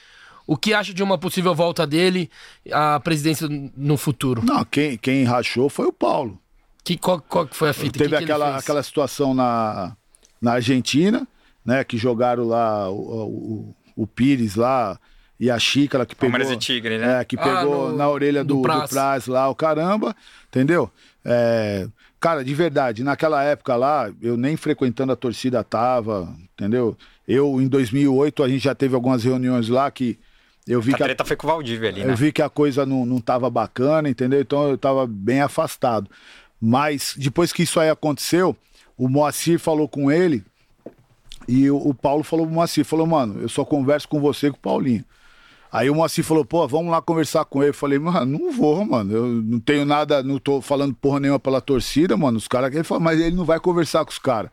O 0.46 0.56
que 0.56 0.74
acha 0.74 0.94
de 0.94 1.04
uma 1.04 1.18
possível 1.18 1.54
volta 1.54 1.86
dele 1.86 2.30
à 2.72 3.00
presidência 3.00 3.50
no 3.76 3.98
futuro? 3.98 4.42
Não, 4.46 4.64
quem, 4.64 4.98
quem 4.98 5.26
rachou 5.26 5.70
foi 5.70 5.88
o 5.88 5.94
Paulo. 5.94 6.40
Que, 6.84 6.98
qual, 6.98 7.20
qual 7.20 7.48
foi 7.52 7.70
a 7.70 7.74
fita? 7.74 8.00
Teve 8.00 8.16
que 8.18 8.24
aquela, 8.24 8.54
que 8.54 8.60
aquela 8.60 8.82
situação 8.82 9.34
na, 9.34 9.98
na 10.42 10.54
Argentina, 10.54 11.28
né? 11.66 11.84
Que 11.84 11.98
jogaram 11.98 12.46
lá 12.46 12.90
o, 12.90 13.74
o, 13.98 14.04
o 14.04 14.08
Pires 14.08 14.56
lá 14.56 14.98
e 15.40 15.52
a 15.52 15.60
xícara 15.60 16.06
que 16.06 16.16
pegou. 16.16 16.32
Palmeiras 16.32 16.56
e 16.56 16.58
Tigre, 16.58 16.98
né? 16.98 17.22
É, 17.22 17.26
que 17.26 17.38
pegou 17.38 17.88
ah, 17.88 17.90
no, 17.92 17.96
na 17.96 18.10
orelha 18.10 18.44
do, 18.44 18.56
do, 18.56 18.62
Praz. 18.62 18.90
do 18.90 18.90
Praz 18.90 19.28
lá, 19.28 19.50
o 19.50 19.56
caramba, 19.56 20.16
entendeu? 20.50 20.92
É, 21.24 21.88
cara, 22.20 22.44
de 22.44 22.54
verdade, 22.54 23.04
naquela 23.04 23.44
época 23.44 23.76
lá, 23.76 24.12
eu 24.22 24.36
nem 24.36 24.58
frequentando 24.58 25.12
a 25.12 25.16
torcida 25.16 25.64
tava, 25.64 26.34
entendeu? 26.54 26.98
Eu, 27.28 27.62
em 27.62 27.68
2008, 27.68 28.44
a 28.44 28.50
gente 28.50 28.64
já 28.64 28.74
teve 28.74 28.96
algumas 28.96 29.24
reuniões 29.24 29.70
lá 29.70 29.92
que 29.92 30.18
Eu 30.66 30.82
vi 30.82 30.94
a 30.94 30.98
que 30.98 31.04
a, 31.04 31.06
treta 31.06 31.26
foi 31.26 31.36
com 31.36 31.46
o 31.46 31.50
Valdívia 31.50 31.90
ali, 31.90 32.04
né? 32.04 32.12
eu 32.12 32.16
vi 32.16 32.32
que 32.32 32.42
a 32.42 32.50
coisa 32.50 32.86
não, 32.86 33.06
não 33.06 33.20
tava 33.20 33.50
bacana, 33.50 34.10
entendeu? 34.10 34.42
Então 34.42 34.70
eu 34.70 34.78
tava 34.78 35.06
bem 35.06 35.42
afastado. 35.42 36.10
Mas 36.60 37.14
depois 37.18 37.54
que 37.54 37.64
isso 37.64 37.80
aí 37.80 37.90
aconteceu, 37.90 38.58
o 38.98 39.08
Moacir 39.08 39.60
falou 39.60 39.88
com 39.88 40.12
ele 40.12 40.44
e 41.48 41.70
o, 41.70 41.78
o 41.78 41.94
Paulo 41.94 42.24
falou 42.24 42.46
pro 42.46 42.56
Moacir, 42.56 42.84
falou, 42.84 43.06
mano, 43.06 43.42
eu 43.42 43.50
só 43.50 43.64
converso 43.64 44.08
com 44.08 44.20
você 44.20 44.48
e 44.48 44.52
com 44.52 44.58
o 44.58 44.62
Paulinho. 44.62 45.06
Aí 45.72 45.90
o 45.90 45.96
Moacir 45.96 46.24
falou, 46.24 46.46
pô, 46.46 46.68
vamos 46.68 46.92
lá 46.92 47.02
conversar 47.02 47.44
com 47.46 47.62
ele. 47.62 47.72
Eu 47.72 47.74
falei, 47.74 48.00
mano, 48.00 48.40
não 48.40 48.52
vou, 48.52 48.86
mano. 48.86 49.14
Eu 49.14 49.28
não 49.28 49.60
tenho 49.60 49.86
nada, 49.86 50.24
não 50.24 50.40
tô 50.40 50.62
falando 50.62 50.94
porra 50.96 51.20
nenhuma 51.20 51.40
pela 51.40 51.60
torcida, 51.60 52.16
mano. 52.16 52.38
Os 52.38 52.48
caras. 52.48 52.74
Ele 52.74 52.84
falou, 52.84 53.04
mas 53.04 53.20
ele 53.20 53.36
não 53.36 53.46
vai 53.46 53.60
conversar 53.60 54.06
com 54.06 54.12
os 54.12 54.20
caras. 54.20 54.50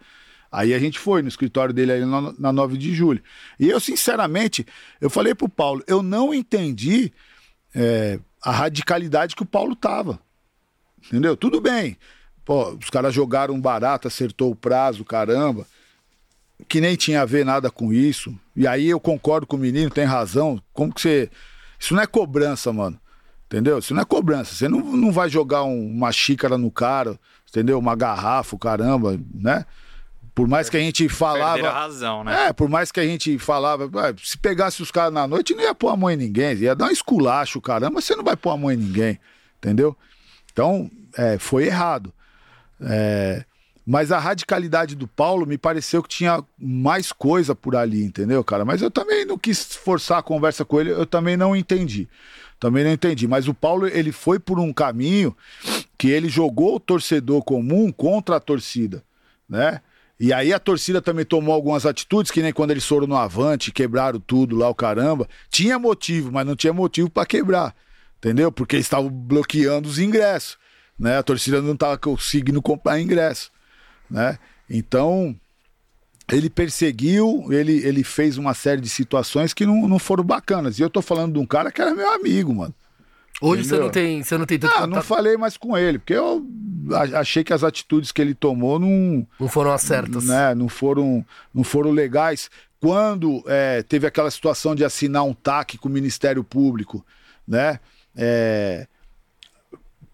Aí 0.51 0.73
a 0.73 0.78
gente 0.78 0.99
foi 0.99 1.20
no 1.20 1.28
escritório 1.28 1.74
dele 1.74 1.93
aí 1.93 2.05
na, 2.05 2.32
na 2.39 2.53
9 2.53 2.77
de 2.77 2.95
julho. 2.95 3.20
E 3.59 3.69
eu, 3.69 3.81
sinceramente, 3.81 4.65
eu 5.01 5.11
falei 5.11 5.35
pro 5.35 5.49
Paulo, 5.49 5.82
eu 5.86 6.03
não 6.03 6.32
entendi 6.32 7.12
é, 7.74 8.20
a 8.43 8.53
radicalidade 8.53 9.35
que 9.35 9.43
o 9.43 9.47
Paulo 9.47 9.74
tava. 9.74 10.20
Entendeu? 11.07 11.36
Tudo 11.36 11.61
bem. 11.61 11.97
Pô, 12.45 12.70
os 12.74 12.91
caras 12.91 13.12
jogaram 13.12 13.61
barato, 13.61 14.07
acertou 14.07 14.53
o 14.53 14.57
prazo, 14.57 15.05
caramba. 15.05 15.66
Que 16.69 16.81
nem 16.81 16.97
tinha 16.97 17.23
a 17.23 17.25
ver 17.25 17.45
nada 17.45 17.71
com 17.71 17.93
isso. 17.93 18.35
E 18.57 18.67
aí 18.67 18.89
eu 18.89 19.01
concordo 19.01 19.47
com 19.47 19.57
o 19.57 19.59
menino, 19.59 19.91
tem 19.91 20.05
razão. 20.05 20.61
Como 20.73 20.93
que 20.95 21.01
você. 21.01 21.31
Isso 21.79 21.95
não 21.95 22.03
é 22.03 22.07
cobrança, 22.07 22.73
mano. 22.73 22.99
Entendeu? 23.47 23.79
Isso 23.79 23.93
não 23.95 24.03
é 24.03 24.05
cobrança. 24.05 24.55
Você 24.55 24.69
não, 24.69 24.81
não 24.81 25.13
vai 25.13 25.29
jogar 25.29 25.65
um- 25.65 25.87
uma 25.87 26.11
xícara 26.13 26.57
no 26.57 26.71
cara, 26.71 27.19
entendeu? 27.49 27.79
Uma 27.79 27.95
garrafa, 27.95 28.57
caramba, 28.59 29.19
né? 29.35 29.65
Por 30.35 30.49
mais 30.49 30.69
que 30.71 30.77
a 30.77 30.81
gente 30.81 31.09
falava. 31.09 31.55
Perderam 31.55 31.77
a 31.77 31.81
razão, 31.81 32.25
né? 32.25 32.47
É, 32.49 32.53
por 32.53 32.69
mais 32.69 32.91
que 32.91 32.99
a 32.99 33.05
gente 33.05 33.39
falava, 33.39 33.89
"Ah, 34.01 34.13
se 34.21 34.37
pegasse 34.39 34.83
os 34.83 34.91
caras 34.91 35.13
na 35.13 35.29
noite, 35.29 35.55
não 35.55 35.63
ia 35.63 35.75
pôr 35.75 35.91
a 35.91 35.97
mão 35.97 36.11
em 36.11 36.17
ninguém, 36.17 36.55
ia 36.57 36.75
dar 36.75 36.87
um 36.87 36.91
esculacho, 36.91 37.61
caramba, 37.61 38.01
você 38.01 38.17
não 38.17 38.25
vai 38.25 38.35
pôr 38.37 38.51
a 38.51 38.57
mão 38.57 38.73
em 38.73 38.77
ninguém, 38.77 39.21
entendeu? 39.59 39.97
Então, 40.53 40.91
é, 41.17 41.39
foi 41.39 41.67
errado. 41.67 42.13
É, 42.81 43.45
mas 43.86 44.11
a 44.11 44.19
radicalidade 44.19 44.94
do 44.94 45.06
Paulo 45.06 45.47
me 45.47 45.59
pareceu 45.59 46.02
que 46.02 46.09
tinha 46.09 46.43
mais 46.59 47.12
coisa 47.12 47.55
por 47.55 47.77
ali, 47.77 48.02
entendeu, 48.02 48.43
cara? 48.43 48.65
Mas 48.65 48.81
eu 48.81 48.90
também 48.90 49.24
não 49.27 49.36
quis 49.36 49.74
forçar 49.77 50.19
a 50.19 50.23
conversa 50.23 50.65
com 50.65 50.81
ele, 50.81 50.90
eu 50.90 51.05
também 51.05 51.36
não 51.36 51.55
entendi. 51.55 52.09
Também 52.59 52.82
não 52.82 52.93
entendi. 52.93 53.28
Mas 53.28 53.47
o 53.47 53.52
Paulo, 53.52 53.86
ele 53.86 54.11
foi 54.11 54.39
por 54.39 54.59
um 54.59 54.73
caminho 54.73 55.36
que 55.98 56.09
ele 56.09 56.31
jogou 56.31 56.77
o 56.77 56.81
torcedor 56.81 57.43
comum 57.43 57.93
contra 57.93 58.36
a 58.36 58.40
torcida, 58.40 59.05
né? 59.47 59.81
E 60.19 60.32
aí 60.32 60.52
a 60.52 60.59
torcida 60.59 61.02
também 61.02 61.24
tomou 61.24 61.55
algumas 61.55 61.85
atitudes, 61.85 62.31
que 62.31 62.40
nem 62.40 62.52
quando 62.52 62.70
eles 62.70 62.86
foram 62.86 63.06
no 63.06 63.16
Avante, 63.16 63.73
quebraram 63.73 64.20
tudo 64.20 64.56
lá, 64.56 64.69
o 64.69 64.74
caramba. 64.74 65.28
Tinha 65.51 65.78
motivo, 65.78 66.32
mas 66.32 66.47
não 66.47 66.56
tinha 66.56 66.73
motivo 66.73 67.11
para 67.11 67.27
quebrar, 67.27 67.74
entendeu? 68.19 68.51
Porque 68.51 68.77
eles 68.77 68.86
estavam 68.86 69.11
bloqueando 69.11 69.89
os 69.89 69.98
ingressos, 69.98 70.56
né? 70.98 71.19
A 71.19 71.23
torcida 71.23 71.61
não 71.61 71.74
estava 71.74 71.98
conseguindo 71.98 72.62
comprar 72.62 73.01
ingresso, 73.01 73.51
né? 74.11 74.39
Então, 74.69 75.35
ele 76.31 76.49
perseguiu, 76.49 77.47
ele, 77.51 77.85
ele 77.87 78.03
fez 78.03 78.39
uma 78.39 78.55
série 78.55 78.81
de 78.81 78.89
situações 78.89 79.53
que 79.53 79.67
não, 79.67 79.87
não 79.89 79.99
foram 79.99 80.25
bacanas. 80.25 80.79
E 80.79 80.83
eu 80.83 80.91
tô 80.91 81.03
falando 81.03 81.35
de 81.35 81.39
um 81.39 81.47
cara 81.47 81.71
que 81.71 81.81
era 81.81 81.95
meu 81.95 82.09
amigo, 82.11 82.55
mano. 82.55 82.75
Hoje 83.41 83.65
você 83.65 83.79
não 83.79 83.91
tem, 83.91 84.23
você 84.23 84.39
não 84.39 84.47
tem 84.47 84.59
tanto 84.59 84.75
Ah, 84.79 84.87
não 84.87 85.03
falei 85.03 85.37
mais 85.37 85.57
com 85.57 85.77
ele, 85.77 85.99
porque 85.99 86.15
eu 86.15 86.47
achei 87.15 87.43
que 87.43 87.53
as 87.53 87.65
atitudes 87.65 88.13
que 88.13 88.23
ele 88.23 88.33
tomou 88.35 88.79
não, 88.79 89.27
Não 89.41 89.49
foram 89.49 89.73
as 89.73 89.83
certas. 89.83 90.25
né, 90.25 90.55
não, 90.55 90.69
foram, 90.69 91.27
não 91.53 91.65
foram 91.65 91.91
legais. 91.91 92.49
Quando 92.81 93.43
é, 93.47 93.83
teve 93.83 94.07
aquela 94.07 94.31
situação 94.31 94.75
de 94.75 94.85
assinar 94.85 95.25
um 95.25 95.35
TAC 95.35 95.79
com 95.79 95.89
o 95.89 95.93
Ministério 95.93 96.45
Público, 96.45 97.05
né? 97.47 97.81
é, 98.17 98.87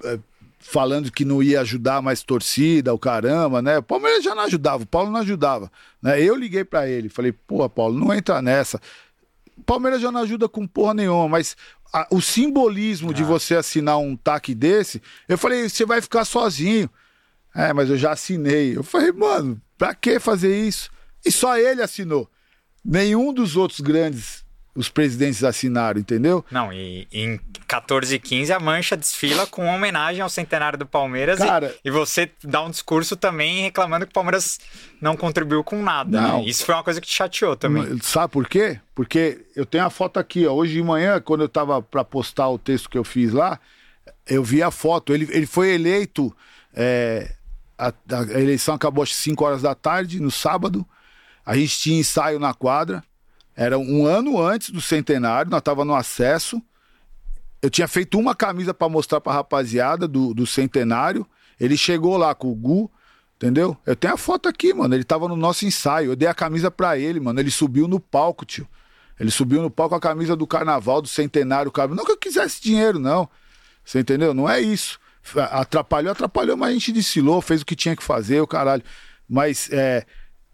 é, 0.05 0.19
falando 0.63 1.11
que 1.11 1.25
não 1.25 1.43
ia 1.43 1.63
ajudar 1.63 2.03
mais 2.03 2.23
torcida, 2.23 2.93
o 2.93 2.99
caramba, 2.99 3.63
né? 3.63 3.79
O 3.79 3.83
Palmeiras 3.83 4.23
já 4.23 4.35
não 4.35 4.43
ajudava, 4.43 4.83
o 4.85 4.87
Paulo 4.87 5.11
não 5.11 5.21
ajudava. 5.21 5.73
Né? 6.03 6.23
Eu 6.23 6.37
liguei 6.37 6.63
pra 6.65 6.87
ele, 6.87 7.09
falei, 7.09 7.33
pô, 7.33 7.69
Paulo, 7.69 7.99
não 7.99 8.13
entra 8.15 8.41
nessa. 8.43 8.81
O 9.57 9.63
Palmeiras 9.63 10.01
já 10.01 10.13
não 10.13 10.21
ajuda 10.21 10.49
com 10.49 10.67
porra 10.67 10.95
nenhuma, 10.95 11.29
mas 11.29 11.57
a- 11.93 12.07
o 12.11 12.21
simbolismo 12.21 13.13
de 13.13 13.25
você 13.25 13.57
assinar 13.57 13.99
um 13.99 14.15
TAC 14.15 14.55
desse, 14.55 15.03
eu 15.29 15.39
falei, 15.39 15.69
você 15.69 15.85
vai 15.87 16.01
ficar 16.01 16.25
sozinho. 16.25 16.89
É, 17.55 17.73
mas 17.73 17.91
eu 17.91 17.97
já 17.97 18.13
assinei. 18.13 18.77
Eu 18.77 18.85
falei, 18.85 19.11
mano, 19.13 19.61
pra 19.77 19.95
que 19.95 20.21
fazer 20.21 20.57
isso? 20.57 20.91
E 21.25 21.33
só 21.33 21.59
ele 21.59 21.83
assinou. 21.83 22.31
Nenhum 22.85 23.33
dos 23.33 23.57
outros 23.57 23.81
grandes, 23.81 24.45
os 24.81 24.89
presidentes 24.89 25.45
assinaram, 25.45 26.01
entendeu? 26.01 26.45
Não, 26.51 26.73
e 26.73 27.07
em 27.13 27.39
14 27.69 28.15
e 28.15 28.19
15 28.19 28.53
a 28.53 28.59
Mancha 28.59 28.97
desfila 28.97 29.47
com 29.47 29.67
homenagem 29.67 30.21
ao 30.23 30.29
centenário 30.29 30.79
do 30.79 30.87
Palmeiras 30.87 31.39
e- 31.39 31.47
Cara- 31.47 31.75
e, 31.85 31.91
você 31.91 32.31
dá 32.43 32.63
um 32.63 32.71
discurso 32.71 33.15
também 33.17 33.63
reclamando 33.63 34.07
que 34.07 34.11
o 34.11 34.15
Palmeiras 34.15 34.59
não 35.01 35.17
contribuiu 35.17 35.63
com 35.63 35.81
nada. 35.83 36.21
Não. 36.21 36.39
né? 36.43 36.49
Isso 36.49 36.65
foi 36.65 36.75
uma 36.75 36.83
coisa 36.83 37.01
que 37.01 37.07
te 37.07 37.15
chateou 37.15 37.55
também. 37.55 37.99
Sabe 38.03 38.33
por 38.33 38.49
quê? 38.49 38.81
Porque 38.95 39.45
eu 39.55 39.65
tenho 39.65 39.85
a 39.85 39.91
foto 39.91 40.19
aqui, 40.19 40.47
ó. 40.47 40.53
Hoje 40.53 40.73
de 40.73 40.83
manhã, 40.83 41.21
quando 41.21 41.43
eu 41.43 41.49
tava 41.49 41.81
pra 41.81 42.03
postar 42.05 42.49
o 42.49 42.59
texto 42.59 42.91
que 42.91 42.99
eu 42.99 43.05
fiz 43.05 43.33
lá, 43.33 43.61
eu 44.27 44.43
vi 44.43 44.63
a 44.63 44.71
foto. 44.71 45.15
Ele, 45.15 45.29
ele 45.31 45.47
foi 45.47 45.71
eleito. 45.75 46.35
é, 46.75 47.33
a, 47.79 47.89
a 48.35 48.41
eleição 48.41 48.75
acabou 48.75 49.03
às 49.03 49.15
5 49.15 49.43
horas 49.45 49.63
da 49.63 49.75
tarde, 49.75 50.21
no 50.21 50.31
sábado. 50.31 50.85
A 51.47 51.57
gente 51.57 51.79
tinha 51.79 51.99
ensaio 51.99 52.39
na 52.39 52.53
quadra. 52.53 53.03
Era 53.61 53.79
um 53.79 54.07
ano 54.07 54.41
antes 54.41 54.71
do 54.71 54.81
centenário, 54.81 55.51
nós 55.51 55.61
tava 55.61 55.85
no 55.85 55.95
acesso. 55.95 56.63
Eu 57.61 57.69
tinha 57.69 57.87
feito 57.87 58.19
uma 58.19 58.35
camisa 58.35 58.73
pra 58.73 58.89
mostrar 58.89 59.21
pra 59.21 59.35
rapaziada 59.35 60.09
do, 60.09 60.33
do 60.33 60.47
centenário. 60.47 61.27
Ele 61.61 61.77
chegou 61.77 62.17
lá 62.17 62.35
com 62.35 62.51
o 62.51 62.55
Gu, 62.55 62.91
entendeu? 63.37 63.77
Eu 63.85 63.95
tenho 63.95 64.15
a 64.15 64.17
foto 64.17 64.49
aqui, 64.49 64.73
mano. 64.73 64.95
Ele 64.95 65.05
tava 65.05 65.29
no 65.29 65.37
nosso 65.37 65.67
ensaio. 65.67 66.13
Eu 66.13 66.17
dei 66.17 66.27
a 66.27 66.33
camisa 66.33 66.71
pra 66.71 66.97
ele, 66.97 67.21
mano. 67.21 67.39
Ele 67.39 67.51
subiu 67.51 67.87
no 67.87 68.01
palco, 68.01 68.47
tio. 68.47 68.67
Ele 69.21 69.31
subiu 69.31 69.61
no 69.61 69.71
palco 69.71 69.91
com 69.91 69.97
a 69.97 70.01
camisa 70.01 70.35
do 70.35 70.47
carnaval, 70.47 71.03
do 71.03 71.09
centenário. 71.09 71.71
Cara. 71.71 71.95
Não 71.95 72.03
que 72.03 72.13
eu 72.13 72.17
quisesse 72.17 72.63
dinheiro, 72.63 72.99
não. 72.99 73.29
Você 73.85 74.01
entendeu? 74.01 74.33
Não 74.33 74.49
é 74.49 74.59
isso. 74.59 74.99
Atrapalhou, 75.51 76.13
atrapalhou, 76.13 76.57
mas 76.57 76.71
a 76.71 76.73
gente 76.73 76.93
desfilou, 76.93 77.43
fez 77.43 77.61
o 77.61 77.67
que 77.67 77.77
tinha 77.77 77.95
que 77.95 78.03
fazer, 78.03 78.41
o 78.41 78.47
caralho. 78.47 78.83
Mas 79.29 79.69
é, 79.71 80.07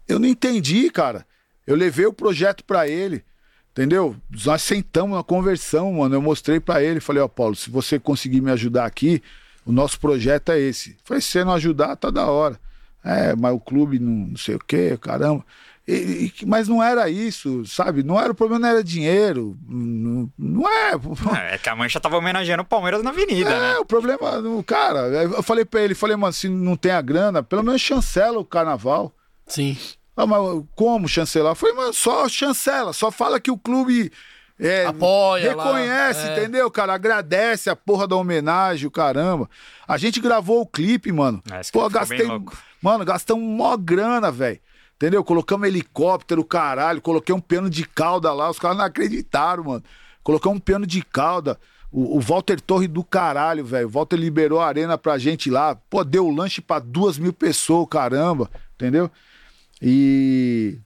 eu 0.09 0.19
não 0.19 0.27
entendi, 0.27 0.89
cara. 0.89 1.25
Eu 1.67 1.75
levei 1.75 2.05
o 2.05 2.13
projeto 2.13 2.63
pra 2.63 2.87
ele, 2.87 3.23
entendeu? 3.71 4.15
Nós 4.45 4.61
sentamos 4.61 5.15
na 5.17 5.23
conversão, 5.23 5.91
mano. 5.93 6.15
Eu 6.15 6.21
mostrei 6.21 6.59
pra 6.59 6.81
ele, 6.81 6.99
falei, 7.01 7.21
ó, 7.21 7.27
Paulo, 7.27 7.55
se 7.55 7.69
você 7.69 7.99
conseguir 7.99 8.39
me 8.41 8.49
ajudar 8.51 8.85
aqui, 8.85 9.21
o 9.65 9.71
nosso 9.71 9.99
projeto 9.99 10.51
é 10.53 10.59
esse. 10.59 10.95
Falei, 11.03 11.19
se 11.21 11.27
você 11.29 11.43
não 11.43 11.53
ajudar, 11.53 11.95
tá 11.97 12.09
da 12.09 12.25
hora. 12.27 12.57
É, 13.03 13.35
mas 13.35 13.53
o 13.53 13.59
clube 13.59 13.99
não, 13.99 14.27
não 14.29 14.37
sei 14.37 14.55
o 14.55 14.59
quê, 14.59 14.97
caramba. 14.99 15.45
E- 15.87 16.31
e- 16.41 16.45
mas 16.45 16.67
não 16.67 16.83
era 16.83 17.09
isso, 17.09 17.65
sabe? 17.65 18.03
Não 18.03 18.19
era 18.19 18.31
o 18.31 18.35
problema, 18.35 18.59
não 18.59 18.67
era 18.69 18.83
dinheiro. 18.83 19.57
Não, 19.69 20.29
não 20.37 20.67
é. 20.67 20.91
É 21.53 21.57
que 21.57 21.69
a 21.69 21.75
Mancha 21.75 21.99
tava 21.99 22.17
homenageando 22.17 22.63
o 22.63 22.65
Palmeiras 22.65 23.01
na 23.03 23.09
avenida, 23.11 23.49
É, 23.49 23.59
né? 23.59 23.77
o 23.77 23.85
problema, 23.85 24.19
cara, 24.65 24.99
eu 25.07 25.41
falei 25.43 25.63
pra 25.63 25.81
ele, 25.81 25.95
falei, 25.95 26.17
mano, 26.17 26.33
se 26.33 26.49
não 26.49 26.75
tem 26.75 26.91
a 26.91 27.01
grana, 27.01 27.41
pelo 27.41 27.63
menos 27.63 27.79
chancela 27.81 28.37
o 28.39 28.43
carnaval. 28.45 29.13
Sim. 29.45 29.77
Ah, 30.17 30.25
mas 30.25 30.41
como 30.75 31.07
chancelar? 31.07 31.51
Eu 31.51 31.55
falei, 31.55 31.75
mano, 31.75 31.93
só 31.93 32.27
chancela, 32.27 32.91
só 32.91 33.11
fala 33.11 33.39
que 33.39 33.51
o 33.51 33.57
clube 33.57 34.11
é, 34.59 34.85
Apoia 34.87 35.55
lá, 35.55 35.63
reconhece, 35.63 36.27
é. 36.27 36.31
entendeu, 36.31 36.69
cara? 36.71 36.95
Agradece 36.95 37.69
a 37.69 37.75
porra 37.75 38.07
da 38.07 38.15
homenagem, 38.15 38.87
o 38.87 38.91
caramba. 38.91 39.47
A 39.87 39.97
gente 39.97 40.19
gravou 40.19 40.61
o 40.61 40.65
clipe, 40.65 41.11
mano. 41.11 41.41
É, 41.51 41.61
esse 41.61 41.71
Pô, 41.71 41.87
gastei. 41.87 42.27
Mano, 42.81 43.05
gastamos 43.05 43.43
mó 43.43 43.77
grana, 43.77 44.31
velho. 44.31 44.59
Entendeu? 44.95 45.23
Colocamos 45.23 45.67
helicóptero, 45.67 46.43
caralho. 46.43 47.01
Coloquei 47.01 47.33
um 47.33 47.39
piano 47.39 47.69
de 47.69 47.85
cauda 47.85 48.33
lá. 48.33 48.49
Os 48.49 48.57
caras 48.57 48.77
não 48.77 48.85
acreditaram, 48.85 49.63
mano. 49.63 49.83
Colocamos 50.23 50.57
um 50.57 50.61
piano 50.61 50.87
de 50.87 51.03
cauda. 51.03 51.59
O, 51.91 52.17
o 52.17 52.19
Walter 52.19 52.59
Torre 52.59 52.87
do 52.87 53.03
caralho, 53.03 53.63
velho. 53.63 53.87
O 53.87 53.91
Walter 53.91 54.15
liberou 54.15 54.59
a 54.59 54.67
arena 54.67 54.97
pra 54.97 55.19
gente 55.19 55.51
lá. 55.51 55.75
Pô, 55.75 56.03
deu 56.03 56.27
lanche 56.31 56.61
pra 56.61 56.79
duas 56.79 57.19
mil 57.19 57.31
pessoas, 57.31 57.87
caramba. 57.87 58.49
Entendeu? 58.73 59.11
E. 59.81 60.79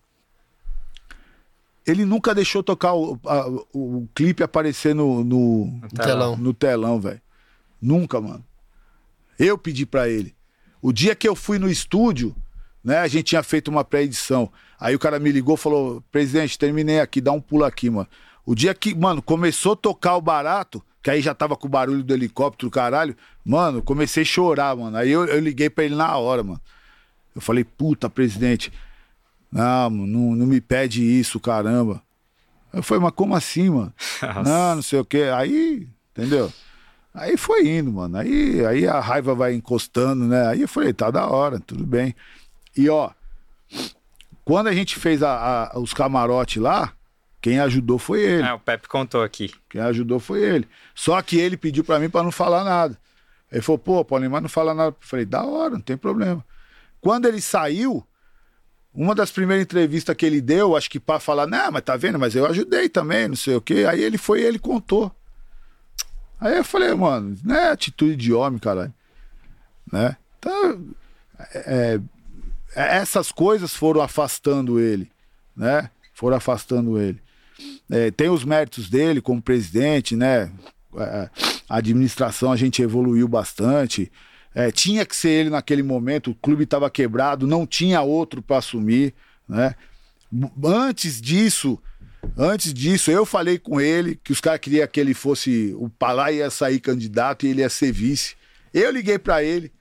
Ele 1.86 2.06
nunca 2.06 2.36
deixou 2.36 2.62
tocar 2.62 2.94
o, 2.94 3.20
a- 3.26 3.48
o 3.74 4.08
clipe 4.14 4.44
aparecer 4.44 4.94
no, 4.94 5.24
no, 5.24 5.82
telão. 5.96 6.38
no 6.38 6.54
telão, 6.54 7.00
velho. 7.00 7.22
Nunca, 7.82 8.22
mano. 8.22 8.46
Eu 9.40 9.58
pedi 9.58 9.86
pra 9.86 10.08
ele. 10.08 10.36
O 10.82 10.94
dia 10.94 11.16
que 11.16 11.28
eu 11.28 11.36
fui 11.36 11.58
no 11.58 11.70
estúdio, 11.70 12.36
né, 12.84 13.00
a 13.00 13.08
gente 13.08 13.26
tinha 13.28 13.42
feito 13.42 13.70
uma 13.70 13.84
pré-edição. 13.84 14.52
Aí 14.80 14.96
o 14.96 15.00
cara 15.00 15.20
me 15.20 15.32
ligou 15.32 15.56
e 15.56 15.58
falou: 15.58 16.04
presidente, 16.12 16.58
terminei 16.60 17.00
aqui, 17.00 17.20
dá 17.20 17.32
um 17.32 17.42
pulo 17.42 17.64
aqui, 17.66 17.90
mano. 17.90 18.08
O 18.46 18.54
dia 18.56 18.74
que, 18.74 18.94
mano, 18.94 19.22
começou 19.22 19.74
a 19.74 19.76
tocar 19.76 20.16
o 20.16 20.22
barato, 20.22 20.84
que 21.02 21.10
aí 21.10 21.22
já 21.22 21.34
tava 21.34 21.56
com 21.56 21.68
o 21.68 21.70
barulho 21.70 22.04
do 22.04 22.14
helicóptero, 22.14 22.70
caralho, 22.72 23.16
mano, 23.46 23.82
comecei 23.82 24.22
a 24.24 24.26
chorar, 24.26 24.76
mano. 24.76 24.98
Aí 24.98 25.10
eu, 25.10 25.26
eu 25.26 25.40
liguei 25.40 25.70
pra 25.70 25.84
ele 25.84 25.96
na 25.96 26.16
hora, 26.18 26.44
mano. 26.44 26.62
Eu 27.36 27.42
falei, 27.42 27.64
puta, 27.64 28.10
presidente, 28.10 28.72
não, 29.52 29.90
não, 29.90 30.36
não 30.36 30.46
me 30.46 30.60
pede 30.62 31.02
isso, 31.04 31.40
caramba. 31.40 32.02
Eu 32.74 32.82
falei, 32.84 33.04
mas 33.04 33.14
como 33.14 33.36
assim, 33.36 33.70
mano? 33.70 33.94
Nossa. 34.22 34.44
Não, 34.44 34.76
não 34.76 34.82
sei 34.82 35.00
o 35.00 35.06
quê. 35.06 35.30
Aí, 35.34 35.88
entendeu? 36.12 36.52
Aí 37.14 37.36
foi 37.36 37.68
indo, 37.68 37.92
mano. 37.92 38.18
Aí, 38.18 38.66
aí 38.66 38.88
a 38.88 39.00
raiva 39.00 39.36
vai 39.36 39.54
encostando, 39.54 40.26
né? 40.26 40.48
Aí 40.48 40.62
eu 40.62 40.68
falei, 40.68 40.94
tá 40.94 41.12
da 41.12 41.28
hora, 41.28 41.60
tudo 41.60 41.86
bem. 41.86 42.16
E 42.78 42.90
ó, 42.90 43.12
quando 44.46 44.68
a 44.68 44.74
gente 44.74 44.98
fez 44.98 45.22
a- 45.24 45.72
a- 45.74 45.80
os 45.80 45.94
camarotes 45.94 46.62
lá, 46.62 46.94
quem 47.42 47.60
ajudou 47.60 47.98
foi 47.98 48.22
ele. 48.22 48.44
É, 48.48 48.54
o 48.54 48.60
Pepe 48.60 48.88
contou 48.88 49.24
aqui. 49.24 49.52
Quem 49.70 49.82
ajudou 49.82 50.20
foi 50.20 50.42
ele. 50.42 50.68
Só 50.96 51.22
que 51.22 51.38
ele 51.38 51.58
pediu 51.58 51.84
pra 51.84 52.00
mim 52.00 52.10
pra 52.10 52.24
não 52.24 52.32
falar 52.32 52.64
nada. 52.64 52.98
Ele 53.52 53.62
falou, 53.62 53.80
pô, 53.80 54.06
Paulinho, 54.06 54.32
mas 54.32 54.42
não 54.42 54.50
fala 54.50 54.74
nada. 54.74 54.90
Eu 54.92 54.96
falei, 55.02 55.26
da 55.26 55.44
hora, 55.44 55.72
não 55.72 55.82
tem 55.82 55.98
problema. 55.98 56.46
Quando 57.02 57.28
ele 57.28 57.42
saiu, 57.42 58.06
uma 58.94 59.16
das 59.16 59.32
primeiras 59.32 59.64
entrevistas 59.64 60.16
que 60.16 60.26
ele 60.26 60.40
deu, 60.40 60.76
acho 60.76 60.90
que 60.90 61.00
pra 61.00 61.20
falar, 61.20 61.48
não, 61.48 61.72
mas 61.72 61.82
tá 61.82 61.98
vendo, 61.98 62.20
mas 62.20 62.36
eu 62.36 62.46
ajudei 62.46 62.88
também, 62.88 63.28
não 63.28 63.36
sei 63.36 63.56
o 63.56 63.62
quê. 63.62 63.86
Aí 63.90 64.02
ele 64.02 64.18
foi 64.18 64.42
e 64.42 64.46
ele 64.46 64.60
contou. 64.60 65.12
Aí 66.40 66.58
eu 66.58 66.64
falei, 66.64 66.94
mano, 66.94 67.38
não 67.44 67.56
é 67.56 67.72
atitude 67.72 68.16
de 68.16 68.34
homem, 68.34 68.60
caralho. 68.60 68.94
Né? 69.92 70.16
Então, 70.40 70.86
é, 71.54 72.00
é, 72.76 72.98
essas 72.98 73.32
coisas 73.32 73.74
foram 73.74 74.02
afastando 74.02 74.80
ele, 74.80 75.10
né? 75.56 75.90
Foram 76.14 76.38
afastando 76.38 77.00
ele. 77.00 77.22
É, 77.90 78.12
tem 78.12 78.30
os 78.30 78.44
méritos 78.44 78.90
dele 78.90 79.22
como 79.22 79.42
presidente, 79.42 80.16
né? 80.16 80.52
É, 80.98 81.30
a 81.70 81.78
administração 81.78 82.52
a 82.52 82.56
gente 82.56 82.82
evoluiu 82.82 83.28
bastante. 83.28 84.12
É, 84.54 84.72
tinha 84.72 85.06
que 85.06 85.16
ser 85.16 85.30
ele 85.30 85.50
naquele 85.50 85.82
momento, 85.82 86.32
o 86.32 86.36
clube 86.36 86.66
estava 86.66 86.90
quebrado, 86.90 87.48
não 87.48 87.66
tinha 87.66 88.02
outro 88.02 88.42
para 88.42 88.58
assumir, 88.58 89.14
né? 89.48 89.76
Antes 90.64 91.22
disso, 91.22 91.80
antes 92.38 92.74
disso, 92.74 93.12
eu 93.12 93.26
falei 93.26 93.58
com 93.58 93.80
ele 93.80 94.20
que 94.22 94.32
os 94.32 94.42
caras 94.42 94.60
queriam 94.60 94.88
que 94.88 95.00
ele 95.00 95.14
fosse 95.14 95.74
o 95.78 95.90
Palá 95.90 96.32
ia 96.32 96.50
sair 96.50 96.80
candidato 96.80 97.46
e 97.46 97.50
ele 97.50 97.62
ia 97.62 97.70
ser 97.70 97.92
vice. 97.92 98.36
Eu 98.74 98.92
liguei 98.92 99.20
para 99.20 99.44
ele, 99.44 99.72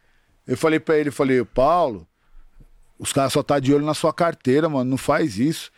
eu 0.47 0.57
falei 0.57 0.81
para 0.81 0.99
ele, 0.99 1.11
falei, 1.11 1.45
Paulo, 1.45 2.07
os 2.99 3.13
caras 3.13 3.33
só 3.33 3.43
tá 3.43 3.59
de 3.59 3.73
olho 3.73 3.85
na 3.85 3.95
sua 3.95 4.13
carteira, 4.13 4.69
mano, 4.69 4.91
não 4.91 4.99
faz 4.99 5.39
isso. 5.39 5.71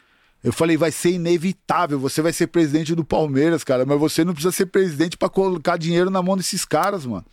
Eu 0.42 0.52
falei, 0.52 0.76
vai 0.76 0.90
ser 0.90 1.12
inevitável, 1.12 1.98
você 1.98 2.20
vai 2.20 2.32
ser 2.32 2.48
presidente 2.48 2.94
do 2.94 3.04
Palmeiras, 3.04 3.62
cara, 3.62 3.86
mas 3.86 3.98
você 3.98 4.24
não 4.24 4.32
precisa 4.32 4.52
ser 4.52 4.66
presidente 4.66 5.16
para 5.16 5.28
colocar 5.28 5.76
dinheiro 5.76 6.10
na 6.10 6.20
mão 6.20 6.36
desses 6.36 6.64
caras, 6.64 7.06
mano. 7.06 7.24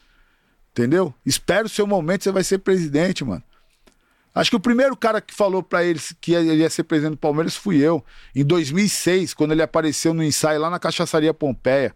Entendeu? 0.79 1.13
Espera 1.25 1.65
o 1.65 1.69
seu 1.69 1.85
momento, 1.85 2.23
você 2.23 2.31
vai 2.31 2.41
ser 2.41 2.59
presidente, 2.59 3.25
mano. 3.25 3.43
Acho 4.33 4.49
que 4.49 4.55
o 4.55 4.61
primeiro 4.61 4.95
cara 4.95 5.19
que 5.19 5.35
falou 5.35 5.61
pra 5.61 5.83
eles 5.83 6.15
que 6.21 6.31
ele 6.31 6.53
ia 6.53 6.69
ser 6.69 6.83
presidente 6.83 7.15
do 7.15 7.17
Palmeiras 7.17 7.53
fui 7.53 7.79
eu. 7.79 8.01
Em 8.33 8.45
2006, 8.45 9.33
quando 9.33 9.51
ele 9.51 9.61
apareceu 9.61 10.13
no 10.13 10.23
ensaio 10.23 10.61
lá 10.61 10.69
na 10.69 10.79
Cachaçaria 10.79 11.33
Pompeia. 11.33 11.93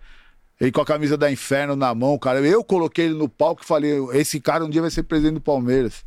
Ele 0.60 0.69
com 0.69 0.81
a 0.81 0.85
camisa 0.85 1.15
da 1.15 1.31
Inferno 1.31 1.77
na 1.77 1.95
mão, 1.95 2.19
cara. 2.19 2.41
Eu 2.41 2.61
coloquei 2.61 3.05
ele 3.05 3.14
no 3.14 3.30
palco 3.30 3.64
e 3.64 3.65
falei: 3.65 3.93
esse 4.11 4.41
cara 4.41 4.65
um 4.65 4.69
dia 4.69 4.81
vai 4.81 4.91
ser 4.91 5.03
presidente 5.03 5.35
do 5.35 5.41
Palmeiras. 5.41 6.03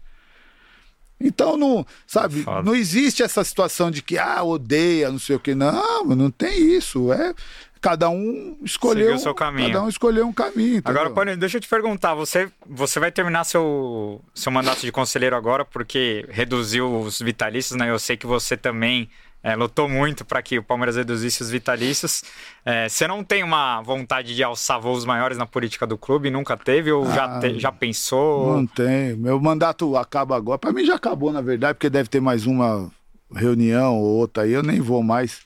Então, 1.18 1.56
não, 1.56 1.86
sabe, 2.06 2.42
Foda. 2.42 2.62
não 2.62 2.74
existe 2.74 3.22
essa 3.22 3.42
situação 3.42 3.90
de 3.90 4.02
que, 4.02 4.18
ah, 4.18 4.42
odeia, 4.42 5.10
não 5.10 5.18
sei 5.18 5.36
o 5.36 5.40
que. 5.40 5.54
Não, 5.54 6.04
não 6.04 6.30
tem 6.30 6.76
isso. 6.76 7.10
É, 7.10 7.34
cada 7.80 8.08
um 8.08 8.56
escolheu. 8.62 9.06
Seguiu 9.06 9.18
seu 9.18 9.34
caminho. 9.34 9.68
Cada 9.72 9.84
um 9.84 9.88
escolheu 9.88 10.26
um 10.26 10.32
caminho. 10.32 10.78
Agora, 10.84 11.00
entendeu? 11.06 11.14
Paulinho, 11.14 11.36
deixa 11.36 11.56
eu 11.56 11.60
te 11.60 11.68
perguntar, 11.68 12.14
você, 12.14 12.48
você 12.66 12.98
vai 13.00 13.12
terminar 13.12 13.44
seu, 13.44 14.20
seu 14.34 14.50
mandato 14.52 14.80
de 14.80 14.90
conselheiro 14.92 15.36
agora 15.36 15.64
porque 15.64 16.26
reduziu 16.28 17.00
os 17.00 17.18
vitalícios, 17.20 17.78
né? 17.78 17.90
Eu 17.90 17.98
sei 17.98 18.16
que 18.16 18.26
você 18.26 18.56
também 18.56 19.08
é, 19.42 19.54
lutou 19.54 19.88
muito 19.88 20.24
para 20.24 20.42
que 20.42 20.58
o 20.58 20.62
Palmeiras 20.62 20.96
reduzisse 20.96 21.40
os 21.42 21.48
vitalícios. 21.50 22.24
É, 22.64 22.88
você 22.88 23.06
não 23.06 23.22
tem 23.22 23.44
uma 23.44 23.80
vontade 23.82 24.34
de 24.34 24.42
alçar 24.42 24.80
voos 24.80 25.04
maiores 25.04 25.38
na 25.38 25.46
política 25.46 25.86
do 25.86 25.96
clube? 25.96 26.30
Nunca 26.30 26.56
teve? 26.56 26.90
Ou 26.90 27.06
já, 27.12 27.36
Ah, 27.36 27.38
te- 27.38 27.58
já 27.60 27.70
pensou? 27.70 28.56
Não 28.56 28.66
tem. 28.66 29.14
Meu 29.14 29.38
mandato 29.40 29.96
acaba 29.96 30.36
agora. 30.36 30.58
Pra 30.58 30.72
mim 30.72 30.84
já 30.84 30.96
acabou, 30.96 31.32
na 31.32 31.40
verdade, 31.40 31.74
porque 31.74 31.88
deve 31.90 32.08
ter 32.08 32.20
mais 32.20 32.44
uma 32.46 32.90
reunião 33.32 33.96
ou 33.96 34.04
outra 34.16 34.42
aí. 34.44 34.52
Eu 34.52 34.62
nem 34.64 34.80
vou 34.80 35.02
mais. 35.02 35.40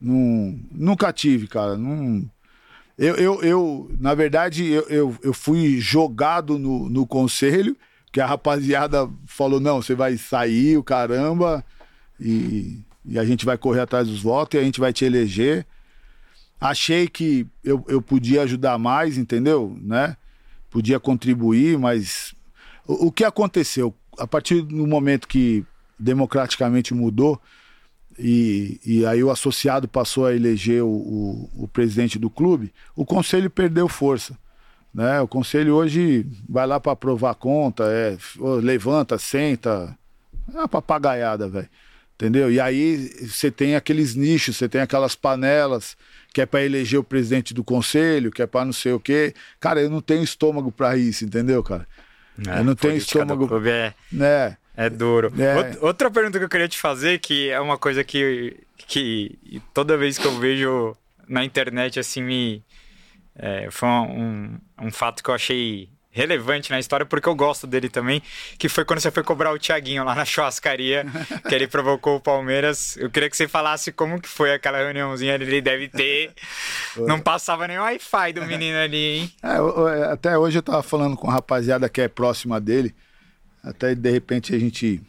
Nunca 0.00 1.12
tive, 1.12 1.46
cara. 1.46 1.78
Eu, 2.96 3.16
eu, 3.16 3.42
eu, 3.42 3.90
na 3.98 4.14
verdade, 4.14 4.66
eu, 4.66 4.82
eu, 4.88 5.16
eu 5.22 5.32
fui 5.34 5.78
jogado 5.80 6.58
no, 6.58 6.88
no 6.88 7.06
conselho, 7.06 7.76
que 8.12 8.20
a 8.20 8.26
rapaziada 8.26 9.08
falou: 9.26 9.60
não, 9.60 9.82
você 9.82 9.94
vai 9.94 10.16
sair, 10.16 10.76
o 10.76 10.82
caramba, 10.82 11.64
e, 12.18 12.80
e 13.04 13.18
a 13.18 13.24
gente 13.24 13.44
vai 13.44 13.58
correr 13.58 13.80
atrás 13.80 14.08
dos 14.08 14.22
votos 14.22 14.58
e 14.58 14.62
a 14.62 14.64
gente 14.64 14.80
vai 14.80 14.92
te 14.92 15.04
eleger. 15.04 15.66
Achei 16.60 17.08
que 17.08 17.46
eu, 17.64 17.84
eu 17.88 18.02
podia 18.02 18.42
ajudar 18.42 18.76
mais, 18.78 19.16
entendeu? 19.16 19.76
Né? 19.80 20.16
Podia 20.70 21.00
contribuir, 21.00 21.78
mas 21.78 22.34
o, 22.86 23.06
o 23.06 23.12
que 23.12 23.24
aconteceu? 23.24 23.94
A 24.18 24.26
partir 24.26 24.60
do 24.60 24.86
momento 24.86 25.26
que 25.26 25.64
democraticamente 25.98 26.92
mudou, 26.92 27.40
e, 28.22 28.80
e 28.84 29.06
aí 29.06 29.22
o 29.24 29.30
associado 29.30 29.88
passou 29.88 30.26
a 30.26 30.34
eleger 30.34 30.82
o, 30.82 30.88
o, 30.88 31.50
o 31.64 31.68
presidente 31.68 32.18
do 32.18 32.28
clube, 32.28 32.72
o 32.94 33.04
conselho 33.04 33.48
perdeu 33.50 33.88
força. 33.88 34.36
Né? 34.92 35.20
O 35.20 35.28
conselho 35.28 35.74
hoje 35.74 36.26
vai 36.48 36.66
lá 36.66 36.78
para 36.80 36.92
aprovar 36.92 37.30
a 37.30 37.34
conta, 37.34 37.84
é, 37.84 38.16
levanta, 38.60 39.18
senta, 39.18 39.96
é 40.52 40.58
uma 40.58 40.68
papagaiada, 40.68 41.48
velho. 41.48 41.68
Entendeu? 42.16 42.52
E 42.52 42.60
aí 42.60 43.08
você 43.26 43.50
tem 43.50 43.74
aqueles 43.76 44.14
nichos, 44.14 44.56
você 44.56 44.68
tem 44.68 44.82
aquelas 44.82 45.14
panelas 45.14 45.96
que 46.34 46.42
é 46.42 46.46
para 46.46 46.62
eleger 46.62 47.00
o 47.00 47.04
presidente 47.04 47.54
do 47.54 47.64
conselho, 47.64 48.30
que 48.30 48.42
é 48.42 48.46
para 48.46 48.64
não 48.66 48.74
sei 48.74 48.92
o 48.92 49.00
quê. 49.00 49.32
Cara, 49.58 49.80
eu 49.80 49.88
não 49.88 50.02
tenho 50.02 50.22
estômago 50.22 50.70
para 50.70 50.98
isso, 50.98 51.24
entendeu, 51.24 51.62
cara? 51.62 51.86
eu 52.58 52.64
não 52.64 52.74
tenho 52.74 52.94
É, 52.94 52.96
estômago. 52.98 53.46
é, 53.66 53.94
Né? 54.12 54.56
É 54.76 54.88
duro. 54.88 55.32
É. 55.38 55.54
Out- 55.54 55.78
Outra 55.80 56.10
pergunta 56.10 56.38
que 56.38 56.44
eu 56.44 56.48
queria 56.48 56.68
te 56.68 56.78
fazer, 56.78 57.18
que 57.18 57.50
é 57.50 57.60
uma 57.60 57.76
coisa 57.78 58.02
que, 58.04 58.56
que 58.76 59.60
toda 59.74 59.96
vez 59.96 60.16
que 60.18 60.26
eu 60.26 60.38
vejo 60.38 60.96
na 61.28 61.44
internet, 61.44 61.98
assim, 62.00 62.22
me. 62.22 62.62
é, 63.36 63.68
foi 63.70 63.88
um, 63.88 64.58
um 64.80 64.90
fato 64.90 65.22
que 65.22 65.30
eu 65.30 65.34
achei 65.34 65.88
relevante 66.12 66.72
na 66.72 66.78
história, 66.80 67.06
porque 67.06 67.28
eu 67.28 67.36
gosto 67.36 67.68
dele 67.68 67.88
também, 67.88 68.20
que 68.58 68.68
foi 68.68 68.84
quando 68.84 68.98
você 68.98 69.12
foi 69.12 69.22
cobrar 69.22 69.52
o 69.52 69.58
Thiaguinho 69.60 70.02
lá 70.02 70.12
na 70.12 70.24
churrascaria, 70.24 71.06
que 71.48 71.54
ele 71.54 71.68
provocou 71.68 72.16
o 72.16 72.20
Palmeiras. 72.20 72.96
Eu 72.96 73.08
queria 73.08 73.30
que 73.30 73.36
você 73.36 73.46
falasse 73.46 73.92
como 73.92 74.20
que 74.20 74.28
foi 74.28 74.52
aquela 74.52 74.78
reuniãozinha, 74.78 75.34
ele 75.34 75.60
deve 75.60 75.86
ter... 75.88 76.32
Não 76.96 77.20
passava 77.20 77.68
nem 77.68 77.78
o 77.78 77.82
Wi-Fi 77.82 78.32
do 78.32 78.44
menino 78.44 78.76
ali, 78.78 78.96
hein? 78.96 79.32
É, 79.40 80.04
até 80.12 80.36
hoje 80.36 80.58
eu 80.58 80.62
tava 80.62 80.82
falando 80.82 81.16
com 81.16 81.30
a 81.30 81.34
rapaziada 81.34 81.88
que 81.88 82.00
é 82.00 82.08
próxima 82.08 82.60
dele. 82.60 82.92
Até 83.62 83.94
de 83.94 84.10
repente 84.10 84.54
a 84.54 84.58
gente 84.58 85.02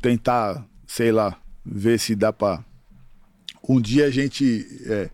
tentar, 0.00 0.64
sei 0.86 1.10
lá, 1.10 1.36
ver 1.64 1.98
se 1.98 2.14
dá 2.14 2.32
pra 2.32 2.62
um 3.68 3.80
dia 3.80 4.06
a 4.06 4.10
gente 4.10 4.66
é, 4.86 5.10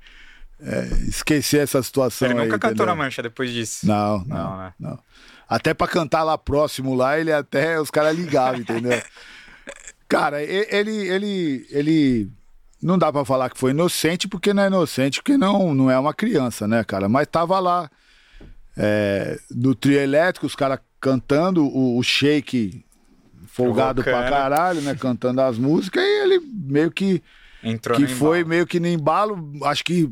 é, 0.60 0.84
esquecer 1.08 1.60
essa 1.60 1.82
situação. 1.82 2.28
Ele 2.28 2.38
aí, 2.38 2.44
nunca 2.44 2.58
cantou 2.58 2.84
entendeu? 2.84 2.86
na 2.86 2.94
mancha 2.96 3.22
depois 3.22 3.50
disso. 3.50 3.86
Não, 3.86 4.18
não, 4.24 4.36
Não, 4.36 4.72
não. 4.78 4.90
né? 4.90 4.98
Até 5.48 5.74
pra 5.74 5.86
cantar 5.86 6.22
lá 6.22 6.38
próximo 6.38 6.94
lá, 6.94 7.18
ele 7.18 7.30
até 7.30 7.78
os 7.78 7.90
caras 7.90 8.16
ligavam, 8.16 8.60
entendeu? 8.60 9.02
Cara, 10.08 10.42
ele, 10.42 10.90
ele, 11.08 11.66
ele 11.70 12.30
não 12.82 12.98
dá 12.98 13.10
pra 13.12 13.24
falar 13.24 13.48
que 13.50 13.58
foi 13.58 13.70
inocente 13.70 14.28
porque 14.28 14.52
não 14.52 14.62
é 14.62 14.66
inocente, 14.66 15.22
porque 15.22 15.38
não, 15.38 15.74
não 15.74 15.90
é 15.90 15.98
uma 15.98 16.12
criança, 16.12 16.68
né, 16.68 16.84
cara? 16.84 17.08
Mas 17.08 17.26
tava 17.28 17.58
lá 17.58 17.90
é, 18.76 19.38
no 19.50 19.74
trio 19.74 19.98
elétrico, 19.98 20.46
os 20.46 20.54
caras 20.54 20.80
cantando, 21.02 21.66
o, 21.66 21.98
o 21.98 22.02
Shake 22.02 22.84
folgado 23.48 24.04
pra 24.04 24.30
caralho, 24.30 24.80
né? 24.80 24.94
Cantando 24.94 25.40
as 25.42 25.58
músicas, 25.58 26.02
e 26.02 26.22
ele 26.22 26.40
meio 26.40 26.90
que 26.92 27.20
Entrou 27.62 27.98
que 27.98 28.06
foi 28.06 28.38
embalo. 28.38 28.48
meio 28.48 28.66
que 28.66 28.80
no 28.80 28.86
embalo, 28.86 29.52
acho 29.64 29.84
que 29.84 30.08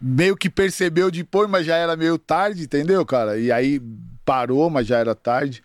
meio 0.00 0.36
que 0.36 0.48
percebeu 0.48 1.10
depois, 1.10 1.50
mas 1.50 1.66
já 1.66 1.76
era 1.76 1.96
meio 1.96 2.16
tarde, 2.16 2.62
entendeu, 2.62 3.04
cara? 3.04 3.36
E 3.38 3.50
aí 3.50 3.82
parou, 4.24 4.70
mas 4.70 4.86
já 4.86 4.98
era 4.98 5.14
tarde. 5.14 5.62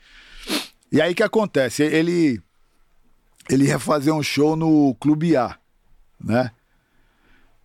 E 0.92 1.00
aí 1.00 1.14
o 1.14 1.16
que 1.16 1.24
acontece? 1.24 1.84
Ele 1.84 2.42
ele 3.50 3.68
ia 3.68 3.78
fazer 3.78 4.12
um 4.12 4.24
show 4.24 4.56
no 4.56 4.96
Clube 4.96 5.38
A, 5.38 5.56
né? 6.20 6.50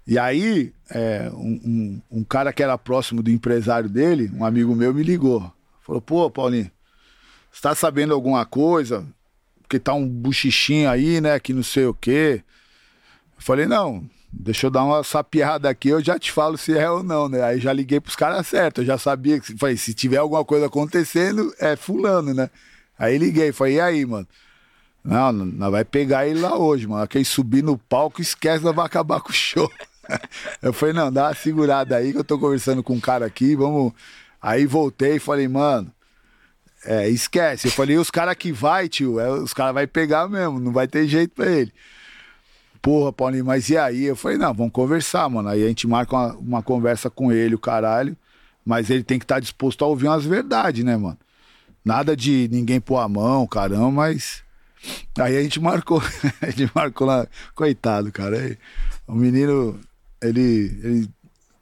E 0.07 0.19
aí 0.19 0.73
é, 0.91 1.31
um, 1.33 2.03
um, 2.11 2.19
um 2.19 2.25
cara 2.25 2.53
que 2.53 2.63
era 2.63 2.77
próximo 2.77 3.23
do 3.23 3.31
empresário 3.31 3.89
dele, 3.89 4.31
um 4.35 4.45
amigo 4.45 4.75
meu, 4.75 4.93
me 4.93 5.03
ligou. 5.03 5.51
Falou, 5.81 6.03
pô, 6.03 6.31
Paulinho, 6.31 6.71
você 7.53 7.63
tá 7.63 7.75
sabendo 7.75 8.15
alguma 8.15 8.45
coisa? 8.47 9.07
Porque 9.63 9.79
tá 9.79 9.93
um 9.93 10.09
buchichinho 10.09 10.89
aí, 10.89 11.21
né? 11.21 11.39
Que 11.39 11.53
não 11.53 11.63
sei 11.63 11.87
o 11.87 11.95
quê. 11.95 12.43
Eu 13.37 13.43
falei, 13.43 13.67
não, 13.67 14.09
deixa 14.33 14.67
eu 14.67 14.71
dar 14.71 14.85
uma 14.85 15.03
sapiada 15.03 15.69
aqui, 15.69 15.89
eu 15.89 16.03
já 16.03 16.19
te 16.19 16.31
falo 16.33 16.59
se 16.59 16.77
é 16.77 16.91
ou 16.91 17.03
não, 17.03 17.29
né? 17.29 17.43
Aí 17.43 17.61
já 17.61 17.73
liguei 17.73 18.01
pros 18.01 18.17
caras 18.17 18.47
certos, 18.47 18.83
eu 18.83 18.87
já 18.87 18.99
sabia 18.99 19.41
que 19.41 19.57
falei, 19.57 19.77
se 19.77 19.95
tiver 19.95 20.19
alguma 20.19 20.45
coisa 20.45 20.67
acontecendo, 20.67 21.55
é 21.59 21.77
fulano, 21.77 22.35
né? 22.35 22.51
Aí 22.99 23.17
liguei, 23.17 23.53
falei, 23.53 23.77
e 23.77 23.81
aí, 23.81 24.07
mano? 24.07 24.27
Não, 25.05 25.33
nós 25.33 25.71
vai 25.71 25.85
pegar 25.85 26.27
ele 26.27 26.41
lá 26.41 26.59
hoje, 26.59 26.87
mano. 26.87 27.07
Quem 27.07 27.25
subir 27.25 27.63
no 27.63 27.79
palco, 27.79 28.21
esquece, 28.21 28.65
nós 28.65 28.75
vai 28.75 28.85
acabar 28.85 29.21
com 29.21 29.31
o 29.31 29.35
show. 29.35 29.71
eu 30.61 30.73
falei, 30.73 30.95
não, 30.95 31.13
dá 31.13 31.29
uma 31.29 31.35
segurada 31.35 31.97
aí 31.97 32.13
que 32.13 32.19
eu 32.19 32.25
tô 32.25 32.39
conversando 32.39 32.83
com 32.83 32.95
um 32.95 33.01
cara 33.01 33.25
aqui, 33.25 33.55
vamos. 33.55 33.93
Aí 34.43 34.67
voltei 34.67 35.17
e 35.17 35.21
falei, 35.21 35.49
mano, 35.49 35.91
é, 36.85 37.09
esquece. 37.09 37.69
Eu 37.69 37.73
falei, 37.73 37.97
os 37.97 38.11
caras 38.11 38.35
que 38.37 38.53
vai, 38.53 38.89
tio, 38.89 39.19
é, 39.19 39.31
os 39.31 39.53
caras 39.53 39.75
vai 39.75 39.87
pegar 39.87 40.29
mesmo, 40.29 40.59
não 40.61 40.73
vai 40.73 40.87
ter 40.87 41.07
jeito 41.07 41.35
pra 41.35 41.47
ele. 41.51 41.73
Porra, 42.81 43.13
Paulinho, 43.13 43.45
mas 43.45 43.69
e 43.69 43.77
aí? 43.77 44.05
Eu 44.05 44.17
falei, 44.17 44.39
não, 44.39 44.55
vamos 44.55 44.73
conversar, 44.73 45.29
mano. 45.29 45.49
Aí 45.49 45.65
a 45.65 45.69
gente 45.69 45.87
marca 45.87 46.15
uma, 46.15 46.35
uma 46.37 46.63
conversa 46.63 47.11
com 47.11 47.33
ele, 47.33 47.55
o 47.55 47.59
caralho. 47.59 48.17
Mas 48.65 48.91
ele 48.91 49.03
tem 49.03 49.19
que 49.19 49.25
estar 49.25 49.37
tá 49.37 49.41
disposto 49.41 49.85
a 49.85 49.89
ouvir 49.89 50.07
umas 50.09 50.25
verdades, 50.25 50.85
né, 50.85 50.97
mano? 50.97 51.19
Nada 51.85 52.17
de 52.17 52.49
ninguém 52.53 52.81
pôr 52.81 52.99
a 52.99 53.09
mão, 53.09 53.47
caramba, 53.47 53.91
mas. 53.91 54.43
Aí 55.19 55.37
a 55.37 55.43
gente 55.43 55.59
marcou, 55.61 56.01
a 56.41 56.51
gente 56.51 56.71
marcou 56.75 57.07
lá, 57.07 57.27
coitado, 57.55 58.13
cara. 58.13 58.39
Aí, 58.39 58.59
o 59.07 59.15
menino, 59.15 59.81
ele, 60.23 60.79
ele, 60.85 61.11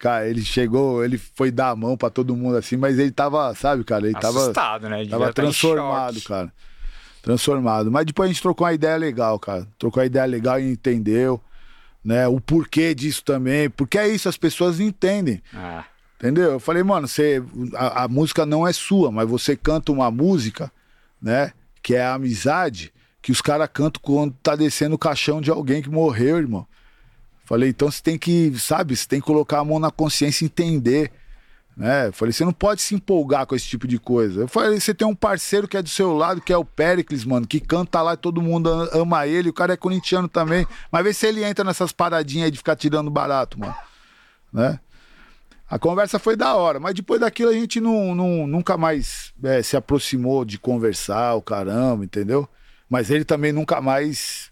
cara, 0.07 0.29
ele 0.29 0.43
chegou, 0.43 1.05
ele 1.05 1.19
foi 1.19 1.51
dar 1.51 1.71
a 1.71 1.77
mão 1.77 1.97
para 1.97 2.11
todo 2.11 2.37
mundo 2.37 2.57
assim, 2.57 2.77
mas 2.77 2.97
ele 2.97 3.11
tava, 3.11 3.53
sabe, 3.57 3.83
cara, 3.83 4.07
ele 4.07 4.17
Assustado, 4.17 4.53
tava, 4.53 4.89
né? 4.89 4.99
Devia 4.99 5.11
tava 5.11 5.27
tá 5.27 5.33
transformado, 5.33 6.23
cara. 6.23 6.53
Transformado. 7.21 7.91
Mas 7.91 8.07
depois 8.07 8.31
a 8.31 8.33
gente 8.33 8.41
trocou 8.41 8.65
uma 8.65 8.73
ideia 8.73 8.97
legal, 8.97 9.37
cara. 9.37 9.67
Trocou 9.77 10.01
uma 10.01 10.07
ideia 10.07 10.25
legal 10.25 10.61
e 10.61 10.71
entendeu, 10.71 11.41
né? 12.05 12.29
O 12.29 12.41
porquê 12.41 12.95
disso 12.95 13.25
também. 13.25 13.69
Porque 13.69 13.99
é 13.99 14.07
isso, 14.07 14.29
as 14.29 14.37
pessoas 14.37 14.79
entendem. 14.79 15.43
Ah, 15.53 15.85
Entendeu? 16.21 16.53
Eu 16.53 16.61
falei, 16.61 16.85
mano, 16.85 17.09
você, 17.09 17.43
a, 17.75 18.05
a 18.05 18.09
música 18.09 18.47
não 18.47 18.65
é 18.65 18.73
sua, 18.73 19.11
mas 19.11 19.29
você 19.29 19.57
canta 19.57 19.91
uma 19.91 20.09
música, 20.09 20.71
né? 21.21 21.53
Que 21.83 21.97
é 21.97 22.03
a 22.03 22.15
amizade, 22.15 22.93
que 23.21 23.33
os 23.33 23.43
caras 23.43 23.69
cantam 23.73 24.01
quando 24.01 24.33
tá 24.41 24.55
descendo 24.55 24.95
o 24.95 24.99
caixão 24.99 25.41
de 25.41 25.51
alguém 25.51 25.83
que 25.83 25.91
morreu, 25.91 26.39
irmão. 26.39 26.65
Falei, 27.47 27.71
então 27.71 27.91
você 27.91 28.03
tem 28.03 28.19
que, 28.19 28.53
sabe, 28.59 28.95
você 28.97 29.07
tem 29.07 29.21
que 29.21 29.27
colocar 29.27 29.61
a 29.61 29.65
mão 29.65 29.79
na 29.79 29.91
consciência 29.91 30.45
e 30.45 30.47
entender. 30.47 31.13
Né? 31.77 32.11
Falei, 32.11 32.33
você 32.33 32.45
não 32.45 32.53
pode 32.53 32.83
se 32.83 32.95
empolgar 32.95 33.47
com 33.47 33.55
esse 33.55 33.67
tipo 33.69 33.87
de 33.87 33.99
coisa. 34.01 34.41
Eu 34.43 34.49
falei, 34.49 34.81
você 34.81 34.93
tem 34.93 35.07
um 35.07 35.15
parceiro 35.15 35.69
que 35.69 35.77
é 35.77 35.83
do 35.83 35.89
seu 35.89 36.13
lado, 36.17 36.41
que 36.41 36.53
é 36.53 36.57
o 36.57 36.65
Pericles, 36.65 37.25
mano, 37.25 37.47
que 37.47 37.61
canta 37.61 38.03
lá 38.03 38.15
e 38.15 38.17
todo 38.17 38.43
mundo 38.43 38.69
ama 38.93 39.27
ele, 39.29 39.51
o 39.51 39.53
cara 39.53 39.75
é 39.75 39.77
corintiano 39.77 40.27
também. 40.27 40.67
Mas 40.91 41.05
vê 41.05 41.15
se 41.15 41.27
ele 41.27 41.45
entra 41.45 41.65
nessas 41.65 41.93
paradinhas 41.93 42.47
aí 42.47 42.51
de 42.51 42.59
ficar 42.59 42.75
tirando 42.75 43.11
barato, 43.11 43.61
mano. 43.61 43.75
Né? 44.53 44.81
A 45.71 45.79
conversa 45.79 46.19
foi 46.19 46.35
da 46.35 46.55
hora, 46.57 46.81
mas 46.81 46.95
depois 46.95 47.21
daquilo 47.21 47.51
a 47.51 47.55
gente 47.55 47.81
não, 47.81 48.15
não- 48.15 48.47
nunca 48.47 48.77
mais 48.77 49.33
é, 49.45 49.63
se 49.63 49.77
aproximou 49.77 50.45
de 50.45 50.59
conversar, 50.59 51.35
o 51.35 51.43
caramba, 51.43 52.05
entendeu? 52.05 52.49
Mas 52.89 53.11
ele 53.11 53.25
também 53.25 53.53
nunca 53.53 53.81
mais. 53.81 54.46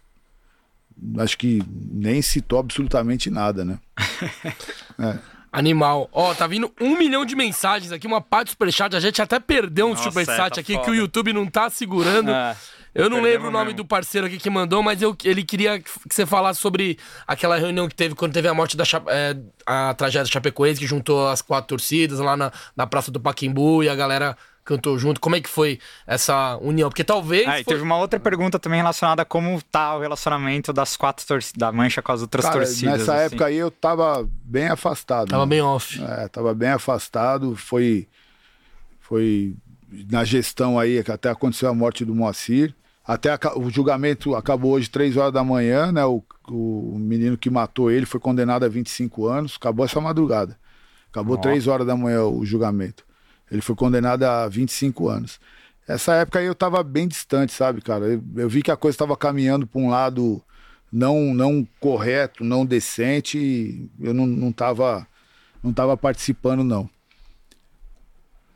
Acho 1.19 1.37
que 1.37 1.62
nem 1.69 2.23
citou 2.23 2.59
absolutamente 2.59 3.31
nada, 3.31 3.65
né? 3.65 3.79
Animal. 5.53 6.09
Ó, 6.12 6.35
tá 6.35 6.47
vindo 6.49 6.73
um 6.81 6.99
milhão 6.99 7.25
de 7.25 7.37
mensagens 7.37 7.93
aqui, 7.93 8.07
uma 8.07 8.21
parte 8.21 8.49
do 8.49 8.51
superchat. 8.51 8.97
A 8.97 9.01
gente 9.01 9.23
até 9.23 9.39
perdeu 9.39 9.87
um 9.87 9.91
Nossa, 9.91 10.05
superchat 10.05 10.47
é, 10.47 10.51
tá 10.51 10.61
aqui 10.61 10.73
que 10.73 10.79
foda. 10.79 10.91
o 10.91 10.95
YouTube 10.95 11.33
não 11.33 11.47
tá 11.47 11.71
segurando. 11.71 12.31
É, 12.31 12.57
eu 12.93 13.09
não 13.09 13.21
lembro 13.21 13.49
o 13.49 13.51
nome 13.51 13.66
mesmo. 13.66 13.79
do 13.79 13.85
parceiro 13.85 14.27
aqui 14.27 14.37
que 14.37 14.51
mandou, 14.51 14.83
mas 14.83 15.01
eu, 15.01 15.16
ele 15.25 15.45
queria 15.45 15.79
que 15.79 15.89
você 16.11 16.27
falasse 16.27 16.61
sobre 16.61 16.99
aquela 17.27 17.57
reunião 17.57 17.89
que 17.89 17.95
teve 17.95 18.15
quando 18.15 18.33
teve 18.33 18.49
a 18.49 18.55
morte 18.55 18.77
da 18.77 18.85
é, 19.09 19.37
a 19.65 19.95
tragédia 19.95 20.33
Chapecoense, 20.33 20.81
que 20.81 20.87
juntou 20.87 21.29
as 21.29 21.41
quatro 21.41 21.69
torcidas 21.69 22.19
lá 22.19 22.37
na, 22.37 22.53
na 22.77 22.87
Praça 22.87 23.12
do 23.12 23.21
Paquimbu 23.21 23.83
e 23.83 23.89
a 23.89 23.95
galera 23.95 24.37
cantou 24.65 24.99
junto. 24.99 25.20
Como 25.20 25.36
é 25.36 25.41
que 25.41 25.49
foi 25.49 25.78
essa 26.07 26.57
união? 26.62 26.89
Porque 26.89 27.05
talvez. 27.05 27.47
Ah, 27.47 27.53
foi- 27.55 27.65
teve 27.65 27.82
uma 27.82 27.97
outra 27.99 28.19
pergunta 28.19 28.59
também 28.59 28.78
relacionada 28.81 29.23
a 29.23 29.24
como 29.24 29.61
tá 29.70 29.97
o 29.97 30.01
relacionamento 30.01 30.73
das 30.73 30.97
quatro 30.97 31.27
torcidas, 31.27 31.59
da 31.59 31.70
Mancha 31.70 32.01
com 32.03 32.12
as 32.12 32.23
outras 32.23 32.45
Cara, 32.45 32.59
torcidas. 32.59 32.99
nessa 33.01 33.15
assim. 33.15 33.24
época 33.27 33.47
aí 33.47 33.57
eu 33.57 33.70
tava 33.70 34.28
bem 34.45 34.69
afastado. 34.69 35.28
Tava 35.28 35.41
mano. 35.43 35.51
bem 35.51 35.61
off. 35.61 36.03
É, 36.03 36.28
tava 36.28 36.55
bem 36.55 36.70
afastado. 36.70 37.55
Foi. 37.57 38.09
Foi 39.01 39.55
na 40.11 40.24
gestão 40.24 40.78
aí 40.78 41.03
que 41.05 41.12
até 41.12 41.31
aconteceu 41.31 41.69
a 41.69 41.74
morte 41.74 42.05
do 42.05 42.15
Moacir. 42.15 42.74
Até 43.07 43.31
aca- 43.31 43.59
o 43.59 43.69
julgamento 43.70 44.35
acabou 44.35 44.73
hoje, 44.73 44.89
três 44.89 45.16
horas 45.16 45.32
da 45.32 45.45
manhã, 45.45 45.93
né? 45.93 46.05
O, 46.07 46.23
o 46.49 46.97
menino 46.99 47.36
que 47.36 47.51
matou 47.51 47.91
ele 47.91 48.07
foi 48.07 48.19
condenado 48.19 48.65
a 48.65 48.69
25 48.69 49.27
anos. 49.27 49.57
Acabou 49.61 49.85
essa 49.85 50.01
madrugada. 50.01 50.59
Acabou 51.11 51.36
três 51.36 51.66
horas 51.66 51.86
da 51.86 51.95
manhã 51.95 52.24
o 52.24 52.45
julgamento. 52.47 53.05
Ele 53.55 53.63
foi 53.63 53.77
condenado 53.77 54.25
a 54.25 54.49
25 54.49 55.09
anos. 55.09 55.39
Essa 55.87 56.15
época 56.15 56.41
aí 56.41 56.47
eu 56.47 56.55
tava 56.57 56.83
bem 56.83 57.07
distante, 57.07 57.53
sabe, 57.53 57.81
cara? 57.81 58.05
Eu, 58.07 58.23
eu 58.37 58.49
vi 58.49 58.63
que 58.63 58.71
a 58.71 58.77
coisa 58.77 58.95
estava 58.95 59.17
caminhando 59.17 59.65
para 59.65 59.81
um 59.81 59.89
lado 59.89 60.43
não 60.93 61.33
não 61.33 61.67
correto, 61.79 62.43
não 62.43 62.67
decente, 62.67 63.89
eu 64.01 64.13
não, 64.13 64.27
não 64.27 64.51
tava 64.51 65.07
não 65.63 65.73
tava 65.73 65.97
participando 65.97 66.65
não. 66.65 66.91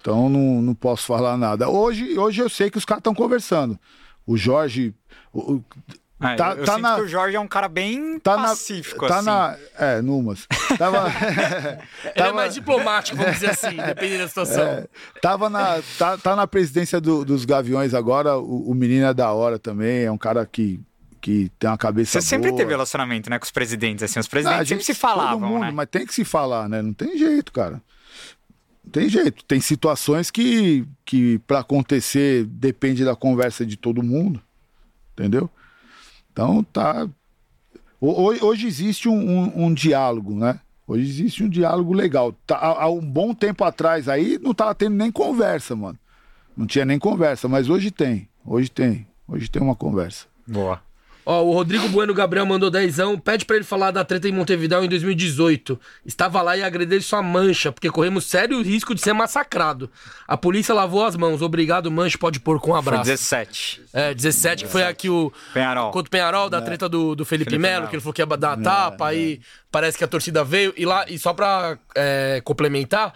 Então 0.00 0.28
não, 0.28 0.60
não 0.62 0.74
posso 0.74 1.06
falar 1.06 1.36
nada. 1.36 1.68
Hoje, 1.68 2.18
hoje 2.18 2.40
eu 2.40 2.48
sei 2.48 2.68
que 2.68 2.78
os 2.78 2.84
caras 2.84 3.00
estão 3.00 3.14
conversando. 3.14 3.78
O 4.26 4.36
Jorge 4.36 4.92
o- 5.32 5.62
É, 6.20 6.34
tá- 6.34 6.50
eu 6.56 6.64
tá 6.64 6.72
sinto 6.74 6.82
na- 6.82 6.94
que 6.96 7.02
o 7.02 7.06
Jorge 7.08 7.36
é 7.36 7.40
um 7.40 7.46
cara 7.46 7.68
bem 7.68 8.18
tá 8.18 8.36
na 8.36 8.48
pacífico, 8.48 9.06
tá 9.06 9.16
assim. 9.18 9.26
na 9.26 9.56
é, 9.78 10.02
numas. 10.02 10.46
Tava 10.76 11.06
Ele 12.02 12.10
é 12.10 12.12
tava- 12.12 12.32
mais 12.32 12.54
diplomático, 12.54 13.16
vamos 13.16 13.34
dizer 13.34 13.50
assim, 13.50 13.76
dependendo 13.76 14.22
da 14.24 14.28
situação. 14.28 14.64
É, 14.64 14.86
tava 15.22 15.48
na, 15.48 15.80
tá, 15.96 16.18
tá 16.18 16.34
na 16.34 16.46
presidência 16.46 17.00
do- 17.00 17.24
dos 17.24 17.44
Gaviões 17.44 17.94
agora. 17.94 18.36
O, 18.36 18.70
o 18.70 18.74
menino 18.74 19.06
é 19.06 19.14
da 19.14 19.30
hora 19.32 19.58
também. 19.60 20.04
É 20.06 20.10
um 20.10 20.18
cara 20.18 20.44
que, 20.44 20.80
que 21.20 21.52
tem 21.56 21.70
uma 21.70 21.78
cabeça 21.78 22.20
Você 22.20 22.26
sempre 22.26 22.48
boa. 22.50 22.58
teve 22.58 22.70
relacionamento, 22.72 23.30
né, 23.30 23.38
com 23.38 23.44
os 23.44 23.52
presidentes, 23.52 24.02
assim. 24.02 24.18
Os 24.18 24.26
Ah, 24.26 24.30
presidentes 24.30 24.60
a 24.62 24.64
sempre 24.66 24.82
gente- 24.84 24.94
se 24.96 25.00
falavam, 25.00 25.38
todo 25.40 25.48
mundo, 25.48 25.60
né? 25.66 25.70
Mas 25.72 25.86
tem 25.88 26.04
que 26.04 26.12
se 26.14 26.24
falar, 26.24 26.68
né? 26.68 26.82
Não 26.82 26.92
tem 26.92 27.16
jeito, 27.16 27.52
cara. 27.52 27.80
Não 28.84 28.90
tem 28.90 29.08
jeito. 29.08 29.44
Tem 29.44 29.60
situações 29.60 30.32
que, 30.32 30.84
que 31.04 31.38
para 31.46 31.60
acontecer, 31.60 32.44
depende 32.46 33.04
da 33.04 33.14
conversa 33.14 33.64
de 33.64 33.76
todo 33.76 34.02
mundo. 34.02 34.42
Entendeu? 35.12 35.48
Então 36.38 36.62
tá. 36.62 37.08
ho- 38.00 38.46
Hoje, 38.46 38.68
existe 38.68 39.08
um, 39.08 39.18
um- 39.18 39.64
um 39.66 39.74
diálogo, 39.74 40.32
né? 40.36 40.60
Hoje 40.86 41.02
existe 41.02 41.42
um 41.42 41.48
diálogo 41.48 41.92
legal. 41.92 42.32
Tá, 42.46 42.56
há 42.58 42.88
um 42.88 43.00
bom 43.00 43.34
tempo 43.34 43.64
atrás 43.64 44.08
aí 44.08 44.38
não 44.40 44.54
tava 44.54 44.72
tendo 44.72 44.94
nem 44.94 45.10
conversa, 45.10 45.74
mano. 45.74 45.98
Não 46.56 46.64
tinha 46.64 46.84
nem 46.84 46.96
conversa, 46.98 47.48
mas 47.48 47.68
hoje 47.68 47.90
tem. 47.90 48.28
Hoje 48.46 48.70
tem. 48.70 49.04
Hoje 49.26 49.50
tem 49.50 49.60
uma 49.60 49.74
conversa. 49.74 50.26
Boa. 50.46 50.80
Ó, 51.30 51.42
o 51.42 51.52
Rodrigo 51.52 51.86
Bueno 51.90 52.14
Gabriel 52.14 52.46
mandou 52.46 52.70
dezão. 52.70 53.18
Pede 53.18 53.44
pra 53.44 53.56
ele 53.56 53.64
falar 53.64 53.90
da 53.90 54.02
treta 54.02 54.26
em 54.26 54.32
Montevidéu 54.32 54.82
em 54.82 54.88
2018. 54.88 55.78
Estava 56.06 56.40
lá 56.40 56.56
e 56.56 56.62
agredei 56.62 57.02
sua 57.02 57.22
mancha, 57.22 57.70
porque 57.70 57.90
corremos 57.90 58.24
sério 58.24 58.62
risco 58.62 58.94
de 58.94 59.02
ser 59.02 59.12
massacrado. 59.12 59.90
A 60.26 60.38
polícia 60.38 60.74
lavou 60.74 61.04
as 61.04 61.16
mãos. 61.16 61.42
Obrigado, 61.42 61.90
mancha. 61.90 62.16
Pode 62.16 62.40
pôr 62.40 62.58
com 62.58 62.70
um 62.70 62.82
Foi 62.82 62.94
abraço. 62.94 63.10
17. 63.10 63.82
É, 63.92 64.14
17, 64.14 64.64
que 64.64 64.70
foi 64.70 64.82
aqui 64.84 65.10
o. 65.10 65.30
Penharol. 65.52 65.90
Contra 65.90 66.08
o 66.08 66.10
Penharol, 66.10 66.48
da 66.48 66.62
treta 66.62 66.88
do, 66.88 67.14
do 67.14 67.26
Felipe, 67.26 67.50
Felipe 67.50 67.60
Melo, 67.60 67.88
que 67.88 67.96
ele 67.96 68.00
falou 68.00 68.14
que 68.14 68.22
ia 68.22 68.26
dar 68.26 68.54
a 68.54 68.56
tapa, 68.56 69.08
aí 69.08 69.42
parece 69.70 69.98
que 69.98 70.04
a 70.04 70.08
torcida 70.08 70.42
veio. 70.42 70.72
E 70.78 70.86
lá, 70.86 71.04
e 71.10 71.18
só 71.18 71.34
pra 71.34 71.76
é, 71.94 72.40
complementar, 72.42 73.12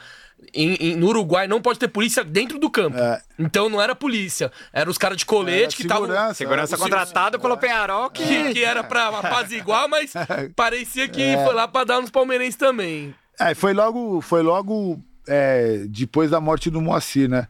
em- 0.54 0.74
em- 0.74 0.96
no 0.96 1.08
Uruguai 1.08 1.46
não 1.48 1.60
pode 1.60 1.78
ter 1.78 1.88
polícia 1.88 2.22
dentro 2.24 2.58
do 2.58 2.68
campo. 2.70 2.96
É. 2.98 3.20
Então 3.38 3.68
não 3.68 3.80
era 3.80 3.94
polícia. 3.94 4.50
Era 4.72 4.90
os 4.90 4.98
caras 4.98 5.16
de 5.18 5.26
colete 5.26 5.76
que 5.76 5.82
estavam. 5.82 6.06
segurança, 6.06 6.34
Segurança 6.34 6.74
é, 6.74 6.76
o 6.76 6.78
contratado 6.80 7.40
pelo 7.40 7.56
Penharol 7.56 8.10
que... 8.10 8.22
Que, 8.24 8.52
que 8.54 8.64
era 8.64 8.82
pra 8.84 9.08
apaziguar, 9.08 9.88
mas 9.88 10.12
parecia 10.56 11.08
que 11.08 11.22
É. 11.22 11.44
foi 11.44 11.54
lá 11.54 11.66
pra 11.68 11.84
dar 11.84 12.00
nos 12.00 12.10
palmeirenses 12.10 12.56
também. 12.56 13.14
É, 13.40 13.54
foi 13.54 13.72
logo, 13.72 14.20
foi 14.20 14.42
logo 14.42 15.00
é, 15.28 15.84
depois 15.88 16.30
da 16.30 16.40
morte 16.40 16.70
do 16.70 16.80
Moacir, 16.80 17.28
né? 17.28 17.46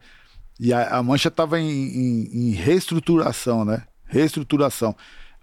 E 0.59 0.71
a, 0.71 0.97
a 0.97 1.03
Mancha 1.03 1.27
estava 1.29 1.59
em, 1.59 1.67
em- 1.69 2.29
em 2.33 2.51
reestruturação, 2.51 3.65
né? 3.65 3.83
Reestruturação. 4.05 4.95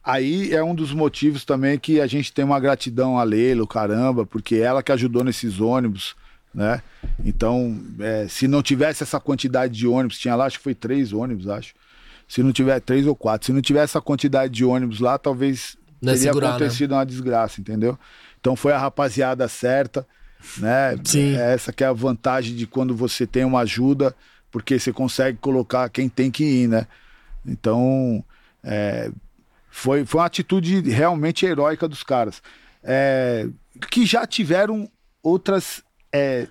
Aí 0.03 0.53
é 0.55 0.63
um 0.65 0.75
dos 0.75 0.93
motivos 0.93 1.45
também 1.45 1.79
que 1.79 2.01
a 2.01 2.07
gente 2.07 2.33
tem 2.33 2.45
uma 2.45 2.59
gratidão 2.59 3.19
a 3.19 3.23
Leila, 3.23 3.67
caramba, 3.67 4.25
porque 4.25 4.57
ela 4.57 4.83
que 4.83 4.91
ajudou 4.93 5.23
nesses 5.23 5.61
ônibus, 5.61 6.15
né? 6.55 6.83
Então, 7.25 7.81
é, 8.01 8.27
se 8.29 8.49
não 8.49 8.63
tivesse 8.63 9.03
essa 9.03 9.21
quantidade 9.21 9.75
de 9.75 9.87
ônibus, 9.87 10.19
tinha 10.19 10.35
lá, 10.35 10.47
acho 10.47 10.59
que 10.59 10.65
foi 10.65 10.75
três 10.75 11.13
ônibus, 11.13 11.49
acho. 11.49 11.75
Se 12.29 12.43
não 12.43 12.53
tiver 12.53 12.81
três 12.81 13.07
ou 13.07 13.15
quatro, 13.15 13.47
se 13.47 13.53
não 13.53 13.61
tiver 13.61 13.83
essa 13.83 14.01
quantidade 14.01 14.53
de 14.53 14.65
ônibus 14.65 15.01
lá, 15.01 15.19
talvez 15.19 15.77
Não 16.01 16.13
ia 16.13 16.17
teria 16.17 16.33
segurar, 16.33 16.49
né? 16.49 16.55
acontecido 16.57 16.93
uma 16.93 17.07
desgraça, 17.07 17.61
entendeu? 17.61 17.99
Então 18.41 18.55
foi 18.55 18.73
a 18.73 18.79
rapaziada 18.79 19.47
certa, 19.49 20.07
né? 20.59 20.97
Sim. 21.05 21.37
É 21.37 21.53
Essa 21.55 21.73
que 21.73 21.85
é 21.85 21.87
a 21.87 21.93
vantagem 21.93 22.55
de 22.55 22.67
quando 22.67 22.95
você 22.95 23.27
tem 23.27 23.45
uma 23.45 23.61
ajuda, 23.61 24.15
porque 24.51 24.79
você 24.79 24.93
consegue 24.93 25.39
colocar 25.39 25.89
quem 25.89 26.09
tem 26.09 26.31
que 26.31 26.45
ir, 26.45 26.69
né? 26.69 26.87
Então, 27.45 28.25
é, 28.63 29.11
foi, 29.71 30.05
foi 30.05 30.21
uma 30.21 30.27
atitude 30.27 30.81
realmente 30.91 31.47
heróica 31.47 31.89
dos 31.89 32.03
caras. 32.03 32.43
É, 32.83 33.49
que 33.91 34.07
já 34.07 34.27
tiveram 34.27 34.91
outras 35.23 35.83
é, 36.13 36.47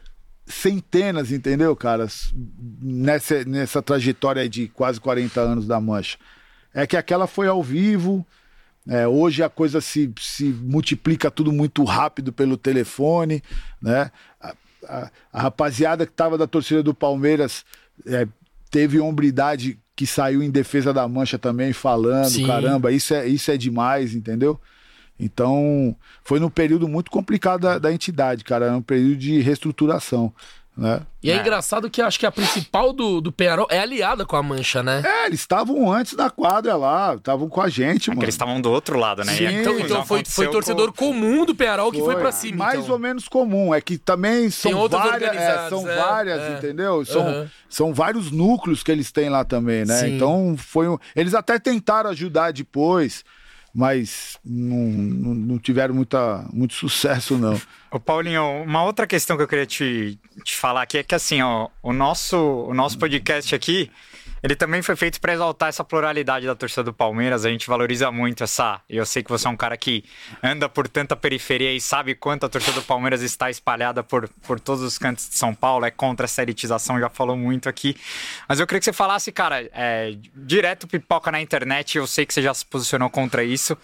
centenas, 0.45 1.31
entendeu, 1.31 1.75
caras? 1.75 2.33
Nessa, 2.81 3.43
nessa 3.45 3.81
trajetória 3.81 4.47
de 4.49 4.67
quase 4.67 4.99
40 4.99 5.39
anos 5.39 5.67
da 5.67 5.79
Mancha. 5.79 6.17
É 6.73 6.85
que 6.87 6.97
aquela 6.97 7.27
foi 7.27 7.47
ao 7.47 7.63
vivo, 7.63 8.25
É, 8.87 9.07
hoje 9.07 9.43
a 9.43 9.49
coisa 9.49 9.81
se, 9.81 10.11
se 10.19 10.45
multiplica 10.45 11.29
tudo 11.29 11.51
muito 11.51 11.83
rápido 11.83 12.33
pelo 12.33 12.57
telefone, 12.57 13.43
né? 13.79 14.09
A, 14.41 14.55
a, 14.87 15.11
a 15.31 15.41
rapaziada 15.41 16.05
que 16.05 16.11
estava 16.11 16.37
da 16.37 16.47
torcida 16.47 16.81
do 16.81 16.93
Palmeiras 16.93 17.65
é, 18.07 18.25
teve 18.71 18.99
hombridade 18.99 19.77
que 19.95 20.07
saiu 20.07 20.41
em 20.41 20.49
defesa 20.49 20.93
da 20.93 21.07
mancha 21.07 21.37
também, 21.37 21.73
falando, 21.73 22.29
Sim. 22.29 22.47
caramba, 22.47 22.91
isso 22.91 23.13
é, 23.13 23.27
isso 23.27 23.51
é 23.51 23.57
demais, 23.57 24.15
entendeu? 24.15 24.59
Então, 25.19 25.95
foi 26.23 26.39
num 26.39 26.49
período 26.49 26.87
muito 26.87 27.11
complicado 27.11 27.61
da, 27.61 27.77
da 27.77 27.91
entidade, 27.93 28.43
cara. 28.43 28.67
Era 28.67 28.77
um 28.77 28.81
período 28.81 29.17
de 29.17 29.41
reestruturação, 29.41 30.33
né? 30.77 31.01
E 31.21 31.29
é, 31.29 31.35
É. 31.35 31.39
engraçado 31.41 31.89
que 31.89 32.01
acho 32.01 32.17
que 32.17 32.25
a 32.25 32.31
principal 32.31 32.93
do, 32.93 33.19
do 33.19 33.29
Penharol 33.33 33.67
é 33.69 33.79
aliada 33.79 34.25
com 34.25 34.37
a 34.37 34.41
Mancha, 34.41 34.81
né? 34.81 35.01
É, 35.05 35.25
eles 35.25 35.41
estavam 35.41 35.91
antes 35.91 36.13
da 36.13 36.29
quadra 36.29 36.77
lá, 36.77 37.15
estavam 37.15 37.49
com 37.49 37.59
a 37.59 37.67
gente, 37.67 38.03
É 38.03 38.03
que 38.05 38.09
mano. 38.11 38.23
eles 38.23 38.35
estavam 38.35 38.61
do 38.61 38.71
outro 38.71 38.97
lado, 38.97 39.25
né? 39.25 39.33
Sim. 39.33 39.47
Então, 39.59 39.77
então 39.77 40.05
foi, 40.05 40.23
foi 40.25 40.47
torcedor 40.49 40.93
com- 40.93 41.07
comum 41.11 41.45
do 41.45 41.53
Penharol 41.53 41.91
que 41.91 41.97
foi, 41.99 42.13
Foi. 42.13 42.21
pra 42.21 42.31
cima. 42.31 42.63
Mais 42.63 42.79
então. 42.79 42.93
ou 42.93 42.99
menos 42.99 43.27
comum. 43.27 43.75
É 43.75 43.81
que 43.81 43.97
também 43.97 44.49
são 44.49 44.87
várias, 44.87 45.35
é, 45.35 45.67
são 45.69 45.89
é, 45.89 45.95
várias, 45.97 46.39
é. 46.41 46.57
entendeu? 46.57 47.03
São, 47.03 47.21
Aham. 47.27 47.51
são 47.67 47.93
vários 47.93 48.31
núcleos 48.31 48.81
que 48.81 48.89
eles 48.93 49.11
têm 49.11 49.27
lá 49.29 49.43
também, 49.43 49.83
né? 49.83 49.97
Sim. 49.97 50.15
Então 50.15 50.55
foi 50.57 50.87
um... 50.87 50.97
eles 51.13 51.33
até 51.33 51.59
tentaram 51.59 52.09
ajudar 52.11 52.53
depois, 52.53 53.25
mas 53.73 54.37
não, 54.43 54.77
não, 54.77 55.33
não 55.33 55.59
tiveram 55.59 55.93
muita, 55.93 56.45
muito 56.51 56.73
sucesso 56.73 57.37
não. 57.37 57.59
Ô 57.91 57.99
Paulinho, 57.99 58.63
uma 58.63 58.83
outra 58.83 59.07
questão 59.07 59.37
que 59.37 59.43
eu 59.43 59.47
queria 59.47 59.65
te, 59.65 60.19
te 60.43 60.55
falar 60.55 60.83
aqui 60.83 60.97
é 60.97 61.03
que 61.03 61.15
assim, 61.15 61.41
ó, 61.41 61.69
o 61.81 61.93
nosso, 61.93 62.37
o 62.37 62.73
nosso 62.73 62.97
podcast 62.97 63.53
aqui, 63.53 63.89
ele 64.41 64.55
também 64.55 64.81
foi 64.81 64.95
feito 64.95 65.19
para 65.19 65.33
exaltar 65.33 65.69
essa 65.69 65.83
pluralidade 65.83 66.45
da 66.45 66.55
torcida 66.55 66.83
do 66.83 66.93
Palmeiras. 66.93 67.45
A 67.45 67.49
gente 67.49 67.67
valoriza 67.67 68.11
muito 68.11 68.43
essa. 68.43 68.81
Eu 68.89 69.05
sei 69.05 69.23
que 69.23 69.29
você 69.29 69.47
é 69.47 69.49
um 69.49 69.57
cara 69.57 69.75
que 69.77 70.03
anda 70.41 70.69
por 70.69 70.87
tanta 70.87 71.15
periferia 71.15 71.73
e 71.73 71.81
sabe 71.81 72.15
quanto 72.15 72.45
a 72.45 72.49
torcida 72.49 72.79
do 72.79 72.83
Palmeiras 72.83 73.21
está 73.21 73.49
espalhada 73.49 74.03
por, 74.03 74.29
por 74.43 74.59
todos 74.59 74.81
os 74.81 74.97
cantos 74.97 75.29
de 75.29 75.35
São 75.35 75.53
Paulo, 75.53 75.85
é 75.85 75.91
contra 75.91 76.25
essa 76.25 76.41
elitização, 76.41 76.99
já 76.99 77.09
falou 77.09 77.35
muito 77.35 77.67
aqui. 77.67 77.95
Mas 78.47 78.59
eu 78.59 78.67
queria 78.67 78.79
que 78.79 78.85
você 78.85 78.93
falasse, 78.93 79.31
cara, 79.31 79.69
é, 79.73 80.15
direto 80.35 80.87
pipoca 80.87 81.31
na 81.31 81.41
internet, 81.41 81.97
eu 81.97 82.07
sei 82.07 82.25
que 82.25 82.33
você 82.33 82.41
já 82.41 82.53
se 82.53 82.65
posicionou 82.65 83.09
contra 83.09 83.43
isso, 83.43 83.77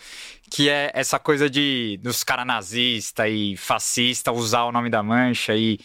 que 0.49 0.69
é 0.69 0.91
essa 0.93 1.19
coisa 1.19 1.49
de 1.49 1.99
dos 2.01 2.23
caras 2.23 2.45
nazista 2.45 3.27
e 3.27 3.57
fascista 3.57 4.31
usar 4.31 4.63
o 4.63 4.71
nome 4.71 4.89
da 4.89 5.03
mancha 5.03 5.55
e. 5.55 5.79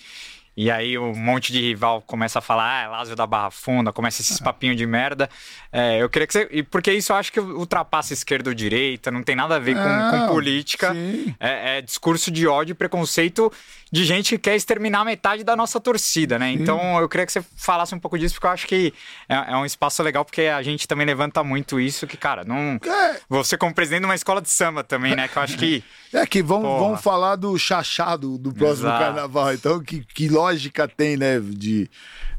E 0.57 0.71
aí 0.71 0.99
um 0.99 1.15
monte 1.15 1.53
de 1.53 1.61
rival 1.61 2.03
começa 2.03 2.39
a 2.39 2.43
falar, 2.43 2.81
ah, 2.81 2.83
é 2.83 2.89
Lázio 2.89 3.17
da 3.17 3.27
Barra 3.27 3.51
Funda, 3.51 3.93
começa 3.93 4.21
esses 4.21 4.39
papinhos 4.41 4.77
de 4.77 4.87
merda. 4.87 5.29
É, 5.73 6.03
eu 6.03 6.09
queria 6.09 6.27
que 6.27 6.33
você. 6.33 6.63
Porque 6.65 6.93
isso 6.93 7.13
eu 7.13 7.17
acho 7.17 7.33
que 7.33 7.41
ultrapassa 7.41 8.13
esquerda 8.13 8.51
ou 8.51 8.55
direita, 8.55 9.11
não 9.11 9.23
tem 9.23 9.37
nada 9.37 9.57
a 9.57 9.59
ver 9.59 9.77
com, 9.77 10.11
com 10.11 10.33
política. 10.33 10.95
É, 11.39 11.79
é 11.79 11.81
discurso 11.81 12.31
de 12.31 12.47
ódio 12.47 12.73
e 12.73 12.75
preconceito 12.75 13.53
de 13.93 14.05
gente 14.05 14.37
que 14.37 14.39
quer 14.39 14.55
exterminar 14.55 15.05
metade 15.05 15.43
da 15.43 15.57
nossa 15.57 15.81
torcida, 15.81 16.39
né? 16.39 16.53
Então 16.53 17.01
eu 17.01 17.09
queria 17.09 17.27
que 17.27 17.33
você 17.33 17.43
falasse 17.57 17.95
um 17.95 17.99
pouco 17.99 18.17
disso, 18.19 18.35
porque 18.35 18.47
eu 18.47 18.51
acho 18.51 18.67
que 18.67 18.95
é, 19.29 19.35
é 19.35 19.57
um 19.57 19.67
espaço 19.67 20.03
legal, 20.03 20.25
porque 20.25 20.43
a 20.43 20.63
gente 20.63 20.87
também 20.87 21.05
levanta 21.05 21.43
muito 21.43 21.81
isso, 21.81 22.07
que, 22.07 22.17
cara, 22.17 22.45
não. 22.45 22.79
É. 22.85 23.21
Você 23.29 23.57
como 23.57 23.75
presidente 23.75 24.01
de 24.01 24.07
uma 24.07 24.15
escola 24.15 24.41
de 24.41 24.49
samba 24.49 24.85
também, 24.85 25.17
né? 25.17 25.27
Que 25.27 25.37
eu 25.37 25.43
acho 25.43 25.57
que. 25.57 25.83
É 26.13 26.27
que 26.27 26.43
vão, 26.43 26.63
Porra. 26.63 26.79
vão 26.81 26.97
falar 26.97 27.37
do 27.37 27.57
chachado 27.57 28.37
do 28.37 28.53
próximo 28.53 28.89
Exato. 28.89 29.05
carnaval. 29.05 29.55
Então, 29.55 29.81
que, 29.81 30.05
que 30.05 30.29
lógica 30.29 30.89
tem, 30.89 31.17
né? 31.17 31.39
De, 31.39 31.89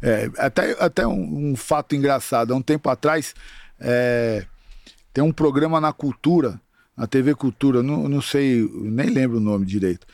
é, 0.02 0.30
até 0.38 0.76
até 0.78 1.08
um, 1.08 1.52
um 1.52 1.56
fato 1.56 1.96
engraçado. 1.96 2.54
Há 2.54 2.58
um 2.58 2.62
tempo 2.62 2.90
atrás, 2.90 3.34
é, 3.80 4.46
tem 5.14 5.24
um 5.24 5.32
programa 5.32 5.80
na 5.80 5.94
Cultura, 5.94 6.60
na 6.98 7.08
TV 7.08 7.34
Cultura, 7.34 7.82
não, 7.82 8.10
não 8.10 8.22
sei, 8.22 8.70
nem 8.74 9.10
lembro 9.10 9.38
o 9.38 9.42
nome 9.42 9.66
direito. 9.66 10.06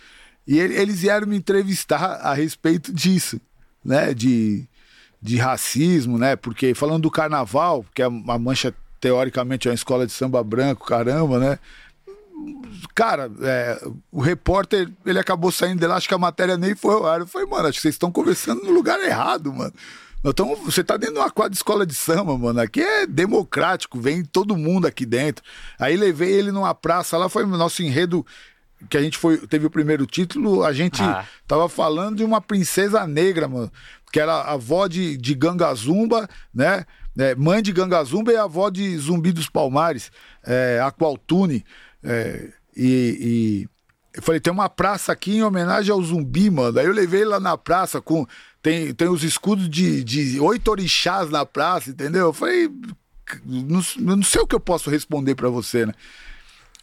E 0.47 0.57
ele- 0.59 0.75
eles 0.75 0.99
vieram 1.01 1.27
me 1.27 1.35
entrevistar 1.35 2.03
a 2.21 2.33
respeito 2.33 2.93
disso, 2.93 3.39
né? 3.83 4.13
De, 4.13 4.65
de 5.21 5.37
racismo, 5.37 6.17
né? 6.17 6.35
Porque 6.35 6.73
falando 6.73 7.03
do 7.03 7.11
carnaval, 7.11 7.85
que 7.93 8.01
a, 8.01 8.07
a 8.07 8.39
Mancha 8.39 8.73
teoricamente 8.99 9.67
é 9.67 9.71
uma 9.71 9.75
escola 9.75 10.05
de 10.07 10.13
samba 10.13 10.43
branco, 10.43 10.85
caramba, 10.87 11.37
né? 11.39 11.59
Cara, 12.93 13.31
é, 13.41 13.81
o 14.11 14.21
repórter, 14.21 14.89
ele 15.05 15.19
acabou 15.19 15.51
saindo 15.51 15.79
de 15.79 15.87
lá, 15.87 15.95
acho 15.95 16.07
que 16.07 16.13
a 16.13 16.17
matéria 16.19 16.55
nem 16.57 16.75
foi 16.75 16.93
ao 16.93 17.05
ar. 17.05 17.19
Eu 17.21 17.27
falei, 17.27 17.47
mano, 17.47 17.67
acho 17.67 17.77
que 17.77 17.81
vocês 17.81 17.95
estão 17.95 18.11
conversando 18.11 18.63
no 18.63 18.71
lugar 18.71 18.99
errado, 18.99 19.51
mano. 19.53 19.73
Tamo- 20.35 20.55
você 20.57 20.83
tá 20.83 20.97
dentro 20.97 21.15
de 21.15 21.21
uma 21.21 21.31
quadra 21.31 21.51
de 21.51 21.57
escola 21.57 21.85
de 21.85 21.95
samba, 21.95 22.37
mano. 22.37 22.59
Aqui 22.59 22.81
é 22.81 23.05
democrático, 23.07 23.99
vem 23.99 24.23
todo 24.23 24.57
mundo 24.57 24.85
aqui 24.85 25.05
dentro. 25.05 25.43
Aí 25.79 25.95
levei 25.95 26.31
ele 26.31 26.51
numa 26.51 26.73
praça 26.75 27.17
lá, 27.17 27.29
foi 27.29 27.45
nosso 27.45 27.81
enredo 27.81 28.25
que 28.89 28.97
a 28.97 29.01
gente 29.01 29.17
foi, 29.17 29.37
teve 29.47 29.65
o 29.65 29.69
primeiro 29.69 30.05
título, 30.05 30.63
a 30.63 30.71
gente 30.71 31.01
Ah. 31.01 31.25
tava 31.47 31.67
falando 31.67 32.17
de 32.17 32.23
uma 32.23 32.39
princesa 32.41 33.05
negra, 33.07 33.47
mano, 33.47 33.71
que 34.11 34.19
era 34.19 34.33
a 34.33 34.53
avó 34.53 34.87
de, 34.87 35.17
de 35.17 35.33
Gangazumba, 35.33 36.27
né? 36.53 36.85
É, 37.17 37.33
mãe 37.33 37.63
de 37.63 37.71
Gangazumba 37.71 38.31
e 38.31 38.35
avó 38.37 38.69
de 38.69 38.95
Zumbi 38.97 39.31
dos 39.31 39.49
Palmares, 39.49 40.11
é, 40.45 40.79
Aqualtune. 40.83 41.65
É, 42.03 42.49
e, 42.75 43.65
e 43.65 43.69
eu 44.13 44.21
falei, 44.21 44.39
tem 44.39 44.53
uma 44.53 44.69
praça 44.69 45.11
aqui 45.11 45.37
em 45.37 45.43
homenagem 45.43 45.91
ao 45.91 46.01
zumbi, 46.01 46.49
mano. 46.49 46.79
Aí 46.79 46.85
eu 46.85 46.93
levei 46.93 47.25
lá 47.25 47.39
na 47.39 47.57
praça 47.57 47.99
com. 47.99 48.25
Tem, 48.61 48.93
tem 48.93 49.07
os 49.07 49.23
escudos 49.23 49.67
de, 49.69 50.03
de 50.03 50.39
oito 50.39 50.69
orixás 50.69 51.29
na 51.29 51.45
praça, 51.45 51.89
entendeu? 51.89 52.27
Eu 52.27 52.33
falei, 52.33 52.69
não, 53.45 53.81
não 53.99 54.23
sei 54.23 54.41
o 54.41 54.47
que 54.47 54.55
eu 54.55 54.59
posso 54.59 54.89
responder 54.89 55.35
pra 55.35 55.49
você, 55.49 55.85
né? 55.85 55.93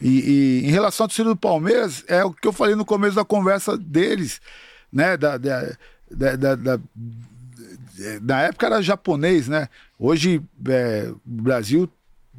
E, 0.05 0.61
e 0.63 0.67
em 0.67 0.71
relação 0.71 1.05
ao 1.05 1.09
torcida 1.09 1.31
do 1.31 1.37
Palmeiras, 1.37 2.05
é 2.07 2.23
o 2.23 2.31
que 2.31 2.47
eu 2.47 2.53
falei 2.53 2.75
no 2.75 2.85
começo 2.85 3.17
da 3.17 3.25
conversa 3.25 3.77
deles, 3.79 4.39
né? 4.93 5.17
Da, 5.17 5.39
da, 5.39 5.73
da, 6.11 6.37
da- 6.37 6.55
da- 6.57 6.79
na 8.23 8.43
época 8.43 8.67
era 8.67 8.83
japonês, 8.83 9.49
né? 9.49 9.69
Hoje 9.99 10.43
é, 10.69 11.09
o 11.11 11.21
Brasil 11.25 11.89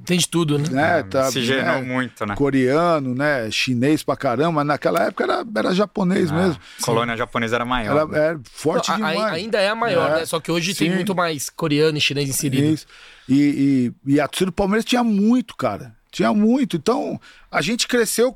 Tem 0.06 0.18
de 0.20 0.28
tudo, 0.28 0.60
né? 0.60 0.68
né, 0.70 1.04
tá, 1.04 1.32
se 1.32 1.42
genou 1.42 1.64
né, 1.64 1.82
muito, 1.82 2.26
né? 2.26 2.36
coreano, 2.36 3.16
né? 3.16 3.50
Chinês 3.50 4.04
pra 4.04 4.16
caramba, 4.18 4.52
mas 4.52 4.68
naquela 4.68 5.04
época 5.04 5.24
era, 5.24 5.46
era 5.56 5.74
japonês 5.74 6.30
mesmo. 6.30 6.60
A 6.82 6.86
colônia 6.86 7.16
japonesa 7.18 7.56
era 7.56 7.66
maior. 7.66 7.96
Era, 7.96 8.06
né? 8.06 8.20
era 8.20 8.40
forte 8.44 8.92
A- 8.92 8.96
a- 8.96 8.98
demais. 8.98 9.34
ainda 9.34 9.60
é 9.60 9.70
a 9.70 9.76
maior, 9.76 10.12
É, 10.12 10.16
né? 10.20 10.26
Só 10.26 10.40
que 10.40 10.52
hoje 10.52 10.76
tem 10.76 10.90
sim. 10.90 10.96
muito 10.96 11.16
mais 11.16 11.50
coreano 11.50 11.98
e 11.98 12.02
chinês 12.02 12.30
inserido. 12.30 12.68
Isso. 12.74 12.86
E, 13.28 13.94
e, 14.06 14.14
e 14.14 14.20
a 14.20 14.28
torcida 14.28 14.52
do 14.52 14.54
Palmeiras 14.54 14.84
tinha 14.86 15.04
muito, 15.04 15.56
cara. 15.56 15.96
Tinha 16.16 16.34
muito. 16.34 16.78
Então, 16.78 17.20
a 17.52 17.62
gente 17.62 17.90
cresceu 17.90 18.34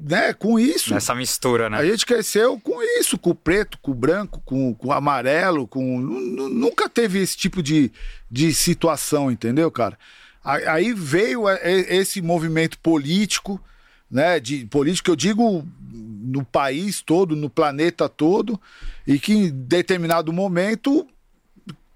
né, 0.00 0.32
com 0.32 0.60
isso. 0.60 0.94
Nessa 0.94 1.12
mistura, 1.12 1.68
né? 1.68 1.76
A 1.78 1.84
gente 1.84 2.06
cresceu 2.06 2.56
com 2.60 2.80
isso, 3.00 3.18
com 3.18 3.30
o 3.30 3.34
preto, 3.34 3.76
com 3.82 3.90
o 3.90 3.94
branco, 3.94 4.40
com, 4.44 4.72
com 4.72 4.88
o 4.88 4.92
amarelo, 4.92 5.66
com. 5.66 6.00
nu- 6.00 6.20
nu- 6.20 6.48
Nunca 6.48 6.88
teve 6.88 7.18
esse 7.18 7.36
tipo 7.36 7.64
de, 7.64 7.90
de 8.30 8.54
situação, 8.54 9.28
entendeu, 9.28 9.68
cara? 9.72 9.98
Aí 10.44 10.92
veio 10.92 11.48
esse 11.64 12.22
movimento 12.22 12.78
político, 12.78 13.60
né? 14.08 14.38
De 14.38 14.64
político, 14.66 15.10
eu 15.10 15.16
digo 15.16 15.66
no 15.90 16.44
país 16.44 17.02
todo, 17.02 17.34
no 17.34 17.50
planeta 17.50 18.08
todo, 18.08 18.60
e 19.04 19.18
que 19.18 19.32
em 19.32 19.50
determinado 19.50 20.32
momento 20.32 21.04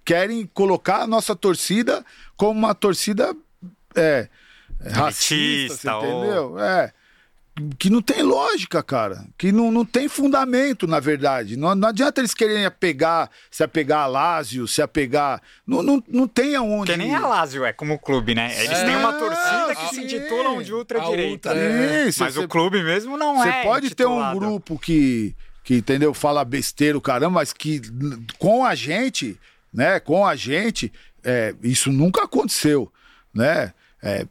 querem 0.05 0.45
colocar 0.53 1.03
a 1.03 1.07
nossa 1.07 1.37
torcida 1.37 2.05
como 2.37 2.59
uma 2.59 2.75
torcida 2.75 3.33
é, 3.95 4.29
racista, 4.89 5.35
Elitista, 5.35 5.93
você 5.93 6.07
ou- 6.07 6.25
entendeu? 6.25 6.59
É. 6.59 6.93
Que 7.79 7.91
não 7.91 8.01
tem 8.01 8.23
lógica, 8.23 8.83
cara. 8.83 9.27
Que 9.37 9.53
não, 9.53 9.71
não 9.71 9.85
tem 9.85 10.09
fundamento, 10.09 10.87
na 10.87 10.99
verdade. 10.99 11.59
Não, 11.59 11.75
não 11.75 11.89
adianta 11.89 12.21
eles 12.21 12.33
quererem 12.33 12.65
apegar, 12.65 13.29
se 13.51 13.63
apegar 13.63 14.05
a 14.05 14.07
Lázio, 14.07 14.67
se 14.67 14.81
apegar. 14.81 15.43
Não, 15.67 15.83
não, 15.83 16.03
não 16.09 16.27
tem 16.27 16.57
aonde. 16.57 16.93
Porque 16.93 16.97
nem 16.97 17.15
a 17.15 17.27
Lazio 17.27 17.63
é 17.65 17.73
como 17.73 17.99
clube, 17.99 18.35
né? 18.35 18.51
Eles 18.65 18.79
têm 18.79 18.97
uma 18.97 19.13
torcida 19.13 19.75
que 19.75 19.89
se 19.91 19.95
sim. 19.97 20.05
intitulam 20.05 20.63
de 20.63 20.73
ultradireita. 20.73 21.51
Ultra, 21.51 21.55
né? 21.69 22.09
Isso, 22.09 22.23
Mas 22.23 22.35
você- 22.35 22.41
o 22.45 22.49
clube 22.49 22.83
mesmo 22.83 23.19
não 23.19 23.37
Você 23.43 23.49
é. 23.49 23.63
pode 23.65 23.95
ter 23.95 24.07
um 24.07 24.13
intitulado. 24.13 24.39
grupo 24.39 24.79
que, 24.79 25.35
que, 25.63 25.75
entendeu, 25.75 26.15
fala 26.15 26.43
besteira, 26.47 26.97
o 26.97 27.01
caramba, 27.01 27.41
mas 27.41 27.53
que 27.53 27.83
com 28.39 28.65
a 28.65 28.75
gente, 28.75 29.39
né, 29.75 30.01
com 30.01 30.27
a 30.27 30.35
gente, 30.35 30.91
é, 31.23 31.55
isso 31.63 31.93
nunca 31.93 32.23
aconteceu, 32.25 32.91
né? 33.35 33.75
É, 34.03 34.25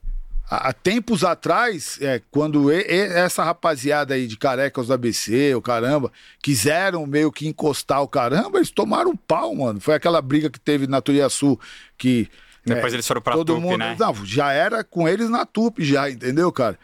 há 0.49 0.73
tempos 0.73 1.23
atrás, 1.23 1.97
é, 2.01 2.21
quando 2.31 2.71
e- 2.71 2.81
e- 2.81 3.13
essa 3.13 3.43
rapaziada 3.43 4.13
aí 4.15 4.25
de 4.25 4.35
carecas 4.37 4.87
do 4.87 4.93
ABC, 4.93 5.53
o 5.53 5.61
caramba, 5.61 6.11
quiseram 6.41 7.05
meio 7.05 7.31
que 7.31 7.47
encostar 7.47 8.01
o 8.01 8.07
caramba, 8.07 8.57
eles 8.57 8.71
tomaram 8.71 9.11
um 9.11 9.15
pau, 9.15 9.53
mano. 9.55 9.79
Foi 9.79 9.93
aquela 9.93 10.21
briga 10.21 10.49
que 10.49 10.59
teve 10.59 10.87
na 10.87 11.01
Turiaçu, 11.01 11.59
que... 11.97 12.27
Depois 12.65 12.91
é, 12.91 12.95
eles 12.95 13.07
foram 13.07 13.21
pra 13.21 13.33
todo 13.33 13.53
Tupi, 13.53 13.61
mundo, 13.61 13.77
né? 13.77 13.95
Não, 13.99 14.13
já 14.25 14.51
era 14.51 14.83
com 14.83 15.07
eles 15.07 15.29
na 15.29 15.45
Tupi 15.45 15.83
já, 15.85 16.09
entendeu, 16.09 16.51
cara? 16.51 16.77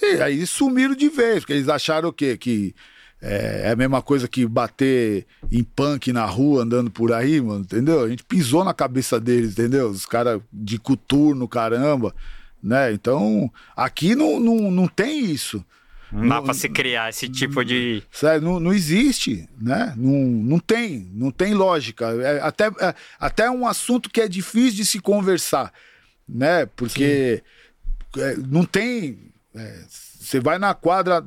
E 0.00 0.20
aí 0.20 0.46
sumiram 0.46 0.94
de 0.94 1.08
vez, 1.08 1.40
porque 1.40 1.52
eles 1.52 1.68
acharam 1.68 2.08
o 2.08 2.12
quê? 2.12 2.36
Que 2.36 2.74
é, 3.20 3.62
é 3.66 3.70
a 3.70 3.76
mesma 3.76 4.02
coisa 4.02 4.26
que 4.26 4.44
bater 4.46 5.26
em 5.50 5.62
punk 5.62 6.12
na 6.12 6.24
rua, 6.24 6.62
andando 6.62 6.90
por 6.90 7.12
aí, 7.12 7.40
mano, 7.40 7.60
entendeu? 7.60 8.02
A 8.04 8.08
gente 8.08 8.24
pisou 8.24 8.64
na 8.64 8.74
cabeça 8.74 9.20
deles, 9.20 9.52
entendeu? 9.52 9.88
Os 9.90 10.04
caras 10.06 10.40
de 10.52 10.78
coturno, 10.78 11.46
caramba. 11.46 12.12
Né? 12.62 12.92
Então, 12.92 13.50
aqui 13.76 14.14
não, 14.14 14.38
não, 14.38 14.70
não 14.70 14.86
tem 14.88 15.24
isso. 15.24 15.64
Não 16.12 16.28
dá 16.28 16.42
pra 16.42 16.52
se 16.52 16.68
criar 16.68 17.08
esse 17.08 17.26
tipo 17.26 17.64
de. 17.64 18.02
Sério, 18.10 18.42
não, 18.42 18.60
não 18.60 18.72
existe, 18.74 19.48
né? 19.58 19.94
Não, 19.96 20.12
não 20.12 20.58
tem, 20.58 21.10
não 21.14 21.30
tem 21.30 21.54
lógica. 21.54 22.06
É 22.22 22.38
até, 22.42 22.66
é, 22.66 22.94
até 23.18 23.50
um 23.50 23.66
assunto 23.66 24.10
que 24.10 24.20
é 24.20 24.28
difícil 24.28 24.74
de 24.74 24.84
se 24.84 25.00
conversar, 25.00 25.72
né? 26.28 26.66
Porque 26.66 27.42
é, 28.18 28.36
não 28.36 28.64
tem. 28.66 29.32
é, 29.54 29.84
Você 29.88 30.38
vai 30.38 30.58
na 30.58 30.74
quadra. 30.74 31.24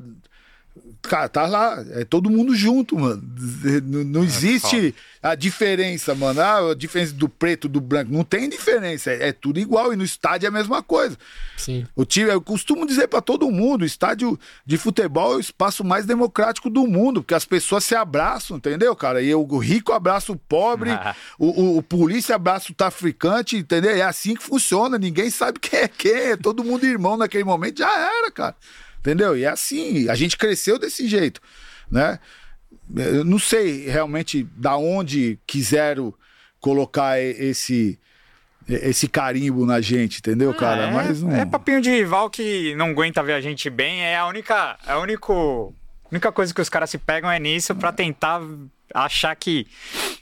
Cara, 1.08 1.30
tá 1.30 1.46
lá, 1.46 1.84
é 1.92 2.04
todo 2.04 2.30
mundo 2.30 2.56
junto, 2.56 2.98
mano. 2.98 3.22
Não, 3.84 4.04
não 4.04 4.24
existe 4.24 4.94
a 5.22 5.36
diferença, 5.36 6.14
mano. 6.16 6.40
Ah, 6.42 6.72
a 6.72 6.76
diferença 6.76 7.14
do 7.14 7.28
preto, 7.30 7.68
do 7.68 7.80
branco. 7.82 8.12
Não 8.12 8.24
tem 8.24 8.50
diferença. 8.50 9.12
É, 9.12 9.30
é 9.30 9.32
tudo 9.32 9.60
igual. 9.60 9.92
E 9.94 9.96
no 9.96 10.04
estádio 10.04 10.46
é 10.46 10.50
a 10.50 10.52
mesma 10.52 10.84
coisa. 10.84 11.18
Sim. 11.58 11.86
O 11.96 12.06
time, 12.06 12.30
eu 12.30 12.42
costumo 12.42 12.86
dizer 12.86 13.08
pra 13.08 13.22
todo 13.22 13.50
mundo, 13.50 13.82
o 13.84 13.86
estádio 13.86 14.38
de 14.66 14.78
futebol 14.78 15.34
é 15.34 15.38
o 15.38 15.40
espaço 15.40 15.84
mais 15.84 16.06
democrático 16.06 16.70
do 16.70 16.86
mundo, 16.86 17.22
porque 17.22 17.34
as 17.34 17.46
pessoas 17.46 17.84
se 17.84 17.96
abraçam, 17.96 18.58
entendeu, 18.58 18.96
cara? 18.96 19.22
E 19.22 19.34
o 19.34 19.58
rico 19.58 19.92
abraça 19.94 20.32
o 20.32 20.36
pobre, 20.38 20.90
o, 21.40 21.48
o- 21.62 21.78
o 21.78 21.82
polícia 21.84 22.36
abraça 22.36 22.72
o 22.72 22.76
traficante, 22.76 23.58
entendeu? 23.58 23.92
É 23.92 24.02
assim 24.02 24.36
que 24.36 24.44
funciona, 24.44 24.98
ninguém 24.98 25.30
sabe 25.30 25.60
quem 25.60 25.80
é 25.80 25.88
quem, 25.88 26.12
é 26.12 26.38
todo 26.38 26.64
mundo 26.64 26.86
irmão 26.86 27.18
naquele 27.18 27.44
momento, 27.44 27.80
já 27.80 27.92
era, 27.92 28.30
cara. 28.32 28.56
Entendeu? 29.06 29.38
E 29.38 29.44
é 29.44 29.50
assim, 29.50 30.10
a 30.10 30.16
gente 30.16 30.36
cresceu 30.36 30.80
desse 30.80 31.08
jeito, 31.08 31.40
né? 31.92 32.18
Eu 32.96 33.24
não 33.24 33.38
sei 33.38 33.88
realmente 33.88 34.48
da 34.56 34.78
onde 34.78 35.38
quiseram 35.46 36.12
colocar 36.60 37.22
esse 37.22 38.00
esse 38.68 39.08
carimbo 39.08 39.64
na 39.64 39.80
gente, 39.80 40.18
entendeu, 40.18 40.52
cara? 40.56 40.88
é, 40.88 40.92
Mas 40.92 41.22
não... 41.22 41.32
é 41.36 41.46
papinho 41.46 41.80
de 41.80 41.92
rival 41.92 42.32
que 42.32 42.74
não 42.74 42.88
aguenta 42.88 43.22
ver 43.22 43.34
a 43.34 43.42
gente 43.42 43.70
bem. 43.70 44.02
É 44.02 44.18
a 44.18 44.26
única, 44.26 44.76
é 44.88 44.94
a 44.94 44.98
único, 44.98 45.72
única 46.12 46.32
coisa 46.32 46.52
que 46.52 46.60
os 46.62 46.68
caras 46.70 46.90
se 46.90 46.98
pegam 46.98 47.30
é 47.30 47.40
nisso 47.40 47.76
pra 47.76 47.92
tentar 47.92 48.42
achar 48.92 49.36
que. 49.36 49.68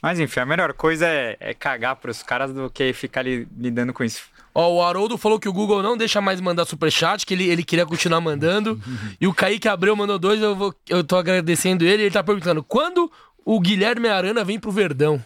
Mas 0.02 0.20
enfim, 0.20 0.40
a 0.40 0.44
melhor 0.46 0.74
coisa 0.74 1.06
é, 1.08 1.38
é 1.40 1.54
cagar 1.54 1.96
pros 1.96 2.22
caras 2.22 2.52
do 2.52 2.68
que 2.68 2.92
ficar 2.92 3.22
li- 3.22 3.48
lidando 3.56 3.94
com 3.94 4.04
isso. 4.04 4.22
Ó, 4.54 4.72
o 4.74 4.82
Haroldo 4.82 5.18
falou 5.18 5.40
que 5.40 5.48
o 5.48 5.52
Google 5.52 5.82
não 5.82 5.96
deixa 5.96 6.20
mais 6.20 6.40
mandar 6.40 6.64
superchat, 6.64 7.26
que 7.26 7.34
ele, 7.34 7.48
ele 7.48 7.64
queria 7.64 7.84
continuar 7.84 8.20
mandando. 8.20 8.80
e 9.20 9.26
o 9.26 9.34
Kaique 9.34 9.68
Abreu 9.68 9.96
mandou 9.96 10.18
dois, 10.18 10.40
eu, 10.40 10.54
vou, 10.54 10.72
eu 10.88 11.02
tô 11.02 11.16
agradecendo 11.16 11.84
ele. 11.84 12.04
Ele 12.04 12.10
tá 12.12 12.22
perguntando, 12.22 12.62
quando 12.62 13.10
o 13.44 13.58
Guilherme 13.60 14.08
Arana 14.08 14.44
vem 14.44 14.60
pro 14.60 14.70
Verdão? 14.70 15.22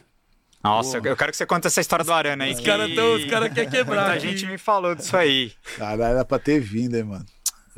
Nossa, 0.65 0.97
eu- 0.97 1.05
eu 1.05 1.17
quero 1.17 1.31
que 1.31 1.37
você 1.37 1.47
conte 1.47 1.67
essa 1.67 1.81
história 1.81 2.05
do 2.05 2.13
Arana 2.13 2.45
aí. 2.45 2.53
Os 2.55 2.61
caras 2.61 2.93
tão- 2.95 3.15
os 3.17 3.25
cara 3.27 3.49
querem 3.51 3.69
quebrar 3.71 4.09
Muita 4.11 4.17
aqui. 4.27 4.29
gente 4.37 4.47
me 4.51 4.57
falou 4.59 4.95
disso 4.95 5.17
aí. 5.17 5.53
Cara, 5.77 6.09
era 6.09 6.25
pra 6.25 6.39
ter 6.39 6.59
vindo, 6.61 6.97
hein, 6.97 7.05
mano. 7.05 7.27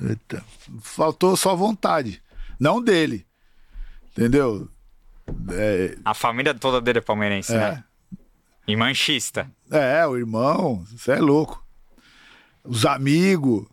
Eita. 0.03 0.43
Faltou 0.81 1.37
só 1.37 1.55
vontade. 1.57 2.23
Não 2.59 2.81
dele. 2.81 3.27
Entendeu? 4.13 4.69
É, 5.53 5.97
A 6.05 6.15
família 6.15 6.55
toda 6.55 6.81
dele 6.81 6.99
é 6.99 7.03
palmeirense, 7.03 7.53
é, 7.53 7.59
né? 7.59 7.85
E 8.67 8.75
manchista. 8.77 9.51
É, 9.71 10.07
o 10.07 10.17
irmão, 10.17 10.85
você 10.91 11.13
é 11.13 11.19
louco. 11.19 11.63
Os 12.65 12.85
amigos. 12.85 13.67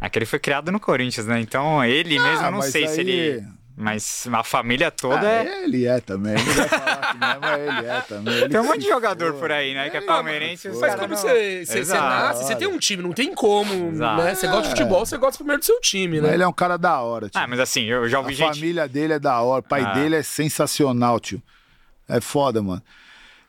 Aquele 0.00 0.26
foi 0.26 0.38
criado 0.38 0.70
no 0.72 0.80
Corinthians, 0.80 1.26
né? 1.26 1.40
Então 1.40 1.84
ele 1.84 2.18
mesmo, 2.18 2.44
eu 2.46 2.50
não 2.50 2.62
sei 2.62 2.86
se 2.88 3.00
aí- 3.00 3.08
ele. 3.08 3.44
Mas 3.74 4.28
a 4.30 4.44
família 4.44 4.90
toda 4.90 5.26
Ah, 5.26 5.44
é. 5.44 5.64
Ele 5.64 5.86
é 5.86 5.98
também. 5.98 6.34
Ele 6.34 6.42
vai 6.52 6.68
falar 6.68 7.12
que 7.12 7.18
não 7.18 7.26
é, 7.28 7.38
mas 7.40 7.58
ele 7.78 7.86
é 7.88 8.00
também. 8.02 8.34
Ele 8.34 8.48
Tem 8.50 8.60
um 8.60 8.64
monte 8.64 8.74
se 8.74 8.80
de 8.82 8.88
jogador 8.88 9.32
for. 9.32 9.40
por 9.40 9.50
aí, 9.52 9.72
né? 9.72 9.88
Que 9.88 9.96
é 9.96 10.00
palmeirense 10.02 10.70
se 10.74 10.78
Mas 10.78 10.94
quando 10.94 11.10
não- 11.10 11.16
você, 11.16 11.64
você, 11.64 11.84
você 11.84 11.94
nasce, 11.94 12.44
você 12.44 12.54
tem 12.54 12.68
um 12.68 12.78
time, 12.78 13.02
não 13.02 13.12
tem 13.12 13.34
como, 13.34 13.88
Exato. 13.90 14.22
né? 14.22 14.34
Você 14.34 14.46
gosta 14.46 14.62
de 14.64 14.68
futebol, 14.70 15.06
você 15.06 15.16
gosta 15.16 15.38
primeiro 15.38 15.60
do 15.60 15.64
seu 15.64 15.80
time, 15.80 16.20
Mas 16.20 16.28
né? 16.30 16.34
ele 16.36 16.42
é 16.42 16.46
um 16.46 16.52
cara 16.52 16.76
da 16.76 17.00
hora, 17.00 17.30
tio. 17.30 17.40
Ah, 17.40 17.46
mas 17.46 17.58
assim, 17.60 17.84
eu 17.84 18.06
já 18.10 18.18
A 18.18 18.20
ouvi 18.20 18.34
gente. 18.34 18.54
família 18.56 18.86
dele 18.86 19.14
é 19.14 19.18
da 19.18 19.40
hora, 19.40 19.60
o 19.60 19.66
pai 19.66 19.82
Ah. 19.82 19.94
dele 19.94 20.16
é 20.16 20.22
sensacional, 20.22 21.18
tio. 21.18 21.42
É 22.06 22.20
foda, 22.20 22.62
mano. 22.62 22.82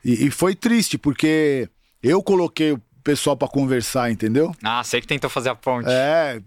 E, 0.05 0.27
e 0.27 0.31
foi 0.31 0.55
triste, 0.55 0.97
porque 0.97 1.67
eu 2.03 2.21
coloquei 2.21 2.77
pessoal 3.03 3.35
pra 3.35 3.47
conversar, 3.47 4.09
entendeu? 4.11 4.55
Ah, 4.63 4.83
sei 4.83 5.01
que 5.01 5.07
tentou 5.07 5.29
fazer 5.29 5.49
a 5.49 5.55
ponte. 5.55 5.87
É, 5.89 6.39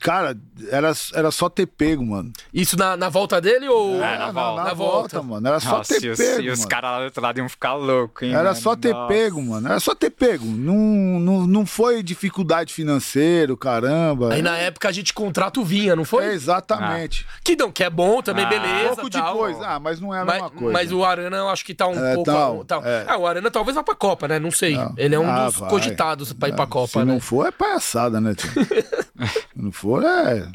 cara, 0.00 0.36
era, 0.70 0.92
era 1.14 1.30
só 1.30 1.48
ter 1.48 1.66
pego, 1.66 2.04
mano. 2.04 2.32
Isso 2.52 2.76
na, 2.76 2.96
na 2.96 3.08
volta 3.08 3.40
dele 3.40 3.68
ou. 3.68 4.02
É, 4.02 4.18
na 4.18 4.30
volta. 4.32 4.62
na, 4.62 4.68
Na 4.68 4.74
volta, 4.74 5.16
volta. 5.18 5.22
mano. 5.22 5.46
Era 5.48 5.60
só 5.60 5.78
Nossa, 5.78 5.94
ter 6.00 6.04
e 6.06 6.10
os, 6.10 6.18
pego. 6.18 6.40
e 6.42 6.50
os 6.50 6.58
mano. 6.60 6.68
caras 6.70 6.90
lá 6.90 6.98
do 6.98 7.04
outro 7.04 7.22
lado 7.22 7.38
iam 7.38 7.48
ficar 7.48 7.74
loucos, 7.74 8.22
hein? 8.26 8.34
Era 8.34 8.44
mano? 8.50 8.56
só 8.56 8.74
ter 8.76 8.92
Nossa. 8.92 9.08
pego, 9.08 9.42
mano. 9.42 9.68
Era 9.68 9.80
só 9.80 9.94
ter 9.94 10.10
pego. 10.10 10.44
Não, 10.44 10.74
não, 11.20 11.46
não 11.46 11.66
foi 11.66 12.02
dificuldade 12.02 12.72
financeira, 12.74 13.56
caramba. 13.56 14.32
Aí 14.34 14.42
na 14.42 14.56
época 14.56 14.88
a 14.88 14.92
gente 14.92 15.12
contrata 15.12 15.60
o 15.60 15.64
Vinha, 15.64 15.94
não 15.94 16.04
foi? 16.04 16.24
É, 16.24 16.32
exatamente. 16.32 17.26
Que 17.44 17.54
não, 17.56 17.70
que 17.70 17.84
é 17.84 17.90
bom 17.90 18.20
também, 18.22 18.44
Ah. 18.44 18.48
beleza. 18.48 18.94
Pouco 18.96 19.10
tal. 19.10 19.32
depois. 19.32 19.56
Ah, 19.62 19.78
mas 19.78 20.00
não 20.00 20.14
é 20.14 20.20
a 20.20 20.24
Mas, 20.24 20.34
mesma 20.34 20.50
coisa. 20.50 20.72
mas 20.72 20.92
o 20.92 21.04
Arana 21.04 21.36
eu 21.36 21.48
acho 21.48 21.64
que 21.64 21.74
tá 21.74 21.86
um 21.86 21.92
É, 22.04 22.14
pouco. 22.14 22.30
então, 22.30 22.64
tá- 22.64 22.80
é. 22.84 23.04
Ah, 23.08 23.16
o 23.16 23.26
Arana 23.26 23.50
talvez 23.50 23.74
vá 23.74 23.82
pra 23.82 23.94
Copa, 23.94 24.26
né? 24.28 24.38
Não 24.38 24.50
sei. 24.50 24.76
Não. 24.76 24.94
Ele 24.96 25.14
é 25.14 25.18
um 25.18 25.30
Ah, 25.30 25.46
dos 25.46 25.56
vai. 25.56 25.70
Pra 25.94 26.48
ir 26.48 26.54
pra 26.54 26.64
Se 26.64 26.70
Copa, 26.70 27.04
né? 27.04 27.12
não 27.12 27.20
for, 27.20 27.46
é 27.46 27.50
palhaçada, 27.50 28.20
né, 28.20 28.34
tio? 28.34 28.50
Se 28.52 29.46
não 29.56 29.72
for, 29.72 30.04
é. 30.04 30.48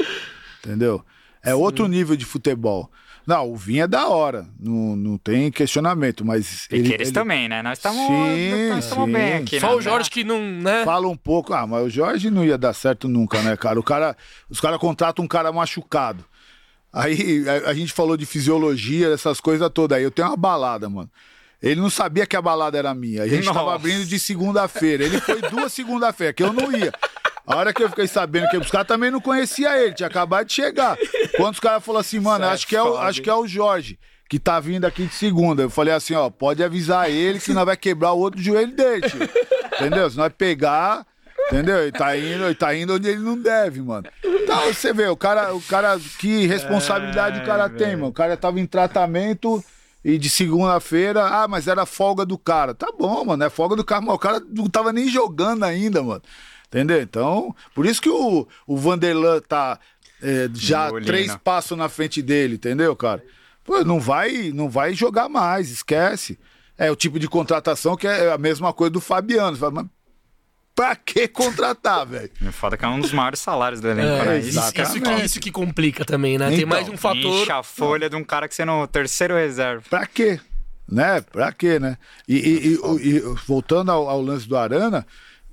Entendeu? 0.64 1.04
É 1.44 1.56
outro 1.56 1.88
nível 1.88 2.16
de 2.16 2.26
futebol. 2.26 2.92
Não, 3.28 3.52
o 3.52 3.58
Vinha 3.58 3.84
é 3.84 3.88
da 3.88 4.08
hora. 4.08 4.48
Não, 4.58 4.96
não 4.96 5.18
tem 5.18 5.52
questionamento, 5.52 6.24
mas. 6.24 6.66
E 6.72 6.76
ele, 6.76 6.88
que 6.88 6.94
eles 6.94 7.08
ele 7.10 7.14
também, 7.14 7.50
né? 7.50 7.62
Nós 7.62 7.78
estamos 7.78 8.08
Sim, 8.08 8.70
nós 8.70 8.86
estamos 8.86 9.06
sim. 9.06 9.12
bem 9.12 9.34
aqui, 9.34 9.60
Só 9.60 9.68
né? 9.68 9.74
o 9.76 9.82
Jorge 9.82 10.10
que 10.10 10.24
não, 10.24 10.40
né? 10.40 10.86
Fala 10.86 11.10
um 11.10 11.18
pouco. 11.18 11.54
Ah, 11.54 11.68
mas 11.68 11.86
o 11.86 11.90
Jorge 11.90 12.30
não 12.30 12.46
ia 12.46 12.58
dar 12.58 12.72
certo 12.72 13.10
nunca, 13.10 13.42
né, 13.42 13.58
cara? 13.58 13.78
O 13.78 13.84
cara 13.84 14.16
os 14.50 14.62
caras 14.62 14.80
contratam 14.80 15.26
um 15.26 15.28
cara 15.28 15.52
machucado. 15.52 16.24
Aí 16.94 17.44
a, 17.50 17.70
a 17.70 17.74
gente 17.74 17.92
falou 17.92 18.16
de 18.16 18.26
fisiologia, 18.26 19.10
essas 19.10 19.42
coisas 19.42 19.70
todas. 19.74 19.98
Aí 19.98 20.06
eu 20.06 20.12
tenho 20.12 20.30
uma 20.30 20.38
balada, 20.38 20.90
mano. 20.90 21.12
Ele 21.62 21.82
não 21.82 21.90
sabia 21.90 22.26
que 22.26 22.36
a 22.36 22.42
balada 22.42 22.78
era 22.78 22.94
minha. 22.94 23.24
A 23.24 23.28
gente 23.28 23.46
tava 23.46 23.62
Nossa. 23.62 23.76
abrindo 23.76 24.06
de 24.06 24.20
segunda-feira. 24.20 25.04
Ele 25.04 25.20
foi 25.20 25.42
duas 25.42 25.74
segunda-feira, 25.74 26.34
que 26.34 26.44
eu 26.44 26.54
não 26.54 26.72
ia. 26.72 26.94
A 27.48 27.56
hora 27.56 27.74
que 27.74 27.82
eu 27.82 27.90
fiquei 27.90 28.08
sabendo 28.08 28.50
que 28.50 28.58
os 28.58 28.70
caras 28.70 28.88
também 28.88 29.10
não 29.10 29.22
conheciam 29.22 29.74
ele, 29.74 29.94
tinha 29.94 30.08
acabado 30.08 30.48
de 30.48 30.54
chegar. 30.54 30.98
Quando 31.38 31.54
os 31.54 31.60
caras 31.60 31.84
falaram 31.84 32.02
assim, 32.02 32.20
mano, 32.20 32.44
é 32.44 32.50
acho 32.50 32.68
que, 32.68 32.76
é 32.76 32.84
o, 32.84 32.98
acho 32.98 33.22
que 33.22 33.30
é 33.30 33.34
o 33.34 33.48
Jorge, 33.48 33.98
que 34.30 34.38
tá 34.38 34.60
vindo 34.60 34.86
aqui 34.86 35.06
de 35.06 35.14
segunda. 35.14 35.64
Eu 35.64 35.70
falei 35.70 35.94
assim, 35.94 36.14
ó, 36.14 36.30
pode 36.30 36.62
avisar 36.62 37.10
ele 37.10 37.40
que 37.40 37.54
nós 37.54 37.66
vai 37.66 37.78
quebrar 37.78 38.12
o 38.12 38.20
outro 38.20 38.42
joelho 38.42 38.76
dele, 38.76 39.10
tio. 39.10 39.20
Entendeu? 39.76 40.10
Se 40.10 40.18
nós 40.18 40.32
pegar, 40.38 41.06
entendeu? 41.48 41.78
Ele 41.80 41.92
tá 41.94 42.18
indo, 42.18 42.44
ele 42.44 42.56
tá 42.56 42.76
indo 42.76 42.96
onde 42.96 43.08
ele 43.08 43.22
não 43.22 43.38
deve, 43.38 43.82
mano. 43.82 44.08
Então 44.24 44.74
você 44.74 44.92
vê, 44.92 45.08
o 45.08 45.16
cara, 45.16 45.56
o 45.56 45.62
cara, 45.62 45.98
que 46.20 46.46
responsabilidade 46.46 47.40
o 47.40 47.46
cara 47.46 47.70
tem, 47.70 47.96
mano. 47.96 48.08
O 48.08 48.14
cara 48.14 48.36
tava 48.36 48.60
em 48.60 48.66
tratamento 48.66 49.64
e 50.08 50.18
de 50.18 50.30
segunda-feira, 50.30 51.22
ah, 51.22 51.50
mas 51.50 51.68
era 51.68 51.86
folga 51.86 52.26
do 52.26 52.38
cara. 52.38 52.74
Tá 52.74 52.88
bom, 52.98 53.26
mano, 53.26 53.44
é 53.44 53.50
folga 53.50 53.76
do 53.76 53.84
cara, 53.84 54.00
mas 54.00 54.16
o 54.16 54.18
cara 54.18 54.42
não 54.50 54.70
tava 54.70 54.94
nem 54.94 55.10
jogando 55.10 55.66
ainda, 55.66 56.02
mano. 56.02 56.22
Entendeu? 56.70 57.02
Então, 57.02 57.54
por 57.76 57.86
isso 57.86 58.02
que 58.02 58.10
o, 58.10 58.48
o 58.66 58.78
Vanderlan 58.78 59.42
tá 59.42 59.78
é, 60.24 60.50
já 60.54 60.88
Molina. 60.88 61.06
três 61.06 61.36
passos 61.36 61.78
na 61.78 61.90
frente 61.90 62.22
dele, 62.22 62.56
entendeu, 62.56 62.96
cara? 62.96 63.22
Pô, 63.66 63.84
não 63.84 64.00
vai, 64.00 64.50
não 64.54 64.70
vai 64.70 64.94
jogar 64.94 65.28
mais, 65.28 65.70
esquece. 65.70 66.40
É 66.78 66.90
o 66.90 66.96
tipo 66.96 67.20
de 67.20 67.28
contratação 67.28 67.98
que 67.98 68.08
é 68.08 68.32
a 68.32 68.38
mesma 68.38 68.72
coisa 68.72 68.92
do 68.92 69.02
Fabiano. 69.02 69.58
Você 69.58 69.60
fala, 69.60 69.72
Mas 69.74 69.86
pra 70.78 70.96
que 70.96 71.28
contratar, 71.28 72.06
velho? 72.06 72.30
É 72.46 72.52
Foda 72.52 72.78
que 72.78 72.86
é 72.86 72.88
um 72.88 73.00
dos 73.00 73.12
maiores 73.12 73.40
salários 73.40 73.82
do 73.82 73.88
elenco, 73.90 74.08
É, 74.08 74.26
né? 74.26 74.40
isso, 74.40 74.60
Isso 74.60 74.72
que 74.72 74.80
é 75.10 75.26
isso, 75.26 75.40
que, 75.40 75.52
complica 75.52 76.06
também, 76.06 76.38
né? 76.38 76.48
Tem 76.50 76.58
Então, 76.60 76.70
mais 76.70 76.88
um 76.88 76.96
fator. 76.96 77.18
Incha 77.42 77.56
a 77.58 77.64
folha 77.64 78.08
de 78.10 78.16
um 78.16 78.24
cara 78.24 78.48
que 78.48 78.54
você 78.54 78.64
no 78.64 78.86
terceiro 78.88 79.34
reserva. 79.36 79.84
Pra 79.90 80.06
quê? 80.06 80.40
Né? 80.90 81.20
Pra 81.20 81.52
quê, 81.52 81.80
né? 81.80 81.98
E, 82.28 82.36
e- 82.36 82.74
e- 82.76 83.08
e 83.18 83.20
voltando 83.48 83.92
ao, 83.92 84.08
ao 84.08 84.22
lance 84.22 84.48
do 84.48 84.56
Arana, 84.56 85.06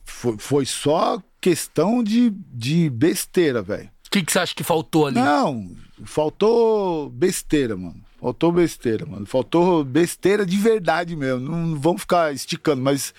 foi, 0.05 0.37
foi 0.39 0.67
só 0.67 1.21
questão 1.41 2.05
de, 2.05 2.31
de 2.53 2.89
besteira, 2.91 3.63
velho. 3.63 3.89
O 4.07 4.11
que, 4.11 4.23
que 4.23 4.31
você 4.31 4.39
acha 4.39 4.55
que 4.55 4.63
faltou 4.63 5.07
ali? 5.07 5.17
Não, 5.17 5.75
faltou 6.05 7.09
besteira, 7.11 7.77
mano. 7.77 8.01
Faltou 8.21 8.53
besteira, 8.53 9.05
mano. 9.05 9.27
Faltou 9.27 9.85
besteira 9.85 10.47
de 10.47 10.57
verdade 10.57 11.15
mesmo. 11.17 11.41
Não, 11.41 11.67
não 11.67 11.79
vamos 11.81 12.03
ficar 12.03 12.33
esticando, 12.33 12.81
mas 12.81 13.13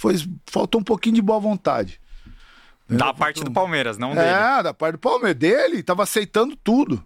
foi, 0.00 0.14
faltou 0.46 0.80
um 0.80 0.84
pouquinho 0.84 1.16
de 1.16 1.20
boa 1.20 1.38
vontade. 1.38 2.00
Da 2.88 3.12
parte 3.12 3.44
do 3.44 3.50
Palmeiras, 3.50 3.98
não 3.98 4.14
dele. 4.14 4.28
É, 4.28 4.62
da 4.62 4.72
parte 4.72 4.92
do 4.92 4.98
Palmeiras. 4.98 5.38
Dele, 5.38 5.82
tava 5.82 6.04
aceitando 6.04 6.56
tudo. 6.56 7.04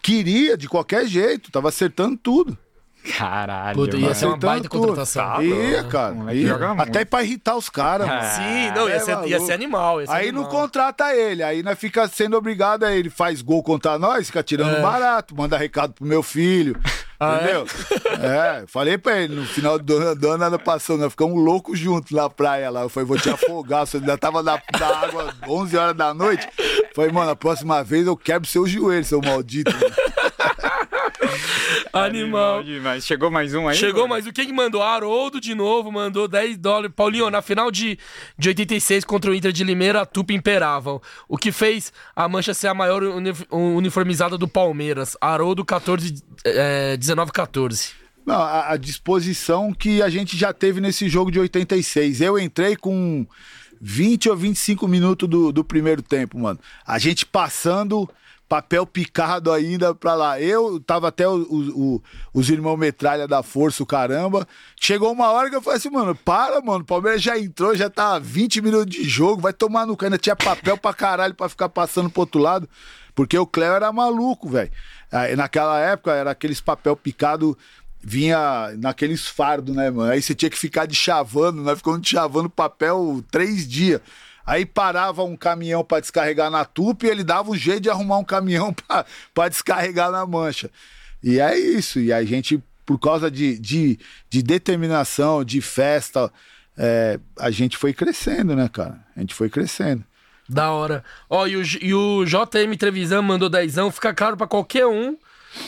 Queria 0.00 0.56
de 0.56 0.68
qualquer 0.68 1.04
jeito, 1.08 1.50
tava 1.50 1.68
acertando 1.68 2.16
tudo. 2.16 2.56
Caralho. 3.16 3.74
Puta, 3.76 3.96
ia 3.96 4.14
ser 4.14 4.26
uma 4.26 4.36
baita 4.36 4.68
tudo. 4.68 4.80
contratação. 4.88 5.24
Tá 5.36 5.42
Ia, 5.42 5.84
cara. 5.84 6.34
ia. 6.34 6.48
joga 6.48 6.68
muito. 6.74 6.82
Até 6.82 7.04
pra 7.04 7.22
irritar 7.22 7.56
os 7.56 7.68
caras, 7.70 8.06
mano. 8.06 8.22
Sim, 8.22 8.70
não, 8.74 8.88
ia, 8.88 8.94
É 8.96 8.98
ser, 9.00 9.26
ia 9.26 9.40
ser 9.40 9.52
animal. 9.52 10.00
Ia 10.00 10.06
ser 10.06 10.12
Aí 10.12 10.32
não 10.32 10.42
animal. 10.42 10.60
contrata 10.62 11.14
ele, 11.14 11.42
aí 11.42 11.62
nós 11.62 11.78
fica 11.78 12.06
sendo 12.08 12.36
obrigado 12.36 12.84
a 12.84 12.92
ele 12.94 13.08
faz 13.10 13.40
gol 13.42 13.62
contra 13.62 13.98
nós, 13.98 14.26
fica 14.26 14.42
tirando 14.42 14.76
É. 14.76 14.80
barato, 14.82 15.34
manda 15.36 15.56
recado 15.56 15.92
pro 15.94 16.04
meu 16.04 16.22
filho, 16.22 16.78
Ah, 17.18 17.38
é? 17.40 17.42
entendeu? 17.44 17.66
É? 18.22 18.64
falei 18.66 18.96
pra 18.98 19.18
ele, 19.18 19.34
no 19.34 19.44
final 19.46 19.78
do 19.78 19.96
ano, 19.96 20.14
do 20.14 20.28
ano 20.28 20.38
nada 20.38 20.58
passou, 20.58 20.96
nós 20.98 21.10
ficamos 21.10 21.42
loucos 21.42 21.78
juntos 21.78 22.12
na 22.12 22.28
praia 22.30 22.70
lá, 22.70 22.82
eu 22.82 22.88
falei, 22.88 23.06
vou 23.06 23.18
te 23.18 23.30
afogar, 23.30 23.86
você 23.86 23.96
ainda 23.96 24.16
tava 24.18 24.42
na, 24.42 24.60
na 24.78 24.86
água 24.86 25.34
11 25.48 25.76
horas 25.76 25.96
da 25.96 26.12
noite, 26.14 26.46
falei, 26.94 27.10
mano, 27.12 27.30
a 27.30 27.36
próxima 27.36 27.82
vez 27.82 28.06
eu 28.06 28.16
quebro 28.16 28.48
seu 28.48 28.66
joelho, 28.66 29.04
seu 29.04 29.20
maldito. 29.20 29.70
Animal. 31.92 32.62
demais. 32.62 33.04
Chegou 33.06 33.30
mais 33.30 33.54
um 33.54 33.68
aí? 33.68 33.76
Chegou 33.76 34.02
mano? 34.02 34.08
mais 34.14 34.26
o 34.26 34.32
quem 34.32 34.46
que 34.46 34.52
mandou? 34.52 34.82
Haroldo 34.82 35.40
de 35.40 35.54
novo, 35.54 35.90
mandou 35.90 36.26
10 36.28 36.56
dólares. 36.58 36.92
Paulinho, 36.94 37.30
na 37.30 37.42
final 37.42 37.70
de, 37.70 37.98
de 38.38 38.48
86 38.48 39.04
contra 39.04 39.30
o 39.30 39.34
Inter 39.34 39.52
de 39.52 39.64
Limeira, 39.64 40.02
a 40.02 40.06
Tupi 40.06 40.34
imperava. 40.34 41.00
O 41.28 41.36
que 41.36 41.50
fez 41.52 41.92
a 42.14 42.28
mancha 42.28 42.54
ser 42.54 42.68
a 42.68 42.74
maior 42.74 43.02
uni- 43.02 43.32
uniformizada 43.50 44.36
do 44.38 44.48
Palmeiras. 44.48 45.16
Haroldo 45.20 45.64
14, 45.64 46.14
é, 46.44 46.96
19 46.96 47.32
14. 47.32 47.90
Não, 48.26 48.36
a, 48.36 48.72
a 48.72 48.76
disposição 48.76 49.72
que 49.72 50.02
a 50.02 50.08
gente 50.08 50.36
já 50.36 50.52
teve 50.52 50.80
nesse 50.80 51.08
jogo 51.08 51.30
de 51.30 51.40
86. 51.40 52.20
Eu 52.20 52.38
entrei 52.38 52.76
com 52.76 53.26
20 53.80 54.28
ou 54.28 54.36
25 54.36 54.86
minutos 54.86 55.28
do, 55.28 55.50
do 55.50 55.64
primeiro 55.64 56.02
tempo, 56.02 56.38
mano. 56.38 56.60
A 56.86 56.98
gente 56.98 57.24
passando 57.24 58.08
papel 58.50 58.84
picado 58.84 59.52
ainda 59.52 59.94
pra 59.94 60.12
lá. 60.14 60.40
Eu 60.40 60.80
tava 60.80 61.06
até 61.06 61.26
o- 61.28 61.36
o- 61.42 61.94
o- 61.94 62.02
os 62.34 62.50
irmãos 62.50 62.76
metralha 62.76 63.28
da 63.28 63.44
força, 63.44 63.80
o 63.80 63.86
caramba. 63.86 64.44
Chegou 64.78 65.12
uma 65.12 65.30
hora 65.30 65.48
que 65.48 65.54
eu 65.54 65.62
falei 65.62 65.76
assim, 65.78 65.88
mano, 65.88 66.16
para, 66.16 66.60
mano. 66.60 66.80
O 66.80 66.84
Palmeiras 66.84 67.22
já 67.22 67.38
entrou, 67.38 67.76
já 67.76 67.88
tá 67.88 68.18
20 68.18 68.60
minutos 68.60 68.92
de 68.92 69.04
jogo, 69.08 69.40
vai 69.40 69.52
tomar 69.52 69.86
no 69.86 69.96
cano. 69.96 70.18
Tinha 70.18 70.34
papel 70.34 70.76
pra 70.76 70.92
caralho 70.92 71.32
pra 71.32 71.48
ficar 71.48 71.68
passando 71.68 72.10
pro 72.10 72.22
outro 72.22 72.40
lado. 72.40 72.68
Porque 73.14 73.38
o 73.38 73.46
Cléo 73.46 73.74
era 73.74 73.92
maluco, 73.92 74.48
velho. 74.48 74.70
Naquela 75.36 75.78
época 75.78 76.10
era 76.12 76.32
aqueles 76.32 76.60
papel 76.60 76.96
picado 76.96 77.56
vinha 78.02 78.72
naqueles 78.78 79.28
fardos, 79.28 79.76
né, 79.76 79.90
mano? 79.90 80.10
Aí 80.10 80.20
você 80.20 80.34
tinha 80.34 80.50
que 80.50 80.58
ficar 80.58 80.86
de 80.86 80.94
chavando, 80.96 81.62
nós 81.62 81.78
ficamos 81.78 82.00
de 82.00 82.08
chavando 82.08 82.50
papel 82.50 83.22
três 83.30 83.68
dias. 83.68 84.00
Aí 84.50 84.66
parava 84.66 85.22
um 85.22 85.36
caminhão 85.36 85.84
para 85.84 86.00
descarregar 86.00 86.50
na 86.50 86.64
tupa 86.64 87.06
e 87.06 87.08
ele 87.08 87.22
dava 87.22 87.52
um 87.52 87.54
jeito 87.54 87.82
de 87.82 87.88
arrumar 87.88 88.18
um 88.18 88.24
caminhão 88.24 88.74
para 89.32 89.48
descarregar 89.48 90.10
na 90.10 90.26
mancha. 90.26 90.68
E 91.22 91.38
é 91.38 91.56
isso. 91.56 92.00
E 92.00 92.12
a 92.12 92.24
gente, 92.24 92.60
por 92.84 92.98
causa 92.98 93.30
de, 93.30 93.56
de, 93.60 93.96
de 94.28 94.42
determinação, 94.42 95.44
de 95.44 95.60
festa, 95.60 96.32
é, 96.76 97.20
a 97.38 97.48
gente 97.52 97.76
foi 97.76 97.92
crescendo, 97.92 98.56
né, 98.56 98.68
cara? 98.68 98.98
A 99.16 99.20
gente 99.20 99.34
foi 99.34 99.48
crescendo. 99.48 100.04
Da 100.48 100.72
hora. 100.72 101.04
Ó, 101.28 101.46
e 101.46 101.56
o, 101.56 101.62
e 101.80 101.94
o 101.94 102.24
JM 102.24 102.76
Trevisan 102.76 103.22
mandou 103.22 103.48
dezão. 103.48 103.88
Fica 103.88 104.12
claro 104.12 104.36
pra 104.36 104.48
qualquer 104.48 104.84
um 104.84 105.16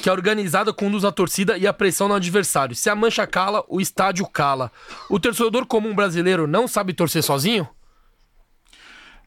que 0.02 0.10
a 0.10 0.12
organizada 0.12 0.72
conduz 0.72 1.04
a 1.04 1.12
torcida 1.12 1.56
e 1.56 1.68
a 1.68 1.72
pressão 1.72 2.08
no 2.08 2.14
adversário. 2.14 2.74
Se 2.74 2.90
a 2.90 2.96
mancha 2.96 3.28
cala, 3.28 3.64
o 3.68 3.80
estádio 3.80 4.26
cala. 4.26 4.72
O 5.08 5.20
torcedor 5.20 5.66
comum 5.66 5.94
brasileiro 5.94 6.48
não 6.48 6.66
sabe 6.66 6.92
torcer 6.92 7.22
sozinho? 7.22 7.68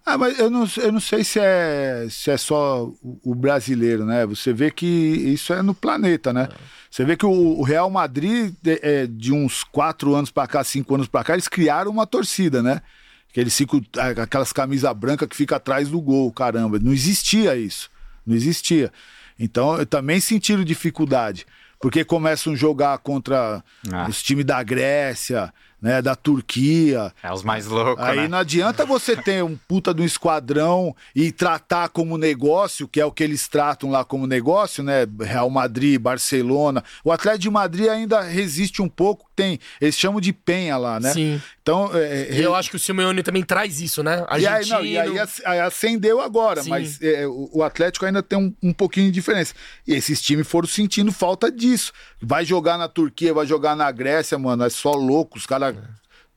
Ah, 0.05 0.17
mas 0.19 0.37
eu 0.37 0.49
não, 0.51 0.67
eu 0.77 0.91
não 0.91 0.99
sei 0.99 1.23
se 1.23 1.39
é, 1.39 2.05
se 2.09 2.29
é 2.29 2.37
só 2.37 2.91
o, 3.23 3.33
brasileiro, 3.33 4.05
né? 4.05 4.25
Você 4.27 4.53
vê 4.53 4.69
que 4.69 4.85
isso 4.85 5.51
é 5.51 5.63
no 5.63 5.73
planeta, 5.73 6.31
né? 6.31 6.47
Você 6.91 7.03
vê 7.03 7.17
que 7.17 7.25
o, 7.25 7.63
Real 7.63 7.89
Madrid, 7.89 8.53
de, 8.61 8.79
é, 8.83 9.07
de 9.07 9.33
uns 9.33 9.63
quatro 9.63 10.13
anos 10.13 10.29
pra 10.29 10.45
cá, 10.45 10.63
cinco 10.63 10.93
anos 10.93 11.07
pra 11.07 11.23
cá, 11.23 11.33
eles 11.33 11.47
criaram 11.47 11.89
uma 11.89 12.05
torcida, 12.05 12.61
né? 12.61 12.81
Aqueles 13.31 13.53
cinco, 13.53 13.81
aquelas 14.21 14.53
camisas 14.53 14.93
brancas 14.95 15.27
que 15.27 15.35
fica 15.35 15.55
atrás 15.55 15.89
do 15.89 15.99
gol, 15.99 16.31
caramba. 16.31 16.77
Não 16.79 16.93
existia 16.93 17.55
isso. 17.55 17.89
Não 18.25 18.35
existia. 18.35 18.91
Então, 19.39 19.75
eu 19.77 19.85
também 19.85 20.19
sentiram 20.21 20.63
dificuldade. 20.63 21.45
Porque 21.81 22.05
começam 22.05 22.53
a 22.53 22.55
jogar 22.55 22.97
contra 22.99 23.61
Ah. 23.91 24.07
os 24.07 24.23
times 24.23 24.45
da 24.45 24.63
Grécia, 24.63 25.53
né, 25.85 26.01
da 26.01 26.15
Turquia. 26.15 27.13
É 27.21 27.31
os 27.31 27.43
mais 27.43 27.67
loucos, 27.67 28.03
Aí 28.03 28.21
né? 28.21 28.27
não 28.27 28.39
adianta 28.39 28.83
você 28.87 29.15
ter 29.15 29.43
um 29.43 29.55
puta 29.67 29.93
de 29.93 30.01
um 30.01 30.05
esquadrão 30.05 30.95
e 31.15 31.31
tratar 31.31 31.89
como 31.89 32.17
negócio, 32.17 32.87
que 32.87 32.99
é 32.99 33.05
o 33.05 33.11
que 33.11 33.23
eles 33.23 33.47
tratam 33.47 33.91
lá 33.91 34.03
como 34.03 34.25
negócio, 34.25 34.83
né? 34.83 35.05
Real 35.21 35.47
Madrid, 35.47 36.01
Barcelona. 36.01 36.83
O 37.03 37.11
Atlético 37.11 37.43
de 37.43 37.49
Madrid 37.51 37.87
ainda 37.87 38.21
resiste 38.21 38.81
um 38.81 38.89
pouco, 38.89 39.29
tem, 39.35 39.59
eles 39.81 39.97
chamam 39.97 40.21
de 40.21 40.31
penha 40.31 40.77
lá, 40.77 40.99
né? 40.99 41.11
Sim. 41.11 41.41
Então, 41.61 41.89
é, 41.93 42.27
E 42.31 42.41
eu 42.41 42.55
acho 42.55 42.69
que 42.69 42.75
o 42.75 42.79
Simeone 42.79 43.21
também 43.23 43.43
traz 43.43 43.81
isso, 43.81 44.01
né? 44.03 44.25
e 44.31 44.33
aí, 44.35 44.45
Argentino. 44.47 44.77
não, 44.79 44.85
e 44.85 44.97
aí 44.97 45.19
ac- 45.19 45.41
aí 45.45 45.59
acendeu 45.59 46.21
agora, 46.21 46.63
Sim. 46.63 46.69
mas 46.69 47.01
é, 47.01 47.27
o, 47.27 47.63
Atlético 47.63 48.05
ainda 48.05 48.23
tem 48.23 48.37
um, 48.39 48.53
um 48.63 48.71
pouquinho 48.73 49.07
de 49.07 49.11
diferença. 49.11 49.53
E 49.87 49.93
esses 49.93 50.21
times 50.21 50.47
foram 50.47 50.67
sentindo 50.67 51.11
falta 51.11 51.51
disso. 51.51 51.91
Vai 52.21 52.45
jogar 52.45 52.77
na 52.77 52.87
Turquia, 52.87 53.33
vai 53.33 53.45
jogar 53.45 53.75
na 53.75 53.91
Grécia, 53.91 54.37
mano, 54.39 54.63
é 54.63 54.69
só 54.69 54.91
louco, 54.91 55.37
os 55.37 55.45
caras 55.45 55.75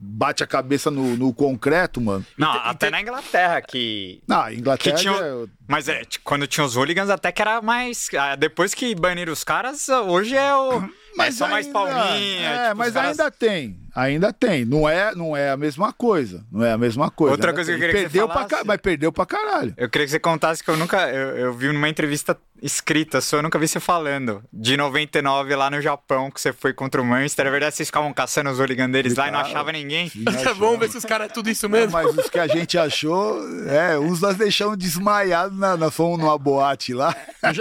bate 0.01 0.45
a 0.45 0.47
cabeça 0.47 0.91
no, 0.93 1.17
no 1.17 1.35
concreto, 1.35 2.01
mano. 2.01 2.25
Não, 2.37 2.53
te- 2.53 2.57
e 2.59 2.61
até 2.71 2.87
te- 2.87 2.91
na 2.93 3.01
Inglaterra 3.01 3.61
que. 3.61 4.23
Na 4.29 4.49
Que 4.49 4.55
Inglaterra 4.57 4.97
tinha, 4.97 5.13
é- 5.13 5.45
mas 5.67 5.89
é, 5.89 6.03
quando 6.23 6.47
tinha 6.47 6.65
os 6.65 6.77
hooligans 6.77 7.11
até 7.11 7.33
que 7.33 7.43
era 7.43 7.61
mais. 7.61 8.09
ah, 8.17 8.37
Depois 8.37 8.75
que 8.75 8.95
baniram 8.95 9.33
os 9.33 9.43
caras, 9.43 9.89
hoje 9.89 10.37
é 10.37 10.55
o. 10.55 10.89
é 11.19 11.31
só 11.33 11.49
mais 11.49 11.67
ainda- 11.67 11.79
palminha. 11.79 12.49
É, 12.51 12.65
tipo, 12.69 12.77
mas 12.79 12.93
caras- 12.93 13.11
ainda 13.21 13.31
tem. 13.31 13.79
Ainda 14.01 14.33
tem. 14.33 14.65
Não 14.65 14.89
é, 14.89 15.15
não 15.15 15.37
é 15.37 15.51
a 15.51 15.57
mesma 15.57 15.93
coisa. 15.93 16.45
Não 16.53 16.65
é 16.65 16.73
a 16.73 16.79
mesma 16.79 17.11
coisa. 17.11 17.33
Outra 17.33 17.51
Ainda 17.51 17.57
coisa 17.57 17.71
que 17.73 17.77
eu 17.77 17.81
queria 17.81 17.93
que 17.95 17.99
você 18.01 18.05
perdeu 18.13 18.27
pra 18.27 18.35
falasse- 18.37 18.55
ca- 18.57 18.63
Mas 18.65 18.77
perdeu 18.81 19.13
pra 19.13 19.27
caralho. 19.27 19.75
Eu 19.77 19.89
queria 19.91 20.07
que 20.07 20.11
você 20.13 20.21
contasse 20.21 20.63
que 20.63 20.71
eu 20.71 20.77
nunca. 20.77 21.09
Eu, 21.11 21.37
eu 21.37 21.53
vi 21.53 21.67
numa 21.73 21.89
entrevista 21.89 22.37
escrita 22.61 23.21
sua, 23.21 23.39
eu 23.39 23.43
nunca 23.45 23.57
vi 23.59 23.69
você 23.69 23.79
falando. 23.79 24.43
De 24.53 24.77
99 24.77 25.55
lá 25.55 25.71
no 25.71 25.81
Japão, 25.81 26.29
que 26.31 26.41
você 26.41 26.53
foi 26.53 26.73
contra 26.73 27.01
o 27.01 27.05
Manchester. 27.05 27.47
É 27.47 27.51
verdade, 27.51 27.75
vocês 27.77 27.89
ficavam 27.89 28.13
caçando 28.13 28.51
os 28.51 28.59
hooligans 28.59 28.91
deles 28.91 29.15
lá 29.17 29.29
e 29.29 29.31
não 29.31 29.39
achava 29.41 29.71
ninguém. 29.73 30.11
Vamos 30.59 30.79
ver 30.81 30.91
se 30.91 30.97
os 30.99 31.05
caras 31.05 31.29
é 31.29 31.33
tudo 31.33 31.49
isso 31.51 31.69
mesmo. 31.69 31.93
Mas 31.93 32.17
os 32.17 32.29
que 32.29 32.39
a 32.39 32.47
gente 32.49 32.77
achou, 32.77 33.41
é, 33.69 33.97
uns 33.99 34.21
nós 34.21 34.37
deixamos 34.37 34.77
desmaiados. 34.77 35.57
Na, 35.59 35.77
nós 35.77 35.95
fomos 35.95 36.19
numa 36.19 36.37
boate 36.39 36.93
lá 36.95 37.15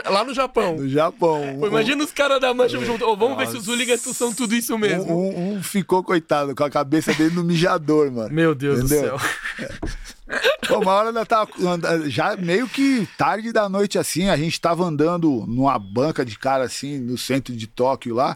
Lá 0.10 0.24
no 0.24 0.34
Japão. 0.34 0.76
no 0.78 0.90
Japão. 0.90 1.58
Pô, 1.60 1.68
imagina 1.68 2.04
os 2.04 2.12
caras 2.12 2.40
da 2.42 2.54
mancha 2.54 2.78
junto. 2.84 3.06
Ô, 3.06 3.16
vamos 3.16 3.38
ver 3.38 3.48
se 3.48 3.58
os 3.58 3.68
hooligans 3.68 4.02
são 4.02 4.34
tudo 4.34 4.56
isso 4.56 4.74
Um, 4.76 4.78
mesmo. 4.80 5.14
um- 5.16 5.54
um 5.58 5.64
ficou, 5.64 6.04
coitado, 6.04 6.27
com 6.56 6.64
a 6.64 6.70
cabeça 6.70 7.14
dele 7.14 7.36
no 7.36 7.44
mijador, 7.44 8.12
mano. 8.12 8.34
Meu 8.34 8.54
Deus 8.56 8.80
Entendeu? 8.80 9.18
do 9.18 9.20
céu. 9.20 9.70
Pô, 10.68 10.80
uma 10.80 10.92
hora 10.94 11.12
nós 11.14 11.28
tava 11.28 11.50
anda- 11.66 12.10
já 12.10 12.36
meio 12.36 12.68
que 12.68 13.08
tarde 13.18 13.54
da 13.54 13.70
noite 13.70 13.98
assim, 13.98 14.30
a 14.30 14.36
gente 14.36 14.60
tava 14.60 14.84
andando 14.84 15.46
numa 15.48 15.80
banca 15.80 16.26
de 16.26 16.38
cara 16.38 16.66
assim, 16.66 17.00
no 17.00 17.18
centro 17.18 17.56
de 17.56 17.66
Tóquio 17.68 18.14
lá. 18.14 18.36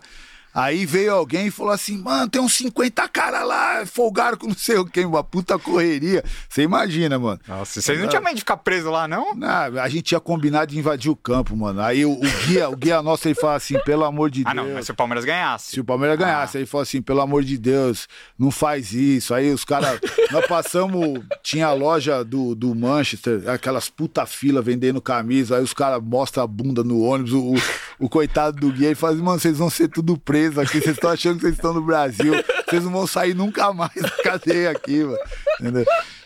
Aí 0.54 0.86
veio 0.86 1.14
alguém 1.14 1.48
e 1.48 1.52
falou 1.52 1.72
assim: 1.72 1.98
mano, 1.98 2.30
tem 2.30 2.42
uns 2.42 2.54
50 2.56 3.08
caras 3.10 3.48
lá, 3.48 3.86
folgaram 3.86 4.38
com 4.38 4.48
não 4.48 4.56
sei 4.56 4.78
o 4.78 4.86
que, 4.86 5.04
uma 5.06 5.24
puta 5.24 5.58
correria. 5.58 6.24
Você 6.50 6.64
imagina, 6.64 7.18
mano. 7.18 7.40
Nossa, 7.48 7.82
vocês 7.82 8.00
não 8.00 8.08
tinham 8.08 8.22
medo 8.24 8.36
de 8.36 8.42
ficar 8.42 8.58
preso 8.58 8.90
lá, 8.90 9.08
não? 9.08 9.32
Ah, 9.44 9.66
a 9.84 9.90
gente 9.90 10.04
tinha 10.04 10.20
combinado 10.20 10.72
de 10.72 10.78
invadir 10.80 11.10
o 11.12 11.16
campo, 11.16 11.56
mano. 11.56 11.82
Aí 11.82 12.06
o, 12.06 12.12
o 12.12 12.20
guia, 12.48 12.70
o 12.70 12.76
guia 12.76 13.02
nosso, 13.02 13.28
ele 13.28 13.36
fala 13.36 13.56
assim: 13.56 13.80
pelo 13.86 14.04
amor 14.04 14.30
de 14.30 14.44
Ah, 14.46 14.54
Deus. 14.54 14.68
não, 14.68 14.74
mas 14.76 14.86
se 14.86 14.92
o 14.92 14.96
Palmeiras 14.96 15.26
ganhasse. 15.26 15.72
Se 15.72 15.80
o 15.80 15.86
Palmeiras 15.86 16.18
ganhasse, 16.18 16.58
aí 16.58 16.66
falou 16.66 16.84
assim, 16.84 17.02
pelo 17.02 17.22
amor 17.22 17.44
de 17.44 17.58
Deus, 17.58 18.08
não 18.38 18.52
faz 18.52 18.92
isso. 18.94 19.34
Aí 19.34 19.52
os 19.54 19.64
caras, 19.64 20.00
nós 20.32 20.46
passamos, 20.48 21.20
tinha 21.42 21.68
a 21.68 21.74
loja 21.74 22.24
do, 22.24 22.54
do 22.56 22.76
Manchester, 22.76 23.50
aquelas 23.50 23.90
puta 23.90 24.26
fila 24.26 24.62
vendendo 24.62 25.02
camisa, 25.02 25.58
aí 25.58 25.64
os 25.64 25.74
caras 25.74 26.02
mostram 26.04 26.44
a 26.44 26.48
bunda 26.48 26.84
no 26.84 27.02
ônibus, 27.02 27.34
o, 27.34 27.54
o, 27.54 27.56
o 28.00 28.10
coitado 28.10 28.60
do 28.60 28.72
guia, 28.72 28.88
ele 28.88 28.96
fala 28.96 29.14
assim, 29.14 29.22
mano, 29.24 29.40
vocês 29.40 29.58
vão 29.58 29.70
ser 29.70 29.88
tudo 29.88 30.18
presos 30.42 30.58
aqui, 30.58 30.80
vocês 30.82 30.96
estão 30.96 31.12
achando 31.12 31.36
que 31.36 31.42
vocês 31.42 31.56
estão 31.56 31.74
no 31.74 31.82
Brasil, 31.82 32.34
vocês 32.68 32.84
não 32.84 32.92
vão 32.92 33.06
sair 33.08 33.34
nunca 33.36 33.72
mais 33.74 33.94
da 33.94 34.10
cadeia 34.24 34.72
aqui, 34.72 35.04
mano. 35.04 35.18
Entendeu? 35.60 35.86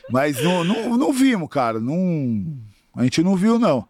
Mas 0.09 0.41
não, 0.41 0.63
não, 0.63 0.97
não 0.97 1.11
vimos, 1.11 1.49
cara, 1.49 1.79
não... 1.79 2.45
A 2.95 3.03
gente 3.03 3.21
não 3.21 3.35
viu, 3.35 3.59
não. 3.59 3.87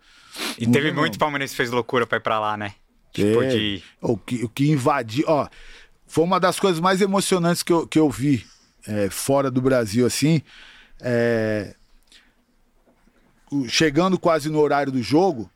E 0.57 0.65
Não 0.65 0.73
teve 0.73 0.89
vi, 0.89 0.97
muito 0.97 1.13
não. 1.13 1.19
palmeirense 1.19 1.51
que 1.51 1.57
fez 1.57 1.69
loucura 1.69 2.07
pra 2.07 2.17
ir 2.17 2.21
pra 2.21 2.39
lá, 2.39 2.57
né? 2.57 2.73
Tipo, 3.13 3.43
É. 3.43 3.47
de. 3.49 3.83
O 4.01 4.17
que, 4.17 4.43
o 4.43 4.49
que 4.49 4.69
invadiu. 4.71 5.23
Ó, 5.27 5.47
foi 6.07 6.23
uma 6.23 6.39
das 6.39 6.59
coisas 6.59 6.79
mais 6.81 7.01
emocionantes 7.01 7.61
que 7.61 7.71
eu, 7.71 7.85
que 7.87 7.99
eu 7.99 8.09
vi 8.09 8.45
é, 8.87 9.09
fora 9.09 9.51
do 9.51 9.61
Brasil, 9.61 10.05
assim. 10.07 10.41
É, 10.99 11.75
chegando 13.67 14.17
quase 14.19 14.49
no 14.49 14.59
horário 14.59 14.91
do 14.91 15.01
jogo, 15.01 15.49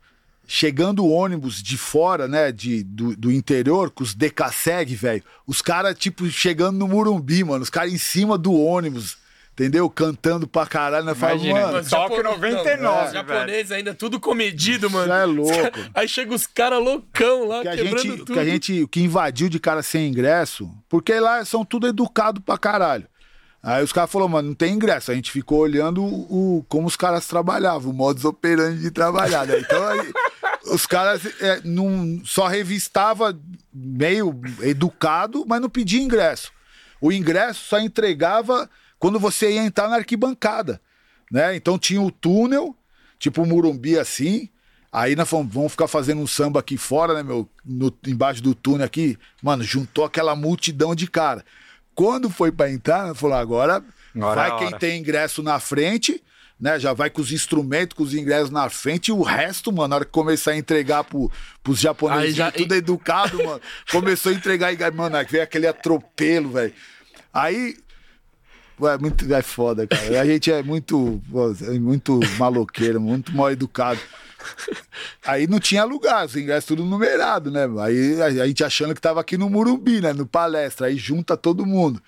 chegando 0.52 1.04
o 1.04 1.10
ônibus 1.12 1.62
de 1.62 1.78
fora, 1.78 2.26
né, 2.26 2.50
de, 2.50 2.82
do, 2.82 3.14
do 3.16 3.30
interior, 3.30 3.88
com 3.88 4.02
os 4.02 4.14
DKSEG, 4.14 4.96
velho. 4.96 5.22
Os 5.46 5.62
caras, 5.62 5.96
tipo, 5.96 6.26
chegando 6.28 6.76
no 6.76 6.88
Murumbi, 6.88 7.44
mano. 7.44 7.62
Os 7.62 7.70
caras 7.70 7.92
em 7.92 7.98
cima 7.98 8.36
do 8.36 8.52
ônibus. 8.52 9.16
entendeu? 9.52 9.88
Cantando 9.88 10.48
pra 10.48 10.66
caralho, 10.66 11.04
né? 11.06 11.14
Fala, 11.14 11.34
Imagina, 11.34 11.60
mano, 11.66 11.84
Só 11.84 12.08
que 12.08 12.16
Japo- 12.16 12.30
99, 12.30 12.82
não, 12.82 12.96
velho. 12.98 13.12
japonês 13.12 13.70
ainda, 13.70 13.94
tudo 13.94 14.18
comedido, 14.18 14.90
mano. 14.90 15.04
Isso 15.12 15.14
é 15.14 15.24
louco. 15.62 15.78
Aí 15.94 16.08
chega 16.08 16.34
os 16.34 16.46
caras 16.48 16.82
loucão 16.82 17.46
lá, 17.46 17.62
que 17.62 17.68
a 17.68 17.76
quebrando 17.76 17.98
gente, 18.02 18.16
tudo. 18.18 18.32
que 18.32 18.38
a 18.40 18.44
gente, 18.44 18.86
que 18.90 19.00
invadiu 19.02 19.48
de 19.48 19.60
cara 19.60 19.82
sem 19.84 20.08
ingresso, 20.08 20.68
porque 20.88 21.12
lá 21.20 21.44
são 21.44 21.64
tudo 21.64 21.86
educado 21.86 22.40
pra 22.40 22.58
caralho. 22.58 23.06
Aí 23.62 23.84
os 23.84 23.92
caras 23.92 24.10
falaram, 24.10 24.30
mano, 24.30 24.48
não 24.48 24.54
tem 24.54 24.72
ingresso. 24.72 25.12
A 25.12 25.14
gente 25.14 25.30
ficou 25.30 25.58
olhando 25.58 26.02
o, 26.02 26.58
o- 26.58 26.64
como 26.66 26.88
os 26.88 26.96
caras 26.96 27.26
trabalhavam, 27.26 27.90
o 27.92 27.94
modus 27.94 28.24
operandi 28.24 28.80
de 28.80 28.90
trabalhar, 28.90 29.46
né? 29.46 29.58
Então 29.60 29.86
aí, 29.86 30.10
os 30.72 30.86
caras 30.86 31.22
é, 31.40 31.60
não, 31.64 32.20
só 32.24 32.46
revistava 32.46 33.38
meio 33.72 34.38
educado, 34.60 35.44
mas 35.46 35.60
não 35.60 35.68
pedia 35.68 36.00
ingresso. 36.02 36.52
O 37.00 37.12
ingresso 37.12 37.64
só 37.64 37.78
entregava 37.80 38.68
quando 38.98 39.18
você 39.18 39.52
ia 39.52 39.62
entrar 39.64 39.88
na 39.88 39.96
arquibancada, 39.96 40.80
né? 41.30 41.56
Então 41.56 41.78
tinha 41.78 42.00
o 42.00 42.10
túnel, 42.10 42.76
tipo 43.18 43.42
o 43.42 43.46
Murumbi 43.46 43.98
assim. 43.98 44.48
Aí 44.92 45.14
nós 45.14 45.28
fomos, 45.28 45.52
vamos 45.54 45.72
ficar 45.72 45.86
fazendo 45.86 46.20
um 46.20 46.26
samba 46.26 46.60
aqui 46.60 46.76
fora, 46.76 47.14
né, 47.14 47.22
meu? 47.22 47.48
No- 47.64 47.94
embaixo 48.06 48.42
do 48.42 48.54
túnel 48.54 48.84
aqui. 48.84 49.16
Mano, 49.42 49.62
juntou 49.62 50.04
aquela 50.04 50.34
multidão 50.34 50.94
de 50.94 51.06
cara. 51.06 51.44
Quando 51.94 52.28
foi 52.28 52.50
pra 52.50 52.70
entrar, 52.70 53.06
nós 53.06 53.18
falou, 53.18 53.36
agora, 53.36 53.84
é 54.14 54.18
vai 54.18 54.58
quem 54.58 54.78
tem 54.78 55.00
ingresso 55.00 55.42
na 55.42 55.60
frente, 55.60 56.22
né? 56.60 56.78
Já 56.78 56.92
vai 56.92 57.08
com 57.08 57.22
os 57.22 57.32
instrumentos, 57.32 57.96
com 57.96 58.02
os 58.02 58.12
ingressos 58.14 58.50
na 58.50 58.68
frente, 58.68 59.08
e 59.08 59.12
o 59.12 59.22
resto, 59.22 59.72
mano, 59.72 59.88
na 59.88 59.96
hora 59.96 60.04
que 60.04 60.10
começar 60.10 60.50
a 60.52 60.56
entregar 60.56 61.04
pro, 61.04 61.30
pros 61.62 61.80
japoneses, 61.80 62.36
já- 62.36 62.50
tudo 62.52 62.74
educado, 62.74 63.38
mano. 63.42 63.60
Começou 63.90 64.30
a 64.30 64.34
entregar, 64.34 64.72
e, 64.72 64.90
mano, 64.90 65.16
aí 65.16 65.24
veio 65.24 65.42
aquele 65.42 65.66
atropelo, 65.66 66.50
velho. 66.50 66.72
Aí. 67.32 67.76
Ué, 68.80 68.96
muito, 68.96 69.32
é 69.34 69.42
foda, 69.42 69.86
cara. 69.86 70.20
A 70.20 70.24
gente 70.24 70.50
é 70.50 70.62
muito, 70.62 71.20
é 71.66 71.78
muito 71.78 72.18
maloqueiro, 72.38 72.98
muito 73.00 73.30
mal 73.34 73.50
educado. 73.50 74.00
Aí 75.24 75.46
não 75.46 75.60
tinha 75.60 75.84
lugar, 75.84 76.24
os 76.24 76.34
ingressos 76.34 76.64
tudo 76.64 76.82
numerado, 76.84 77.50
né? 77.50 77.66
Aí 77.82 78.22
a 78.22 78.46
gente 78.46 78.64
achando 78.64 78.94
que 78.94 79.00
tava 79.00 79.20
aqui 79.20 79.36
no 79.36 79.50
Murumbi, 79.50 80.00
né? 80.00 80.14
No 80.14 80.26
palestra. 80.26 80.86
Aí 80.86 80.96
junta 80.96 81.36
todo 81.36 81.66
mundo. 81.66 82.02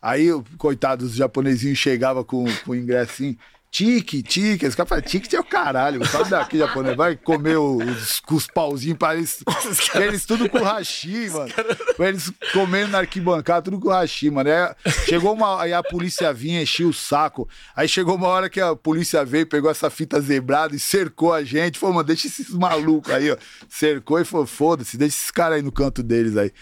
Aí, 0.00 0.28
coitado, 0.58 1.04
os 1.04 1.14
japonesinhos 1.14 1.78
chegavam 1.78 2.22
com, 2.24 2.44
com 2.64 2.70
o 2.72 2.76
ingressinho. 2.76 3.36
Tique, 3.72 4.22
tique. 4.22 4.66
Os 4.66 4.74
caras 4.74 4.90
falam, 4.90 5.02
tique 5.02 5.34
é 5.34 5.40
o 5.40 5.44
caralho. 5.44 6.06
Sabe 6.06 6.28
daqui, 6.28 6.58
japonês? 6.58 6.94
Vai 6.94 7.16
comer 7.16 7.56
os, 7.56 8.20
os 8.30 8.46
pauzinhos 8.46 8.98
para 8.98 9.16
eles. 9.16 9.42
Eles 9.96 10.26
tudo 10.26 10.46
com 10.46 10.62
hashi, 10.62 11.30
mano. 11.30 11.50
Pra 11.96 12.08
Eles 12.10 12.30
comendo 12.52 12.88
na 12.88 12.98
arquibancada, 12.98 13.62
tudo 13.62 13.80
com 13.80 13.88
hashi, 13.88 14.30
mano. 14.30 14.50
Aí, 14.50 14.92
chegou 15.06 15.32
uma. 15.32 15.62
Aí 15.62 15.72
a 15.72 15.82
polícia 15.82 16.34
vinha, 16.34 16.60
enchia 16.60 16.86
o 16.86 16.92
saco. 16.92 17.48
Aí 17.74 17.88
chegou 17.88 18.16
uma 18.16 18.28
hora 18.28 18.50
que 18.50 18.60
a 18.60 18.76
polícia 18.76 19.24
veio, 19.24 19.46
pegou 19.46 19.70
essa 19.70 19.88
fita 19.88 20.20
zebrada 20.20 20.76
e 20.76 20.78
cercou 20.78 21.32
a 21.32 21.42
gente. 21.42 21.78
Falou, 21.78 21.94
mano, 21.94 22.06
deixa 22.06 22.26
esses 22.26 22.50
malucos 22.50 23.10
aí, 23.10 23.30
ó. 23.30 23.38
Cercou 23.70 24.20
e 24.20 24.24
falou, 24.26 24.46
foda-se, 24.46 24.98
deixa 24.98 25.16
esses 25.16 25.30
caras 25.30 25.56
aí 25.56 25.62
no 25.62 25.72
canto 25.72 26.02
deles 26.02 26.36
aí. 26.36 26.52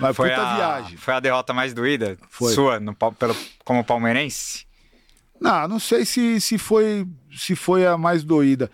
Mas 0.00 0.16
Foi 0.16 0.32
a, 0.32 0.56
viagem. 0.56 0.96
foi 0.96 1.12
a 1.12 1.20
derrota 1.20 1.52
mais 1.52 1.74
doída 1.74 2.16
Foi. 2.30 2.54
sua 2.54 2.80
no, 2.80 2.94
pelo, 2.94 3.36
como 3.62 3.84
palmeirense? 3.84 4.64
Não, 5.40 5.68
não 5.68 5.78
sei 5.78 6.04
se, 6.04 6.40
se, 6.40 6.58
foi, 6.58 7.06
se 7.36 7.54
foi 7.54 7.86
a 7.86 7.96
mais 7.96 8.22
doída. 8.24 8.70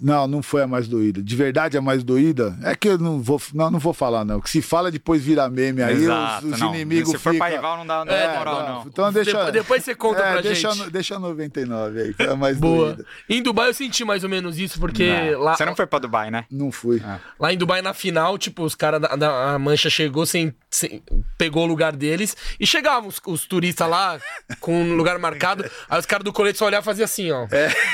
Não, 0.00 0.26
não 0.26 0.42
foi 0.42 0.62
a 0.62 0.66
mais 0.66 0.88
doída. 0.88 1.22
De 1.22 1.36
verdade, 1.36 1.76
a 1.76 1.82
mais 1.82 2.02
doída 2.02 2.56
é 2.62 2.74
que 2.74 2.88
eu 2.88 2.98
não 2.98 3.20
vou, 3.20 3.40
não, 3.52 3.70
não 3.70 3.78
vou 3.78 3.92
falar, 3.92 4.24
não. 4.24 4.40
Que 4.40 4.48
se 4.48 4.62
fala 4.62 4.90
depois 4.90 5.22
vira 5.22 5.48
meme 5.48 5.82
aí, 5.82 5.94
Exato, 5.94 6.46
os, 6.46 6.52
os 6.54 6.60
não. 6.60 6.74
inimigos 6.74 7.10
Se 7.10 7.18
for 7.18 7.32
fica... 7.32 7.44
pra 7.44 7.54
rival, 7.56 7.76
não 7.78 7.86
dá, 7.86 8.04
não 8.04 8.12
É, 8.12 8.26
dá 8.32 8.38
moral, 8.38 8.60
não. 8.62 8.74
não. 8.80 8.86
Então 8.86 9.12
deixa... 9.12 9.30
Depois- 9.32 9.52
depois 9.52 9.84
você 9.84 9.94
conta 9.94 10.20
é, 10.20 10.32
pra 10.32 10.40
deixa, 10.40 10.70
gente. 10.72 10.90
Deixa 10.90 11.18
99 11.18 12.00
aí, 12.00 12.12
foi 12.12 12.26
a 12.28 12.36
mais 12.36 12.56
Boa. 12.58 12.94
doída. 12.94 13.06
Em 13.28 13.42
Dubai 13.42 13.68
eu 13.68 13.74
senti 13.74 14.04
mais 14.04 14.22
ou 14.24 14.30
menos 14.30 14.58
isso, 14.58 14.78
porque 14.78 15.30
Não. 15.32 15.40
lá, 15.40 15.56
Você 15.56 15.64
não 15.64 15.76
foi 15.76 15.86
pra 15.86 15.98
Dubai, 15.98 16.30
né? 16.30 16.44
Não 16.50 16.70
fui. 16.72 17.02
lá 17.38 17.52
em 17.52 17.56
Dubai, 17.58 17.82
na 17.82 17.92
final, 17.92 18.38
tipo, 18.38 18.62
os 18.64 18.74
caras 18.74 19.00
da, 19.00 19.14
da 19.16 19.54
a 19.54 19.58
mancha 19.58 19.90
chegou 19.90 20.24
sem, 20.26 20.54
sem- 20.70 21.02
pegou 21.36 21.64
o 21.64 21.66
lugar 21.66 21.94
deles 21.94 22.36
e 22.58 22.66
chegavam 22.66 23.08
os, 23.08 23.20
os 23.26 23.46
turistas 23.46 23.88
lá 23.88 24.18
com 24.60 24.82
um 24.82 24.96
lugar 24.96 25.18
marcado. 25.18 25.64
Aí 25.88 25.98
os 25.98 26.06
caras 26.06 26.24
do 26.24 26.32
colete 26.32 26.58
só 26.58 26.66
olhavam 26.66 26.82
e 26.82 26.86
faziam 26.86 27.04
assim, 27.04 27.30
ó. 27.30 27.46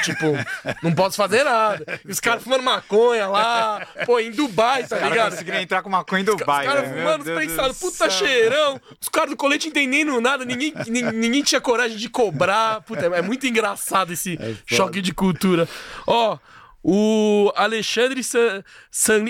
Tipo, 0.02 0.26
não 0.82 0.92
posso 0.92 1.16
fazer 1.16 1.44
nada. 1.44 1.84
E 2.06 2.10
os 2.10 2.20
caras 2.20 2.42
fumando 2.42 2.62
maconha 2.62 3.26
lá, 3.26 3.86
pô, 4.06 4.18
em 4.18 4.30
Dubai, 4.30 4.84
tá 4.84 4.98
ligado? 4.98 5.30
conseguiram 5.32 5.58
entrar 5.60 5.82
com 5.82 5.90
maconha 5.90 6.22
em 6.22 6.24
Dubai. 6.24 6.66
Os 6.66 6.72
caras. 6.72 6.88
Meu 6.90 6.98
fumando 6.98 7.24
pensando, 7.24 7.74
puta 7.74 7.96
céu. 7.96 8.10
cheirão. 8.10 8.80
Os 9.00 9.08
caras 9.08 9.30
do 9.30 9.36
colete 9.36 9.68
entendendo 9.68 10.20
nada, 10.20 10.44
ninguém, 10.44 10.72
nin- 10.86 11.12
ninguém 11.12 11.42
tinha 11.42 11.60
coragem 11.60 11.96
de 11.96 12.08
cobrar. 12.08 12.80
Puta, 12.82 13.06
é 13.06 13.22
muito 13.22 13.46
engraçado 13.46 14.12
esse 14.12 14.38
choque 14.66 15.00
de 15.00 15.12
cultura. 15.12 15.68
Ó. 16.06 16.38
O 16.82 17.52
Alexandre 17.56 18.24
San, 18.24 18.62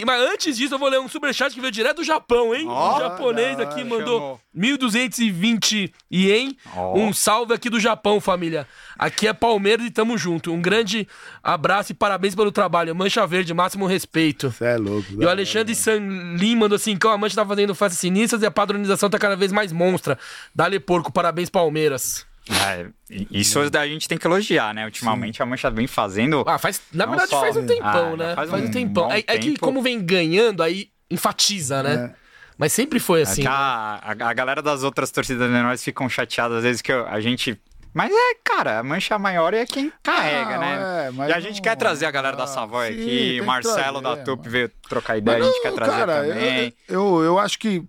Mas 0.06 0.22
antes 0.32 0.56
disso, 0.56 0.74
eu 0.74 0.78
vou 0.78 0.88
ler 0.88 1.00
um 1.00 1.08
superchat 1.08 1.52
que 1.52 1.60
veio 1.60 1.72
direto 1.72 1.96
do 1.96 2.04
Japão, 2.04 2.54
hein? 2.54 2.64
Ó, 2.68 2.96
o 2.96 3.00
japonês 3.00 3.58
aqui 3.58 3.82
mandou 3.82 4.20
chamou. 4.20 4.40
1.220 4.56 5.92
ien. 6.10 6.56
Ó. 6.76 6.96
Um 6.96 7.12
salve 7.12 7.52
aqui 7.52 7.68
do 7.68 7.80
Japão, 7.80 8.20
família. 8.20 8.68
Aqui 8.96 9.26
é 9.26 9.32
Palmeiras 9.32 9.84
e 9.84 9.90
tamo 9.90 10.16
junto. 10.16 10.52
Um 10.52 10.62
grande 10.62 11.08
abraço 11.42 11.90
e 11.90 11.94
parabéns 11.94 12.36
pelo 12.36 12.52
trabalho. 12.52 12.94
Mancha 12.94 13.26
Verde, 13.26 13.52
máximo 13.52 13.84
respeito. 13.86 14.50
Você 14.52 14.64
é 14.64 14.76
louco. 14.76 15.06
E 15.18 15.24
o 15.24 15.28
Alexandre 15.28 15.74
Sanlim 15.74 16.54
mandou 16.54 16.76
assim: 16.76 16.96
"Cão, 16.96 17.10
a 17.10 17.18
Mancha 17.18 17.34
tá 17.34 17.44
fazendo 17.44 17.74
festas 17.74 17.98
sinistras 17.98 18.42
e 18.42 18.46
a 18.46 18.50
padronização 18.50 19.10
tá 19.10 19.18
cada 19.18 19.34
vez 19.34 19.50
mais 19.50 19.72
monstra. 19.72 20.16
Dale 20.54 20.78
porco, 20.78 21.10
parabéns, 21.10 21.50
Palmeiras. 21.50 22.29
É, 22.50 22.86
isso 23.30 23.58
a 23.60 23.86
gente 23.86 24.08
tem 24.08 24.18
que 24.18 24.26
elogiar, 24.26 24.74
né? 24.74 24.84
Ultimamente 24.84 25.42
a 25.42 25.46
Mancha 25.46 25.70
vem 25.70 25.86
fazendo. 25.86 26.44
Ah, 26.46 26.58
faz. 26.58 26.80
Na 26.92 27.04
Não 27.06 27.12
verdade, 27.12 27.30
só- 27.30 27.40
faz 27.40 27.56
um 27.56 27.66
tempão, 27.66 28.14
Ah, 28.14 28.16
né? 28.16 28.34
faz 28.34 28.50
Faz, 28.50 28.62
um, 28.62 28.66
um 28.66 28.70
tempão. 28.70 29.12
É, 29.12 29.18
é 29.26 29.38
que, 29.38 29.56
como 29.58 29.80
vem 29.82 30.00
ganhando, 30.04 30.62
aí 30.62 30.88
enfatiza, 31.10 31.82
né? 31.82 32.14
Mas 32.58 32.72
sempre 32.72 32.98
foi 33.00 33.22
assim. 33.22 33.42
que 33.42 33.48
a, 33.48 34.00
a, 34.02 34.10
a 34.10 34.32
galera 34.34 34.60
das 34.60 34.82
outras 34.82 35.10
torcidas 35.10 35.50
menores 35.50 35.82
ficam 35.82 36.08
chateadas 36.08 36.58
às 36.58 36.62
vezes 36.62 36.82
que 36.82 36.92
eu- 36.92 37.06
a 37.06 37.18
gente. 37.20 37.58
Mas 37.92 38.12
é, 38.12 38.34
cara, 38.44 38.78
a 38.78 38.82
mancha 38.84 39.18
maior 39.18 39.52
é 39.54 39.66
quem 39.66 39.92
carrega, 40.02 40.52
Não, 40.52 40.60
né? 40.60 41.08
é, 41.26 41.28
e 41.30 41.32
a 41.32 41.40
gente 41.40 41.56
não- 41.56 41.62
quer 41.62 41.76
trazer 41.76 42.06
a 42.06 42.10
galera 42.10 42.36
da 42.36 42.44
Ah, 42.44 42.46
Savoy 42.46 42.88
sim, 42.88 43.00
aqui, 43.02 43.40
o 43.40 43.44
Marcelo 43.46 44.00
trazer, 44.00 44.16
da 44.18 44.24
Tup 44.24 44.46
veio 44.46 44.70
trocar 44.88 45.16
ideia, 45.16 45.38
a 45.38 45.42
gente 45.46 45.60
quer 45.62 45.68
não, 45.70 45.74
trazer 45.76 45.90
cara, 45.92 46.26
eu- 46.26 46.34
também. 46.34 46.74
Eu, 46.88 47.24
eu, 47.24 47.38
acho 47.40 47.58
que, 47.58 47.82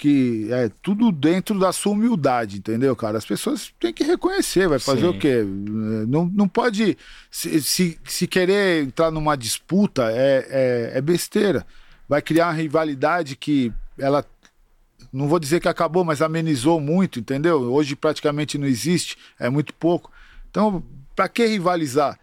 que 0.00 0.48
é 0.50 0.70
tudo 0.80 1.12
dentro 1.12 1.58
da 1.58 1.74
sua 1.74 1.92
humildade, 1.92 2.56
entendeu, 2.56 2.96
cara? 2.96 3.18
As 3.18 3.24
pessoas 3.26 3.70
têm 3.78 3.92
que 3.92 4.02
reconhecer, 4.02 4.66
vai 4.66 4.78
fazer 4.78 5.02
Sim. 5.02 5.08
o 5.08 5.18
quê? 5.18 5.44
Não, 6.08 6.24
não 6.24 6.48
pode. 6.48 6.96
Se, 7.30 7.60
se, 7.60 8.00
se 8.02 8.26
querer 8.26 8.82
entrar 8.82 9.10
numa 9.10 9.36
disputa, 9.36 10.10
é, 10.10 10.46
é, 10.48 10.92
é 10.94 11.00
besteira. 11.02 11.66
Vai 12.08 12.22
criar 12.22 12.46
uma 12.46 12.54
rivalidade 12.54 13.36
que 13.36 13.70
ela. 13.98 14.24
Não 15.12 15.28
vou 15.28 15.38
dizer 15.38 15.60
que 15.60 15.68
acabou, 15.68 16.02
mas 16.02 16.22
amenizou 16.22 16.80
muito, 16.80 17.18
entendeu? 17.18 17.60
Hoje 17.70 17.94
praticamente 17.94 18.56
não 18.56 18.66
existe, 18.66 19.18
é 19.38 19.50
muito 19.50 19.74
pouco. 19.74 20.10
Então, 20.48 20.82
pra 21.14 21.28
que 21.28 21.44
rivalizar? 21.44 22.18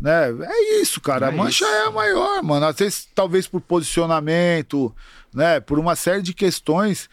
Né? 0.00 0.30
É 0.30 0.80
isso, 0.80 0.98
cara. 0.98 1.26
É 1.26 1.28
a 1.28 1.32
mancha 1.32 1.66
isso. 1.66 1.74
é 1.74 1.86
a 1.88 1.90
maior, 1.90 2.42
mano. 2.42 2.64
Às 2.64 2.76
vezes, 2.76 3.06
talvez 3.14 3.46
por 3.46 3.60
posicionamento, 3.60 4.94
né? 5.38 5.60
Por 5.60 5.78
uma 5.78 5.96
série 5.96 6.20
de 6.20 6.34
questões. 6.34 7.08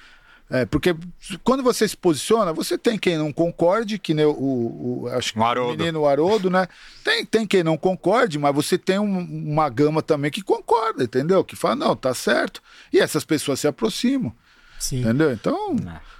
É, 0.48 0.64
porque 0.64 0.96
quando 1.44 1.64
você 1.64 1.88
se 1.88 1.98
posiciona, 1.98 2.54
você 2.54 2.78
tem 2.78 3.00
quem 3.00 3.18
não 3.18 3.34
concorde, 3.34 3.98
que 3.98 4.14
nem 4.14 4.26
o, 4.26 4.30
o, 4.32 5.02
o- 5.04 5.08
acho 5.08 5.34
que 5.34 5.40
O 5.40 5.42
o 5.42 5.46
menino 5.80 6.06
Haroldo, 6.06 6.52
né? 6.52 6.68
Tem, 7.04 7.26
tem 7.26 7.48
quem 7.48 7.64
não 7.64 7.76
concorde, 7.78 8.38
mas 8.38 8.54
você 8.54 8.78
tem 8.78 9.00
um- 9.00 9.20
uma 9.52 9.68
gama 9.70 10.04
também 10.04 10.30
que 10.30 10.44
concorda, 10.44 11.04
entendeu? 11.04 11.44
Que 11.44 11.56
fala, 11.56 11.76
não, 11.76 11.96
tá 11.96 12.14
certo. 12.14 12.62
E 12.94 13.00
essas 13.00 13.26
pessoas 13.26 13.60
se 13.60 13.68
aproximam, 13.68 14.32
Sim. 14.78 15.00
entendeu? 15.00 15.32
Então, 15.32 15.76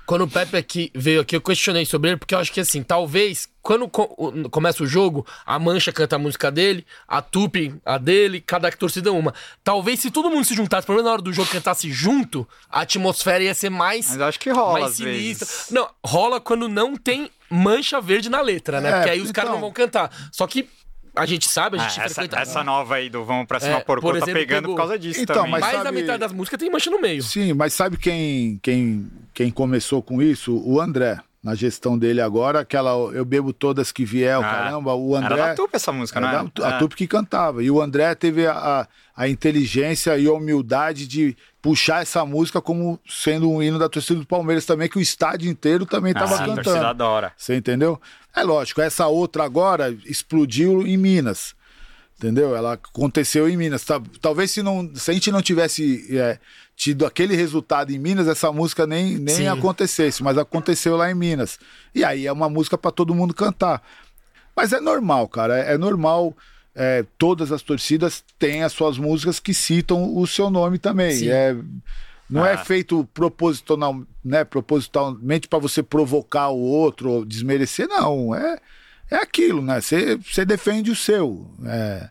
Quando 0.06 0.24
o 0.24 0.28
Pepe 0.28 0.56
aqui 0.58 0.92
veio 0.94 1.22
aqui, 1.22 1.36
eu 1.36 1.42
questionei 1.42 1.86
sobre 1.86 2.12
ele, 2.12 2.18
porque 2.18 2.36
eu 2.36 2.40
acho 2.40 2.52
que 2.52 2.60
assim, 2.60 2.84
talvez, 2.84 3.48
quando 3.62 3.90
começa 4.50 4.84
o 4.84 4.88
jogo, 4.88 5.26
a 5.46 5.58
Mancha 5.58 5.92
canta 5.92 6.16
a 6.16 6.20
música 6.20 6.52
dele, 6.52 6.86
a 7.08 7.22
Tupi 7.22 7.74
a 7.84 7.98
dele, 7.98 8.40
cada 8.40 8.72
torcida 8.72 9.12
uma. 9.12 9.34
Talvez 9.64 10.00
se 10.00 10.12
todo 10.12 10.30
mundo 10.30 10.46
se 10.46 10.54
juntasse, 10.54 10.86
pelo 10.86 10.98
menos 10.98 11.08
na 11.08 11.14
hora 11.14 11.22
do 11.22 11.34
jogo, 11.34 11.50
cantasse 11.50 11.92
junto, 11.92 12.48
a 12.70 12.82
atmosfera 12.82 13.44
ia 13.44 13.54
ser 13.56 13.70
mais. 13.70 14.10
Mas 14.10 14.18
eu 14.18 14.26
acho 14.26 14.40
que 14.40 14.50
rola 14.52 14.74
mais 14.74 14.86
às 14.92 14.98
sinistra. 14.98 15.46
vezes. 15.48 15.72
Não, 15.72 15.90
rola 16.06 16.40
quando 16.40 16.68
não 16.70 16.96
tem 16.96 17.30
mancha 17.50 18.00
verde 18.00 18.30
na 18.30 18.42
letra, 18.42 18.80
né? 18.82 18.90
É, 18.90 18.96
Porque 18.98 19.10
aí 19.10 19.22
os 19.22 19.32
caras 19.32 19.50
então. 19.50 19.60
não 19.60 19.68
vão 19.68 19.74
cantar. 19.74 20.12
Só 20.32 20.46
que 20.46 20.70
a 21.16 21.26
gente 21.26 21.48
sabe, 21.50 21.78
a 21.78 21.82
Ah, 21.82 21.88
gente 21.88 22.02
essa, 22.02 22.16
frequenta. 22.16 22.42
essa 22.42 22.64
nova 22.64 22.96
aí 22.96 23.10
do 23.10 23.24
Vamos 23.24 23.46
Pra 23.48 23.60
Cima 23.60 23.78
É, 23.78 23.80
Porco 23.82 24.02
por 24.02 24.12
tá 24.14 24.18
exemplo, 24.20 24.34
pegando 24.34 24.62
pegou- 24.64 24.76
por 24.76 24.82
causa 24.82 25.00
disso 25.00 25.22
Então, 25.22 25.36
também. 25.36 25.52
mas- 25.52 25.62
Mais 25.62 25.78
da 25.78 25.84
sabe- 25.84 26.02
metade 26.02 26.20
das 26.20 26.32
músicas 26.34 26.60
tem 26.60 26.70
mancha 26.70 26.90
no 26.90 27.00
meio. 27.02 27.24
sim, 27.24 27.54
mas 27.54 27.74
sabe 27.74 27.98
quem, 27.98 28.60
quem, 28.62 29.10
quem 29.34 29.50
começou 29.52 30.02
com 30.02 30.22
isso? 30.22 30.62
O 30.66 30.80
André. 30.82 31.20
na 31.44 31.54
gestão 31.54 31.96
dele 31.96 32.22
agora, 32.22 32.62
aquela 32.62 32.90
Eu 33.14 33.24
Bebo 33.24 33.54
Todas 33.54 33.92
Que 33.92 34.04
Vier, 34.04 34.36
o 34.36 34.42
Ah, 34.42 34.50
caramba, 34.50 34.96
o 34.96 35.16
André... 35.16 35.34
Era 35.36 35.48
da 35.50 35.54
Tupi 35.54 35.76
essa 35.76 35.92
música, 35.92 36.20
não 36.20 36.28
Era 36.28 36.44
da- 36.52 36.68
a 36.70 36.72
É. 36.74 36.78
Tupi 36.80 36.96
que 36.96 37.06
cantava. 37.06 37.62
E 37.64 37.70
o 37.70 37.80
André 37.80 38.16
teve 38.16 38.48
a, 38.48 38.88
a, 39.16 39.30
inteligência 39.30 40.18
e 40.18 40.26
a 40.28 40.34
humildade 40.34 41.08
de 41.08 41.38
puxar 41.62 42.02
essa 42.02 42.26
música 42.26 42.60
como 42.60 43.00
sendo 43.08 43.48
um 43.48 43.62
hino 43.62 43.78
da 43.78 43.88
torcida 43.88 44.20
do 44.20 44.26
Palmeiras 44.26 44.66
também, 44.66 44.90
que 44.90 44.98
o 44.98 45.02
estádio 45.02 45.48
inteiro 45.48 45.86
também 45.86 46.14
estava 46.14 46.34
Ah, 46.34 46.36
a 46.42 46.46
torcida 46.46 46.64
cantando. 46.64 46.86
adora. 46.88 47.32
Você 47.38 47.56
entendeu? 47.56 48.02
É 48.36 48.44
lógico, 48.44 48.82
essa 48.82 49.08
outra 49.08 49.44
agora 49.44 49.96
explodiu 50.06 50.86
em 50.86 50.98
Minas. 50.98 51.56
Entendeu? 52.18 52.56
Ela 52.56 52.74
aconteceu 52.74 53.48
em 53.50 53.58
Minas. 53.58 53.84
Ta- 53.84 54.02
Talvez 54.22 54.50
se, 54.52 54.64
não, 54.64 54.90
se 54.96 55.12
a 55.12 55.14
gente 55.14 55.32
não 55.32 55.42
tivesse 55.42 56.06
é, 56.18 56.40
tido 56.76 57.06
aquele 57.06 57.36
resultado 57.36 57.92
em 57.92 58.00
Minas, 58.00 58.28
essa 58.28 58.52
música 58.54 58.88
nem, 58.88 59.18
nem 59.18 59.36
Sim. 59.36 59.48
acontecesse, 59.48 60.24
mas 60.24 60.38
aconteceu 60.38 60.96
lá 60.96 61.12
em 61.12 61.14
Minas. 61.14 61.60
E 61.94 62.04
aí 62.06 62.26
é 62.26 62.32
uma 62.32 62.50
música 62.50 62.78
para 62.78 62.92
todo 62.92 63.14
mundo 63.14 63.34
cantar. 63.34 63.82
Mas 64.56 64.72
é 64.72 64.80
normal, 64.80 65.28
cara. 65.28 65.58
É, 65.60 65.74
é 65.74 65.78
normal. 65.78 66.36
é, 66.74 67.06
todas 67.18 67.52
as 67.52 67.62
torcidas 67.62 68.24
têm 68.40 68.64
as 68.64 68.72
suas 68.74 68.98
músicas 68.98 69.40
que 69.40 69.54
citam 69.54 70.16
o 70.18 70.26
seu 70.26 70.50
nome 70.50 70.78
também. 70.78 71.16
Sim. 71.16 71.30
É, 71.30 71.56
não 72.30 72.46
é 72.46 72.54
Ah. 72.54 72.58
feito 72.58 73.08
proposital, 73.14 74.02
né, 74.24 74.44
propositalmente 74.44 75.48
para 75.48 75.60
você 75.60 75.84
provocar 75.84 76.50
o 76.50 76.60
outro 76.60 77.12
ou 77.12 77.26
desmerecer, 77.26 77.88
não. 77.88 78.34
É, 78.34 78.60
é 79.12 79.16
aquilo, 79.18 79.62
né? 79.62 79.80
Você 79.82 80.18
você 80.18 80.44
defende 80.46 80.90
o 80.92 80.96
seu. 80.96 81.50
É, 81.66 82.10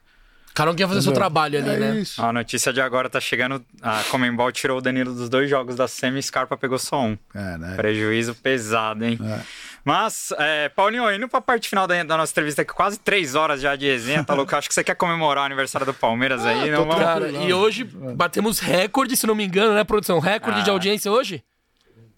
Cada 0.55 0.71
um 0.71 0.75
quer 0.75 0.87
fazer 0.87 1.01
o 1.01 1.03
seu 1.03 1.11
entendeu? 1.11 1.21
trabalho 1.21 1.59
ali, 1.59 1.69
é 1.71 1.77
né? 1.79 1.97
Isso. 2.01 2.23
A 2.23 2.33
notícia 2.33 2.73
de 2.73 2.81
agora 2.81 3.11
tá 3.11 3.21
chegando. 3.21 3.65
A 3.83 4.05
Comembol 4.05 4.53
tirou 4.53 4.79
o 4.79 4.81
Danilo 4.81 5.13
dos 5.13 5.29
dois 5.29 5.51
jogos 5.51 5.75
da 5.75 5.89
Semi 5.89 6.21
e 6.21 6.23
Scarpa 6.23 6.57
pegou 6.57 6.79
só 6.79 7.03
um. 7.03 7.19
É, 7.35 7.59
né? 7.59 7.75
Prejuízo 7.75 8.37
pesado, 8.37 9.05
hein? 9.05 9.19
É. 9.21 9.41
Mas, 9.85 10.33
é, 10.39 10.69
Paulinho, 10.71 11.13
indo 11.13 11.29
pra 11.29 11.41
parte 11.41 11.69
final 11.69 11.87
da, 11.89 12.01
da 12.05 12.17
nossa 12.17 12.31
entrevista, 12.33 12.65
que 12.65 12.73
quase 12.73 12.99
três 13.01 13.35
horas 13.35 13.61
já 13.61 13.75
de 13.77 13.85
resenha, 13.87 14.23
tá 14.25 14.33
louco? 14.33 14.55
Acho 14.57 14.69
que 14.69 14.75
você 14.75 14.83
quer 14.85 14.95
comemorar 14.95 15.43
o 15.43 15.47
aniversário 15.47 15.85
do 15.87 15.93
Palmeiras 15.93 16.47
aí, 16.47 16.71
não 16.71 16.85
tô 16.85 16.89
vamos... 16.89 17.05
Cara, 17.05 17.29
e 17.31 17.49
não. 17.49 17.59
hoje 17.59 17.85
batemos 17.85 18.61
recorde, 18.61 19.15
se 19.17 19.27
não 19.27 19.35
me 19.35 19.45
engano, 19.45 19.75
né, 19.75 19.83
produção? 19.85 20.21
Recorde 20.21 20.63
de 20.63 20.71
Ah. 20.71 20.73
audiência 20.73 21.11
hoje? 21.13 21.43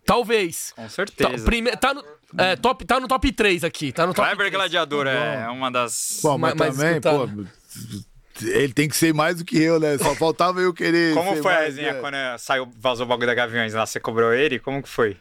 Talvez. 0.05 0.73
Com 0.77 0.83
Tá, 0.83 0.89
certeza. 0.91 1.45
prime... 1.45 1.71
tá, 1.77 1.93
no, 1.95 2.05
é, 2.39 2.55
top, 2.55 2.85
tá 2.85 3.01
no 3.01 3.09
top 3.09 3.33
3 3.33 3.65
aqui. 3.65 3.91
Tá 3.91 4.07
no 4.07 4.13
top 4.15 4.29
Kleber 4.29 4.47
3. 4.47 4.53
Gladiador 4.53 5.07
é 5.09 5.49
uma 5.49 5.69
das... 5.71 6.21
Pô, 6.23 6.39
mas, 6.39 6.55
mais 6.55 6.77
também, 6.77 7.01
pô. 7.01 7.27
Ele 8.43 8.73
tem 8.73 8.89
que 8.89 8.97
ser 8.97 9.15
mais 9.15 9.37
do 9.37 9.45
que 9.45 9.61
eu, 9.61 9.79
né? 9.81 9.99
Só 9.99 10.15
faltava 10.15 10.61
eu 10.61 10.73
querer. 10.73 11.15
Como 11.15 11.37
foi 11.43 11.53
a 11.55 11.61
resenha 11.61 11.95
né? 11.95 12.01
quando 12.01 12.17
saiu, 12.39 12.69
vazou 12.79 13.07
o 13.07 13.09
bagulho 13.09 13.27
da 13.27 13.35
Gaviões 13.35 13.75
lá? 13.75 13.87
Você 13.87 14.01
cobrou 14.01 14.33
ele? 14.33 14.59
Como 14.59 14.83
que 14.83 14.89
foi? 14.89 15.17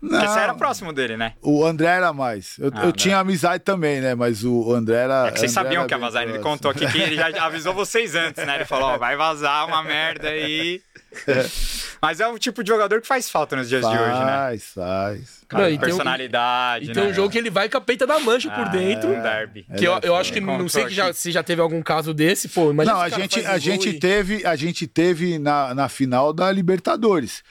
Porque 0.00 0.14
Não, 0.16 0.26
você 0.26 0.38
era 0.38 0.54
próximo 0.54 0.94
dele, 0.94 1.14
né? 1.16 1.34
O 1.42 1.62
André 1.62 1.88
era 1.88 2.10
mais. 2.10 2.56
Eu, 2.58 2.70
Ah, 2.74 2.80
eu 2.84 2.86
né? 2.86 2.92
tinha 2.92 3.18
amizade 3.18 3.62
também, 3.62 4.00
né? 4.00 4.14
Mas 4.14 4.42
o 4.44 4.72
André 4.72 4.96
era. 4.96 5.26
É 5.26 5.30
que 5.30 5.38
vocês 5.38 5.54
André 5.54 5.62
sabiam 5.64 5.86
que 5.86 5.92
ia 5.92 5.98
vazar. 5.98 6.26
Ele 6.26 6.38
contou 6.38 6.70
aqui 6.70 6.86
que 6.90 6.98
ele 6.98 7.16
já 7.16 7.26
avisou 7.44 7.74
vocês 7.74 8.14
antes, 8.14 8.44
né? 8.46 8.54
Ele 8.54 8.64
falou, 8.64 8.90
ó, 8.90 8.98
vai 8.98 9.14
vazar 9.14 9.66
uma 9.66 9.82
merda 9.84 10.28
aí. 10.28 10.80
Mas 12.00 12.20
é 12.20 12.26
o 12.26 12.38
tipo 12.38 12.62
de 12.64 12.68
jogador 12.68 13.00
que 13.00 13.06
faz 13.06 13.28
falta 13.28 13.56
nos 13.56 13.68
dias 13.68 13.82
de 13.82 13.88
hoje, 13.88 13.98
né? 13.98 14.32
Faz, 14.32 14.64
faz. 14.74 15.40
Cara, 15.48 15.64
Não, 15.64 15.70
e 15.70 15.72
tem 15.72 15.78
um- 15.78 15.80
personalidade, 15.96 16.90
E 16.90 16.92
tem 16.92 17.04
né? 17.04 17.10
um 17.10 17.14
jogo 17.14 17.30
que 17.30 17.36
ele 17.38 17.50
vai 17.50 17.68
com 17.68 17.76
a 17.76 17.80
peita 17.80 18.06
da 18.06 18.18
mancha 18.20 18.48
por 18.50 18.66
Ah, 18.66 18.70
dentro. 18.70 19.12
é 19.12 19.20
derby. 19.20 19.66
Que 19.76 19.84
eu, 19.86 19.98
eu 20.02 20.14
acho 20.16 20.32
que 20.32 20.40
não 20.40 20.68
sei 20.68 20.84
que 20.86 20.94
já, 20.94 21.12
se 21.12 21.30
já 21.32 21.42
teve 21.42 21.60
algum 21.60 21.82
caso 21.82 22.14
desse, 22.14 22.48
pô. 22.48 22.70
Imagina 22.70 22.94
Não, 22.96 23.02
a 23.02 23.08
gente, 23.08 23.42
faz 23.42 23.54
a 23.54 23.58
gente 23.58 23.88
e- 23.90 23.98
teve, 23.98 24.46
a 24.46 24.56
gente 24.56 24.86
teve 24.86 25.38
na, 25.38 25.74
na 25.74 25.88
final 25.88 26.32
da 26.32 26.50
Libertadores. 26.52 27.42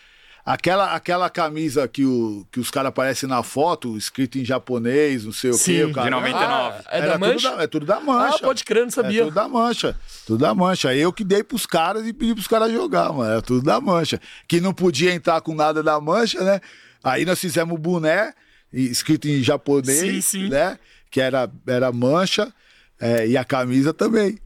Aquela, 0.45 0.93
aquela 0.95 1.29
camisa 1.29 1.87
que, 1.87 2.03
o, 2.05 2.45
que 2.51 2.59
os 2.59 2.71
caras 2.71 2.89
aparecem 2.89 3.27
na 3.29 3.43
foto, 3.43 3.95
escrito 3.97 4.39
em 4.39 4.45
japonês, 4.45 5.23
não 5.25 5.31
sei 5.31 5.51
o 5.51 5.53
Sim, 5.53 5.73
quê. 5.75 5.83
o 5.83 5.87
de 5.87 5.93
cara, 5.93 6.09
99. 6.09 6.49
Ah, 6.51 6.83
é 6.89 6.97
Era 6.97 7.07
da 7.07 7.13
tudo 7.13 7.27
mancha? 7.27 7.55
da- 7.55 7.63
é 7.63 7.67
tudo 7.67 7.85
da 7.85 7.99
mancha. 7.99 8.35
Ah, 8.37 8.39
pode 8.39 8.63
crer, 8.63 8.81
não 8.81 8.87
É 8.87 8.91
sabia. 8.91 9.23
tudo 9.25 9.33
da 9.35 9.47
mancha. 9.47 9.95
Tudo 10.25 10.39
da 10.41 10.55
mancha. 10.55 10.95
Eu 10.95 11.13
que 11.13 11.23
dei 11.23 11.43
pros 11.43 11.65
caras 11.65 12.07
e 12.07 12.13
pedi 12.13 12.33
pros 12.33 12.47
caras 12.47 12.71
jogar, 12.71 13.13
mano. 13.13 13.37
É 13.37 13.41
tudo 13.41 13.63
da 13.63 13.79
mancha. 13.79 14.19
Que 14.47 14.59
não 14.59 14.73
podia 14.73 15.13
entrar 15.13 15.39
com 15.41 15.53
nada 15.53 15.83
da 15.83 15.99
mancha, 16.01 16.43
né? 16.43 16.59
Aí 17.03 17.25
nós 17.25 17.39
fizemos 17.39 17.75
o 17.75 17.77
boné, 17.77 18.33
escrito 18.73 19.27
em 19.27 19.43
japonês, 19.43 19.99
Sim, 19.99 20.21
sim. 20.21 20.49
né? 20.49 20.79
Que 21.11 21.21
era, 21.21 21.49
era 21.67 21.91
mancha, 21.91 22.51
é, 22.99 23.27
e 23.27 23.37
a 23.37 23.43
camisa 23.43 23.93
também. 23.93 24.37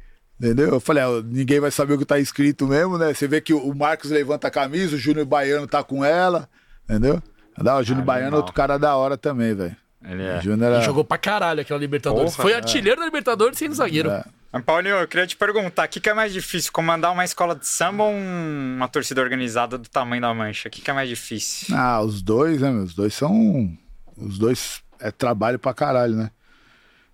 Entendeu? 0.43 0.72
Eu 0.72 0.80
falei, 0.81 1.01
ó, 1.05 1.22
ninguém 1.22 1.61
vai 1.61 1.72
saber 1.72 1.93
o 1.93 1.97
que 1.97 2.03
tá 2.03 2.19
escrito 2.19 2.67
mesmo, 2.67 2.97
né? 2.97 3.13
Você 3.13 3.30
vê 3.30 3.39
que 3.39 3.53
o 3.53 3.73
Marcos 3.73 4.11
levanta 4.11 4.49
a 4.49 4.51
camisa, 4.51 4.97
o 4.97 4.99
Júnior 4.99 5.25
Baiano 5.25 5.65
tá 5.65 5.81
com 5.81 6.03
ela, 6.03 6.49
entendeu? 6.83 7.23
Da, 7.57 7.77
o 7.77 7.83
Júnior 7.83 8.03
Ah, 8.03 8.05
Baiano 8.07 8.35
é 8.35 8.39
outro 8.39 8.51
cara 8.53 8.77
da 8.77 8.93
hora 8.97 9.15
também, 9.15 9.55
velho. 9.55 9.73
Ele 10.03 10.22
é. 10.22 10.41
Era... 10.65 10.75
Ele 10.75 10.81
jogou 10.83 11.05
pra 11.05 11.17
caralho 11.17 11.61
aquela 11.61 11.80
Libertadores. 11.80 12.31
Porra, 12.35 12.43
Foi 12.43 12.51
é. 12.51 12.55
artilheiro 12.55 12.99
da 12.99 13.05
Libertadores 13.05 13.57
sendo 13.57 13.73
zagueiro. 13.73 14.09
É. 14.09 14.25
Mas, 14.51 14.63
Paulinho, 14.65 14.95
eu 14.97 15.07
queria 15.07 15.25
te 15.25 15.38
perguntar, 15.38 15.85
o 15.85 15.89
que, 15.89 16.01
que 16.01 16.09
é 16.09 16.13
mais 16.13 16.33
difícil, 16.33 16.73
comandar 16.73 17.13
uma 17.13 17.23
escola 17.23 17.55
de 17.55 17.65
samba 17.65 18.03
ou 18.03 18.11
um- 18.11 18.73
uma 18.75 18.89
torcida 18.89 19.22
organizada 19.22 19.77
do 19.77 19.88
tamanho 19.88 20.22
da 20.22 20.33
Mancha? 20.33 20.67
O 20.67 20.72
que, 20.72 20.81
que 20.81 20.91
é 20.91 20.93
mais 20.93 21.07
difícil? 21.07 21.73
Ah, 21.73 22.01
os 22.01 22.22
dois, 22.22 22.59
né, 22.59 22.69
meu? 22.69 22.83
Os 22.83 22.93
dois 22.93 23.13
são. 23.13 23.72
Os 24.17 24.38
dois 24.38 24.81
é 24.99 25.09
trabalho 25.09 25.57
pra 25.57 25.73
caralho, 25.73 26.15
né? 26.15 26.31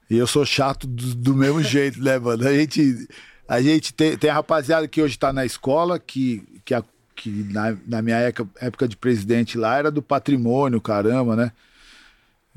E 0.09 0.17
eu 0.17 0.27
sou 0.27 0.45
chato 0.45 0.87
do, 0.87 1.15
do 1.15 1.35
mesmo 1.35 1.61
jeito, 1.63 2.01
né, 2.01 2.17
mano? 2.19 2.47
A 2.47 2.53
gente, 2.53 3.07
a 3.47 3.61
gente 3.61 3.93
tem, 3.93 4.17
tem 4.17 4.29
a 4.29 4.33
rapaziada 4.35 4.87
que 4.87 5.01
hoje 5.01 5.17
tá 5.17 5.31
na 5.33 5.45
escola, 5.45 5.99
que, 5.99 6.43
que, 6.65 6.73
a- 6.73 6.83
que 7.15 7.29
na, 7.51 7.77
na 7.87 8.01
minha 8.01 8.17
época, 8.17 8.49
época 8.61 8.87
de 8.87 8.97
presidente 8.97 9.57
lá 9.57 9.77
era 9.77 9.91
do 9.91 10.01
patrimônio, 10.01 10.81
caramba, 10.81 11.35
né? 11.35 11.51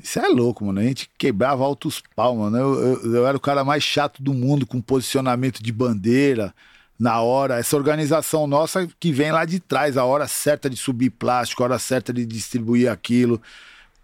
Isso 0.02 0.18
é 0.18 0.28
louco, 0.28 0.64
mano. 0.64 0.80
A 0.80 0.82
gente 0.82 1.08
quebrava 1.18 1.62
altos 1.64 2.02
pau, 2.16 2.36
mano. 2.36 2.56
Eu, 2.56 2.74
eu, 3.04 3.14
eu 3.16 3.26
era 3.26 3.36
o 3.36 3.40
cara 3.40 3.64
mais 3.64 3.82
chato 3.84 4.22
do 4.22 4.32
mundo 4.34 4.66
com 4.66 4.80
posicionamento 4.80 5.62
de 5.62 5.72
bandeira 5.72 6.52
na 6.98 7.20
hora. 7.20 7.58
Essa 7.58 7.76
organização 7.76 8.46
nossa 8.46 8.88
que 8.98 9.12
vem 9.12 9.30
lá 9.30 9.44
de 9.44 9.60
trás, 9.60 9.96
a 9.96 10.04
hora 10.04 10.26
certa 10.26 10.68
de 10.68 10.76
subir 10.76 11.10
plástico, 11.10 11.62
a 11.62 11.66
hora 11.66 11.78
certa 11.78 12.12
de 12.12 12.24
distribuir 12.26 12.90
aquilo. 12.90 13.40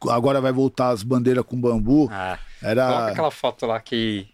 Agora 0.08 0.40
vai 0.40 0.52
voltar 0.52 0.90
as 0.90 1.02
bandeiras 1.02 1.44
com 1.44 1.60
bambu. 1.60 2.08
Ah, 2.12 2.38
Era. 2.62 2.86
Coloca 2.86 3.12
aquela 3.12 3.30
foto 3.30 3.66
lá 3.66 3.80
que, 3.80 4.28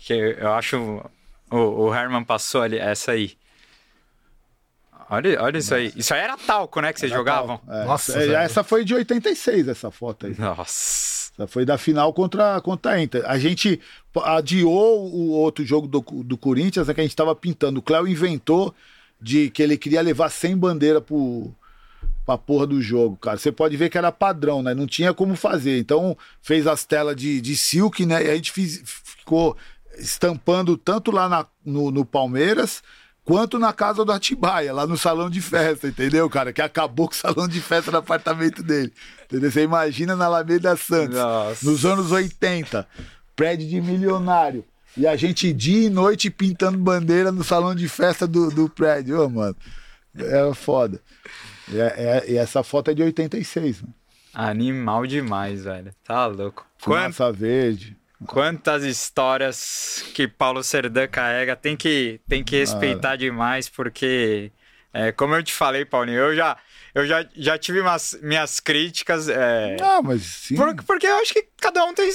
que 0.00 0.12
eu 0.12 0.52
acho 0.52 1.02
o, 1.50 1.56
o 1.56 1.94
Herman 1.94 2.24
passou 2.24 2.62
ali, 2.62 2.78
essa 2.78 3.12
aí. 3.12 3.32
Olha, 5.08 5.40
olha 5.40 5.58
isso 5.58 5.74
aí. 5.74 5.92
Isso 5.94 6.12
aí 6.12 6.20
era 6.20 6.36
talco, 6.36 6.80
né, 6.80 6.92
que 6.92 6.98
vocês 6.98 7.12
jogavam? 7.12 7.60
É, 7.68 7.84
Nossa, 7.84 8.12
é, 8.14 8.18
velho. 8.18 8.36
essa 8.36 8.64
foi 8.64 8.84
de 8.84 8.94
86, 8.94 9.68
essa 9.68 9.90
foto 9.90 10.26
aí. 10.26 10.34
Nossa. 10.36 11.30
Essa 11.38 11.46
foi 11.46 11.64
da 11.64 11.78
final 11.78 12.12
contra, 12.12 12.60
contra 12.60 12.92
a 12.92 13.02
Inter. 13.02 13.22
A 13.24 13.38
gente 13.38 13.80
adiou 14.24 15.08
o 15.12 15.30
outro 15.30 15.64
jogo 15.64 15.86
do, 15.86 16.00
do 16.00 16.36
Corinthians, 16.36 16.88
né, 16.88 16.94
que 16.94 17.00
a 17.00 17.04
gente 17.04 17.14
tava 17.14 17.34
pintando. 17.36 17.78
O 17.78 17.82
Cléo 17.82 18.08
inventou 18.08 18.74
de 19.20 19.48
que 19.50 19.62
ele 19.62 19.76
queria 19.76 20.02
levar 20.02 20.28
100 20.28 20.56
bandeiras 20.56 21.02
pro, 21.04 21.54
pra 22.26 22.36
porra 22.36 22.66
do 22.66 22.82
jogo, 22.82 23.16
cara. 23.16 23.38
Você 23.38 23.52
pode 23.52 23.76
ver 23.76 23.88
que 23.88 23.96
era 23.96 24.10
padrão, 24.12 24.62
né? 24.62 24.74
Não 24.74 24.86
tinha 24.86 25.14
como 25.14 25.36
fazer. 25.36 25.78
Então 25.78 26.18
fez 26.42 26.66
as 26.66 26.84
telas 26.84 27.14
de, 27.16 27.40
de 27.40 27.56
silk, 27.56 28.04
né? 28.04 28.26
E 28.26 28.30
a 28.30 28.34
gente 28.34 28.50
fiz- 28.52 28.82
ficou 28.84 29.56
estampando 29.96 30.76
tanto 30.76 31.10
lá 31.10 31.28
na- 31.28 31.46
no, 31.64 31.90
no 31.90 32.04
Palmeiras 32.04 32.82
quanto 33.24 33.58
na 33.58 33.72
casa 33.72 34.04
do 34.04 34.12
Atibaia, 34.12 34.72
lá 34.72 34.86
no 34.86 34.96
salão 34.96 35.28
de 35.28 35.40
festa, 35.40 35.88
entendeu, 35.88 36.28
cara? 36.30 36.52
Que 36.52 36.62
acabou 36.62 37.08
com 37.08 37.14
o 37.14 37.16
salão 37.16 37.48
de 37.48 37.60
festa 37.60 37.90
no 37.90 37.98
apartamento 37.98 38.62
dele. 38.62 38.92
Entendeu? 39.24 39.50
Você 39.50 39.62
imagina 39.62 40.14
na 40.14 40.26
Alameda 40.26 40.76
Santos, 40.76 41.16
Nossa. 41.16 41.64
nos 41.68 41.84
anos 41.84 42.12
80, 42.12 42.86
prédio 43.34 43.68
de 43.68 43.80
milionário. 43.80 44.64
E 44.96 45.06
a 45.06 45.14
gente 45.16 45.52
dia 45.52 45.86
e 45.86 45.90
noite 45.90 46.30
pintando 46.30 46.78
bandeira 46.78 47.30
no 47.32 47.42
salão 47.44 47.74
de 47.74 47.88
festa 47.88 48.26
do, 48.26 48.48
do 48.50 48.68
prédio, 48.68 49.20
Ô, 49.22 49.28
mano. 49.28 49.56
Era 50.16 50.54
foda. 50.54 51.00
E, 51.68 51.78
é- 51.80 51.94
é- 52.26 52.30
e 52.32 52.36
essa 52.36 52.62
foto 52.62 52.90
é 52.90 52.94
de 52.94 53.02
86, 53.02 53.82
mano. 53.82 53.94
Animal 54.34 55.06
demais, 55.06 55.64
velho. 55.64 55.92
Tá 56.04 56.26
louco. 56.26 56.66
Quant- 56.82 57.12
Fumaça 57.14 57.32
verde. 57.32 57.96
quantas 58.26 58.82
histórias 58.84 60.04
que 60.14 60.26
Paulo 60.28 60.62
Serdã 60.62 61.06
carrega. 61.06 61.56
Tem 61.56 61.76
que, 61.76 62.20
tem 62.28 62.42
que 62.44 62.56
respeitar 62.56 63.16
demais, 63.16 63.68
porque, 63.68 64.50
é, 64.92 65.10
como 65.12 65.34
eu 65.34 65.42
te 65.42 65.52
falei, 65.52 65.84
Paulinho, 65.84 66.18
eu 66.18 66.36
já, 66.36 66.56
eu 66.96 67.06
já, 67.06 67.26
já 67.36 67.58
tive 67.58 67.80
umas, 67.80 68.18
minhas 68.22 68.58
críticas. 68.58 69.28
é, 69.28 69.76
Ah, 69.82 70.00
mas 70.02 70.22
sim. 70.22 70.56
Por- 70.56 70.74
porque 70.84 71.06
eu 71.06 71.16
acho 71.20 71.34
que 71.34 71.46
cada 71.60 71.84
um 71.84 71.92
tem, 71.92 72.10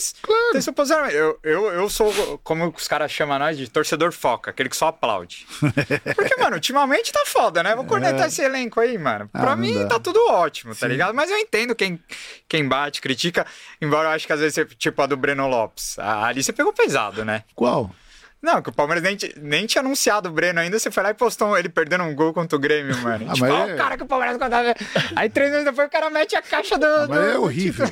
tem 0.51 0.59
seu 0.61 0.73
posicionamento. 0.73 1.13
Eu, 1.13 1.39
eu, 1.43 1.67
eu 1.73 1.89
sou, 1.89 2.11
como 2.43 2.73
os 2.75 2.87
caras 2.87 3.11
chamam 3.11 3.37
nós, 3.37 3.55
de 3.57 3.69
torcedor 3.69 4.11
foca, 4.11 4.49
aquele 4.49 4.69
que 4.69 4.75
só 4.75 4.87
aplaude. 4.87 5.45
Porque, 6.15 6.35
mano, 6.37 6.55
ultimamente 6.55 7.11
tá 7.11 7.23
foda, 7.27 7.61
né? 7.61 7.75
Vou 7.75 7.85
cornetar 7.85 8.27
esse 8.27 8.41
elenco 8.41 8.79
aí, 8.79 8.97
mano. 8.97 9.29
Ah, 9.33 9.39
pra 9.39 9.55
não 9.55 9.61
mim 9.61 9.73
dá. 9.75 9.85
tá 9.87 9.99
tudo 9.99 10.19
ótimo, 10.31 10.75
tá 10.75 10.87
ligado? 10.87 11.13
Mas 11.13 11.29
eu 11.29 11.37
entendo 11.37 11.75
quem, 11.75 12.01
quem 12.49 12.67
bate, 12.67 13.01
critica, 13.01 13.45
embora 13.79 14.09
eu 14.09 14.13
acho 14.13 14.25
que 14.25 14.33
às 14.33 14.39
vezes, 14.39 14.55
você- 14.55 14.65
tipo 14.75 14.99
a 15.01 15.05
do 15.05 15.15
Breno 15.15 15.47
Lopes, 15.47 15.99
ali 15.99 16.43
você 16.43 16.51
pegou 16.51 16.73
pesado, 16.73 17.23
né? 17.23 17.43
Qual? 17.53 17.93
Não, 18.41 18.59
que 18.61 18.69
o 18.69 18.73
Palmeiras 18.73 19.03
nem, 19.03 19.15
nem 19.41 19.65
tinha 19.67 19.81
anunciado 19.83 20.27
o 20.27 20.31
Breno 20.31 20.59
ainda, 20.59 20.79
você 20.79 20.89
foi 20.89 21.03
lá 21.03 21.11
e 21.11 21.13
postou 21.13 21.55
ele 21.57 21.69
perdendo 21.69 22.03
um 22.05 22.15
gol 22.15 22.33
contra 22.33 22.55
o 22.55 22.59
Grêmio, 22.59 22.97
mano. 23.03 23.27
Ah, 23.29 23.33
tipo, 23.33 23.45
mas 23.47 23.53
ó, 23.53 23.67
é- 23.67 23.73
o 23.73 23.77
cara 23.77 23.97
que 23.97 24.03
o 24.03 24.07
Palmeiras 24.07 24.37
contrata. 24.37 24.75
Aí 25.15 25.29
três 25.29 25.51
anos 25.53 25.65
depois 25.65 25.87
o 25.87 25.91
cara 25.91 26.09
mete 26.09 26.35
a 26.35 26.41
caixa 26.41 26.77
do. 26.77 26.87
Mas 27.07 27.07
do- 27.09 27.29
é 27.31 27.37
horrível. 27.37 27.85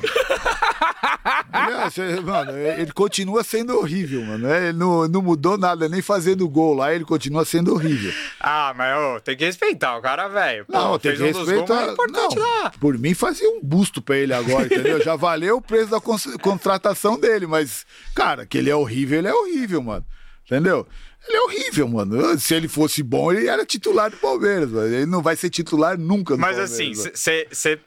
Ele 1.94 2.12
é- 2.16 2.20
mano, 2.20 2.52
ele 2.56 2.92
continua 2.92 3.42
sendo 3.44 3.76
horrível, 3.78 4.22
mano. 4.24 4.48
É, 4.48 4.68
Ele 4.68 4.78
não, 4.78 5.06
não 5.08 5.22
mudou 5.22 5.56
nada, 5.58 5.88
nem 5.88 6.02
fazendo 6.02 6.48
gol 6.48 6.74
lá, 6.74 6.92
ele 6.94 7.04
continua 7.04 7.44
sendo 7.44 7.72
horrível. 7.74 8.12
Ah, 8.40 8.72
mas 8.76 8.96
ô, 8.98 9.20
tem 9.20 9.36
que 9.36 9.44
respeitar 9.44 9.96
o 9.96 10.02
cara, 10.02 10.28
velho. 10.28 10.64
Pô, 10.66 10.72
Não, 10.72 10.98
tem 10.98 11.14
que 11.16 11.22
um 11.22 11.26
dos 11.26 11.36
gols 11.36 11.48
respeitar. 11.48 11.92
importantes 11.92 12.36
Não, 12.36 12.62
lá. 12.62 12.70
por 12.80 12.96
mim, 12.98 13.14
fazia 13.14 13.48
um 13.48 13.60
busto 13.62 14.00
pra 14.02 14.16
ele 14.16 14.32
agora, 14.32 14.66
entendeu? 14.66 15.02
Já 15.02 15.16
valeu 15.16 15.56
o 15.58 15.62
preço 15.62 15.90
da 15.90 16.00
contratação 16.40 17.18
dele, 17.18 17.46
mas, 17.46 17.84
cara, 18.14 18.46
que 18.46 18.58
ele 18.58 18.70
é 18.70 18.74
horrível, 18.74 19.18
ele 19.18 19.28
é 19.28 19.34
horrível, 19.34 19.82
mano. 19.82 20.04
Entendeu? 20.50 20.84
Ele 21.28 21.36
é 21.36 21.40
horrível, 21.42 21.86
mano. 21.86 22.38
Se 22.40 22.54
ele 22.54 22.66
fosse 22.66 23.02
bom, 23.04 23.30
ele 23.30 23.46
era 23.46 23.64
titular 23.64 24.10
do 24.10 24.16
Palmeiras, 24.16 24.68
mano. 24.70 24.92
Ele 24.92 25.06
não 25.06 25.22
vai 25.22 25.36
ser 25.36 25.48
titular 25.48 25.96
nunca 25.96 26.34
no 26.34 26.40
Mas 26.40 26.56
Palmeiras. 26.56 26.72
assim, 26.72 26.92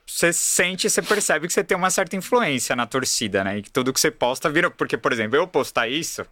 você 0.06 0.32
sente, 0.32 0.90
você 0.90 1.01
percebe 1.01 1.48
que 1.48 1.53
você 1.53 1.64
tem 1.64 1.75
uma 1.75 1.90
certa 1.90 2.16
influência 2.16 2.74
na 2.75 2.85
torcida, 2.85 3.43
né? 3.43 3.58
E 3.58 3.64
que 3.64 3.72
tudo 3.72 3.92
que 3.92 4.00
você 4.00 4.09
posta 4.09 4.50
vira. 4.50 4.72
Porque, 4.72 4.95
por 4.95 5.11
exemplo, 5.11 5.35
eu 5.35 5.45
postar 5.45 5.90
isso. 5.90 6.24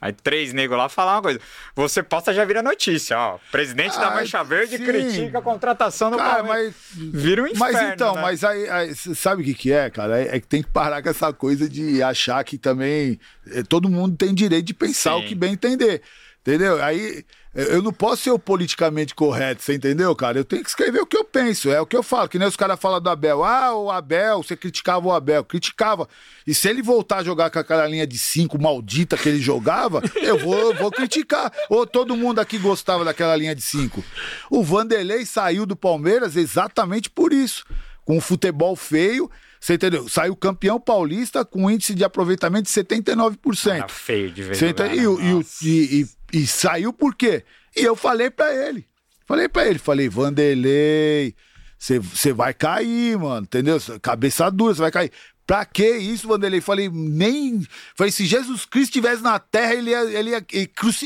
Aí 0.00 0.12
três 0.12 0.52
negros 0.52 0.78
lá 0.78 0.88
falar 0.88 1.16
uma 1.16 1.22
coisa. 1.22 1.40
Você 1.74 2.02
posta 2.02 2.32
já 2.32 2.44
vira 2.44 2.62
notícia, 2.62 3.18
ó. 3.18 3.38
Presidente 3.50 3.98
da 3.98 4.08
Ah, 4.08 4.14
Mancha 4.14 4.42
Verde 4.44 4.76
sim. 4.76 4.84
critica 4.84 5.38
a 5.38 5.42
contratação 5.42 6.10
do 6.10 6.16
Cara, 6.18 6.42
mas 6.42 6.74
Vira 6.92 7.42
um 7.42 7.46
inferno, 7.46 7.72
Mas 7.72 7.92
então, 7.94 8.14
né? 8.14 8.22
mas 8.22 8.44
aí, 8.44 8.68
aí, 8.68 8.94
sabe 8.94 9.42
o 9.42 9.44
que 9.44 9.54
que 9.54 9.72
é, 9.72 9.88
cara? 9.90 10.20
É, 10.20 10.36
é 10.36 10.40
que 10.40 10.46
tem 10.46 10.62
que 10.62 10.70
parar 10.70 11.02
com 11.02 11.08
essa 11.08 11.32
coisa 11.32 11.68
de 11.68 12.02
achar 12.02 12.42
que 12.44 12.58
também 12.58 13.18
eh, 13.50 13.62
todo 13.62 13.88
mundo 13.88 14.16
tem 14.16 14.34
direito 14.34 14.66
de 14.66 14.74
pensar 14.74 15.14
Sim. 15.14 15.24
o 15.24 15.26
que 15.26 15.34
bem 15.34 15.52
entender. 15.54 16.02
Entendeu? 16.42 16.82
Aí 16.82 17.24
eu 17.56 17.82
não 17.82 17.92
posso 17.92 18.22
ser 18.22 18.30
o 18.30 18.38
politicamente 18.38 19.14
correto, 19.14 19.62
você 19.62 19.74
entendeu, 19.74 20.14
cara? 20.14 20.38
Eu 20.38 20.44
tenho 20.44 20.62
que 20.62 20.68
escrever 20.68 21.00
o 21.00 21.06
que 21.06 21.16
eu 21.16 21.24
penso, 21.24 21.70
é 21.70 21.80
o 21.80 21.86
que 21.86 21.96
eu 21.96 22.02
falo. 22.02 22.28
Que 22.28 22.38
nem 22.38 22.46
os 22.46 22.56
caras 22.56 22.78
falam 22.78 23.00
do 23.00 23.08
Abel. 23.08 23.42
Ah, 23.44 23.74
o 23.74 23.90
Abel, 23.90 24.42
você 24.42 24.56
criticava 24.56 25.06
o 25.06 25.12
Abel. 25.12 25.42
Criticava. 25.44 26.08
E 26.46 26.54
se 26.54 26.68
ele 26.68 26.82
voltar 26.82 27.18
a 27.18 27.24
jogar 27.24 27.50
com 27.50 27.58
aquela 27.58 27.86
linha 27.86 28.06
de 28.06 28.18
cinco 28.18 28.60
maldita 28.60 29.16
que 29.16 29.28
ele 29.28 29.40
jogava, 29.40 30.02
eu 30.22 30.38
vou, 30.38 30.56
eu 30.72 30.74
vou 30.74 30.90
criticar. 30.90 31.52
Ou 31.70 31.86
todo 31.86 32.16
mundo 32.16 32.38
aqui 32.40 32.58
gostava 32.58 33.04
daquela 33.04 33.34
linha 33.36 33.54
de 33.54 33.62
cinco. 33.62 34.04
O 34.50 34.62
Vanderlei 34.62 35.24
saiu 35.24 35.64
do 35.66 35.74
Palmeiras 35.76 36.36
exatamente 36.36 37.08
por 37.10 37.32
isso. 37.32 37.64
Com 38.04 38.18
um 38.18 38.20
futebol 38.20 38.76
feio, 38.76 39.28
você 39.58 39.74
entendeu? 39.74 40.08
Saiu 40.08 40.36
campeão 40.36 40.78
paulista 40.78 41.44
com 41.44 41.68
índice 41.70 41.92
de 41.94 42.04
aproveitamento 42.04 42.64
de 42.64 42.70
79%. 42.70 43.78
Tá 43.80 43.88
feio 43.88 44.30
de 44.30 44.42
ver. 44.44 44.54
Você 44.54 44.68
jogar, 44.68 44.86
entende? 44.86 45.02
E, 45.02 45.06
o- 45.08 45.18
né? 45.18 45.24
e 45.24 45.32
Nossa. 45.34 45.64
e- 45.64 46.06
e- 46.32 46.46
saiu 46.46 46.92
por 46.92 47.14
quê? 47.14 47.44
E 47.76 47.80
eu 47.82 47.94
falei 47.96 48.30
pra 48.30 48.52
ele. 48.54 48.86
Falei 49.26 49.48
pra 49.48 49.66
ele, 49.66 49.78
falei, 49.78 50.08
Vanderlei, 50.08 51.34
você 51.78 52.32
vai 52.32 52.54
cair, 52.54 53.18
mano, 53.18 53.42
entendeu? 53.44 53.78
Cabeça 54.00 54.50
dura, 54.50 54.74
você 54.74 54.80
vai 54.80 54.90
cair. 54.90 55.12
Pra 55.46 55.64
que 55.64 55.88
isso, 55.98 56.26
Vanderlei? 56.26 56.60
Falei, 56.60 56.88
nem. 56.92 57.64
Falei, 57.94 58.10
se 58.10 58.24
Jesus 58.26 58.64
Cristo 58.64 58.90
estivesse 58.96 59.22
na 59.22 59.38
terra, 59.38 59.74
ele 59.74 59.90
ia, 59.90 60.02
ele, 60.18 60.30
ia, 60.30 60.44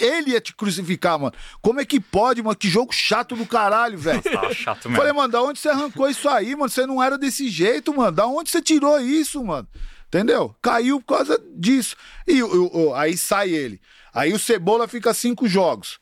ele, 0.01 0.31
ia 0.31 0.41
te 0.41 0.55
crucificar, 0.55 1.19
mano. 1.19 1.33
Como 1.61 1.79
é 1.81 1.85
que 1.85 2.01
pode, 2.01 2.43
mano? 2.43 2.57
Que 2.57 2.69
jogo 2.69 2.91
chato 2.93 3.37
do 3.37 3.45
caralho, 3.45 3.99
velho. 3.99 4.23
Tava 4.23 4.55
chato 4.55 4.85
mesmo. 4.89 4.97
Falei, 4.97 5.13
mano, 5.13 5.31
da 5.31 5.43
onde 5.43 5.59
você 5.59 5.69
arrancou 5.69 6.09
isso 6.09 6.27
aí, 6.29 6.57
mano? 6.57 6.71
Você 6.71 6.87
não 6.87 7.03
era 7.03 7.19
desse 7.19 7.51
jeito, 7.51 7.95
mano. 7.95 8.13
Da 8.13 8.27
onde 8.27 8.51
você 8.51 8.63
tirou 8.63 8.99
isso, 8.99 9.45
mano? 9.45 9.69
Entendeu? 10.09 10.55
Caiu 10.63 11.01
por 11.03 11.17
causa 11.19 11.39
disso. 11.55 11.95
E 12.27 12.43
o- 12.43 12.71
o- 12.89 12.95
aí 12.95 13.19
sai 13.19 13.51
ele. 13.51 13.79
Aí 14.15 14.33
o 14.33 14.39
Cebola 14.39 14.87
fica 14.89 15.13
cinco 15.15 15.47
jogos. 15.49 15.99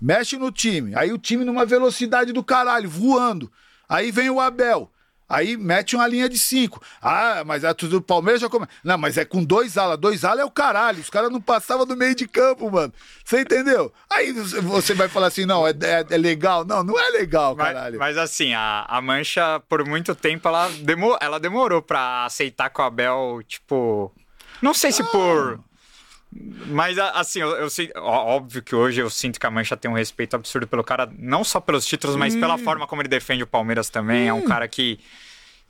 Mexe 0.00 0.36
no 0.36 0.50
time. 0.50 0.94
Aí 0.96 1.12
o 1.12 1.18
time 1.18 1.44
numa 1.44 1.64
velocidade 1.64 2.32
do 2.32 2.42
caralho, 2.42 2.88
voando. 2.88 3.50
Aí 3.88 4.10
vem 4.10 4.30
o 4.30 4.40
Abel. 4.40 4.90
Aí 5.28 5.56
mete 5.56 5.96
uma 5.96 6.06
linha 6.06 6.28
de 6.28 6.38
cinco. 6.38 6.82
Ah, 7.00 7.42
mas 7.46 7.64
a 7.64 7.72
torcida 7.72 7.98
do 7.98 8.04
Palmeiras 8.04 8.42
já 8.42 8.50
come. 8.50 8.66
Não, 8.84 8.98
mas 8.98 9.16
é 9.16 9.24
com 9.24 9.42
dois 9.42 9.78
alas. 9.78 9.96
Dois 9.98 10.24
alas 10.24 10.40
é 10.40 10.44
o 10.44 10.50
caralho. 10.50 11.00
Os 11.00 11.08
caras 11.08 11.30
não 11.30 11.40
passavam 11.40 11.86
do 11.86 11.96
meio 11.96 12.14
de 12.14 12.28
campo, 12.28 12.70
mano. 12.70 12.92
Você 13.24 13.40
entendeu? 13.40 13.90
Aí 14.10 14.30
você 14.32 14.92
vai 14.92 15.08
falar 15.08 15.28
assim: 15.28 15.46
não, 15.46 15.66
é, 15.66 15.70
é- 15.70 16.06
é 16.14 16.18
legal. 16.18 16.66
Não, 16.66 16.82
não 16.84 16.98
é 17.00 17.08
legal, 17.10 17.54
Mas, 17.56 17.66
caralho. 17.68 17.98
mas 17.98 18.18
assim, 18.18 18.52
a, 18.52 18.84
a 18.86 19.00
Mancha, 19.00 19.58
por 19.70 19.86
muito 19.88 20.14
tempo, 20.14 20.46
ela, 20.48 20.68
demo, 20.80 21.16
ela 21.18 21.40
demorou 21.40 21.80
pra 21.80 22.26
aceitar 22.26 22.68
que 22.68 22.80
o 22.80 22.84
Abel, 22.84 23.40
tipo. 23.48 24.12
Não 24.60 24.74
sei 24.74 24.90
Ah. 24.90 24.92
se 24.94 25.04
por. 25.04 25.60
Mas 26.66 26.98
assim, 26.98 27.40
eu, 27.40 27.50
eu 27.50 27.68
sei. 27.68 27.90
ó, 27.96 28.36
Óbvio 28.36 28.62
que 28.62 28.74
hoje 28.74 29.00
eu 29.00 29.10
sinto 29.10 29.38
que 29.38 29.46
a 29.46 29.50
Mancha 29.50 29.76
tem 29.76 29.90
um 29.90 29.94
respeito 29.94 30.34
absurdo 30.34 30.66
pelo 30.66 30.82
cara, 30.82 31.10
não 31.18 31.44
só 31.44 31.60
pelos 31.60 31.84
títulos, 31.86 32.16
mas 32.16 32.34
pela 32.34 32.54
Hum. 32.54 32.58
forma 32.58 32.86
como 32.86 33.02
ele 33.02 33.08
defende 33.08 33.42
o 33.42 33.46
Palmeiras 33.46 33.90
também. 33.90 34.28
É 34.28 34.32
um 34.32 34.42
cara 34.42 34.66
que. 34.66 34.98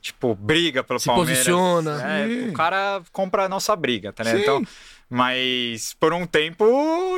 Tipo, 0.01 0.35
briga 0.35 0.83
pelo 0.83 0.99
Se 0.99 1.05
Palmeiras. 1.05 1.37
posiciona. 1.39 2.03
É, 2.05 2.27
Sim. 2.27 2.49
o 2.49 2.53
cara 2.53 3.01
compra 3.13 3.45
a 3.45 3.49
nossa 3.49 3.73
briga, 3.73 4.11
tá 4.11 4.21
né? 4.23 4.31
Sim. 4.35 4.41
Então, 4.41 4.63
mas 5.09 5.93
por 5.99 6.11
um 6.11 6.25
tempo, 6.25 6.65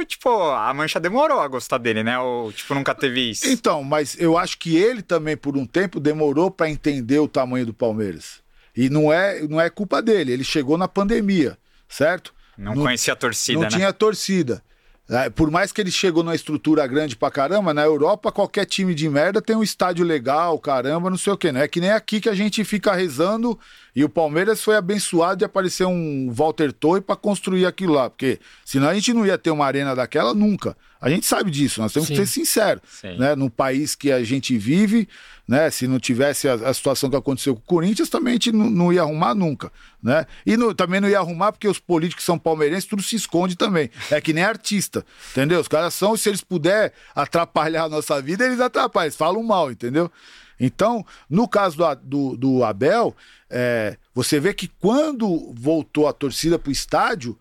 tipo, 0.06 0.30
a 0.52 0.72
Mancha 0.74 1.00
demorou 1.00 1.40
a 1.40 1.48
gostar 1.48 1.80
dele, 1.80 2.04
né? 2.04 2.20
Ou, 2.20 2.52
tipo, 2.52 2.76
nunca 2.76 2.94
teve 2.94 3.32
isso. 3.32 3.48
Então, 3.48 3.84
mas 3.84 4.16
eu 4.20 4.38
acho 4.38 4.60
que 4.60 4.76
ele 4.78 5.02
também, 5.02 5.36
por 5.36 5.58
um 5.58 5.66
tempo, 5.66 6.00
demorou 6.00 6.52
pra 6.52 6.70
entender 6.70 7.18
o 7.18 7.28
tamanho 7.28 7.66
do 7.66 7.74
Palmeiras. 7.74 8.44
E 8.78 8.88
não 8.90 9.12
é, 9.12 9.42
não 9.48 9.60
é 9.60 9.68
culpa 9.70 10.00
dele. 10.02 10.32
Ele 10.34 10.44
chegou 10.44 10.78
na 10.78 10.88
pandemia, 10.88 11.58
certo? 11.90 12.35
Não, 12.58 12.74
conhecia 12.74 13.14
a 13.14 13.16
torcida, 13.16 13.60
não 13.60 13.64
né? 13.64 13.70
tinha 13.70 13.94
torcida. 13.94 14.62
É, 15.08 15.30
por 15.30 15.52
mais 15.52 15.72
que 15.72 15.80
ele 15.80 15.92
chegou 15.92 16.24
numa 16.24 16.34
estrutura 16.34 16.86
grande 16.88 17.16
pra 17.16 17.30
caramba, 17.30 17.76
na 17.76 17.84
Europa 17.84 18.32
qualquer 18.32 18.66
time 18.66 18.96
de 18.96 19.08
merda 19.08 19.40
tem 19.40 19.56
um 19.56 19.62
estádio 19.62 20.04
legal, 20.04 20.58
caramba, 20.58 21.12
não 21.12 21.18
sei 21.18 21.32
o 21.32 21.38
quê. 21.38 21.52
Não 21.52 21.62
é 21.62 21.68
que 21.68 21.80
nem 21.80 21.92
aqui 21.92 22.20
que 22.20 22.28
a 22.28 22.34
gente 22.34 22.64
fica 22.64 22.92
rezando 22.96 23.58
e 23.96 24.04
o 24.04 24.10
Palmeiras 24.10 24.64
foi 24.64 24.76
abençoado 24.76 25.38
de 25.38 25.46
aparecer 25.46 25.86
um 25.86 26.32
Walter 26.32 26.74
Toy 26.74 27.02
pra 27.02 27.16
construir 27.16 27.68
aquilo 27.68 27.94
lá, 27.94 28.10
porque 28.10 28.40
senão 28.66 28.90
a 28.90 28.96
gente 28.96 29.14
não 29.14 29.28
ia 29.28 29.38
ter 29.38 29.52
uma 29.52 29.66
arena 29.66 29.96
daquela 29.96 30.34
nunca. 30.34 30.76
A 31.00 31.08
gente 31.08 31.28
sabe 31.28 31.52
disso, 31.52 31.82
nós 31.82 31.94
temos 31.94 32.08
Sim. 32.08 32.16
que 32.16 32.26
ser 32.26 32.26
sinceros. 32.26 32.82
Né? 33.04 33.36
No 33.36 33.48
país 33.48 33.94
que 33.94 34.12
a 34.12 34.24
gente 34.24 34.58
vive, 34.58 35.08
né? 35.48 35.70
se 35.70 35.88
não 35.88 36.00
tivesse 36.00 36.48
a, 36.48 36.54
a 36.54 36.74
situação 36.74 37.10
que 37.10 37.16
aconteceu 37.16 37.56
com 37.56 37.62
o 37.62 37.66
Corinthians, 37.66 38.10
também 38.10 38.32
a 38.32 38.36
gente 38.36 38.52
não, 38.52 38.70
não 38.70 38.94
ia 38.94 39.02
arrumar 39.02 39.36
nunca. 39.36 39.72
Né? 40.02 40.26
E 40.46 40.58
no- 40.58 40.74
também 40.74 41.00
não 41.00 41.10
ia 41.10 41.20
arrumar 41.20 41.52
porque 41.52 41.68
os 41.68 41.80
políticos 41.80 42.26
são 42.26 42.38
palmeirenses, 42.38 42.86
tudo 42.86 43.02
se 43.04 43.16
esconde 43.16 43.56
também. 43.56 43.90
É 44.12 44.20
que 44.22 44.34
nem 44.34 44.44
artista, 44.44 45.06
entendeu? 45.32 45.60
Os 45.60 45.68
caras 45.68 45.94
são, 45.94 46.16
se 46.18 46.30
eles 46.30 46.42
puderem 46.42 46.92
atrapalhar 47.16 47.84
a 47.86 47.90
nossa 47.90 48.22
vida, 48.22 48.46
eles 48.46 48.60
atrapalham, 48.60 49.06
eles 49.08 49.16
falam 49.16 49.44
mal, 49.44 49.72
entendeu? 49.72 50.12
Então, 50.60 51.06
no 51.30 51.48
caso 51.48 51.78
do, 51.78 51.96
do, 51.96 52.38
do 52.38 52.64
Abel, 52.64 53.16
é, 53.50 53.98
você 54.14 54.40
vê 54.40 54.54
que 54.54 54.68
quando 54.80 55.54
voltou 55.54 56.08
a 56.08 56.14
torcida 56.14 56.58
pro 56.58 56.72
estádio, 56.72 57.38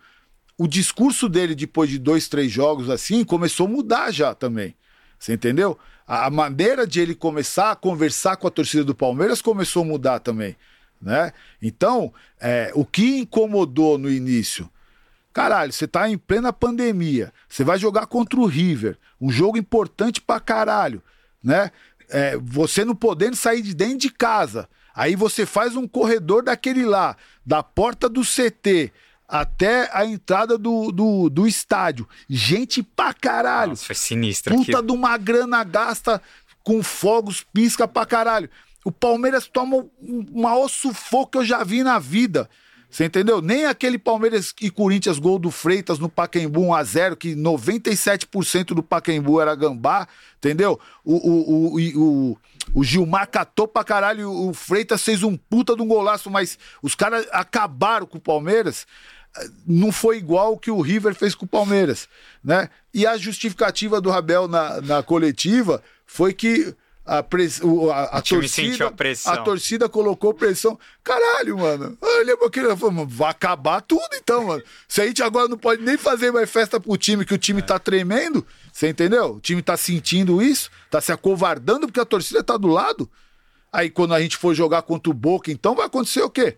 o 0.59 0.67
discurso 0.67 1.29
dele 1.29 1.55
depois 1.55 1.91
de 1.91 1.99
dois, 1.99 2.29
três 2.29 2.51
jogos 2.51 2.91
assim 2.91 3.25
começou 3.25 3.67
a 3.67 3.71
mudar 3.71 4.11
já 4.13 4.35
também. 4.35 4.75
Você 5.19 5.33
entendeu? 5.33 5.79
A, 6.07 6.31
maneira 6.31 6.87
de 6.87 7.01
ele 7.01 7.15
começar 7.15 7.71
a 7.71 7.77
conversar 7.77 8.37
com 8.37 8.47
a 8.47 8.51
torcida 8.51 8.85
do 8.85 8.95
Palmeiras 8.95 9.41
começou 9.41 9.83
a 9.83 9.87
mudar 9.87 10.21
também. 10.21 10.57
Né? 11.01 11.33
Então, 11.61 12.13
é, 12.41 12.71
o 12.75 12.85
que 12.85 13.19
incomodou 13.19 13.99
no 13.99 14.11
início? 14.11 14.69
Caralho, 15.33 15.73
você 15.73 15.89
tá 15.89 16.09
em 16.09 16.17
plena 16.17 16.53
pandemia. 16.53 17.33
Você 17.49 17.65
vai 17.65 17.79
jogar 17.79 18.07
contra 18.07 18.39
o 18.39 18.47
River. 18.47 18.99
Um 19.21 19.31
jogo 19.31 19.59
importante 19.59 20.21
pra 20.21 20.39
caralho. 20.39 21.03
Né? 21.43 21.71
É, 22.09 22.37
você 22.37 22.85
não 22.85 22.95
podendo 22.95 23.35
sair 23.35 23.63
de 23.63 23.75
dentro 23.75 23.99
de 23.99 24.11
casa. 24.11 24.69
Aí 24.95 25.17
você 25.17 25.45
faz 25.45 25.75
um 25.75 25.89
corredor 25.89 26.45
daquele 26.45 26.85
lá, 26.85 27.17
da 27.45 27.63
porta 27.63 28.09
do 28.09 28.21
CT 28.23 28.93
até 29.35 29.91
a 29.93 30.07
entrada 30.07 30.57
do, 30.57 30.93
do, 30.93 31.29
do 31.29 31.45
estádio. 31.45 32.09
Gente 32.31 32.85
pra 32.85 33.13
caralho. 33.13 33.71
Nossa, 33.71 33.87
foi 33.87 33.95
sinistro 33.97 34.55
Puta 34.55 34.79
aqui. 34.79 34.87
de 34.87 34.93
uma 34.93 35.17
grana 35.19 35.65
gasta 35.65 36.23
com 36.63 36.81
fogos, 36.85 37.45
pisca 37.53 37.89
pra 37.89 38.07
caralho. 38.07 38.49
O 38.85 38.93
Palmeiras 38.93 39.49
toma 39.49 39.79
um 40.01 40.41
maior 40.41 40.69
sufoco 40.69 41.33
que 41.33 41.39
eu 41.39 41.45
já 41.45 41.65
vi 41.65 41.83
na 41.83 41.99
vida. 41.99 42.49
Você 42.89 43.07
entendeu? 43.07 43.43
Nem 43.43 43.67
aquele 43.67 43.99
Palmeiras 43.99 44.55
e 44.61 44.71
Corinthians 44.71 45.19
gol 45.19 45.37
do 45.37 45.51
Freitas 45.51 45.99
no 45.99 46.09
Pacaembu 46.09 46.61
1x0, 46.61 47.17
que 47.17 47.35
97% 47.35 48.67
do 48.67 48.85
Pacaembu 48.85 49.41
era 49.41 49.57
gambá, 49.57 50.07
entendeu? 50.39 50.79
O, 51.05 51.15
o, 51.15 51.75
o, 51.75 52.31
o, 52.31 52.39
o 52.73 52.85
Gilmar 52.85 53.29
catou 53.29 53.67
pra 53.67 53.83
caralho, 53.83 54.31
o 54.31 54.55
Freitas 54.55 55.03
fez 55.03 55.25
um 55.25 55.37
puta 55.37 55.75
de 55.75 55.83
um 55.83 55.89
golaço, 55.89 56.31
mas 56.31 56.57
os 56.81 56.95
caras 56.95 57.27
acabaram 57.33 58.07
com 58.07 58.19
o 58.19 58.21
Palmeiras 58.21 58.87
não 59.67 59.91
foi 59.91 60.19
igual 60.19 60.53
o 60.53 60.59
que 60.59 60.71
o 60.71 60.81
River 60.81 61.15
fez 61.15 61.35
com 61.35 61.45
o 61.45 61.49
Palmeiras, 61.49 62.09
né? 62.43 62.69
E 62.93 63.07
a 63.07 63.17
justificativa 63.17 64.01
do 64.01 64.11
Rabel 64.11 64.47
na, 64.47 64.81
na 64.81 65.03
coletiva 65.03 65.83
foi 66.07 66.33
que 66.33 66.75
a, 67.05 67.23
press, 67.23 67.61
o, 67.63 67.91
a, 67.91 68.05
a 68.05 68.23
torcida, 68.23 68.87
a 68.87 68.91
pressão. 68.91 69.45
torcida 69.45 69.89
colocou 69.89 70.33
pressão. 70.33 70.79
Caralho, 71.03 71.59
mano. 71.59 71.99
Meu 72.25 72.49
querido, 72.51 72.77
falou, 72.77 72.95
"Mano, 72.95 73.09
vai 73.09 73.31
acabar 73.31 73.83
tudo 73.83 74.09
então, 74.15 74.45
mano. 74.47 74.63
Se 74.89 75.03
a 75.03 75.07
gente 75.07 75.23
agora 75.23 75.49
não 75.49 75.59
pode 75.59 75.83
nem 75.83 75.99
fazer 75.99 76.31
mais 76.33 76.49
festa 76.49 76.81
pro 76.81 76.97
time, 76.97 77.25
que 77.25 77.35
o 77.35 77.39
time 77.39 77.61
tá 77.61 77.79
tremendo, 77.79 78.47
você 78.73 78.89
entendeu? 78.89 79.35
O 79.35 79.41
time 79.41 79.61
tá 79.61 79.77
sentindo 79.77 80.41
isso, 80.41 80.71
tá 80.91 81.01
se 81.01 81.13
acovardando 81.13 81.87
porque 81.87 82.01
a 82.01 82.07
torcida 82.07 82.43
tá 82.43 82.57
do 82.57 82.69
lado. 82.69 83.11
Aí 83.71 83.91
quando 83.91 84.15
a 84.15 84.21
gente 84.21 84.37
for 84.37 84.55
jogar 84.55 84.83
contra 84.83 85.11
o 85.11 85.15
Boca, 85.15 85.51
então 85.51 85.75
vai 85.75 85.87
acontecer 85.87 86.23
o 86.23 86.31
quê? 86.31 86.57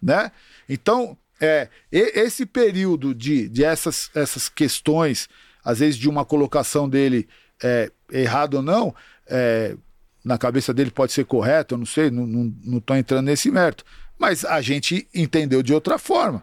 Né? 0.00 0.30
Então, 0.68 1.16
é, 1.40 1.68
esse 1.90 2.44
período 2.44 3.14
de, 3.14 3.48
de 3.48 3.64
essas, 3.64 4.10
essas 4.14 4.48
questões, 4.48 5.28
às 5.64 5.78
vezes 5.78 5.96
de 5.96 6.08
uma 6.08 6.24
colocação 6.24 6.88
dele 6.88 7.28
é, 7.62 7.90
errado 8.10 8.54
ou 8.54 8.62
não, 8.62 8.94
é, 9.26 9.76
na 10.24 10.36
cabeça 10.36 10.74
dele 10.74 10.90
pode 10.90 11.12
ser 11.12 11.24
correto, 11.24 11.74
eu 11.74 11.78
não 11.78 11.86
sei, 11.86 12.10
não, 12.10 12.26
não, 12.26 12.54
não 12.64 12.80
tô 12.80 12.94
entrando 12.94 13.26
nesse 13.26 13.50
mérito. 13.50 13.84
Mas 14.18 14.44
a 14.44 14.60
gente 14.60 15.08
entendeu 15.14 15.62
de 15.62 15.72
outra 15.72 15.98
forma, 15.98 16.42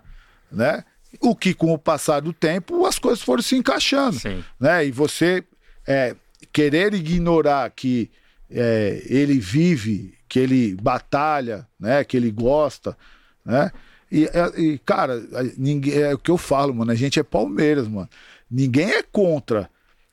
né? 0.52 0.84
O 1.20 1.36
que 1.36 1.54
com 1.54 1.74
o 1.74 1.78
passar 1.78 2.22
do 2.22 2.34
tempo 2.34 2.86
as 2.86 2.98
coisas 2.98 3.22
foram 3.22 3.42
se 3.42 3.56
encaixando, 3.56 4.18
Sim. 4.18 4.44
né? 4.60 4.86
E 4.86 4.92
você 4.92 5.44
é, 5.86 6.16
querer 6.54 6.94
ignorar 6.94 7.70
que 7.70 8.10
é, 8.50 9.02
ele 9.06 9.40
vive, 9.40 10.18
que 10.28 10.40
ele 10.40 10.76
batalha, 10.76 11.68
né? 11.80 12.04
Que 12.04 12.16
ele 12.16 12.32
gosta, 12.32 12.98
né? 13.44 13.72
E, 14.12 14.26
é, 14.26 14.60
e, 14.62 14.78
cara, 14.80 15.22
ninguém, 15.58 15.96
é 16.02 16.14
o 16.14 16.18
que 16.18 16.32
eu 16.32 16.38
falo, 16.38 16.74
mano. 16.74 16.92
A 16.92 16.96
gente 16.96 17.20
é 17.20 17.24
Palmeiras, 17.24 17.88
mano. 17.88 18.10
Ninguém 18.50 18.92
é 18.92 19.02
contra, 19.04 19.70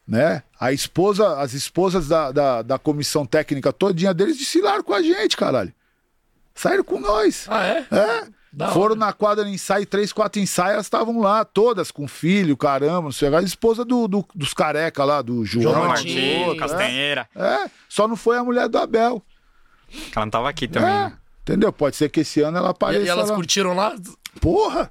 né? 0.09 0.43
A 0.59 0.73
esposa, 0.73 1.39
as 1.39 1.53
esposas 1.53 2.09
da, 2.09 2.33
da, 2.33 2.63
da 2.63 2.79
comissão 2.79 3.27
técnica 3.27 3.73
todinha 3.73 4.15
deles 4.15 4.39
desfilaram 4.39 4.83
com 4.83 4.95
a 4.95 5.03
gente, 5.03 5.37
caralho. 5.37 5.73
Saíram 6.55 6.85
com 6.85 6.99
nós. 7.01 7.47
Ah, 7.49 7.65
é? 7.67 7.87
É. 7.91 8.29
Da 8.55 8.69
Foram 8.71 8.93
hora. 8.93 9.07
na 9.07 9.13
quadra 9.15 9.45
de 9.47 9.51
ensaio, 9.51 9.87
três, 9.87 10.13
quatro 10.13 10.39
ensaios, 10.41 10.73
elas 10.75 10.87
estavam 10.87 11.19
lá, 11.21 11.43
todas, 11.43 11.91
com 11.91 12.07
filho, 12.07 12.55
caramba, 12.55 13.03
não 13.03 13.13
sei. 13.13 13.35
A 13.35 13.41
esposa 13.41 13.83
do, 13.83 14.07
do- 14.07 14.27
dos 14.35 14.53
careca 14.53 15.03
lá, 15.05 15.23
do 15.23 15.43
João. 15.47 15.63
João 15.73 15.89
Martins, 15.89 16.41
outro, 16.47 16.57
Castanheira. 16.59 17.27
é. 17.35 17.43
É, 17.65 17.71
só 17.89 18.07
não 18.07 18.15
foi 18.17 18.37
a 18.37 18.45
mulher 18.45 18.69
do 18.69 18.77
Abel. 18.77 19.23
Ela 20.15 20.27
não 20.27 20.31
tava 20.31 20.51
aqui 20.51 20.69
também. 20.69 20.89
É, 20.91 20.93
né? 21.05 21.13
Entendeu? 21.43 21.73
Pode 21.73 21.97
ser 21.97 22.09
que 22.09 22.21
esse 22.21 22.41
ano 22.41 22.59
ela 22.59 22.69
E, 22.69 22.71
apareça 22.71 23.05
e 23.05 23.09
elas 23.09 23.29
lá. 23.31 23.35
curtiram 23.37 23.75
lá? 23.75 23.95
Porra! 24.41 24.91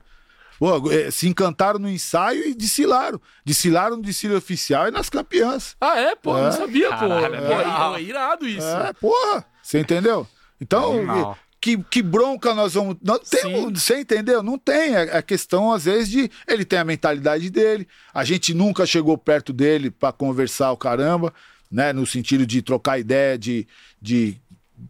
Pô, 0.60 0.92
é, 0.92 1.10
se 1.10 1.28
encantaram 1.28 1.80
no 1.80 1.90
ensaio 1.90 2.48
e 2.48 2.54
desfilaram. 2.54 3.20
Desfilaram 3.44 3.98
no 3.98 4.04
desfile 4.04 4.36
oficial 4.36 4.88
e 4.88 4.92
nas 4.92 5.10
campeãs. 5.10 5.76
Ah, 5.82 6.00
é? 6.00 6.16
Pô, 6.16 6.38
É. 6.38 6.44
não 6.44 6.52
sabia, 6.52 6.90
pô. 6.92 7.10
Caralho, 7.10 7.38
Pô, 7.38 7.96
é, 7.96 8.00
é 8.00 8.04
irado 8.04 8.48
isso. 8.48 8.68
É, 8.68 8.94
porra! 8.94 9.44
Você 9.64 9.80
entendeu? 9.80 10.28
Então, 10.60 10.94
Animal. 11.00 11.38
que, 11.60 11.80
que 11.86 12.04
bronca 12.04 12.54
nós 12.54 12.76
vamos. 12.76 12.96
Não 13.02 13.18
tem, 13.18 13.72
você 13.74 14.02
entendeu? 14.02 14.44
Não 14.44 14.56
tem. 14.60 14.96
É 14.96 15.18
é 15.18 15.22
questão, 15.24 15.74
às 15.74 15.86
vezes, 15.86 16.08
de. 16.10 16.30
Ele 16.48 16.64
tem 16.64 16.78
a 16.78 16.84
mentalidade 16.86 17.50
dele. 17.50 17.88
A 18.14 18.24
gente 18.24 18.54
nunca 18.54 18.86
chegou 18.86 19.18
perto 19.18 19.52
dele 19.52 19.90
pra 19.90 20.12
conversar 20.12 20.72
o 20.72 20.78
caramba, 20.78 21.34
né? 21.72 21.92
No 21.92 22.06
sentido 22.06 22.46
de 22.46 22.62
trocar 22.62 23.00
ideia, 23.00 23.36
de. 23.36 23.68
de 24.00 24.40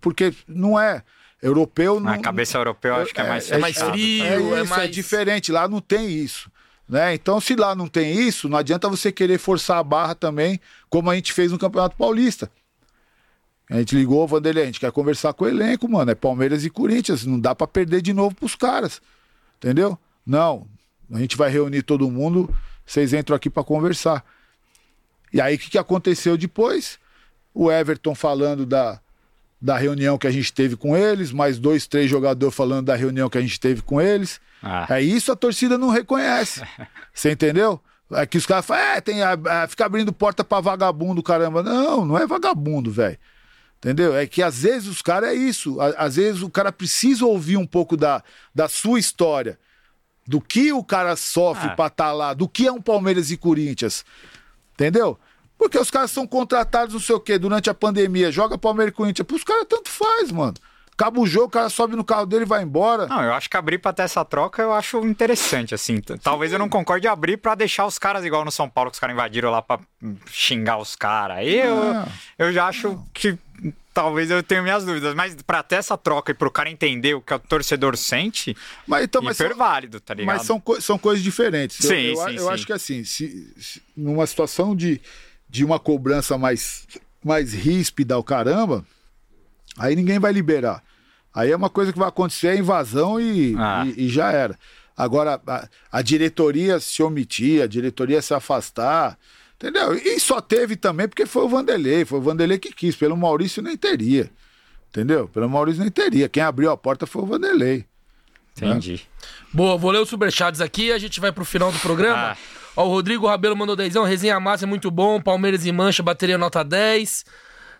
porque 0.02 0.34
não 0.46 0.78
é. 0.78 1.02
Europeu 1.42 1.96
não. 2.00 2.12
Na 2.12 2.20
cabeça 2.20 2.58
europeu, 2.58 2.96
acho 2.96 3.14
que 3.14 3.20
é 3.22 3.28
mais 3.28 3.50
é 3.52 3.58
mais 3.58 3.74
fechado. 3.76 3.94
frio. 3.94 4.24
É, 4.24 4.28
é 4.36 4.40
isso, 4.40 4.56
é 4.56 4.64
mais- 4.64 4.92
diferente. 4.92 5.52
Lá 5.52 5.68
não 5.68 5.82
tem 5.82 6.10
isso. 6.10 6.52
Né? 6.88 7.14
Então, 7.14 7.40
se 7.40 7.56
lá 7.56 7.74
não 7.74 7.88
tem 7.88 8.12
isso, 8.20 8.50
não 8.50 8.58
adianta 8.58 8.90
você 8.90 9.12
querer 9.12 9.38
forçar 9.40 9.78
a 9.78 9.84
barra 9.84 10.14
também, 10.14 10.60
como 10.90 11.10
a 11.10 11.16
gente 11.16 11.32
fez 11.32 11.52
no 11.52 11.58
Campeonato 11.58 11.96
Paulista. 11.96 12.52
A 13.70 13.78
gente 13.78 13.96
ligou, 13.96 14.28
Vanderlei, 14.28 14.64
a 14.64 14.66
gente 14.66 14.80
quer 14.82 14.92
conversar 14.92 15.32
com 15.34 15.46
o 15.46 15.48
elenco, 15.48 15.88
mano. 15.90 16.12
É 16.12 16.16
Palmeiras 16.16 16.66
e 16.66 16.70
Corinthians. 16.70 17.26
Não 17.26 17.40
dá 17.40 17.56
pra 17.56 17.66
perder 17.66 18.02
de 18.02 18.12
novo 18.12 18.36
pros 18.36 18.56
caras. 18.56 19.02
Entendeu? 19.58 19.98
Não. 20.26 20.68
A 21.12 21.18
gente 21.20 21.38
vai 21.38 21.50
reunir 21.50 21.82
todo 21.82 22.12
mundo, 22.12 22.54
vocês 22.86 23.14
entram 23.14 23.36
aqui 23.36 23.50
pra 23.50 23.64
conversar. 23.64 24.26
E 25.32 25.40
aí, 25.40 25.56
o 25.56 25.60
que, 25.60 25.70
que 25.70 25.78
aconteceu 25.78 26.36
depois? 26.38 27.00
O 27.54 27.72
Everton 27.72 28.14
falando 28.14 28.66
da, 28.66 29.00
da 29.62 29.78
reunião 29.78 30.18
que 30.18 30.26
a 30.28 30.32
gente 30.32 30.52
teve 30.52 30.76
com 30.76 30.98
eles, 30.98 31.32
mais 31.32 31.60
dois, 31.60 31.86
três 31.86 32.10
jogadores 32.10 32.56
falando 32.56 32.88
da 32.88 32.96
reunião 32.96 33.30
que 33.30 33.38
a 33.38 33.42
gente 33.42 33.60
teve 33.60 33.82
com 33.82 34.02
eles. 34.02 34.40
Ah. 34.64 34.88
É 34.90 35.02
isso 35.02 35.32
a 35.32 35.36
torcida 35.36 35.78
não 35.78 35.90
reconhece. 35.90 36.62
Você 37.14 37.32
entendeu? 37.32 37.80
É 38.14 38.26
que 38.26 38.38
os 38.38 38.46
caras 38.46 38.66
falam, 38.66 38.84
é, 38.84 39.02
tem 39.02 39.22
a, 39.22 39.34
a- 39.34 39.68
fica 39.68 39.86
abrindo 39.86 40.12
porta 40.12 40.44
pra 40.44 40.60
vagabundo, 40.60 41.22
caramba. 41.24 41.62
Não, 41.64 42.04
não 42.06 42.18
é 42.18 42.26
vagabundo, 42.26 42.92
velho. 42.92 43.18
Entendeu? 43.78 44.16
É 44.16 44.28
que 44.28 44.44
às 44.44 44.62
vezes 44.64 44.88
os 44.88 45.02
caras 45.02 45.30
é 45.30 45.34
isso. 45.36 45.78
Às 45.98 46.16
vezes 46.16 46.42
o 46.42 46.50
cara 46.50 46.72
precisa 46.72 47.26
ouvir 47.26 47.58
um 47.58 47.66
pouco 47.66 47.96
da, 47.98 48.24
da 48.54 48.68
sua 48.68 49.00
história. 49.00 49.58
Do 50.28 50.40
que 50.42 50.72
o 50.72 50.84
cara 50.84 51.16
sofre 51.16 51.68
Ah. 51.70 51.76
pra 51.76 51.88
estar 51.88 52.12
lá, 52.14 52.34
do 52.34 52.48
que 52.48 52.68
é 52.68 52.72
um 52.72 52.82
Palmeiras 52.82 53.32
e 53.32 53.38
Corinthians. 53.38 54.04
Entendeu? 54.74 55.18
Porque 55.62 55.78
os 55.78 55.92
caras 55.92 56.10
são 56.10 56.26
contratados, 56.26 56.92
não 56.96 57.00
sei 57.00 57.14
o 57.16 57.20
quê, 57.20 57.38
durante 57.38 57.70
a 57.70 57.74
pandemia, 57.74 58.32
joga 58.32 58.58
Palmeiras 58.58 58.92
e 58.92 58.96
Corinthians. 58.96 59.28
Os 59.32 59.44
caras 59.44 59.68
tanto 59.70 59.92
faz, 59.92 60.32
mano. 60.32 60.56
Acaba 60.92 61.20
o 61.20 61.28
jogo, 61.28 61.46
o 61.46 61.50
cara 61.50 61.70
sobe 61.70 61.96
no 61.96 62.04
carro 62.04 62.26
dele 62.26 62.44
e 62.46 62.48
vai 62.48 62.64
embora. 62.64 63.06
Não, 63.06 63.24
eu 63.24 63.32
acho 63.34 63.48
que 63.48 63.56
abrir 63.56 63.78
pra 63.78 63.94
ter 63.94 64.02
essa 64.02 64.26
troca 64.26 64.60
eu 64.62 64.74
acho 64.74 64.98
interessante, 65.06 65.76
assim. 65.76 66.02
Talvez 66.24 66.52
eu 66.52 66.58
não 66.58 66.68
concorde 66.68 67.08
abrir 67.08 67.38
pra 67.38 67.54
deixar 67.54 67.86
os 67.86 68.00
caras 68.00 68.26
igual 68.26 68.44
no 68.44 68.52
São 68.52 68.68
Paulo, 68.68 68.90
que 68.90 68.96
os 68.96 69.00
caras 69.00 69.14
invadiram 69.14 69.52
lá 69.52 69.62
pra 69.62 69.80
hum, 70.02 70.16
xingar 70.32 70.78
os 70.80 70.96
caras. 70.96 71.38
Aí 71.38 71.60
eu, 71.60 71.76
Não. 71.94 72.08
eu 72.40 72.52
já 72.52 72.68
acho 72.68 73.00
que 73.14 73.38
hum, 73.64 73.72
talvez 73.94 74.32
eu 74.32 74.42
tenha 74.42 74.64
minhas 74.64 74.84
dúvidas, 74.84 75.14
mas 75.14 75.36
pra 75.44 75.62
ter 75.62 75.76
essa 75.76 75.96
troca 75.98 76.32
e 76.32 76.36
pro 76.36 76.50
cara 76.52 76.70
entender 76.72 77.14
o 77.14 77.22
que 77.22 77.34
o 77.36 77.40
torcedor 77.40 77.96
sente, 77.98 78.58
Mas 78.88 79.04
então, 79.04 79.22
mas 79.22 79.40
hiper 79.40 79.50
são- 79.50 79.58
válido, 79.58 80.00
tá 80.00 80.14
ligado? 80.16 80.36
Mas 80.38 80.46
são, 80.48 80.60
co- 80.60 80.82
são 80.82 80.98
coisas 80.98 81.24
diferentes. 81.24 81.84
Eu- 81.84 81.90
Sim, 81.90 81.96
eu, 82.02 82.16
sim, 82.16 82.36
eu 82.36 82.44
sim. 82.48 82.50
acho 82.54 82.66
que 82.66 82.74
assim, 82.74 83.04
se, 83.04 83.54
se- 83.60 83.82
numa 83.96 84.26
situação 84.28 84.76
de, 84.76 85.02
de 85.52 85.66
uma 85.66 85.78
cobrança 85.78 86.38
mais, 86.38 86.88
mais 87.24 87.54
ríspida 87.54 88.16
ao 88.16 88.24
caramba, 88.24 88.86
aí 89.78 89.96
ninguém 89.96 90.18
vai 90.18 90.32
liberar. 90.32 90.82
Aí 91.34 91.52
é 91.52 91.56
uma 91.56 91.70
coisa 91.70 91.92
que 91.92 92.00
vai 92.00 92.08
acontecer, 92.08 92.48
é 92.48 92.58
invasão 92.58 93.20
e, 93.20 93.54
Ah. 93.58 93.84
e, 93.86 94.06
e 94.06 94.10
já 94.10 94.32
era. 94.32 94.58
Agora, 94.96 95.40
a, 95.46 95.68
a 95.92 96.02
diretoria 96.02 96.80
se 96.80 97.04
omitir, 97.04 97.62
a 97.62 97.68
diretoria 97.68 98.22
se 98.22 98.34
afastar, 98.34 99.18
entendeu? 99.56 99.94
E 99.94 100.20
só 100.20 100.40
teve 100.40 100.76
também 100.78 101.08
porque 101.08 101.26
foi 101.26 101.44
o 101.44 101.50
Vanderlei, 101.50 102.06
foi 102.06 102.20
o 102.20 102.22
Vanderlei 102.22 102.58
que 102.58 102.72
quis, 102.74 102.96
pelo 102.96 103.18
Maurício 103.18 103.62
nem 103.62 103.76
teria. 103.76 104.30
Entendeu? 104.90 105.28
Pelo 105.30 105.50
Maurício 105.50 105.82
nem 105.82 105.92
teria. 105.92 106.28
Quem 106.30 106.44
abriu 106.44 106.70
a 106.72 106.78
porta 106.78 107.06
foi 107.06 107.22
o 107.22 107.26
Vanderlei. 107.26 107.86
Entendi. 108.58 109.02
Boa, 109.54 109.78
vou 109.78 109.92
ler 109.92 110.00
os 110.00 110.10
superchats 110.10 110.60
aqui 110.62 110.88
e 110.88 110.92
a 110.92 110.98
gente 110.98 111.20
vai 111.22 111.32
pro 111.32 111.46
final 111.46 111.72
do 111.72 111.80
programa. 111.80 112.32
Ah. 112.32 112.38
Ó, 112.76 112.86
o 112.86 112.90
Rodrigo 112.90 113.28
Rabelo 113.28 113.56
mandou 113.56 113.76
dezão, 113.76 114.04
resenha 114.04 114.40
massa 114.40 114.66
é 114.66 114.68
muito 114.68 114.90
bom, 114.90 115.22
Palmeiras 115.22 115.66
e 115.66 115.72
Mancha, 115.72 116.02
bateria 116.02 116.38
nota 116.38 116.64
10. 116.64 117.26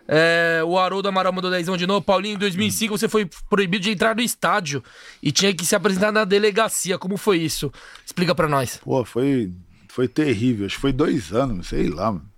É, 0.08 0.60
o 0.64 0.76
Haroldo 0.78 1.08
Amaral 1.08 1.32
mandou 1.32 1.50
dezão 1.50 1.76
de 1.76 1.86
novo. 1.86 2.02
Paulinho, 2.02 2.34
em 2.34 2.38
2005 2.38 2.98
você 2.98 3.08
foi 3.08 3.28
proibido 3.48 3.84
de 3.84 3.90
entrar 3.90 4.14
no 4.14 4.22
estádio 4.22 4.82
e 5.22 5.30
tinha 5.30 5.54
que 5.54 5.64
se 5.64 5.74
apresentar 5.74 6.12
na 6.12 6.24
delegacia. 6.24 6.98
Como 6.98 7.16
foi 7.16 7.38
isso? 7.38 7.72
Explica 8.04 8.34
pra 8.34 8.48
nós. 8.48 8.78
Pô, 8.78 9.04
foi, 9.04 9.52
foi 9.88 10.08
terrível. 10.08 10.66
Acho 10.66 10.74
que 10.76 10.80
foi 10.80 10.92
dois 10.92 11.32
anos, 11.32 11.68
sei 11.68 11.88
lá, 11.88 12.12
mano. 12.12 12.32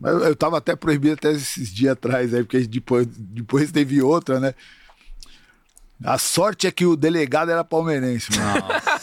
Mas 0.00 0.22
eu, 0.22 0.34
tava 0.34 0.58
até 0.58 0.74
proibido 0.74 1.14
até 1.14 1.32
esses 1.32 1.72
dias 1.72 1.92
atrás 1.92 2.34
aí, 2.34 2.42
porque 2.42 2.66
depois, 2.66 3.06
depois 3.06 3.70
teve 3.70 4.02
outra, 4.02 4.40
né? 4.40 4.54
A 6.02 6.18
sorte 6.18 6.66
é 6.66 6.70
que 6.70 6.84
o 6.84 6.96
delegado 6.96 7.50
era 7.50 7.62
palmeirense, 7.62 8.30
mano. 8.36 8.64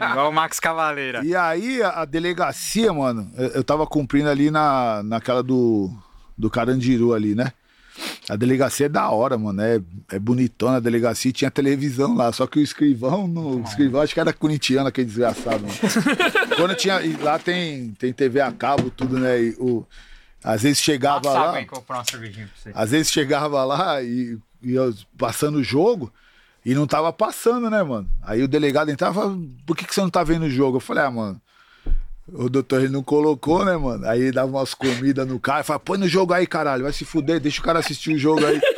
Igual 0.00 0.30
o 0.30 0.32
Max 0.32 0.58
Cavaleira. 0.58 1.24
E 1.24 1.34
aí, 1.36 1.82
a, 1.82 2.04
delegacia, 2.04 2.92
mano, 2.92 3.30
eu, 3.36 3.62
tava 3.62 3.86
cumprindo 3.86 4.28
ali 4.28 4.50
na, 4.50 5.02
naquela 5.02 5.42
do, 5.42 5.90
do 6.36 6.48
Carandiru 6.48 7.12
ali, 7.12 7.34
né? 7.34 7.52
A 8.28 8.36
delegacia 8.36 8.86
é 8.86 8.88
da 8.88 9.10
hora, 9.10 9.36
mano. 9.36 9.60
É, 9.60 9.80
é 10.12 10.18
bonitona 10.18 10.78
a 10.78 10.80
delegacia 10.80 11.28
e 11.28 11.32
tinha 11.32 11.50
televisão 11.50 12.14
lá. 12.14 12.32
Só 12.32 12.46
que 12.46 12.58
o 12.58 12.62
escrivão, 12.62 13.28
no, 13.28 13.58
o 13.58 13.62
escrivão 13.62 14.00
acho 14.00 14.14
que 14.14 14.20
era 14.20 14.32
corintiano, 14.32 14.88
aquele 14.88 15.06
desgraçado, 15.06 15.60
mano. 15.60 15.74
Quando 16.56 16.74
tinha. 16.74 16.98
Lá 17.22 17.38
tem, 17.38 17.90
tem 17.98 18.12
TV 18.12 18.40
a 18.40 18.52
cabo, 18.52 18.90
tudo, 18.90 19.18
né? 19.18 19.38
E 19.42 19.50
o, 19.58 19.84
às 20.42 20.62
vezes 20.62 20.80
chegava 20.80 21.20
Passa 21.20 21.38
lá. 21.38 21.54
aí 21.54 21.66
você. 22.56 22.70
Às 22.74 22.90
vezes 22.90 23.12
chegava 23.12 23.62
lá 23.64 24.02
e, 24.02 24.38
e 24.62 24.72
eu 24.72 24.94
passando 25.18 25.56
o 25.56 25.64
jogo 25.64 26.10
e 26.64 26.74
não 26.74 26.86
tava 26.86 27.12
passando, 27.12 27.70
né, 27.70 27.82
mano? 27.82 28.08
Aí 28.22 28.42
o 28.42 28.48
delegado 28.48 28.90
entrava 28.90 29.12
e 29.12 29.22
falava, 29.22 29.40
por 29.66 29.76
que, 29.76 29.84
que 29.86 29.94
você 29.94 30.00
não 30.00 30.10
tá 30.10 30.22
vendo 30.22 30.44
o 30.44 30.50
jogo? 30.50 30.76
Eu 30.76 30.80
falei, 30.80 31.04
ah, 31.04 31.10
mano, 31.10 31.40
o 32.32 32.48
doutor 32.48 32.80
ele 32.82 32.92
não 32.92 33.02
colocou, 33.02 33.64
né, 33.64 33.76
mano? 33.76 34.06
Aí 34.06 34.20
ele 34.20 34.32
dava 34.32 34.50
umas 34.50 34.74
comidas 34.74 35.26
no 35.26 35.40
cara 35.40 35.60
e 35.60 35.64
falava, 35.64 35.84
põe 35.84 35.98
no 35.98 36.06
jogo 36.08 36.32
aí, 36.32 36.46
caralho, 36.46 36.84
vai 36.84 36.92
se 36.92 37.04
fuder, 37.04 37.40
deixa 37.40 37.60
o 37.60 37.64
cara 37.64 37.78
assistir 37.78 38.14
o 38.14 38.18
jogo 38.18 38.44
aí. 38.44 38.60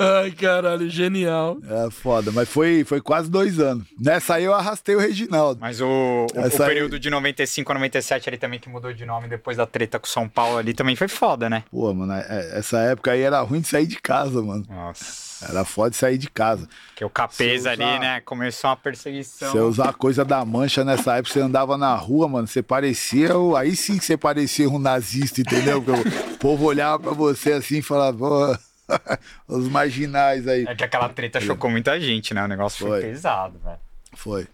Ai, 0.00 0.30
caralho, 0.30 0.88
genial. 0.88 1.58
É 1.68 1.90
foda, 1.90 2.30
mas 2.30 2.48
foi, 2.48 2.84
foi 2.84 3.00
quase 3.00 3.28
dois 3.28 3.58
anos. 3.58 3.84
Nessa 3.98 4.34
aí 4.36 4.44
eu 4.44 4.54
arrastei 4.54 4.94
o 4.94 5.00
Reginaldo. 5.00 5.60
Mas 5.60 5.80
o, 5.80 5.86
o, 5.86 6.26
o 6.36 6.40
Essa 6.40 6.64
aí- 6.64 6.68
período 6.68 7.00
de 7.00 7.10
95 7.10 7.72
a 7.72 7.74
97 7.74 8.28
ali 8.28 8.38
também 8.38 8.60
que 8.60 8.68
mudou 8.68 8.92
de 8.92 9.04
nome 9.04 9.26
depois 9.26 9.56
da 9.56 9.66
treta 9.66 9.98
com 9.98 10.06
o 10.06 10.08
São 10.08 10.28
Paulo 10.28 10.58
ali 10.58 10.72
também 10.72 10.94
foi 10.94 11.08
foda, 11.08 11.50
né? 11.50 11.64
Pô, 11.70 11.92
mano, 11.92 12.12
é- 12.12 12.58
essa 12.58 12.78
época 12.78 13.10
aí 13.10 13.22
era 13.22 13.40
ruim 13.40 13.60
de 13.60 13.66
sair 13.66 13.86
de 13.88 14.00
casa, 14.00 14.40
mano. 14.40 14.64
Nossa. 14.68 15.27
Era 15.42 15.64
foda 15.64 15.94
sair 15.94 16.18
de 16.18 16.28
casa. 16.28 16.68
Porque 16.88 17.04
o 17.04 17.10
Capês 17.10 17.62
Se 17.62 17.68
ali, 17.68 17.82
usar- 17.84 18.00
né? 18.00 18.20
Começou 18.22 18.70
uma 18.70 18.76
perseguição. 18.76 19.52
Você 19.52 19.58
usar 19.60 19.92
coisa 19.94 20.24
da 20.24 20.44
mancha 20.44 20.84
nessa 20.84 21.16
época, 21.16 21.32
você 21.32 21.40
andava 21.40 21.76
na 21.78 21.94
rua, 21.94 22.26
mano, 22.28 22.46
você 22.48 22.62
parecia. 22.62 23.36
o- 23.38 23.54
Aí 23.56 23.76
sim 23.76 23.98
que 23.98 24.04
você 24.04 24.16
parecia 24.16 24.68
um 24.68 24.78
nazista, 24.78 25.40
entendeu? 25.40 25.80
Porque 25.82 26.00
o 26.08 26.36
povo 26.38 26.64
olhava 26.66 26.98
pra 26.98 27.12
você 27.12 27.52
assim 27.52 27.78
e 27.78 27.82
falava, 27.82 28.18
pô, 28.18 28.58
os 29.46 29.68
marginais 29.68 30.48
aí. 30.48 30.64
É 30.66 30.74
que 30.74 30.82
aquela 30.84 31.08
treta 31.08 31.40
chocou 31.40 31.70
muita 31.70 32.00
gente, 32.00 32.34
né? 32.34 32.42
O 32.44 32.48
negócio 32.48 32.80
foi, 32.86 33.00
Foi. 33.00 33.10
pesado, 33.10 33.58
velho. 33.64 33.78
Foi. 34.14 34.48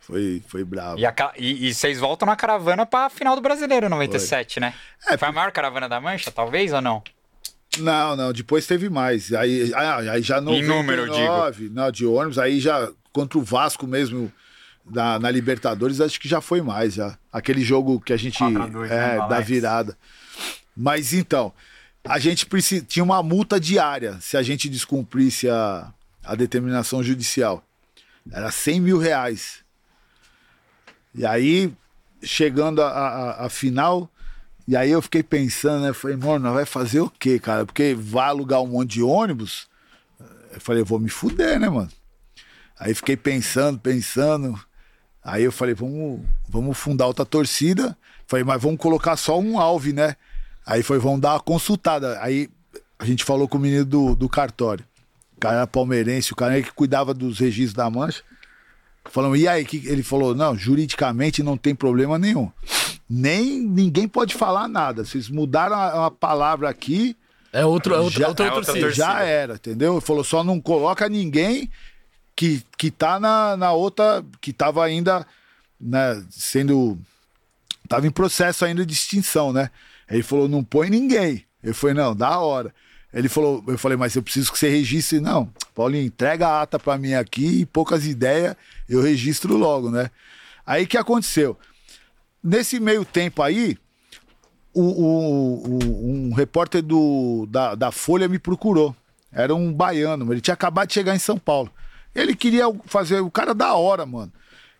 Foi, 0.00 0.40
foi 0.46 0.62
bravo. 0.64 1.00
E, 1.00 1.04
a 1.04 1.12
e- 1.36 1.66
e 1.68 1.74
vocês 1.74 1.98
voltam 1.98 2.26
na 2.26 2.36
caravana 2.36 2.86
pra 2.86 3.10
final 3.10 3.34
do 3.34 3.42
Brasileiro 3.42 3.88
97, 3.88 4.60
né? 4.60 4.72
É, 5.08 5.16
Foi 5.18 5.26
a 5.26 5.32
maior 5.32 5.50
caravana 5.50 5.88
da 5.88 6.00
Mancha, 6.00 6.30
talvez, 6.30 6.72
ou 6.72 6.80
não? 6.80 7.02
Não, 7.78 8.16
não, 8.16 8.32
depois 8.32 8.66
teve 8.66 8.88
mais. 8.88 9.32
Aí, 9.32 9.72
aí, 9.74 10.08
aí 10.08 10.22
já 10.22 10.38
Em 10.38 10.62
número, 10.62 11.04
digo. 11.04 11.18
99, 11.18 11.70
Não, 11.70 11.90
de 11.90 12.06
ônibus, 12.06 12.38
aí 12.38 12.60
já 12.60 12.90
contra 13.12 13.38
o 13.38 13.42
Vasco 13.42 13.86
mesmo. 13.86 14.32
Na, 14.88 15.18
na 15.18 15.32
Libertadores, 15.32 16.00
acho 16.00 16.20
que 16.20 16.28
já 16.28 16.40
foi 16.40 16.62
mais, 16.62 16.94
já. 16.94 17.18
Aquele 17.32 17.60
jogo 17.62 18.00
que 18.00 18.12
a 18.12 18.16
gente. 18.16 18.38
4 18.38 18.62
a 18.62 18.66
2, 18.66 18.88
né, 18.88 19.16
é, 19.16 19.28
da 19.28 19.40
virada. 19.40 19.98
Mas 20.76 21.12
então, 21.12 21.52
a 22.04 22.20
gente 22.20 22.46
tinha 22.86 23.02
uma 23.02 23.20
multa 23.20 23.58
diária 23.58 24.16
se 24.20 24.36
a 24.36 24.42
gente 24.42 24.68
descumprisse 24.68 25.48
a, 25.48 25.92
a 26.24 26.36
determinação 26.36 27.02
judicial. 27.02 27.64
Era 28.30 28.50
100 28.50 28.80
mil 28.80 28.98
reais. 28.98 29.64
E 31.14 31.26
aí, 31.26 31.72
chegando 32.22 32.82
a, 32.82 32.88
a, 32.88 33.46
a 33.46 33.48
final, 33.48 34.10
e 34.68 34.76
aí 34.76 34.90
eu 34.90 35.00
fiquei 35.00 35.22
pensando, 35.22 35.84
né? 35.84 35.92
Falei, 35.92 36.16
mano, 36.16 36.52
vai 36.52 36.64
fazer 36.64 37.00
o 37.00 37.10
quê, 37.10 37.38
cara? 37.38 37.64
Porque 37.64 37.94
vai 37.94 38.28
alugar 38.28 38.60
um 38.60 38.66
monte 38.66 38.94
de 38.94 39.02
ônibus. 39.02 39.68
Eu 40.52 40.60
falei, 40.60 40.82
vou 40.82 40.98
me 40.98 41.08
fuder, 41.08 41.60
né, 41.60 41.68
mano? 41.68 41.90
Aí 42.78 42.94
fiquei 42.94 43.16
pensando, 43.16 43.78
pensando. 43.78 44.58
Aí 45.22 45.44
eu 45.44 45.52
falei, 45.52 45.74
vamos, 45.74 46.20
vamos 46.48 46.76
fundar 46.76 47.06
outra 47.06 47.24
torcida. 47.24 47.96
Falei, 48.26 48.44
mas 48.44 48.60
vamos 48.60 48.78
colocar 48.78 49.16
só 49.16 49.38
um 49.38 49.58
alve, 49.58 49.92
né? 49.92 50.16
Aí 50.64 50.82
foi, 50.82 50.98
vamos 50.98 51.20
dar 51.20 51.34
uma 51.34 51.40
consultada. 51.40 52.20
Aí 52.20 52.50
a 52.98 53.04
gente 53.04 53.24
falou 53.24 53.46
com 53.46 53.58
o 53.58 53.60
menino 53.60 53.84
do, 53.84 54.16
do 54.16 54.28
cartório. 54.28 54.84
O 55.36 55.40
cara 55.40 55.56
era 55.56 55.66
palmeirense, 55.66 56.32
o 56.32 56.36
cara 56.36 56.60
que 56.60 56.72
cuidava 56.72 57.14
dos 57.14 57.38
registros 57.38 57.74
da 57.74 57.88
mancha. 57.88 58.22
Falamos, 59.04 59.38
e 59.38 59.46
aí? 59.46 59.64
Que 59.64 59.86
ele 59.86 60.02
falou, 60.02 60.34
não, 60.34 60.56
juridicamente 60.56 61.42
não 61.42 61.56
tem 61.56 61.74
problema 61.74 62.18
nenhum. 62.18 62.50
Nem 63.08 63.60
ninguém 63.60 64.08
pode 64.08 64.34
falar 64.34 64.68
nada. 64.68 65.04
Vocês 65.04 65.28
mudaram 65.28 65.76
a, 65.76 65.94
uma 66.00 66.10
palavra 66.10 66.68
aqui, 66.68 67.16
É 67.52 67.64
outro, 67.64 67.94
é 67.94 67.98
outra, 68.00 68.20
Já- 68.20 68.28
outra 68.28 68.46
é 68.46 68.52
outra 68.52 68.72
torcida. 68.72 68.90
já 68.92 69.22
era, 69.22 69.54
entendeu? 69.54 69.92
Ele 69.94 70.00
falou, 70.00 70.24
só 70.24 70.42
não 70.42 70.60
coloca 70.60 71.08
ninguém 71.08 71.70
que, 72.34 72.62
que 72.76 72.90
tá 72.90 73.18
na, 73.20 73.56
na 73.56 73.72
outra, 73.72 74.24
que 74.40 74.52
tava 74.52 74.84
ainda 74.84 75.26
né, 75.80 76.22
sendo. 76.30 76.98
Tava 77.88 78.06
em 78.06 78.10
processo 78.10 78.64
ainda 78.64 78.84
de 78.84 78.92
extinção, 78.92 79.52
né? 79.52 79.70
Ele 80.10 80.22
falou, 80.22 80.48
não 80.48 80.64
põe 80.64 80.90
ninguém. 80.90 81.44
Eu 81.62 81.74
falei, 81.74 81.94
não, 81.94 82.14
da 82.14 82.38
hora. 82.40 82.74
Ele 83.14 83.28
falou, 83.28 83.62
eu 83.68 83.78
falei, 83.78 83.96
mas 83.96 84.14
eu 84.16 84.22
preciso 84.22 84.52
que 84.52 84.58
você 84.58 84.68
registre. 84.68 85.20
Não, 85.20 85.48
Paulinho, 85.74 86.04
entrega 86.04 86.48
a 86.48 86.62
ata 86.62 86.78
pra 86.78 86.98
mim 86.98 87.14
aqui 87.14 87.60
e 87.60 87.66
poucas 87.66 88.04
ideias, 88.04 88.56
eu 88.88 89.00
registro 89.00 89.56
logo, 89.56 89.90
né? 89.90 90.10
Aí 90.66 90.82
o 90.84 90.86
que 90.86 90.98
aconteceu? 90.98 91.56
Nesse 92.46 92.78
meio 92.78 93.04
tempo 93.04 93.42
aí, 93.42 93.76
o, 94.72 94.82
o- 94.82 95.68
o- 95.68 96.10
um 96.10 96.32
repórter 96.34 96.82
do, 96.82 97.46
da, 97.50 97.74
da 97.74 97.90
Folha 97.90 98.28
me 98.28 98.38
procurou. 98.38 98.94
Era 99.32 99.54
um 99.54 99.72
baiano, 99.72 100.32
ele 100.32 100.40
tinha 100.40 100.54
acabado 100.54 100.88
de 100.88 100.94
chegar 100.94 101.14
em 101.14 101.18
São 101.18 101.38
Paulo. 101.38 101.70
Ele 102.14 102.34
queria 102.36 102.64
fazer, 102.86 103.20
o 103.20 103.30
cara 103.30 103.52
da 103.54 103.74
hora, 103.74 104.06
mano. 104.06 104.32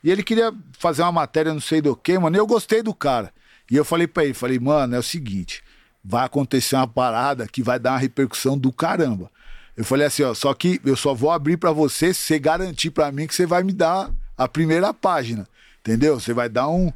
E 0.04 0.10
ele 0.10 0.22
queria 0.22 0.52
fazer 0.78 1.02
uma 1.02 1.10
matéria, 1.12 1.52
não 1.52 1.60
sei 1.60 1.80
do 1.82 1.94
que, 1.96 2.16
mano. 2.18 2.36
E 2.36 2.38
eu 2.38 2.46
gostei 2.46 2.82
do 2.82 2.94
cara. 2.94 3.32
E 3.70 3.74
eu 3.76 3.84
falei 3.84 4.06
pra 4.06 4.24
ele, 4.24 4.32
falei, 4.32 4.58
mano, 4.60 4.94
é 4.94 4.98
o 4.98 5.02
seguinte, 5.02 5.62
vai 6.04 6.24
acontecer 6.24 6.76
uma 6.76 6.86
parada 6.86 7.48
que 7.48 7.62
vai 7.62 7.78
dar 7.80 7.92
uma 7.92 7.98
repercussão 7.98 8.56
do 8.56 8.72
caramba. 8.72 9.28
Eu 9.76 9.84
falei 9.84 10.06
assim, 10.06 10.22
ó, 10.22 10.32
só 10.34 10.54
que 10.54 10.80
eu 10.84 10.96
só 10.96 11.12
vou 11.12 11.30
abrir 11.32 11.56
pra 11.56 11.72
você 11.72 12.14
se 12.14 12.20
você 12.22 12.38
garantir 12.38 12.90
pra 12.90 13.10
mim 13.10 13.26
que 13.26 13.34
você 13.34 13.44
vai 13.44 13.62
me 13.64 13.72
dar 13.72 14.08
a 14.38 14.46
primeira 14.46 14.94
página. 14.94 15.46
Entendeu? 15.80 16.18
Você 16.20 16.32
vai 16.32 16.48
dar 16.48 16.68
um. 16.68 16.92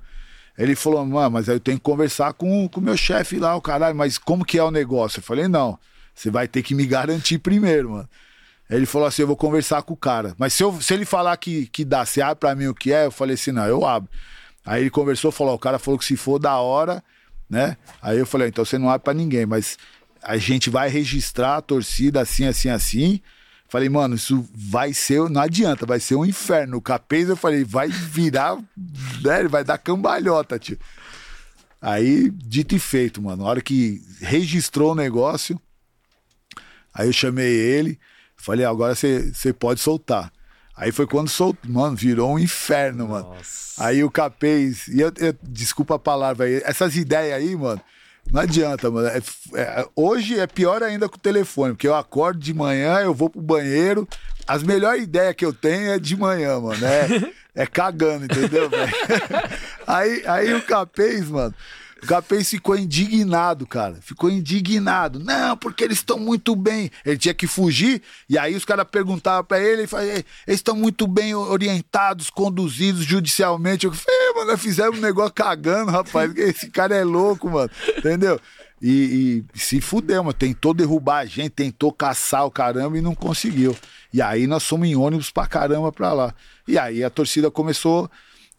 Ele 0.60 0.74
falou, 0.76 1.04
mano, 1.06 1.30
mas 1.30 1.48
aí 1.48 1.56
eu 1.56 1.60
tenho 1.60 1.78
que 1.78 1.82
conversar 1.82 2.34
com 2.34 2.66
o 2.66 2.80
meu 2.82 2.94
chefe 2.96 3.38
lá, 3.38 3.56
o 3.56 3.62
caralho, 3.62 3.96
mas 3.96 4.18
como 4.18 4.44
que 4.44 4.58
é 4.58 4.62
o 4.62 4.70
negócio? 4.70 5.20
Eu 5.20 5.22
falei, 5.22 5.48
não, 5.48 5.78
você 6.14 6.30
vai 6.30 6.46
ter 6.46 6.62
que 6.62 6.74
me 6.74 6.84
garantir 6.86 7.38
primeiro, 7.38 7.92
mano. 7.92 8.08
Ele 8.68 8.84
falou 8.84 9.08
assim, 9.08 9.22
eu 9.22 9.26
vou 9.26 9.36
conversar 9.36 9.82
com 9.82 9.94
o 9.94 9.96
cara. 9.96 10.34
Mas 10.38 10.52
se, 10.52 10.62
eu- 10.62 10.78
se 10.80 10.92
ele 10.92 11.06
falar 11.06 11.34
que, 11.38 11.66
que 11.68 11.82
dá, 11.84 12.04
você 12.04 12.20
abre 12.20 12.36
pra 12.36 12.54
mim 12.54 12.66
o 12.66 12.74
que 12.74 12.92
é? 12.92 13.06
Eu 13.06 13.10
falei 13.10 13.34
assim, 13.34 13.52
não, 13.52 13.66
eu 13.66 13.86
abro. 13.86 14.08
Aí 14.64 14.82
ele 14.82 14.90
conversou, 14.90 15.32
falou, 15.32 15.54
o 15.54 15.58
cara 15.58 15.78
falou 15.78 15.98
que 15.98 16.04
se 16.04 16.14
for 16.16 16.38
da 16.38 16.56
hora, 16.58 17.02
né? 17.48 17.76
Aí 18.02 18.18
eu 18.18 18.26
falei, 18.26 18.48
então 18.48 18.62
você 18.64 18.76
não 18.76 18.90
abre 18.90 19.02
pra 19.04 19.14
ninguém, 19.14 19.46
mas 19.46 19.78
a 20.22 20.36
gente 20.36 20.68
vai 20.68 20.90
registrar 20.90 21.56
a 21.56 21.62
torcida 21.62 22.20
assim, 22.20 22.44
assim, 22.44 22.68
assim. 22.68 23.20
Falei, 23.70 23.88
mano, 23.88 24.16
isso 24.16 24.46
vai 24.52 24.92
ser, 24.92 25.30
não 25.30 25.40
adianta, 25.40 25.86
vai 25.86 26.00
ser 26.00 26.16
um 26.16 26.26
inferno. 26.26 26.76
O 26.78 26.82
capês, 26.82 27.28
eu 27.28 27.36
falei, 27.36 27.62
vai 27.64 27.88
virar, 27.88 28.56
né? 29.22 29.44
Vai 29.48 29.62
dar 29.64 29.78
cambalhota, 29.78 30.58
tio. 30.58 30.76
Aí, 31.80 32.30
dito 32.30 32.74
e 32.74 32.78
feito, 32.80 33.22
mano. 33.22 33.42
Na 33.44 33.48
hora 33.48 33.60
que 33.62 34.02
registrou 34.20 34.92
o 34.92 34.94
negócio, 34.96 35.58
aí 36.92 37.08
eu 37.08 37.12
chamei 37.12 37.46
ele, 37.54 37.98
falei, 38.36 38.66
agora 38.66 38.94
você 38.94 39.52
pode 39.58 39.80
soltar. 39.80 40.32
Aí 40.76 40.90
foi 40.92 41.06
quando 41.06 41.28
soltou, 41.28 41.70
mano, 41.70 41.94
virou 41.94 42.32
um 42.34 42.38
inferno, 42.38 43.08
mano. 43.08 43.28
Aí 43.78 44.02
o 44.02 44.10
capês, 44.10 44.88
e 44.88 45.00
eu, 45.00 45.12
eu- 45.18 45.34
desculpa 45.42 45.94
a 45.94 45.98
palavra 45.98 46.46
aí, 46.46 46.60
essas 46.64 46.96
ideias 46.96 47.36
aí, 47.40 47.54
mano, 47.54 47.80
não 48.30 48.40
adianta, 48.40 48.90
mano. 48.90 49.08
É- 49.08 49.22
é- 49.60 49.86
hoje 49.94 50.38
é 50.38 50.46
pior 50.46 50.82
ainda 50.82 51.08
com 51.08 51.16
o 51.16 51.20
telefone, 51.20 51.74
porque 51.74 51.88
eu 51.88 51.94
acordo 51.94 52.38
de 52.40 52.52
manhã, 52.54 52.98
eu 53.00 53.14
vou 53.14 53.30
pro 53.30 53.40
banheiro, 53.40 54.08
as 54.46 54.62
melhores 54.62 55.04
ideias 55.04 55.34
que 55.34 55.44
eu 55.44 55.52
tenho 55.52 55.92
é 55.92 55.98
de 55.98 56.16
manhã, 56.16 56.58
mano. 56.60 56.84
É, 56.84 57.32
é 57.62 57.66
cagando, 57.66 58.24
entendeu, 58.24 58.68
velho? 58.68 58.92
Aí, 59.86 60.22
aí 60.24 60.54
o 60.54 60.62
capês, 60.62 61.28
mano. 61.28 61.52
O 62.02 62.06
Capês 62.06 62.48
ficou 62.48 62.76
indignado, 62.76 63.66
cara. 63.66 63.98
Ficou 64.00 64.30
indignado. 64.30 65.18
Não, 65.18 65.56
porque 65.56 65.84
eles 65.84 65.98
estão 65.98 66.18
muito 66.18 66.56
bem. 66.56 66.90
Ele 67.04 67.18
tinha 67.18 67.34
que 67.34 67.46
fugir. 67.46 68.02
E 68.28 68.38
aí 68.38 68.54
os 68.54 68.64
caras 68.64 68.86
perguntavam 68.90 69.44
pra 69.44 69.60
ele. 69.60 69.82
Ele 69.82 69.86
falava, 69.86 70.08
"Ei, 70.08 70.24
eles 70.46 70.58
estão 70.60 70.74
muito 70.74 71.06
bem 71.06 71.34
orientados, 71.34 72.30
conduzidos 72.30 73.04
judicialmente. 73.04 73.86
Eu 73.86 73.92
falei, 73.92 74.20
"É, 74.20 74.32
mano, 74.34 74.58
fizemos 74.58 74.98
um 74.98 75.02
negócio 75.02 75.32
cagando, 75.32 75.90
rapaz. 75.90 76.34
Esse 76.36 76.70
cara 76.70 76.94
é 76.94 77.04
louco, 77.04 77.50
mano. 77.50 77.70
Entendeu? 77.98 78.40
E, 78.82 79.44
e 79.54 79.58
se 79.58 79.80
fudeu, 79.80 80.24
mano. 80.24 80.32
Tentou 80.32 80.72
derrubar 80.72 81.18
a 81.18 81.26
gente, 81.26 81.50
tentou 81.50 81.92
caçar 81.92 82.46
o 82.46 82.50
caramba 82.50 82.96
e 82.96 83.02
não 83.02 83.14
conseguiu. 83.14 83.76
E 84.12 84.22
aí 84.22 84.46
nós 84.46 84.64
fomos 84.64 84.88
em 84.88 84.96
ônibus 84.96 85.30
pra 85.30 85.46
caramba 85.46 85.92
pra 85.92 86.12
lá. 86.12 86.34
E 86.66 86.78
aí 86.78 87.04
a 87.04 87.10
torcida 87.10 87.50
começou 87.50 88.10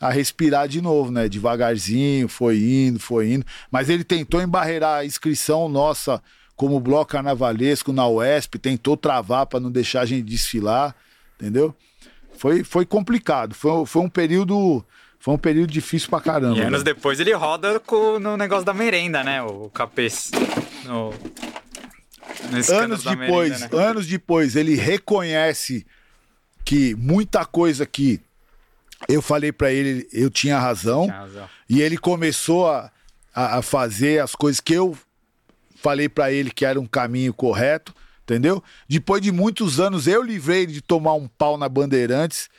a 0.01 0.09
respirar 0.09 0.67
de 0.67 0.81
novo, 0.81 1.11
né? 1.11 1.29
Devagarzinho, 1.29 2.27
foi 2.27 2.57
indo, 2.57 2.99
foi 2.99 3.33
indo. 3.33 3.45
Mas 3.69 3.87
ele 3.87 4.03
tentou 4.03 4.41
embarreirar 4.41 4.99
a 4.99 5.05
inscrição 5.05 5.69
nossa 5.69 6.21
como 6.55 6.79
bloco 6.79 7.11
carnavalesco 7.11 7.93
na 7.93 8.07
UESP, 8.07 8.57
tentou 8.57 8.97
travar 8.97 9.45
para 9.45 9.59
não 9.59 9.71
deixar 9.71 10.01
a 10.01 10.05
gente 10.05 10.23
desfilar, 10.23 10.95
entendeu? 11.39 11.75
Foi, 12.37 12.63
foi 12.63 12.85
complicado, 12.85 13.53
foi, 13.53 13.85
foi 13.85 14.01
um 14.01 14.09
período 14.09 14.83
foi 15.19 15.35
um 15.35 15.37
período 15.37 15.71
difícil 15.71 16.09
pra 16.09 16.19
caramba. 16.19 16.57
E 16.57 16.61
anos 16.61 16.83
né? 16.83 16.93
depois 16.93 17.19
ele 17.19 17.31
roda 17.33 17.79
com- 17.79 18.19
no 18.19 18.35
negócio 18.35 18.65
da 18.65 18.73
merenda, 18.73 19.23
né? 19.23 19.43
O 19.43 19.69
Capês. 19.69 20.31
No... 20.83 21.13
Anos 22.73 23.03
depois, 23.03 23.49
merenda, 23.59 23.77
né? 23.77 23.83
anos 23.83 24.07
depois, 24.07 24.55
ele 24.55 24.73
reconhece 24.73 25.85
que 26.65 26.95
muita 26.95 27.45
coisa 27.45 27.85
que 27.85 28.19
eu 29.07 29.21
falei 29.21 29.51
pra 29.51 29.71
ele, 29.71 30.07
eu 30.11 30.29
tinha 30.29 30.59
razão. 30.59 31.03
Tinha 31.05 31.17
razão. 31.17 31.49
E 31.69 31.81
ele 31.81 31.97
começou 31.97 32.69
a, 32.69 32.91
a, 33.33 33.57
a 33.57 33.61
fazer 33.61 34.21
as 34.21 34.35
coisas 34.35 34.59
que 34.59 34.73
eu 34.73 34.97
falei 35.75 36.07
pra 36.09 36.31
ele 36.31 36.51
que 36.51 36.65
era 36.65 36.79
um 36.79 36.85
caminho 36.85 37.33
correto, 37.33 37.93
entendeu? 38.23 38.63
Depois 38.87 39.21
de 39.21 39.31
muitos 39.31 39.79
anos, 39.79 40.07
eu 40.07 40.21
livrei 40.21 40.63
ele 40.63 40.73
de 40.73 40.81
tomar 40.81 41.13
um 41.15 41.27
pau 41.27 41.57
na 41.57 41.67
Bandeirantes, 41.67 42.49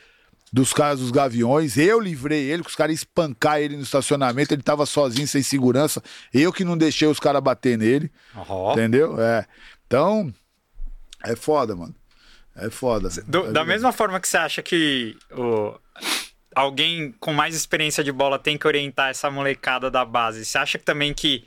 dos 0.51 0.71
caras 0.73 0.99
dos 0.99 1.09
Gaviões. 1.09 1.77
Eu 1.77 1.99
livrei 1.99 2.43
ele, 2.51 2.61
que 2.63 2.69
os 2.69 2.75
caras 2.75 2.95
espancar 2.95 3.59
ele 3.59 3.75
no 3.77 3.81
estacionamento, 3.83 4.53
ele 4.53 4.61
tava 4.61 4.85
sozinho, 4.85 5.27
sem 5.27 5.41
segurança. 5.41 6.03
Eu 6.33 6.51
que 6.53 6.63
não 6.63 6.77
deixei 6.77 7.07
os 7.07 7.19
caras 7.19 7.41
bater 7.41 7.77
nele. 7.77 8.11
Ó. 8.35 8.73
Entendeu? 8.73 9.19
É. 9.19 9.45
Então, 9.87 10.33
É 11.25 11.35
foda, 11.35 11.75
mano. 11.75 11.95
É 12.55 12.69
foda. 12.69 13.09
Do- 13.25 13.51
da 13.53 13.63
mesma 13.65 13.91
forma 13.91 14.19
que 14.19 14.27
você 14.27 14.37
acha 14.37 14.61
que 14.61 15.17
o, 15.31 15.73
alguém 16.55 17.13
com 17.19 17.33
mais 17.33 17.55
experiência 17.55 18.03
de 18.03 18.11
bola 18.11 18.39
tem 18.39 18.57
que 18.57 18.67
orientar 18.67 19.09
essa 19.09 19.29
molecada 19.29 19.89
da 19.89 20.03
base, 20.05 20.45
você 20.45 20.57
acha 20.57 20.77
que 20.77 20.85
também 20.85 21.13
que 21.13 21.45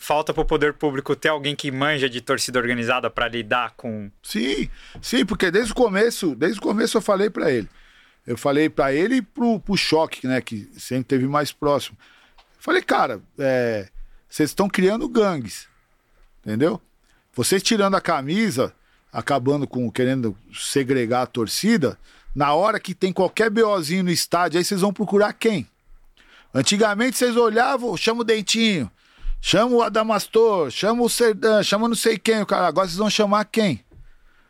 falta 0.00 0.32
pro 0.32 0.46
poder 0.46 0.72
público 0.72 1.14
ter 1.14 1.28
alguém 1.28 1.54
que 1.54 1.70
manja 1.70 2.08
de 2.08 2.22
torcida 2.22 2.58
organizada 2.58 3.10
pra 3.10 3.28
lidar 3.28 3.74
com. 3.76 4.10
Sim, 4.22 4.68
sim, 5.02 5.26
porque 5.26 5.50
desde 5.50 5.72
o 5.72 5.74
começo, 5.74 6.34
desde 6.34 6.58
o 6.58 6.62
começo 6.62 6.96
eu 6.96 7.02
falei 7.02 7.28
pra 7.28 7.50
ele. 7.50 7.68
Eu 8.26 8.38
falei 8.38 8.68
pra 8.68 8.92
ele 8.92 9.16
e 9.16 9.22
pro, 9.22 9.60
pro 9.60 9.76
Choque, 9.76 10.26
né, 10.26 10.40
que 10.40 10.70
sempre 10.76 11.04
teve 11.04 11.26
mais 11.26 11.52
próximo. 11.52 11.98
Falei, 12.58 12.82
cara, 12.82 13.20
é, 13.38 13.88
vocês 14.28 14.50
estão 14.50 14.68
criando 14.68 15.08
gangues, 15.08 15.68
entendeu? 16.44 16.80
Vocês 17.34 17.62
tirando 17.62 17.94
a 17.94 18.00
camisa, 18.00 18.74
acabando 19.12 19.66
com 19.66 19.90
querendo 19.90 20.36
segregar 20.52 21.22
a 21.22 21.26
torcida, 21.26 21.98
na 22.34 22.54
hora 22.54 22.78
que 22.78 22.94
tem 22.94 23.12
qualquer 23.12 23.50
BOzinho 23.50 24.04
no 24.04 24.10
estádio, 24.10 24.58
aí 24.58 24.64
vocês 24.64 24.80
vão 24.80 24.92
procurar 24.92 25.32
quem? 25.32 25.66
Antigamente 26.54 27.16
vocês 27.16 27.36
olhavam, 27.36 27.96
chama 27.96 28.22
o 28.22 28.24
Dentinho, 28.24 28.90
chama 29.40 29.76
o 29.76 29.82
Adamastor, 29.82 30.70
chama 30.70 31.02
o 31.02 31.08
Serdan, 31.08 31.62
chama 31.62 31.88
não 31.88 31.94
sei 31.94 32.18
quem, 32.18 32.42
o 32.42 32.46
cara. 32.46 32.66
Agora 32.66 32.86
vocês 32.86 32.98
vão 32.98 33.10
chamar 33.10 33.44
quem? 33.44 33.84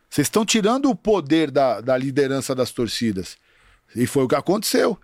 Vocês 0.09 0.27
estão 0.27 0.45
tirando 0.45 0.91
o 0.91 0.97
poder 0.97 1.51
da, 1.51 1.81
da 1.81 1.97
liderança 1.97 2.55
das 2.55 2.71
torcidas. 2.71 3.37
E 3.95 4.07
foi 4.07 4.25
o 4.25 4.29
que 4.29 4.35
aconteceu. 4.35 4.99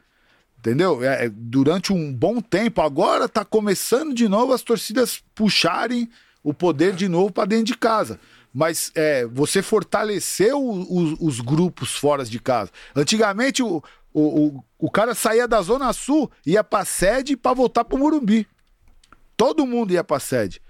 Entendeu? 0.59 1.05
É, 1.05 1.27
é, 1.27 1.29
durante 1.29 1.93
um 1.93 2.13
bom 2.13 2.41
tempo, 2.41 2.81
agora 2.81 3.29
tá 3.29 3.45
começando 3.45 4.13
de 4.13 4.29
novo 4.29 4.53
as 4.53 4.63
torcidas 4.63 5.23
puxarem 5.35 6.11
o 6.43 6.53
poder 6.53 6.95
de 6.95 7.09
novo 7.09 7.31
para 7.31 7.45
dentro 7.45 7.67
de 7.67 7.77
casa. 7.77 8.19
Mas 8.57 8.91
é, 8.95 9.27
você 9.27 9.61
fortaleceu 9.61 10.59
os, 10.67 11.15
os 11.21 11.41
grupos 11.41 11.95
fora 11.95 12.25
de 12.25 12.41
casa. 12.41 12.71
Antigamente, 12.95 13.63
o, 13.63 13.83
o, 14.15 14.65
o, 14.79 14.91
cara 14.91 15.15
saía 15.15 15.47
da 15.47 15.61
Zona 15.61 15.93
Sul, 15.93 16.31
ia 16.47 16.65
pra 16.65 16.83
sede 16.83 17.37
para 17.37 17.53
voltar 17.53 17.85
pro 17.85 17.99
Morumbi. 17.99 18.49
Todo 19.37 19.67
mundo 19.67 19.93
ia 19.93 20.03
pra 20.03 20.19
sede. 20.19 20.63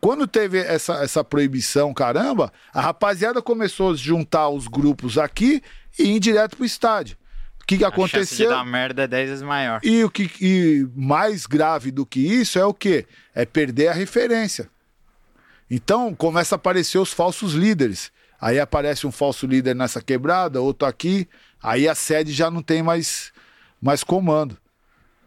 Quando 0.00 0.26
teve 0.26 0.60
essa, 0.60 1.04
essa 1.04 1.22
proibição, 1.22 1.92
caramba, 1.92 2.50
a 2.72 2.80
rapaziada 2.80 3.42
começou 3.42 3.92
a 3.92 3.94
juntar 3.94 4.48
os 4.48 4.66
grupos 4.66 5.18
aqui 5.18 5.62
e 5.98 6.16
ir 6.16 6.18
direto 6.18 6.56
pro 6.56 6.64
estádio. 6.64 7.18
O 7.60 7.66
que, 7.66 7.76
que 7.76 7.84
A 7.84 7.90
chance 7.90 8.08
de 8.08 8.16
aconteceu? 8.16 8.48
dar 8.48 8.64
merda 8.64 9.02
é 9.02 9.06
10 9.06 9.28
vezes 9.28 9.44
maior. 9.44 9.80
E 9.84 10.02
o 10.02 10.08
que 10.08 10.30
e 10.40 10.88
mais 10.96 11.44
grave 11.44 11.90
do 11.90 12.06
que 12.06 12.20
isso 12.20 12.58
é 12.58 12.64
o 12.64 12.72
quê? 12.72 13.04
É 13.34 13.44
perder 13.44 13.88
a 13.88 13.92
referência. 13.92 14.70
Então 15.74 16.14
começa 16.14 16.54
a 16.54 16.56
aparecer 16.56 16.98
os 16.98 17.14
falsos 17.14 17.54
líderes. 17.54 18.12
Aí 18.38 18.60
aparece 18.60 19.06
um 19.06 19.10
falso 19.10 19.46
líder 19.46 19.74
nessa 19.74 20.02
quebrada, 20.02 20.60
outro 20.60 20.86
aqui, 20.86 21.26
aí 21.62 21.88
a 21.88 21.94
sede 21.94 22.30
já 22.30 22.50
não 22.50 22.60
tem 22.62 22.82
mais, 22.82 23.32
mais 23.80 24.04
comando. 24.04 24.58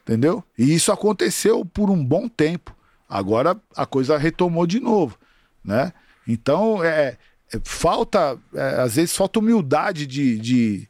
Entendeu? 0.03 0.43
E 0.56 0.72
isso 0.72 0.91
aconteceu 0.91 1.65
por 1.65 1.90
um 1.90 2.06
bom 2.06 2.30
tempo. 2.30 2.75
Agora 3.09 3.59
a 3.75 3.88
coisa 3.88 4.19
retomou 4.19 4.67
de 4.67 4.80
novo, 4.80 5.17
né? 5.64 5.91
Então 6.27 6.83
é, 6.83 7.17
é- 7.51 7.59
falta, 7.64 8.38
é, 8.53 8.82
às 8.82 8.98
vezes 8.98 9.17
falta 9.17 9.40
humildade 9.40 10.06
de, 10.06 10.38
de, 10.38 10.88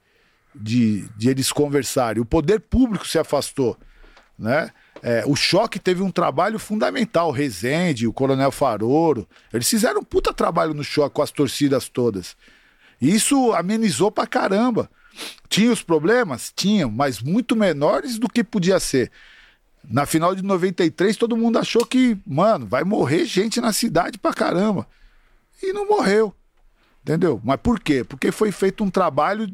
de, 0.54 1.08
de 1.16 1.30
eles 1.30 1.50
conversarem. 1.54 2.22
O 2.22 2.26
poder 2.26 2.60
público 2.60 3.08
se 3.08 3.18
afastou, 3.18 3.78
né? 4.38 4.70
É, 5.08 5.24
o 5.28 5.36
Choque 5.36 5.78
teve 5.78 6.02
um 6.02 6.10
trabalho 6.10 6.58
fundamental, 6.58 7.28
o 7.28 7.32
Rezende, 7.32 8.08
o 8.08 8.12
Coronel 8.12 8.52
Faroro, 8.52 9.30
eles 9.54 9.70
fizeram 9.70 10.00
um 10.00 10.04
puta 10.04 10.34
trabalho 10.34 10.74
no 10.74 10.84
Choque 10.84 11.14
com 11.14 11.22
as 11.22 11.30
torcidas 11.30 11.88
todas. 11.88 12.36
Isso 13.00 13.54
amenizou 13.54 14.10
pra 14.10 14.26
caramba. 14.26 14.90
Tinha 15.48 15.72
os 15.72 15.84
problemas? 15.84 16.52
Tinha, 16.56 16.88
mas 16.88 17.22
muito 17.22 17.56
menores 17.56 18.18
do 18.18 18.28
que 18.28 18.44
podia 18.44 18.80
ser. 18.80 19.12
Na 19.88 20.08
final 20.08 20.34
de 20.34 20.42
93, 20.42 21.16
todo 21.18 21.38
mundo 21.38 21.60
achou 21.60 21.86
que, 21.86 22.18
mano, 22.26 22.66
vai 22.66 22.84
morrer 22.84 23.26
gente 23.26 23.62
na 23.62 23.72
cidade 23.72 24.18
pra 24.18 24.34
caramba. 24.34 24.88
E 25.62 25.72
não 25.72 25.88
morreu. 25.88 26.34
Entendeu? 27.04 27.40
Mas 27.44 27.60
por 27.62 27.80
quê? 27.80 28.04
Porque 28.04 28.32
foi 28.32 28.52
feito 28.52 28.84
um 28.84 28.90
trabalho, 28.90 29.48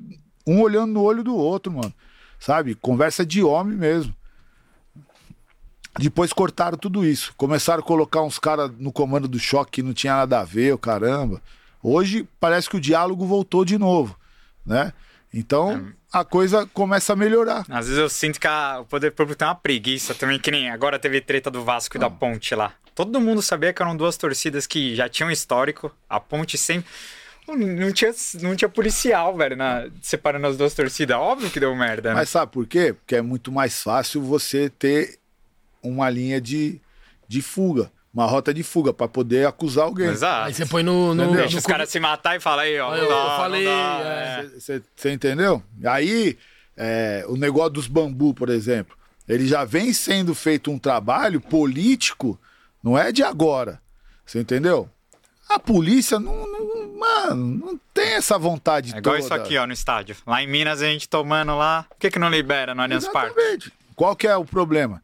um 0.48 0.62
olhando 0.62 0.94
no 0.94 1.02
olho 1.02 1.26
do 1.26 1.36
outro, 1.36 1.74
mano. 1.74 1.94
Sabe? 2.40 2.74
Conversa 2.74 3.26
de 3.26 3.44
homem 3.44 3.76
mesmo. 3.76 4.16
Depois 6.00 6.32
cortaram 6.34 6.78
tudo 6.78 7.06
isso. 7.06 7.34
Começaram 7.38 7.82
a 7.82 7.86
colocar 7.86 8.22
uns 8.22 8.40
caras 8.40 8.72
no 8.80 8.92
comando 8.92 9.28
do 9.28 9.38
choque 9.40 9.72
que 9.72 9.84
não 9.84 9.94
tinha 9.94 10.14
nada 10.16 10.40
a 10.40 10.44
ver, 10.44 10.74
o 10.74 10.78
caramba. 10.78 11.42
Hoje 11.84 12.28
parece 12.40 12.70
que 12.70 12.78
o 12.78 12.82
diálogo 12.82 13.26
voltou 13.26 13.66
de 13.66 13.78
novo, 13.78 14.16
né? 14.66 14.94
Então 15.34 15.88
a 16.12 16.24
coisa 16.26 16.66
começa 16.74 17.14
a 17.14 17.16
melhorar. 17.16 17.66
Às 17.70 17.86
vezes 17.88 17.98
eu 18.00 18.10
sinto 18.10 18.40
que 18.40 18.48
a- 18.48 18.80
o 18.82 18.86
poder 18.86 19.12
público 19.12 19.38
tem 19.40 19.48
uma 19.48 19.56
preguiça 19.56 20.14
também, 20.14 20.38
que 20.40 20.52
nem 20.52 20.70
agora 20.70 21.00
teve 21.00 21.20
treta 21.22 21.50
do 21.50 21.64
Vasco 21.64 21.98
e 21.98 22.00
da 22.00 22.10
Ponte 22.10 22.54
lá. 22.54 22.74
Todo 22.94 23.20
mundo 23.22 23.42
sabia 23.42 23.72
que 23.74 23.82
eram 23.82 23.96
duas 23.96 24.18
torcidas 24.18 24.68
que 24.68 24.94
já 24.96 25.08
tinham 25.08 25.32
histórico. 25.32 25.90
A 26.10 26.20
Ponte 26.20 26.58
sempre. 26.58 26.86
Não 27.48 27.92
tinha, 27.92 28.14
não 28.42 28.56
tinha 28.56 28.70
policial, 28.70 29.36
velho, 29.36 29.56
na- 29.56 29.88
separando 30.02 30.48
as 30.48 30.56
duas 30.58 30.74
torcidas. 30.74 31.18
Óbvio 31.18 31.50
que 31.50 31.60
deu 31.60 31.76
merda, 31.76 32.10
né? 32.10 32.16
Mas 32.16 32.30
sabe 32.30 32.52
por 32.52 32.68
quê? 32.68 32.94
Porque 32.94 33.16
é 33.16 33.22
muito 33.22 33.52
mais 33.52 33.82
fácil 33.82 34.22
você 34.22 34.70
ter 34.70 35.18
uma 35.84 36.10
linha 36.10 36.40
de, 36.42 36.80
de 37.28 37.42
fuga, 37.42 37.92
uma 38.14 38.26
rota 38.26 38.54
de 38.54 38.64
fuga, 38.64 38.94
pra 38.94 39.08
poder 39.08 39.48
acusar 39.48 39.86
alguém. 39.86 40.08
Exato. 40.08 40.48
Aí 40.48 40.54
você 40.54 40.66
põe 40.66 40.84
no. 40.84 41.14
no, 41.14 41.24
Entendeu? 41.24 41.28
no 41.36 41.42
Deixa 41.42 41.58
os 41.58 41.66
caras 41.66 41.90
se 41.90 42.00
matar 42.00 42.36
e 42.36 42.40
fala 42.40 42.64
aí, 42.64 42.80
ó. 42.80 42.96
Eu- 42.96 43.08
dá, 43.10 43.38
falei, 43.38 43.66
dá, 43.66 44.00
é. 44.04 44.50
Você 44.96 45.12
entendeu? 45.12 45.64
Aí, 45.86 46.38
é, 46.76 47.24
o 47.28 47.36
negócio 47.38 47.72
dos 47.72 47.88
bambu, 47.88 48.34
por 48.34 48.50
exemplo, 48.50 48.98
ele 49.28 49.48
já 49.48 49.64
vem 49.64 49.94
sendo 49.94 50.36
feito 50.36 50.70
um 50.72 50.78
trabalho 50.80 51.40
político, 51.40 52.40
não 52.84 52.98
é 52.98 53.12
de 53.12 53.24
agora. 53.24 53.80
Você 54.26 54.40
entendeu? 54.40 54.90
A 55.50 55.60
polícia 55.60 56.18
não, 56.20 56.34
não- 56.48 56.98
mano, 57.00 57.36
não 57.66 57.80
tem 57.94 58.14
essa 58.14 58.38
vontade 58.38 58.94
É 58.94 58.98
igual 59.00 59.16
toda. 59.16 59.20
isso 59.26 59.34
aqui, 59.34 59.58
ó, 59.58 59.66
no 59.68 59.74
estádio. 59.74 60.16
Lá 60.26 60.42
em 60.42 60.48
Minas 60.48 60.82
a 60.82 60.86
gente 60.86 61.10
tomando 61.10 61.58
lá. 61.58 61.86
Por 61.90 61.98
que, 61.98 62.12
que 62.12 62.20
não 62.20 62.30
libera 62.30 62.74
no 62.76 62.82
Allianz 62.82 63.08
Parque? 63.08 63.72
Qual 63.96 64.16
que 64.16 64.28
é 64.28 64.36
o 64.38 64.46
problema? 64.46 65.04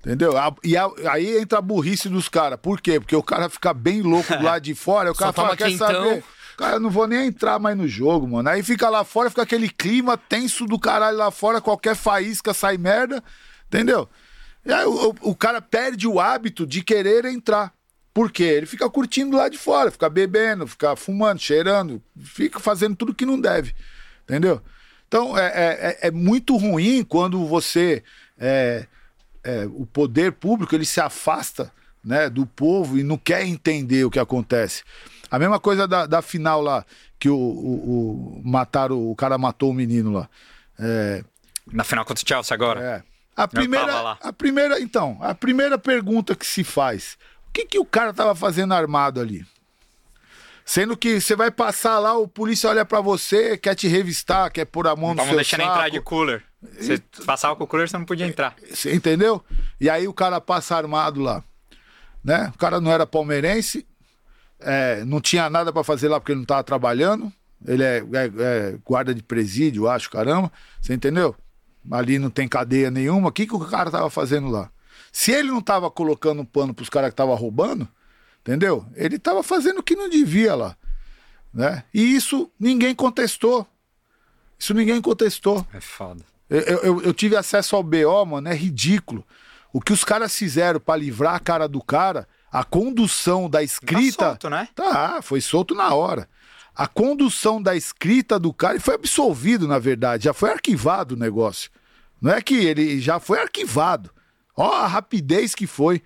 Entendeu? 0.00 0.36
A- 0.38 0.54
E 0.64 0.76
a- 0.76 0.90
aí 1.10 1.38
entra 1.38 1.58
a 1.58 1.62
burrice 1.62 2.08
dos 2.08 2.28
caras. 2.28 2.58
Por 2.62 2.80
quê? 2.80 3.00
Porque 3.00 3.16
o 3.16 3.22
cara 3.22 3.48
fica 3.48 3.74
bem 3.74 4.00
louco 4.02 4.36
do 4.36 4.42
lado 4.44 4.62
de 4.62 4.74
fora. 4.74 5.10
O 5.10 5.14
cara 5.14 5.32
fala, 5.32 5.56
quer 5.56 5.68
quentão." 5.70 5.86
saber? 5.86 6.24
Cara, 6.56 6.76
eu 6.76 6.80
não 6.80 6.90
vou 6.90 7.06
nem 7.06 7.26
entrar 7.28 7.58
mais 7.60 7.76
no 7.76 7.86
jogo, 7.86 8.26
mano. 8.26 8.48
Aí 8.48 8.62
fica 8.64 8.88
lá 8.88 9.04
fora, 9.04 9.30
fica 9.30 9.42
aquele 9.42 9.68
clima 9.68 10.16
tenso 10.16 10.66
do 10.66 10.78
caralho 10.78 11.16
lá 11.16 11.30
fora. 11.30 11.60
Qualquer 11.60 11.94
faísca 11.94 12.52
sai 12.52 12.76
merda. 12.76 13.22
Entendeu? 13.68 14.08
E 14.64 14.72
aí 14.72 14.84
o, 14.84 15.10
o- 15.10 15.30
o 15.30 15.34
cara 15.36 15.60
perde 15.60 16.06
o 16.08 16.18
hábito 16.18 16.66
de 16.66 16.82
querer 16.82 17.24
entrar. 17.26 17.72
Por 18.12 18.32
quê? 18.32 18.42
Ele 18.42 18.66
fica 18.66 18.88
curtindo 18.90 19.36
lá 19.36 19.48
de 19.48 19.56
fora, 19.56 19.90
fica 19.92 20.08
bebendo, 20.10 20.66
fica 20.66 20.96
fumando, 20.96 21.38
cheirando, 21.38 22.02
fica 22.20 22.58
fazendo 22.58 22.96
tudo 22.96 23.14
que 23.14 23.24
não 23.26 23.40
deve. 23.40 23.72
Entendeu? 24.24 24.60
Então 25.06 25.38
é, 25.38 25.46
é, 25.46 25.98
é- 26.02 26.08
é 26.08 26.10
muito 26.10 26.56
ruim 26.56 27.04
quando 27.04 27.46
você. 27.46 28.02
é, 28.36 28.86
é, 29.44 29.66
o 29.66 29.86
poder 29.86 30.32
público 30.32 30.74
ele 30.74 30.84
se 30.84 31.00
afasta 31.00 31.72
né, 32.04 32.28
do 32.30 32.46
povo 32.46 32.98
e 32.98 33.02
não 33.02 33.16
quer 33.18 33.44
entender 33.46 34.04
o 34.04 34.10
que 34.10 34.18
acontece. 34.18 34.82
A 35.30 35.38
mesma 35.38 35.58
coisa 35.60 35.86
da, 35.86 36.06
da 36.06 36.22
final 36.22 36.60
lá, 36.62 36.84
que 37.18 37.28
o, 37.28 37.36
o- 37.36 38.38
o- 38.38 38.42
mataram, 38.44 39.10
o 39.10 39.14
cara 39.14 39.36
matou 39.36 39.70
o 39.70 39.74
menino 39.74 40.12
lá. 40.12 40.28
É, 40.78 41.22
Na 41.70 41.84
final 41.84 42.04
contra 42.04 42.24
o 42.24 42.28
Chelsea 42.28 42.54
agora. 42.54 42.80
é. 42.80 43.02
A 43.36 43.46
primeira, 43.46 44.18
a 44.20 44.32
primeira, 44.32 44.80
então, 44.80 45.16
a 45.20 45.32
primeira 45.34 45.78
pergunta 45.78 46.34
que 46.34 46.44
se 46.46 46.64
faz: 46.64 47.16
o 47.48 47.52
que, 47.52 47.66
que 47.66 47.78
o 47.78 47.84
cara 47.84 48.12
tava 48.12 48.34
fazendo 48.34 48.74
armado 48.74 49.20
ali? 49.20 49.46
Sendo 50.64 50.96
que 50.96 51.20
você 51.20 51.34
vai 51.36 51.50
passar 51.50 51.98
lá, 51.98 52.16
o 52.18 52.28
polícia 52.28 52.68
olha 52.68 52.84
pra 52.84 53.00
você, 53.00 53.56
quer 53.56 53.74
te 53.74 53.88
revistar, 53.88 54.50
quer 54.50 54.64
pôr 54.66 54.86
a 54.86 54.94
mão 54.96 55.14
no 55.14 55.22
estavam 55.22 55.34
seu 55.34 55.44
saco. 55.44 55.62
entrar 55.62 55.88
de 55.88 56.00
cooler. 56.00 56.44
Você 56.60 56.98
passava 57.24 57.54
com 57.54 57.64
o 57.64 57.66
cooler, 57.66 57.88
você 57.88 57.96
não 57.96 58.04
podia 58.04 58.26
entrar. 58.26 58.56
Você 58.68 58.92
entendeu? 58.94 59.44
E 59.80 59.88
aí 59.88 60.08
o 60.08 60.12
cara 60.12 60.40
passa 60.40 60.76
armado 60.76 61.20
lá. 61.20 61.42
Né? 62.24 62.50
O 62.54 62.58
cara 62.58 62.80
não 62.80 62.90
era 62.90 63.06
palmeirense, 63.06 63.86
é, 64.58 65.04
não 65.04 65.20
tinha 65.20 65.48
nada 65.48 65.72
pra 65.72 65.84
fazer 65.84 66.08
lá 66.08 66.18
porque 66.18 66.32
ele 66.32 66.40
não 66.40 66.46
tava 66.46 66.64
trabalhando. 66.64 67.32
Ele 67.66 67.82
é, 67.82 67.98
é- 67.98 68.32
é 68.42 68.78
guarda 68.84 69.14
de 69.14 69.22
presídio, 69.22 69.88
acho, 69.88 70.10
caramba. 70.10 70.50
Você 70.80 70.94
entendeu? 70.94 71.34
Ali 71.90 72.18
não 72.18 72.28
tem 72.30 72.48
cadeia 72.48 72.90
nenhuma. 72.90 73.28
O 73.28 73.32
que, 73.32 73.46
que 73.46 73.54
o 73.54 73.60
cara 73.60 73.90
tava 73.90 74.10
fazendo 74.10 74.48
lá? 74.48 74.70
Se 75.12 75.32
ele 75.32 75.48
não 75.48 75.60
tava 75.60 75.90
colocando 75.90 76.42
um 76.42 76.44
pano 76.44 76.74
pros 76.74 76.88
caras 76.88 77.10
que 77.10 77.16
tava 77.16 77.34
roubando, 77.34 77.88
entendeu? 78.40 78.84
Ele 78.94 79.18
tava 79.18 79.42
fazendo 79.42 79.78
o 79.78 79.82
que 79.82 79.96
não 79.96 80.08
devia 80.08 80.54
lá. 80.54 80.76
Né? 81.54 81.82
E 81.94 82.14
isso 82.14 82.50
ninguém 82.58 82.94
contestou. 82.94 83.66
Isso 84.58 84.74
ninguém 84.74 85.00
contestou. 85.00 85.64
É 85.72 85.80
foda. 85.80 86.22
Eu, 86.50 86.60
eu- 86.60 87.02
eu 87.02 87.14
tive 87.14 87.36
acesso 87.36 87.76
ao 87.76 87.82
BO, 87.82 88.24
mano, 88.26 88.48
é 88.48 88.54
ridículo. 88.54 89.24
O 89.72 89.80
que 89.80 89.92
os 89.92 90.02
caras 90.02 90.34
fizeram 90.34 90.80
pra 90.80 90.96
livrar 90.96 91.34
a 91.34 91.40
cara 91.40 91.68
do 91.68 91.82
cara, 91.82 92.26
A 92.50 92.64
condução 92.64 93.50
da 93.50 93.62
escrita. 93.62 94.16
Tá 94.16 94.24
solto, 94.30 94.48
né? 94.50 94.68
Tá, 94.74 95.20
foi 95.20 95.38
solto 95.38 95.74
na 95.74 95.92
hora. 95.94 96.26
A 96.74 96.86
condução 96.86 97.60
da 97.60 97.76
escrita 97.76 98.38
do 98.38 98.54
cara 98.54 98.72
ele 98.74 98.80
foi 98.82 98.94
absolvido, 98.94 99.68
na 99.68 99.78
verdade, 99.78 100.24
já 100.24 100.32
foi 100.32 100.50
arquivado 100.50 101.14
o 101.14 101.18
negócio. 101.18 101.70
Não 102.22 102.32
é 102.32 102.40
que 102.40 102.54
ele 102.54 103.00
já 103.00 103.20
foi 103.20 103.38
arquivado. 103.40 104.10
Ó, 104.56 104.72
a 104.76 104.86
rapidez 104.86 105.54
que 105.54 105.66
foi. 105.66 106.02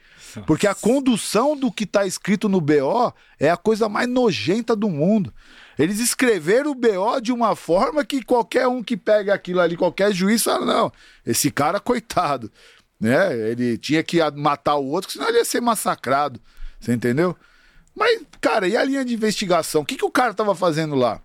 Porque 0.46 0.66
a 0.66 0.74
condução 0.74 1.56
do 1.56 1.70
que 1.70 1.86
tá 1.86 2.04
escrito 2.06 2.48
no 2.48 2.60
BO 2.60 3.12
é 3.38 3.48
a 3.48 3.56
coisa 3.56 3.88
mais 3.88 4.08
nojenta 4.08 4.74
do 4.74 4.90
mundo. 4.90 5.32
Eles 5.78 5.98
escreveram 5.98 6.72
o 6.72 6.74
BO 6.74 7.20
de 7.20 7.32
uma 7.32 7.56
forma 7.56 8.04
que 8.04 8.22
qualquer 8.22 8.66
um 8.66 8.82
que 8.82 8.96
pega 8.96 9.34
aquilo 9.34 9.60
ali, 9.60 9.76
qualquer 9.76 10.12
juiz 10.12 10.42
fala: 10.42 10.64
não, 10.64 10.92
esse 11.26 11.50
cara, 11.50 11.80
coitado. 11.80 12.50
Né? 13.00 13.36
Ele 13.50 13.76
tinha 13.76 14.02
que 14.02 14.18
matar 14.32 14.76
o 14.76 14.86
outro, 14.86 15.10
senão 15.10 15.28
ele 15.28 15.38
ia 15.38 15.44
ser 15.44 15.60
massacrado. 15.60 16.40
Você 16.78 16.92
entendeu? 16.92 17.36
Mas, 17.94 18.22
cara, 18.40 18.68
e 18.68 18.76
a 18.76 18.84
linha 18.84 19.04
de 19.04 19.14
investigação? 19.14 19.82
O 19.82 19.84
que, 19.84 19.96
que 19.96 20.04
o 20.04 20.10
cara 20.10 20.32
tava 20.32 20.54
fazendo 20.54 20.94
lá? 20.94 21.20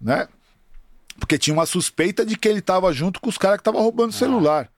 Né? 0.00 0.28
Porque 1.18 1.38
tinha 1.38 1.52
uma 1.52 1.66
suspeita 1.66 2.24
de 2.24 2.36
que 2.36 2.48
ele 2.48 2.60
tava 2.60 2.92
junto 2.92 3.20
com 3.20 3.28
os 3.28 3.36
caras 3.36 3.58
que 3.58 3.62
estavam 3.62 3.82
roubando 3.82 4.10
o 4.10 4.14
celular. 4.14 4.70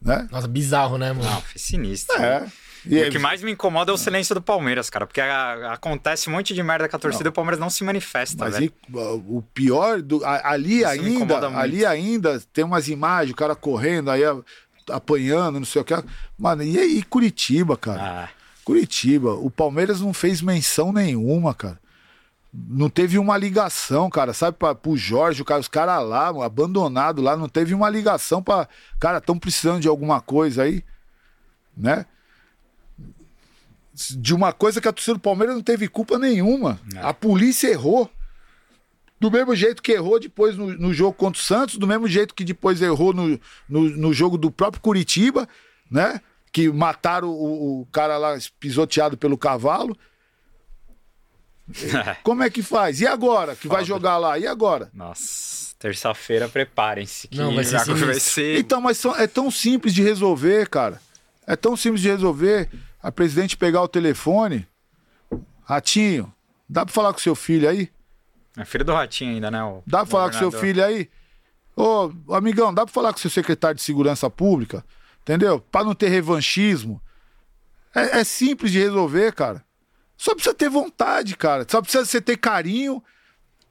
Né? 0.00 0.28
Nossa, 0.30 0.48
bizarro, 0.48 0.98
né, 0.98 1.12
mano? 1.12 1.30
Não, 1.30 1.40
foi 1.40 1.58
sinistro. 1.58 2.20
É. 2.20 2.46
E 2.84 3.02
o 3.02 3.10
que 3.10 3.18
mais 3.18 3.42
me 3.42 3.52
incomoda 3.52 3.90
é 3.92 3.94
o 3.94 3.98
silêncio 3.98 4.34
do 4.34 4.42
Palmeiras, 4.42 4.90
cara. 4.90 5.06
Porque 5.06 5.20
a- 5.20 5.72
acontece 5.74 6.28
um 6.28 6.32
monte 6.32 6.52
de 6.52 6.62
merda 6.62 6.88
que 6.88 6.96
a 6.96 6.98
torcida 6.98 7.24
do 7.24 7.32
Palmeiras 7.32 7.60
não 7.60 7.70
se 7.70 7.84
manifesta, 7.84 8.44
Mas 8.44 8.54
velho. 8.54 8.72
e, 8.88 8.96
o 8.96 9.42
pior, 9.54 10.02
do, 10.02 10.24
a- 10.24 10.50
ali 10.50 10.78
Isso 10.78 10.86
ainda, 10.88 11.48
ali 11.58 11.86
ainda 11.86 12.40
tem 12.52 12.64
umas 12.64 12.88
imagens, 12.88 13.32
o 13.32 13.36
cara 13.36 13.54
correndo, 13.54 14.10
aí 14.10 14.22
apanhando, 14.90 15.58
não 15.60 15.66
sei 15.66 15.82
o 15.82 15.84
que. 15.84 15.94
Mano, 16.38 16.62
e 16.64 16.78
aí 16.78 17.02
Curitiba, 17.04 17.76
cara? 17.76 18.02
Ah, 18.24 18.28
Curitiba, 18.64 19.32
o 19.34 19.50
Palmeiras 19.50 20.00
não 20.00 20.12
fez 20.12 20.40
menção 20.42 20.92
nenhuma, 20.92 21.54
cara. 21.54 21.78
Não 22.52 22.90
teve 22.90 23.18
uma 23.18 23.36
ligação, 23.38 24.10
cara, 24.10 24.34
sabe, 24.34 24.58
pra, 24.58 24.74
pro 24.74 24.94
Jorge, 24.96 25.40
o 25.40 25.44
cara, 25.44 25.60
os 25.60 25.68
caras 25.68 26.04
lá, 26.06 26.28
abandonado 26.44 27.22
lá, 27.22 27.34
não 27.36 27.48
teve 27.48 27.72
uma 27.74 27.88
ligação 27.88 28.42
pra. 28.42 28.68
Cara, 29.00 29.18
estão 29.18 29.38
precisando 29.38 29.80
de 29.80 29.88
alguma 29.88 30.20
coisa 30.20 30.64
aí, 30.64 30.84
né? 31.76 32.04
De 33.94 34.34
uma 34.34 34.52
coisa 34.52 34.80
que 34.80 34.88
a 34.88 34.92
torcida 34.92 35.14
do 35.14 35.20
Palmeiras 35.20 35.54
não 35.54 35.62
teve 35.62 35.86
culpa 35.88 36.18
nenhuma. 36.18 36.80
A 36.96 37.12
polícia 37.12 37.68
errou. 37.68 38.10
Do 39.20 39.30
mesmo 39.30 39.54
jeito 39.54 39.82
que 39.82 39.92
errou 39.92 40.18
depois 40.18 40.56
no, 40.56 40.72
no 40.76 40.92
jogo 40.92 41.12
contra 41.12 41.40
o 41.40 41.44
Santos, 41.44 41.76
do 41.76 41.86
mesmo 41.86 42.08
jeito 42.08 42.34
que 42.34 42.42
depois 42.44 42.82
errou 42.82 43.12
no, 43.12 43.38
no, 43.68 43.82
no 43.90 44.12
jogo 44.12 44.36
do 44.36 44.50
próprio 44.50 44.82
Curitiba, 44.82 45.48
né? 45.90 46.20
Que 46.50 46.68
mataram 46.68 47.28
o, 47.28 47.82
o 47.82 47.86
cara 47.92 48.18
lá 48.18 48.36
pisoteado 48.58 49.16
pelo 49.16 49.38
cavalo. 49.38 49.96
Como 52.22 52.42
é 52.42 52.50
que 52.50 52.62
faz? 52.62 53.00
E 53.00 53.06
agora? 53.06 53.54
Que 53.54 53.68
vai 53.68 53.78
Foda. 53.78 53.86
jogar 53.88 54.18
lá? 54.18 54.38
E 54.38 54.46
agora? 54.46 54.90
Nossa, 54.92 55.74
terça-feira 55.78 56.48
preparem-se. 56.48 57.28
Que 57.28 57.38
Não, 57.38 57.54
vai 57.54 57.64
ser 57.64 57.78
vai 57.84 58.14
ser. 58.20 58.58
Então, 58.58 58.80
mas 58.80 58.98
são- 58.98 59.14
é 59.16 59.26
tão 59.26 59.50
simples 59.50 59.94
de 59.94 60.02
resolver, 60.02 60.68
cara. 60.68 61.00
É 61.46 61.56
tão 61.56 61.76
simples 61.76 62.02
de 62.02 62.08
resolver. 62.08 62.68
A 63.02 63.10
presidente 63.10 63.56
pegar 63.56 63.82
o 63.82 63.88
telefone. 63.88 64.66
Ratinho, 65.64 66.32
dá 66.68 66.84
pra 66.84 66.94
falar 66.94 67.12
com 67.12 67.18
seu 67.18 67.34
filho 67.34 67.68
aí? 67.68 67.90
É 68.56 68.64
filho 68.64 68.84
do 68.84 68.92
Ratinho 68.92 69.32
ainda, 69.32 69.50
né? 69.50 69.62
o 69.64 69.82
Dá 69.86 69.98
pra 69.98 70.06
falar 70.06 70.30
com 70.30 70.38
seu 70.38 70.52
filho 70.52 70.84
aí? 70.84 71.10
Ô, 71.74 72.12
amigão, 72.34 72.72
dá 72.72 72.84
pra 72.84 72.92
falar 72.92 73.12
com 73.12 73.18
seu 73.18 73.30
secretário 73.30 73.76
de 73.76 73.82
segurança 73.82 74.28
pública? 74.28 74.84
Entendeu? 75.22 75.60
Pra 75.60 75.82
não 75.82 75.94
ter 75.94 76.08
revanchismo. 76.08 77.00
É, 77.94 78.20
é 78.20 78.24
simples 78.24 78.70
de 78.70 78.78
resolver, 78.78 79.32
cara. 79.32 79.64
Só 80.16 80.34
precisa 80.34 80.54
ter 80.54 80.68
vontade, 80.68 81.36
cara. 81.36 81.66
Só 81.68 81.80
precisa 81.80 82.04
você 82.04 82.20
ter 82.20 82.36
carinho 82.36 83.02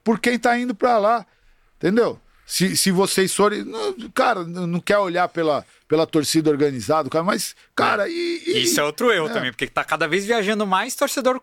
por 0.02 0.18
quem 0.18 0.38
tá 0.38 0.58
indo 0.58 0.74
pra 0.74 0.98
lá. 0.98 1.26
Entendeu? 1.76 2.20
Se, 2.54 2.76
se 2.76 2.90
vocês 2.90 3.34
forem. 3.34 3.64
não, 3.64 3.94
Cara, 4.10 4.44
não 4.44 4.78
quer 4.78 4.98
olhar 4.98 5.26
pela, 5.28 5.64
pela 5.88 6.06
torcida 6.06 6.50
organizada, 6.50 7.08
cara, 7.08 7.24
mas, 7.24 7.56
cara, 7.74 8.06
e. 8.10 8.42
e- 8.46 8.62
Isso 8.64 8.78
é 8.78 8.84
outro 8.84 9.10
erro 9.10 9.30
também, 9.30 9.50
porque 9.50 9.66
tá 9.66 9.82
cada 9.82 10.06
vez 10.06 10.26
viajando 10.26 10.66
mais 10.66 10.94
torcedor 10.94 11.40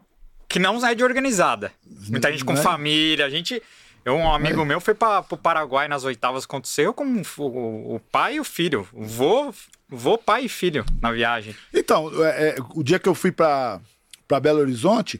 que 0.47 0.59
não 0.59 0.85
é 0.85 0.93
de 0.93 1.03
organizada. 1.03 1.71
Muita 2.09 2.31
gente 2.31 2.45
com 2.45 2.53
Né? 2.53 2.61
família, 2.61 3.25
a 3.25 3.29
gente. 3.29 3.59
Eu, 4.05 4.13
um 4.17 4.31
amigo 4.31 4.63
meu 4.63 4.79
foi 4.79 4.93
para 4.93 5.25
o 5.31 5.37
Paraguai 5.37 5.87
nas 5.87 6.03
oitavas 6.03 6.45
contra 6.45 6.67
o 6.67 6.71
seu 6.71 6.93
com 6.93 7.05
o, 7.37 7.95
o 7.95 7.99
pai 8.11 8.35
e 8.35 8.39
o 8.39 8.43
filho. 8.43 8.87
O 8.93 9.03
vô, 9.03 9.51
vô, 9.89 10.15
pai 10.15 10.45
e 10.45 10.49
filho 10.49 10.85
na 11.01 11.11
viagem. 11.11 11.55
Então, 11.73 12.11
é, 12.23 12.49
é, 12.49 12.55
o 12.75 12.83
dia 12.83 12.99
que 12.99 13.09
eu 13.09 13.15
fui 13.15 13.31
pra 13.31 13.79
Belo 14.41 14.59
Horizonte, 14.59 15.19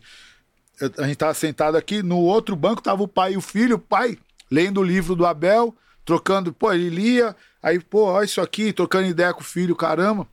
eu- 0.80 0.92
a 1.00 1.08
gente 1.08 1.18
tava 1.18 1.34
sentado 1.34 1.76
aqui, 1.78 2.04
no 2.04 2.18
outro 2.20 2.56
banco 2.56 2.80
tava 2.82 3.02
o 3.02 3.08
pai 3.08 3.34
e 3.34 3.38
o 3.38 3.42
filho, 3.42 3.76
o 3.78 3.80
pai 3.80 4.18
lendo 4.50 4.80
o 4.80 4.84
livro 4.84 5.16
do 5.16 5.26
Abel, 5.26 5.76
trocando, 6.06 6.52
pô, 6.54 6.72
ele 6.74 6.90
lia, 6.90 7.36
aí, 7.62 7.80
pô, 7.80 8.06
olha 8.06 8.26
isso 8.26 8.42
aqui, 8.42 8.74
trocando 8.74 9.08
ideia 9.08 9.34
com 9.34 9.42
o 9.42 9.44
filho, 9.44 9.76
caramba. 9.76 10.28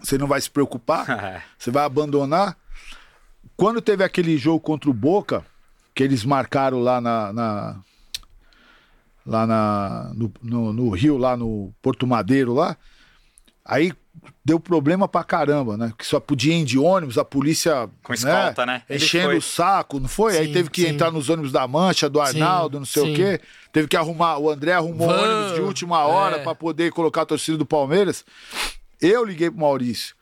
Você 0.00 0.18
não 0.18 0.26
vai 0.26 0.40
se 0.40 0.50
preocupar? 0.50 1.06
Você 1.58 1.70
vai 1.70 1.84
abandonar? 1.84 2.56
Quando 3.56 3.80
teve 3.80 4.02
aquele 4.04 4.36
jogo 4.36 4.60
contra 4.60 4.90
o 4.90 4.94
Boca, 4.94 5.44
que 5.94 6.02
eles 6.02 6.24
marcaram 6.24 6.80
lá 6.80 7.00
na. 7.00 7.32
na- 7.32 7.80
lá 9.26 9.46
na, 9.46 10.12
no, 10.14 10.32
no- 10.42 10.72
no 10.72 10.90
Rio, 10.90 11.16
lá 11.16 11.34
no 11.36 11.72
Porto 11.80 12.06
Madeiro, 12.06 12.52
lá. 12.52 12.76
Aí 13.64 13.92
deu 14.44 14.60
problema 14.60 15.08
pra 15.08 15.24
caramba, 15.24 15.76
né? 15.76 15.92
Que 15.96 16.06
só 16.06 16.20
podia 16.20 16.54
ir 16.54 16.64
de 16.64 16.78
ônibus, 16.78 17.16
a 17.16 17.24
polícia. 17.24 17.88
Com 18.02 18.12
escolta, 18.12 18.66
né? 18.66 18.82
Ele 18.88 19.02
Enchendo 19.02 19.26
foi. 19.28 19.38
o 19.38 19.42
saco, 19.42 19.98
não 19.98 20.08
foi? 20.08 20.36
Aí 20.36 20.46
Sim, 20.48 20.52
teve 20.52 20.70
que 20.70 20.82
sim. 20.82 20.88
entrar 20.88 21.10
nos 21.10 21.28
ônibus 21.28 21.50
da 21.50 21.66
Mancha, 21.66 22.08
do 22.08 22.20
Arnaldo, 22.20 22.78
não 22.78 22.86
sei 22.86 23.02
sim. 23.04 23.12
o 23.12 23.16
quê. 23.16 23.40
Teve 23.72 23.88
que 23.88 23.96
arrumar. 23.96 24.38
O 24.38 24.50
André 24.50 24.72
arrumou 24.72 25.08
Van, 25.08 25.22
ônibus 25.22 25.54
de 25.54 25.60
última 25.62 26.04
hora 26.04 26.36
é. 26.36 26.42
pra 26.42 26.54
poder 26.54 26.92
colocar 26.92 27.22
a 27.22 27.26
torcida 27.26 27.56
do 27.56 27.66
Palmeiras. 27.66 28.24
Eu 29.00 29.24
liguei 29.24 29.50
pro 29.50 29.60
Maurício. 29.60 30.14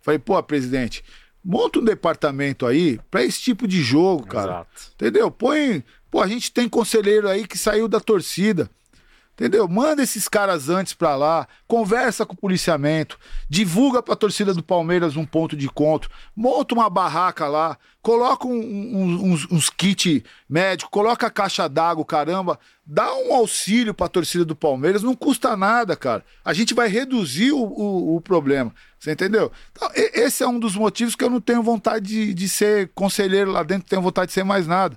Falei, 0.00 0.18
pô, 0.18 0.40
presidente, 0.42 1.04
monta 1.44 1.78
um 1.78 1.84
departamento 1.84 2.66
aí 2.66 3.00
pra 3.10 3.22
esse 3.22 3.40
tipo 3.40 3.66
de 3.66 3.80
jogo, 3.82 4.26
cara. 4.26 4.52
Exato. 4.52 4.92
Entendeu? 4.94 5.30
Põe. 5.30 5.82
Pô, 6.10 6.20
a 6.20 6.26
gente 6.26 6.52
tem 6.52 6.68
conselheiro 6.68 7.28
aí 7.28 7.46
que 7.46 7.56
saiu 7.56 7.88
da 7.88 8.00
torcida. 8.00 8.68
Entendeu? 9.42 9.66
Manda 9.66 10.04
esses 10.04 10.28
caras 10.28 10.68
antes 10.68 10.94
pra 10.94 11.16
lá, 11.16 11.48
conversa 11.66 12.24
com 12.24 12.32
o 12.32 12.36
policiamento, 12.36 13.18
divulga 13.50 14.00
pra 14.00 14.14
torcida 14.14 14.54
do 14.54 14.62
Palmeiras 14.62 15.16
um 15.16 15.26
ponto 15.26 15.56
de 15.56 15.66
encontro, 15.66 16.08
monta 16.36 16.76
uma 16.76 16.88
barraca 16.88 17.48
lá, 17.48 17.76
coloca 18.00 18.46
um- 18.46 18.52
um- 18.52 19.32
uns, 19.32 19.50
uns 19.50 19.68
kit 19.68 20.24
médico, 20.48 20.92
coloca 20.92 21.26
a 21.26 21.30
caixa 21.30 21.68
d'água, 21.68 22.04
caramba, 22.04 22.56
dá 22.86 23.12
um 23.16 23.34
auxílio 23.34 23.92
pra 23.92 24.06
torcida 24.06 24.44
do 24.44 24.54
Palmeiras, 24.54 25.02
não 25.02 25.16
custa 25.16 25.56
nada, 25.56 25.96
cara. 25.96 26.24
A 26.44 26.52
gente 26.52 26.72
vai 26.72 26.86
reduzir 26.86 27.50
o, 27.50 27.58
o- 27.64 28.14
o 28.16 28.20
problema. 28.20 28.72
Você 28.96 29.10
entendeu? 29.10 29.50
Então, 29.72 29.90
esse 29.94 30.44
é 30.44 30.46
um 30.46 30.60
dos 30.60 30.76
motivos 30.76 31.16
que 31.16 31.24
eu 31.24 31.30
não 31.30 31.40
tenho 31.40 31.64
vontade 31.64 32.06
de, 32.06 32.32
de 32.32 32.48
ser 32.48 32.92
conselheiro 32.94 33.50
lá 33.50 33.64
dentro, 33.64 33.88
tenho 33.88 34.02
vontade 34.02 34.28
de 34.28 34.34
ser 34.34 34.44
mais 34.44 34.68
nada. 34.68 34.96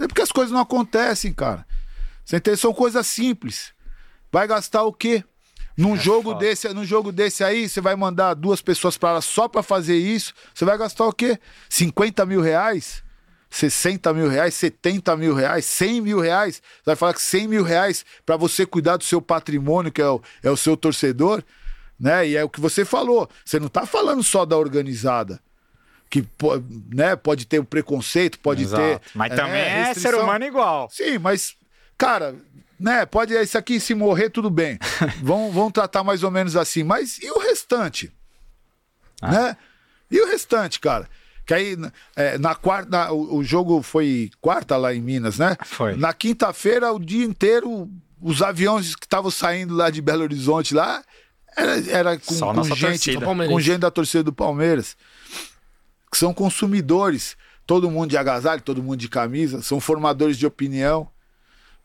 É 0.00 0.06
porque 0.08 0.22
as 0.22 0.32
coisas 0.32 0.50
não 0.50 0.60
acontecem, 0.62 1.30
cara. 1.30 1.66
São 2.56 2.72
coisas 2.72 3.06
simples. 3.06 3.74
Vai 4.32 4.46
gastar 4.48 4.82
o 4.84 4.92
quê? 4.92 5.22
Num 5.76 5.96
jogo 5.96 6.32
foda. 6.32 6.40
desse, 6.40 6.68
num 6.70 6.84
jogo 6.84 7.12
desse 7.12 7.44
aí, 7.44 7.68
você 7.68 7.80
vai 7.80 7.94
mandar 7.94 8.34
duas 8.34 8.60
pessoas 8.60 8.96
para 8.96 9.12
lá 9.12 9.20
só 9.20 9.46
para 9.46 9.62
fazer 9.62 9.96
isso. 9.96 10.34
Você 10.54 10.64
vai 10.64 10.76
gastar 10.76 11.06
o 11.06 11.12
quê? 11.12 11.38
50 11.68 12.24
mil 12.26 12.40
reais? 12.40 13.02
60 13.50 14.14
mil 14.14 14.28
reais, 14.28 14.54
70 14.54 15.14
mil 15.16 15.34
reais, 15.34 15.66
100 15.66 16.00
mil 16.00 16.20
reais. 16.20 16.56
Você 16.56 16.82
vai 16.86 16.96
falar 16.96 17.14
que 17.14 17.20
100 17.20 17.48
mil 17.48 17.62
reais 17.62 18.04
para 18.24 18.36
você 18.36 18.64
cuidar 18.64 18.96
do 18.96 19.04
seu 19.04 19.20
patrimônio, 19.20 19.92
que 19.92 20.00
é 20.00 20.08
o, 20.08 20.22
é 20.42 20.50
o 20.50 20.56
seu 20.56 20.74
torcedor, 20.76 21.42
né? 22.00 22.26
E 22.26 22.36
é 22.36 22.42
o 22.42 22.48
que 22.48 22.60
você 22.60 22.84
falou. 22.84 23.28
Você 23.44 23.60
não 23.60 23.68
tá 23.68 23.84
falando 23.84 24.22
só 24.22 24.46
da 24.46 24.56
organizada. 24.56 25.38
Que 26.08 26.26
né, 26.92 27.16
pode 27.16 27.46
ter 27.46 27.58
o 27.58 27.64
preconceito, 27.64 28.38
pode 28.38 28.62
Exato. 28.64 28.82
ter. 28.82 29.00
Mas 29.14 29.32
é, 29.32 29.36
também 29.36 29.62
é 29.62 29.94
ser 29.94 30.14
humano 30.14 30.44
igual. 30.44 30.88
Sim, 30.90 31.18
mas, 31.18 31.54
cara, 31.96 32.34
né? 32.82 33.06
Pode 33.06 33.34
isso 33.34 33.56
aqui 33.56 33.78
se 33.80 33.94
morrer, 33.94 34.30
tudo 34.30 34.50
bem. 34.50 34.78
vão, 35.22 35.50
vão 35.50 35.70
tratar 35.70 36.02
mais 36.02 36.22
ou 36.22 36.30
menos 36.30 36.56
assim. 36.56 36.82
Mas 36.82 37.18
e 37.18 37.30
o 37.30 37.38
restante? 37.38 38.12
Ah. 39.20 39.30
Né? 39.30 39.56
E 40.10 40.20
o 40.20 40.26
restante, 40.26 40.80
cara? 40.80 41.08
Que 41.46 41.54
aí, 41.54 41.76
é, 42.14 42.38
na 42.38 42.54
quarta, 42.54 42.90
na- 42.90 43.12
o, 43.12 43.36
o 43.36 43.44
jogo 43.44 43.82
foi 43.82 44.30
quarta 44.40 44.76
lá 44.76 44.94
em 44.94 45.00
Minas, 45.00 45.38
né? 45.38 45.56
Foi. 45.64 45.96
Na 45.96 46.12
quinta-feira, 46.12 46.92
o 46.92 46.98
dia 46.98 47.24
inteiro, 47.24 47.90
os 48.20 48.42
aviões 48.42 48.94
que 48.94 49.06
estavam 49.06 49.30
saindo 49.30 49.74
lá 49.74 49.90
de 49.90 50.00
Belo 50.02 50.22
Horizonte 50.22 50.74
lá, 50.74 51.02
era, 51.56 51.90
era 51.90 52.18
com, 52.18 52.34
Só 52.34 52.52
com 52.54 52.62
gente, 52.74 53.16
com 53.16 53.60
gente 53.60 53.78
da 53.78 53.90
torcida 53.90 54.22
do 54.22 54.32
Palmeiras 54.32 54.96
que 56.12 56.18
são 56.18 56.34
consumidores. 56.34 57.36
Todo 57.66 57.90
mundo 57.90 58.10
de 58.10 58.16
agasalho, 58.18 58.60
todo 58.60 58.82
mundo 58.82 58.98
de 58.98 59.08
camisa, 59.08 59.62
são 59.62 59.80
formadores 59.80 60.36
de 60.36 60.46
opinião, 60.46 61.08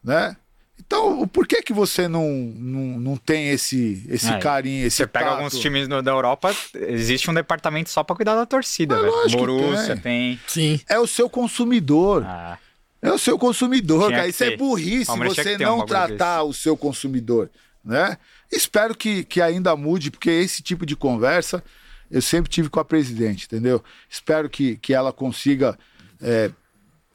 né? 0.04 0.36
Então, 0.80 1.28
por 1.28 1.48
que 1.48 1.62
que 1.62 1.74
você 1.74 2.08
não, 2.08 2.30
não, 2.30 3.00
não 3.00 3.18
tem 3.18 3.50
esse, 3.50 4.06
esse 4.10 4.30
É, 4.30 4.38
carinho, 4.40 4.86
esse 4.86 4.98
Você 4.98 5.08
pega 5.08 5.26
tato? 5.26 5.38
alguns 5.38 5.60
times 5.60 5.88
no- 5.88 6.02
da 6.02 6.12
Europa, 6.12 6.56
existe 6.76 7.30
um 7.30 7.34
departamento 7.34 7.90
só 7.90 8.04
pra 8.04 8.16
cuidar 8.16 8.36
da 8.36 8.46
torcida, 8.46 8.96
É 8.96 9.02
velho. 9.02 9.30
Borussia 9.32 9.96
tem. 9.98 10.38
tem. 10.38 10.40
Sim. 10.48 10.80
É 10.88 11.00
o 11.00 11.08
seu 11.08 11.30
consumidor. 11.30 12.24
Ah, 12.26 12.58
É 13.02 13.12
o 13.12 13.18
seu 13.18 13.38
consumidor, 13.38 14.08
Tinha 14.08 14.18
cara. 14.18 14.28
Isso 14.30 14.44
é 14.44 14.50
ter. 14.52 14.58
burrice 14.58 15.06
Palmeiras 15.06 15.36
tinha 15.36 15.44
você 15.44 15.56
um 15.56 15.60
não 15.68 15.78
bagulho 15.80 15.88
tratar 15.88 16.44
o 16.44 16.54
seu 16.54 16.76
consumidor, 16.78 17.50
né? 17.86 18.18
Espero 18.52 18.96
que, 18.96 19.24
que 19.24 19.40
ainda 19.42 19.76
mude, 19.76 20.10
porque 20.10 20.30
esse 20.32 20.64
tipo 20.64 20.86
de 20.86 20.96
conversa 20.96 21.64
eu 22.10 22.22
sempre 22.22 22.50
tive 22.50 22.70
com 22.70 22.80
a 22.80 22.86
presidente, 22.86 23.46
entendeu? 23.46 23.84
Espero 24.10 24.50
que, 24.50 24.78
que 24.78 24.94
ela 24.94 25.12
consiga 25.14 25.78
é, 26.22 26.50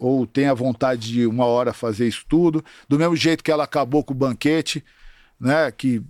ou 0.03 0.27
tenha 0.27 0.55
vontade 0.55 1.13
de 1.13 1.27
uma 1.27 1.45
hora 1.45 1.73
fazer 1.73 2.09
isso 2.09 2.25
tudo, 2.29 2.65
do 2.89 2.99
mesmo 2.99 3.15
jeito 3.17 3.43
que 3.45 3.51
ela 3.51 3.65
acabou 3.65 4.03
com 4.03 4.13
o 4.13 4.17
banquete, 4.17 4.85
né? 5.41 5.71
Que, 5.71 6.03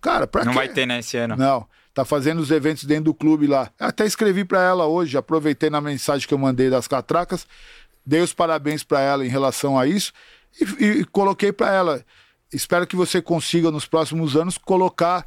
cara, 0.00 0.26
pra 0.26 0.44
não 0.44 0.52
quê? 0.52 0.58
vai 0.58 0.68
ter, 0.68 0.86
né, 0.86 0.98
esse 1.00 1.16
ano. 1.16 1.36
Não, 1.36 1.66
tá 1.92 2.04
fazendo 2.04 2.38
os 2.40 2.50
eventos 2.50 2.84
dentro 2.84 3.04
do 3.04 3.14
clube 3.14 3.46
lá. 3.46 3.70
Até 3.78 4.06
escrevi 4.06 4.44
pra 4.44 4.62
ela 4.62 4.86
hoje, 4.86 5.16
aproveitei 5.16 5.68
na 5.70 5.80
mensagem 5.80 6.26
que 6.26 6.32
eu 6.34 6.38
mandei 6.38 6.70
das 6.70 6.88
catracas, 6.88 7.46
dei 8.04 8.20
os 8.20 8.32
parabéns 8.32 8.82
pra 8.82 9.00
ela 9.00 9.24
em 9.24 9.28
relação 9.28 9.78
a 9.78 9.86
isso 9.86 10.12
e, 10.80 10.84
e 10.84 11.04
coloquei 11.04 11.52
pra 11.52 11.72
ela. 11.72 12.04
Espero 12.52 12.86
que 12.86 12.96
você 12.96 13.20
consiga 13.20 13.70
nos 13.70 13.84
próximos 13.86 14.34
anos 14.34 14.56
colocar 14.56 15.26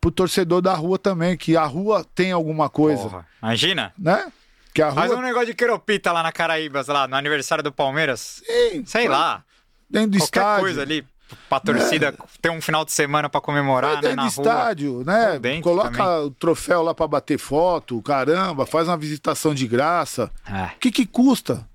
pro 0.00 0.10
torcedor 0.10 0.60
da 0.60 0.74
rua 0.74 0.98
também, 0.98 1.36
que 1.36 1.56
a 1.56 1.64
rua 1.64 2.04
tem 2.12 2.32
alguma 2.32 2.68
coisa, 2.68 3.04
Porra. 3.04 3.26
Imagina. 3.40 3.92
né? 3.96 4.32
Que 4.74 4.80
a 4.82 4.86
rua 4.88 4.94
Faz 4.94 5.12
um 5.12 5.20
negócio 5.20 5.46
de 5.46 5.54
queropita 5.54 6.12
lá 6.12 6.22
na 6.22 6.32
Caraíbas, 6.32 6.86
lá, 6.88 7.06
no 7.06 7.14
aniversário 7.16 7.62
do 7.62 7.70
Palmeiras. 7.72 8.42
tem, 8.46 8.84
Sei 8.86 9.08
lá. 9.08 9.44
dentro 9.88 10.12
do 10.12 10.18
Qualquer 10.18 10.40
estádio. 10.40 10.60
coisa 10.62 10.82
ali 10.82 11.06
pra 11.48 11.60
torcida 11.60 12.14
ter 12.40 12.50
um 12.50 12.60
final 12.60 12.84
de 12.84 12.92
semana 12.92 13.28
pra 13.28 13.40
comemorar, 13.40 13.92
Vai 13.94 14.02
né, 14.02 14.08
dentro 14.08 14.16
na 14.16 14.28
do 14.28 14.34
rua. 14.34 14.44
estádio, 14.44 15.04
né? 15.04 15.38
Dentro 15.38 15.62
Coloca 15.62 15.90
também. 15.90 16.26
o 16.26 16.30
troféu 16.30 16.82
lá 16.82 16.94
pra 16.94 17.06
bater 17.06 17.38
foto, 17.38 18.00
caramba, 18.02 18.64
faz 18.66 18.88
uma 18.88 18.96
visitação 18.96 19.54
de 19.54 19.66
graça. 19.66 20.30
Ah, 20.46 20.72
O 20.74 20.78
que, 20.78 20.90
que 20.90 21.06
custa? 21.06 21.66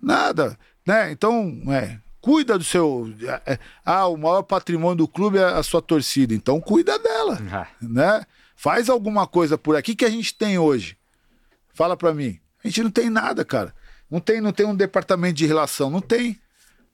Nada, 0.00 0.58
né? 0.86 1.10
Então, 1.10 1.62
é, 1.70 1.98
cuida 2.20 2.58
do 2.58 2.64
seu. 2.64 3.10
é, 3.46 3.58
ah, 3.84 4.06
o 4.06 4.16
maior 4.16 4.42
patrimônio 4.42 4.96
do 4.96 5.08
clube 5.08 5.38
é 5.38 5.44
a 5.44 5.62
sua 5.62 5.80
torcida, 5.80 6.34
então 6.34 6.60
cuida 6.60 6.98
dela, 6.98 7.38
ah. 7.50 7.66
né? 7.80 8.24
Faz 8.56 8.88
alguma 8.88 9.26
coisa 9.26 9.56
por 9.58 9.74
aqui 9.76 9.94
que 9.94 10.04
a 10.04 10.10
gente 10.10 10.34
tem 10.34 10.58
hoje. 10.58 10.96
Fala 11.74 11.96
pra 11.96 12.14
mim. 12.14 12.38
A 12.64 12.68
gente 12.68 12.82
não 12.82 12.90
tem 12.90 13.10
nada, 13.10 13.44
cara. 13.44 13.74
Não 14.10 14.20
tem, 14.20 14.40
não 14.40 14.52
tem 14.52 14.64
um 14.64 14.74
departamento 14.74 15.34
de 15.34 15.46
relação, 15.46 15.90
não 15.90 16.00
tem. 16.00 16.38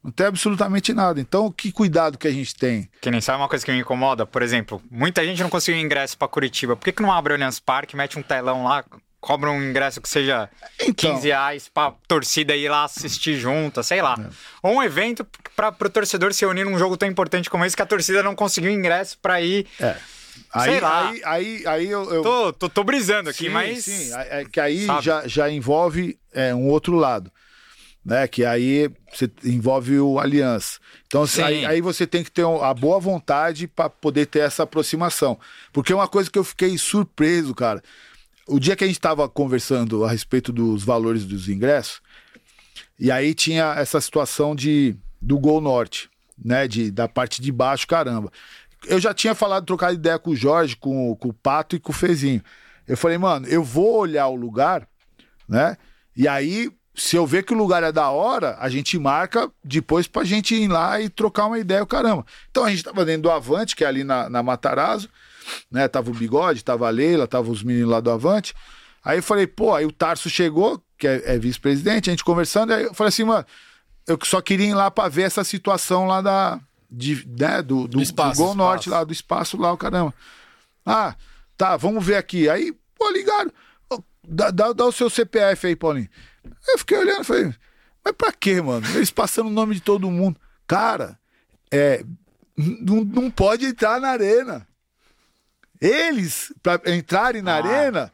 Não 0.02 0.10
tem 0.10 0.26
absolutamente 0.26 0.94
nada. 0.94 1.20
Então, 1.20 1.52
que 1.52 1.70
cuidado 1.70 2.16
que 2.16 2.26
a 2.26 2.32
gente 2.32 2.54
tem. 2.56 2.88
Que 3.02 3.10
nem 3.10 3.20
sabe 3.20 3.38
uma 3.38 3.48
coisa 3.48 3.64
que 3.64 3.70
me 3.70 3.80
incomoda? 3.80 4.24
Por 4.24 4.40
exemplo, 4.40 4.82
muita 4.90 5.22
gente 5.24 5.42
não 5.42 5.50
conseguiu 5.50 5.80
ingresso 5.80 6.16
pra 6.16 6.26
Curitiba. 6.26 6.74
Por 6.74 6.84
que, 6.84 6.92
que 6.92 7.02
não 7.02 7.12
abre 7.12 7.34
o 7.34 7.36
Allianz 7.36 7.60
Parque, 7.60 7.94
mete 7.94 8.18
um 8.18 8.22
telão 8.22 8.64
lá, 8.64 8.82
cobra 9.20 9.50
um 9.50 9.62
ingresso 9.62 10.00
que 10.00 10.08
seja 10.08 10.48
Então. 10.80 11.14
15 11.14 11.28
reais 11.28 11.68
pra 11.68 11.92
torcida 12.08 12.56
ir 12.56 12.70
lá 12.70 12.84
assistir 12.84 13.38
junto, 13.38 13.82
sei 13.82 14.00
lá. 14.00 14.16
É. 14.18 14.30
Ou 14.62 14.76
um 14.76 14.82
evento 14.82 15.26
pra, 15.54 15.70
pro 15.70 15.90
torcedor 15.90 16.32
se 16.32 16.46
unir 16.46 16.64
num 16.64 16.78
jogo 16.78 16.96
tão 16.96 17.06
importante 17.06 17.50
como 17.50 17.64
esse 17.66 17.76
que 17.76 17.82
a 17.82 17.86
torcida 17.86 18.22
não 18.22 18.34
conseguiu 18.34 18.70
ingresso 18.70 19.18
pra 19.20 19.42
ir. 19.42 19.66
É. 19.78 19.96
Aí, 20.52 20.70
Sei 20.70 20.80
lá. 20.80 21.08
aí, 21.08 21.22
aí, 21.24 21.66
aí 21.66 21.86
eu, 21.88 22.12
eu- 22.12 22.22
Tô, 22.22 22.52
tô, 22.52 22.68
tô 22.68 22.84
brisando 22.84 23.30
aqui, 23.30 23.44
Sim, 23.44 23.50
mas. 23.50 23.84
Sim, 23.84 24.12
é 24.14 24.40
é 24.40 24.44
que 24.44 24.58
aí 24.60 24.86
Sabe? 24.86 25.04
já, 25.04 25.26
já 25.28 25.50
envolve 25.50 26.18
é, 26.32 26.54
um 26.54 26.68
outro 26.68 26.96
lado. 26.96 27.30
Né, 28.02 28.26
que 28.26 28.46
aí 28.46 28.90
você 29.12 29.30
envolve 29.44 29.98
o 30.00 30.18
aliança. 30.18 30.78
Então 31.06 31.26
Sim. 31.26 31.42
aí, 31.42 31.66
aí 31.66 31.80
você 31.82 32.06
tem 32.06 32.24
que 32.24 32.30
ter 32.30 32.46
a 32.46 32.72
boa 32.72 32.98
vontade 32.98 33.68
para 33.68 33.90
poder 33.90 34.24
ter 34.24 34.38
essa 34.38 34.62
aproximação. 34.62 35.38
Porque 35.70 35.92
é 35.92 35.94
uma 35.94 36.08
coisa 36.08 36.30
que 36.30 36.38
eu 36.38 36.42
fiquei 36.44 36.78
surpreso, 36.78 37.54
cara. 37.54 37.82
O 38.48 38.58
dia 38.58 38.74
que 38.74 38.84
a 38.84 38.86
gente 38.86 38.96
estava 38.96 39.28
conversando 39.28 40.02
a 40.02 40.10
respeito 40.10 40.50
dos 40.50 40.82
valores 40.82 41.26
dos 41.26 41.46
ingressos, 41.50 42.00
e 42.98 43.10
aí 43.10 43.34
tinha 43.34 43.74
essa 43.76 44.00
situação 44.00 44.56
de 44.56 44.96
do 45.20 45.38
Gol 45.38 45.60
Norte, 45.60 46.08
né? 46.42 46.66
De, 46.66 46.90
da 46.90 47.06
parte 47.06 47.42
de 47.42 47.52
baixo, 47.52 47.86
caramba. 47.86 48.32
Eu 48.86 48.98
já 48.98 49.12
tinha 49.12 49.34
falado, 49.34 49.66
trocado 49.66 49.94
ideia 49.94 50.18
com 50.18 50.30
o 50.30 50.36
Jorge, 50.36 50.76
com, 50.76 51.14
com 51.16 51.28
o 51.28 51.32
Pato 51.32 51.76
e 51.76 51.80
com 51.80 51.92
o 51.92 51.94
Fezinho. 51.94 52.42
Eu 52.86 52.96
falei, 52.96 53.18
mano, 53.18 53.46
eu 53.46 53.62
vou 53.62 53.98
olhar 53.98 54.26
o 54.28 54.34
lugar, 54.34 54.86
né? 55.48 55.76
E 56.16 56.26
aí, 56.26 56.70
se 56.94 57.16
eu 57.16 57.26
ver 57.26 57.44
que 57.44 57.54
o 57.54 57.56
lugar 57.56 57.82
é 57.82 57.92
da 57.92 58.10
hora, 58.10 58.56
a 58.58 58.68
gente 58.68 58.98
marca 58.98 59.50
depois 59.62 60.06
pra 60.06 60.24
gente 60.24 60.54
ir 60.54 60.68
lá 60.68 61.00
e 61.00 61.08
trocar 61.08 61.46
uma 61.46 61.58
ideia, 61.58 61.82
o 61.82 61.86
caramba. 61.86 62.26
Então 62.50 62.64
a 62.64 62.70
gente 62.70 62.82
tava 62.82 63.04
dentro 63.04 63.22
do 63.22 63.30
Avante, 63.30 63.76
que 63.76 63.84
é 63.84 63.86
ali 63.86 64.02
na, 64.02 64.28
na 64.28 64.42
Matarazzo, 64.42 65.08
né? 65.70 65.86
Tava 65.88 66.10
o 66.10 66.14
Bigode, 66.14 66.64
tava 66.64 66.86
a 66.86 66.90
Leila, 66.90 67.26
tava 67.26 67.50
os 67.50 67.62
meninos 67.62 67.90
lá 67.90 68.00
do 68.00 68.10
Avante. 68.10 68.54
Aí 69.04 69.18
eu 69.18 69.22
falei, 69.22 69.46
pô, 69.46 69.74
aí 69.74 69.86
o 69.86 69.92
Tarso 69.92 70.28
chegou, 70.28 70.82
que 70.98 71.06
é, 71.06 71.34
é 71.34 71.38
vice-presidente, 71.38 72.10
a 72.10 72.12
gente 72.12 72.24
conversando, 72.24 72.72
aí 72.72 72.84
eu 72.84 72.94
falei 72.94 73.08
assim, 73.08 73.24
mano, 73.24 73.46
eu 74.06 74.18
só 74.24 74.40
queria 74.40 74.66
ir 74.66 74.74
lá 74.74 74.90
pra 74.90 75.08
ver 75.08 75.22
essa 75.22 75.44
situação 75.44 76.06
lá 76.06 76.20
da. 76.20 76.60
De, 76.90 77.24
né, 77.26 77.62
do, 77.62 77.86
do, 77.86 78.02
espaço, 78.02 78.32
do 78.32 78.44
Gol 78.44 78.52
espaço. 78.52 78.58
Norte 78.58 78.90
lá, 78.90 79.04
do 79.04 79.12
espaço 79.12 79.56
lá, 79.56 79.72
o 79.72 79.76
caramba. 79.76 80.12
Ah, 80.84 81.14
tá, 81.56 81.76
vamos 81.76 82.04
ver 82.04 82.16
aqui. 82.16 82.48
Aí, 82.48 82.72
pô, 82.98 83.10
ligaram. 83.10 83.52
Dá, 84.26 84.50
dá, 84.50 84.72
dá 84.72 84.84
o 84.84 84.92
seu 84.92 85.08
CPF 85.08 85.66
aí, 85.66 85.76
Paulinho. 85.76 86.08
Eu 86.68 86.78
fiquei 86.78 86.98
olhando 86.98 87.22
e 87.22 87.24
falei, 87.24 87.54
mas 88.04 88.14
pra 88.16 88.32
quê, 88.32 88.60
mano? 88.60 88.86
Eles 88.94 89.10
passando 89.10 89.46
o 89.46 89.52
nome 89.52 89.74
de 89.74 89.80
todo 89.80 90.10
mundo. 90.10 90.38
Cara, 90.66 91.18
é, 91.70 92.04
não, 92.56 93.04
não 93.04 93.30
pode 93.30 93.66
entrar 93.66 94.00
na 94.00 94.08
arena. 94.08 94.66
Eles, 95.80 96.52
pra 96.62 96.80
entrarem 96.86 97.40
na 97.42 97.54
Ah. 97.54 97.56
arena, 97.56 98.12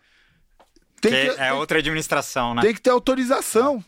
tem 1.01 1.13
que 1.13 1.35
que, 1.35 1.41
é 1.41 1.53
outra 1.53 1.79
administração, 1.79 2.55
né? 2.55 2.63
tem 2.63 2.73
que 2.75 2.81
ter 2.81 2.91
autorização. 2.91 3.85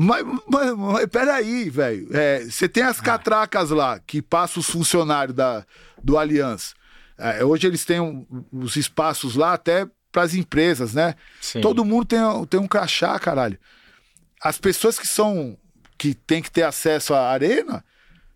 Mas, 0.00 0.24
mas, 0.48 0.76
mas 0.76 1.06
peraí, 1.06 1.68
velho. 1.68 2.08
É, 2.12 2.44
Você 2.44 2.68
tem 2.68 2.84
Ah. 2.84 2.90
as 2.90 3.00
catracas 3.00 3.70
lá 3.70 3.98
que 3.98 4.22
passam 4.22 4.60
os 4.60 4.70
funcionários 4.70 5.34
da, 5.34 5.64
do 6.02 6.16
Aliança. 6.16 6.72
É, 7.18 7.44
hoje 7.44 7.66
eles 7.66 7.84
têm 7.84 7.98
um- 7.98 8.24
os 8.52 8.76
espaços 8.76 9.34
lá 9.34 9.54
até 9.54 9.88
para 10.12 10.22
as 10.22 10.34
empresas, 10.34 10.94
né? 10.94 11.16
Sim. 11.40 11.60
Todo 11.60 11.84
mundo 11.84 12.04
tem, 12.06 12.18
tem 12.48 12.60
um 12.60 12.68
crachá, 12.68 13.18
caralho. 13.18 13.58
As 14.40 14.56
pessoas 14.58 14.98
que 14.98 15.06
são. 15.06 15.58
que 15.98 16.14
tem 16.14 16.40
que 16.40 16.48
ter 16.52 16.62
acesso 16.62 17.12
à 17.12 17.28
arena, 17.28 17.84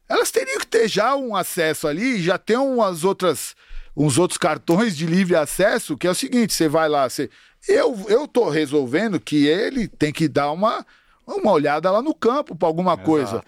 elas 0.09 0.33
teriam 0.33 0.59
que 0.59 0.67
ter 0.67 0.89
já 0.89 1.15
um 1.15 1.37
acesso 1.37 1.87
ali, 1.87 2.21
já 2.21 2.37
tem 2.37 2.57
umas 2.57 3.05
outras. 3.05 3.55
uns 3.97 4.19
outros 4.19 4.37
cartões 4.39 4.97
de 4.97 5.07
livre 5.07 5.37
acesso, 5.37 5.97
que 5.97 6.09
é 6.09 6.11
o 6.11 6.15
seguinte: 6.15 6.53
você 6.53 6.67
vai 6.69 6.89
lá, 6.89 7.09
você. 7.09 7.31
Eu, 7.69 8.05
eu 8.09 8.27
tô 8.27 8.49
resolvendo 8.51 9.21
que 9.21 9.47
ele 9.47 9.87
tem 9.87 10.13
que 10.13 10.27
dar 10.27 10.51
uma, 10.51 10.85
uma 11.37 11.53
olhada 11.53 11.91
lá 11.91 12.03
no 12.03 12.15
campo 12.15 12.55
para 12.55 12.69
alguma 12.69 12.97
coisa. 12.97 13.43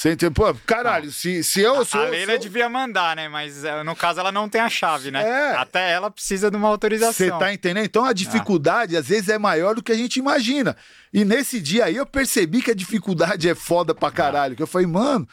Você 0.00 0.12
entende? 0.12 0.32
Pô, 0.32 0.54
caralho, 0.64 1.12
se, 1.12 1.44
se 1.44 1.60
eu 1.60 1.84
sou. 1.84 2.00
A 2.00 2.08
Leila 2.08 2.38
devia 2.38 2.70
mandar, 2.70 3.14
né? 3.14 3.28
Mas 3.28 3.64
eh, 3.64 3.82
no 3.82 3.94
caso 3.94 4.18
ela 4.18 4.32
não 4.32 4.48
tem 4.48 4.60
a 4.60 4.68
chave, 4.70 5.10
né? 5.10 5.22
É. 5.22 5.56
Até 5.56 5.92
ela 5.92 6.10
precisa 6.10 6.50
de 6.50 6.56
uma 6.56 6.68
autorização. 6.68 7.12
Você 7.12 7.30
tá 7.30 7.52
entendendo? 7.52 7.84
Então 7.84 8.04
a 8.06 8.14
dificuldade 8.14 8.96
às 8.96 9.08
vezes 9.08 9.28
é 9.28 9.36
maior 9.36 9.74
do 9.74 9.82
que 9.82 9.92
a 9.92 9.96
gente 9.96 10.18
imagina. 10.18 10.74
E 11.12 11.22
nesse 11.22 11.60
dia 11.60 11.84
aí 11.84 11.96
eu 11.96 12.06
percebi 12.06 12.62
que 12.62 12.70
a 12.70 12.74
dificuldade 12.74 13.46
é 13.46 13.54
foda 13.54 13.94
pra 13.94 14.10
caralho. 14.10 14.56
Que 14.56 14.62
eu 14.62 14.66
falei, 14.66 14.86
mano, 14.86 15.28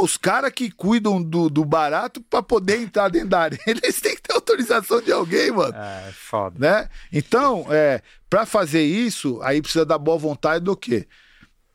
os 0.00 0.16
caras 0.16 0.52
que 0.52 0.70
cuidam 0.70 1.22
do, 1.22 1.50
do 1.50 1.64
barato 1.64 2.20
pra 2.20 2.42
poder 2.42 2.80
entrar 2.80 3.08
dentro 3.08 3.30
da 3.30 3.40
arena, 3.40 3.62
eles 3.66 4.00
têm 4.00 4.14
que 4.14 4.22
ter 4.22 4.34
autorização 4.34 5.00
de 5.00 5.12
alguém, 5.12 5.50
mano. 5.50 5.74
É, 5.74 6.12
foda. 6.12 6.56
Né? 6.58 6.88
Então, 7.12 7.66
é, 7.68 8.00
para 8.30 8.46
fazer 8.46 8.82
isso, 8.82 9.40
aí 9.42 9.60
precisa 9.60 9.84
da 9.84 9.98
boa 9.98 10.18
vontade 10.18 10.64
do 10.64 10.76
quê? 10.76 11.06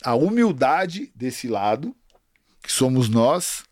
A 0.03 0.16
humildade 0.16 1.11
desse 1.16 1.48
lado, 1.48 1.95
que 2.61 2.72
somos 2.72 3.10
nós, 3.10 3.64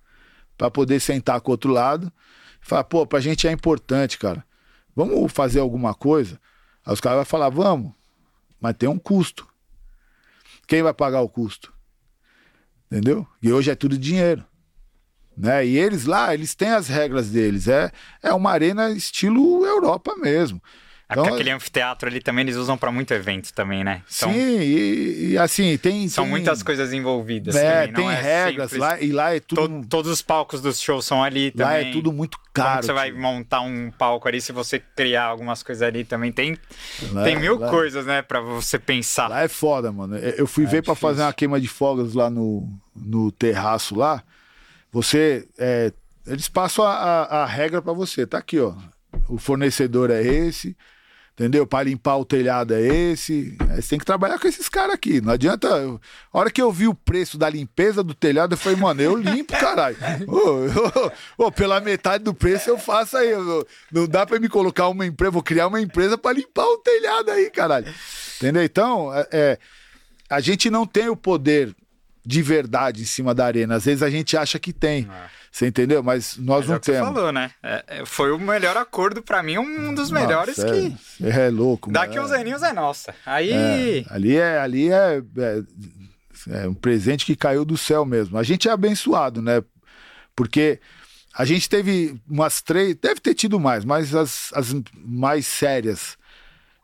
para 0.57 0.71
poder 0.71 0.99
sentar 0.99 1.39
com 1.41 1.51
o 1.51 1.53
outro 1.53 1.71
lado 1.71 2.11
e 2.61 2.65
falar, 2.65 2.83
pô, 2.83 3.05
pra 3.05 3.19
gente 3.19 3.47
é 3.47 3.51
importante, 3.51 4.17
cara. 4.17 4.45
Vamos 4.95 5.31
fazer 5.31 5.59
alguma 5.59 5.93
coisa? 5.93 6.39
Aí 6.85 6.93
os 6.93 6.99
caras 6.99 7.17
vão 7.17 7.25
falar, 7.25 7.49
vamos, 7.49 7.93
mas 8.59 8.75
tem 8.75 8.89
um 8.89 8.97
custo. 8.97 9.47
Quem 10.67 10.81
vai 10.81 10.93
pagar 10.93 11.21
o 11.21 11.29
custo? 11.29 11.73
Entendeu? 12.91 13.27
E 13.41 13.51
hoje 13.51 13.69
é 13.69 13.75
tudo 13.75 13.97
dinheiro. 13.97 14.43
Né? 15.37 15.65
E 15.67 15.77
eles 15.77 16.05
lá, 16.05 16.33
eles 16.33 16.55
têm 16.55 16.69
as 16.69 16.87
regras 16.87 17.29
deles. 17.29 17.67
É, 17.67 17.91
é 18.23 18.33
uma 18.33 18.51
arena 18.51 18.89
estilo 18.89 19.65
Europa 19.65 20.15
mesmo. 20.17 20.61
É 21.09 21.15
porque 21.15 21.29
aquele 21.29 21.51
anfiteatro 21.51 22.09
ali 22.09 22.19
também 22.19 22.43
eles 22.43 22.57
usam 22.57 22.77
pra 22.77 22.91
muito 22.91 23.13
evento 23.13 23.53
também, 23.53 23.81
né? 23.81 24.03
Então, 24.13 24.29
Sim, 24.33 24.59
e, 24.59 25.29
e 25.31 25.37
assim, 25.37 25.77
tem. 25.77 26.09
São 26.09 26.25
tem- 26.25 26.31
muitas 26.31 26.61
coisas 26.61 26.91
envolvidas 26.91 27.55
É, 27.55 27.87
também. 27.87 27.93
tem 27.93 28.09
é 28.11 28.21
regras 28.21 28.73
lá, 28.73 28.99
e 28.99 29.13
lá 29.13 29.33
é 29.33 29.39
tudo. 29.39 29.81
To- 29.83 29.87
todos 29.87 30.11
os 30.11 30.21
palcos 30.21 30.59
dos 30.59 30.81
shows 30.81 31.05
são 31.05 31.23
ali 31.23 31.53
lá 31.55 31.67
também. 31.69 31.89
é 31.89 31.93
tudo 31.93 32.11
muito 32.11 32.37
Como 32.37 32.49
caro. 32.53 32.79
que 32.81 32.85
você 32.87 32.91
vai 32.93 33.11
tio. 33.11 33.21
montar 33.21 33.61
um 33.61 33.89
palco 33.89 34.27
ali 34.27 34.41
se 34.41 34.51
você 34.51 34.79
criar 34.79 35.23
algumas 35.23 35.63
coisas 35.63 35.81
ali 35.81 36.03
também? 36.03 36.29
Tem, 36.31 36.57
Lá- 37.13 37.23
tem 37.23 37.39
mil 37.39 37.57
lá- 37.57 37.69
coisas, 37.69 38.05
né, 38.05 38.21
pra 38.21 38.41
você 38.41 38.77
pensar. 38.77 39.29
Lá 39.29 39.43
é 39.43 39.47
foda, 39.47 39.91
mano. 39.93 40.17
Eu 40.17 40.45
fui 40.45 40.65
ver 40.65 40.83
pra 40.83 40.93
fazer 40.93 41.21
uma 41.21 41.31
queima 41.31 41.57
de 41.61 41.69
fogos 41.69 42.13
lá 42.15 42.29
no, 42.29 42.67
no 42.93 43.31
terraço 43.31 43.95
lá. 43.95 44.21
Você. 44.91 45.47
é, 45.57 45.91
eles 46.25 46.49
passam 46.49 46.83
a, 46.83 46.91
a, 46.93 47.43
a 47.43 47.45
regra 47.45 47.81
pra 47.81 47.93
você. 47.93 48.27
Tá 48.27 48.37
aqui, 48.39 48.59
ó. 48.59 48.73
O 49.29 49.37
fornecedor 49.37 50.11
é 50.11 50.21
esse. 50.21 50.75
Entendeu? 51.39 51.67
Pra 51.67 51.83
limpar 51.83 52.17
o 52.17 52.25
telhado 52.25 52.73
é 52.73 52.81
esse. 52.81 53.55
Aí 53.69 53.79
Você 53.79 53.89
tem 53.89 53.99
que 53.99 54.05
trabalhar 54.05 54.39
com 54.39 54.47
esses 54.47 54.67
caras 54.67 54.95
aqui. 54.95 55.21
Não 55.21 55.33
adianta. 55.33 55.67
a 55.69 56.37
hora 56.39 56.49
que 56.49 56.59
eu 56.59 56.71
vi 56.71 56.87
o 56.87 56.95
preço 56.95 57.37
da 57.37 57.47
limpeza 57.47 58.03
do 58.03 58.15
telhado, 58.15 58.53
eu 58.53 58.57
falei, 58.57 58.75
mano, 58.79 58.99
eu 59.03 59.15
limpo, 59.15 59.53
caralho. 59.53 59.95
Ô, 60.27 61.43
ô, 61.43 61.45
ô, 61.45 61.51
pela 61.51 61.79
metade 61.79 62.23
do 62.23 62.33
preço 62.33 62.71
eu 62.71 62.79
faço 62.79 63.17
aí. 63.17 63.29
eu- 63.29 63.67
não 63.91 64.07
dá 64.07 64.25
pra 64.25 64.39
me 64.39 64.49
colocar 64.49 64.87
uma 64.87 65.05
empresa, 65.05 65.29
vou 65.31 65.43
criar 65.43 65.67
uma 65.67 65.79
empresa 65.79 66.17
pra 66.17 66.33
limpar 66.33 66.65
o 66.65 66.79
telhado 66.79 67.29
aí, 67.29 67.51
caralho. 67.51 67.85
Entendeu? 68.37 68.63
Então, 68.63 69.13
é, 69.13 69.27
é, 69.31 69.57
a 70.27 70.39
gente 70.39 70.71
não 70.71 70.87
tem 70.87 71.07
o 71.07 71.15
poder 71.15 71.71
de 72.25 72.41
verdade 72.41 73.03
em 73.03 73.05
cima 73.05 73.35
da 73.35 73.45
arena. 73.45 73.75
Às 73.75 73.85
vezes 73.85 74.01
a 74.01 74.09
gente 74.09 74.35
acha 74.35 74.57
que 74.57 74.73
tem. 74.73 75.07
Você 75.57 75.65
entendeu? 75.65 76.03
Mas 76.03 76.37
nós 76.37 76.59
Mas 76.59 76.65
é 76.65 76.69
não 76.69 76.77
o 76.77 76.79
que 76.79 76.85
você 76.85 76.91
temos. 76.91 77.07
falou, 77.07 77.31
né? 77.31 77.49
É, 77.63 77.83
é, 77.87 78.05
foi 78.05 78.31
o 78.31 78.37
melhor 78.37 78.77
acordo 78.77 79.23
pra 79.23 79.41
mim, 79.41 79.57
um 79.57 79.91
dos 79.91 80.11
melhores 80.11 80.55
Nossa, 80.55 80.71
que. 80.71 80.95
É, 81.25 81.47
é 81.47 81.49
louco. 81.49 81.91
Daqui 81.91 82.19
uns 82.19 82.31
aninhos 82.31 82.61
é 82.61 82.71
nossa. 82.71 83.15
Aí. 83.25 83.49
É, 83.49 84.05
ali 84.07 84.37
é, 84.37 84.59
ali 84.59 84.91
é, 84.91 85.23
é, 85.35 86.63
é 86.63 86.67
um 86.67 86.75
presente 86.75 87.25
que 87.25 87.35
caiu 87.35 87.65
do 87.65 87.75
céu 87.75 88.05
mesmo. 88.05 88.37
A 88.37 88.43
gente 88.43 88.69
é 88.69 88.71
abençoado, 88.71 89.41
né? 89.41 89.63
Porque 90.35 90.79
a 91.33 91.43
gente 91.43 91.67
teve 91.67 92.21
umas 92.29 92.61
três, 92.61 92.93
deve 92.93 93.19
ter 93.19 93.33
tido 93.33 93.59
mais, 93.59 93.83
mas 93.83 94.13
as, 94.13 94.51
as 94.53 94.75
mais 94.93 95.47
sérias 95.47 96.19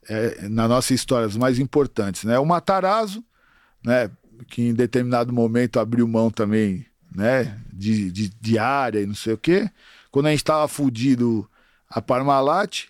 é, 0.10 0.48
na 0.50 0.68
nossa 0.68 0.96
história, 0.96 1.28
as 1.28 1.38
mais 1.38 1.60
importantes, 1.60 2.24
né? 2.24 2.40
O 2.40 2.46
Matarazzo, 2.46 3.24
né? 3.86 4.10
Que 4.48 4.64
em 4.64 4.74
determinado 4.74 5.32
momento 5.32 5.80
abriu 5.80 6.08
mão 6.08 6.32
também, 6.32 6.88
né? 7.16 7.58
De, 7.72 8.12
de, 8.12 8.58
área 8.58 9.00
e 9.00 9.06
não 9.06 9.16
sei 9.16 9.34
o 9.34 9.38
quê. 9.38 9.70
Quando 10.12 10.28
a 10.28 10.32
gente 10.32 10.44
tava 10.44 10.68
fudido, 10.68 11.50
a 11.90 12.02
Parmalat, 12.02 12.86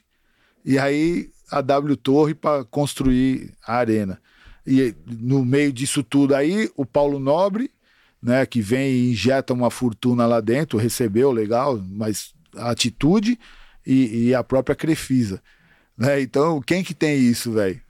e 0.63 0.79
aí 0.79 1.29
a 1.51 1.61
W 1.61 1.95
Torre 1.97 2.33
para 2.33 2.63
construir 2.65 3.53
a 3.65 3.75
arena. 3.75 4.19
E 4.65 4.95
no 5.05 5.43
meio 5.43 5.71
disso 5.73 6.03
tudo 6.03 6.35
aí, 6.35 6.69
o 6.75 6.85
Paulo 6.85 7.19
Nobre, 7.19 7.69
né, 8.21 8.45
que 8.45 8.61
vem 8.61 8.91
e 8.91 9.11
injeta 9.11 9.53
uma 9.53 9.69
fortuna 9.69 10.25
lá 10.25 10.39
dentro, 10.39 10.77
recebeu, 10.77 11.31
legal, 11.31 11.77
mas 11.85 12.33
a 12.55 12.71
atitude 12.71 13.37
e, 13.85 14.27
e 14.29 14.35
a 14.35 14.43
própria 14.43 14.75
Crefisa. 14.75 15.41
Né? 15.97 16.21
Então, 16.21 16.61
quem 16.61 16.83
que 16.83 16.93
tem 16.93 17.19
isso, 17.19 17.51
velho? 17.51 17.81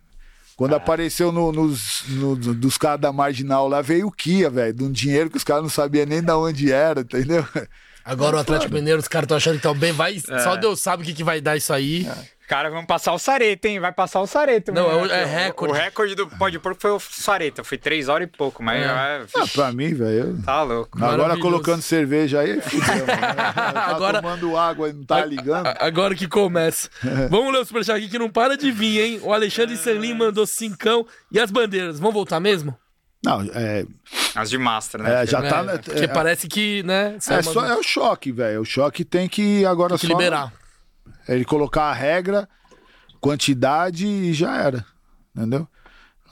Quando 0.56 0.74
apareceu 0.76 1.32
no- 1.32 1.52
nos, 1.52 2.04
no- 2.10 2.36
dos 2.36 2.78
caras 2.78 3.02
da 3.02 3.12
Marginal 3.12 3.68
lá, 3.68 3.82
veio 3.82 4.08
o 4.08 4.12
Kia, 4.12 4.50
velho, 4.50 4.74
de 4.74 4.84
um 4.84 4.92
dinheiro 4.92 5.30
que 5.30 5.38
os 5.38 5.44
caras 5.44 5.64
não 5.64 5.70
sabiam 5.70 6.06
nem 6.06 6.22
de 6.22 6.32
onde 6.32 6.72
era, 6.72 7.02
entendeu? 7.02 7.44
Agora 8.06 8.36
o 8.38 8.40
Atlético 8.40 8.74
Mineiro, 8.74 9.00
os 9.00 9.08
caras 9.08 9.26
estão 9.26 9.38
achando 9.38 9.54
que 9.54 9.58
estão 9.60 9.74
bem. 9.76 9.92
Vai, 9.94 10.18
É. 10.30 10.40
Só 10.40 10.56
Deus 10.56 10.82
sabe 10.82 11.04
o 11.04 11.06
que, 11.06 11.14
que 11.14 11.24
vai 11.24 11.40
dar 11.42 11.56
isso 11.56 11.72
aí. 11.74 12.08
Cara, 12.46 12.70
vamos 12.70 12.86
passar 12.86 13.14
o 13.14 13.18
Sareta, 13.18 13.70
hein? 13.70 13.80
Vai 13.80 13.94
passar 13.94 14.20
o 14.20 14.28
Sareta. 14.28 14.72
Não, 14.74 14.84
mano. 14.88 15.06
é 15.06 15.08
o- 15.08 15.12
é 15.12 15.24
O- 15.24 15.28
recorde. 15.28 15.74
O, 15.74 15.76
recorde 15.78 16.14
do 16.16 16.28
Pode 16.28 16.60
Porco 16.60 16.82
foi 16.82 16.92
o 16.92 17.00
Sareta. 17.00 17.64
Foi 17.64 17.78
três 17.78 18.10
horas 18.10 18.28
e 18.28 18.32
pouco, 18.38 18.62
mas. 18.62 18.82
É. 18.84 18.86
é, 18.86 19.26
Ah, 19.38 19.48
pra 19.54 19.72
mim, 19.72 19.94
velho. 19.94 20.38
Tá 20.44 20.62
louco. 20.62 21.04
Agora 21.04 21.38
colocando 21.40 21.82
cerveja 21.82 22.42
aí, 22.42 22.60
fudeu. 22.60 22.84
Tá 23.08 23.86
Agora- 23.88 24.22
tomando 24.22 24.58
água 24.58 24.90
e 24.90 24.94
não 24.94 25.06
tá 25.06 25.26
ligando. 25.26 25.68
Agora 25.80 26.14
que 26.14 26.28
começa. 26.28 26.90
Vamos 27.32 27.54
ler 27.54 27.60
o 27.60 27.66
superchat 27.66 27.98
aqui 27.98 28.10
que 28.10 28.20
não 28.20 28.30
para 28.30 28.58
de 28.58 28.72
vir, 28.72 29.00
hein? 29.00 29.20
O 29.24 29.32
Alexandre 29.34 29.78
Sanlin 29.78 30.14
mandou 30.14 30.46
cincão. 30.46 31.08
E 31.32 31.40
as 31.40 31.50
bandeiras, 31.50 31.98
vão 31.98 32.12
voltar 32.12 32.42
mesmo? 32.42 32.78
Não, 33.26 33.42
é, 33.54 33.86
As 34.36 34.50
de 34.50 34.58
Master, 34.58 35.02
né? 35.02 35.24
é, 35.24 35.26
já 35.26 35.42
tá. 35.42 35.64
É, 35.74 35.78
porque 35.78 36.04
é, 36.04 36.08
parece 36.08 36.48
que, 36.48 36.84
né? 36.84 37.18
é, 37.30 37.34
uma- 37.34 37.44
só, 37.44 37.66
é 37.66 37.76
o 37.76 37.82
choque, 37.84 38.32
velho. 38.32 38.62
O 38.62 38.66
choque 38.66 39.06
tem 39.06 39.30
que 39.30 39.66
agora 39.66 39.92
tem 39.92 40.00
que 40.00 40.08
só 40.08 40.14
liberar. 40.14 40.52
ele 41.28 41.46
colocar 41.46 41.84
a 41.84 41.94
regra, 41.94 42.50
quantidade 43.22 44.06
e 44.06 44.34
já 44.34 44.58
era. 44.58 44.86
Entendeu? 45.36 45.68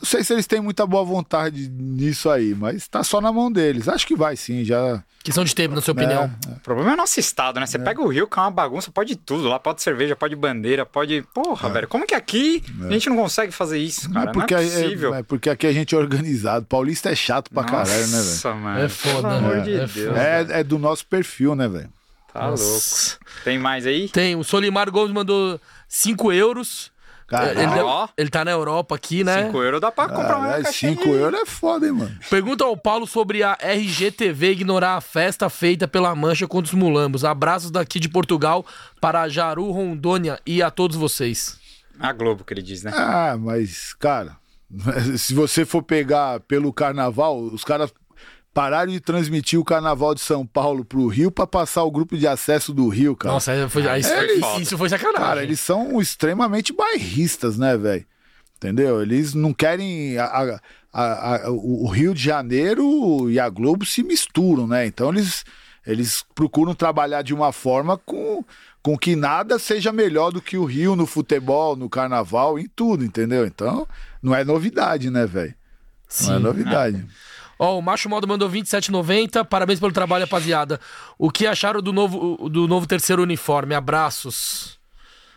Não 0.01 0.05
sei 0.07 0.23
se 0.23 0.33
eles 0.33 0.47
têm 0.47 0.59
muita 0.59 0.87
boa 0.87 1.03
vontade 1.03 1.69
nisso 1.69 2.27
aí, 2.27 2.55
mas 2.55 2.87
tá 2.87 3.03
só 3.03 3.21
na 3.21 3.31
mão 3.31 3.51
deles. 3.51 3.87
Acho 3.87 4.07
que 4.07 4.15
vai 4.15 4.35
sim, 4.35 4.63
já. 4.65 5.03
Questão 5.23 5.43
de 5.43 5.53
tempo, 5.53 5.75
na 5.75 5.81
sua 5.81 5.91
opinião. 5.91 6.23
É, 6.47 6.51
O 6.53 6.59
problema 6.61 6.89
é 6.89 6.93
o 6.95 6.97
nosso 6.97 7.19
estado, 7.19 7.59
né? 7.59 7.67
Você 7.67 7.77
pega 7.77 8.01
o 8.01 8.07
Rio, 8.07 8.27
que 8.27 8.39
é 8.39 8.41
uma 8.41 8.49
bagunça, 8.49 8.89
pode 8.91 9.15
tudo. 9.15 9.47
Lá 9.47 9.59
pode 9.59 9.83
cerveja, 9.83 10.15
pode 10.15 10.35
bandeira, 10.35 10.83
pode. 10.83 11.21
Porra, 11.35 11.69
velho. 11.69 11.87
Como 11.87 12.07
que 12.07 12.15
aqui 12.15 12.63
a 12.83 12.91
gente 12.91 13.07
não 13.09 13.15
consegue 13.17 13.51
fazer 13.51 13.77
isso, 13.77 14.09
é 14.09 14.13
cara? 14.13 14.25
Não 14.25 14.31
é, 14.31 14.33
porque, 14.33 14.55
possível. 14.55 15.13
é, 15.13 15.19
é 15.19 15.23
porque 15.23 15.49
aqui 15.51 15.67
a 15.67 15.71
gente 15.71 15.93
é 15.93 15.97
organizado. 15.99 16.65
Paulista 16.65 17.11
é 17.11 17.15
chato 17.15 17.51
pra 17.51 17.63
caralho, 17.63 17.89
né, 18.07 18.17
velho? 18.17 18.23
Nossa, 18.23 18.53
mano. 18.55 18.79
É 18.79 18.89
foda, 18.89 19.13
Pelo 19.21 19.27
amor 19.27 19.55
né? 19.57 19.61
de 19.61 19.73
É 19.75 19.85
Deus. 19.85 20.17
É, 20.17 20.47
é 20.61 20.63
do 20.63 20.79
nosso 20.79 21.05
perfil, 21.05 21.53
né, 21.53 21.67
velho? 21.67 21.89
Tá 22.33 22.47
louco. 22.47 22.63
Nossa. 22.63 23.17
Tem 23.43 23.59
mais 23.59 23.85
aí? 23.85 24.09
Tem, 24.09 24.35
o 24.35 24.43
Solimar 24.43 24.89
Gomes 24.89 25.13
mandou 25.13 25.61
5 25.87 26.31
euros. 26.33 26.91
Caralho. 27.31 27.59
Ele, 27.59 27.73
deu- 27.73 27.85
Ó. 27.87 28.07
ele 28.17 28.29
tá 28.29 28.43
na 28.43 28.51
Europa 28.51 28.95
aqui, 28.95 29.23
né? 29.23 29.45
5 29.45 29.57
euros 29.63 29.79
dá 29.81 29.89
pra 29.91 30.09
comprar 30.09 30.37
uma 30.37 30.45
Caralho, 30.47 30.63
caixinha 30.65 30.91
5 30.91 31.03
de- 31.03 31.09
euros 31.09 31.41
é 31.41 31.45
foda, 31.45 31.85
hein, 31.87 31.93
mano? 31.93 32.11
Pergunta 32.29 32.63
ao 32.65 32.75
Paulo 32.75 33.07
sobre 33.07 33.41
a 33.41 33.57
RGTV 33.61 34.51
ignorar 34.51 34.95
a 34.97 35.01
festa 35.01 35.49
feita 35.49 35.87
pela 35.87 36.13
Mancha 36.13 36.45
contra 36.47 36.73
os 36.73 36.77
Mulambos. 36.77 37.23
Abraços 37.23 37.71
daqui 37.71 37.99
de 37.99 38.09
Portugal 38.09 38.65
para 38.99 39.27
Jaru, 39.29 39.71
Rondônia 39.71 40.39
e 40.45 40.61
a 40.61 40.69
todos 40.69 40.97
vocês. 40.97 41.57
A 41.99 42.11
Globo 42.11 42.43
que 42.43 42.53
ele 42.53 42.61
diz, 42.61 42.83
né? 42.83 42.91
Ah, 42.93 43.37
mas, 43.39 43.93
cara, 43.93 44.35
se 45.17 45.33
você 45.33 45.65
for 45.65 45.81
pegar 45.83 46.39
pelo 46.41 46.73
carnaval, 46.73 47.39
os 47.39 47.63
caras 47.63 47.93
pararam 48.53 48.91
de 48.91 48.99
transmitir 48.99 49.59
o 49.59 49.63
carnaval 49.63 50.13
de 50.13 50.21
São 50.21 50.45
Paulo 50.45 50.83
pro 50.83 51.07
Rio 51.07 51.31
pra 51.31 51.47
passar 51.47 51.83
o 51.83 51.91
grupo 51.91 52.17
de 52.17 52.27
acesso 52.27 52.73
do 52.73 52.87
Rio, 52.89 53.15
cara. 53.15 53.33
Nossa, 53.33 53.69
foi, 53.69 53.87
aí 53.87 54.01
isso, 54.01 54.13
foi, 54.13 54.39
foda. 54.39 54.61
isso 54.61 54.77
foi 54.77 54.89
sacanagem. 54.89 55.21
Cara, 55.27 55.43
eles 55.43 55.59
são 55.59 56.01
extremamente 56.01 56.73
bairristas, 56.73 57.57
né, 57.57 57.77
velho? 57.77 58.05
Entendeu? 58.57 59.01
Eles 59.01 59.33
não 59.33 59.53
querem. 59.53 60.17
a- 60.17 60.25
a- 60.25 60.59
a- 60.93 61.35
a- 61.47 61.51
o 61.51 61.87
Rio 61.87 62.13
de 62.13 62.21
Janeiro 62.21 63.29
e 63.29 63.39
a 63.39 63.47
Globo 63.49 63.85
se 63.85 64.03
misturam, 64.03 64.67
né? 64.67 64.85
Então 64.85 65.09
eles, 65.09 65.43
eles 65.87 66.23
procuram 66.35 66.73
trabalhar 66.75 67.21
de 67.21 67.33
uma 67.33 67.51
forma 67.53 67.97
com, 67.97 68.43
com 68.83 68.97
que 68.97 69.15
nada 69.15 69.57
seja 69.57 69.91
melhor 69.93 70.31
do 70.31 70.41
que 70.41 70.57
o 70.57 70.65
Rio 70.65 70.95
no 70.95 71.05
futebol, 71.07 71.75
no 71.77 71.89
carnaval, 71.89 72.59
em 72.59 72.67
tudo, 72.75 73.05
entendeu? 73.05 73.45
Então 73.47 73.87
não 74.21 74.35
é 74.35 74.43
novidade, 74.43 75.09
né, 75.09 75.25
velho? 75.25 75.55
Não 76.23 76.35
é 76.35 76.39
novidade. 76.39 77.05
Ó, 77.63 77.77
o 77.77 77.81
Macho 77.81 78.09
Modo 78.09 78.27
mandou 78.27 78.49
27,90. 78.49 79.45
Parabéns 79.45 79.79
pelo 79.79 79.91
trabalho, 79.91 80.23
rapaziada. 80.25 80.79
O 81.15 81.29
que 81.29 81.45
acharam 81.45 81.79
do 81.79 81.93
novo, 81.93 82.49
do 82.49 82.67
novo 82.67 82.87
terceiro 82.87 83.21
uniforme? 83.21 83.75
Abraços. 83.75 84.79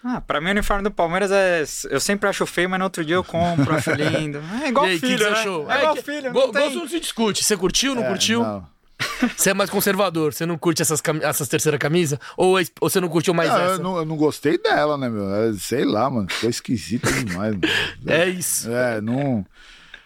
Ah, 0.02 0.20
pra 0.22 0.40
mim 0.40 0.48
o 0.48 0.50
uniforme 0.52 0.82
do 0.82 0.90
Palmeiras 0.90 1.30
é. 1.30 1.64
Eu 1.90 2.00
sempre 2.00 2.26
acho 2.28 2.46
feio, 2.46 2.70
mas 2.70 2.78
no 2.78 2.84
outro 2.84 3.04
dia 3.04 3.14
eu 3.16 3.24
compro, 3.24 3.74
acho 3.74 3.90
lindo. 3.96 4.40
É 4.62 4.68
igual 4.68 4.86
e 4.86 4.90
aí, 4.92 4.98
filho, 4.98 5.18
que, 5.18 5.24
né? 5.24 5.30
achou? 5.30 5.70
É 5.70 5.78
igual 5.78 5.94
que- 5.96 6.02
filho, 6.02 6.32
go- 6.32 6.40
não 6.46 6.52
tem... 6.52 6.62
Gosto 6.62 6.78
não 6.78 6.88
se 6.88 7.00
discute. 7.00 7.44
Você 7.44 7.56
curtiu, 7.58 7.94
não 7.94 8.04
É, 8.04 8.08
curtiu? 8.08 8.42
não. 8.42 8.66
Você 9.36 9.50
é 9.50 9.54
mais 9.54 9.68
conservador. 9.68 10.32
Você 10.32 10.46
não 10.46 10.56
curte 10.56 10.80
essas, 10.80 11.00
cami- 11.02 11.20
essas 11.22 11.46
terceira 11.48 11.76
camisa? 11.76 12.18
Ou, 12.38 12.58
es- 12.60 12.70
ou 12.80 12.88
você 12.88 13.00
não 13.00 13.08
curtiu 13.08 13.34
mais 13.34 13.50
Não, 13.50 13.56
essa? 13.60 13.72
eu, 13.74 13.78
não, 13.82 13.96
eu 13.98 14.04
não 14.06 14.16
gostei 14.16 14.56
dela, 14.56 14.96
né, 14.96 15.08
meu? 15.10 15.34
É, 15.34 15.52
Sei 15.54 15.84
lá, 15.84 16.08
mano. 16.08 16.26
Ficou 16.30 16.48
esquisito 16.48 17.10
demais. 17.12 17.52
mano. 17.54 17.60
É 18.06 18.26
isso. 18.28 18.70
É, 18.70 19.00
não. 19.00 19.44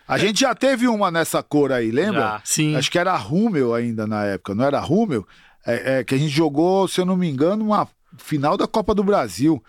A 0.08 0.16
gente 0.18 0.40
já 0.40 0.54
teve 0.54 0.88
uma 0.88 1.10
nessa 1.10 1.42
cor 1.42 1.70
aí, 1.70 1.90
lembra? 1.90 2.20
Já. 2.20 2.40
Sim. 2.44 2.74
Acho 2.76 2.90
que 2.90 2.98
era 2.98 3.14
Rummel 3.16 3.74
ainda 3.74 4.06
na 4.06 4.24
época, 4.24 4.54
não 4.54 4.64
era 4.64 4.80
Rummel? 4.80 5.26
É, 5.66 5.98
é, 5.98 6.04
que 6.04 6.14
a 6.14 6.18
gente 6.18 6.30
jogou, 6.30 6.88
se 6.88 7.00
eu 7.00 7.04
não 7.04 7.16
me 7.16 7.28
engano, 7.28 7.64
uma 7.64 7.86
final 8.16 8.56
da 8.56 8.66
Copa 8.66 8.94
do 8.94 9.04
Brasil. 9.04 9.62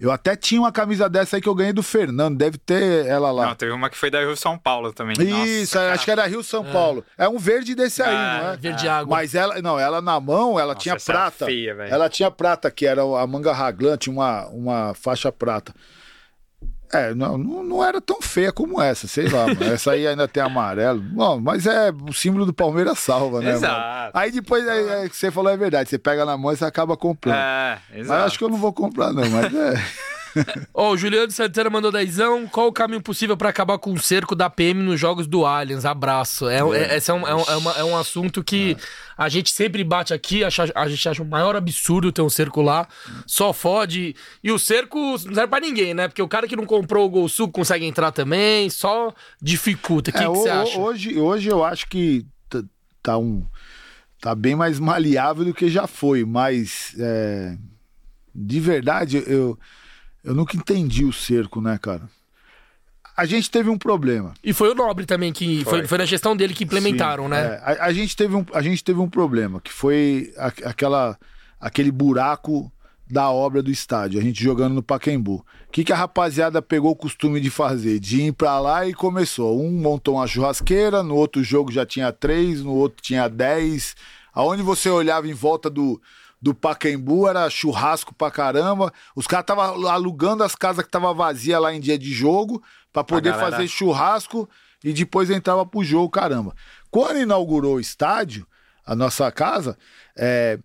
Eu 0.00 0.10
até 0.10 0.34
tinha 0.34 0.60
uma 0.60 0.72
camisa 0.72 1.08
dessa 1.08 1.36
aí 1.36 1.42
que 1.42 1.48
eu 1.48 1.54
ganhei 1.54 1.72
do 1.72 1.82
Fernando, 1.82 2.36
deve 2.36 2.58
ter 2.58 3.06
ela 3.06 3.30
lá. 3.30 3.46
Não, 3.46 3.54
teve 3.54 3.70
uma 3.70 3.88
que 3.88 3.96
foi 3.96 4.10
da 4.10 4.18
Rio 4.18 4.36
São 4.36 4.58
Paulo 4.58 4.92
também. 4.92 5.14
Isso, 5.16 5.76
Nossa, 5.78 5.92
acho 5.92 6.04
que 6.04 6.10
era 6.10 6.26
Rio 6.26 6.42
São 6.42 6.64
Paulo. 6.64 7.04
É 7.16 7.28
um 7.28 7.38
verde 7.38 7.72
desse 7.76 8.02
aí, 8.02 8.12
Ah, 8.12 8.40
não 8.42 8.50
é? 8.52 8.56
Verde 8.56 8.88
água. 8.88 9.16
Mas 9.16 9.32
ela, 9.32 9.62
não, 9.62 9.78
ela 9.78 10.00
na 10.02 10.18
mão, 10.18 10.58
ela 10.58 10.74
tinha 10.74 10.96
essa 10.96 11.12
era 11.12 11.20
prata. 11.20 11.44
feia, 11.46 11.74
velho. 11.76 11.94
ela 11.94 12.08
tinha 12.08 12.30
prata, 12.32 12.68
que 12.68 12.84
era 12.84 13.02
a 13.02 13.26
manga 13.28 13.52
raglan, 13.52 13.96
tinha 13.96 14.12
uma, 14.12 14.46
uma 14.48 14.94
faixa 14.94 15.30
prata. 15.30 15.72
É, 16.94 17.14
não, 17.14 17.38
não, 17.38 17.82
era 17.82 18.02
tão 18.02 18.20
feia 18.20 18.52
como 18.52 18.80
essa, 18.80 19.08
sei 19.08 19.26
lá, 19.26 19.46
mano. 19.46 19.64
Essa 19.64 19.92
aí 19.92 20.06
ainda 20.06 20.28
tem 20.28 20.42
amarelo. 20.42 21.00
Bom, 21.00 21.40
mas 21.40 21.66
é 21.66 21.90
o 21.90 22.12
símbolo 22.12 22.44
do 22.44 22.52
Palmeiras 22.52 22.98
salva, 22.98 23.40
né, 23.40 23.52
Exato. 23.52 23.72
mano? 23.72 24.10
Aí 24.12 24.30
depois, 24.30 24.68
aí, 24.68 24.90
aí, 24.90 25.08
que 25.08 25.16
você 25.16 25.30
falou 25.30 25.50
é 25.50 25.56
verdade, 25.56 25.88
você 25.88 25.98
pega 25.98 26.26
na 26.26 26.36
mão 26.36 26.52
e 26.52 26.56
você 26.56 26.66
acaba 26.66 26.94
comprando. 26.94 27.36
É, 27.36 27.78
mas 27.90 27.98
exato. 28.00 28.24
acho 28.24 28.38
que 28.38 28.44
eu 28.44 28.50
não 28.50 28.58
vou 28.58 28.74
comprar, 28.74 29.10
não, 29.12 29.28
mas 29.30 29.54
é. 29.54 29.82
Ó, 30.72 30.92
o 30.92 30.96
Juliano 30.96 31.30
Santana 31.30 31.68
mandou 31.70 31.90
dezão. 31.92 32.46
Qual 32.46 32.68
o 32.68 32.72
caminho 32.72 33.02
possível 33.02 33.36
pra 33.36 33.48
acabar 33.50 33.78
com 33.78 33.92
o 33.92 33.98
cerco 33.98 34.34
da 34.34 34.48
PM 34.50 34.82
nos 34.82 34.98
jogos 34.98 35.26
do 35.26 35.44
Allianz? 35.44 35.84
Abraço. 35.84 36.48
É, 36.48 36.58
é, 36.60 36.96
esse 36.96 37.10
é 37.10 37.14
um, 37.14 37.26
é, 37.26 37.34
um, 37.34 37.42
é 37.42 37.56
uma- 37.56 37.72
é 37.72 37.84
um 37.84 37.96
assunto 37.96 38.42
que 38.42 38.76
a 39.16 39.28
gente 39.28 39.50
sempre 39.50 39.84
bate 39.84 40.12
aqui. 40.14 40.42
acha- 40.44 40.72
a 40.74 40.88
gente 40.88 41.08
acha 41.08 41.22
o 41.22 41.26
maior 41.26 41.54
absurdo 41.56 42.10
ter 42.12 42.22
um 42.22 42.30
cerco 42.30 42.62
lá. 42.62 42.86
Só 43.26 43.52
fode. 43.52 44.14
E 44.42 44.50
o 44.50 44.58
cerco 44.58 44.98
não 44.98 45.34
serve 45.34 45.46
pra 45.48 45.60
ninguém, 45.60 45.94
né? 45.94 46.08
Porque 46.08 46.22
o 46.22 46.28
cara 46.28 46.46
que 46.48 46.56
não 46.56 46.64
comprou 46.66 47.06
o 47.06 47.10
Gol 47.10 47.28
Sul 47.28 47.48
consegue 47.50 47.84
entrar 47.84 48.10
também. 48.12 48.68
Só 48.70 49.12
dificulta. 49.40 50.10
O 50.10 50.14
que 50.14 50.22
É, 50.22 50.26
você 50.26 50.48
acha? 50.48 50.78
Hoje, 50.78 51.18
hoje 51.18 51.48
eu 51.48 51.62
acho 51.64 51.86
que 51.88 52.24
tá, 53.02 53.18
um 53.18 53.44
tá 54.20 54.34
bem 54.34 54.54
mais 54.54 54.78
maleável 54.78 55.44
do 55.44 55.52
que 55.52 55.68
já 55.68 55.86
foi, 55.88 56.24
mas 56.24 56.94
é, 56.98 57.56
de 58.32 58.60
verdade 58.60 59.22
eu 59.26 59.58
eu 60.24 60.34
nunca 60.34 60.56
entendi 60.56 61.04
o 61.04 61.12
cerco, 61.12 61.60
né, 61.60 61.78
cara? 61.80 62.08
A 63.16 63.26
gente 63.26 63.50
teve 63.50 63.68
um 63.68 63.76
problema. 63.76 64.32
E 64.42 64.52
foi 64.54 64.70
o 64.70 64.74
Nobre 64.74 65.04
também 65.04 65.32
que. 65.32 65.62
Foi, 65.64 65.80
Foi. 65.80 65.86
foi 65.86 65.98
na 65.98 66.04
gestão 66.06 66.34
dele 66.34 66.54
que 66.54 66.64
implementaram, 66.64 67.24
Sim, 67.24 67.30
né? 67.30 67.40
é, 67.40 67.60
a, 67.80 67.86
a 67.86 67.92
gente 67.92 68.16
teve 68.16 68.34
um, 68.34 68.44
a 68.54 68.62
gente 68.62 68.82
teve 68.82 69.00
um 69.00 69.08
problema, 69.08 69.60
que 69.60 69.70
foi 69.72 70.32
a- 70.38 70.52
aquela, 70.70 71.18
aquele 71.60 71.90
buraco 71.92 72.72
da 73.10 73.30
obra 73.30 73.62
do 73.62 73.70
estádio, 73.70 74.18
a 74.18 74.22
gente 74.22 74.42
jogando 74.42 74.72
no 74.74 74.82
Pacaembu. 74.82 75.44
O 75.68 75.70
que, 75.70 75.84
que 75.84 75.92
a 75.92 75.96
rapaziada 75.96 76.62
pegou 76.62 76.92
o 76.92 76.96
costume 76.96 77.38
de 77.40 77.50
fazer? 77.50 77.98
De 78.00 78.22
ir 78.22 78.32
pra 78.32 78.58
lá 78.58 78.86
e 78.88 78.94
começou. 78.94 79.62
Um 79.62 79.70
montou 79.72 80.14
uma 80.14 80.26
churrasqueira, 80.26 81.02
no 81.02 81.14
outro 81.14 81.44
jogo 81.44 81.70
já 81.70 81.84
tinha 81.84 82.10
três, 82.12 82.62
no 82.62 82.72
outro 82.72 83.02
tinha 83.02 83.28
dez. 83.28 83.94
Aonde 84.32 84.62
você 84.62 84.88
olhava 84.88 85.28
em 85.28 85.34
volta 85.34 85.68
do, 85.68 86.00
do 86.42 86.52
Pacaembu 86.52 87.28
era 87.28 87.48
churrasco 87.48 88.12
pra 88.12 88.30
caramba. 88.30 88.92
Os 89.14 89.28
caras 89.28 89.44
estavam 89.44 89.86
alugando 89.88 90.42
as 90.42 90.56
casas 90.56 90.82
que 90.82 90.88
estavam 90.88 91.14
vazias 91.14 91.60
lá 91.60 91.72
em 91.72 91.78
dia 91.80 91.96
de 91.96 92.12
jogo 92.12 92.60
pra 92.92 93.04
poder 93.04 93.30
galera- 93.30 93.50
fazer 93.52 93.68
churrasco 93.68 94.48
e 94.82 94.92
depois 94.92 95.30
entrava 95.30 95.64
pro 95.64 95.84
jogo, 95.84 96.10
caramba. 96.10 96.52
Quando 96.90 97.20
inaugurou 97.20 97.76
o 97.76 97.80
estádio, 97.80 98.44
a 98.84 98.96
nossa 98.96 99.30
casa, 99.30 99.78
é, 100.18 100.58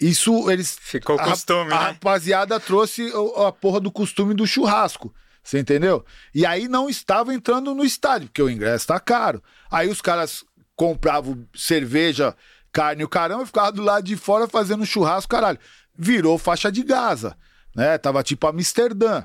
isso 0.00 0.48
eles. 0.50 0.78
Ficou 0.80 1.16
a, 1.18 1.24
costume, 1.24 1.72
a 1.72 1.78
né? 1.78 1.84
rapaziada 1.88 2.60
trouxe 2.60 3.02
o- 3.12 3.44
a 3.46 3.50
porra 3.52 3.80
do 3.80 3.90
costume 3.90 4.34
do 4.34 4.46
churrasco. 4.46 5.12
Você 5.42 5.58
entendeu? 5.58 6.04
E 6.32 6.46
aí 6.46 6.68
não 6.68 6.88
estava 6.88 7.34
entrando 7.34 7.74
no 7.74 7.84
estádio, 7.84 8.28
porque 8.28 8.40
o 8.40 8.48
ingresso 8.48 8.86
tá 8.86 8.98
caro. 9.00 9.42
Aí 9.70 9.88
os 9.90 10.00
caras 10.00 10.44
compravam 10.76 11.44
cerveja, 11.54 12.34
carne 12.74 13.02
e 13.02 13.04
o 13.04 13.08
caramba 13.08 13.46
ficavam 13.46 13.72
do 13.72 13.82
lado 13.82 14.04
de 14.04 14.16
fora 14.16 14.48
fazendo 14.48 14.84
churrasco, 14.84 15.30
caralho. 15.30 15.58
Virou 15.96 16.36
faixa 16.36 16.70
de 16.72 16.82
Gaza, 16.82 17.36
né? 17.74 17.96
Tava 17.98 18.22
tipo 18.22 18.46
Amsterdã. 18.46 19.22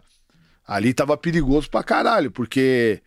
Ali 0.68 0.94
tava 0.94 1.18
perigoso 1.18 1.68
pra 1.70 1.82
caralho, 1.84 2.30
porque, 2.30 3.02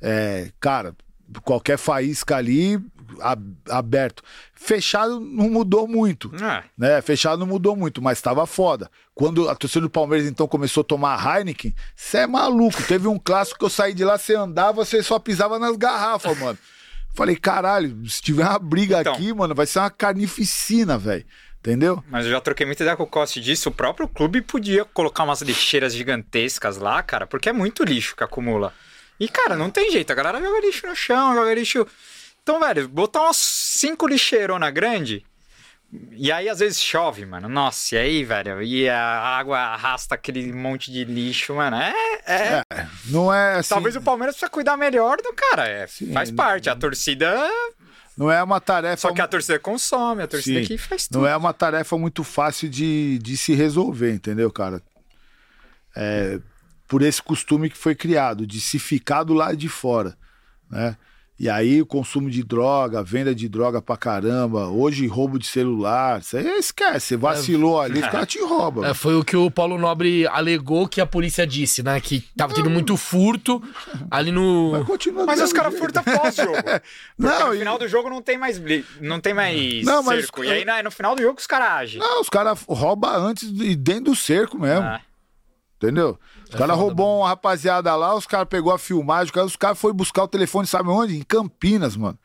é, 0.00 0.52
cara, 0.60 0.94
qualquer 1.42 1.76
faísca 1.76 2.36
ali 2.36 2.80
ab- 3.20 3.56
aberto. 3.68 4.22
Fechado 4.54 5.18
não 5.18 5.50
mudou 5.50 5.88
muito 5.88 6.30
Ah, 6.40 6.62
né? 6.76 7.02
Fechado 7.02 7.40
não 7.40 7.46
mudou 7.46 7.74
muito, 7.74 8.00
mas 8.00 8.20
tava 8.22 8.46
foda. 8.46 8.88
Quando 9.16 9.48
a 9.48 9.56
torcida 9.56 9.80
do 9.80 9.90
Palmeiras 9.90 10.28
então 10.28 10.46
começou 10.46 10.82
a 10.82 10.84
tomar 10.84 11.18
Heineken, 11.38 11.74
você 11.96 12.18
é 12.18 12.26
maluco. 12.28 12.80
Teve 12.84 13.08
um 13.08 13.18
clássico 13.18 13.58
que 13.58 13.64
eu 13.64 13.70
saí 13.70 13.92
de 13.92 14.04
lá, 14.04 14.16
você 14.16 14.36
andava, 14.36 14.84
você 14.84 15.02
só 15.02 15.18
pisava 15.18 15.58
nas 15.58 15.76
garrafas, 15.76 16.38
mano. 16.38 16.56
Falei, 17.14 17.36
caralho, 17.36 18.06
se 18.08 18.22
tiver 18.22 18.44
uma 18.44 18.58
briga 18.58 19.00
Então. 19.00 19.14
aqui, 19.14 19.32
mano, 19.32 19.54
vai 19.54 19.66
ser 19.66 19.80
uma 19.80 19.90
carnificina, 19.90 20.96
velho. 20.96 21.24
Entendeu? 21.58 22.02
Mas 22.08 22.24
eu 22.24 22.30
já 22.30 22.40
troquei 22.40 22.64
muita 22.64 22.84
ideia 22.84 22.96
com 22.96 23.02
o 23.02 23.06
Costa 23.06 23.40
disso. 23.40 23.68
O 23.68 23.72
próprio 23.72 24.06
clube 24.06 24.40
podia 24.40 24.84
colocar 24.84 25.24
umas 25.24 25.42
lixeiras 25.42 25.92
gigantescas 25.92 26.76
lá, 26.78 27.02
cara, 27.02 27.26
porque 27.26 27.48
é 27.48 27.52
muito 27.52 27.82
lixo 27.82 28.14
que 28.14 28.22
acumula. 28.22 28.72
E, 29.18 29.28
cara, 29.28 29.56
não 29.56 29.68
tem 29.68 29.90
jeito. 29.90 30.10
A 30.12 30.14
galera 30.14 30.40
joga 30.40 30.60
lixo 30.60 30.86
no 30.86 30.94
chão, 30.94 31.34
joga 31.34 31.52
lixo. 31.52 31.84
Então, 32.42 32.60
velho, 32.60 32.88
botar 32.88 33.22
umas 33.22 33.36
cinco 33.36 34.06
lixeirona 34.06 34.70
grande. 34.70 35.24
E 36.12 36.30
aí, 36.30 36.48
às 36.48 36.58
vezes, 36.58 36.82
chove, 36.82 37.24
mano. 37.24 37.48
Nossa, 37.48 37.94
e 37.94 37.98
aí, 37.98 38.24
velho? 38.24 38.62
E 38.62 38.88
a 38.88 39.00
água 39.00 39.58
arrasta 39.58 40.14
aquele 40.14 40.52
monte 40.52 40.92
de 40.92 41.04
lixo, 41.04 41.54
mano. 41.54 41.76
É. 41.76 41.92
é... 42.26 42.62
Não 43.06 43.32
é 43.32 43.56
assim. 43.56 43.70
Talvez 43.70 43.96
o 43.96 44.02
Palmeiras 44.02 44.34
precisa 44.34 44.50
cuidar 44.50 44.76
melhor 44.76 45.16
do 45.16 45.32
cara. 45.32 45.66
É, 45.66 45.86
faz 46.12 46.30
parte. 46.30 46.68
A 46.68 46.76
torcida. 46.76 47.34
Não 48.18 48.30
é 48.30 48.42
uma 48.42 48.60
tarefa. 48.60 48.96
Só 48.96 49.12
que 49.12 49.20
a 49.22 49.28
torcida 49.28 49.58
consome, 49.58 50.22
a 50.22 50.26
torcida 50.26 50.58
Sim. 50.58 50.64
aqui 50.64 50.76
faz 50.76 51.06
tudo. 51.06 51.20
Não 51.20 51.26
é 51.26 51.36
uma 51.36 51.54
tarefa 51.54 51.96
muito 51.96 52.22
fácil 52.22 52.68
de, 52.68 53.18
de 53.20 53.36
se 53.36 53.54
resolver, 53.54 54.12
entendeu, 54.12 54.50
cara? 54.50 54.82
É, 55.96 56.38
por 56.86 57.00
esse 57.00 57.22
costume 57.22 57.70
que 57.70 57.78
foi 57.78 57.94
criado, 57.94 58.46
de 58.46 58.60
se 58.60 58.78
ficar 58.78 59.22
do 59.22 59.32
lado 59.34 59.56
de 59.56 59.68
fora, 59.68 60.18
né? 60.70 60.96
E 61.40 61.48
aí 61.48 61.80
o 61.80 61.86
consumo 61.86 62.28
de 62.28 62.42
droga, 62.42 63.00
venda 63.00 63.32
de 63.32 63.48
droga 63.48 63.80
pra 63.80 63.96
caramba, 63.96 64.66
hoje 64.66 65.06
roubo 65.06 65.38
de 65.38 65.46
celular, 65.46 66.20
você 66.20 66.40
esquece, 66.58 67.06
você 67.06 67.16
vacilou 67.16 67.80
ali, 67.80 68.00
os 68.00 68.08
caras 68.08 68.26
te 68.26 68.40
roubam. 68.40 68.84
É, 68.84 68.92
foi 68.92 69.14
o 69.14 69.24
que 69.24 69.36
o 69.36 69.48
Paulo 69.48 69.78
Nobre 69.78 70.26
alegou 70.26 70.88
que 70.88 71.00
a 71.00 71.06
polícia 71.06 71.46
disse, 71.46 71.80
né? 71.80 72.00
Que 72.00 72.22
tava 72.36 72.52
tendo 72.54 72.68
muito 72.68 72.96
furto 72.96 73.62
ali 74.10 74.32
no. 74.32 74.72
Mas 74.72 74.84
continua 74.86 75.26
Mas 75.26 75.40
os 75.40 75.52
caras 75.52 75.78
furtam 75.78 76.02
pós-jogo. 76.02 76.56
Não, 77.16 77.48
no 77.48 77.54
e- 77.54 77.58
final 77.58 77.78
do 77.78 77.86
jogo 77.86 78.10
não 78.10 78.20
tem 78.20 78.36
mais, 78.36 78.58
bli- 78.58 78.84
não 79.00 79.20
tem 79.20 79.32
mais 79.32 79.84
Não, 79.84 80.02
mas- 80.02 80.22
cerco. 80.22 80.42
E 80.42 80.50
aí 80.50 80.64
na- 80.64 80.82
no 80.82 80.90
final 80.90 81.14
do 81.14 81.22
jogo 81.22 81.38
os 81.38 81.46
caras 81.46 81.68
agem. 81.68 82.00
Não, 82.00 82.20
os 82.20 82.28
caras 82.28 82.64
roubam 82.68 83.10
antes 83.14 83.44
e 83.60 83.76
dentro 83.76 84.06
do 84.06 84.16
cerco 84.16 84.58
mesmo. 84.58 84.82
Ah, 84.84 85.00
Entendeu? 85.76 86.18
Os 86.48 86.54
caras 86.54 86.76
roubou 86.76 87.20
uma 87.20 87.28
rapaziada 87.28 87.94
lá, 87.94 88.14
os 88.14 88.26
caras 88.26 88.48
pegou 88.48 88.72
a 88.72 88.78
filmagem, 88.78 89.26
os 89.26 89.30
caras, 89.30 89.50
os 89.50 89.56
caras 89.56 89.78
foram 89.78 89.94
buscar 89.94 90.22
o 90.22 90.28
telefone, 90.28 90.66
sabe 90.66 90.88
onde? 90.88 91.16
Em 91.16 91.22
Campinas, 91.22 91.96
mano. 91.96 92.18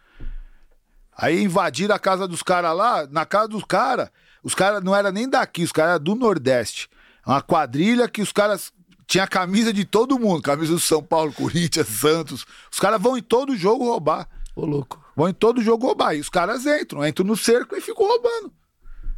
Aí 1.15 1.43
invadiram 1.43 1.93
a 1.93 1.99
casa 1.99 2.27
dos 2.27 2.41
caras 2.41 2.75
lá, 2.75 3.05
na 3.07 3.25
casa 3.25 3.49
dos 3.49 3.63
caras, 3.63 4.09
os 4.41 4.55
caras 4.55 4.83
não 4.83 4.95
era 4.95 5.11
nem 5.11 5.29
daqui, 5.29 5.63
os 5.63 5.71
caras 5.71 5.95
eram 5.95 6.03
do 6.03 6.15
Nordeste. 6.15 6.89
Uma 7.25 7.41
quadrilha 7.41 8.07
que 8.07 8.21
os 8.21 8.31
caras 8.31 8.71
tinha 9.05 9.27
camisa 9.27 9.71
de 9.71 9.85
todo 9.85 10.17
mundo, 10.17 10.41
camisa 10.41 10.73
do 10.73 10.79
São 10.79 11.03
Paulo, 11.03 11.31
Corinthians, 11.33 11.87
Santos. 11.87 12.45
Os 12.71 12.79
caras 12.79 13.01
vão 13.01 13.17
em 13.17 13.21
todo 13.21 13.55
jogo 13.55 13.85
roubar. 13.85 14.27
Ô, 14.55 14.65
louco. 14.65 15.03
Vão 15.15 15.29
em 15.29 15.33
todo 15.33 15.61
jogo 15.61 15.85
roubar. 15.85 16.15
E 16.15 16.19
os 16.19 16.29
caras 16.29 16.65
entram, 16.65 17.05
entram 17.05 17.25
no 17.25 17.37
cerco 17.37 17.75
e 17.75 17.81
ficam 17.81 18.07
roubando. 18.07 18.51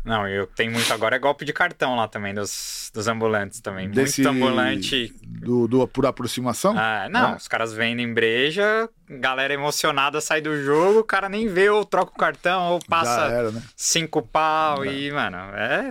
Não, 0.05 0.27
eu 0.27 0.45
tenho 0.45 0.71
muito 0.71 0.93
agora 0.93 1.15
é 1.15 1.19
golpe 1.19 1.43
de 1.43 1.51
cartão 1.51 1.95
lá 1.95 2.07
também, 2.07 2.31
dos, 2.33 2.91
dos 2.93 3.07
ambulantes 3.07 3.59
também. 3.59 3.89
Desse- 3.89 4.21
Muito 4.21 4.35
ambulante. 4.35 5.13
Do, 5.23 5.67
do- 5.67 5.87
por 5.87 6.05
aproximação? 6.05 6.75
Ah, 6.77 7.07
não, 7.09 7.31
É. 7.33 7.35
os 7.37 7.47
caras 7.47 7.73
vendem 7.73 8.13
breja, 8.13 8.87
galera 9.09 9.53
emocionada 9.53 10.21
sai 10.21 10.41
do 10.41 10.61
jogo, 10.63 10.99
o 10.99 11.03
cara 11.03 11.27
nem 11.27 11.47
vê 11.47 11.69
ou 11.69 11.83
troca 11.83 12.11
o 12.11 12.17
cartão 12.17 12.73
ou 12.73 12.79
Já 12.79 12.87
passa 12.87 13.21
era, 13.25 13.51
né? 13.51 13.61
cinco 13.75 14.21
pau 14.21 14.85
e, 14.85 15.11
mano, 15.11 15.37
é, 15.55 15.89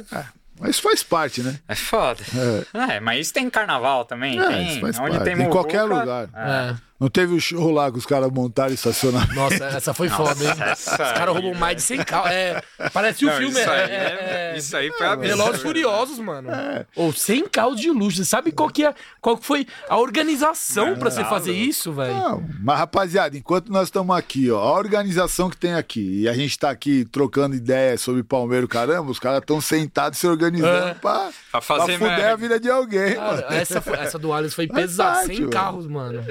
Mas 0.61 0.79
faz 0.79 1.03
parte, 1.03 1.43
né? 1.43 1.59
é 1.67 1.75
foda. 1.75 2.23
É. 2.89 3.01
mas 3.01 3.21
isso 3.23 3.35
tem 3.35 3.51
carnaval 3.51 4.05
também, 4.05 4.39
É, 4.39 4.47
tem. 4.47 4.69
isso 4.69 4.81
faz 4.81 4.99
onde 5.01 5.17
parte. 5.19 5.25
tem 5.35 5.45
Em 5.45 5.51
qualquer 5.51 5.83
lugar. 5.83 6.29
É. 6.33 6.75
Não 7.05 7.11
teve 7.11 7.35
o 7.35 7.41
show 7.41 7.71
lá 7.71 7.93
que 7.93 7.99
os 7.99 8.07
caras 8.07 8.31
montaram 8.31 8.73
estacionamento. 8.73 9.35
Nossa, 9.35 9.63
essa 9.67 9.93
foi 9.93 10.09
foda, 10.09 10.43
hein? 10.43 10.51
Os 10.73 10.85
caras 10.97 11.35
roubam 11.35 11.53
mais 11.55 11.77
de 11.77 11.83
100 11.83 11.99
carros. 12.03 12.31
É, 12.31 12.63
parece 12.95 13.27
o 13.27 13.29
Não, 13.29 13.37
filme. 13.37 13.61
isso, 13.61 13.69
é, 13.71 13.85
aí 13.85 13.91
é- 13.91 13.95
é- 13.95 14.53
é- 14.55 14.59
isso 14.59 14.75
aí 14.75 14.91
foi 14.91 15.07
absurdo. 15.07 15.29
Velozes 15.37 15.61
Furiosos, 15.63 16.19
mano. 16.19 16.49
Ou 16.97 17.13
100 17.13 17.47
carros 17.47 17.79
de 17.79 17.91
luxo. 17.91 18.17
Você 18.17 18.25
sabe 18.25 18.53
qual 18.53 18.71
que, 18.71 18.87
é, 18.87 18.95
qual 19.21 19.37
que 19.37 19.45
foi 19.45 19.67
a 19.87 19.99
organização 19.99 20.97
pra 20.97 21.11
você 21.11 21.23
fazer 21.25 21.53
isso, 21.53 21.93
velho? 21.93 22.15
Não, 22.15 22.45
mas 22.63 22.79
rapaziada, 22.79 23.37
enquanto 23.37 23.71
nós 23.71 23.89
estamos 23.89 24.17
aqui, 24.17 24.51
ó, 24.51 24.59
a 24.59 24.73
organização 24.73 25.51
que 25.51 25.59
tem 25.59 25.75
aqui, 25.75 26.23
e 26.23 26.29
a 26.29 26.33
gente 26.33 26.59
tá 26.59 26.71
aqui 26.71 27.05
trocando 27.13 27.55
ideias 27.55 28.01
sobre 28.01 28.23
Palmeiras, 28.23 28.67
caramba, 28.69 29.11
os 29.11 29.19
caras 29.19 29.41
estão 29.41 29.61
sentados 29.61 30.19
se 30.19 30.27
organizando 30.27 30.89
É. 30.89 30.95
pra, 30.95 31.29
Pra 31.53 31.61
fazer 31.61 31.99
pra 31.99 32.09
fuder 32.09 32.17
merda. 32.17 32.33
a 32.33 32.37
vida 32.37 32.59
de 32.59 32.71
alguém. 32.71 33.15
Cara, 33.15 33.33
mano. 33.43 33.47
essa, 33.51 33.81
foi- 33.83 33.99
essa 33.99 34.19
do 34.19 34.33
Allianz 34.33 34.55
foi 34.55 34.67
Faz 34.69 34.81
pesada. 34.81 35.13
parte, 35.17 35.27
100 35.29 35.39
mano. 35.41 35.51
carros, 35.51 35.87
mano. 35.87 36.25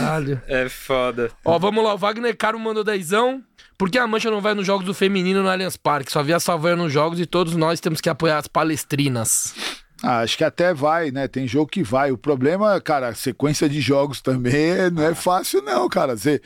Caralho. 0.00 0.42
É 0.46 0.68
foda. 0.68 1.30
Ó, 1.44 1.58
vamos 1.58 1.82
lá. 1.84 1.94
O 1.94 1.98
Wagner 1.98 2.36
Caro 2.36 2.58
mandou 2.58 2.84
dezão. 2.84 3.42
Por 3.76 3.90
que 3.90 3.98
a 3.98 4.06
Mancha 4.06 4.30
não 4.30 4.40
vai 4.40 4.54
nos 4.54 4.66
jogos 4.66 4.84
do 4.84 4.92
feminino 4.92 5.42
no 5.42 5.48
Allianz 5.48 5.76
Parque? 5.76 6.12
Só 6.12 6.22
via 6.22 6.36
a 6.36 6.40
Savanha 6.40 6.76
nos 6.76 6.92
jogos 6.92 7.18
e 7.18 7.24
todos 7.24 7.56
nós 7.56 7.80
temos 7.80 8.00
que 8.00 8.10
apoiar 8.10 8.38
as 8.38 8.46
palestrinas. 8.46 9.54
Ah, 10.02 10.20
acho 10.20 10.36
que 10.36 10.44
até 10.44 10.72
vai, 10.74 11.10
né? 11.10 11.28
Tem 11.28 11.46
jogo 11.46 11.70
que 11.70 11.82
vai. 11.82 12.10
O 12.10 12.18
problema, 12.18 12.80
cara, 12.80 13.08
a 13.08 13.14
sequência 13.14 13.68
de 13.68 13.80
jogos 13.80 14.20
também 14.20 14.90
não 14.92 15.02
é 15.02 15.14
fácil, 15.14 15.62
não, 15.62 15.88
cara. 15.88 16.16
Você, 16.16 16.40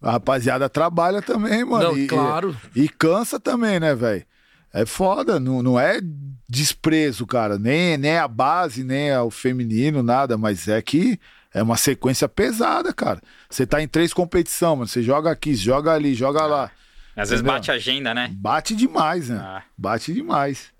a 0.00 0.12
rapaziada 0.12 0.68
trabalha 0.68 1.22
também, 1.22 1.64
mano. 1.64 1.90
Não, 1.92 1.98
e, 1.98 2.06
claro. 2.06 2.56
E, 2.74 2.84
e 2.84 2.88
cansa 2.88 3.38
também, 3.38 3.80
né, 3.80 3.94
velho? 3.94 4.24
É 4.72 4.84
foda, 4.84 5.38
não, 5.38 5.62
não 5.62 5.78
é 5.78 6.00
desprezo, 6.48 7.26
cara. 7.26 7.58
Nem, 7.58 7.96
nem 7.96 8.18
a 8.18 8.26
base, 8.26 8.82
nem 8.82 9.16
o 9.18 9.30
feminino, 9.30 10.02
nada, 10.02 10.36
mas 10.36 10.66
é 10.66 10.82
que 10.82 11.18
é 11.54 11.62
uma 11.62 11.76
sequência 11.76 12.28
pesada, 12.28 12.92
cara. 12.92 13.20
Você 13.48 13.64
tá 13.66 13.80
em 13.80 13.88
três 13.88 14.12
competições, 14.12 14.76
mano. 14.76 14.88
Você 14.88 15.02
joga 15.02 15.30
aqui, 15.30 15.54
joga 15.54 15.92
ali, 15.92 16.12
joga 16.12 16.44
lá. 16.44 16.70
Às 17.16 17.30
vezes 17.30 17.42
Entendeu? 17.42 17.52
bate 17.54 17.70
a 17.70 17.74
agenda, 17.74 18.12
né? 18.12 18.28
Bate 18.32 18.74
demais, 18.74 19.28
né? 19.28 19.38
Ah. 19.40 19.62
Bate 19.78 20.12
demais. 20.12 20.72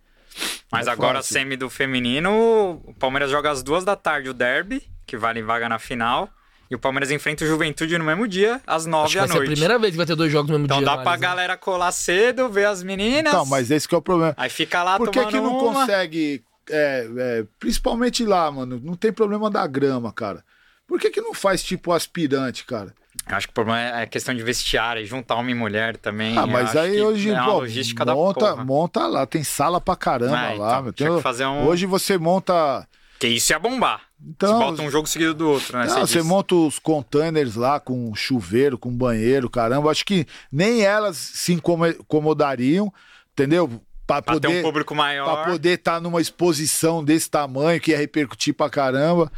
Mas 0.71 0.89
É 0.89 0.91
agora, 0.91 1.19
fácil. 1.19 1.33
semi 1.33 1.57
do 1.57 1.71
feminino, 1.71 2.83
o 2.85 2.93
Palmeiras 2.99 3.31
joga 3.31 3.51
às 3.53 3.63
duas 3.63 3.85
da 3.85 3.95
tarde 3.95 4.29
o 4.29 4.35
derby, 4.35 4.83
que 5.07 5.17
vale 5.17 5.41
vaga 5.43 5.69
na 5.69 5.79
final. 5.79 6.29
E 6.69 6.75
o 6.75 6.79
Palmeiras 6.79 7.11
enfrenta 7.13 7.45
o 7.45 7.47
Juventude 7.47 7.97
no 7.99 8.05
mesmo 8.05 8.27
dia, 8.27 8.61
às 8.67 8.83
Acho 8.83 8.89
nove 8.91 9.17
à 9.19 9.21
vai 9.21 9.29
ser 9.29 9.33
a 9.35 9.37
noite. 9.37 9.51
primeira 9.53 9.79
vez 9.79 9.93
que 9.93 9.97
vai 9.99 10.07
ter 10.07 10.17
dois 10.17 10.33
jogos 10.33 10.51
no 10.51 10.55
mesmo 10.59 10.65
Então 10.67 10.79
dia. 10.79 10.87
dá 10.87 10.93
mais, 10.97 11.05
pra 11.05 11.13
né? 11.13 11.19
galera 11.19 11.57
colar 11.57 11.93
cedo, 11.93 12.49
ver 12.49 12.65
as 12.65 12.83
meninas. 12.83 13.33
Então, 13.33 13.47
mas 13.47 13.71
esse 13.71 13.87
que 13.87 13.95
é 13.95 13.99
o 13.99 14.03
problema. 14.03 14.35
Aí 14.37 14.51
fica 14.51 14.83
lá 14.83 14.97
Por 14.99 15.11
que, 15.11 15.21
tomando 15.21 15.31
que 15.31 15.37
não 15.41 15.57
uma. 15.59 15.73
consegue. 15.83 16.43
é, 16.69 17.07
é, 17.17 17.45
principalmente 17.61 18.25
lá, 18.25 18.51
mano. 18.51 18.81
Não 18.83 18.97
tem 18.97 19.13
problema 19.13 19.49
da 19.51 19.65
grama, 19.69 20.11
cara. 20.13 20.43
Por 20.87 21.01
que, 21.01 21.11
que 21.11 21.21
não 21.21 21.35
faz 21.35 21.63
tipo 21.63 21.93
aspirante, 21.93 22.65
cara? 22.65 22.95
Eu 23.29 23.37
Acho 23.37 23.47
que 23.47 23.53
o 23.53 23.55
problema 23.55 24.01
é 24.01 24.07
questão 24.07 24.35
de 24.35 24.43
vestiário, 24.43 25.05
juntar 25.07 25.37
homem 25.37 25.55
e 25.55 25.59
mulher 25.59 25.97
também. 25.97 26.37
Ah, 26.37 26.47
mas 26.47 26.77
aí 26.77 27.01
hoje, 27.01 27.31
é 27.31 27.43
pô, 27.43 27.53
logística 27.61 28.05
da 28.05 28.15
monta, 28.15 28.41
porra. 28.51 28.65
monta 28.65 29.07
lá, 29.07 29.25
tem 29.27 29.43
sala 29.43 29.81
pra 29.81 29.97
caramba 29.97 30.37
Ah, 30.39 30.53
lá. 30.55 30.79
então, 30.81 30.93
Tem- 30.93 31.17
que 31.17 31.23
fazer 31.23 31.47
um- 31.47 31.67
Hoje 31.67 31.87
você 31.87 32.19
monta. 32.19 32.87
Que 33.19 33.29
isso 33.29 33.53
ia 33.53 33.59
bombar. 33.59 34.03
Então, 34.27 34.59
Você 34.59 34.65
bota 34.65 34.83
um 34.83 34.91
jogo 34.91 35.07
seguido 35.07 35.35
do 35.35 35.49
outro, 35.51 35.79
né? 35.79 35.87
Não, 35.87 36.07
você 36.07 36.23
monta 36.23 36.55
os 36.55 36.79
containers 36.79 37.55
lá 37.57 37.79
com 37.79 38.15
chuveiro, 38.15 38.77
com 38.79 38.91
banheiro, 38.91 39.49
caramba. 39.49 39.91
Acho 39.91 40.05
que 40.05 40.27
nem 40.51 40.83
elas 40.83 41.17
se 41.17 41.53
incomo- 41.53 41.87
incomodariam, 41.87 42.93
entendeu? 43.33 43.69
Pra 44.07 44.21
Pra 44.21 44.35
ter 44.35 44.41
poder 44.49 44.59
um 44.61 44.63
público 44.63 44.95
maior. 44.95 45.25
Pra 45.43 45.53
poder 45.53 45.79
estar 45.79 46.01
numa 46.01 46.21
exposição 46.21 47.03
desse 47.05 47.31
tamanho 47.31 47.81
que 47.81 47.91
ia 47.93 47.99
repercutir 47.99 48.53
pra 48.55 48.69
caramba. 48.69 49.31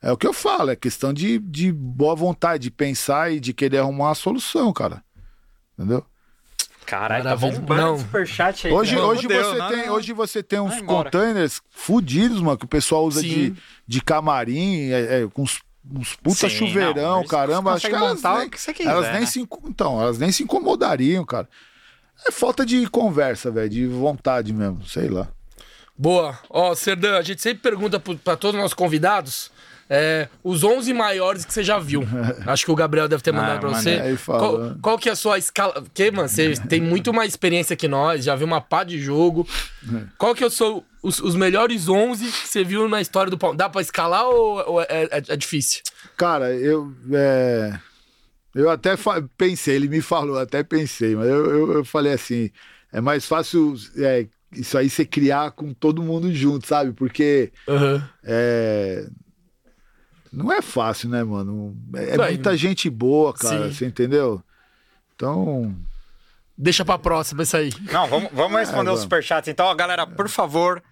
É 0.00 0.12
o 0.12 0.16
que 0.16 0.26
eu 0.26 0.32
falo, 0.32 0.70
é 0.70 0.76
questão 0.76 1.12
de, 1.12 1.38
de 1.38 1.72
boa 1.72 2.14
vontade, 2.14 2.64
de 2.64 2.70
pensar 2.70 3.32
e 3.32 3.40
de 3.40 3.52
querer 3.52 3.78
arrumar 3.78 4.06
uma 4.06 4.14
solução, 4.14 4.72
cara. 4.72 5.02
Entendeu? 5.76 6.04
Caralho, 6.86 7.24
tá 7.24 7.36
bombando 7.36 7.98
superchat 7.98 8.66
aí. 8.66 8.72
Hoje, 8.72 8.96
hoje, 8.96 9.22
Fudeu, 9.22 9.44
você 9.44 9.58
não, 9.58 9.68
tem, 9.68 9.86
não. 9.86 9.94
hoje 9.94 10.12
você 10.14 10.42
tem 10.42 10.58
uns 10.58 10.80
containers 10.82 11.60
fudidos, 11.68 12.40
mano, 12.40 12.56
que 12.56 12.64
o 12.64 12.68
pessoal 12.68 13.04
usa 13.04 13.20
Sim. 13.20 13.28
de, 13.28 13.54
de 13.86 14.00
camarim, 14.00 14.90
é, 14.90 15.22
é, 15.22 15.28
com 15.28 15.42
uns, 15.42 15.60
uns 15.84 16.16
puta 16.16 16.48
Sim, 16.48 16.56
chuveirão, 16.56 17.18
não, 17.18 17.26
caramba. 17.26 17.74
Acho 17.74 17.88
que 17.88 17.94
elas, 17.94 18.22
nem, 18.22 18.48
que 18.48 18.56
quiser, 18.72 18.90
elas 18.90 19.12
nem 19.12 19.20
né? 19.20 19.26
se, 19.26 19.46
então, 19.64 20.00
elas 20.00 20.18
nem 20.18 20.32
se 20.32 20.42
incomodariam, 20.42 21.26
cara. 21.26 21.46
É 22.26 22.30
falta 22.30 22.64
de 22.64 22.88
conversa, 22.88 23.50
velho, 23.50 23.68
de 23.68 23.86
vontade 23.86 24.54
mesmo, 24.54 24.82
sei 24.86 25.08
lá. 25.08 25.28
Boa. 25.96 26.38
Ó, 26.48 26.74
Serdã, 26.74 27.18
a 27.18 27.22
gente 27.22 27.42
sempre 27.42 27.62
pergunta 27.62 28.00
pra 28.00 28.34
todos 28.34 28.56
os 28.56 28.62
nossos 28.62 28.74
convidados 28.74 29.50
é, 29.90 30.28
os 30.44 30.62
11 30.64 30.92
maiores 30.92 31.44
que 31.44 31.52
você 31.52 31.62
já 31.62 31.78
viu. 31.78 32.02
Acho 32.46 32.64
que 32.64 32.70
o 32.70 32.74
Gabriel 32.74 33.08
deve 33.08 33.22
ter 33.22 33.32
mandado 33.32 33.56
Ah, 33.56 33.60
pra 33.60 33.70
mandei. 33.70 33.96
você. 33.96 34.02
Aí 34.02 34.16
fala. 34.16 34.38
Qual, 34.38 34.76
qual 34.82 34.98
que 34.98 35.08
é 35.08 35.12
a 35.12 35.16
sua 35.16 35.38
escala? 35.38 35.74
Porque, 35.82 36.10
mano, 36.10 36.28
você 36.28 36.54
tem 36.68 36.80
muito 36.80 37.12
mais 37.12 37.30
experiência 37.30 37.74
que 37.76 37.88
nós, 37.88 38.24
já 38.24 38.34
viu 38.36 38.46
uma 38.46 38.60
pá 38.60 38.84
de 38.84 39.00
jogo. 39.00 39.46
Qual 40.18 40.34
que 40.34 40.44
é 40.44 40.46
o 40.46 40.50
seu, 40.50 40.84
os, 41.02 41.20
os 41.20 41.34
melhores 41.34 41.88
11 41.88 42.24
que 42.30 42.48
você 42.48 42.62
viu 42.64 42.88
na 42.88 43.00
história 43.00 43.30
do 43.30 43.38
Palmeiras? 43.38 43.58
Dá 43.58 43.68
pra 43.70 43.80
escalar 43.80 44.26
ou, 44.26 44.62
ou 44.72 44.82
é, 44.82 44.86
é- 44.90 45.22
é 45.28 45.36
difícil? 45.36 45.82
Cara, 46.16 46.52
eu. 46.54 46.92
é, 47.12 47.78
Eu 48.54 48.68
até 48.70 48.94
pensei, 49.36 49.76
ele 49.76 49.88
me 49.88 50.00
falou, 50.00 50.36
eu 50.36 50.42
até 50.42 50.62
pensei, 50.62 51.14
mas 51.14 51.28
eu, 51.28 51.46
eu, 51.50 51.72
eu 51.74 51.84
falei 51.84 52.12
assim: 52.12 52.50
é 52.92 53.00
mais 53.00 53.24
fácil 53.26 53.74
é, 53.96 54.26
isso 54.52 54.76
aí 54.76 54.90
você 54.90 55.04
criar 55.04 55.52
com 55.52 55.72
todo 55.72 56.02
mundo 56.02 56.32
junto, 56.34 56.66
sabe? 56.66 56.92
Porque 56.92 57.52
Aham. 57.68 58.02
é, 58.24 59.06
não 60.38 60.52
é 60.52 60.62
fácil, 60.62 61.08
né, 61.08 61.22
mano? 61.24 61.76
É, 61.94 62.10
é 62.14 62.16
muita 62.16 62.56
gente 62.56 62.88
boa, 62.88 63.32
cara, 63.34 63.68
Sim. 63.68 63.74
você 63.74 63.86
entendeu? 63.86 64.42
Então. 65.14 65.74
Deixa 66.56 66.84
pra 66.84 66.98
próxima 66.98 67.42
isso 67.42 67.56
aí. 67.56 67.72
Não, 67.92 68.06
vamos, 68.08 68.30
vamos 68.32 68.58
responder 68.58 68.84
vamos. 68.86 69.00
os 69.00 69.02
superchats. 69.02 69.48
Então, 69.48 69.66
ó, 69.66 69.74
galera, 69.74 70.06
por 70.06 70.28
favor. 70.28 70.82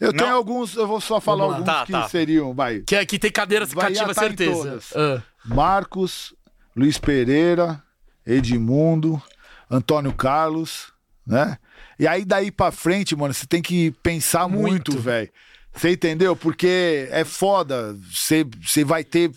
Eu 0.00 0.12
tenho 0.12 0.28
Não. 0.30 0.36
alguns, 0.36 0.74
eu 0.74 0.86
vou 0.86 1.00
só 1.00 1.20
falar 1.20 1.44
alguns 1.44 1.64
Tá, 1.64 1.86
que 1.86 1.92
tá. 1.92 2.08
seriam, 2.08 2.52
vai. 2.52 2.80
Que 2.80 2.96
aqui 2.96 3.18
tem 3.18 3.30
cadeiras 3.30 3.72
Vai 3.72 3.92
cativa, 3.92 4.12
certeza. 4.12 4.80
Ah. 4.94 5.22
Marcos, 5.44 6.34
Luiz 6.76 6.98
Pereira, 6.98 7.80
Edmundo, 8.26 9.22
Antônio 9.70 10.12
Carlos, 10.12 10.92
né? 11.26 11.58
E 11.98 12.06
aí 12.08 12.24
daí 12.24 12.50
pra 12.50 12.72
frente, 12.72 13.14
mano, 13.14 13.32
você 13.32 13.46
tem 13.46 13.62
que 13.62 13.92
pensar 14.02 14.48
muito, 14.48 14.90
Muito. 14.92 14.98
velho. 14.98 15.30
Você 15.74 15.90
entendeu? 15.92 16.36
Porque 16.36 17.08
é 17.10 17.24
foda. 17.24 17.96
Você 18.10 18.84
vai 18.84 19.02
ter 19.02 19.30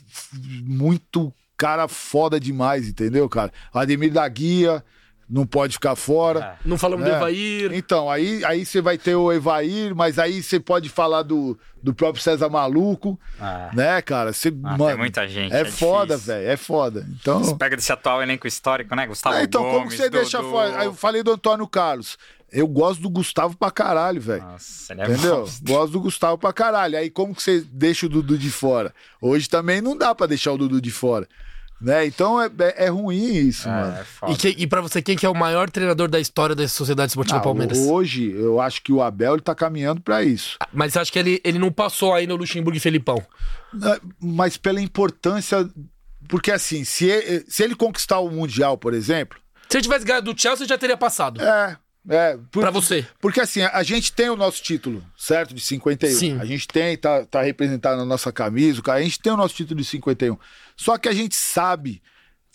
muito 0.64 1.34
cara 1.58 1.88
foda 1.88 2.40
demais, 2.40 2.88
entendeu, 2.88 3.28
cara? 3.28 3.52
Ademir 3.74 4.14
da 4.14 4.28
Guia 4.28 4.84
não 5.30 5.46
pode 5.46 5.74
ficar 5.74 5.96
fora. 5.96 6.58
Não 6.64 6.78
falamos 6.78 7.06
É. 7.06 7.10
do 7.10 7.16
Evair. 7.16 7.74
Então, 7.74 8.10
aí, 8.10 8.44
aí 8.46 8.66
você 8.66 8.82
vai 8.82 8.98
ter 8.98 9.16
o 9.16 9.32
Evair, 9.32 9.94
mas 9.96 10.18
aí 10.18 10.42
você 10.42 10.60
pode 10.60 10.88
falar 10.90 11.24
do, 11.24 11.58
do 11.84 11.94
próprio 11.94 12.24
César 12.24 12.50
Maluco, 12.50 13.20
Ah, 13.40 13.70
né, 13.74 14.02
cara? 14.02 14.32
Você, 14.32 14.50
Ah, 14.64 14.78
mano, 14.78 14.88
tem 14.88 14.98
muita 14.98 15.28
gente, 15.28 15.54
É, 15.54 15.62
é 15.62 15.66
foda, 15.66 16.16
velho, 16.16 16.48
é 16.50 16.56
foda. 16.56 17.06
Então, 17.20 17.44
Você 17.44 17.56
pega 17.56 17.76
desse 17.76 17.92
atual 17.92 18.22
elenco 18.24 18.48
histórico, 18.48 18.96
né? 18.96 19.06
Gustavo 19.06 19.36
ah, 19.36 19.44
então 19.44 19.64
como 19.64 19.80
Gomes, 19.80 19.96
você 19.96 20.10
deixa 20.10 20.42
fora? 20.42 20.80
Aí 20.80 20.86
eu 20.86 20.94
falei 20.94 21.22
do 21.24 21.32
Antônio 21.32 21.68
Carlos. 21.68 22.18
Eu 22.50 22.66
gosto 22.66 23.02
do 23.02 23.10
Gustavo 23.10 23.58
pra 23.58 23.70
caralho, 23.70 24.22
velho. 24.22 24.42
Nossa, 24.42 24.94
ele 24.94 25.02
é 25.02 25.06
Entendeu? 25.10 25.40
monstro. 25.40 25.66
Gosto 25.68 25.92
do 25.92 26.00
Gustavo 26.00 26.38
pra 26.38 26.54
caralho. 26.54 26.98
Aí 26.98 27.10
como 27.10 27.36
que 27.36 27.44
você 27.44 27.60
deixa 27.70 28.06
o 28.06 28.10
Dudu 28.10 28.38
de 28.38 28.50
fora? 28.50 28.94
Hoje 29.22 29.50
também 29.50 29.82
não 29.82 29.98
dá 29.98 30.16
pra 30.16 30.28
deixar 30.28 30.54
o 30.54 30.58
Dudu 30.58 30.80
de 30.80 30.90
fora. 30.90 31.28
Né? 31.80 32.08
Então 32.08 32.42
é, 32.42 32.50
é, 32.60 32.86
é 32.86 32.90
ruim 32.90 33.36
isso, 33.36 33.70
mano. 33.70 33.96
É, 33.96 34.02
é 34.02 34.04
foda. 34.04 34.32
E, 34.34 34.36
que, 34.36 34.48
e 34.50 34.66
pra 34.66 34.82
você, 34.82 35.00
quem 35.02 35.16
que 35.16 35.26
é 35.26 35.30
o 35.30 35.36
maior 35.36 35.70
treinador 35.70 36.08
da 36.10 36.20
história 36.20 36.56
da 36.56 36.68
Sociedade 36.68 37.12
Esportiva 37.12 37.38
Ah, 37.38 37.42
Palmeiras? 37.42 37.78
hoje 37.78 38.32
eu 38.32 38.60
acho 38.60 38.82
que 38.82 38.92
o 38.92 39.02
Abel 39.02 39.34
ele 39.34 39.42
tá 39.42 39.54
caminhando 39.54 40.02
pra 40.02 40.24
isso. 40.24 40.58
Mas 40.74 40.94
você 40.94 41.00
acha 41.00 41.12
que 41.12 41.20
ele, 41.20 41.40
ele 41.44 41.60
não 41.60 41.72
passou 41.72 42.16
ainda 42.16 42.34
o 42.34 42.38
Luxemburgo 42.38 42.76
e 42.78 42.80
Felipão? 42.80 43.24
Ah, 43.84 44.00
mas 44.20 44.58
pela 44.58 44.82
importância. 44.82 45.70
Porque 46.28 46.52
assim, 46.52 46.84
se 46.84 47.06
ele, 47.06 47.46
se 47.48 47.64
ele 47.64 47.76
conquistar 47.76 48.20
o 48.20 48.30
Mundial, 48.32 48.78
por 48.78 48.94
exemplo, 48.94 49.38
Se 49.70 49.78
ele 49.78 49.84
tivesse 49.84 50.04
ganhado 50.04 50.34
do 50.34 50.40
Chelsea, 50.42 50.66
já 50.68 50.78
teria 50.78 50.98
passado. 50.98 51.42
é. 51.42 51.78
É, 52.10 52.38
Pra 52.52 52.72
você. 52.72 53.06
Porque 53.20 53.42
assim, 53.42 53.62
a 53.62 53.84
gente 53.84 54.14
tem 54.14 54.30
o 54.30 54.36
nosso 54.36 54.62
título, 54.64 55.04
certo? 55.18 55.54
De 55.54 55.62
51. 55.62 56.12
Sim. 56.12 56.40
A 56.40 56.46
gente 56.46 56.68
tem, 56.68 56.98
tá, 56.98 57.26
tá 57.26 57.42
representado 57.42 57.98
na 57.98 58.06
nossa 58.06 58.32
camisa. 58.32 58.82
A 58.88 59.02
gente 59.02 59.20
tem 59.20 59.34
o 59.34 59.38
nosso 59.38 59.54
título 59.54 59.82
de 59.82 59.86
51. 59.86 60.38
Só 60.76 60.98
que 60.98 61.10
a 61.10 61.14
gente 61.14 61.36
sabe 61.36 62.02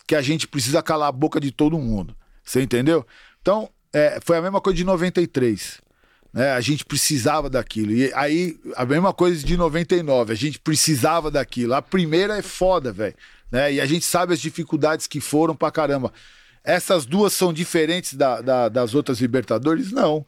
que 0.07 0.17
a 0.17 0.23
gente 0.23 0.49
precisa 0.49 0.83
calar 0.83 1.09
a 1.09 1.13
boca 1.13 1.39
de 1.39 1.51
todo 1.51 1.79
mundo. 1.79 2.17
Você 2.43 2.63
entendeu? 2.63 3.07
Então, 3.41 3.69
é, 3.93 4.19
foi 4.25 4.39
a 4.39 4.43
mesma 4.43 4.61
coisa 4.61 4.77
de 4.77 4.85
93. 4.85 5.81
Né? 6.33 6.53
A 6.53 6.61
gente 6.61 6.85
precisava 6.85 7.51
daquilo. 7.51 7.93
E 7.93 8.13
aí, 8.15 8.59
a 8.75 8.87
mesma 8.87 9.13
coisa 9.13 9.45
de 9.45 9.57
99. 9.57 10.33
A 10.33 10.37
gente 10.37 10.59
precisava 10.59 11.31
daquilo. 11.31 11.75
A 11.75 11.83
primeira 11.83 12.39
é 12.39 12.43
foda, 12.43 12.91
velho. 12.91 13.15
Né? 13.51 13.75
E 13.75 13.81
a 13.81 13.87
gente 13.87 14.05
sabe 14.05 14.33
as 14.33 14.41
dificuldades 14.41 15.07
que 15.07 15.21
foram 15.21 15.55
pra 15.55 15.71
caramba. 15.71 16.11
Essas 16.65 17.05
duas 17.07 17.33
são 17.33 17.53
diferentes 17.53 18.15
da- 18.15 18.41
da- 18.41 18.69
das 18.69 18.95
outras 18.95 19.21
Libertadores? 19.21 19.91
Não. 19.93 20.25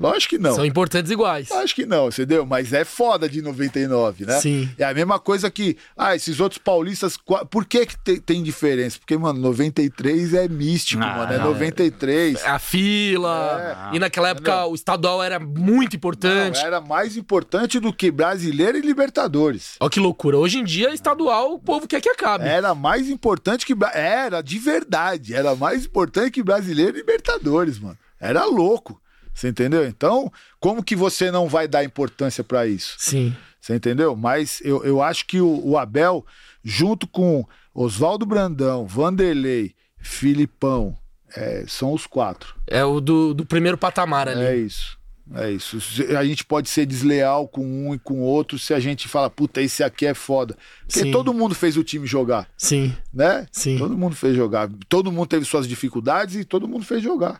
Lógico 0.00 0.36
que 0.36 0.38
não. 0.42 0.54
São 0.54 0.64
importantes 0.64 1.12
iguais. 1.12 1.50
Acho 1.52 1.74
que 1.74 1.84
não, 1.84 2.08
entendeu? 2.08 2.46
Mas 2.46 2.72
é 2.72 2.86
foda 2.86 3.28
de 3.28 3.42
99, 3.42 4.24
né? 4.24 4.40
Sim. 4.40 4.68
É 4.78 4.84
a 4.84 4.94
mesma 4.94 5.18
coisa 5.18 5.50
que. 5.50 5.76
Ah, 5.96 6.16
esses 6.16 6.40
outros 6.40 6.58
paulistas. 6.58 7.18
Por 7.50 7.66
que, 7.66 7.84
que 7.84 7.98
te- 7.98 8.18
tem 8.20 8.42
diferença? 8.42 8.98
Porque, 8.98 9.16
mano, 9.18 9.38
93 9.38 10.32
é 10.32 10.48
místico, 10.48 11.02
Ah, 11.02 11.18
mano. 11.18 11.32
É 11.34 11.38
não. 11.38 11.44
93. 11.50 12.42
A 12.46 12.58
fila. 12.58 13.90
É. 13.92 13.96
e 13.96 13.98
naquela 13.98 14.30
época 14.30 14.64
o 14.66 14.74
estadual 14.74 15.22
era 15.22 15.38
muito 15.38 15.96
importante. 15.96 16.58
Não, 16.58 16.66
era 16.66 16.80
mais 16.80 17.16
importante 17.16 17.78
do 17.78 17.92
que 17.92 18.10
brasileiro 18.10 18.78
e 18.78 18.80
Libertadores. 18.80 19.74
Olha 19.80 19.90
que 19.90 20.00
loucura. 20.00 20.38
Hoje 20.38 20.58
em 20.58 20.64
dia, 20.64 20.94
estadual, 20.94 21.52
o 21.52 21.58
povo 21.58 21.86
quer 21.86 22.00
que 22.00 22.08
acabe. 22.08 22.44
Era 22.48 22.74
mais 22.74 23.08
importante 23.10 23.66
que. 23.66 23.74
Era, 23.92 24.40
de 24.40 24.58
verdade. 24.58 25.34
Era 25.34 25.54
mais 25.54 25.84
importante 25.84 26.30
que 26.30 26.42
brasileiro 26.42 26.96
e 26.96 27.00
Libertadores, 27.00 27.78
mano. 27.78 27.98
Era 28.18 28.44
louco. 28.46 29.00
Você 29.34 29.48
entendeu? 29.48 29.86
Então, 29.86 30.32
como 30.58 30.82
que 30.82 30.96
você 30.96 31.30
não 31.30 31.48
vai 31.48 31.66
dar 31.66 31.84
importância 31.84 32.44
pra 32.44 32.66
isso? 32.66 32.96
Sim. 32.98 33.34
Você 33.60 33.74
entendeu? 33.74 34.16
Mas 34.16 34.60
eu, 34.64 34.84
eu 34.84 35.02
acho 35.02 35.26
que 35.26 35.40
o, 35.40 35.60
o 35.64 35.78
Abel, 35.78 36.24
junto 36.64 37.06
com 37.06 37.46
Oswaldo 37.74 38.24
Brandão, 38.26 38.86
Vanderlei, 38.86 39.74
Filipão, 39.98 40.96
é, 41.34 41.64
são 41.68 41.92
os 41.92 42.06
quatro. 42.06 42.54
É 42.66 42.84
o 42.84 43.00
do, 43.00 43.34
do 43.34 43.44
primeiro 43.44 43.78
patamar 43.78 44.28
ali. 44.28 44.42
É 44.42 44.56
isso. 44.56 44.98
É 45.34 45.50
isso. 45.50 45.78
A 46.18 46.24
gente 46.24 46.44
pode 46.44 46.68
ser 46.68 46.84
desleal 46.86 47.46
com 47.46 47.64
um 47.64 47.94
e 47.94 47.98
com 47.98 48.14
o 48.14 48.22
outro 48.22 48.58
se 48.58 48.74
a 48.74 48.80
gente 48.80 49.06
fala, 49.06 49.30
puta, 49.30 49.62
esse 49.62 49.82
aqui 49.82 50.06
é 50.06 50.14
foda. 50.14 50.56
Porque 50.80 51.00
Sim. 51.00 51.12
todo 51.12 51.32
mundo 51.32 51.54
fez 51.54 51.76
o 51.76 51.84
time 51.84 52.04
jogar, 52.06 52.48
Sim. 52.56 52.92
né? 53.14 53.46
Sim. 53.52 53.78
Todo 53.78 53.96
mundo 53.96 54.16
fez 54.16 54.34
jogar. 54.34 54.68
Todo 54.88 55.12
mundo 55.12 55.28
teve 55.28 55.44
suas 55.44 55.68
dificuldades 55.68 56.34
e 56.34 56.44
todo 56.44 56.66
mundo 56.66 56.84
fez 56.84 57.00
jogar. 57.00 57.38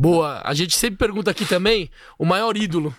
Boa. 0.00 0.40
A 0.44 0.54
gente 0.54 0.76
sempre 0.76 0.96
pergunta 0.96 1.30
aqui 1.30 1.44
também 1.44 1.90
o 2.18 2.24
maior 2.24 2.56
ídolo 2.56 2.94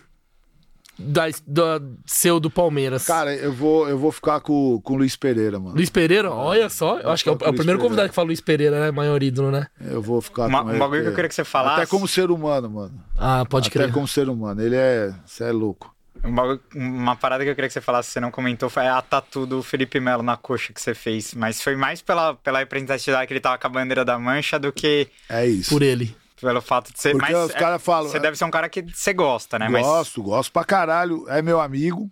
da, 0.99 1.23
da, 1.47 1.81
seu 2.05 2.39
do 2.39 2.49
Palmeiras? 2.49 3.05
Cara, 3.05 3.33
eu 3.33 3.51
vou, 3.51 3.89
eu 3.89 3.97
vou 3.97 4.11
ficar 4.11 4.39
com, 4.39 4.79
com 4.83 4.93
o 4.93 4.97
Luiz 4.97 5.15
Pereira, 5.15 5.59
mano. 5.59 5.75
Luiz 5.75 5.89
Pereira? 5.89 6.29
Olha 6.29 6.69
só. 6.69 6.99
Eu 6.99 7.09
acho 7.09 7.23
que 7.23 7.29
é 7.29 7.31
o, 7.31 7.37
é 7.41 7.49
o 7.49 7.53
primeiro 7.55 7.79
convidado 7.79 8.09
que 8.09 8.13
fala 8.13 8.27
Luiz 8.27 8.39
Pereira, 8.41 8.79
né? 8.79 8.91
Maior 8.91 9.23
ídolo, 9.23 9.49
né? 9.49 9.65
Eu 9.83 10.01
vou 10.01 10.21
ficar 10.21 10.45
Uma- 10.45 10.63
com 10.63 10.69
um 10.71 10.77
bagulho 10.79 10.89
que 11.01 11.07
eu 11.07 11.11
porque- 11.11 11.15
queria 11.15 11.29
que 11.29 11.35
você 11.35 11.43
falasse. 11.43 11.81
Até 11.81 11.85
como 11.89 12.07
ser 12.07 12.29
humano, 12.29 12.69
mano. 12.69 13.03
Ah, 13.17 13.43
pode 13.49 13.69
Até 13.69 13.79
crer. 13.79 13.91
como 13.91 14.07
ser 14.07 14.29
humano. 14.29 14.61
Ele 14.61 14.75
é. 14.75 15.11
Você 15.25 15.45
é 15.45 15.51
louco. 15.51 15.91
Um 16.23 16.35
bagulho- 16.35 16.61
uma 16.75 17.15
parada 17.15 17.43
que 17.43 17.49
eu 17.49 17.55
queria 17.55 17.67
que 17.67 17.73
você 17.73 17.81
falasse, 17.81 18.11
você 18.11 18.19
não 18.19 18.29
comentou, 18.29 18.69
foi 18.69 18.85
a 18.85 19.01
tatu 19.01 19.47
do 19.47 19.63
Felipe 19.63 19.99
Melo 19.99 20.21
na 20.21 20.37
coxa 20.37 20.71
que 20.71 20.79
você 20.79 20.93
fez. 20.93 21.33
Mas 21.33 21.63
foi 21.63 21.75
mais 21.75 21.99
pela, 22.03 22.35
pela 22.35 22.59
representatividade 22.59 23.25
que 23.25 23.33
ele 23.33 23.39
tava 23.39 23.57
com 23.57 23.65
a 23.65 23.69
bandeira 23.71 24.05
da 24.05 24.19
mancha 24.19 24.59
do 24.59 24.71
que 24.71 25.07
É 25.27 25.47
isso. 25.47 25.71
Por 25.71 25.81
ele. 25.81 26.15
Pelo 26.41 26.61
fato 26.61 26.91
de 26.91 26.99
ser. 26.99 27.11
Porque 27.11 27.31
mas 27.31 27.45
os 27.49 27.53
caras 27.53 27.81
falam, 27.81 28.09
Você 28.09 28.17
é- 28.17 28.19
deve 28.19 28.37
ser 28.37 28.45
um 28.45 28.51
cara 28.51 28.67
que 28.67 28.81
você 28.81 29.13
gosta, 29.13 29.57
né? 29.59 29.69
Mas 29.69 29.85
Gosto, 29.85 30.21
gosto 30.23 30.51
pra 30.51 30.63
caralho. 30.65 31.25
É 31.29 31.41
meu 31.41 31.61
amigo. 31.61 32.09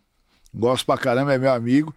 Gosto 0.54 0.86
pra 0.86 0.98
caramba, 0.98 1.34
é 1.34 1.38
meu 1.38 1.52
amigo. 1.52 1.94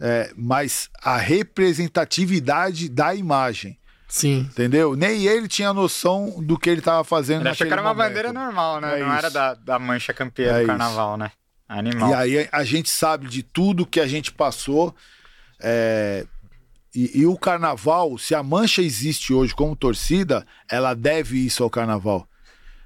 É, 0.00 0.30
mas 0.36 0.88
a 1.02 1.16
representatividade 1.16 2.88
da 2.88 3.14
imagem. 3.14 3.78
Sim. 4.06 4.38
Entendeu? 4.50 4.96
Nem 4.96 5.26
ele 5.26 5.46
tinha 5.48 5.72
noção 5.72 6.42
do 6.42 6.58
que 6.58 6.70
ele 6.70 6.80
tava 6.80 7.04
fazendo 7.04 7.42
ele 7.42 7.50
achou 7.50 7.66
que 7.66 7.72
era 7.72 7.82
uma 7.82 7.92
momento. 7.92 8.08
bandeira 8.08 8.32
normal, 8.32 8.80
né? 8.80 9.00
É 9.00 9.04
não 9.04 9.12
era 9.12 9.26
isso. 9.26 9.34
da, 9.34 9.54
da 9.54 9.78
mancha 9.78 10.14
campeã 10.14 10.50
É 10.50 10.52
do 10.54 10.58
isso. 10.60 10.66
carnaval, 10.68 11.16
né? 11.16 11.30
Animal. 11.68 12.10
E 12.10 12.14
aí 12.14 12.48
a 12.50 12.64
gente 12.64 12.88
sabe 12.88 13.26
de 13.28 13.42
tudo 13.42 13.84
que 13.84 14.00
a 14.00 14.06
gente 14.06 14.32
passou. 14.32 14.94
é, 15.60 16.24
E, 16.98 17.20
e 17.20 17.26
o 17.26 17.38
carnaval, 17.38 18.18
se 18.18 18.34
a 18.34 18.42
mancha 18.42 18.82
existe 18.82 19.32
hoje 19.32 19.54
como 19.54 19.76
torcida, 19.76 20.44
ela 20.68 20.94
deve 20.94 21.38
isso 21.38 21.62
ao 21.62 21.70
carnaval. 21.70 22.28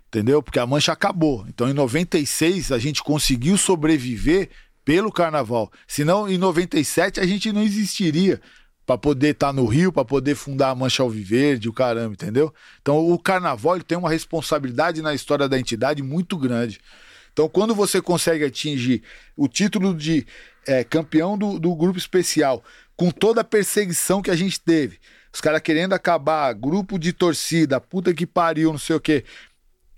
Entendeu? 0.09 0.43
Porque 0.43 0.59
a 0.59 0.67
mancha 0.67 0.93
acabou. 0.93 1.47
Então 1.49 1.67
em 1.67 1.73
96 1.73 2.73
a 2.73 2.79
gente 2.79 3.03
conseguiu 3.03 3.57
sobreviver 3.57 4.51
pelo 4.85 5.11
carnaval. 5.11 5.73
Senão 5.89 6.29
em 6.29 6.37
97 6.37 7.21
a 7.21 7.27
gente 7.27 7.51
não 7.53 7.63
existiria 7.63 8.39
para 8.85 8.99
poder 8.99 9.31
estar 9.31 9.51
no 9.51 9.65
Rio, 9.65 9.91
para 9.91 10.05
poder 10.05 10.35
fundar 10.35 10.69
a 10.69 10.75
Mancha 10.75 11.03
Alviverde, 11.03 11.71
o 11.71 11.73
caramba, 11.73 12.13
entendeu? 12.13 12.53
Então 12.83 12.99
o 12.99 13.19
carnaval 13.19 13.81
tem 13.81 13.97
uma 13.97 14.11
responsabilidade 14.11 15.01
na 15.01 15.15
história 15.15 15.49
da 15.49 15.59
entidade 15.59 16.03
muito 16.03 16.37
grande. 16.37 16.79
Então, 17.33 17.49
quando 17.49 17.75
você 17.75 18.03
consegue 18.03 18.45
atingir 18.45 19.03
o 19.35 19.49
título 19.49 19.95
de 19.95 20.27
é, 20.67 20.85
campeão 20.85 21.39
do, 21.39 21.59
do 21.59 21.75
grupo 21.75 21.99
especial, 21.99 22.63
com 22.97 23.11
toda 23.11 23.41
a 23.41 23.45
perseguição 23.45 24.23
que 24.23 24.31
a 24.31 24.37
gente 24.37 24.61
teve, 24.61 24.99
os 25.33 25.41
caras 25.41 25.61
querendo 25.61 25.93
acabar, 25.93 26.53
grupo 26.53 26.99
de 26.99 27.13
torcida, 27.13 27.81
puta 27.81 28.13
que 28.13 28.27
pariu, 28.27 28.71
não 28.71 28.79
sei 28.79 28.97
o 28.97 29.01
quê, 29.01 29.25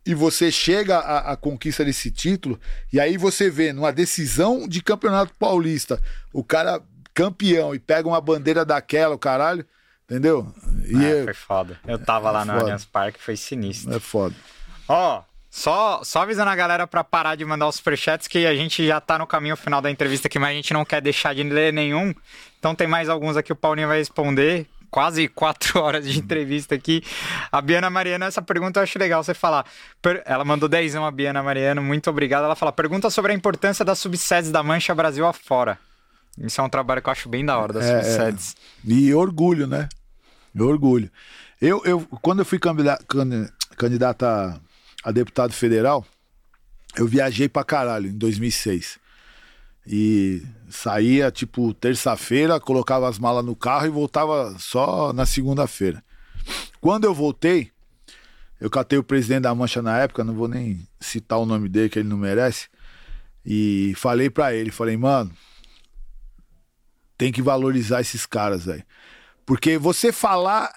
e 0.06 0.14
você 0.14 0.50
chega 0.50 0.98
à, 0.98 1.32
à 1.32 1.36
conquista 1.36 1.84
desse 1.84 2.10
título, 2.10 2.60
e 2.92 3.00
aí 3.00 3.16
você 3.16 3.50
vê 3.50 3.73
numa 3.73 3.92
decisão 3.92 4.68
de 4.68 4.82
campeonato 4.82 5.32
paulista, 5.39 6.00
o 6.32 6.44
cara 6.44 6.82
campeão 7.14 7.74
e 7.74 7.78
pega 7.78 8.08
uma 8.08 8.20
bandeira 8.20 8.64
daquela, 8.64 9.14
o 9.14 9.18
caralho, 9.18 9.64
entendeu? 10.05 10.52
E 10.84 10.97
É, 11.05 11.20
é, 11.20 11.24
foi 11.24 11.34
foda. 11.34 11.81
Eu 11.86 11.98
tava 11.98 12.31
lá 12.31 12.44
no. 12.44 12.52
Allianz 12.52 12.84
Parque, 12.84 13.20
foi 13.20 13.36
sinistro. 13.36 13.94
é 13.94 14.00
foda. 14.00 14.34
Ó, 14.89 15.23
só, 15.57 16.00
só 16.02 16.23
avisando 16.23 16.50
a 16.50 16.57
galera 16.57 16.84
pra 16.84 17.05
parar 17.05 17.36
de 17.36 17.44
mandar 17.44 17.68
os 17.68 17.76
superchats 17.76 18.26
que 18.26 18.44
a 18.44 18.57
gente 18.57 18.84
já 18.84 19.00
tá 19.00 19.16
no 19.16 19.24
caminho 19.26 19.57
final 19.57 19.81
da 19.81 19.89
entrevista 19.89 20.26
aqui, 20.26 20.36
mas 20.36 20.50
a 20.50 20.55
gente 20.55 20.73
não 20.74 20.84
quer 20.84 21.00
deixar 21.00 21.33
de 21.33 21.44
ler 21.44 21.73
nenhum. 21.73 22.12
Então 22.58 22.74
tem 22.74 22.89
mais 22.89 23.08
alguns 23.08 23.36
aqui, 23.36 23.52
o 23.52 23.57
Paulinho 23.57 23.86
vai 23.86 23.99
responder. 23.99 24.66
Quase 24.91 25.28
quatro 25.28 25.78
horas 25.83 26.05
de 26.08 26.18
entrevista 26.18 26.74
aqui. 26.74 27.05
A 27.52 27.60
Biana 27.60 27.89
Mariano, 27.89 28.24
essa 28.24 28.42
pergunta 28.42 28.81
eu 28.81 28.83
acho 28.83 28.99
legal 28.99 29.23
você 29.23 29.33
falar. 29.33 29.65
Ela 30.24 30.44
mandou 30.44 30.68
dezão 30.68 31.07
a 31.07 31.10
Biana 31.12 31.41
Mariano, 31.41 31.81
muito 31.83 32.10
obrigado. 32.10 32.44
Ela 32.44 32.57
fala, 32.57 32.73
pergunta 32.73 33.08
sobre 33.08 33.31
a 33.31 33.34
importância 33.36 33.84
das 33.84 34.00
subsedes 34.00 34.50
da 34.50 34.60
Mancha 34.62 34.92
Brasil 34.92 35.24
afora. 35.24 35.78
Isso 36.36 36.60
é 36.60 36.65
um 36.65 36.68
trabalho 36.68 37.00
que 37.00 37.08
eu 37.08 37.12
acho 37.12 37.28
bem 37.28 37.47
da 37.47 37.57
hora, 37.58 37.73
das 37.73 37.84
É, 37.84 38.02
subsedes. 38.02 38.57
E 38.84 39.15
orgulho, 39.15 39.68
né? 39.68 39.89
E 40.52 40.60
orgulho. 40.60 41.08
Eu, 41.62 41.81
eu, 41.84 42.00
quando 42.20 42.41
eu 42.41 42.44
fui 42.44 42.58
candida- 42.58 42.99
can- 43.08 43.49
candidato 43.76 44.24
a, 45.05 45.10
deputado 45.10 45.52
federal, 45.52 46.05
eu 46.97 47.07
viajei 47.07 47.49
pra 47.49 47.65
caralho 47.65 48.08
em 48.08 48.16
2006. 48.16 48.99
E 49.86 50.42
saía, 50.68 51.31
tipo, 51.31 51.74
terça-feira, 51.74 52.58
colocava 52.58 53.08
as 53.08 53.18
malas 53.18 53.44
no 53.44 53.55
carro 53.55 53.86
e 53.86 53.91
voltava 53.91 54.57
só 54.58 55.12
na 55.12 55.26
segunda-feira. 55.26 56.02
Quando 56.81 57.05
eu 57.05 57.15
voltei, 57.15 57.70
eu 58.60 58.70
catei 58.70 58.99
o 58.99 59.05
presidente 59.05 59.42
da 59.42 59.55
Mancha 59.55 59.83
na 59.83 59.99
época, 59.99 60.24
não 60.24 60.34
vou 60.34 60.49
nem 60.49 60.86
citar 61.00 61.39
o 61.39 61.47
nome 61.47 61.68
dele, 61.68 61.91
que 61.91 61.99
ele 61.99 62.08
não 62.08 62.16
merece. 62.16 62.68
E 63.44 63.92
falei 63.97 64.31
pra 64.31 64.55
ele, 64.55 64.70
falei, 64.70 64.97
mano, 64.97 65.31
tem 67.18 67.31
que 67.31 67.42
valorizar 67.42 68.00
esses 68.00 68.24
caras, 68.24 68.65
velho. 68.65 68.84
Porque 69.44 69.76
você 69.76 70.10
falar, 70.10 70.73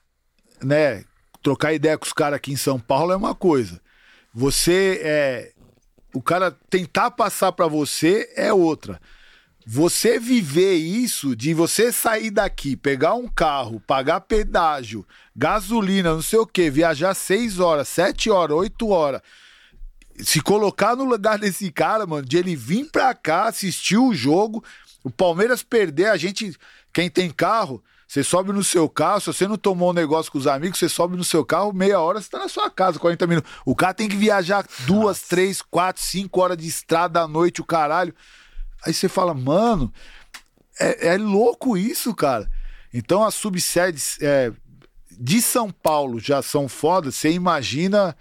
né, 0.61 1.05
trocar 1.41 1.73
ideia 1.73 1.97
com 1.97 2.05
os 2.05 2.13
caras 2.13 2.37
aqui 2.37 2.51
em 2.51 2.57
São 2.57 2.77
Paulo 2.77 3.13
é 3.13 3.15
uma 3.15 3.33
coisa. 3.33 3.81
Você 4.39 5.01
é 5.03 5.51
o 6.13 6.21
cara 6.21 6.51
tentar 6.69 7.09
passar 7.09 7.51
pra 7.53 7.65
você 7.65 8.31
é 8.35 8.53
outra. 8.53 9.01
Você 9.65 10.19
viver 10.19 10.75
isso 10.75 11.35
de 11.35 11.55
você 11.55 11.91
sair 11.91 12.29
daqui, 12.29 12.75
pegar 12.75 13.15
um 13.15 13.27
carro, 13.27 13.79
pagar 13.79 14.21
pedágio, 14.21 15.03
gasolina, 15.35 16.13
não 16.13 16.21
sei 16.21 16.37
o 16.37 16.45
que, 16.45 16.69
viajar 16.69 17.15
seis 17.15 17.57
horas, 17.57 17.87
sete 17.87 18.29
horas, 18.29 18.55
oito 18.57 18.89
horas, 18.89 19.23
se 20.19 20.39
colocar 20.39 20.95
no 20.95 21.03
lugar 21.03 21.39
desse 21.39 21.71
cara, 21.71 22.05
mano, 22.05 22.27
de 22.27 22.37
ele 22.37 22.55
vir 22.55 22.91
pra 22.91 23.15
cá, 23.15 23.47
assistir 23.47 23.97
o 23.97 24.13
jogo, 24.13 24.63
o 25.03 25.09
Palmeiras 25.09 25.63
perder, 25.63 26.11
a 26.11 26.17
gente, 26.17 26.55
quem 26.93 27.09
tem 27.09 27.31
carro, 27.31 27.83
você 28.07 28.23
sobe 28.23 28.53
no 28.53 28.63
seu 28.63 28.87
carro, 28.87 29.19
se 29.19 29.27
você 29.27 29.45
não 29.47 29.57
tomou 29.57 29.89
um 29.89 29.93
negócio 29.93 30.31
com 30.31 30.37
os 30.37 30.47
amigos, 30.47 30.79
você 30.79 30.87
sobe 30.87 31.17
no 31.17 31.25
seu 31.25 31.43
carro, 31.43 31.73
meia 31.73 31.99
hora 31.99 32.21
você 32.21 32.29
tá 32.29 32.39
na 32.39 32.47
sua 32.47 32.69
casa, 32.69 32.97
40 32.97 33.27
minutos. 33.27 33.51
O 33.65 33.75
cara 33.75 33.93
tem 33.93 34.07
que 34.07 34.15
viajar 34.15 34.65
duas, 34.85 35.21
três, 35.23 35.61
quatro, 35.61 36.01
cinco 36.01 36.39
horas 36.39 36.57
de 36.57 36.65
estrada 36.65 37.21
à 37.21 37.27
noite, 37.27 37.59
o 37.59 37.65
caralho. 37.65 38.15
Aí 38.85 38.93
você 38.93 39.09
fala, 39.09 39.33
mano, 39.33 39.93
é, 40.79 41.15
é 41.15 41.17
louco 41.17 41.75
isso, 41.75 42.15
cara. 42.15 42.49
Então 42.93 43.25
as 43.25 43.35
subsedes 43.35 44.17
é, 44.21 44.53
de 45.11 45.41
São 45.41 45.69
Paulo 45.69 46.17
já 46.17 46.41
são 46.41 46.69
fodas, 46.69 47.15
você 47.15 47.31
imagina, 47.31 48.15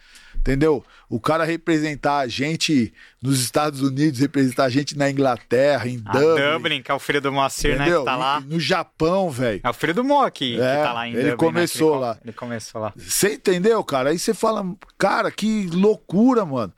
entendeu? 0.47 0.85
O 1.09 1.19
cara 1.19 1.45
representar 1.45 2.19
a 2.19 2.29
gente 2.29 2.95
nos 3.21 3.41
Estados 3.41 3.83
Unidos, 3.83 4.21
representar 4.21 4.65
a 4.65 4.69
gente 4.69 4.97
na 4.97 5.11
Inglaterra, 5.11 5.89
em 5.89 6.01
A 6.07 6.13
Dublin, 6.13 6.53
Dublin, 6.53 6.83
que 6.83 6.91
é 6.91 6.95
o 6.95 6.99
filho 7.01 7.21
do 7.21 7.33
Moacir, 7.33 7.77
né, 7.77 7.85
que 7.85 8.05
tá 8.05 8.17
lá. 8.17 8.41
E- 8.41 8.49
No 8.55 8.61
Japão, 8.61 9.29
velho. 9.29 9.61
É 9.65 9.69
o 9.69 9.73
filho 9.75 9.95
do 9.95 10.05
Mo 10.05 10.21
aqui, 10.23 10.55
É, 10.55 10.77
que 10.77 10.83
tá 10.85 10.93
lá 10.93 11.07
em 11.09 11.11
ele 11.11 11.19
Dublin, 11.19 11.31
né, 11.33 11.37
começou 11.37 11.91
que 11.91 11.97
ele, 11.97 12.01
lá. 12.05 12.19
Ele 12.25 12.33
começou 12.33 12.81
lá. 12.81 12.93
Você 12.97 13.35
entendeu, 13.35 13.83
cara? 13.83 14.11
Aí 14.11 14.19
você 14.19 14.33
fala, 14.33 14.65
cara, 14.97 15.31
que 15.33 15.67
loucura, 15.73 16.45
mano. 16.47 16.73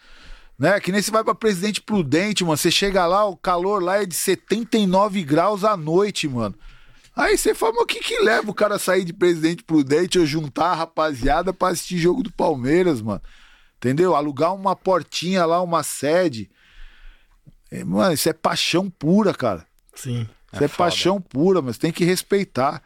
Né? 0.59 0.81
Que 0.81 0.91
nem 0.91 1.01
você 1.01 1.11
vai 1.11 1.23
pra 1.23 1.35
Presidente 1.35 1.81
Prudente, 1.81 2.43
mano. 2.43 2.57
Você 2.57 2.71
chega 2.71 3.07
lá, 3.07 3.25
o 3.27 3.37
calor 3.37 3.81
lá 3.83 4.03
é 4.03 4.07
de 4.07 4.15
79 4.15 5.23
graus 5.23 5.63
à 5.63 5.77
noite, 5.77 6.27
mano. 6.27 6.55
Aí 7.15 7.37
você 7.37 7.55
fala, 7.55 7.73
mas 7.75 7.83
o 7.83 7.87
que 7.87 8.01
que 8.01 8.19
leva 8.21 8.51
o 8.51 8.55
cara 8.55 8.77
a 8.77 8.79
sair 8.79 9.05
de 9.05 9.13
Presidente 9.13 9.63
Prudente 9.63 10.19
ou 10.19 10.27
juntar 10.27 10.67
a 10.71 10.75
rapaziada 10.75 11.53
pra 11.53 11.69
assistir 11.69 11.99
jogo 11.99 12.23
do 12.23 12.33
Palmeiras, 12.33 13.01
mano? 13.03 13.21
Entendeu? 13.79 14.15
Alugar 14.15 14.55
uma 14.55 14.75
portinha 14.77 15.47
lá, 15.47 15.63
uma 15.63 15.83
sede. 15.83 16.51
É, 17.71 17.85
Mano, 17.85 18.13
isso 18.13 18.29
é 18.29 18.33
paixão 18.33 18.91
pura, 18.91 19.33
cara. 19.33 19.65
Sim. 19.95 20.29
Isso 20.53 20.65
é, 20.65 20.69
foda. 20.69 20.79
paixão 20.91 21.21
pura, 21.21 21.63
mas 21.63 21.79
tem 21.79 21.93
que 21.93 22.05
respeitar, 22.05 22.83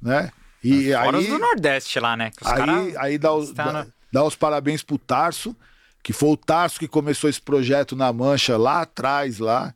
né? 0.00 0.30
E 0.62 0.92
Fora 0.92 1.16
aí, 1.18 1.24
os 1.24 1.30
do 1.30 1.38
Nordeste 1.38 1.98
lá, 2.00 2.16
né? 2.16 2.30
Que 2.36 2.44
os 2.44 2.50
aí, 2.52 2.96
aí 2.98 3.18
dá, 3.18 3.32
os, 3.32 3.48
estão 3.48 3.72
dá, 3.72 3.86
dá 4.12 4.24
os 4.24 4.34
parabéns 4.36 4.82
pro 4.82 4.98
Tarso, 4.98 5.56
que 6.02 6.12
foi 6.12 6.28
o 6.30 6.36
Tarso 6.36 6.78
que 6.78 6.86
começou 6.88 7.30
esse 7.30 7.40
projeto 7.40 7.96
na 7.96 8.12
Mancha 8.12 8.56
lá 8.56 8.82
atrás, 8.82 9.38
lá. 9.38 9.74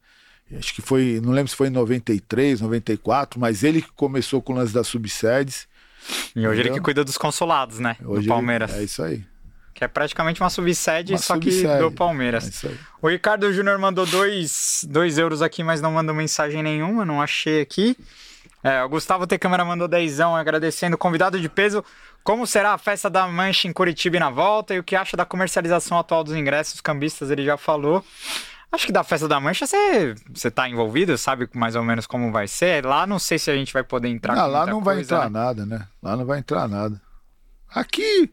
Acho 0.56 0.74
que 0.74 0.82
foi, 0.82 1.18
não 1.24 1.32
lembro 1.32 1.48
se 1.50 1.56
foi 1.56 1.68
em 1.68 1.70
93, 1.70 2.60
94, 2.60 3.40
mas 3.40 3.62
ele 3.64 3.80
que 3.80 3.90
começou 3.92 4.42
com 4.42 4.52
o 4.52 4.56
lance 4.56 4.74
das 4.74 4.86
subsedes. 4.86 5.66
E 6.36 6.40
hoje 6.40 6.46
ele 6.60 6.60
Entendeu? 6.68 6.74
que 6.74 6.80
cuida 6.80 7.04
dos 7.04 7.16
consulados, 7.16 7.78
né? 7.78 7.96
Hoje 8.00 8.06
do 8.06 8.18
ele- 8.20 8.28
Palmeiras. 8.28 8.70
é 8.74 8.82
isso 8.82 9.02
aí. 9.02 9.24
Que 9.74 9.84
é 9.84 9.88
praticamente 9.88 10.40
uma 10.40 10.50
subsede, 10.50 11.12
Uma 11.12 11.18
só 11.18 11.38
que 11.38 11.50
subsede. 11.50 11.78
do 11.80 11.90
Palmeiras. 11.90 12.64
É. 12.64 12.70
O 13.00 13.08
Ricardo 13.08 13.52
Júnior 13.52 13.78
mandou 13.78 14.04
dois, 14.06 14.84
dois 14.88 15.18
euros 15.18 15.40
aqui, 15.42 15.64
mas 15.64 15.80
não 15.80 15.92
mandou 15.92 16.14
mensagem 16.14 16.62
nenhuma, 16.62 17.04
não 17.04 17.22
achei 17.22 17.60
aqui. 17.62 17.96
É, 18.62 18.82
o 18.84 18.88
Gustavo 18.88 19.26
T. 19.26 19.38
Câmara 19.38 19.64
mandou 19.64 19.88
dezão 19.88 20.36
agradecendo. 20.36 20.96
Convidado 20.96 21.40
de 21.40 21.48
peso, 21.48 21.84
como 22.22 22.46
será 22.46 22.74
a 22.74 22.78
festa 22.78 23.10
da 23.10 23.26
Mancha 23.26 23.66
em 23.66 23.72
Curitiba 23.72 24.16
e 24.16 24.20
na 24.20 24.30
volta? 24.30 24.74
E 24.74 24.78
o 24.78 24.84
que 24.84 24.94
acha 24.94 25.16
da 25.16 25.24
comercialização 25.24 25.98
atual 25.98 26.22
dos 26.22 26.34
ingressos? 26.36 26.80
Cambistas, 26.80 27.30
ele 27.30 27.44
já 27.44 27.56
falou. 27.56 28.04
Acho 28.70 28.86
que 28.86 28.92
da 28.92 29.02
festa 29.02 29.26
da 29.26 29.40
Mancha 29.40 29.66
você, 29.66 30.14
você 30.32 30.50
tá 30.50 30.68
envolvido, 30.68 31.18
sabe 31.18 31.48
mais 31.52 31.74
ou 31.76 31.82
menos 31.82 32.06
como 32.06 32.30
vai 32.30 32.46
ser. 32.46 32.86
Lá 32.86 33.06
não 33.06 33.18
sei 33.18 33.38
se 33.38 33.50
a 33.50 33.54
gente 33.54 33.72
vai 33.72 33.82
poder 33.82 34.08
entrar 34.08 34.34
com 34.34 34.46
lá 34.46 34.64
não 34.64 34.82
vai 34.82 34.96
coisa, 34.96 35.16
entrar 35.16 35.30
né? 35.30 35.38
nada, 35.40 35.66
né? 35.66 35.88
Lá 36.02 36.16
não 36.16 36.24
vai 36.24 36.38
entrar 36.38 36.68
nada. 36.68 37.00
Aqui 37.74 38.32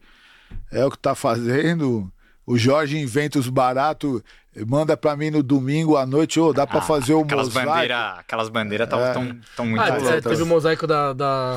é 0.72 0.84
o 0.84 0.90
que 0.90 0.98
tá 0.98 1.14
fazendo. 1.14 2.10
o 2.46 2.58
Jorge 2.58 2.98
inventa 2.98 3.38
os 3.38 3.48
baratos, 3.48 4.22
manda 4.66 4.96
pra 4.96 5.14
mim 5.16 5.30
no 5.30 5.40
domingo 5.42 5.96
à 5.96 6.04
noite, 6.04 6.40
ô, 6.40 6.52
dá 6.52 6.66
pra 6.66 6.78
Ah, 6.80 6.82
fazer 6.82 7.14
o 7.14 7.20
aquelas 7.20 7.46
mosaico. 7.46 7.70
bandeira, 7.70 8.10
Aquelas 8.14 8.48
bandeiras 8.48 8.86
estavam 8.86 9.06
É. 9.06 9.12
tão, 9.12 9.38
tão 9.56 9.66
muito 9.66 9.80
Ah, 9.82 9.88
é, 9.88 10.20
teve 10.20 10.42
o 10.42 10.46
mosaico 10.46 10.84
da, 10.86 11.12
da, 11.12 11.56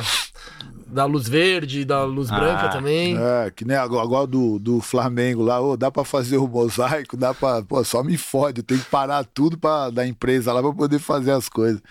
da 0.86 1.06
luz 1.06 1.28
verde, 1.28 1.84
da 1.84 2.04
luz 2.04 2.30
Ah, 2.32 2.36
branca 2.40 2.70
também. 2.70 3.18
É, 3.18 3.50
que 3.50 3.66
nem 3.66 3.76
agora, 3.76 4.04
agora 4.04 4.28
do, 4.28 4.60
do 4.60 4.80
Flamengo 4.82 5.42
lá, 5.42 5.60
ô, 5.60 5.76
dá 5.76 5.90
pra 5.90 6.04
fazer 6.04 6.38
o 6.38 6.48
mosaico, 6.48 7.18
dá 7.18 7.34
pra. 7.34 7.64
Pô, 7.64 7.84
só 7.84 8.04
me 8.04 8.16
fode, 8.16 8.60
eu 8.60 8.64
tenho 8.64 8.80
que 8.82 8.90
parar 8.90 9.24
tudo 9.26 9.58
pra, 9.58 9.90
da 9.90 10.06
empresa 10.06 10.54
lá 10.54 10.62
pra 10.62 10.74
poder 10.74 11.00
fazer 11.00 11.32
as 11.32 11.50
coisas. 11.50 11.82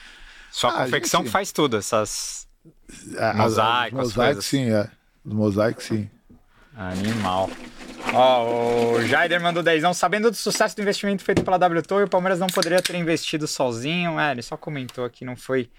Sua 0.53 0.71
Ah, 0.71 0.85
confecção 0.85 1.21
gente. 1.21 1.27
que 1.27 1.33
faz 1.33 1.51
tudo, 1.51 1.77
essas. 1.77 2.47
É, 3.17 3.25
as- 3.31 3.37
Mosaico, 3.37 3.97
os 3.97 4.03
as 4.03 4.09
mosaicos 4.15 4.15
coisas. 4.15 4.45
sim, 4.45 4.71
é. 4.71 4.89
Os 5.25 5.33
mosaicos 5.33 5.85
sim. 5.85 6.09
Animal. 6.77 7.51
Ó, 8.15 8.95
o 8.97 9.03
Jaider 9.07 9.41
mandou 9.43 9.63
dezão. 9.63 9.93
Sabendo 9.95 10.31
do 10.31 10.37
sucesso 10.37 10.75
do 10.77 10.83
investimento 10.83 11.23
feito 11.23 11.43
pela 11.45 11.59
W 11.59 11.83
Torre, 11.83 12.05
o 12.05 12.09
Palmeiras 12.09 12.39
não 12.41 12.47
poderia 12.49 12.83
ter 12.83 12.97
investido 12.97 13.47
sozinho. 13.47 14.19
É, 14.19 14.33
ele 14.33 14.43
só 14.43 14.57
comentou 14.57 15.05
aqui, 15.05 15.25
não 15.25 15.37
foi, 15.37 15.71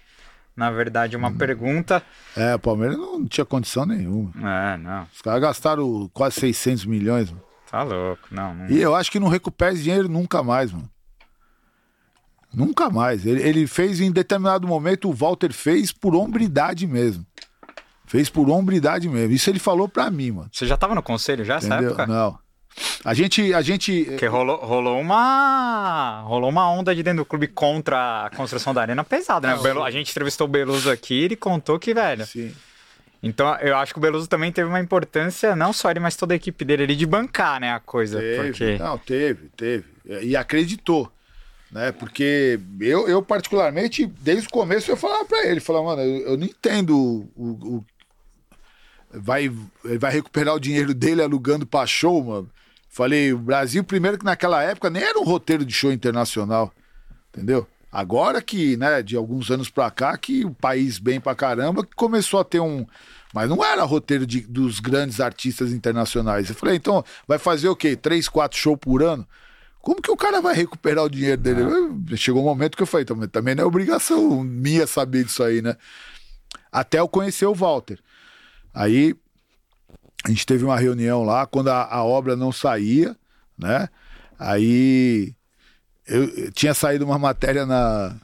na 0.56 0.70
verdade, 0.70 1.16
Hum. 1.16 1.20
uma 1.20 1.32
pergunta. 1.32 2.02
É, 2.36 2.54
o 2.54 2.58
Palmeiras 2.58 2.96
não 2.96 3.26
tinha 3.26 3.44
condição 3.44 3.84
nenhuma. 3.84 4.32
É, 4.36 4.76
não, 4.78 5.06
Os 5.14 5.20
caras 5.20 5.40
gastaram 5.42 6.08
quase 6.14 6.36
600 6.40 6.86
milhões, 6.86 7.30
mano. 7.30 7.42
tá 7.70 7.82
louco. 7.82 8.22
Não, 8.30 8.54
não. 8.54 8.70
E 8.70 8.80
eu 8.80 8.94
acho 8.94 9.10
que 9.10 9.20
não 9.20 9.28
recupera 9.28 9.72
esse 9.72 9.82
dinheiro 9.82 10.08
nunca 10.08 10.42
mais, 10.42 10.72
mano. 10.72 10.88
Nunca 12.52 12.88
mais. 12.88 13.26
Ele, 13.26 13.42
ele 13.42 13.66
fez 13.66 14.00
em 14.00 14.12
determinado 14.12 14.66
momento, 14.66 15.08
o 15.08 15.12
Walter 15.12 15.52
fez 15.52 15.90
por 15.90 16.14
hombridade 16.14 16.86
mesmo. 16.86 17.26
Fez 18.16 18.28
por 18.30 18.48
hombridade 18.48 19.08
mesmo. 19.08 19.34
Isso 19.34 19.50
ele 19.50 19.58
falou 19.58 19.88
pra 19.88 20.08
mim, 20.08 20.30
mano. 20.30 20.48
Você 20.52 20.66
já 20.68 20.76
tava 20.76 20.94
no 20.94 21.02
conselho 21.02 21.44
já 21.44 21.54
nessa 21.54 21.66
Entendeu? 21.66 21.88
época? 21.88 22.06
Não. 22.06 22.38
A 23.04 23.12
gente. 23.12 23.52
A 23.52 23.60
gente 23.60 24.04
Porque 24.04 24.26
rolou, 24.26 24.56
rolou 24.58 25.00
uma. 25.00 26.20
Rolou 26.22 26.48
uma 26.48 26.70
onda 26.70 26.94
de 26.94 27.02
dentro 27.02 27.24
do 27.24 27.26
clube 27.26 27.48
contra 27.48 28.26
a 28.26 28.30
construção 28.30 28.72
da 28.72 28.80
arena 28.82 29.02
pesada, 29.02 29.48
né? 29.48 29.54
O 29.56 29.62
Belu- 29.62 29.82
a 29.82 29.90
gente 29.90 30.10
entrevistou 30.12 30.46
o 30.46 30.50
Beluso 30.50 30.90
aqui 30.90 31.14
e 31.14 31.24
ele 31.24 31.34
contou 31.36 31.76
que, 31.78 31.92
velho. 31.92 32.24
Sim. 32.24 32.54
Então 33.22 33.52
eu 33.56 33.76
acho 33.76 33.92
que 33.92 33.98
o 33.98 34.02
Beluso 34.02 34.28
também 34.28 34.52
teve 34.52 34.68
uma 34.68 34.78
importância, 34.80 35.56
não 35.56 35.72
só 35.72 35.90
ele, 35.90 35.98
mas 35.98 36.14
toda 36.14 36.34
a 36.34 36.36
equipe 36.36 36.64
dele 36.64 36.84
ali 36.84 36.94
de 36.94 37.06
bancar, 37.06 37.60
né? 37.60 37.72
A 37.72 37.80
coisa. 37.80 38.20
Teve, 38.20 38.48
Porque. 38.48 38.78
não, 38.78 38.96
teve, 38.98 39.48
teve. 39.56 39.84
E 40.22 40.36
acreditou, 40.36 41.10
né? 41.72 41.90
Porque 41.90 42.60
eu, 42.80 43.08
eu 43.08 43.22
particularmente, 43.22 44.04
desde 44.20 44.46
o 44.46 44.50
começo, 44.50 44.90
eu 44.90 44.96
falava 44.96 45.24
pra 45.24 45.46
ele, 45.46 45.58
falava, 45.60 45.86
mano, 45.86 46.02
eu, 46.02 46.32
eu 46.32 46.36
não 46.36 46.44
entendo 46.46 46.96
o- 47.36 47.76
o- 47.78 47.84
vai, 49.14 49.50
vai 49.98 50.12
recuperar 50.12 50.54
o 50.54 50.60
dinheiro 50.60 50.92
dele 50.94 51.22
alugando 51.22 51.66
pra 51.66 51.86
show, 51.86 52.22
mano. 52.22 52.50
Falei, 52.88 53.32
o 53.32 53.38
Brasil, 53.38 53.82
primeiro 53.82 54.18
que 54.18 54.24
naquela 54.24 54.62
época 54.62 54.88
nem 54.90 55.02
era 55.02 55.18
um 55.18 55.24
roteiro 55.24 55.64
de 55.64 55.72
show 55.72 55.92
internacional, 55.92 56.72
entendeu? 57.32 57.66
Agora 57.90 58.42
que, 58.42 58.76
né, 58.76 59.02
de 59.02 59.16
alguns 59.16 59.50
anos 59.50 59.70
pra 59.70 59.90
cá, 59.90 60.16
que 60.16 60.44
o 60.44 60.52
país 60.54 60.98
bem 60.98 61.20
pra 61.20 61.34
caramba, 61.34 61.84
que 61.84 61.94
começou 61.94 62.40
a 62.40 62.44
ter 62.44 62.60
um. 62.60 62.86
Mas 63.32 63.48
não 63.48 63.64
era 63.64 63.82
roteiro 63.84 64.26
de- 64.26 64.42
dos 64.42 64.78
grandes 64.80 65.20
artistas 65.20 65.72
internacionais. 65.72 66.48
Eu 66.48 66.54
falei, 66.54 66.76
então, 66.76 67.04
vai 67.26 67.38
fazer 67.38 67.68
o 67.68 67.74
quê? 67.76 67.96
Três, 67.96 68.28
quatro 68.28 68.58
shows 68.58 68.78
por 68.80 69.02
ano? 69.02 69.26
Como 69.80 70.00
que 70.00 70.10
o 70.10 70.16
cara 70.16 70.40
vai 70.40 70.54
recuperar 70.54 71.04
o 71.04 71.10
dinheiro 71.10 71.40
dele? 71.40 71.62
Eu- 71.62 72.16
Chegou 72.16 72.42
um 72.42 72.46
momento 72.46 72.76
que 72.76 72.82
eu 72.82 72.86
falei, 72.86 73.04
também, 73.04 73.28
também 73.28 73.54
não 73.54 73.64
é 73.64 73.66
obrigação 73.66 74.42
minha 74.42 74.86
saber 74.86 75.24
disso 75.24 75.42
aí, 75.42 75.60
né? 75.60 75.76
Até 76.72 77.00
eu 77.00 77.08
conhecer 77.08 77.46
o 77.46 77.54
Walter. 77.54 77.98
Aí 78.74 79.14
a 80.24 80.28
gente 80.28 80.46
teve 80.46 80.64
uma 80.64 80.78
reunião 80.78 81.22
lá, 81.22 81.46
quando 81.46 81.68
a, 81.68 81.84
a 81.84 82.02
obra 82.04 82.34
não 82.34 82.50
saía, 82.50 83.16
né? 83.58 83.88
Aí 84.38 85.34
eu, 86.06 86.24
eu 86.30 86.52
tinha 86.52 86.74
saído 86.74 87.04
uma 87.04 87.18
matéria 87.18 87.64
na, 87.66 88.16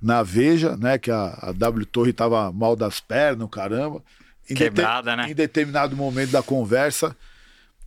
na 0.00 0.22
Veja, 0.22 0.76
né? 0.76 0.98
Que 0.98 1.10
a, 1.10 1.38
a 1.42 1.52
W 1.52 1.86
Torre 1.86 2.12
tava 2.12 2.52
mal 2.52 2.76
das 2.76 3.00
pernas, 3.00 3.48
caramba. 3.50 4.02
Em 4.48 4.54
dete- 4.54 4.58
Quebrada, 4.74 5.16
né? 5.16 5.30
Em 5.30 5.34
determinado 5.34 5.96
momento 5.96 6.30
da 6.30 6.42
conversa, 6.42 7.16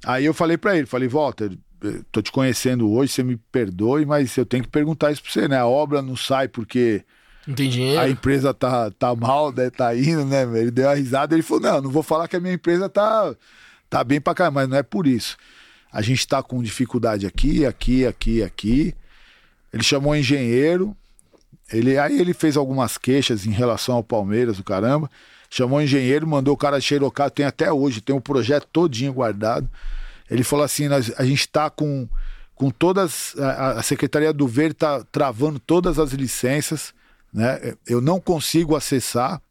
aí 0.05 0.25
eu 0.25 0.33
falei 0.33 0.57
pra 0.57 0.75
ele, 0.77 0.85
falei, 0.85 1.07
Walter, 1.07 1.51
eu 1.81 2.03
tô 2.11 2.21
te 2.21 2.31
conhecendo 2.31 2.91
hoje, 2.91 3.13
você 3.13 3.23
me 3.23 3.37
perdoe, 3.37 4.05
mas 4.05 4.35
eu 4.35 4.45
tenho 4.45 4.63
que 4.63 4.69
perguntar 4.69 5.11
isso 5.11 5.21
pra 5.23 5.31
você, 5.31 5.47
né? 5.47 5.57
A 5.57 5.67
obra 5.67 6.01
não 6.01 6.15
sai 6.17 6.47
porque 6.47 7.03
Não 7.49 7.55
tem 7.55 7.67
dinheiro. 7.67 7.99
a 7.99 8.07
empresa 8.07 8.53
tá, 8.53 8.91
tá 8.91 9.15
mal, 9.15 9.51
né? 9.51 9.71
Tá 9.71 9.95
indo, 9.95 10.23
né? 10.23 10.43
Ele 10.43 10.69
deu 10.69 10.87
uma 10.87 10.93
risada, 10.93 11.33
ele 11.33 11.41
falou: 11.41 11.63
não, 11.63 11.81
não 11.81 11.89
vou 11.89 12.03
falar 12.03 12.27
que 12.27 12.35
a 12.35 12.39
minha 12.39 12.53
empresa 12.53 12.87
tá, 12.87 13.33
tá 13.89 14.03
bem 14.03 14.21
pra 14.21 14.35
cá, 14.35 14.51
mas 14.51 14.69
não 14.69 14.77
é 14.77 14.83
por 14.83 15.07
isso. 15.07 15.35
A 15.91 15.99
gente 16.03 16.27
tá 16.27 16.43
com 16.43 16.61
dificuldade 16.61 17.25
aqui, 17.25 17.65
aqui, 17.65 18.05
aqui, 18.05 18.43
aqui. 18.43 18.93
Ele 19.73 19.81
chamou 19.81 20.13
um 20.13 20.15
engenheiro, 20.15 20.95
ele, 21.73 21.97
aí 21.97 22.21
ele 22.21 22.35
fez 22.35 22.55
algumas 22.55 22.99
queixas 22.99 23.47
em 23.47 23.51
relação 23.51 23.95
ao 23.95 24.03
Palmeiras, 24.03 24.59
o 24.59 24.63
caramba. 24.63 25.09
Chamou 25.49 25.79
um 25.79 25.81
engenheiro, 25.81 26.27
mandou 26.27 26.53
o 26.53 26.57
cara 26.57 26.79
xerocar, 26.79 27.31
tem 27.31 27.47
até 27.47 27.73
hoje, 27.73 27.99
tem 27.99 28.15
o 28.15 28.21
projeto 28.21 28.67
todinho 28.71 29.11
guardado. 29.11 29.67
Ele 30.29 30.43
falou 30.43 30.63
assim: 30.63 30.87
nós, 30.87 31.11
a 31.17 31.25
gente 31.25 31.49
tá 31.49 31.67
com, 31.67 32.07
com 32.53 32.69
todas. 32.69 33.33
A, 33.39 33.71
a 33.79 33.81
Secretaria 33.81 34.31
do 34.31 34.47
Verde 34.47 34.75
tá 34.75 35.03
travando 35.11 35.57
todas 35.57 35.97
as 35.97 36.11
licenças, 36.11 36.93
né? 37.33 37.73
Eu 37.85 38.01
não 38.01 38.19
consigo 38.19 38.75
acessar. 38.75 39.41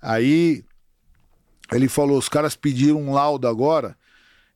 Aí 0.00 0.64
ele 1.72 1.88
falou: 1.88 2.18
os 2.18 2.28
caras 2.28 2.56
pediram 2.56 3.00
um 3.00 3.12
laudo 3.12 3.46
agora, 3.48 3.96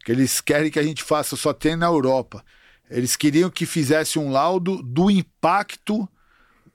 que 0.05 0.12
eles 0.12 0.40
querem 0.40 0.70
que 0.70 0.78
a 0.78 0.82
gente 0.82 1.02
faça, 1.02 1.36
só 1.36 1.52
tem 1.52 1.76
na 1.76 1.86
Europa. 1.86 2.44
Eles 2.90 3.16
queriam 3.16 3.48
que 3.48 3.64
fizesse 3.64 4.18
um 4.18 4.31
laudo 4.31 4.82
do 4.82 5.10
impacto 5.10 6.08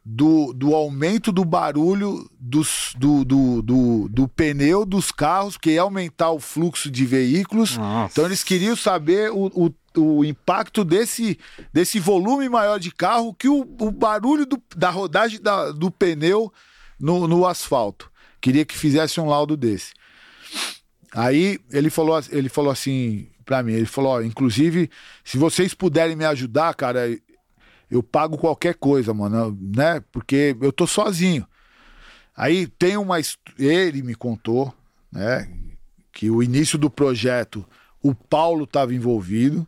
do, 0.10 0.54
do 0.54 0.74
aumento 0.74 1.34
do 1.34 1.44
barulho 1.44 2.30
dos, 2.40 2.94
do, 2.98 3.26
do, 3.26 3.62
do, 3.62 4.10
do 4.10 4.28
pneu 4.28 4.86
dos 4.86 5.12
carros, 5.12 5.56
porque 5.56 5.72
ia 5.72 5.82
aumentar 5.82 6.32
o 6.32 6.40
fluxo 6.40 6.90
de 6.90 7.06
veículos. 7.06 7.78
Nossa. 7.78 8.14
Então 8.14 8.26
eles 8.26 8.42
queriam 8.42 8.76
saber 8.76 9.32
o, 9.32 9.48
o, 9.54 9.70
o 10.00 10.24
impacto 10.26 10.84
desse, 10.86 11.38
desse 11.74 12.00
volume 12.00 12.48
maior 12.50 12.80
de 12.80 12.92
carro 12.92 13.34
que 13.34 13.48
o, 13.50 13.62
o 13.62 13.92
barulho 13.92 14.46
do- 14.46 14.62
da 14.76 14.90
rodagem 14.90 15.42
da- 15.42 15.72
do 15.72 15.90
pneu 15.92 16.52
no, 17.00 17.28
no 17.28 17.46
asfalto. 17.46 18.12
Queria 18.40 18.66
que 18.66 18.78
fizesse 18.78 19.20
um 19.20 19.28
laudo 19.28 19.58
desse. 19.58 19.94
Aí 21.14 21.60
ele 21.72 21.90
falou, 21.90 22.20
ele 22.30 22.50
falou 22.50 22.72
assim 22.72 23.28
pra 23.46 23.64
mim, 23.64 23.74
ele 23.74 23.86
falou, 23.86 24.12
ó, 24.14 24.22
inclusive, 24.22 24.90
se 25.24 25.38
vocês 25.38 25.74
puderem 25.74 26.16
me 26.16 26.26
ajudar, 26.26 26.74
cara, 26.76 27.08
eu 27.90 28.04
pago 28.04 28.38
qualquer 28.38 28.76
coisa, 28.76 29.14
mano, 29.14 29.58
né? 29.76 30.04
Porque 30.12 30.56
eu 30.62 30.72
tô 30.72 30.86
sozinho. 30.86 31.48
Aí 32.36 32.68
tem 32.68 32.98
uma. 32.98 33.16
Ele 33.58 34.04
me 34.04 34.14
contou, 34.14 34.74
né? 35.12 35.50
Que 36.12 36.30
o 36.30 36.44
início 36.44 36.78
do 36.78 36.90
projeto, 36.90 37.66
o 38.04 38.14
Paulo 38.14 38.66
estava 38.66 38.94
envolvido. 38.94 39.66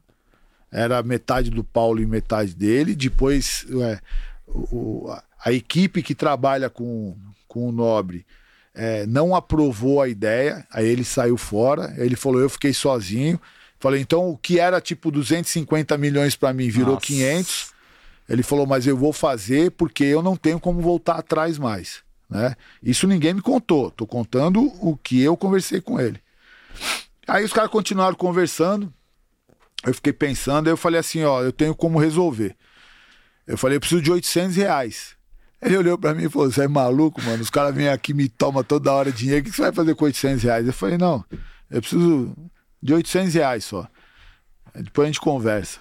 Era 0.71 1.01
metade 1.03 1.49
do 1.49 1.63
Paulo 1.63 2.01
e 2.01 2.05
metade 2.05 2.53
dele. 2.55 2.95
Depois, 2.95 3.65
é, 3.81 3.99
o- 4.47 5.09
a 5.43 5.51
equipe 5.51 6.03
que 6.03 6.13
trabalha 6.13 6.69
com, 6.69 7.15
com 7.47 7.67
o 7.69 7.71
Nobre 7.71 8.25
é, 8.75 9.05
não 9.05 9.35
aprovou 9.35 10.01
a 10.01 10.07
ideia. 10.07 10.65
Aí 10.71 10.87
ele 10.87 11.03
saiu 11.03 11.37
fora. 11.37 11.93
Ele 11.97 12.15
falou: 12.15 12.39
Eu 12.41 12.49
fiquei 12.49 12.73
sozinho. 12.73 13.39
Falei: 13.79 13.99
Então, 14.01 14.29
o 14.29 14.37
que 14.37 14.59
era 14.59 14.79
tipo 14.79 15.09
250 15.09 15.97
milhões 15.97 16.35
para 16.35 16.53
mim 16.53 16.69
virou 16.69 16.93
Nossa. 16.95 17.05
500. 17.07 17.73
Ele 18.27 18.43
falou, 18.43 18.67
mas 18.67 18.85
eu 18.85 18.95
vou 18.95 19.11
fazer 19.11 19.71
porque 19.71 20.03
eu 20.03 20.21
não 20.21 20.35
tenho 20.37 20.59
como 20.59 20.79
voltar 20.81 21.15
atrás 21.15 21.57
mais. 21.57 22.03
Né? 22.29 22.55
Isso 22.83 23.07
ninguém 23.07 23.33
me 23.33 23.41
contou. 23.41 23.89
Tô 23.89 24.05
contando 24.05 24.61
o 24.85 24.95
que 24.95 25.19
eu 25.19 25.35
conversei 25.35 25.81
com 25.81 25.99
ele. 25.99 26.21
Aí 27.27 27.43
os 27.43 27.51
caras 27.51 27.71
continuaram 27.71 28.15
conversando. 28.15 28.93
Eu 29.85 29.93
fiquei 29.93 30.11
pensando, 30.11 30.67
aí 30.67 30.73
eu 30.73 30.77
falei 30.77 30.99
assim, 30.99 31.23
ó, 31.23 31.41
eu 31.41 31.53
tenho 31.53 31.73
como 31.73 31.99
resolver. 31.99 32.55
Eu 33.47 33.57
falei, 33.57 33.77
eu 33.77 33.79
preciso 33.79 34.01
de 34.01 34.11
800 34.11 34.55
reais. 34.55 35.15
Ele 35.61 35.77
olhou 35.77 35.97
pra 35.97 36.13
mim 36.13 36.25
e 36.25 36.29
falou, 36.29 36.51
você 36.51 36.63
é 36.63 36.67
maluco, 36.67 37.21
mano? 37.21 37.41
Os 37.41 37.49
caras 37.49 37.75
vêm 37.75 37.89
aqui 37.89 38.13
me 38.13 38.29
tomam 38.29 38.63
toda 38.63 38.91
hora 38.91 39.11
dinheiro, 39.11 39.41
o 39.41 39.49
que 39.49 39.55
você 39.55 39.63
vai 39.63 39.71
fazer 39.71 39.95
com 39.95 40.05
800 40.05 40.43
reais? 40.43 40.67
Eu 40.67 40.73
falei, 40.73 40.97
não, 40.97 41.23
eu 41.69 41.81
preciso 41.81 42.35
de 42.81 42.93
800 42.93 43.33
reais 43.33 43.65
só. 43.65 43.87
Depois 44.75 45.05
a 45.05 45.07
gente 45.07 45.19
conversa. 45.19 45.79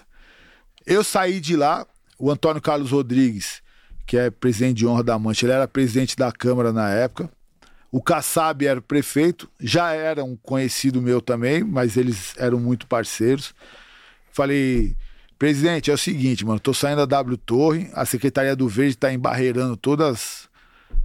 Eu 0.85 1.03
saí 1.03 1.39
de 1.39 1.55
lá, 1.55 1.85
o 2.17 2.31
Antônio 2.31 2.61
Carlos 2.61 2.91
Rodrigues, 2.91 3.61
que 4.05 4.17
é 4.17 4.29
presidente 4.29 4.77
de 4.77 4.87
honra 4.87 5.03
da 5.03 5.19
Mancha, 5.19 5.45
ele 5.45 5.53
era 5.53 5.67
presidente 5.67 6.15
da 6.15 6.31
Câmara 6.31 6.73
na 6.73 6.89
época. 6.89 7.29
O 7.91 8.01
Kassab 8.01 8.65
era 8.65 8.81
prefeito, 8.81 9.49
já 9.59 9.93
era 9.93 10.23
um 10.23 10.35
conhecido 10.35 11.01
meu 11.01 11.21
também, 11.21 11.63
mas 11.63 11.95
eles 11.95 12.33
eram 12.37 12.59
muito 12.59 12.87
parceiros. 12.87 13.53
Falei, 14.39 14.95
presidente, 15.37 15.91
é 15.91 15.93
o 15.93 15.97
seguinte, 15.97 16.45
mano, 16.45 16.61
tô 16.61 16.73
saindo 16.73 16.99
da 16.99 17.17
W 17.17 17.35
Torre, 17.35 17.89
a 17.93 18.05
Secretaria 18.05 18.55
do 18.55 18.69
Verde 18.69 18.95
tá 18.95 19.11
embarreirando 19.11 19.75
todas 19.75 20.47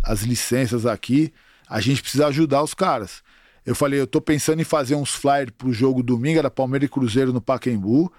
as 0.04 0.22
licenças 0.22 0.86
aqui, 0.86 1.32
a 1.68 1.80
gente 1.80 2.00
precisa 2.00 2.28
ajudar 2.28 2.62
os 2.62 2.74
caras. 2.74 3.24
Eu 3.66 3.74
falei, 3.74 3.98
eu 3.98 4.06
tô 4.06 4.20
pensando 4.20 4.60
em 4.60 4.64
fazer 4.64 4.94
uns 4.94 5.10
flyers 5.10 5.50
pro 5.58 5.72
jogo 5.72 6.00
domingo, 6.00 6.38
era 6.38 6.48
Palmeiras 6.48 6.86
e 6.86 6.88
Cruzeiro 6.88 7.32
no 7.32 7.40
Pacaembu. 7.40 8.12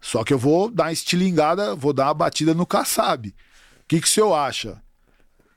Só 0.00 0.24
que 0.24 0.34
eu 0.34 0.38
vou 0.38 0.68
dar 0.68 0.86
uma 0.86 0.92
estilingada, 0.92 1.76
vou 1.76 1.92
dar 1.92 2.06
uma 2.06 2.14
batida 2.14 2.52
no 2.52 2.66
Kassab. 2.66 3.28
O 3.28 3.34
que, 3.86 4.00
que 4.00 4.08
o 4.08 4.10
senhor 4.10 4.34
acha? 4.34 4.82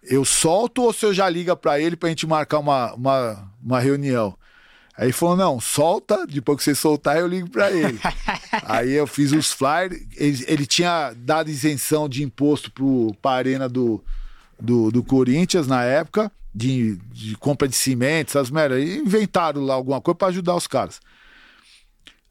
Eu 0.03 0.23
solto 0.23 0.83
ou 0.83 0.89
o 0.89 0.93
senhor 0.93 1.13
já 1.13 1.27
liga 1.27 1.55
para 1.55 1.79
ele 1.79 1.95
pra 1.95 2.09
gente 2.09 2.27
marcar 2.27 2.59
uma, 2.59 2.93
uma, 2.93 3.51
uma 3.59 3.79
reunião? 3.79 4.37
Aí 4.95 5.11
falou: 5.11 5.35
não, 5.35 5.59
solta, 5.59 6.25
depois 6.27 6.57
que 6.57 6.63
você 6.63 6.75
soltar, 6.75 7.17
eu 7.17 7.27
ligo 7.27 7.49
para 7.49 7.71
ele. 7.71 7.99
Aí 8.63 8.91
eu 8.91 9.07
fiz 9.07 9.31
os 9.31 9.51
flyers, 9.51 9.99
ele, 10.15 10.45
ele, 10.47 10.65
tinha 10.65 11.13
dado 11.17 11.49
isenção 11.49 12.07
de 12.07 12.23
imposto 12.23 12.71
pro, 12.71 13.15
pra 13.21 13.31
arena 13.31 13.67
do, 13.67 14.03
do, 14.59 14.91
do 14.91 15.03
Corinthians 15.03 15.65
na 15.65 15.83
época, 15.83 16.31
de, 16.53 16.95
de 17.11 17.35
compra 17.37 17.67
de 17.67 17.75
cimento, 17.75 18.29
essas 18.29 18.51
merdas. 18.51 18.83
Inventaram 18.83 19.61
lá 19.63 19.73
alguma 19.73 19.99
coisa 19.99 20.15
para 20.15 20.27
ajudar 20.27 20.55
os 20.55 20.67
caras. 20.67 20.99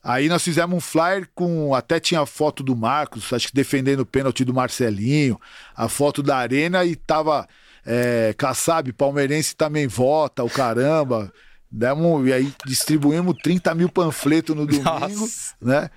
Aí 0.04 0.28
nós 0.28 0.42
fizemos 0.42 0.76
um 0.76 0.80
flyer 0.80 1.28
com. 1.34 1.74
Até 1.74 1.98
tinha 1.98 2.20
a 2.20 2.26
foto 2.26 2.62
do 2.62 2.76
Marcos, 2.76 3.32
acho 3.32 3.48
que 3.48 3.54
defendendo 3.54 4.00
o 4.00 4.06
pênalti 4.06 4.44
do 4.44 4.54
Marcelinho, 4.54 5.40
a 5.76 5.88
foto 5.88 6.22
da 6.22 6.36
Arena 6.36 6.84
e 6.84 6.94
tava. 6.94 7.48
É, 7.84 8.32
Kassab, 8.38 8.92
palmeirense 8.92 9.56
também 9.56 9.88
vota, 9.88 10.44
o 10.44 10.50
caramba. 10.50 11.32
Demos, 11.74 12.26
e 12.28 12.32
aí 12.34 12.52
distribuímos 12.66 13.34
30 13.42 13.74
mil 13.74 13.88
panfletos 13.88 14.54
no 14.54 14.66
domingo, 14.66 14.84
Nossa. 14.84 15.54
né? 15.58 15.88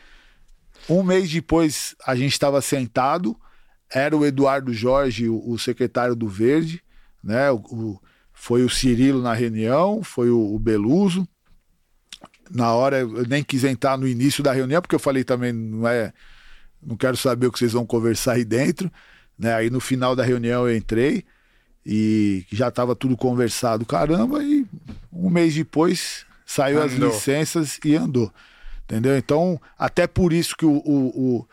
Um 0.87 1.03
mês 1.03 1.29
depois 1.29 1.95
a 2.07 2.15
gente 2.15 2.31
estava 2.31 2.61
sentado, 2.61 3.37
era 3.91 4.15
o 4.15 4.25
Eduardo 4.25 4.73
Jorge, 4.73 5.27
o, 5.27 5.49
o 5.49 5.59
secretário 5.59 6.15
do 6.15 6.29
Verde, 6.29 6.81
né? 7.21 7.51
O, 7.51 7.57
o, 7.57 8.01
foi 8.31 8.63
o 8.63 8.69
Cirilo 8.69 9.21
na 9.21 9.33
reunião, 9.33 10.01
foi 10.01 10.29
o, 10.29 10.57
Beluso. 10.57 11.27
Na 12.49 12.71
hora 12.73 12.99
eu 12.99 13.25
nem 13.27 13.43
quis 13.43 13.65
entrar 13.65 13.97
no 13.97 14.07
início 14.07 14.41
da 14.41 14.53
reunião, 14.53 14.81
porque 14.81 14.95
eu 14.95 14.99
falei 14.99 15.25
também, 15.25 15.51
não 15.51 15.85
é. 15.85 16.13
Não 16.81 16.95
quero 16.95 17.17
saber 17.17 17.47
o 17.47 17.51
que 17.51 17.59
vocês 17.59 17.73
vão 17.73 17.85
conversar 17.85 18.33
aí 18.33 18.45
dentro. 18.45 18.89
Né? 19.37 19.53
Aí 19.53 19.69
no 19.69 19.81
final 19.81 20.15
da 20.15 20.23
reunião 20.23 20.69
eu 20.69 20.77
entrei 20.77 21.25
e 21.85 22.45
já 22.51 22.69
estava 22.69 22.95
tudo 22.95 23.17
conversado, 23.17 23.85
caramba, 23.85 24.43
e 24.43 24.65
um 25.15 25.29
mês 25.29 25.55
depois 25.55 26.25
saiu 26.45 26.81
andou. 26.81 27.07
as 27.07 27.15
licenças 27.15 27.79
e 27.83 27.95
andou. 27.95 28.31
Entendeu? 28.83 29.17
Então, 29.17 29.59
até 29.79 30.05
por 30.05 30.31
isso 30.31 30.55
que 30.55 30.65
o, 30.65 30.77
o, 30.85 31.07
o, 31.39 31.47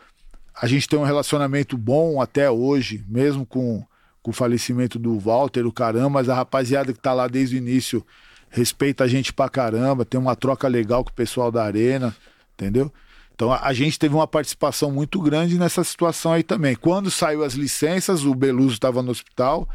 a 0.55 0.67
gente 0.67 0.87
tem 0.87 0.99
um 0.99 1.03
relacionamento 1.03 1.77
bom 1.77 2.21
até 2.21 2.49
hoje, 2.51 3.03
mesmo 3.07 3.45
com, 3.45 3.83
com 4.21 4.31
o 4.31 4.33
falecimento 4.33 4.99
do 4.99 5.17
Walter, 5.17 5.65
o 5.65 5.71
caramba, 5.71 6.09
mas 6.09 6.29
a 6.29 6.35
rapaziada 6.35 6.93
que 6.93 6.99
tá 6.99 7.13
lá 7.13 7.27
desde 7.27 7.55
o 7.55 7.57
início 7.57 8.05
respeita 8.49 9.03
a 9.03 9.07
gente 9.07 9.33
pra 9.33 9.49
caramba, 9.49 10.05
tem 10.05 10.19
uma 10.19 10.35
troca 10.35 10.67
legal 10.67 11.03
com 11.03 11.09
o 11.09 11.13
pessoal 11.13 11.51
da 11.51 11.63
arena, 11.63 12.15
entendeu? 12.53 12.93
Então 13.33 13.51
a, 13.51 13.65
a 13.65 13.73
gente 13.73 13.97
teve 13.97 14.13
uma 14.13 14.27
participação 14.27 14.91
muito 14.91 15.19
grande 15.19 15.57
nessa 15.57 15.83
situação 15.83 16.33
aí 16.33 16.43
também. 16.43 16.75
Quando 16.75 17.09
saiu 17.09 17.43
as 17.43 17.53
licenças, 17.53 18.23
o 18.23 18.35
Beluso 18.35 18.75
estava 18.75 19.01
no 19.01 19.09
hospital, 19.09 19.67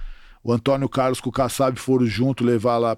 o 0.44 0.52
Antônio 0.52 0.88
Carlos 0.88 1.20
com 1.20 1.28
o 1.28 1.32
Kassab 1.32 1.76
foram 1.80 2.06
junto 2.06 2.44
levar 2.44 2.78
lá 2.78 2.96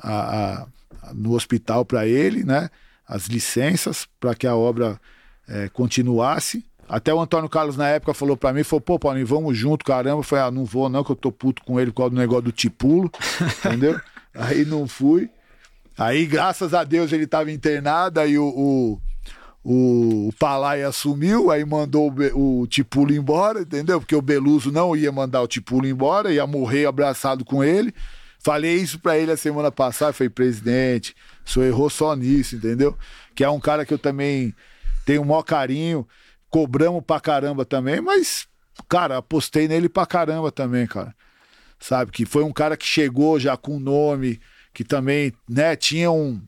para 0.00 0.66
no 1.14 1.34
hospital 1.34 1.84
para 1.84 2.06
ele, 2.06 2.44
né? 2.44 2.68
As 3.06 3.26
licenças 3.26 4.06
para 4.18 4.34
que 4.34 4.46
a 4.46 4.54
obra 4.54 5.00
é, 5.48 5.68
continuasse. 5.68 6.64
Até 6.88 7.12
o 7.14 7.20
Antônio 7.20 7.48
Carlos, 7.48 7.76
na 7.76 7.88
época, 7.88 8.14
falou 8.14 8.36
para 8.36 8.52
mim, 8.52 8.64
falou, 8.64 8.80
pô, 8.80 8.98
Paulinho, 8.98 9.26
vamos 9.26 9.56
junto, 9.56 9.84
caramba. 9.84 10.20
Eu 10.20 10.22
falei, 10.22 10.44
ah, 10.44 10.50
não 10.50 10.64
vou 10.64 10.88
não, 10.88 11.04
que 11.04 11.12
eu 11.12 11.16
tô 11.16 11.30
puto 11.30 11.62
com 11.64 11.78
ele 11.78 11.90
por 11.90 11.98
causa 11.98 12.10
do 12.10 12.20
negócio 12.20 12.44
do 12.44 12.52
tipulo, 12.52 13.10
entendeu? 13.64 14.00
Aí 14.34 14.64
não 14.64 14.86
fui. 14.86 15.30
Aí, 15.96 16.26
graças 16.26 16.74
a 16.74 16.82
Deus, 16.82 17.12
ele 17.12 17.26
tava 17.26 17.50
internado, 17.50 18.20
aí 18.20 18.38
o, 18.38 18.46
o 18.46 19.00
o 19.62 20.32
Palai 20.38 20.82
assumiu, 20.82 21.50
aí 21.50 21.64
mandou 21.66 22.10
o, 22.34 22.62
o 22.62 22.66
Tipulo 22.66 23.12
embora, 23.12 23.60
entendeu? 23.60 24.00
Porque 24.00 24.16
o 24.16 24.22
Beluso 24.22 24.72
não 24.72 24.96
ia 24.96 25.12
mandar 25.12 25.42
o 25.42 25.46
Tipulo 25.46 25.86
embora, 25.86 26.32
ia 26.32 26.46
morrer 26.46 26.86
abraçado 26.86 27.44
com 27.44 27.62
ele. 27.62 27.94
Falei 28.42 28.76
isso 28.76 28.98
para 28.98 29.18
ele 29.18 29.32
a 29.32 29.36
semana 29.36 29.70
passada, 29.70 30.12
falei, 30.14 30.30
presidente, 30.30 31.14
senhor 31.44 31.66
errou 31.66 31.90
só 31.90 32.14
nisso, 32.16 32.56
entendeu? 32.56 32.96
Que 33.34 33.44
é 33.44 33.50
um 33.50 33.60
cara 33.60 33.84
que 33.84 33.92
eu 33.92 33.98
também 33.98 34.54
tenho 35.04 35.22
o 35.22 35.26
maior 35.26 35.42
carinho, 35.42 36.06
cobramos 36.48 37.02
pra 37.04 37.20
caramba 37.20 37.64
também, 37.64 38.00
mas, 38.00 38.46
cara, 38.88 39.18
apostei 39.18 39.68
nele 39.68 39.88
pra 39.88 40.06
caramba 40.06 40.50
também, 40.50 40.86
cara. 40.86 41.14
Sabe? 41.78 42.12
Que 42.12 42.24
foi 42.24 42.42
um 42.42 42.52
cara 42.52 42.76
que 42.76 42.86
chegou 42.86 43.38
já 43.38 43.56
com 43.56 43.78
nome, 43.78 44.40
que 44.72 44.84
também, 44.84 45.32
né, 45.48 45.76
tinha 45.76 46.10
um, 46.10 46.40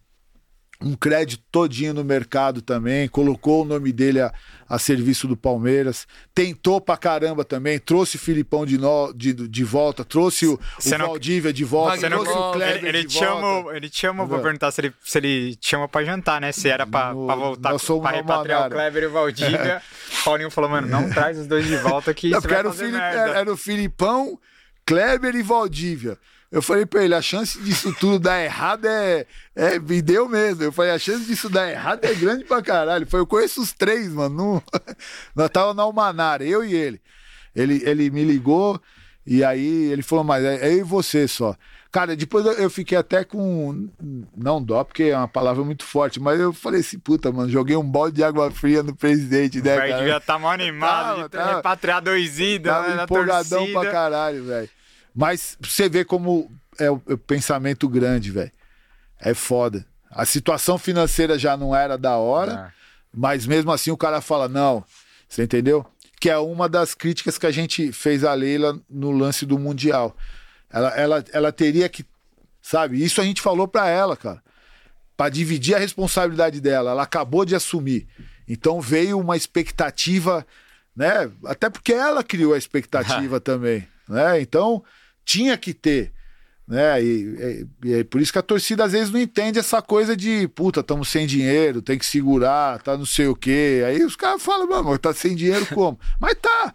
um 0.81 0.95
crédito 0.95 1.43
todinho 1.51 1.95
no 1.95 2.05
mercado 2.05 2.63
também, 2.63 3.09
colocou 3.09 3.63
o 3.63 3.67
nome 3.67 3.93
dele 3.93 4.21
a, 4.21 4.33
a 4.69 4.79
serviço 4.79 5.27
do 5.29 5.37
Palmeiras, 5.37 6.07
tentou 6.35 6.81
pra 6.81 6.97
caramba 6.97 7.45
também, 7.45 7.79
trouxe 7.79 8.17
o 8.17 8.19
Filipão 8.19 8.65
de, 8.65 8.79
no, 8.79 9.13
de, 9.13 9.33
de 9.33 9.65
volta, 9.65 10.05
trouxe 10.05 10.47
o, 10.47 10.55
o 10.55 10.99
não... 10.99 11.07
Valdívia 11.09 11.53
de 11.53 11.65
volta, 11.65 12.09
trouxe 12.09 12.33
não... 12.33 12.51
o 12.51 12.53
Kleber 12.53 12.77
ele, 12.77 12.89
ele 12.89 13.05
de 13.05 13.15
te 13.15 13.25
volta. 13.25 13.47
Ama, 13.47 13.77
ele 13.77 13.91
te 13.91 13.99
chama, 13.99 14.25
vou 14.25 14.41
perguntar 14.41 14.71
se 14.71 14.81
ele, 14.81 14.95
se 15.03 15.19
ele 15.19 15.57
te 15.57 15.69
chama 15.69 15.89
pra 15.89 16.05
jantar, 16.05 16.41
né? 16.41 16.53
Se 16.53 16.69
era 16.69 16.87
pra, 16.87 17.13
no, 17.13 17.27
pra 17.27 17.35
voltar, 17.35 17.75
pra 17.79 18.11
repatriar 18.11 18.67
o 18.67 18.71
Kleber 18.71 19.03
e 19.03 19.07
o 19.07 19.11
Valdívia. 19.11 19.83
Paulinho 20.25 20.51
falou, 20.51 20.71
mano, 20.71 20.87
não 20.87 21.09
traz 21.11 21.39
os 21.39 21.47
dois 21.47 21.67
de 21.67 21.77
volta 21.77 22.15
que 22.15 22.31
não, 22.31 22.39
isso 22.39 22.49
era, 22.49 22.69
o 22.69 22.73
Filip, 22.73 22.97
era, 22.97 23.39
era 23.39 23.53
o 23.53 23.57
Filipão, 23.57 24.39
Kleber 24.87 25.35
e 25.35 25.43
Valdívia. 25.43 26.19
Eu 26.53 26.61
falei 26.61 26.85
pra 26.85 27.03
ele, 27.03 27.15
a 27.15 27.23
chance 27.23 27.59
disso 27.63 27.97
tudo 27.99 28.19
dar 28.19 28.45
errado 28.45 28.85
é, 28.85 29.27
é. 29.57 29.79
Me 29.79 30.03
deu 30.03 30.29
mesmo. 30.29 30.63
Eu 30.63 30.71
falei, 30.71 30.91
a 30.91 30.99
chance 30.99 31.25
disso 31.25 31.49
dar 31.49 31.71
errado 31.71 32.05
é 32.05 32.15
grande 32.15 32.45
pra 32.45 32.61
caralho. 32.61 33.07
Foi, 33.07 33.21
eu 33.21 33.27
conheço 33.27 33.63
os 33.63 33.73
três, 33.73 34.13
mano. 34.13 34.35
No... 34.35 34.63
Nós 35.35 35.49
tava 35.49 35.73
na 35.73 35.83
Almanara, 35.83 36.45
eu 36.45 36.63
e 36.63 36.75
ele. 36.75 37.01
Ele, 37.57 37.83
ele 37.87 38.11
me 38.11 38.23
ligou 38.23 38.79
e 39.27 39.43
aí 39.43 39.91
ele 39.91 40.03
falou, 40.03 40.25
mas 40.25 40.45
é, 40.45 40.69
é 40.69 40.75
eu 40.75 40.79
e 40.81 40.83
você 40.83 41.27
só. 41.27 41.57
Cara, 41.91 42.15
depois 42.15 42.45
eu 42.59 42.69
fiquei 42.71 42.97
até 42.99 43.25
com. 43.25 43.89
Não 44.37 44.63
dó, 44.63 44.85
porque 44.85 45.05
é 45.05 45.17
uma 45.17 45.29
palavra 45.29 45.65
muito 45.65 45.85
forte, 45.85 46.21
mas 46.21 46.39
eu 46.39 46.53
falei 46.53 46.81
assim, 46.81 46.99
puta, 46.99 47.33
mano, 47.33 47.51
joguei 47.51 47.77
um 47.77 47.85
balde 47.85 48.17
de 48.17 48.25
água 48.25 48.51
fria 48.51 48.83
no 48.83 48.95
presidente, 48.95 49.61
né? 49.63 49.75
O 49.75 49.81
velho 49.81 49.97
devia 49.99 50.17
estar 50.17 50.35
tá 50.35 50.39
mal 50.39 50.53
animado 50.53 51.29
tava, 51.29 51.51
de 51.51 51.57
repatriar 51.57 52.03
dois 52.03 52.39
ídolos, 52.39 52.95
né? 52.95 53.05
Empolgadão 53.05 53.73
pra 53.73 53.91
caralho, 53.91 54.45
velho. 54.45 54.71
Mas 55.15 55.57
você 55.61 55.89
vê 55.89 56.05
como 56.05 56.51
é 56.79 56.91
o, 56.91 57.03
é 57.07 57.15
o 57.15 57.19
pensamento 57.19 57.89
grande, 57.89 58.31
velho. 58.31 58.53
É 59.21 59.35
foda. 59.35 59.87
A 60.11 60.27
situação 60.27 60.79
financeira 60.79 61.39
já 61.39 61.57
não 61.57 61.75
era 61.75 61.97
da 61.97 62.17
hora, 62.17 62.53
é. 62.69 62.73
mas 63.13 63.47
mesmo 63.47 63.71
assim 63.73 63.91
o 63.91 63.97
cara 63.97 64.21
fala, 64.21 64.49
não, 64.49 64.85
você 65.29 65.45
entendeu? 65.45 65.87
Que 66.21 66.29
é 66.29 66.37
uma 66.37 66.69
das 66.69 66.95
críticas 66.95 67.39
que 67.39 67.47
a 67.47 67.51
gente 67.51 67.93
fez 67.93 68.23
a 68.25 68.35
Leila 68.35 68.79
no 68.89 69.11
lance 69.11 69.47
do 69.47 69.59
Mundial. 69.59 70.17
Ela, 70.71 70.89
ela, 70.91 71.25
ela 71.33 71.53
teria 71.53 71.89
que, 71.89 72.05
sabe? 72.61 73.03
Isso 73.03 73.21
a 73.21 73.25
gente 73.25 73.41
falou 73.41 73.67
para 73.67 73.89
ela, 73.89 74.17
cara. 74.17 74.43
Para 75.17 75.31
dividir 75.31 75.75
a 75.75 75.79
responsabilidade 75.79 76.61
dela. 76.61 76.91
Ela 76.91 77.03
acabou 77.03 77.45
de 77.45 77.55
assumir. 77.55 78.07
Então 78.47 78.81
veio 78.81 79.19
uma 79.19 79.37
expectativa, 79.37 80.47
né? 80.95 81.31
Até 81.45 81.71
porque 81.71 81.93
ela 81.93 82.23
criou 82.23 82.55
a 82.55 82.59
expectativa 82.59 83.39
também, 83.41 83.87
né? 84.09 84.41
Então 84.41 84.85
tinha 85.25 85.57
que 85.57 85.73
ter. 85.75 86.13
Né? 86.67 87.03
E, 87.03 87.07
e, 87.07 87.89
e, 87.89 87.95
é 87.95 88.05
por 88.05 88.21
isso 88.21 88.33
que 88.33 88.39
a 88.39 88.43
torcida 88.43 88.85
às 88.85 88.93
vezes 88.93 89.11
não 89.11 89.21
entende 89.21 89.59
essa 89.59 89.83
coisa 89.83 90.17
de 90.17 90.49
puta, 90.49 90.81
estamos 90.81 91.09
sem 91.09 91.27
dinheiro, 91.27 91.83
tem 91.83 91.99
que 91.99 92.07
segurar, 92.07 92.81
tá 92.83 92.97
não 92.97 93.05
sei 93.05 93.27
o 93.27 93.35
quê. 93.35 93.83
Aí 93.87 94.05
os 94.05 94.17
caras 94.17 94.43
falam, 94.43 94.69
mano, 94.69 94.99
tá 94.99 95.13
sem 95.13 95.35
dinheiro 95.35 95.67
como? 95.75 95.99
mas 96.21 96.35
tá, 96.41 96.75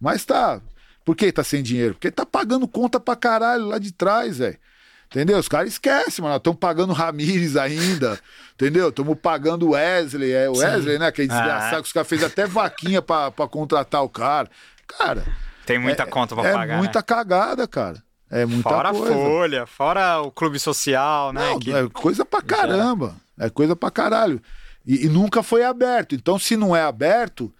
mas 0.00 0.24
tá. 0.24 0.60
Por 1.04 1.16
que 1.16 1.32
tá 1.32 1.42
sem 1.42 1.62
dinheiro? 1.62 1.94
Porque 1.94 2.10
tá 2.10 2.26
pagando 2.26 2.68
conta 2.68 3.00
pra 3.00 3.16
caralho 3.16 3.66
lá 3.66 3.78
de 3.78 3.92
trás, 3.92 4.38
velho. 4.38 4.58
Entendeu? 5.06 5.38
Os 5.38 5.48
caras 5.48 5.70
esquecem, 5.70 6.22
mano. 6.22 6.36
Estão 6.36 6.54
pagando 6.54 6.92
Ramires 6.92 7.56
ainda. 7.56 8.20
entendeu? 8.54 8.90
Estamos 8.90 9.18
pagando 9.20 9.70
Wesley. 9.70 10.30
É 10.30 10.48
o 10.48 10.56
Wesley, 10.56 10.94
Sim. 10.94 10.98
né? 11.00 11.10
Que 11.10 11.22
é 11.22 11.26
desgraçado, 11.26 11.76
ah. 11.76 11.82
que 11.82 11.86
os 11.86 11.92
caras 11.92 12.08
fez 12.08 12.22
até 12.22 12.46
vaquinha 12.46 13.02
pra, 13.02 13.30
pra 13.30 13.48
contratar 13.48 14.04
o 14.04 14.08
cara. 14.08 14.48
Cara. 14.86 15.24
Tem 15.70 15.78
muita 15.78 16.02
é, 16.02 16.06
conta 16.06 16.34
pra 16.34 16.48
é 16.48 16.52
pagar. 16.52 16.74
É 16.74 16.76
muita 16.78 16.98
né? 16.98 17.04
cagada, 17.06 17.68
cara. 17.68 18.02
É 18.30 18.44
muita 18.44 18.68
fora 18.68 18.90
coisa. 18.90 19.06
Fora 19.06 19.20
a 19.20 19.24
folha, 19.24 19.66
fora 19.66 20.20
o 20.22 20.30
clube 20.30 20.58
social, 20.58 21.32
né? 21.32 21.50
Não, 21.50 21.58
que... 21.58 21.72
É 21.72 21.88
coisa 21.88 22.24
pra 22.24 22.42
caramba. 22.42 23.14
É 23.38 23.48
coisa 23.48 23.76
pra 23.76 23.90
caralho. 23.90 24.40
E, 24.86 25.06
e, 25.06 25.08
nunca 25.08 25.42
foi 25.42 25.64
aberto. 25.64 26.14
Então, 26.14 26.38
se 26.38 26.56
não 26.56 26.74
é 26.74 26.82
aberto, 26.82 27.52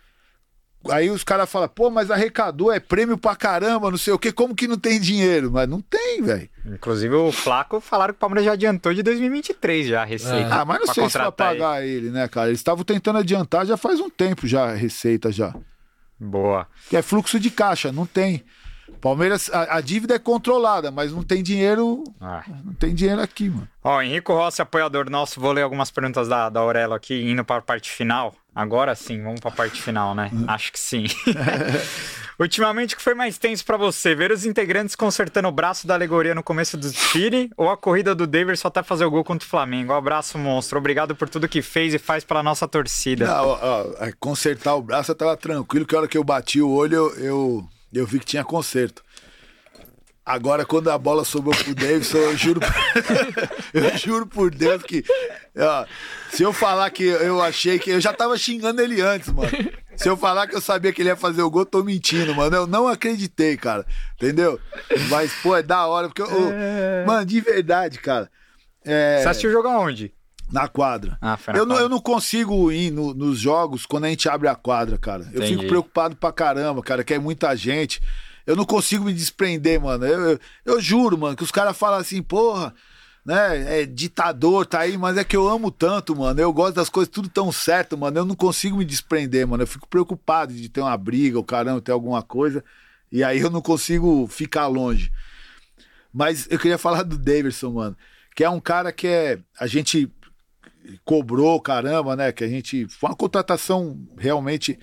aí 0.88 1.10
os 1.10 1.22
caras 1.22 1.50
falam, 1.50 1.68
pô, 1.68 1.90
mas 1.90 2.10
arrecadou, 2.10 2.72
é 2.72 2.80
prêmio 2.80 3.16
pra 3.16 3.36
caramba, 3.36 3.90
não 3.90 3.98
sei 3.98 4.12
o 4.12 4.18
quê, 4.18 4.32
como 4.32 4.54
que 4.54 4.66
não 4.66 4.78
tem 4.78 5.00
dinheiro? 5.00 5.50
Mas 5.50 5.68
não 5.68 5.80
tem, 5.80 6.22
velho. 6.22 6.48
Inclusive 6.66 7.14
o 7.14 7.30
Flaco 7.30 7.80
falaram 7.80 8.12
que 8.12 8.18
o 8.18 8.20
Palmeiras 8.20 8.44
já 8.44 8.52
adiantou 8.52 8.92
de 8.94 9.02
2023 9.02 9.86
já 9.86 10.02
a 10.02 10.04
receita. 10.04 10.54
Ah, 10.54 10.64
mas 10.64 10.80
não 10.80 10.94
sei 10.94 11.08
se 11.08 11.18
vai 11.18 11.32
pagar 11.32 11.82
ele. 11.84 12.06
ele, 12.06 12.10
né, 12.10 12.26
cara? 12.28 12.48
Eles 12.48 12.60
estavam 12.60 12.84
tentando 12.84 13.18
adiantar 13.18 13.66
já 13.66 13.76
faz 13.76 14.00
um 14.00 14.10
tempo 14.10 14.46
já 14.46 14.70
a 14.70 14.74
receita 14.74 15.30
já. 15.30 15.54
Boa. 16.20 16.66
Que 16.88 16.96
é 16.96 17.02
fluxo 17.02 17.40
de 17.40 17.50
caixa, 17.50 17.90
não 17.90 18.04
tem. 18.04 18.44
Palmeiras, 19.00 19.48
a, 19.50 19.76
a 19.76 19.80
dívida 19.80 20.14
é 20.14 20.18
controlada, 20.18 20.90
mas 20.90 21.12
não 21.12 21.22
tem 21.22 21.42
dinheiro. 21.42 22.04
Ah. 22.20 22.44
Não 22.64 22.74
tem 22.74 22.94
dinheiro 22.94 23.20
aqui, 23.22 23.48
mano. 23.48 23.68
Ó, 23.82 24.02
Henrico 24.02 24.34
Rossi, 24.34 24.60
apoiador 24.60 25.08
nosso, 25.08 25.40
vou 25.40 25.52
ler 25.52 25.62
algumas 25.62 25.90
perguntas 25.90 26.28
da, 26.28 26.50
da 26.50 26.60
Aurelo 26.60 26.94
aqui, 26.94 27.14
indo 27.30 27.44
para 27.44 27.56
a 27.56 27.62
parte 27.62 27.90
final. 27.90 28.34
Agora 28.54 28.94
sim, 28.94 29.22
vamos 29.22 29.40
para 29.40 29.50
a 29.50 29.54
parte 29.54 29.80
final, 29.80 30.14
né? 30.14 30.30
Acho 30.48 30.72
que 30.72 30.78
sim. 30.78 31.06
Ultimamente, 32.38 32.94
o 32.94 32.96
que 32.96 33.02
foi 33.02 33.14
mais 33.14 33.36
tenso 33.36 33.64
para 33.64 33.76
você? 33.76 34.14
Ver 34.14 34.32
os 34.32 34.46
integrantes 34.46 34.96
consertando 34.96 35.48
o 35.48 35.52
braço 35.52 35.86
da 35.86 35.92
alegoria 35.94 36.34
no 36.34 36.42
começo 36.42 36.76
do 36.76 36.88
desfile 36.88 37.50
ou 37.54 37.68
a 37.68 37.76
corrida 37.76 38.14
do 38.14 38.26
Davis 38.26 38.60
só 38.60 38.68
até 38.68 38.82
fazer 38.82 39.04
o 39.04 39.10
gol 39.10 39.22
contra 39.22 39.46
o 39.46 39.48
Flamengo? 39.48 39.92
Um 39.92 39.96
abraço, 39.96 40.38
monstro. 40.38 40.78
Obrigado 40.78 41.14
por 41.14 41.28
tudo 41.28 41.48
que 41.48 41.60
fez 41.60 41.92
e 41.92 41.98
faz 41.98 42.24
pela 42.24 42.42
nossa 42.42 42.66
torcida. 42.66 43.26
Não, 43.26 43.46
ó, 43.46 43.58
ó, 43.60 44.04
é, 44.04 44.12
consertar 44.18 44.74
o 44.74 44.82
braço 44.82 45.10
eu 45.10 45.14
tava 45.14 45.36
tranquilo, 45.36 45.84
que 45.84 45.94
a 45.94 45.98
hora 45.98 46.08
que 46.08 46.16
eu 46.16 46.24
bati 46.24 46.62
o 46.62 46.70
olho, 46.70 46.94
eu, 46.94 47.14
eu, 47.18 47.68
eu 47.92 48.06
vi 48.06 48.18
que 48.18 48.24
tinha 48.24 48.42
conserto. 48.42 49.02
Agora, 50.24 50.64
quando 50.64 50.90
a 50.90 50.98
bola 50.98 51.24
sobrou 51.24 51.54
pro 51.56 51.74
Davidson, 51.74 52.18
eu 52.18 52.36
juro, 52.36 52.60
eu 53.74 53.96
juro 53.96 54.26
por 54.26 54.50
Deus 54.54 54.82
que. 54.82 55.02
ó, 55.58 55.84
se 56.30 56.42
eu 56.42 56.52
falar 56.52 56.90
que 56.90 57.02
eu 57.04 57.40
achei 57.42 57.78
que. 57.78 57.90
Eu 57.90 58.00
já 58.00 58.12
tava 58.12 58.36
xingando 58.36 58.80
ele 58.80 59.00
antes, 59.00 59.28
mano. 59.32 59.50
Se 59.96 60.08
eu 60.08 60.16
falar 60.16 60.46
que 60.46 60.54
eu 60.54 60.60
sabia 60.60 60.92
que 60.92 61.02
ele 61.02 61.08
ia 61.08 61.16
fazer 61.16 61.42
o 61.42 61.50
gol, 61.50 61.62
eu 61.62 61.66
tô 61.66 61.82
mentindo, 61.82 62.34
mano. 62.34 62.54
Eu 62.54 62.66
não 62.66 62.86
acreditei, 62.86 63.56
cara. 63.56 63.84
Entendeu? 64.16 64.58
Mas, 65.08 65.32
pô, 65.42 65.56
é 65.56 65.62
da 65.62 65.86
hora. 65.86 66.08
Porque, 66.08 66.22
ô, 66.22 67.06
mano, 67.06 67.24
de 67.26 67.40
verdade, 67.40 67.98
cara. 67.98 68.30
É, 68.84 69.20
Você 69.22 69.28
assistiu 69.28 69.50
o 69.50 69.52
jogo 69.52 69.68
aonde? 69.68 70.12
na 70.52 70.66
quadra. 70.66 71.16
Ah, 71.20 71.38
na 71.48 71.52
eu, 71.58 71.58
não, 71.64 71.68
quadra. 71.76 71.84
eu 71.84 71.88
não 71.88 72.00
consigo 72.00 72.72
ir 72.72 72.90
no- 72.90 73.14
nos 73.14 73.38
jogos 73.38 73.86
quando 73.86 74.06
a 74.06 74.08
gente 74.08 74.28
abre 74.28 74.48
a 74.48 74.54
quadra, 74.56 74.98
cara. 74.98 75.22
Eu 75.32 75.42
Entendi. 75.42 75.54
fico 75.58 75.68
preocupado 75.68 76.16
pra 76.16 76.32
caramba, 76.32 76.82
cara, 76.82 77.04
que 77.04 77.14
é 77.14 77.18
muita 77.20 77.54
gente. 77.54 78.00
Eu 78.46 78.56
não 78.56 78.64
consigo 78.64 79.04
me 79.04 79.12
desprender, 79.12 79.80
mano. 79.80 80.04
Eu, 80.04 80.30
eu, 80.30 80.40
eu 80.64 80.80
juro, 80.80 81.16
mano, 81.18 81.36
que 81.36 81.42
os 81.42 81.50
caras 81.50 81.76
falam 81.76 81.98
assim, 81.98 82.22
porra, 82.22 82.74
né? 83.24 83.82
É 83.82 83.86
ditador, 83.86 84.66
tá 84.66 84.80
aí, 84.80 84.96
mas 84.96 85.16
é 85.16 85.24
que 85.24 85.36
eu 85.36 85.48
amo 85.48 85.70
tanto, 85.70 86.16
mano. 86.16 86.40
Eu 86.40 86.52
gosto 86.52 86.76
das 86.76 86.88
coisas 86.88 87.12
tudo 87.12 87.28
tão 87.28 87.52
certo, 87.52 87.96
mano. 87.96 88.18
Eu 88.18 88.24
não 88.24 88.34
consigo 88.34 88.76
me 88.76 88.84
desprender, 88.84 89.46
mano. 89.46 89.62
Eu 89.62 89.66
fico 89.66 89.88
preocupado 89.88 90.52
de 90.52 90.68
ter 90.68 90.80
uma 90.80 90.96
briga, 90.96 91.38
o 91.38 91.44
caramba, 91.44 91.80
ter 91.80 91.92
alguma 91.92 92.22
coisa. 92.22 92.64
E 93.12 93.22
aí 93.22 93.40
eu 93.40 93.50
não 93.50 93.60
consigo 93.60 94.26
ficar 94.26 94.66
longe. 94.66 95.12
Mas 96.12 96.48
eu 96.50 96.58
queria 96.58 96.78
falar 96.78 97.02
do 97.02 97.18
Davidson, 97.18 97.70
mano. 97.72 97.96
Que 98.34 98.44
é 98.44 98.50
um 98.50 98.60
cara 98.60 98.92
que 98.92 99.06
é. 99.06 99.38
A 99.58 99.66
gente 99.66 100.10
cobrou, 101.04 101.60
caramba, 101.60 102.16
né? 102.16 102.32
Que 102.32 102.44
a 102.44 102.48
gente. 102.48 102.86
Foi 102.88 103.10
uma 103.10 103.16
contratação 103.16 103.98
realmente. 104.16 104.78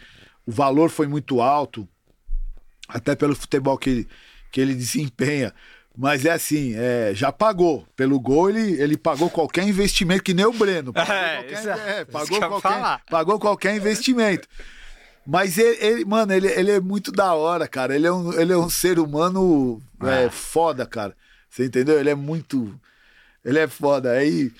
O 0.45 0.51
valor 0.51 0.89
foi 0.89 1.07
muito 1.07 1.41
alto, 1.41 1.87
até 2.87 3.15
pelo 3.15 3.35
futebol 3.35 3.77
que, 3.77 3.89
ele- 3.89 4.07
que 4.51 4.61
ele 4.61 4.73
desempenha. 4.75 5.53
Mas 5.99 6.25
é 6.25 6.31
assim, 6.31 6.73
é, 6.75 7.11
já 7.15 7.31
pagou. 7.31 7.87
Pelo 7.95 8.19
gol, 8.19 8.49
ele, 8.51 8.79
ele 8.81 8.95
pagou 8.97 9.29
qualquer 9.31 9.63
investimento, 9.67 10.23
que 10.23 10.33
nem 10.33 10.45
o 10.45 10.53
Breno. 10.53 10.93
Pagou 10.93 11.13
É, 11.15 11.43
qualquer, 11.43 11.67
é, 11.99 12.05
que 12.05 12.11
pagou, 12.11 12.39
qualquer, 12.39 13.01
pagou 13.09 13.39
qualquer 13.39 13.75
investimento. 13.75 14.47
Mas 15.25 15.57
ele, 15.57 15.77
ele- 15.85 16.05
mano, 16.05 16.31
ele, 16.33 16.47
ele 16.47 16.71
é 16.71 16.79
muito 16.79 17.11
da 17.11 17.33
hora, 17.33 17.67
cara. 17.67 17.95
Ele 17.95 18.05
é 18.07 18.11
um, 18.11 18.31
ele 18.39 18.53
é 18.53 18.57
um 18.57 18.69
ser 18.69 18.99
humano 18.99 19.81
é, 20.03 20.25
É. 20.25 20.29
foda, 20.29 20.85
cara. 20.85 21.15
Você 21.49 21.65
entendeu? 21.65 21.99
Ele 21.99 22.09
é 22.11 22.15
muito. 22.15 22.79
Ele 23.43 23.57
é 23.57 23.67
foda. 23.67 24.11
Aí, 24.11 24.51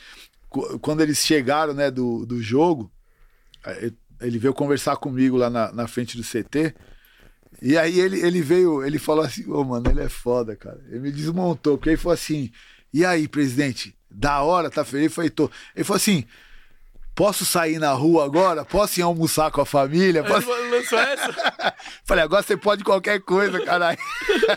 qu- 0.49 0.79
quando 0.79 1.01
eles 1.01 1.19
chegaram, 1.19 1.73
né, 1.73 1.91
do, 1.91 2.25
do 2.25 2.41
jogo, 2.41 2.91
aí 3.63 3.93
ele 4.19 4.39
veio 4.39 4.53
conversar 4.55 4.97
comigo 4.97 5.37
lá 5.37 5.49
na, 5.51 5.71
na 5.71 5.87
frente 5.87 6.17
do 6.17 6.23
CT. 6.23 6.73
E 7.61 7.77
aí 7.77 7.99
ele, 7.99 8.19
ele 8.21 8.41
veio, 8.41 8.85
ele 8.85 8.99
falou 8.99 9.23
assim, 9.25 9.49
ô 9.49 9.63
mano, 9.63 9.89
ele 9.89 10.01
é 10.01 10.09
foda, 10.09 10.55
cara. 10.55 10.79
Ele 10.87 10.99
me 10.99 11.11
desmontou, 11.11 11.77
porque 11.77 11.89
ele 11.89 11.97
falou 11.97 12.13
assim, 12.13 12.51
e 12.93 13.05
aí, 13.05 13.27
presidente, 13.27 13.95
da 14.09 14.41
hora, 14.41 14.69
tá 14.69 14.85
feliz? 14.85 15.13
Falei, 15.13 15.29
tô. 15.29 15.49
Ele 15.75 15.83
falou 15.83 15.97
assim, 15.97 16.25
posso 17.17 17.43
sair 17.43 17.79
na 17.79 17.91
rua 17.93 18.23
agora? 18.25 18.63
Posso 18.63 18.99
ir 18.99 19.03
almoçar 19.03 19.49
com 19.49 19.59
a 19.59 19.65
família? 19.65 20.19
Ele 20.19 20.27
Posso... 20.27 20.47
lançou 20.69 20.99
essa? 20.99 21.33
Falei, 22.05 22.23
agora 22.23 22.43
você 22.43 22.55
pode 22.55 22.83
qualquer 22.83 23.19
coisa, 23.21 23.59
caralho. 23.65 23.97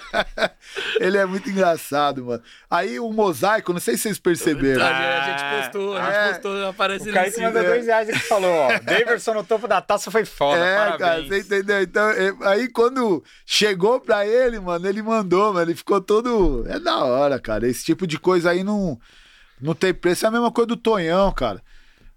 ele 1.00 1.16
é 1.16 1.24
muito 1.24 1.48
engraçado, 1.48 2.22
mano. 2.26 2.42
Aí 2.70 3.00
o 3.00 3.10
mosaico, 3.12 3.72
não 3.72 3.80
sei 3.80 3.96
se 3.96 4.02
vocês 4.02 4.18
perceberam. 4.18 4.84
A 4.84 5.24
gente 5.30 5.62
postou, 5.62 5.96
a 5.96 6.04
gente 6.04 6.14
É. 6.14 6.28
postou, 6.28 6.68
aparece 6.68 7.08
O 7.08 7.12
Kaique 7.14 7.34
cima. 7.36 7.46
mandou 7.48 7.64
dois 7.64 7.86
reais 7.86 8.08
e 8.10 8.18
falou, 8.18 8.52
ó. 8.52 8.78
Daverson 8.78 9.32
no 9.34 9.44
topo 9.44 9.66
da 9.66 9.80
taça 9.80 10.10
foi 10.10 10.26
foda, 10.26 10.60
É, 10.60 10.76
cara, 10.76 10.98
parabéns. 10.98 11.28
você 11.28 11.38
entendeu? 11.40 11.80
Então, 11.80 12.10
é, 12.10 12.32
aí 12.42 12.68
quando 12.68 13.24
chegou 13.46 13.98
pra 14.00 14.26
ele, 14.26 14.60
mano, 14.60 14.86
ele 14.86 15.02
mandou, 15.02 15.54
mano, 15.54 15.64
ele 15.70 15.74
ficou 15.74 15.98
todo. 16.00 16.64
É 16.68 16.78
da 16.78 17.04
hora, 17.04 17.38
cara. 17.40 17.66
Esse 17.66 17.84
tipo 17.86 18.06
de 18.06 18.18
coisa 18.18 18.50
aí 18.50 18.62
não, 18.62 19.00
não 19.58 19.74
tem 19.74 19.94
preço. 19.94 20.26
É 20.26 20.28
a 20.28 20.30
mesma 20.30 20.50
coisa 20.52 20.68
do 20.68 20.76
Tonhão, 20.76 21.32
cara. 21.32 21.62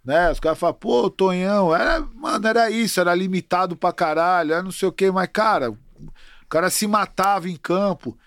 Né? 0.04 0.30
Os 0.32 0.40
caras 0.40 0.60
falam, 0.60 0.76
pô, 0.76 1.10
Tonhão, 1.10 1.74
era, 1.76 2.02
mano, 2.02 2.48
era 2.48 2.70
isso, 2.70 3.00
era 3.00 3.16
limitado 3.16 3.76
pra 3.76 3.94
caralho, 3.94 4.54
era 4.54 4.62
não 4.64 4.72
sei 4.72 4.88
o 4.88 4.92
quê, 4.92 5.10
mas, 5.10 5.30
cara, 5.32 5.72
o 5.72 5.78
cara 6.50 6.70
se 6.70 6.86
matava 6.88 7.50
em 7.50 7.56
campo, 7.56 8.18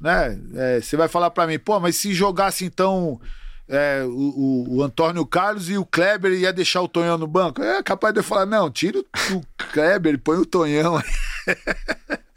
né? 0.00 0.38
É, 0.54 0.80
Você 0.80 0.96
vai 0.96 1.08
falar 1.08 1.30
pra 1.30 1.46
mim, 1.46 1.58
pô, 1.58 1.78
mas 1.80 1.96
se 1.96 2.14
jogasse 2.14 2.64
então. 2.64 3.20
é, 3.68 4.02
o, 4.04 4.10
o- 4.10 4.76
o 4.78 4.82
Antônio 4.82 5.26
Carlos 5.26 5.68
e 5.70 5.76
o 5.78 5.84
Kleber 5.86 6.32
ia 6.32 6.52
deixar 6.52 6.82
o 6.82 6.88
Tonhão 6.88 7.18
no 7.18 7.26
banco? 7.26 7.62
É 7.62 7.82
capaz 7.82 8.14
de 8.14 8.20
eu 8.20 8.24
falar, 8.24 8.46
não, 8.46 8.70
tira 8.70 8.98
o, 9.00 9.04
o 9.36 9.42
Kleber 9.72 10.18
põe 10.20 10.38
o 10.38 10.46
Tonhão. 10.46 11.00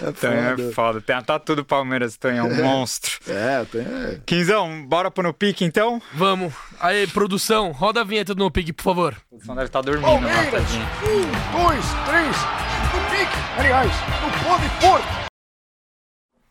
é 0.00 0.12
Tonhão 0.12 0.50
foda. 0.56 0.62
é 0.62 0.72
foda. 0.72 1.00
Tem 1.00 1.16
a 1.16 1.22
tatu 1.22 1.56
do 1.56 1.64
Palmeiras, 1.64 2.16
Tonhão, 2.16 2.48
um 2.48 2.54
monstro. 2.62 3.12
É, 3.28 3.64
Tonhão 3.64 4.02
é. 4.08 4.20
Quinzão, 4.26 4.84
bora 4.86 5.10
pro 5.10 5.22
no 5.22 5.32
pique 5.34 5.64
então? 5.64 6.00
Vamos. 6.14 6.52
Aí, 6.80 7.06
produção, 7.06 7.72
roda 7.72 8.00
a 8.00 8.04
vinheta 8.04 8.34
do 8.34 8.44
No 8.44 8.50
Pig, 8.50 8.72
por 8.72 8.82
favor. 8.82 9.16
O 9.30 9.40
som 9.44 9.54
deve 9.54 9.66
estar 9.66 9.80
dormindo, 9.82 10.20
né, 10.20 10.50
tadinho. 10.50 10.84
Um, 10.84 11.62
dois, 11.64 11.84
três, 12.06 12.36
no 12.92 13.10
pique. 13.10 13.38
Aliás, 13.58 13.90
no 13.90 14.44
pôde 14.44 14.68
porco. 14.80 15.24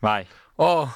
Vai. 0.00 0.26
Ó, 0.58 0.88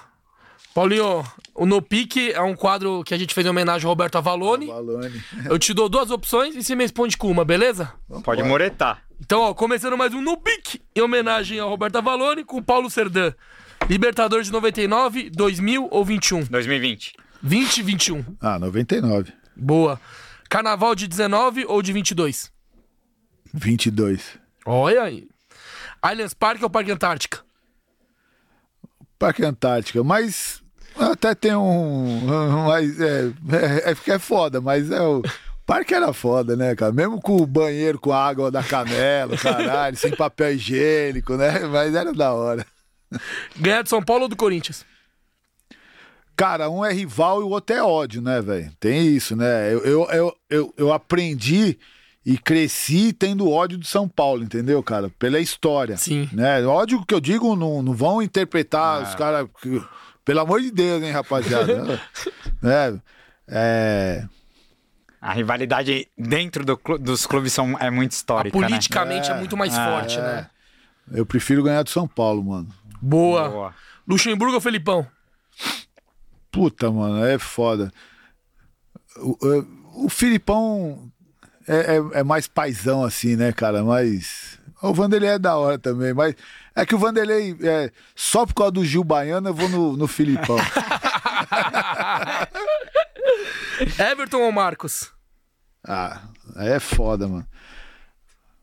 Paulinho, 0.79 1.25
o 1.57 1.67
No 1.67 1.83
Pique 1.83 2.31
é 2.31 2.41
um 2.41 2.55
quadro 2.55 3.03
que 3.03 3.13
a 3.13 3.19
gente 3.19 3.35
fez 3.35 3.45
em 3.45 3.51
homenagem 3.51 3.85
ao 3.85 3.91
Roberto 3.91 4.17
Avalone. 4.17 4.69
Balone. 4.69 5.21
Eu 5.47 5.59
te 5.59 5.75
dou 5.75 5.89
duas 5.89 6.09
opções 6.09 6.55
e 6.55 6.63
você 6.63 6.77
me 6.77 6.85
responde 6.85 7.17
com 7.17 7.29
uma, 7.29 7.45
beleza? 7.45 7.93
Pode 8.23 8.45
moretar. 8.45 9.03
Então, 9.21 9.41
ó, 9.41 9.53
começando 9.53 9.97
mais 9.97 10.15
um 10.15 10.21
No 10.21 10.37
Pique 10.37 10.81
em 10.95 11.01
homenagem 11.01 11.59
ao 11.59 11.69
Roberto 11.69 11.97
Avalone 11.97 12.45
com 12.45 12.63
Paulo 12.63 12.89
Serdã. 12.89 13.33
Libertadores 13.91 14.47
de 14.47 14.53
99, 14.53 15.31
2000 15.31 15.89
ou 15.91 16.05
21? 16.05 16.45
2020. 16.45 17.13
20 17.43 17.83
21. 17.83 18.25
Ah, 18.41 18.61
99. 18.61 19.33
Boa. 19.57 20.01
Carnaval 20.49 20.95
de 20.95 21.09
19 21.09 21.65
ou 21.67 21.83
de 21.83 21.93
22? 21.93 22.53
22. 23.53 24.39
Olha 24.65 25.03
aí. 25.03 25.27
Allianz 26.01 26.35
Parque 26.35 26.63
ou 26.63 26.71
Parque 26.71 26.93
Antártica? 26.93 27.41
Parque 29.19 29.45
Antártica, 29.45 30.05
mas 30.05 30.63
até 30.99 31.35
tem 31.35 31.55
um. 31.55 32.21
Mas 32.67 33.01
é, 33.01 33.33
é, 33.53 33.91
é 33.91 34.11
é 34.11 34.19
foda, 34.19 34.61
mas 34.61 34.91
é 34.91 35.01
o. 35.01 35.23
Parque 35.67 35.93
era 35.93 36.15
foda, 36.15 36.57
né, 36.57 36.75
cara? 36.75 36.93
Mesmo 36.93 37.21
com 37.21 37.37
o 37.37 37.47
banheiro 37.47 37.99
com 37.99 38.11
água 38.11 38.51
da 38.51 38.63
canela, 38.63 39.37
caralho, 39.37 39.97
sem 39.99 40.17
papel 40.17 40.55
higiênico, 40.55 41.37
né? 41.37 41.61
Mas 41.71 41.95
era 41.95 42.13
da 42.15 42.33
hora. 42.33 42.67
Ganhar 43.55 43.83
de 43.83 43.91
São 43.91 44.03
Paulo 44.03 44.23
ou 44.23 44.29
do 44.29 44.37
Corinthians? 44.37 44.87
Cara, 46.35 46.71
um 46.71 46.85
é 46.85 46.93
rival 46.93 47.41
e 47.41 47.45
o 47.45 47.49
outro 47.49 47.77
é 47.77 47.83
ódio, 47.83 48.23
né, 48.23 48.41
velho? 48.41 48.73
Tem 48.81 49.09
isso, 49.09 49.37
né? 49.37 49.75
Eu, 49.75 49.85
eu, 49.85 50.11
eu, 50.11 50.37
eu, 50.49 50.75
eu 50.79 50.93
aprendi 50.93 51.77
e 52.25 52.39
cresci 52.39 53.13
tendo 53.13 53.51
ódio 53.51 53.77
do 53.77 53.87
São 53.87 54.09
Paulo, 54.09 54.45
entendeu, 54.45 54.83
cara? 54.83 55.11
Pela 55.19 55.41
história. 55.41 55.97
Sim. 55.97 56.29
Né? 56.33 56.65
Ódio 56.65 57.05
que 57.05 57.15
eu 57.15 57.21
digo, 57.21 57.57
não, 57.57 57.83
não 57.83 57.93
vão 57.93 58.23
interpretar 58.23 59.03
os 59.03 59.15
caras. 59.15 59.49
Pelo 60.29 60.41
amor 60.41 60.61
de 60.61 60.71
Deus, 60.71 61.03
hein, 61.03 61.11
rapaziada? 61.11 61.99
né? 62.61 63.01
É. 63.49 64.27
A 65.19 65.33
rivalidade 65.33 66.07
dentro 66.19 66.67
do 66.67 66.77
clu- 66.77 66.99
dos 66.99 67.25
clubes 67.25 67.51
são, 67.51 67.79
é 67.79 67.91
muito 67.91 68.13
histórica, 68.13 68.53
Politicamente 68.53 69.31
é, 69.31 69.35
muito 69.39 69.57
mais 69.57 69.75
forte, 69.75 70.19
né? 70.19 70.47
Eu 71.11 71.25
prefiro 71.25 71.63
ganhar 71.63 71.83
do 71.83 71.89
São 71.89 72.07
Paulo, 72.07 72.45
mano. 72.45 72.69
Boa. 73.01 73.45
né? 73.45 73.49
Boa. 73.49 73.75
Luxemburgo 74.07 74.55
ou 74.55 74.61
Felipão? 74.61 75.07
Puta, 76.51 76.91
mano, 76.93 77.25
é 77.25 77.39
foda. 77.39 77.91
O, 79.17 79.31
o- 79.47 80.05
o 80.05 80.09
Filipão 80.11 81.11
é, 81.67 81.97
é- 81.97 82.21
é 82.21 82.23
mais 82.23 82.47
paizão, 82.47 83.03
assim, 83.03 83.35
né, 83.35 83.51
cara? 83.51 83.83
Mas. 83.83 84.59
O 84.83 84.93
Vanderlei 84.93 85.31
é 85.31 85.39
da 85.39 85.57
hora 85.57 85.79
também, 85.79 86.13
mas 86.13 86.35
é 86.75 86.87
que 86.87 86.95
o 86.95 86.99
Vanderlei, 86.99 87.57
é, 87.63 87.91
só 88.15 88.47
por 88.47 88.55
causa 88.55 88.73
do 88.73 88.85
Gil 88.85 89.05
Baiano, 89.05 89.49
eu 89.49 89.55
vou 89.55 89.69
no, 89.69 89.97
no 89.97 90.07
Filipão. 90.07 90.57
Everton 93.99 94.43
ou 94.43 94.53
Marcos? 94.53 95.11
ah, 95.87 96.21
aí 96.57 96.69
é 96.69 96.81
foda, 96.81 97.29
mano. 97.29 97.47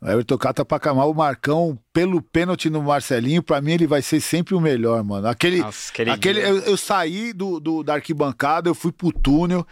O 0.01 0.07
Everton 0.07 0.37
cata 0.37 0.63
pra 0.63 0.79
camar 0.79 1.07
o 1.07 1.13
Marcão 1.13 1.79
pelo 1.91 2.21
pênalti 2.21 2.69
no 2.69 2.83
Marcelinho. 2.83 3.41
Pra 3.41 3.59
mim, 3.61 3.71
ele 3.71 3.87
vai 3.87 4.01
ser 4.01 4.21
sempre 4.21 4.53
o 4.53 4.61
melhor, 4.61 5.03
mano. 5.03 5.27
Aquele. 5.27 5.59
Nossa, 5.59 5.91
aquele 6.13 6.41
eu, 6.41 6.59
eu 6.59 6.77
saí 6.77 7.33
do, 7.33 7.59
do, 7.59 7.81
da 7.81 7.95
arquibancada, 7.95 8.69
eu 8.69 8.75
fui 8.75 8.91
pro 8.91 9.11
túnel. 9.11 9.65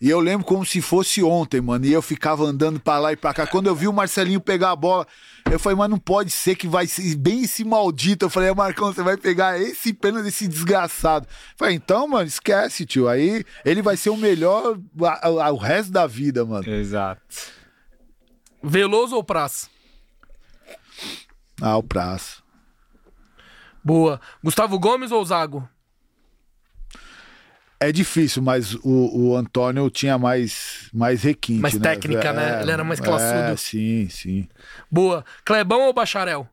E 0.00 0.08
eu 0.08 0.18
lembro 0.18 0.46
como 0.46 0.64
se 0.64 0.80
fosse 0.80 1.22
ontem, 1.22 1.60
mano. 1.60 1.84
E 1.84 1.92
eu 1.92 2.00
ficava 2.00 2.42
andando 2.44 2.80
pra 2.80 2.98
lá 2.98 3.12
e 3.12 3.16
pra 3.16 3.34
cá. 3.34 3.46
Quando 3.46 3.66
eu 3.66 3.74
vi 3.74 3.86
o 3.86 3.92
Marcelinho 3.92 4.40
pegar 4.40 4.70
a 4.70 4.76
bola, 4.76 5.06
eu 5.50 5.58
falei, 5.58 5.76
mas 5.76 5.90
não 5.90 5.98
pode 5.98 6.30
ser 6.30 6.56
que 6.56 6.66
vai 6.66 6.86
ser 6.86 7.14
bem 7.16 7.42
esse 7.42 7.62
maldito. 7.64 8.24
Eu 8.24 8.30
falei, 8.30 8.50
Marcão, 8.54 8.90
você 8.92 9.02
vai 9.02 9.18
pegar 9.18 9.60
esse 9.60 9.92
pênalti 9.92 10.24
desse 10.24 10.48
desgraçado. 10.48 11.26
Eu 11.28 11.54
falei, 11.58 11.74
então, 11.74 12.08
mano, 12.08 12.26
esquece, 12.26 12.86
tio. 12.86 13.08
Aí 13.08 13.44
ele 13.62 13.82
vai 13.82 13.94
ser 13.94 14.08
o 14.08 14.16
melhor 14.16 14.78
a- 15.02 15.26
a- 15.26 15.52
o 15.52 15.58
resto 15.58 15.92
da 15.92 16.06
vida, 16.06 16.46
mano. 16.46 16.66
Exato. 16.66 17.20
Veloso 18.62 19.16
ou 19.16 19.22
Praça? 19.24 19.68
Ah, 21.60 21.76
o 21.76 21.82
prazo. 21.82 22.42
Boa. 23.84 24.18
Gustavo 24.42 24.78
Gomes 24.78 25.12
ou 25.12 25.22
Zago? 25.24 25.68
É 27.82 27.90
difícil, 27.90 28.42
mas 28.42 28.74
o, 28.74 29.30
o 29.30 29.36
Antônio 29.36 29.88
tinha 29.88 30.18
mais, 30.18 30.90
mais 30.92 31.22
requinte. 31.22 31.60
Mais 31.62 31.72
né? 31.74 31.80
técnica, 31.80 32.30
né? 32.30 32.60
Ele 32.60 32.70
era 32.70 32.84
mais 32.84 33.00
classudo. 33.00 33.32
É, 33.52 33.56
sim, 33.56 34.06
sim. 34.10 34.46
Boa. 34.90 35.24
Clebão 35.46 35.86
ou 35.86 35.92
Bacharel? 35.94 36.46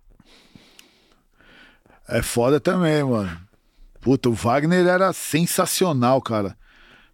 É 2.08 2.22
foda 2.22 2.62
também, 2.62 3.04
mano. 3.04 3.38
Puta, 4.00 4.30
o 4.30 4.34
Wagner 4.34 4.88
era 4.88 5.12
sensacional, 5.12 6.22
cara. 6.22 6.58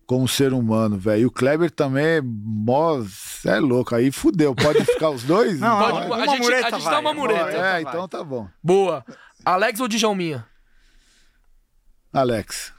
Como 0.05 0.27
ser 0.27 0.53
humano, 0.53 0.99
velho. 0.99 1.21
E 1.21 1.25
o 1.25 1.31
Kleber 1.31 1.71
também 1.71 2.05
é 2.05 2.21
mó. 2.21 3.01
Cê 3.09 3.49
é 3.49 3.59
louco. 3.59 3.95
Aí 3.95 4.11
fudeu. 4.11 4.53
Pode 4.53 4.85
ficar 4.85 5.09
os 5.09 5.23
dois? 5.23 5.57
Não, 5.59 5.79
Pode- 5.79 5.97
a 5.97 6.15
uma 6.17 6.27
gente- 6.27 6.39
mureta 6.39 6.67
a 6.67 6.69
gente 6.71 6.83
vai, 6.83 6.93
dá 6.93 6.99
uma 6.99 7.13
mureta. 7.15 7.45
vai. 7.57 7.77
É, 7.77 7.81
então 7.81 8.07
tá 8.07 8.23
bom. 8.23 8.47
Boa. 8.61 9.03
Alex 9.43 9.79
ou 9.79 9.87
Djalminha? 9.87 10.45
Alex. 12.13 12.71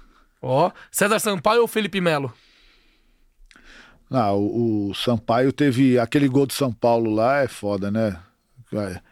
Ó. 0.45 0.71
César 0.91 1.19
Sampaio 1.19 1.63
ou 1.63 1.69
Felipe 1.69 2.01
Melo? 2.01 2.33
Ah, 4.11 4.33
o, 4.33 4.91
o 4.91 4.95
Sampaio 4.95 5.53
teve 5.53 5.99
aquele 5.99 6.29
gol 6.29 6.47
do 6.47 6.53
São 6.53 6.73
Paulo 6.73 7.11
lá, 7.13 7.39
é 7.43 7.49
foda, 7.49 7.91
né? 7.91 8.19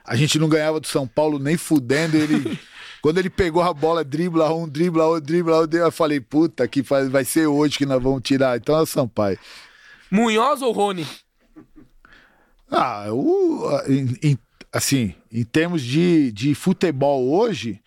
A 0.05 0.17
gente 0.17 0.39
não 0.39 0.49
ganhava 0.49 0.81
do 0.81 0.86
São 0.86 1.07
Paulo 1.07 1.39
nem 1.39 1.57
fudendo. 1.57 2.17
Ele, 2.17 2.59
quando 3.01 3.19
ele 3.19 3.31
pegou 3.31 3.62
a 3.62 3.73
bola, 3.73 4.05
dribla 4.05 4.52
um, 4.52 4.69
dribla 4.69 5.07
outro, 5.07 5.27
dribla 5.27 5.61
outro, 5.61 5.78
eu 5.78 5.91
falei, 5.93 6.20
puta, 6.20 6.67
que 6.69 6.83
vai 6.83 7.25
ser 7.25 7.47
hoje 7.47 7.78
que 7.78 7.86
nós 7.86 8.02
vamos 8.02 8.23
tirar. 8.23 8.57
Então 8.57 8.77
é 8.77 8.83
o 8.83 8.86
Sampaio. 8.86 9.39
Munhoz 10.11 10.61
ou 10.62 10.73
Rony? 10.73 11.07
Ah, 12.70 13.07
o, 13.12 13.70
em- 13.89 14.19
em- 14.31 14.39
assim, 14.73 15.15
em 15.31 15.44
termos 15.44 15.83
de, 15.83 16.33
de 16.33 16.55
futebol 16.55 17.28
hoje, 17.31 17.81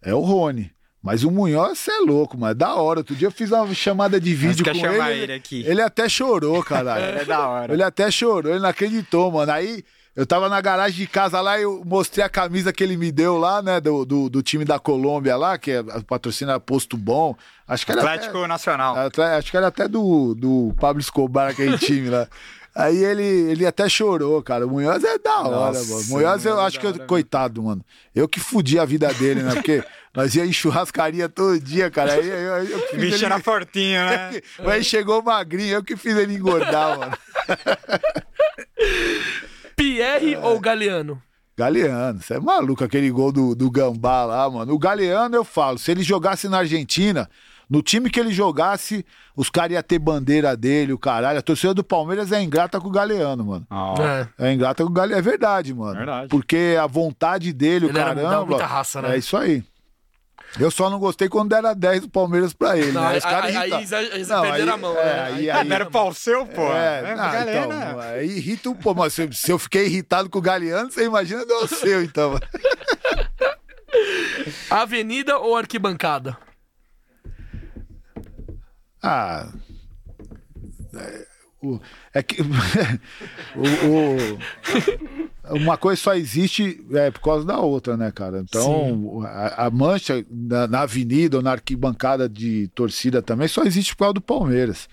é 0.00 0.14
o 0.14 0.20
Rony. 0.20 0.70
Mas 1.02 1.24
o 1.24 1.30
Munhoz, 1.30 1.78
você 1.78 1.90
é 1.90 1.98
louco, 1.98 2.38
mano. 2.38 2.52
É 2.52 2.54
da 2.54 2.74
hora. 2.76 3.00
Outro 3.00 3.14
dia 3.16 3.26
eu 3.26 3.32
fiz 3.32 3.50
uma 3.50 3.74
chamada 3.74 4.20
de 4.20 4.34
vídeo 4.34 4.64
com 4.64 4.70
ele. 4.70 5.18
ele 5.22 5.32
aqui. 5.32 5.64
Ele 5.66 5.82
até 5.82 6.08
chorou, 6.08 6.62
caralho. 6.62 7.02
É 7.20 7.24
da 7.24 7.48
hora. 7.48 7.72
Ele 7.72 7.82
até 7.82 8.10
chorou, 8.10 8.52
ele 8.52 8.60
não 8.60 8.68
acreditou, 8.68 9.30
mano. 9.32 9.50
Aí 9.50 9.82
eu 10.14 10.24
tava 10.24 10.48
na 10.48 10.60
garagem 10.60 10.98
de 10.98 11.06
casa 11.08 11.40
lá 11.40 11.58
e 11.58 11.62
eu 11.62 11.82
mostrei 11.84 12.24
a 12.24 12.28
camisa 12.28 12.72
que 12.72 12.84
ele 12.84 12.96
me 12.96 13.10
deu 13.10 13.36
lá, 13.36 13.60
né? 13.60 13.80
Do, 13.80 14.04
do, 14.04 14.30
do 14.30 14.42
time 14.42 14.64
da 14.64 14.78
Colômbia 14.78 15.36
lá, 15.36 15.58
que 15.58 15.72
é 15.72 15.78
a 15.78 16.02
patrocina 16.06 16.60
Posto 16.60 16.96
Bom. 16.96 17.34
Acho 17.66 17.84
que 17.84 17.92
era 17.92 18.02
Atlético 18.02 18.38
até, 18.38 18.46
Nacional. 18.46 18.96
até- 18.96 19.36
acho 19.36 19.50
que 19.50 19.56
era 19.56 19.66
até 19.68 19.88
do, 19.88 20.34
do 20.34 20.74
Pablo 20.78 21.00
Escobar, 21.00 21.50
aquele 21.50 21.78
time 21.78 22.10
lá. 22.10 22.28
Aí 22.74 23.04
ele, 23.04 23.22
ele 23.22 23.66
até 23.66 23.86
chorou, 23.88 24.42
cara. 24.42 24.66
O 24.66 24.70
Munhoz 24.70 25.04
é 25.04 25.18
da 25.18 25.40
hora, 25.40 25.78
Nossa, 25.78 25.92
mano. 25.92 26.00
O 26.00 26.06
Munhoz, 26.08 26.46
eu 26.46 26.58
é 26.58 26.64
acho 26.64 26.80
que, 26.80 26.86
eu, 26.86 26.90
hora 26.90 27.06
coitado, 27.06 27.62
mano. 27.62 27.84
Eu 28.14 28.26
que 28.26 28.40
fudi 28.40 28.78
a 28.78 28.84
vida 28.86 29.12
dele, 29.12 29.42
né? 29.42 29.54
Porque 29.54 29.84
nós 30.14 30.34
ia 30.34 30.46
em 30.46 30.52
churrascaria 30.52 31.28
todo 31.28 31.60
dia, 31.60 31.90
cara. 31.90 32.14
Aí 32.14 32.26
eu, 32.26 32.64
eu, 32.64 32.80
que 32.88 32.96
bicho 32.96 33.16
ele- 33.16 33.26
era 33.26 33.38
fortinho, 33.40 34.00
né? 34.00 34.40
Aí 34.66 34.82
chegou 34.82 35.22
magrinho, 35.22 35.74
eu 35.74 35.84
que 35.84 35.96
fiz 35.96 36.16
ele 36.16 36.34
engordar, 36.34 36.98
mano. 36.98 37.18
Pierre 39.76 40.36
ou 40.36 40.58
Galeano? 40.58 41.22
Galeano, 41.56 42.22
você 42.22 42.34
é 42.34 42.40
maluco, 42.40 42.82
aquele 42.82 43.10
gol 43.10 43.30
do, 43.30 43.54
do 43.54 43.70
Gambá 43.70 44.24
lá, 44.24 44.48
mano. 44.48 44.72
O 44.72 44.78
Galeano, 44.78 45.36
eu 45.36 45.44
falo, 45.44 45.78
se 45.78 45.90
ele 45.90 46.02
jogasse 46.02 46.48
na 46.48 46.58
Argentina, 46.58 47.28
no 47.72 47.80
time 47.82 48.10
que 48.10 48.20
ele 48.20 48.30
jogasse, 48.32 49.02
os 49.34 49.48
caras 49.48 49.72
iam 49.72 49.82
ter 49.82 49.98
bandeira 49.98 50.54
dele, 50.54 50.92
o 50.92 50.98
caralho. 50.98 51.38
A 51.38 51.42
torcida 51.42 51.72
do 51.72 51.82
Palmeiras 51.82 52.30
é 52.30 52.42
ingrata 52.42 52.78
com 52.78 52.88
o 52.88 52.90
Galeano, 52.90 53.46
mano. 53.46 53.66
Ó, 53.70 53.94
É. 54.02 54.28
É 54.38 54.52
ingrata 54.52 54.84
com 54.84 54.90
o 54.90 54.92
Galeano, 54.92 55.18
é 55.18 55.22
verdade, 55.22 55.72
mano. 55.72 55.96
Verdade. 55.96 56.28
Porque 56.28 56.76
a 56.78 56.86
vontade 56.86 57.50
dele, 57.50 57.86
Ele 57.86 57.96
o 57.96 57.98
era- 57.98 58.14
caramba. 58.14 58.44
muita 58.44 58.66
raça, 58.66 59.00
né? 59.00 59.14
É 59.14 59.18
isso 59.18 59.34
aí. 59.38 59.64
Eu 60.60 60.70
só 60.70 60.90
não 60.90 60.98
gostei 60.98 61.30
quando 61.30 61.48
deram 61.48 61.74
10 61.74 62.02
do 62.02 62.10
Palmeiras 62.10 62.52
pra 62.52 62.76
ele, 62.76 62.92
Não, 62.92 63.00
né? 63.00 63.08
aí- 63.12 63.16
Os 63.18 63.24
caras 63.24 63.44
aí- 63.46 63.56
aí 63.56 63.70
irritam. 63.70 63.98
eles- 64.00 64.14
eles 64.14 64.28
Não, 64.28 64.42
perderam 64.42 64.64
aí- 64.64 64.68
a 64.68 64.76
mão, 64.76 64.98
é, 64.98 65.04
né? 65.04 65.22
aí- 65.22 65.34
Aí- 65.34 65.50
aí- 65.50 65.68
Deram 65.68 65.90
pau 65.90 66.12
seu, 66.12 66.44
pô. 66.44 66.70
É, 66.74 66.98
É, 66.98 67.02
não, 67.08 67.16
galera. 67.16 67.64
então, 67.64 68.00
aí 68.00 68.36
irrita 68.36 68.68
um 68.68 68.74
pouco, 68.74 69.00
mas 69.00 69.14
se, 69.14 69.32
se 69.32 69.50
eu 69.50 69.58
fiquei 69.58 69.86
irritado 69.86 70.28
com 70.28 70.38
o 70.38 70.42
Galeano, 70.42 70.90
você 70.92 71.06
imagina 71.06 71.46
do 71.46 71.66
seu, 71.68 72.02
então. 72.02 72.38
Avenida 74.70 75.38
ou 75.38 75.56
arquibancada? 75.56 76.36
Ah. 79.02 79.48
É, 80.94 81.26
o- 81.62 81.80
é 82.14 82.22
que. 82.22 82.42
o- 83.56 83.88
o- 83.88 85.58
uma 85.58 85.76
coisa 85.76 86.00
só 86.00 86.14
existe 86.14 86.84
é, 86.92 87.10
por 87.10 87.20
causa 87.20 87.44
da 87.44 87.58
outra, 87.58 87.96
né, 87.96 88.10
cara? 88.12 88.40
Então, 88.40 89.22
a, 89.24 89.66
a 89.66 89.70
mancha 89.70 90.24
na, 90.30 90.66
na 90.68 90.80
avenida 90.82 91.36
ou 91.38 91.42
na 91.42 91.50
arquibancada 91.52 92.28
de 92.28 92.68
torcida 92.74 93.20
também 93.20 93.48
só 93.48 93.62
existe 93.64 93.94
por 93.94 94.00
causa 94.04 94.14
do 94.14 94.20
Palmeiras. 94.20 94.88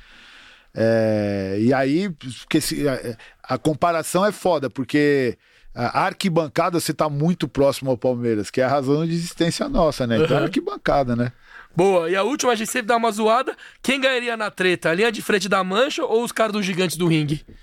É, 0.73 1.57
e 1.61 1.73
aí, 1.73 2.09
porque 2.09 2.59
se- 2.61 2.87
a, 2.87 3.15
a 3.43 3.57
comparação 3.57 4.25
é 4.25 4.31
foda, 4.31 4.69
porque 4.69 5.37
a 5.73 6.01
arquibancada 6.05 6.79
você 6.79 6.93
tá 6.93 7.07
muito 7.09 7.47
próximo 7.47 7.91
ao 7.91 7.97
Palmeiras, 7.97 8.49
que 8.49 8.59
é 8.59 8.63
a 8.63 8.69
razão 8.69 9.05
de 9.05 9.13
existência 9.13 9.69
nossa, 9.69 10.05
né? 10.07 10.17
Então, 10.23 10.37
é 10.37 10.43
arquibancada, 10.43 11.15
né? 11.15 11.31
Boa. 11.75 12.09
E 12.09 12.15
a 12.15 12.23
última, 12.23 12.51
a 12.51 12.55
gente 12.55 12.71
sempre 12.71 12.87
dá 12.87 12.97
uma 12.97 13.11
zoada. 13.11 13.55
Quem 13.81 13.99
ganharia 14.01 14.35
na 14.35 14.51
treta? 14.51 14.89
A 14.89 14.93
linha 14.93 15.11
de 15.11 15.21
frente 15.21 15.47
da 15.47 15.63
mancha 15.63 16.03
ou 16.03 16.23
os 16.23 16.31
caras 16.31 16.51
dos 16.53 16.65
gigantes 16.65 16.97
do 16.97 17.07
ringue? 17.07 17.45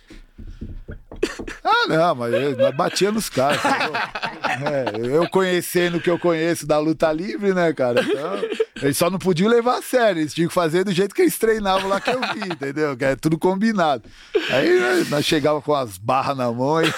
Ah, 1.64 1.88
não, 1.88 2.14
mas 2.14 2.32
eu, 2.32 2.72
batia 2.72 3.10
nos 3.10 3.28
caras. 3.28 3.58
entendeu? 3.64 5.12
É, 5.12 5.16
eu 5.16 5.28
conhecendo 5.28 5.96
o 5.96 6.00
que 6.00 6.10
eu 6.10 6.18
conheço 6.18 6.64
da 6.66 6.78
luta 6.78 7.10
livre, 7.10 7.52
né, 7.54 7.72
cara? 7.72 8.02
Então, 8.02 8.40
eles 8.82 8.96
só 8.96 9.10
não 9.10 9.18
podiam 9.18 9.48
levar 9.50 9.78
a 9.78 9.82
sério, 9.82 10.20
eles 10.20 10.32
tinham 10.34 10.46
que 10.48 10.54
fazer 10.54 10.84
do 10.84 10.92
jeito 10.92 11.14
que 11.14 11.22
eles 11.22 11.36
treinavam 11.38 11.88
lá 11.88 12.00
que 12.00 12.10
eu 12.10 12.20
vi, 12.20 12.52
entendeu? 12.52 12.96
Que 12.96 13.04
é 13.06 13.16
tudo 13.16 13.36
combinado. 13.38 14.04
Aí 14.50 14.78
nós, 14.78 15.10
nós 15.10 15.24
chegava 15.24 15.60
com 15.60 15.74
as 15.74 15.98
barras 15.98 16.36
na 16.36 16.52
mão 16.52 16.80
e. 16.82 16.92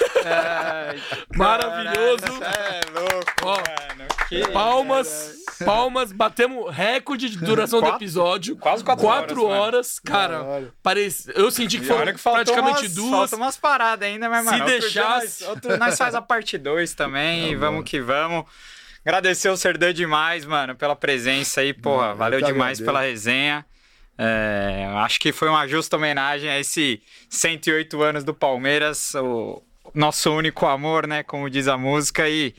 Maravilhoso. 1.35 2.25
É 2.43 2.81
louco, 2.99 3.31
Ó, 3.43 3.55
mano. 3.55 4.09
Que- 4.27 4.47
Palmas, 4.51 5.33
palmas, 5.65 6.11
batemos 6.11 6.73
recorde 6.73 7.29
de 7.29 7.37
duração 7.37 7.79
do 7.79 7.85
Quatro- 7.85 7.97
episódio. 7.97 8.55
quase 8.57 8.83
quatro 8.83 9.05
Quatro 9.05 9.45
horas, 9.45 9.59
horas, 9.61 9.99
cara. 9.99 10.39
Caralho. 10.39 10.73
Parece, 10.81 11.31
eu 11.35 11.49
senti 11.51 11.79
que 11.79 11.85
foram 11.85 12.01
olha 12.01 12.13
que 12.13 12.21
praticamente 12.21 12.81
umas, 12.81 12.95
duas. 12.95 13.09
Faltam 13.11 13.39
umas 13.39 13.57
paradas 13.57 14.07
ainda, 14.07 14.29
mas, 14.29 14.45
Se 14.45 14.51
mano, 14.51 14.65
dia 14.65 14.79
deixasse- 14.79 15.43
Nós, 15.43 15.49
outro- 15.55 15.77
nós 15.77 15.97
faz 15.97 16.15
a 16.15 16.21
parte 16.21 16.57
2 16.57 16.93
também, 16.93 17.51
e 17.51 17.55
vamos 17.55 17.83
que 17.83 17.99
vamos. 18.01 18.45
Agradecer 19.05 19.49
o 19.49 19.55
Serdã 19.57 19.93
demais, 19.93 20.45
mano, 20.45 20.75
pela 20.75 20.95
presença 20.95 21.61
aí, 21.61 21.73
porra. 21.73 22.07
eu 22.09 22.15
valeu 22.15 22.39
demais 22.41 22.79
agradeço. 22.79 22.85
pela 22.85 23.01
resenha. 23.01 23.65
É, 24.17 24.85
acho 24.97 25.17
que 25.19 25.31
foi 25.31 25.47
uma 25.47 25.65
justa 25.65 25.95
homenagem 25.95 26.49
a 26.49 26.59
esse 26.59 27.01
108 27.29 28.01
anos 28.03 28.23
do 28.25 28.33
Palmeiras, 28.33 29.15
o 29.15 29.63
nosso 29.93 30.29
único 30.33 30.65
amor, 30.65 31.07
né? 31.07 31.23
Como 31.23 31.49
diz 31.49 31.69
a 31.69 31.77
música. 31.77 32.27
E 32.27 32.53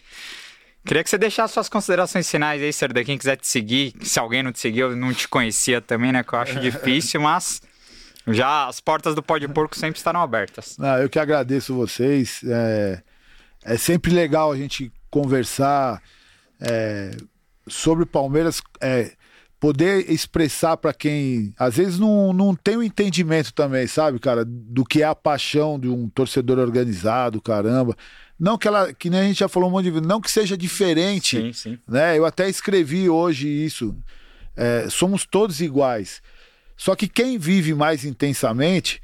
queria 0.84 1.02
que 1.02 1.10
você 1.10 1.18
deixasse 1.18 1.54
suas 1.54 1.68
considerações 1.68 2.30
finais 2.30 2.62
aí, 2.62 2.72
Serdã. 2.72 3.04
Quem 3.04 3.18
quiser 3.18 3.36
te 3.36 3.46
seguir, 3.46 3.94
se 4.02 4.18
alguém 4.18 4.42
não 4.42 4.52
te 4.52 4.60
seguiu, 4.60 4.94
não 4.96 5.12
te 5.12 5.28
conhecia 5.28 5.80
também, 5.80 6.12
né? 6.12 6.22
Que 6.22 6.32
eu 6.32 6.38
acho 6.38 6.58
difícil, 6.60 7.20
mas 7.20 7.62
já 8.26 8.66
as 8.66 8.80
portas 8.80 9.14
do 9.14 9.22
Pó 9.22 9.38
de 9.38 9.48
Porco 9.48 9.76
sempre 9.76 9.98
estarão 9.98 10.20
abertas. 10.20 10.76
Não, 10.78 10.98
eu 10.98 11.08
que 11.08 11.18
agradeço 11.18 11.74
vocês. 11.74 12.40
É, 12.44 13.02
é 13.64 13.76
sempre 13.76 14.12
legal 14.12 14.52
a 14.52 14.56
gente 14.56 14.92
conversar 15.10 16.02
é, 16.60 17.16
sobre 17.66 18.06
Palmeiras, 18.06 18.62
é, 18.80 19.12
poder 19.58 20.10
expressar 20.10 20.76
para 20.76 20.94
quem 20.94 21.52
às 21.58 21.76
vezes 21.76 21.98
não, 21.98 22.32
não 22.32 22.54
tem 22.54 22.76
o 22.76 22.82
entendimento 22.82 23.52
também, 23.52 23.86
sabe, 23.86 24.18
cara, 24.18 24.44
do 24.46 24.84
que 24.84 25.02
é 25.02 25.06
a 25.06 25.14
paixão 25.14 25.78
de 25.78 25.88
um 25.88 26.08
torcedor 26.08 26.58
organizado, 26.58 27.40
caramba. 27.42 27.94
Não 28.40 28.56
que 28.56 28.66
ela, 28.66 28.92
que 28.94 29.10
nem 29.10 29.20
a 29.20 29.24
gente 29.24 29.40
já 29.40 29.48
falou 29.48 29.68
um 29.68 29.72
monte 29.72 29.84
de 29.84 29.90
vezes, 29.90 30.08
não 30.08 30.20
que 30.20 30.30
seja 30.30 30.56
diferente 30.56 31.36
Sim, 31.36 31.52
sim. 31.52 31.78
né? 31.86 32.16
Eu 32.16 32.24
até 32.24 32.48
escrevi 32.48 33.08
hoje 33.10 33.46
isso. 33.46 33.94
É, 34.56 34.88
somos 34.88 35.26
todos 35.26 35.60
iguais. 35.60 36.22
Só 36.74 36.96
que 36.96 37.06
quem 37.06 37.36
vive 37.36 37.74
mais 37.74 38.04
intensamente 38.04 39.02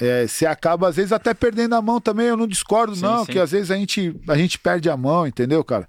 é, 0.00 0.26
você 0.26 0.46
acaba, 0.46 0.88
às 0.88 0.96
vezes, 0.96 1.12
até 1.12 1.34
perdendo 1.34 1.74
a 1.74 1.82
mão 1.82 2.00
também. 2.00 2.26
Eu 2.28 2.36
não 2.36 2.46
discordo, 2.48 2.96
Sim, 2.96 3.02
não, 3.02 3.26
sim. 3.26 3.32
que 3.32 3.38
às 3.38 3.50
vezes 3.50 3.70
a 3.70 3.76
gente, 3.76 4.18
a 4.26 4.36
gente 4.36 4.58
perde 4.58 4.88
a 4.88 4.96
mão, 4.96 5.26
entendeu, 5.26 5.62
cara? 5.62 5.86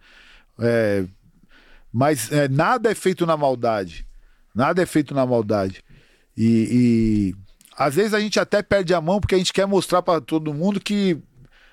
É, 0.60 1.06
mas 1.94 2.30
é, 2.30 2.50
nada 2.50 2.92
é 2.92 2.96
feito 2.96 3.26
na 3.26 3.38
maldade. 3.38 4.06
Nada 4.54 4.82
é 4.82 4.86
feito 4.86 5.14
na 5.14 5.26
maldade. 5.26 5.82
E, 6.36 7.34
e 7.36 7.36
às 7.78 7.96
vezes 7.96 8.14
a 8.14 8.20
gente 8.20 8.38
até 8.38 8.62
perde 8.62 8.94
a 8.94 9.00
mão 9.00 9.22
porque 9.22 9.36
a 9.36 9.38
gente 9.38 9.54
quer 9.54 9.66
mostrar 9.66 10.02
para 10.02 10.20
todo 10.20 10.54
mundo 10.54 10.80
que 10.82 11.18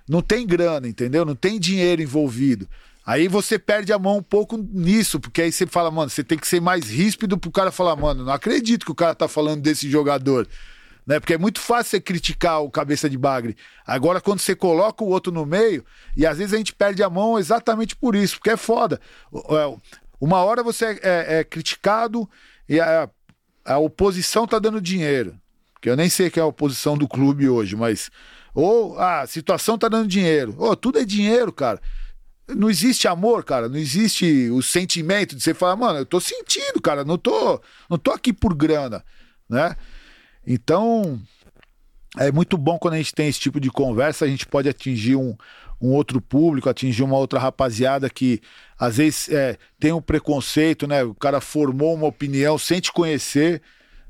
não 0.08 0.22
tem 0.22 0.46
grana, 0.46 0.88
entendeu? 0.88 1.24
Não 1.24 1.34
tem 1.34 1.58
dinheiro 1.58 2.02
envolvido. 2.02 2.68
Aí 3.04 3.26
você 3.26 3.58
perde 3.58 3.92
a 3.92 3.98
mão 3.98 4.18
um 4.18 4.22
pouco 4.22 4.56
nisso, 4.58 5.18
porque 5.18 5.42
aí 5.42 5.52
você 5.52 5.66
fala, 5.66 5.90
mano, 5.90 6.10
você 6.10 6.22
tem 6.22 6.36
que 6.36 6.46
ser 6.46 6.60
mais 6.60 6.90
ríspido 6.90 7.38
pro 7.38 7.50
cara 7.50 7.70
falar, 7.72 7.96
mano, 7.96 8.24
não 8.24 8.32
acredito 8.32 8.84
que 8.84 8.92
o 8.92 8.94
cara 8.94 9.14
tá 9.14 9.26
falando 9.26 9.62
desse 9.62 9.88
jogador. 9.90 10.46
Né? 11.06 11.18
Porque 11.18 11.32
é 11.32 11.38
muito 11.38 11.58
fácil 11.58 11.92
você 11.92 12.00
criticar 12.00 12.62
o 12.62 12.70
cabeça 12.70 13.08
de 13.08 13.16
bagre. 13.16 13.56
Agora, 13.86 14.20
quando 14.20 14.40
você 14.40 14.54
coloca 14.54 15.02
o 15.02 15.08
outro 15.08 15.32
no 15.32 15.46
meio, 15.46 15.82
e 16.14 16.26
às 16.26 16.36
vezes 16.36 16.52
a 16.52 16.58
gente 16.58 16.74
perde 16.74 17.02
a 17.02 17.08
mão 17.08 17.38
exatamente 17.38 17.96
por 17.96 18.14
isso, 18.14 18.36
porque 18.36 18.50
é 18.50 18.58
foda. 18.58 19.00
É, 19.32 19.74
Uma 20.20 20.42
hora 20.44 20.62
você 20.62 20.84
é, 20.84 20.98
é- 21.02 21.38
é 21.40 21.44
criticado 21.44 22.28
e 22.68 22.78
a, 22.78 23.08
a 23.64 23.78
oposição 23.78 24.46
tá 24.46 24.58
dando 24.58 24.82
dinheiro. 24.82 25.34
Que 25.80 25.88
eu 25.88 25.96
nem 25.96 26.10
sei 26.10 26.28
que 26.28 26.38
é 26.38 26.42
a 26.42 26.46
oposição 26.46 26.98
do 26.98 27.08
clube 27.08 27.48
hoje, 27.48 27.74
mas. 27.74 28.10
Ou 28.60 28.98
ah, 28.98 29.20
a 29.20 29.26
situação 29.28 29.78
tá 29.78 29.88
dando 29.88 30.08
dinheiro. 30.08 30.52
Ô, 30.58 30.74
tudo 30.74 30.98
é 30.98 31.04
dinheiro, 31.04 31.52
cara. 31.52 31.80
Não 32.48 32.68
existe 32.68 33.06
amor, 33.06 33.44
cara. 33.44 33.68
Não 33.68 33.76
existe 33.76 34.50
o 34.50 34.60
sentimento 34.60 35.36
de 35.36 35.42
você 35.44 35.54
falar, 35.54 35.76
mano, 35.76 36.00
eu 36.00 36.04
tô 36.04 36.18
sentindo, 36.18 36.80
cara. 36.82 37.04
Não 37.04 37.16
tô, 37.16 37.60
não 37.88 37.96
tô 37.96 38.10
aqui 38.10 38.32
por 38.32 38.52
grana, 38.56 39.04
né? 39.48 39.76
Então, 40.44 41.22
é 42.18 42.32
muito 42.32 42.58
bom 42.58 42.80
quando 42.80 42.94
a 42.94 42.96
gente 42.96 43.14
tem 43.14 43.28
esse 43.28 43.38
tipo 43.38 43.60
de 43.60 43.70
conversa, 43.70 44.24
a 44.24 44.28
gente 44.28 44.44
pode 44.44 44.68
atingir 44.68 45.14
um, 45.14 45.36
um 45.80 45.90
outro 45.90 46.20
público, 46.20 46.68
atingir 46.68 47.04
uma 47.04 47.16
outra 47.16 47.38
rapaziada 47.38 48.10
que 48.10 48.40
às 48.76 48.96
vezes 48.96 49.28
é, 49.28 49.56
tem 49.78 49.92
um 49.92 50.02
preconceito, 50.02 50.84
né? 50.88 51.04
O 51.04 51.14
cara 51.14 51.40
formou 51.40 51.94
uma 51.94 52.08
opinião 52.08 52.58
sem 52.58 52.80
te 52.80 52.90
conhecer, 52.90 53.62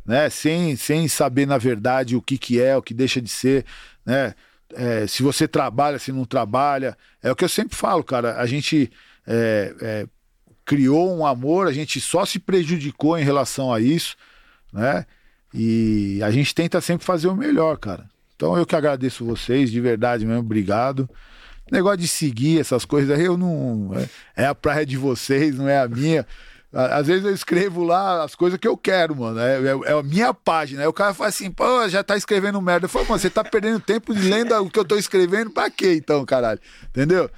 né? 0.06 0.30
Sem, 0.30 0.74
sem 0.74 1.06
saber 1.06 1.46
na 1.46 1.58
verdade 1.58 2.16
o 2.16 2.22
que, 2.22 2.38
que 2.38 2.58
é, 2.58 2.74
o 2.74 2.80
que 2.80 2.94
deixa 2.94 3.20
de 3.20 3.28
ser, 3.28 3.66
né? 4.08 4.34
É, 4.74 5.06
se 5.06 5.22
você 5.22 5.46
trabalha, 5.46 5.98
se 5.98 6.10
não 6.10 6.24
trabalha. 6.24 6.96
É 7.22 7.30
o 7.30 7.36
que 7.36 7.44
eu 7.44 7.48
sempre 7.48 7.76
falo, 7.76 8.02
cara. 8.02 8.40
A 8.40 8.46
gente 8.46 8.90
é, 9.26 9.74
é, 9.80 10.06
criou 10.64 11.14
um 11.14 11.26
amor, 11.26 11.66
a 11.66 11.72
gente 11.72 12.00
só 12.00 12.24
se 12.24 12.38
prejudicou 12.38 13.18
em 13.18 13.24
relação 13.24 13.72
a 13.72 13.80
isso, 13.80 14.16
né? 14.72 15.04
E 15.52 16.20
a 16.22 16.30
gente 16.30 16.54
tenta 16.54 16.80
sempre 16.80 17.04
fazer 17.04 17.28
o 17.28 17.36
melhor, 17.36 17.76
cara. 17.76 18.08
Então 18.34 18.56
eu 18.56 18.64
que 18.64 18.76
agradeço 18.76 19.24
vocês, 19.24 19.70
de 19.70 19.80
verdade 19.80 20.24
mesmo, 20.24 20.40
obrigado. 20.40 21.08
Negócio 21.70 21.98
de 21.98 22.08
seguir 22.08 22.60
essas 22.60 22.86
coisas 22.86 23.18
aí, 23.18 23.26
eu 23.26 23.36
não. 23.36 23.90
É, 23.94 24.44
é 24.44 24.46
a 24.46 24.54
praia 24.54 24.86
de 24.86 24.96
vocês, 24.96 25.54
não 25.56 25.68
é 25.68 25.78
a 25.78 25.88
minha. 25.88 26.26
Às 26.72 27.06
vezes 27.06 27.24
eu 27.24 27.32
escrevo 27.32 27.82
lá 27.82 28.22
as 28.24 28.34
coisas 28.34 28.58
que 28.58 28.68
eu 28.68 28.76
quero, 28.76 29.16
mano. 29.16 29.38
É, 29.40 29.56
é- 29.58 29.90
é 29.90 29.98
a 29.98 30.02
minha 30.02 30.34
página. 30.34 30.82
Aí 30.82 30.86
o 30.86 30.92
cara 30.92 31.14
fala 31.14 31.30
assim, 31.30 31.50
pô, 31.50 31.88
já 31.88 32.04
tá 32.04 32.16
escrevendo 32.16 32.60
merda. 32.60 32.84
Eu 32.84 32.90
falo, 32.90 33.06
mano, 33.06 33.18
você 33.18 33.30
tá 33.30 33.42
perdendo 33.42 33.80
tempo 33.80 34.12
lendo 34.12 34.54
o 34.54 34.68
que 34.70 34.78
eu 34.78 34.84
tô 34.84 34.96
escrevendo, 34.96 35.50
pra 35.50 35.70
quê 35.70 35.94
então, 35.94 36.24
caralho? 36.26 36.60
Entendeu? 36.90 37.30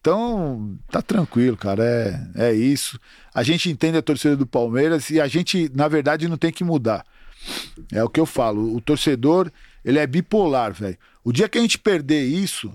Então, 0.00 0.76
tá 0.90 1.00
tranquilo, 1.00 1.56
cara. 1.56 1.82
É, 1.84 2.48
é 2.48 2.52
isso. 2.52 2.98
A 3.32 3.42
gente 3.42 3.70
entende 3.70 3.96
a 3.96 4.02
torcida 4.02 4.36
do 4.36 4.46
Palmeiras 4.46 5.08
e 5.10 5.20
a 5.20 5.26
gente, 5.26 5.70
na 5.74 5.88
verdade, 5.88 6.28
não 6.28 6.36
tem 6.36 6.52
que 6.52 6.64
mudar. 6.64 7.04
É 7.92 8.02
o 8.02 8.08
que 8.08 8.20
eu 8.20 8.26
falo. 8.26 8.74
O 8.74 8.80
torcedor, 8.80 9.50
ele 9.84 9.98
é 9.98 10.06
bipolar, 10.06 10.72
velho. 10.72 10.98
O 11.22 11.32
dia 11.32 11.48
que 11.48 11.58
a 11.58 11.60
gente 11.60 11.78
perder 11.78 12.22
isso, 12.24 12.72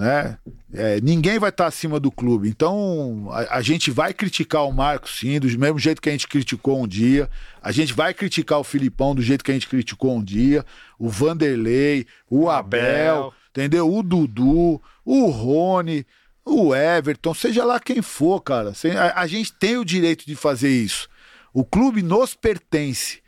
né? 0.00 0.38
é, 0.72 0.98
ninguém 1.02 1.38
vai 1.38 1.50
estar 1.50 1.66
acima 1.66 2.00
do 2.00 2.10
clube. 2.10 2.48
Então, 2.48 3.28
a, 3.30 3.58
a 3.58 3.60
gente 3.60 3.90
vai 3.90 4.14
criticar 4.14 4.66
o 4.66 4.72
Marcos, 4.72 5.18
sim, 5.18 5.38
do 5.38 5.46
mesmo 5.58 5.78
jeito 5.78 6.00
que 6.00 6.08
a 6.08 6.12
gente 6.12 6.26
criticou 6.26 6.82
um 6.82 6.88
dia. 6.88 7.28
A 7.62 7.70
gente 7.70 7.92
vai 7.92 8.14
criticar 8.14 8.58
o 8.58 8.64
Filipão 8.64 9.14
do 9.14 9.20
jeito 9.20 9.44
que 9.44 9.50
a 9.50 9.54
gente 9.54 9.68
criticou 9.68 10.16
um 10.16 10.24
dia. 10.24 10.64
O 10.98 11.10
Vanderlei, 11.10 12.06
o 12.30 12.48
Abel, 12.48 12.80
Abel. 12.80 13.34
entendeu? 13.50 13.94
O 13.94 14.02
Dudu, 14.02 14.80
o 15.04 15.26
Rony, 15.26 16.06
o 16.46 16.74
Everton, 16.74 17.34
seja 17.34 17.62
lá 17.62 17.78
quem 17.78 18.00
for, 18.00 18.40
cara. 18.40 18.72
A, 18.98 19.20
a 19.20 19.26
gente 19.26 19.52
tem 19.52 19.76
o 19.76 19.84
direito 19.84 20.24
de 20.24 20.34
fazer 20.34 20.70
isso. 20.70 21.10
O 21.52 21.62
clube 21.62 22.00
nos 22.00 22.34
pertence. 22.34 23.20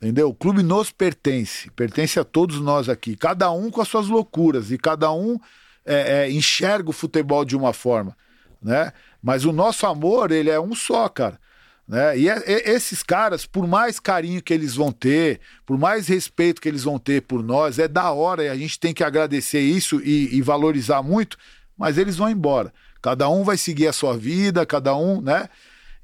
Entendeu? 0.00 0.30
O 0.30 0.34
clube 0.34 0.62
nos 0.62 0.90
pertence, 0.90 1.68
pertence 1.72 2.18
a 2.18 2.24
todos 2.24 2.60
nós 2.60 2.88
aqui, 2.88 3.16
cada 3.16 3.50
um 3.50 3.68
com 3.68 3.80
as 3.82 3.88
suas 3.88 4.06
loucuras 4.06 4.70
e 4.70 4.78
cada 4.78 5.12
um 5.12 5.40
é, 5.88 6.26
é, 6.26 6.30
enxerga 6.30 6.90
o 6.90 6.92
futebol 6.92 7.44
de 7.44 7.56
uma 7.56 7.72
forma, 7.72 8.16
né? 8.62 8.92
Mas 9.22 9.44
o 9.44 9.52
nosso 9.52 9.86
amor 9.86 10.30
ele 10.30 10.50
é 10.50 10.60
um 10.60 10.74
só, 10.74 11.08
cara. 11.08 11.38
Né? 11.88 12.18
E 12.18 12.28
é- 12.28 12.42
é- 12.46 12.70
esses 12.70 13.02
caras, 13.02 13.46
por 13.46 13.66
mais 13.66 13.98
carinho 13.98 14.42
que 14.42 14.52
eles 14.52 14.74
vão 14.74 14.92
ter, 14.92 15.40
por 15.64 15.78
mais 15.78 16.06
respeito 16.06 16.60
que 16.60 16.68
eles 16.68 16.84
vão 16.84 16.98
ter 16.98 17.22
por 17.22 17.42
nós, 17.42 17.78
é 17.78 17.88
da 17.88 18.10
hora 18.12 18.44
e 18.44 18.48
a 18.48 18.54
gente 18.54 18.78
tem 18.78 18.92
que 18.92 19.02
agradecer 19.02 19.60
isso 19.60 20.00
e, 20.04 20.36
e 20.36 20.42
valorizar 20.42 21.02
muito, 21.02 21.38
mas 21.76 21.96
eles 21.96 22.16
vão 22.16 22.28
embora. 22.28 22.72
Cada 23.00 23.28
um 23.30 23.42
vai 23.42 23.56
seguir 23.56 23.86
a 23.86 23.92
sua 23.92 24.18
vida, 24.18 24.66
cada 24.66 24.94
um, 24.94 25.22
né? 25.22 25.48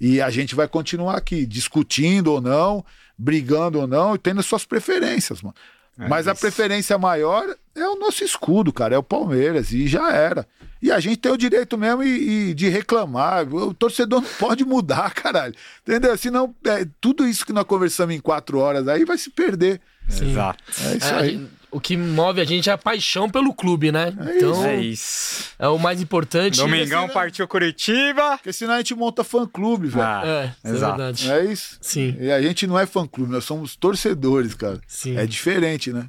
E 0.00 0.20
a 0.22 0.30
gente 0.30 0.54
vai 0.54 0.66
continuar 0.66 1.16
aqui, 1.16 1.44
discutindo 1.44 2.28
ou 2.28 2.40
não, 2.40 2.84
brigando 3.18 3.80
ou 3.80 3.86
não, 3.86 4.14
e 4.14 4.18
tendo 4.18 4.42
suas 4.42 4.64
preferências, 4.64 5.42
mano. 5.42 5.54
Mas 5.96 6.26
a 6.26 6.32
isso. 6.32 6.40
preferência 6.40 6.98
maior 6.98 7.44
é 7.74 7.88
o 7.88 7.96
nosso 7.98 8.22
escudo, 8.24 8.72
cara, 8.72 8.94
é 8.94 8.98
o 8.98 9.02
Palmeiras, 9.02 9.72
e 9.72 9.86
já 9.86 10.10
era. 10.12 10.46
E 10.82 10.90
a 10.92 11.00
gente 11.00 11.16
tem 11.16 11.32
o 11.32 11.36
direito 11.38 11.78
mesmo 11.78 12.02
e, 12.02 12.50
e 12.50 12.54
de 12.54 12.68
reclamar. 12.68 13.48
O 13.54 13.72
torcedor 13.72 14.20
não 14.20 14.28
pode 14.38 14.64
mudar, 14.64 15.12
caralho. 15.14 15.54
Entendeu? 15.82 16.16
Senão, 16.18 16.54
é, 16.64 16.86
tudo 17.00 17.26
isso 17.26 17.46
que 17.46 17.52
nós 17.54 17.64
conversamos 17.64 18.14
em 18.14 18.20
quatro 18.20 18.58
horas 18.58 18.86
aí 18.86 19.04
vai 19.04 19.16
se 19.16 19.30
perder. 19.30 19.80
Exato. 20.10 20.62
É 20.84 20.96
isso 20.96 21.06
É, 21.06 21.14
aí. 21.18 21.30
gente- 21.30 21.50
o 21.70 21.80
que 21.80 21.96
move 21.96 22.40
a 22.40 22.44
gente 22.44 22.70
é 22.70 22.72
a 22.72 22.78
paixão 22.78 23.28
pelo 23.28 23.52
clube, 23.52 23.90
né? 23.90 24.12
então, 24.36 24.64
É 24.64 24.76
isso. 24.76 25.46
é 25.58 25.66
o 25.66 25.76
mais 25.78 26.00
importante. 26.00 26.58
Domingão 26.58 27.08
partiu 27.08 27.48
Curitiba. 27.48 28.36
Porque 28.36 28.52
senão 28.52 28.74
a 28.74 28.76
gente 28.78 28.94
monta 28.94 29.24
fã-clube, 29.24 29.88
velho. 29.88 30.04
Ah, 30.04 30.22
É, 30.24 30.68
isso 30.70 30.84
é 30.84 30.86
verdade. 30.86 31.32
É 31.32 31.44
isso. 31.46 31.78
Sim, 31.80 32.14
E 32.20 32.30
a 32.30 32.40
gente 32.40 32.64
não 32.66 32.78
é 32.78 32.86
fã-clube, 32.86 33.32
nós 33.32 33.44
somos 33.44 33.74
torcedores, 33.74 34.54
cara. 34.54 34.80
Sim. 34.86 35.16
É 35.16 35.26
diferente, 35.26 35.92
né? 35.92 36.08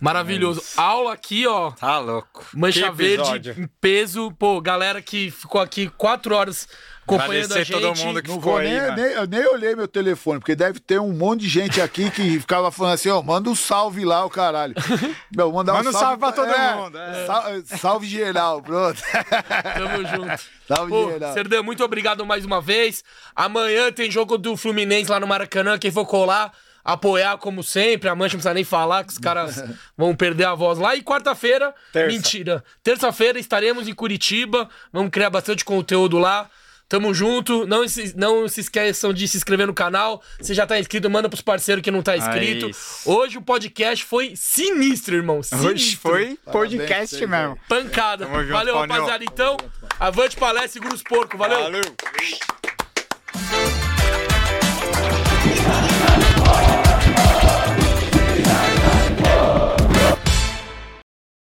Maravilhoso. 0.00 0.62
Aula 0.76 1.12
aqui, 1.12 1.46
ó. 1.46 1.70
Tá 1.72 1.98
louco. 1.98 2.44
Mancha 2.54 2.90
verde 2.92 3.68
peso. 3.80 4.32
Pô, 4.38 4.60
galera 4.60 5.00
que 5.02 5.30
ficou 5.30 5.60
aqui 5.60 5.88
quatro 5.96 6.34
horas 6.34 6.68
acompanhando 7.04 7.32
a 7.32 7.44
Agradecer 7.56 7.64
gente. 7.64 7.80
todo 7.82 8.06
mundo 8.06 8.22
que 8.22 8.28
Não 8.28 8.36
ficou 8.36 8.52
vou 8.52 8.60
aí, 8.60 8.68
nem, 8.80 8.94
nem- 8.94 9.12
eu 9.14 9.26
nem 9.26 9.44
olhei 9.48 9.74
meu 9.74 9.88
telefone, 9.88 10.38
porque 10.38 10.54
deve 10.54 10.78
ter 10.78 11.00
um 11.00 11.12
monte 11.12 11.40
de 11.40 11.48
gente 11.48 11.80
aqui 11.80 12.08
que 12.10 12.38
ficava 12.40 12.70
falando 12.70 12.94
assim, 12.94 13.08
ó, 13.08 13.20
manda 13.20 13.50
um 13.50 13.56
salve 13.56 14.04
lá, 14.04 14.24
o 14.24 14.30
caralho. 14.30 14.74
Meu, 15.36 15.50
mandar 15.50 15.72
Manda 15.74 15.88
um 15.88 15.92
salve, 15.92 16.06
salve 16.06 16.18
pra 16.20 16.32
todo 16.32 16.50
é, 16.52 16.74
mundo, 16.76 16.96
é. 16.98 17.26
sal- 17.26 17.44
salve 17.78 18.06
geral, 18.06 18.62
pronto. 18.62 19.02
Tamo 19.74 20.06
junto. 20.06 20.42
salve 20.68 20.90
Pô, 20.90 21.10
geral. 21.10 21.64
Muito 21.64 21.82
obrigado 21.84 22.24
mais 22.24 22.44
uma 22.44 22.60
vez. 22.60 23.02
Amanhã 23.34 23.90
tem 23.90 24.10
jogo 24.10 24.38
do 24.38 24.56
Fluminense 24.56 25.10
lá 25.10 25.18
no 25.18 25.26
Maracanã. 25.26 25.78
Quem 25.78 25.90
for 25.90 26.06
colar, 26.06 26.52
apoiar 26.84 27.36
como 27.38 27.62
sempre. 27.62 28.08
A 28.08 28.14
Mancha 28.14 28.34
não 28.34 28.38
precisa 28.40 28.54
nem 28.54 28.64
falar, 28.64 29.04
que 29.04 29.12
os 29.12 29.18
caras 29.18 29.62
vão 29.96 30.14
perder 30.14 30.44
a 30.44 30.54
voz 30.54 30.78
lá. 30.78 30.94
E 30.96 31.02
quarta-feira, 31.02 31.74
Terça. 31.92 32.14
mentira. 32.14 32.64
Terça-feira 32.82 33.38
estaremos 33.38 33.88
em 33.88 33.94
Curitiba. 33.94 34.68
Vamos 34.92 35.10
criar 35.10 35.30
bastante 35.30 35.64
conteúdo 35.64 36.18
lá. 36.18 36.48
Tamo 36.88 37.14
junto. 37.14 37.66
Não 37.66 37.88
se, 37.88 38.14
não 38.18 38.46
se 38.46 38.60
esqueçam 38.60 39.14
de 39.14 39.26
se 39.26 39.38
inscrever 39.38 39.66
no 39.66 39.72
canal. 39.72 40.22
Se 40.42 40.52
já 40.52 40.66
tá 40.66 40.78
inscrito, 40.78 41.08
manda 41.08 41.26
pros 41.26 41.40
parceiros 41.40 41.82
que 41.82 41.90
não 41.90 42.02
tá 42.02 42.18
inscrito. 42.18 42.68
isso. 42.68 43.10
Hoje 43.10 43.38
o 43.38 43.42
podcast 43.42 44.04
foi 44.04 44.34
sinistro, 44.36 45.16
irmão. 45.16 45.42
Sinistro. 45.42 45.70
Hoje 45.72 45.96
foi 45.96 46.38
podcast 46.52 47.16
vocês, 47.16 47.30
mesmo. 47.30 47.58
Pancada. 47.66 48.26
Tamo 48.26 48.46
Valeu, 48.46 48.76
rapaziada. 48.78 49.24
Então, 49.24 49.56
avante 49.98 50.36
palestra, 50.36 50.68
segura 50.68 50.94
os 50.94 51.02
porcos. 51.02 51.38
Valeu. 51.38 51.62
Valeu. 51.62 51.82